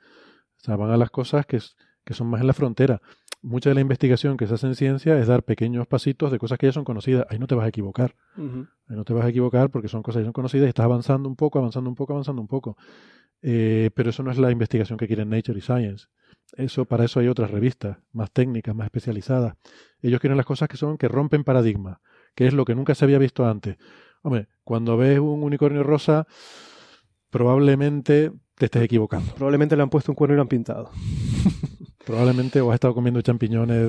O 0.59 0.65
sea, 0.65 0.77
van 0.77 0.91
a 0.91 0.97
las 0.97 1.11
cosas 1.11 1.45
que, 1.47 1.57
es- 1.59 1.77
que 2.05 2.15
son 2.15 2.29
más 2.29 2.41
en 2.41 2.47
la 2.47 2.53
frontera. 2.55 3.01
Mucha 3.43 3.71
de 3.71 3.75
la 3.75 3.81
investigación 3.81 4.37
que 4.37 4.47
se 4.47 4.55
hace 4.55 4.69
en 4.69 4.77
ciencia 4.77 5.19
es 5.19 5.27
dar 5.27 5.43
pequeños 5.43 5.89
pasitos 5.89 6.31
de 6.31 6.39
cosas 6.39 6.59
que 6.59 6.67
ya 6.67 6.73
son 6.73 6.85
conocidas. 6.85 7.27
Ahí 7.29 7.41
no 7.41 7.49
te 7.49 7.57
vas 7.57 7.65
a 7.65 7.69
equivocar. 7.69 8.15
Ahí 8.37 8.97
no 8.97 9.05
te 9.05 9.13
vas 9.13 9.25
a 9.25 9.29
equivocar 9.29 9.69
porque 9.71 9.89
son 9.89 10.03
cosas 10.03 10.21
que 10.21 10.27
son 10.27 10.33
conocidas 10.33 10.67
y 10.67 10.69
estás 10.69 10.85
avanzando 10.85 11.29
un 11.29 11.35
poco, 11.35 11.59
avanzando 11.59 11.91
un 11.91 11.97
poco, 11.97 12.13
avanzando 12.13 12.41
un 12.41 12.47
poco. 12.47 12.77
Eh, 13.43 13.91
pero 13.95 14.11
eso 14.11 14.23
no 14.23 14.31
es 14.31 14.39
la 14.39 14.53
investigación 14.53 14.97
que 14.97 15.09
quieren 15.09 15.29
Nature 15.29 15.59
y 15.59 15.61
Science. 15.61 16.07
Eso, 16.57 16.85
para 16.85 17.05
eso 17.05 17.19
hay 17.19 17.29
otras 17.29 17.51
revistas, 17.51 17.99
más 18.13 18.31
técnicas, 18.31 18.75
más 18.75 18.85
especializadas. 18.87 19.55
Ellos 20.01 20.21
quieren 20.21 20.37
las 20.37 20.47
cosas 20.47 20.69
que 20.69 20.77
son, 20.77 20.97
que 20.97 21.09
rompen 21.09 21.43
paradigmas, 21.43 21.99
que 22.37 22.47
es 22.47 22.55
lo 22.55 22.65
que 22.65 22.75
nunca 22.75 22.95
se 22.95 23.05
había 23.05 23.19
visto 23.19 23.45
antes. 23.47 23.77
Hombre, 24.23 24.49
cuando 24.63 24.97
ves 24.97 25.19
un 25.19 25.43
unicornio 25.43 25.83
rosa, 25.83 26.27
probablemente 27.31 28.31
te 28.55 28.67
estés 28.67 28.85
equivocando. 28.85 29.35
Probablemente 29.35 29.77
le 29.77 29.83
han 29.83 29.91
puesto 29.91 30.13
un 30.13 30.17
cuerno 30.17 30.35
y 30.35 30.37
lo 30.37 30.43
han 30.43 30.49
pintado. 30.49 30.91
Probablemente 32.07 32.61
o 32.61 32.71
has 32.71 32.75
estado 32.75 32.95
comiendo 32.95 33.21
champiñones 33.23 33.89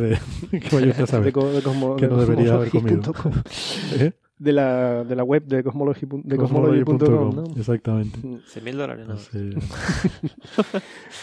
de 0.51 0.59
que 0.59 0.75
vaya 0.75 0.87
usted 0.89 1.03
a 1.03 1.05
de, 1.05 1.07
saber 1.07 1.33
co- 1.33 1.51
de 1.51 1.61
cosmo- 1.61 1.95
que 1.95 2.07
de 2.07 2.11
no 2.13 2.17
debería 2.21 2.53
haber 2.53 2.69
comido. 2.69 3.01
cosmology.com. 3.13 3.33
¿Eh? 3.99 4.11
De 4.39 4.51
la, 4.51 5.03
de 5.05 5.15
la 5.15 5.23
web 5.23 5.43
de 5.45 5.63
cosmology, 5.63 6.05
de 6.09 6.35
cosmology.com. 6.37 7.35
¿no? 7.35 7.43
Exactamente. 7.55 8.19
100.000 8.19 8.75
dólares, 8.75 9.07
¿no? 9.07 9.15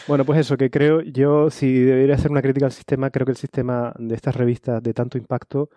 Bueno, 0.09 0.25
pues 0.25 0.39
eso, 0.41 0.57
que 0.57 0.71
creo 0.71 1.03
yo, 1.03 1.51
si 1.51 1.81
debería 1.81 2.15
hacer 2.15 2.31
una 2.31 2.43
crítica 2.43 2.67
al 2.67 2.73
sistema, 2.73 3.11
creo 3.11 3.27
que 3.27 3.33
el 3.33 3.37
sistema 3.39 3.93
de 3.99 4.15
estas 4.15 4.37
revistas 4.37 4.83
de 4.83 4.95
tanto 4.95 5.19
impacto, 5.19 5.69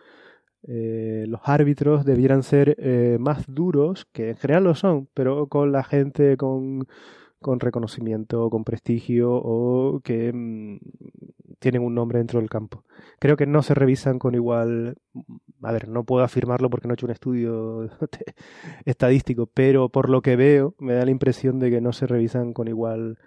eh, 0.67 1.25
los 1.27 1.41
árbitros 1.43 2.05
debieran 2.05 2.43
ser 2.43 2.75
eh, 2.79 3.17
más 3.19 3.43
duros, 3.47 4.07
que 4.13 4.29
en 4.29 4.37
general 4.37 4.63
lo 4.63 4.75
son, 4.75 5.09
pero 5.13 5.47
con 5.47 5.71
la 5.71 5.83
gente 5.83 6.37
con, 6.37 6.87
con 7.43 7.59
reconocimiento, 7.59 8.49
con 8.49 8.63
prestigio 8.63 9.31
o 9.31 9.99
que 10.03 10.33
mm, 10.33 10.79
tienen 11.59 11.83
un 11.83 11.93
nombre 11.93 12.17
dentro 12.17 12.39
del 12.39 12.49
campo. 12.49 12.83
Creo 13.19 13.37
que 13.37 13.45
no 13.45 13.61
se 13.61 13.75
revisan 13.75 14.17
con 14.17 14.33
igual, 14.33 14.97
a 15.61 15.71
ver, 15.71 15.87
no 15.87 16.03
puedo 16.03 16.23
afirmarlo 16.23 16.71
porque 16.71 16.87
no 16.87 16.93
he 16.93 16.95
hecho 16.95 17.05
un 17.05 17.11
estudio 17.11 17.89
estadístico, 18.85 19.45
pero 19.45 19.89
por 19.89 20.09
lo 20.09 20.21
que 20.23 20.35
veo 20.35 20.75
me 20.79 20.93
da 20.93 21.05
la 21.05 21.11
impresión 21.11 21.59
de 21.59 21.69
que 21.69 21.81
no 21.81 21.93
se 21.93 22.07
revisan 22.07 22.53
con 22.53 22.67
igual 22.67 23.19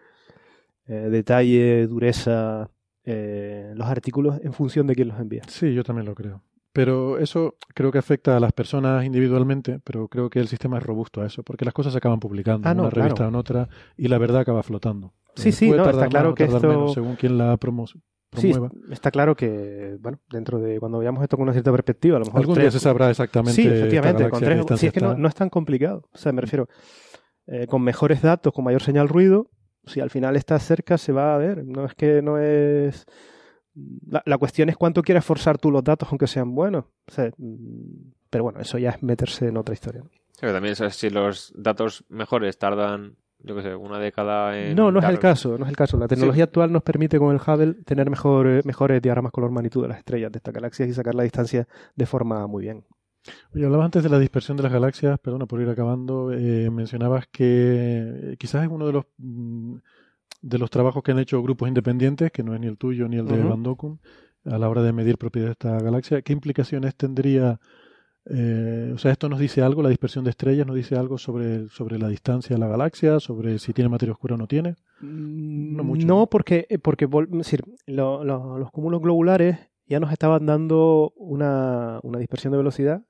eh, 0.86 1.08
detalle, 1.10 1.86
dureza, 1.86 2.70
eh, 3.04 3.72
los 3.76 3.86
artículos 3.86 4.40
en 4.42 4.52
función 4.52 4.86
de 4.88 4.96
quién 4.96 5.08
los 5.08 5.20
envía. 5.20 5.42
Sí, 5.46 5.72
yo 5.72 5.84
también 5.84 6.06
lo 6.06 6.14
creo. 6.14 6.42
Pero 6.76 7.18
eso 7.18 7.56
creo 7.74 7.90
que 7.90 7.98
afecta 7.98 8.36
a 8.36 8.40
las 8.40 8.52
personas 8.52 9.04
individualmente, 9.04 9.80
pero 9.82 10.08
creo 10.08 10.28
que 10.30 10.38
el 10.38 10.48
sistema 10.48 10.78
es 10.78 10.84
robusto 10.84 11.22
a 11.22 11.26
eso, 11.26 11.42
porque 11.42 11.64
las 11.64 11.74
cosas 11.74 11.92
se 11.92 11.98
acaban 11.98 12.20
publicando 12.20 12.68
Ah, 12.68 12.72
en 12.72 12.76
no, 12.76 12.82
una 12.84 12.90
revista 12.90 13.24
o 13.24 13.28
en 13.28 13.34
otra 13.34 13.68
y 13.96 14.08
la 14.08 14.18
verdad 14.18 14.40
acaba 14.42 14.62
flotando. 14.62 15.14
Sí, 15.34 15.52
sí, 15.52 15.70
no, 15.70 15.88
está 15.88 16.06
claro 16.08 16.28
más 16.30 16.36
que 16.36 16.44
esto- 16.44 16.68
menos 16.68 16.94
según 16.94 17.16
quien 17.16 17.36
la 17.38 17.56
promo- 17.58 17.86
Sí, 18.36 18.52
está 18.90 19.10
claro 19.10 19.34
que, 19.34 19.96
bueno, 20.00 20.18
dentro 20.30 20.58
de 20.58 20.78
cuando 20.78 20.98
veamos 20.98 21.22
esto 21.22 21.36
con 21.36 21.44
una 21.44 21.52
cierta 21.52 21.70
perspectiva, 21.72 22.16
a 22.16 22.20
lo 22.20 22.26
mejor 22.26 22.40
Algún 22.40 22.54
tres- 22.54 22.64
día 22.64 22.70
se 22.72 22.80
sabrá 22.80 23.08
exactamente. 23.10 23.54
Sí, 23.62 23.66
efectivamente, 23.68 24.28
con 24.28 24.42
tres, 24.42 24.64
si 24.78 24.86
es 24.86 24.92
que 24.92 25.00
no, 25.00 25.14
no 25.16 25.28
es 25.28 25.34
tan 25.34 25.48
complicado. 25.48 26.02
O 26.12 26.18
sea, 26.18 26.32
me 26.32 26.42
refiero, 26.42 26.68
eh, 27.46 27.66
con 27.66 27.80
mejores 27.82 28.20
datos, 28.20 28.52
con 28.52 28.64
mayor 28.64 28.82
señal 28.82 29.08
ruido, 29.08 29.50
si 29.86 30.00
al 30.00 30.10
final 30.10 30.36
está 30.36 30.58
cerca, 30.58 30.98
se 30.98 31.12
va 31.12 31.34
a 31.34 31.38
ver. 31.38 31.64
No 31.64 31.84
es 31.86 31.94
que 31.94 32.20
no 32.20 32.38
es. 32.38 33.06
La, 34.08 34.22
la 34.24 34.38
cuestión 34.38 34.68
es 34.68 34.76
cuánto 34.76 35.02
quieres 35.02 35.24
forzar 35.24 35.58
tú 35.58 35.70
los 35.70 35.84
datos, 35.84 36.08
aunque 36.10 36.26
sean 36.26 36.54
buenos. 36.54 36.84
O 37.06 37.12
sea, 37.12 37.30
mm, 37.36 38.12
pero 38.30 38.44
bueno, 38.44 38.60
eso 38.60 38.78
ya 38.78 38.90
es 38.90 39.02
meterse 39.02 39.48
en 39.48 39.56
otra 39.56 39.74
historia. 39.74 40.02
también 40.40 40.76
sabes 40.76 40.96
si 40.96 41.10
los 41.10 41.52
datos 41.56 42.04
mejores 42.08 42.58
tardan, 42.58 43.16
yo 43.38 43.54
qué 43.56 43.62
sé, 43.62 43.74
una 43.74 43.98
década 43.98 44.58
en... 44.58 44.74
No, 44.76 44.90
no 44.90 45.00
es 45.00 45.06
el 45.06 45.18
caso, 45.18 45.56
no 45.58 45.64
es 45.64 45.70
el 45.70 45.76
caso. 45.76 45.96
La 45.96 46.08
tecnología 46.08 46.44
actual 46.44 46.72
nos 46.72 46.82
permite 46.82 47.18
con 47.18 47.34
el 47.34 47.40
Hubble 47.40 47.74
tener 47.84 48.10
mejor, 48.10 48.48
eh, 48.48 48.60
mejores 48.64 49.00
diagramas 49.00 49.32
color 49.32 49.50
magnitud 49.50 49.82
de 49.82 49.88
las 49.88 49.98
estrellas 49.98 50.32
de 50.32 50.38
estas 50.38 50.54
galaxias 50.54 50.88
y 50.88 50.94
sacar 50.94 51.14
la 51.14 51.22
distancia 51.22 51.68
de 51.94 52.06
forma 52.06 52.46
muy 52.46 52.64
bien. 52.64 52.84
Oye, 53.54 53.64
hablabas 53.64 53.86
antes 53.86 54.02
de 54.02 54.08
la 54.08 54.18
dispersión 54.18 54.56
de 54.56 54.62
las 54.62 54.72
galaxias, 54.72 55.18
perdona 55.18 55.46
por 55.46 55.60
ir 55.60 55.68
acabando, 55.68 56.32
eh, 56.32 56.70
mencionabas 56.70 57.26
que 57.28 58.32
eh, 58.32 58.36
quizás 58.38 58.64
es 58.64 58.70
uno 58.70 58.86
de 58.86 58.92
los 58.92 59.04
mm, 59.18 59.76
de 60.48 60.58
los 60.58 60.70
trabajos 60.70 61.02
que 61.02 61.12
han 61.12 61.18
hecho 61.18 61.42
grupos 61.42 61.68
independientes, 61.68 62.30
que 62.30 62.42
no 62.42 62.54
es 62.54 62.60
ni 62.60 62.66
el 62.66 62.76
tuyo 62.78 63.08
ni 63.08 63.16
el 63.16 63.26
de. 63.26 63.32
Van 63.50 63.62
Dokkum, 63.62 63.98
a 64.44 64.58
la 64.58 64.68
hora 64.68 64.82
de 64.82 64.92
medir 64.92 65.18
propiedades 65.18 65.56
de 65.58 65.68
esta 65.68 65.80
galaxia. 65.84 66.22
¿Qué 66.22 66.32
implicaciones 66.32 66.94
tendría? 66.94 67.58
eh, 68.28 68.90
o 68.92 68.98
sea, 68.98 69.12
esto 69.12 69.28
nos 69.28 69.38
dice 69.38 69.62
algo, 69.62 69.82
la 69.82 69.88
dispersión 69.88 70.24
de 70.24 70.30
estrellas 70.30 70.66
nos 70.66 70.74
dice 70.74 70.96
algo 70.96 71.16
sobre, 71.16 71.68
sobre 71.68 71.96
la 71.98 72.08
distancia 72.08 72.56
de 72.56 72.60
la 72.60 72.66
galaxia, 72.66 73.20
sobre 73.20 73.60
si 73.60 73.72
tiene 73.72 73.88
materia 73.88 74.12
oscura 74.14 74.34
o 74.34 74.38
no 74.38 74.48
tiene. 74.48 74.74
No, 75.00 75.84
mucho. 75.84 76.06
porque, 76.26 76.66
eh, 76.68 76.78
porque 76.78 77.08
vol- 77.08 77.28
es 77.30 77.38
decir, 77.38 77.62
lo- 77.86 78.24
lo- 78.24 78.58
los 78.58 78.70
cúmulos 78.72 79.00
globulares 79.00 79.58
ya 79.86 80.00
nos 80.00 80.10
estaban 80.10 80.44
dando 80.44 81.12
una, 81.16 82.00
una 82.02 82.18
dispersión 82.18 82.50
de 82.50 82.56
velocidad 82.58 83.02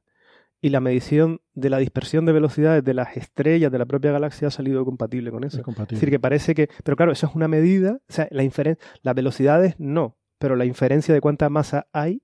y 0.66 0.70
la 0.70 0.80
medición 0.80 1.40
de 1.54 1.70
la 1.70 1.78
dispersión 1.78 2.26
de 2.26 2.32
velocidades 2.32 2.82
de 2.82 2.92
las 2.94 3.16
estrellas 3.16 3.70
de 3.70 3.78
la 3.78 3.86
propia 3.86 4.10
galaxia 4.10 4.48
ha 4.48 4.50
salido 4.50 4.84
compatible 4.84 5.30
con 5.30 5.44
eso. 5.44 5.56
Es 5.56 5.60
Es 5.60 5.64
compatible. 5.64 5.96
decir, 6.00 6.10
que 6.10 6.18
parece 6.20 6.54
que. 6.54 6.68
Pero 6.84 6.96
claro, 6.96 7.12
eso 7.12 7.26
es 7.28 7.34
una 7.34 7.48
medida. 7.48 7.98
O 8.08 8.12
sea, 8.12 8.26
la 8.30 8.42
inferen- 8.42 8.78
las 9.02 9.14
velocidades 9.14 9.74
no, 9.78 10.16
pero 10.38 10.56
la 10.56 10.64
inferencia 10.64 11.14
de 11.14 11.20
cuánta 11.20 11.48
masa 11.48 11.86
hay 11.92 12.20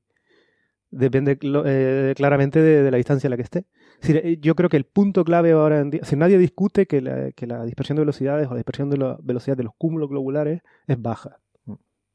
depende 0.91 1.39
eh, 1.43 2.13
claramente 2.17 2.61
de, 2.61 2.83
de 2.83 2.91
la 2.91 2.97
distancia 2.99 3.29
a 3.29 3.31
la 3.31 3.37
que 3.37 3.43
esté. 3.43 3.59
Es 4.01 4.09
decir, 4.09 4.17
eh, 4.25 4.39
yo 4.41 4.55
creo 4.55 4.69
que 4.69 4.77
el 4.77 4.85
punto 4.85 5.25
clave 5.25 5.53
ahora 5.53 5.79
en 5.81 5.91
día. 5.91 6.05
Si 6.05 6.17
nadie 6.17 6.37
discute 6.39 6.87
que 6.87 7.01
la, 7.01 7.33
que 7.33 7.47
la 7.47 7.65
dispersión 7.65 7.97
de 7.97 8.01
velocidades 8.03 8.47
o 8.49 8.51
la 8.51 8.57
dispersión 8.57 8.91
de 8.91 8.99
la 8.99 9.19
velocidad 9.23 9.57
de 9.57 9.63
los 9.65 9.73
cúmulos 9.79 10.09
globulares 10.11 10.61
es 10.87 11.01
baja. 11.01 11.39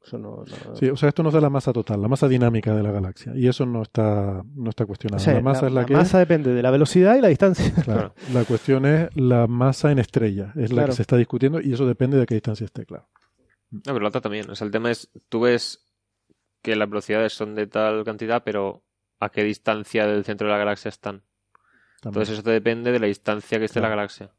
Eso 0.04 0.16
no. 0.18 0.44
no- 0.44 0.76
Sí, 0.76 0.88
o 0.88 0.96
sea, 0.96 1.08
esto 1.10 1.22
nos 1.22 1.34
da 1.34 1.40
la 1.40 1.50
masa 1.50 1.72
total, 1.72 2.00
la 2.00 2.08
masa 2.08 2.28
dinámica 2.28 2.74
de 2.74 2.82
la 2.82 2.90
galaxia, 2.92 3.32
y 3.34 3.46
eso 3.48 3.66
no 3.66 3.82
está, 3.82 4.42
no 4.54 4.70
está 4.70 4.86
cuestionado. 4.86 5.20
o 5.20 5.24
sea, 5.24 5.34
la 5.34 5.40
masa 5.42 5.66
es 5.66 5.72
la, 5.72 5.84
que 5.84 5.92
es. 5.92 5.98
masa 5.98 6.18
depende 6.18 6.54
de 6.54 6.62
la 6.62 6.70
velocidad 6.70 7.16
y 7.16 7.20
la 7.20 7.28
distancia. 7.28 7.72
Claro. 7.84 8.14
La 8.32 8.44
cuestión 8.44 8.86
es 8.86 9.14
la 9.16 9.46
masa 9.46 9.90
en 9.92 9.98
estrella, 9.98 10.52
es 10.56 10.70
la 10.70 10.76
Claro. 10.76 10.86
que 10.88 10.96
se 10.96 11.02
está 11.02 11.16
discutiendo 11.16 11.60
y 11.60 11.72
eso 11.72 11.86
depende 11.86 12.16
de 12.16 12.26
qué 12.26 12.34
distancia 12.34 12.64
esté, 12.64 12.86
claro. 12.86 13.06
No, 13.70 13.80
pero 13.84 14.00
la 14.00 14.08
otra 14.08 14.20
también. 14.22 14.48
O 14.50 14.54
sea, 14.54 14.64
el 14.64 14.70
tema 14.70 14.90
es, 14.90 15.10
tú 15.28 15.40
ves 15.40 15.84
que 16.62 16.74
las 16.74 16.88
velocidades 16.88 17.32
son 17.34 17.54
de 17.54 17.66
tal 17.66 18.02
cantidad, 18.04 18.42
pero 18.44 18.82
¿a 19.20 19.28
qué 19.30 19.42
distancia 19.44 20.06
del 20.06 20.24
centro 20.24 20.46
de 20.46 20.52
la 20.52 20.58
galaxia 20.58 20.88
están? 20.88 21.22
También. 22.00 22.22
Entonces 22.22 22.34
eso 22.34 22.42
te 22.44 22.50
depende 22.52 22.92
de 22.92 23.00
la 23.00 23.08
distancia 23.08 23.58
que 23.58 23.64
esté 23.66 23.80
la 23.80 23.88
Claro. 23.88 23.96
galaxia. 23.98 24.30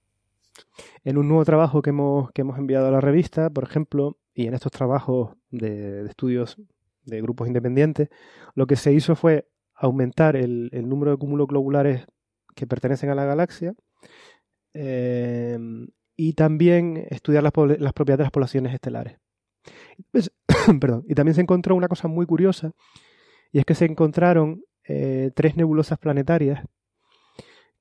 En 1.04 1.18
un 1.18 1.28
nuevo 1.28 1.46
trabajo 1.46 1.82
que 1.82 1.92
hemos, 1.92 2.32
que 2.32 2.42
hemos 2.42 2.58
enviado 2.58 2.88
a 2.88 2.92
la 2.92 3.02
revista, 3.02 3.50
por 3.50 3.64
ejemplo, 3.66 4.18
y 4.40 4.48
en 4.48 4.54
estos 4.54 4.72
trabajos 4.72 5.36
de, 5.50 6.06
estudios 6.06 6.56
de 7.04 7.22
grupos 7.22 7.50
independientes, 7.50 8.08
lo 8.56 8.68
que 8.68 8.78
se 8.78 8.94
hizo 8.94 9.18
fue 9.18 9.50
aumentar 9.76 10.38
el, 10.38 10.70
número 10.88 11.12
de 11.12 11.18
cúmulos 11.18 11.48
globulares 11.48 12.06
que 12.56 12.66
pertenecen 12.66 13.10
a 13.10 13.16
la 13.16 13.26
galaxia 13.26 13.74
eh, 14.74 15.60
y 16.16 16.34
también 16.34 17.06
estudiar 17.10 17.44
las, 17.44 17.52
las 17.80 17.92
propiedades 17.92 18.20
de 18.20 18.24
las 18.24 18.32
poblaciones 18.32 18.74
estelares. 18.74 19.18
Pues, 20.10 20.32
perdón, 20.80 21.04
y 21.10 21.16
también 21.16 21.36
se 21.36 21.42
encontró 21.42 21.76
una 21.76 21.90
cosa 21.90 22.08
muy 22.08 22.26
curiosa, 22.26 22.72
y 23.52 23.60
es 23.60 23.66
que 23.66 23.76
se 23.76 23.84
encontraron 23.84 24.64
eh, 24.88 25.32
tres 25.36 25.58
nebulosas 25.58 26.00
planetarias, 26.00 26.66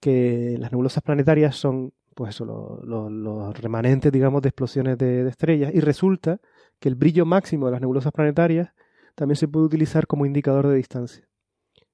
que 0.00 0.56
las 0.58 0.72
nebulosas 0.72 1.04
planetarias 1.04 1.54
son 1.54 1.92
pues 2.18 2.30
eso, 2.34 2.44
lo- 2.44 2.80
lo- 2.84 3.08
los 3.08 3.56
remanentes, 3.60 4.10
digamos, 4.10 4.42
de 4.42 4.48
explosiones 4.48 4.98
de, 4.98 5.28
estrellas, 5.28 5.72
y 5.72 5.78
resulta 5.78 6.40
que 6.80 6.88
el 6.88 6.96
brillo 6.96 7.24
máximo 7.24 7.66
de 7.66 7.72
las 7.72 7.80
nebulosas 7.80 8.10
planetarias 8.12 8.70
también 9.14 9.36
se 9.36 9.46
puede 9.46 9.66
utilizar 9.66 10.08
como 10.08 10.26
indicador 10.26 10.66
de 10.66 10.74
distancia. 10.74 11.28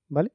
¿Vale? 0.08 0.32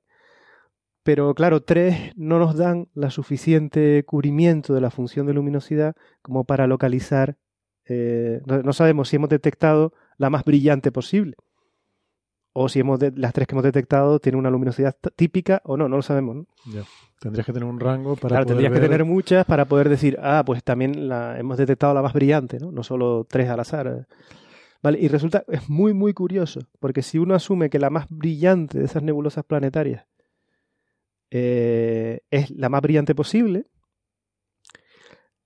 Pero 1.02 1.34
claro, 1.34 1.64
tres 1.64 2.12
no 2.16 2.38
nos 2.38 2.56
dan 2.56 2.88
la 2.94 3.10
suficiente 3.10 4.04
cubrimiento 4.06 4.76
de 4.76 4.82
la 4.82 4.92
función 4.92 5.26
de 5.26 5.34
luminosidad 5.34 5.96
como 6.22 6.44
para 6.44 6.68
localizar. 6.68 7.38
eh, 7.92 8.42
no 8.46 8.74
sabemos 8.74 9.10
si 9.10 9.16
hemos 9.16 9.30
detectado 9.30 9.94
la 10.18 10.30
más 10.30 10.44
brillante 10.44 10.92
posible. 10.92 11.34
O 12.62 12.68
si 12.68 12.82
hemos 12.82 13.00
de- 13.00 13.14
las 13.16 13.32
tres 13.32 13.48
que 13.48 13.54
hemos 13.56 13.64
detectado 13.64 14.20
tienen 14.20 14.38
una 14.40 14.50
luminosidad 14.50 14.94
típica 15.16 15.62
o 15.64 15.78
no, 15.78 15.88
no 15.88 15.96
lo 15.96 16.02
sabemos. 16.02 16.36
¿no? 16.36 16.46
Ya. 16.74 16.84
Tendrías 17.22 17.46
que 17.46 17.54
tener 17.54 17.68
un 17.70 17.80
rango 17.80 18.16
para 18.18 18.28
Claro, 18.30 18.44
poder 18.44 18.58
tendrías 18.58 18.74
que 18.74 18.80
tener 18.86 19.06
muchas 19.06 19.46
para 19.46 19.64
poder 19.66 19.88
decir, 19.88 20.18
ah, 20.22 20.44
pues 20.46 20.62
también 20.64 21.08
la, 21.08 21.40
hemos 21.40 21.58
detectado 21.58 21.94
la 21.94 22.02
más 22.02 22.12
brillante, 22.12 22.60
¿no? 22.60 22.70
No 22.72 22.84
solo 22.84 23.26
tres 23.30 23.50
al 23.50 23.62
azar. 23.62 24.08
Vale, 24.84 25.00
y 25.00 25.08
resulta, 25.08 25.44
es 25.48 25.70
muy, 25.70 25.94
muy 25.94 26.14
curioso, 26.14 26.60
porque 26.82 27.02
si 27.02 27.18
uno 27.18 27.34
asume 27.34 27.70
que 27.70 27.80
la 27.80 27.90
más 27.90 28.08
brillante 28.10 28.80
de 28.80 28.86
esas 28.86 29.04
nebulosas 29.04 29.46
planetarias 29.46 30.06
eh, 31.32 32.20
es 32.30 32.52
la 32.52 32.68
más 32.70 32.82
brillante 32.82 33.16
posible, 33.16 33.68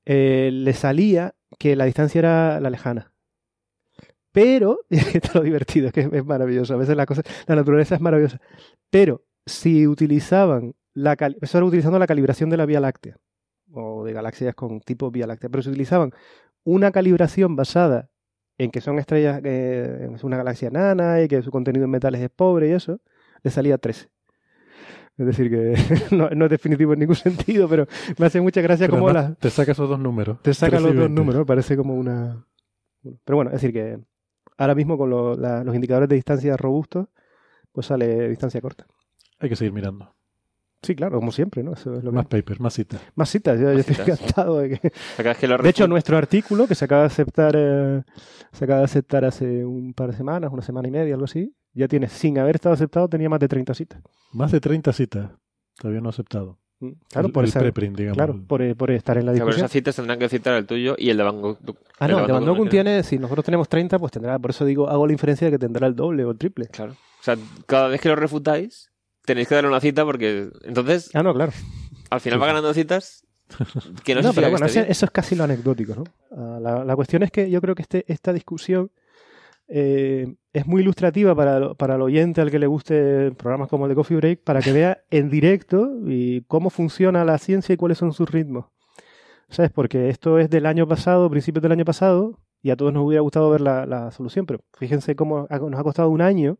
eh, 0.05 0.49
le 0.51 0.73
salía 0.73 1.35
que 1.59 1.75
la 1.75 1.85
distancia 1.85 2.19
era 2.19 2.59
la 2.59 2.69
lejana. 2.71 3.11
Pero, 4.33 4.79
y 4.89 4.97
esto 4.97 5.19
es 5.29 5.35
lo 5.35 5.41
divertido, 5.41 5.87
es 5.87 5.93
que 5.93 6.09
es 6.11 6.25
maravilloso, 6.25 6.73
a 6.73 6.77
veces 6.77 6.97
la, 6.97 7.05
cosa, 7.05 7.21
la 7.47 7.55
naturaleza 7.55 7.95
es 7.95 8.01
maravillosa, 8.01 8.41
pero 8.89 9.23
si 9.45 9.87
utilizaban 9.87 10.75
la 10.93 11.13
era 11.13 11.65
utilizando 11.65 11.99
la 11.99 12.07
calibración 12.07 12.49
de 12.49 12.57
la 12.57 12.65
Vía 12.65 12.81
Láctea, 12.81 13.17
o 13.71 14.03
de 14.03 14.13
galaxias 14.13 14.53
con 14.55 14.81
tipo 14.81 15.09
Vía 15.11 15.27
Láctea, 15.27 15.49
pero 15.49 15.63
si 15.63 15.69
utilizaban 15.69 16.11
una 16.63 16.91
calibración 16.91 17.55
basada 17.55 18.09
en 18.57 18.71
que 18.71 18.81
son 18.81 18.99
estrellas, 18.99 19.41
eh, 19.43 20.09
es 20.13 20.23
una 20.23 20.37
galaxia 20.37 20.69
nana 20.69 21.21
y 21.21 21.27
que 21.27 21.41
su 21.41 21.51
contenido 21.51 21.85
en 21.85 21.91
metales 21.91 22.21
es 22.21 22.29
pobre 22.29 22.69
y 22.69 22.71
eso, 22.71 22.99
le 23.43 23.51
salía 23.51 23.77
13. 23.77 24.09
Es 25.17 25.25
decir, 25.27 25.49
que 25.49 25.75
no, 26.15 26.29
no 26.29 26.45
es 26.45 26.51
definitivo 26.51 26.93
en 26.93 26.99
ningún 26.99 27.15
sentido, 27.15 27.67
pero 27.67 27.87
me 28.17 28.25
hace 28.25 28.41
mucha 28.41 28.61
gracia 28.61 28.87
Pero 28.87 28.97
cómo 28.97 29.09
además 29.09 29.31
la, 29.31 29.35
Te 29.35 29.49
saca 29.49 29.71
esos 29.73 29.89
dos 29.89 29.99
números. 29.99 30.41
te 30.41 30.53
saca 30.53 30.77
13 30.77 30.83
y 30.83 30.87
los 30.87 30.95
dos 30.95 31.03
20. 31.05 31.19
números, 31.19 31.39
me 31.39 31.45
parece 31.45 31.77
como 31.77 31.95
una... 31.95 32.45
Pero 33.25 33.35
bueno, 33.35 33.51
es 33.51 33.55
decir 33.55 33.73
que 33.73 33.99
ahora 34.57 34.75
mismo 34.75 34.97
con 34.97 35.09
lo- 35.09 35.35
la- 35.35 35.63
los 35.63 35.75
indicadores 35.75 36.09
de 36.09 36.15
distancia 36.15 36.55
robustos, 36.57 37.07
pues 37.71 37.87
sale 37.87 38.29
distancia 38.29 38.61
corta. 38.61 38.85
Hay 39.39 39.49
que 39.49 39.55
seguir 39.55 39.73
mirando. 39.73 40.13
Sí, 40.81 40.95
claro, 40.95 41.17
como 41.17 41.31
siempre, 41.31 41.63
¿no? 41.63 41.73
Eso 41.73 41.95
es 41.95 42.03
lo 42.03 42.11
Más 42.11 42.25
papers, 42.25 42.59
más 42.59 42.73
citas. 42.73 42.99
Más 43.15 43.29
citas, 43.29 43.57
yo, 43.57 43.69
estoy 43.71 43.95
citas. 43.95 44.19
encantado 44.19 44.57
de 44.59 44.77
que... 44.77 44.91
Lo 45.47 45.57
De 45.57 45.69
hecho, 45.69 45.87
nuestro 45.87 46.17
artículo, 46.17 46.67
que 46.67 46.75
se 46.75 46.83
acaba 46.83 47.01
de 47.03 47.07
aceptar 47.07 47.53
eh, 47.57 48.03
se 48.51 48.65
acaba 48.65 48.79
de 48.79 48.85
aceptar 48.85 49.23
hace 49.23 49.63
un 49.63 49.93
par 49.93 50.11
de 50.11 50.17
semanas, 50.17 50.51
una 50.51 50.61
semana 50.61 50.89
y 50.89 50.91
media, 50.91 51.13
algo 51.13 51.23
así, 51.23 51.55
ya 51.73 51.87
tiene, 51.87 52.09
sin 52.09 52.37
haber 52.37 52.55
estado 52.55 52.73
aceptado, 52.75 53.07
tenía 53.07 53.29
más 53.29 53.39
de 53.39 53.47
30 53.47 53.73
citas. 53.73 54.01
Más 54.33 54.51
de 54.51 54.59
30 54.59 54.91
citas. 54.91 55.31
Todavía 55.79 56.01
no 56.01 56.09
aceptado. 56.09 56.59
Claro, 57.09 57.27
el, 57.27 57.33
por, 57.33 57.43
el 57.43 57.49
esa- 57.49 57.59
preprint, 57.59 57.97
digamos. 57.97 58.17
claro 58.17 58.39
por, 58.47 58.75
por 58.75 58.91
estar 58.91 59.17
en 59.17 59.25
la 59.25 59.31
O 59.31 59.35
sea, 59.35 59.39
pero 59.43 59.45
discusión. 59.47 59.65
esas 59.65 59.71
citas 59.71 59.95
tendrán 59.95 60.19
que 60.19 60.29
citar 60.29 60.53
el 60.55 60.65
tuyo 60.65 60.95
y 60.97 61.09
el 61.09 61.17
de 61.17 61.23
Van 61.23 61.41
Gogh. 61.41 61.57
Ah, 61.99 62.05
el 62.05 62.11
no, 62.11 62.17
Van 62.17 62.27
de 62.27 62.33
Van 62.33 62.45
Gogh 62.45 62.69
tiene, 62.69 63.03
si 63.03 63.17
nosotros 63.17 63.45
tenemos 63.45 63.67
30, 63.69 63.97
pues 63.99 64.11
tendrá, 64.11 64.37
por 64.39 64.51
eso 64.51 64.65
digo, 64.65 64.89
hago 64.89 65.05
la 65.07 65.13
inferencia 65.13 65.47
de 65.47 65.51
que 65.51 65.59
tendrá 65.59 65.87
el 65.87 65.95
doble 65.95 66.23
o 66.25 66.31
el 66.31 66.37
triple. 66.37 66.67
Claro. 66.67 66.91
O 66.93 67.23
sea, 67.23 67.37
cada 67.65 67.87
vez 67.87 68.01
que 68.01 68.09
lo 68.09 68.15
refutáis, 68.15 68.89
tenéis 69.25 69.47
que 69.47 69.55
darle 69.55 69.69
una 69.69 69.79
cita 69.79 70.03
porque 70.05 70.49
entonces 70.63 71.09
Ah, 71.13 71.23
no, 71.23 71.33
claro. 71.33 71.51
al 72.09 72.19
final 72.21 72.41
va 72.41 72.47
ganando 72.47 72.73
citas 72.73 73.25
que 74.03 74.15
no, 74.15 74.21
No, 74.23 74.33
pero 74.33 74.49
bueno, 74.49 74.65
eso 74.65 74.81
es 75.05 75.11
casi 75.11 75.35
lo 75.35 75.43
anecdótico, 75.43 75.95
¿no? 75.95 76.03
Ah, 76.35 76.59
la, 76.61 76.83
la 76.83 76.95
cuestión 76.95 77.23
es 77.23 77.31
que 77.31 77.49
yo 77.49 77.61
creo 77.61 77.75
que 77.75 77.83
este, 77.83 78.03
esta 78.07 78.33
discusión 78.33 78.89
eh, 79.67 80.35
es 80.51 80.67
muy 80.67 80.81
ilustrativa 80.81 81.33
para, 81.35 81.57
el- 81.57 81.75
para 81.75 81.95
el 81.95 82.01
oyente 82.01 82.41
al 82.41 82.51
que 82.51 82.59
le 82.59 82.67
guste 82.67 83.31
programas 83.31 83.69
como 83.69 83.85
el 83.85 83.89
de 83.89 83.95
Coffee 83.95 84.17
Break, 84.17 84.43
para 84.43 84.61
que 84.61 84.71
vea 84.73 85.03
en 85.09 85.29
directo 85.29 85.89
y 86.05 86.41
cómo 86.43 86.69
funciona 86.69 87.23
la 87.25 87.37
ciencia 87.37 87.73
y 87.73 87.77
cuáles 87.77 87.97
son 87.97 88.13
sus 88.13 88.29
ritmos. 88.29 88.65
¿Sabes? 89.49 89.71
Porque 89.71 90.09
esto 90.09 90.39
es 90.39 90.49
del 90.49 90.65
año 90.65 90.87
pasado, 90.87 91.29
principios 91.29 91.61
del 91.61 91.71
año 91.73 91.85
pasado, 91.85 92.39
y 92.61 92.69
a 92.71 92.75
todos 92.77 92.93
nos 92.93 93.03
hubiera 93.05 93.21
gustado 93.21 93.49
ver 93.49 93.61
la, 93.61 93.85
la 93.85 94.09
solución, 94.11 94.45
pero 94.45 94.61
fíjense 94.77 95.15
cómo 95.15 95.47
ha- 95.49 95.59
nos 95.59 95.79
ha 95.79 95.83
costado 95.83 96.09
un 96.09 96.21
año 96.21 96.57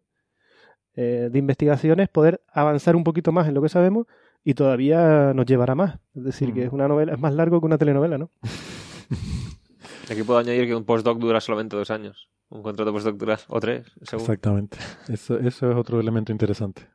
eh, 0.95 1.29
de 1.31 1.39
investigaciones 1.39 2.07
poder 2.09 2.41
avanzar 2.51 2.95
un 2.95 3.03
poquito 3.03 3.31
más 3.31 3.47
en 3.47 3.53
lo 3.55 3.61
que 3.63 3.69
sabemos 3.69 4.05
y 4.43 4.53
todavía 4.53 5.33
nos 5.33 5.45
llevará 5.45 5.73
más. 5.75 5.99
Es 6.13 6.23
decir, 6.23 6.53
que 6.53 6.61
Mm. 6.61 6.67
es 6.67 6.73
una 6.73 6.87
novela, 6.87 7.13
es 7.13 7.19
más 7.19 7.33
largo 7.33 7.59
que 7.59 7.65
una 7.65 7.77
telenovela, 7.77 8.17
¿no? 8.17 8.29
Aquí 10.11 10.23
puedo 10.23 10.39
añadir 10.39 10.67
que 10.67 10.75
un 10.75 10.83
postdoc 10.83 11.17
dura 11.17 11.39
solamente 11.41 11.75
dos 11.75 11.89
años. 11.89 12.29
Un 12.53 12.61
contrato 12.61 12.93
postdoctoral 12.93 13.39
o 13.47 13.59
tres, 13.59 13.91
según. 14.03 14.21
Exactamente. 14.21 14.77
Eso, 15.07 15.39
eso 15.39 15.71
es 15.71 15.75
otro 15.75 15.99
elemento 15.99 16.31
interesante. 16.31 16.87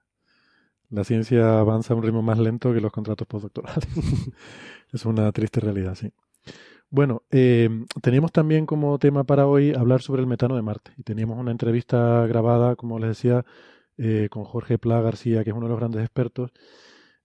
La 0.89 1.03
ciencia 1.03 1.59
avanza 1.59 1.95
a 1.95 1.97
un 1.97 2.05
ritmo 2.05 2.23
más 2.23 2.39
lento 2.39 2.73
que 2.73 2.81
los 2.81 2.93
contratos 2.93 3.27
postdoctorales. 3.27 3.85
es 4.93 5.05
una 5.05 5.33
triste 5.33 5.59
realidad, 5.59 5.97
sí. 5.97 6.13
Bueno, 6.91 7.25
eh, 7.33 7.69
teníamos 8.01 8.31
también 8.31 8.67
como 8.67 9.01
tema 9.01 9.25
para 9.25 9.49
hoy 9.49 9.75
hablar 9.75 10.01
sobre 10.01 10.21
el 10.21 10.29
metano 10.29 10.55
de 10.55 10.63
Marte. 10.63 10.93
Y 10.97 11.03
teníamos 11.03 11.37
una 11.37 11.51
entrevista 11.51 12.25
grabada, 12.29 12.77
como 12.77 13.01
les 13.01 13.09
decía, 13.09 13.45
eh, 13.97 14.29
con 14.31 14.45
Jorge 14.45 14.79
Pla 14.79 15.01
García, 15.01 15.43
que 15.43 15.51
es 15.51 15.57
uno 15.57 15.67
de 15.67 15.71
los 15.71 15.81
grandes 15.81 16.03
expertos. 16.03 16.53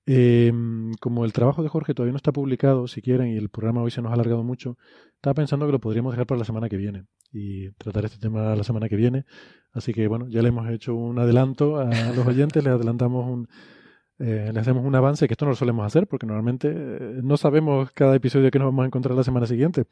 Eh, 0.08 0.52
como 1.00 1.24
el 1.24 1.34
trabajo 1.34 1.62
de 1.62 1.70
Jorge 1.70 1.94
todavía 1.94 2.14
no 2.14 2.18
está 2.18 2.32
publicado, 2.32 2.88
si 2.88 3.03
quieren, 3.03 3.28
y 3.28 3.38
el 3.38 3.50
programa 3.50 3.84
hoy 3.84 3.92
se 3.92 4.02
nos 4.02 4.10
ha 4.10 4.16
alargado 4.16 4.44
mucho, 4.44 4.76
estaba 5.14 5.36
pensando 5.36 5.68
que 5.68 5.72
lo 5.72 5.80
podríamos 5.80 6.14
dejar 6.14 6.26
para 6.26 6.40
la 6.40 6.45
semana 6.45 6.68
que 6.68 6.78
viene 6.78 7.06
y 7.34 7.72
tratar 7.72 8.06
este 8.06 8.20
tema 8.20 8.56
la 8.56 8.64
semana 8.64 8.88
que 8.88 8.95
viene. 8.95 9.26
Así 9.74 9.94
que 9.94 10.08
bueno, 10.08 10.28
ya 10.30 10.42
le 10.42 10.50
hemos 10.50 10.70
hecho 10.70 10.95
un 10.95 11.20
adelanto 11.20 11.78
a 11.78 11.86
los 12.16 12.26
oyentes, 12.26 12.64
les 12.64 12.74
adelantamos 12.74 13.28
un, 13.28 13.48
eh, 14.20 14.52
le 14.53 14.60
hacemos 14.60 14.86
un 14.86 14.95
avance, 14.95 15.28
que 15.28 15.34
esto 15.34 15.45
no 15.45 15.52
lo 15.52 15.56
solemos 15.56 15.86
hacer 15.86 16.08
porque 16.08 16.26
normalmente 16.26 16.70
eh, 16.72 17.20
no 17.24 17.36
sabemos 17.38 17.92
cada 17.92 18.16
episodio 18.16 18.52
que 18.52 18.60
nos 18.60 18.68
vamos 18.68 18.84
a 18.84 18.88
encontrar 18.88 19.16
la 19.16 19.24
semana 19.24 19.48
siguiente. 19.48 19.86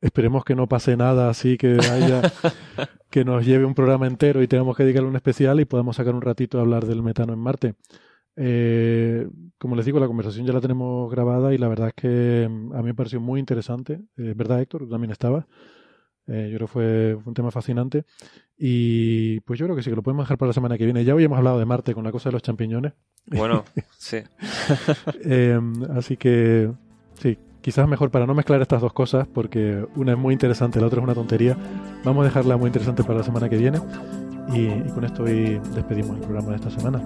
Esperemos 0.00 0.44
que 0.44 0.54
no 0.54 0.68
pase 0.68 0.96
nada 0.96 1.30
así 1.30 1.56
que 1.56 1.78
haya 1.78 2.20
que 3.10 3.24
nos 3.24 3.46
lleve 3.46 3.64
un 3.64 3.74
programa 3.74 4.06
entero 4.06 4.42
y 4.42 4.48
tengamos 4.48 4.76
que 4.76 4.82
dedicarle 4.82 5.08
un 5.08 5.16
especial 5.16 5.60
y 5.60 5.64
podamos 5.64 5.96
sacar 5.96 6.14
un 6.14 6.22
ratito 6.22 6.58
a 6.58 6.62
hablar 6.62 6.84
del 6.84 7.02
metano 7.02 7.32
en 7.32 7.38
Marte. 7.38 7.74
Eh, 8.36 9.28
como 9.58 9.76
les 9.76 9.86
digo, 9.86 10.00
la 10.00 10.06
conversación 10.06 10.46
ya 10.46 10.52
la 10.52 10.60
tenemos 10.60 11.10
grabada 11.10 11.54
y 11.54 11.58
la 11.58 11.68
verdad 11.68 11.88
es 11.88 11.94
que 11.94 12.48
mm, 12.50 12.72
a 12.72 12.78
mí 12.78 12.84
me 12.84 12.94
pareció 12.94 13.20
muy 13.20 13.40
interesante. 13.40 14.00
Eh, 14.16 14.34
¿Verdad, 14.36 14.60
Héctor? 14.60 14.82
Tú 14.82 14.88
también 14.88 15.12
estaba. 15.12 15.46
Eh, 16.26 16.48
yo 16.50 16.56
creo 16.56 16.66
que 16.66 16.72
fue, 16.72 17.14
un 17.24 17.34
tema 17.34 17.50
fascinante. 17.50 18.04
Y 18.56 19.40
pues 19.40 19.58
yo 19.58 19.66
creo 19.66 19.76
que 19.76 19.82
sí, 19.82 19.90
que 19.90 19.96
lo 19.96 20.02
podemos 20.02 20.24
dejar 20.24 20.38
para 20.38 20.48
la 20.48 20.54
semana 20.54 20.78
que 20.78 20.84
viene. 20.84 21.04
Ya 21.04 21.14
hoy 21.14 21.24
hemos 21.24 21.38
hablado 21.38 21.58
de 21.58 21.64
Marte 21.64 21.94
con 21.94 22.04
la 22.04 22.12
cosa 22.12 22.28
de 22.28 22.34
los 22.34 22.42
champiñones. 22.42 22.92
Bueno, 23.26 23.64
sí. 23.96 24.18
Eh, 25.24 25.58
así 25.96 26.18
que 26.18 26.70
sí, 27.18 27.38
quizás 27.62 27.88
mejor 27.88 28.10
para 28.10 28.26
no 28.26 28.34
mezclar 28.34 28.60
estas 28.60 28.82
dos 28.82 28.92
cosas, 28.92 29.26
porque 29.26 29.82
una 29.96 30.12
es 30.12 30.18
muy 30.18 30.34
interesante, 30.34 30.78
la 30.78 30.88
otra 30.88 31.00
es 31.00 31.04
una 31.04 31.14
tontería. 31.14 31.56
Vamos 32.04 32.20
a 32.20 32.24
dejarla 32.24 32.58
muy 32.58 32.66
interesante 32.66 33.02
para 33.02 33.20
la 33.20 33.24
semana 33.24 33.48
que 33.48 33.56
viene. 33.56 33.80
Y, 34.52 34.66
y 34.66 34.90
con 34.92 35.04
esto 35.04 35.22
hoy 35.22 35.58
despedimos 35.74 36.16
el 36.16 36.22
programa 36.22 36.50
de 36.50 36.56
esta 36.56 36.70
semana. 36.70 37.02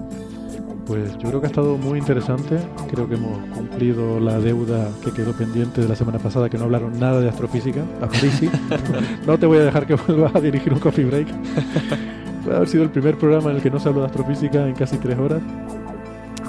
Pues 0.89 1.15
yo 1.19 1.29
creo 1.29 1.39
que 1.39 1.45
ha 1.45 1.49
estado 1.51 1.77
muy 1.77 1.99
interesante. 1.99 2.57
Creo 2.89 3.07
que 3.07 3.13
hemos 3.13 3.37
cumplido 3.49 4.19
la 4.19 4.39
deuda 4.39 4.89
que 5.03 5.11
quedó 5.11 5.33
pendiente 5.33 5.81
de 5.81 5.87
la 5.87 5.95
semana 5.95 6.17
pasada, 6.17 6.49
que 6.49 6.57
no 6.57 6.63
hablaron 6.63 6.99
nada 6.99 7.21
de 7.21 7.29
astrofísica. 7.29 7.83
Astrofísica. 8.01 8.59
no 9.27 9.37
te 9.37 9.45
voy 9.45 9.59
a 9.59 9.65
dejar 9.65 9.85
que 9.85 9.93
vuelvas 9.93 10.35
a 10.35 10.41
dirigir 10.41 10.73
un 10.73 10.79
coffee 10.79 11.05
break. 11.05 11.27
Puede 12.43 12.55
haber 12.55 12.67
sido 12.67 12.81
el 12.81 12.89
primer 12.89 13.19
programa 13.19 13.51
en 13.51 13.57
el 13.57 13.61
que 13.61 13.69
no 13.69 13.79
se 13.79 13.87
habló 13.87 14.01
de 14.01 14.07
astrofísica 14.07 14.67
en 14.67 14.73
casi 14.73 14.97
tres 14.97 15.19
horas. 15.19 15.43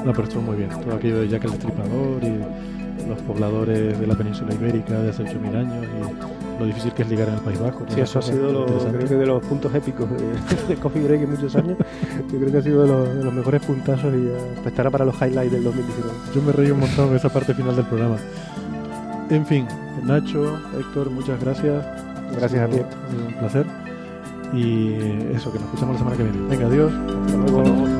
No, 0.07 0.13
pero 0.13 0.25
estuvo 0.25 0.41
muy 0.41 0.57
bien. 0.57 0.71
Todo 0.71 0.95
aquello 0.95 1.21
de 1.21 1.29
Jack 1.29 1.45
el 1.45 1.51
Destripador 1.51 2.25
y 2.25 3.07
los 3.11 3.19
pobladores 3.27 4.01
de 4.01 4.07
la 4.07 4.15
península 4.15 4.55
ibérica 4.55 5.03
de 5.03 5.11
hace 5.11 5.23
8.000 5.23 5.55
años 5.55 5.85
y 5.85 6.40
lo 6.61 6.67
difícil 6.67 6.93
que 6.93 7.03
es 7.03 7.09
ligar 7.09 7.29
en 7.29 7.35
el 7.35 7.41
País 7.41 7.59
Vasco. 7.59 7.85
Sí, 7.89 8.01
eso 8.01 8.19
ha 8.19 8.23
sido 8.23 8.53
lo, 8.53 8.67
creo 8.67 9.09
que 9.09 9.15
de 9.15 9.27
los 9.27 9.43
puntos 9.43 9.75
épicos 9.75 10.09
de, 10.11 10.69
de 10.69 10.77
Coffee 10.81 11.03
Break 11.03 11.23
en 11.23 11.31
muchos 11.31 11.57
años. 11.57 11.77
Yo 12.31 12.39
creo 12.39 12.53
que 12.53 12.59
ha 12.59 12.63
sido 12.63 12.83
de 12.83 12.89
los, 12.89 13.15
de 13.17 13.25
los 13.25 13.35
mejores 13.35 13.63
puntazos 13.63 14.15
y 14.15 14.27
eh, 14.29 14.33
pues 14.57 14.67
estará 14.67 14.91
para 14.91 15.05
los 15.05 15.15
highlights 15.17 15.53
del 15.53 15.65
2019. 15.65 16.15
Yo 16.35 16.43
me 16.43 16.53
reí 16.53 16.71
un 16.71 16.81
montón 16.81 17.11
de 17.11 17.17
esa 17.17 17.29
parte 17.29 17.55
final 17.55 17.75
del 17.75 17.87
programa. 17.87 18.17
En 19.31 19.47
fin, 19.47 19.67
Nacho, 20.05 20.59
Héctor, 20.79 21.11
muchas 21.11 21.41
gracias. 21.41 21.85
Gracias 22.37 22.61
a 22.61 22.69
ti. 22.69 22.81
Un 23.27 23.35
placer. 23.35 23.67
Y 24.53 24.95
eso, 25.35 25.53
que 25.53 25.59
nos 25.59 25.69
escuchamos 25.69 25.95
la 25.95 25.99
semana 25.99 26.17
que 26.17 26.23
viene. 26.25 26.49
Venga, 26.49 26.67
adiós. 26.67 26.93
Hasta 26.93 27.53
luego. 27.53 28.00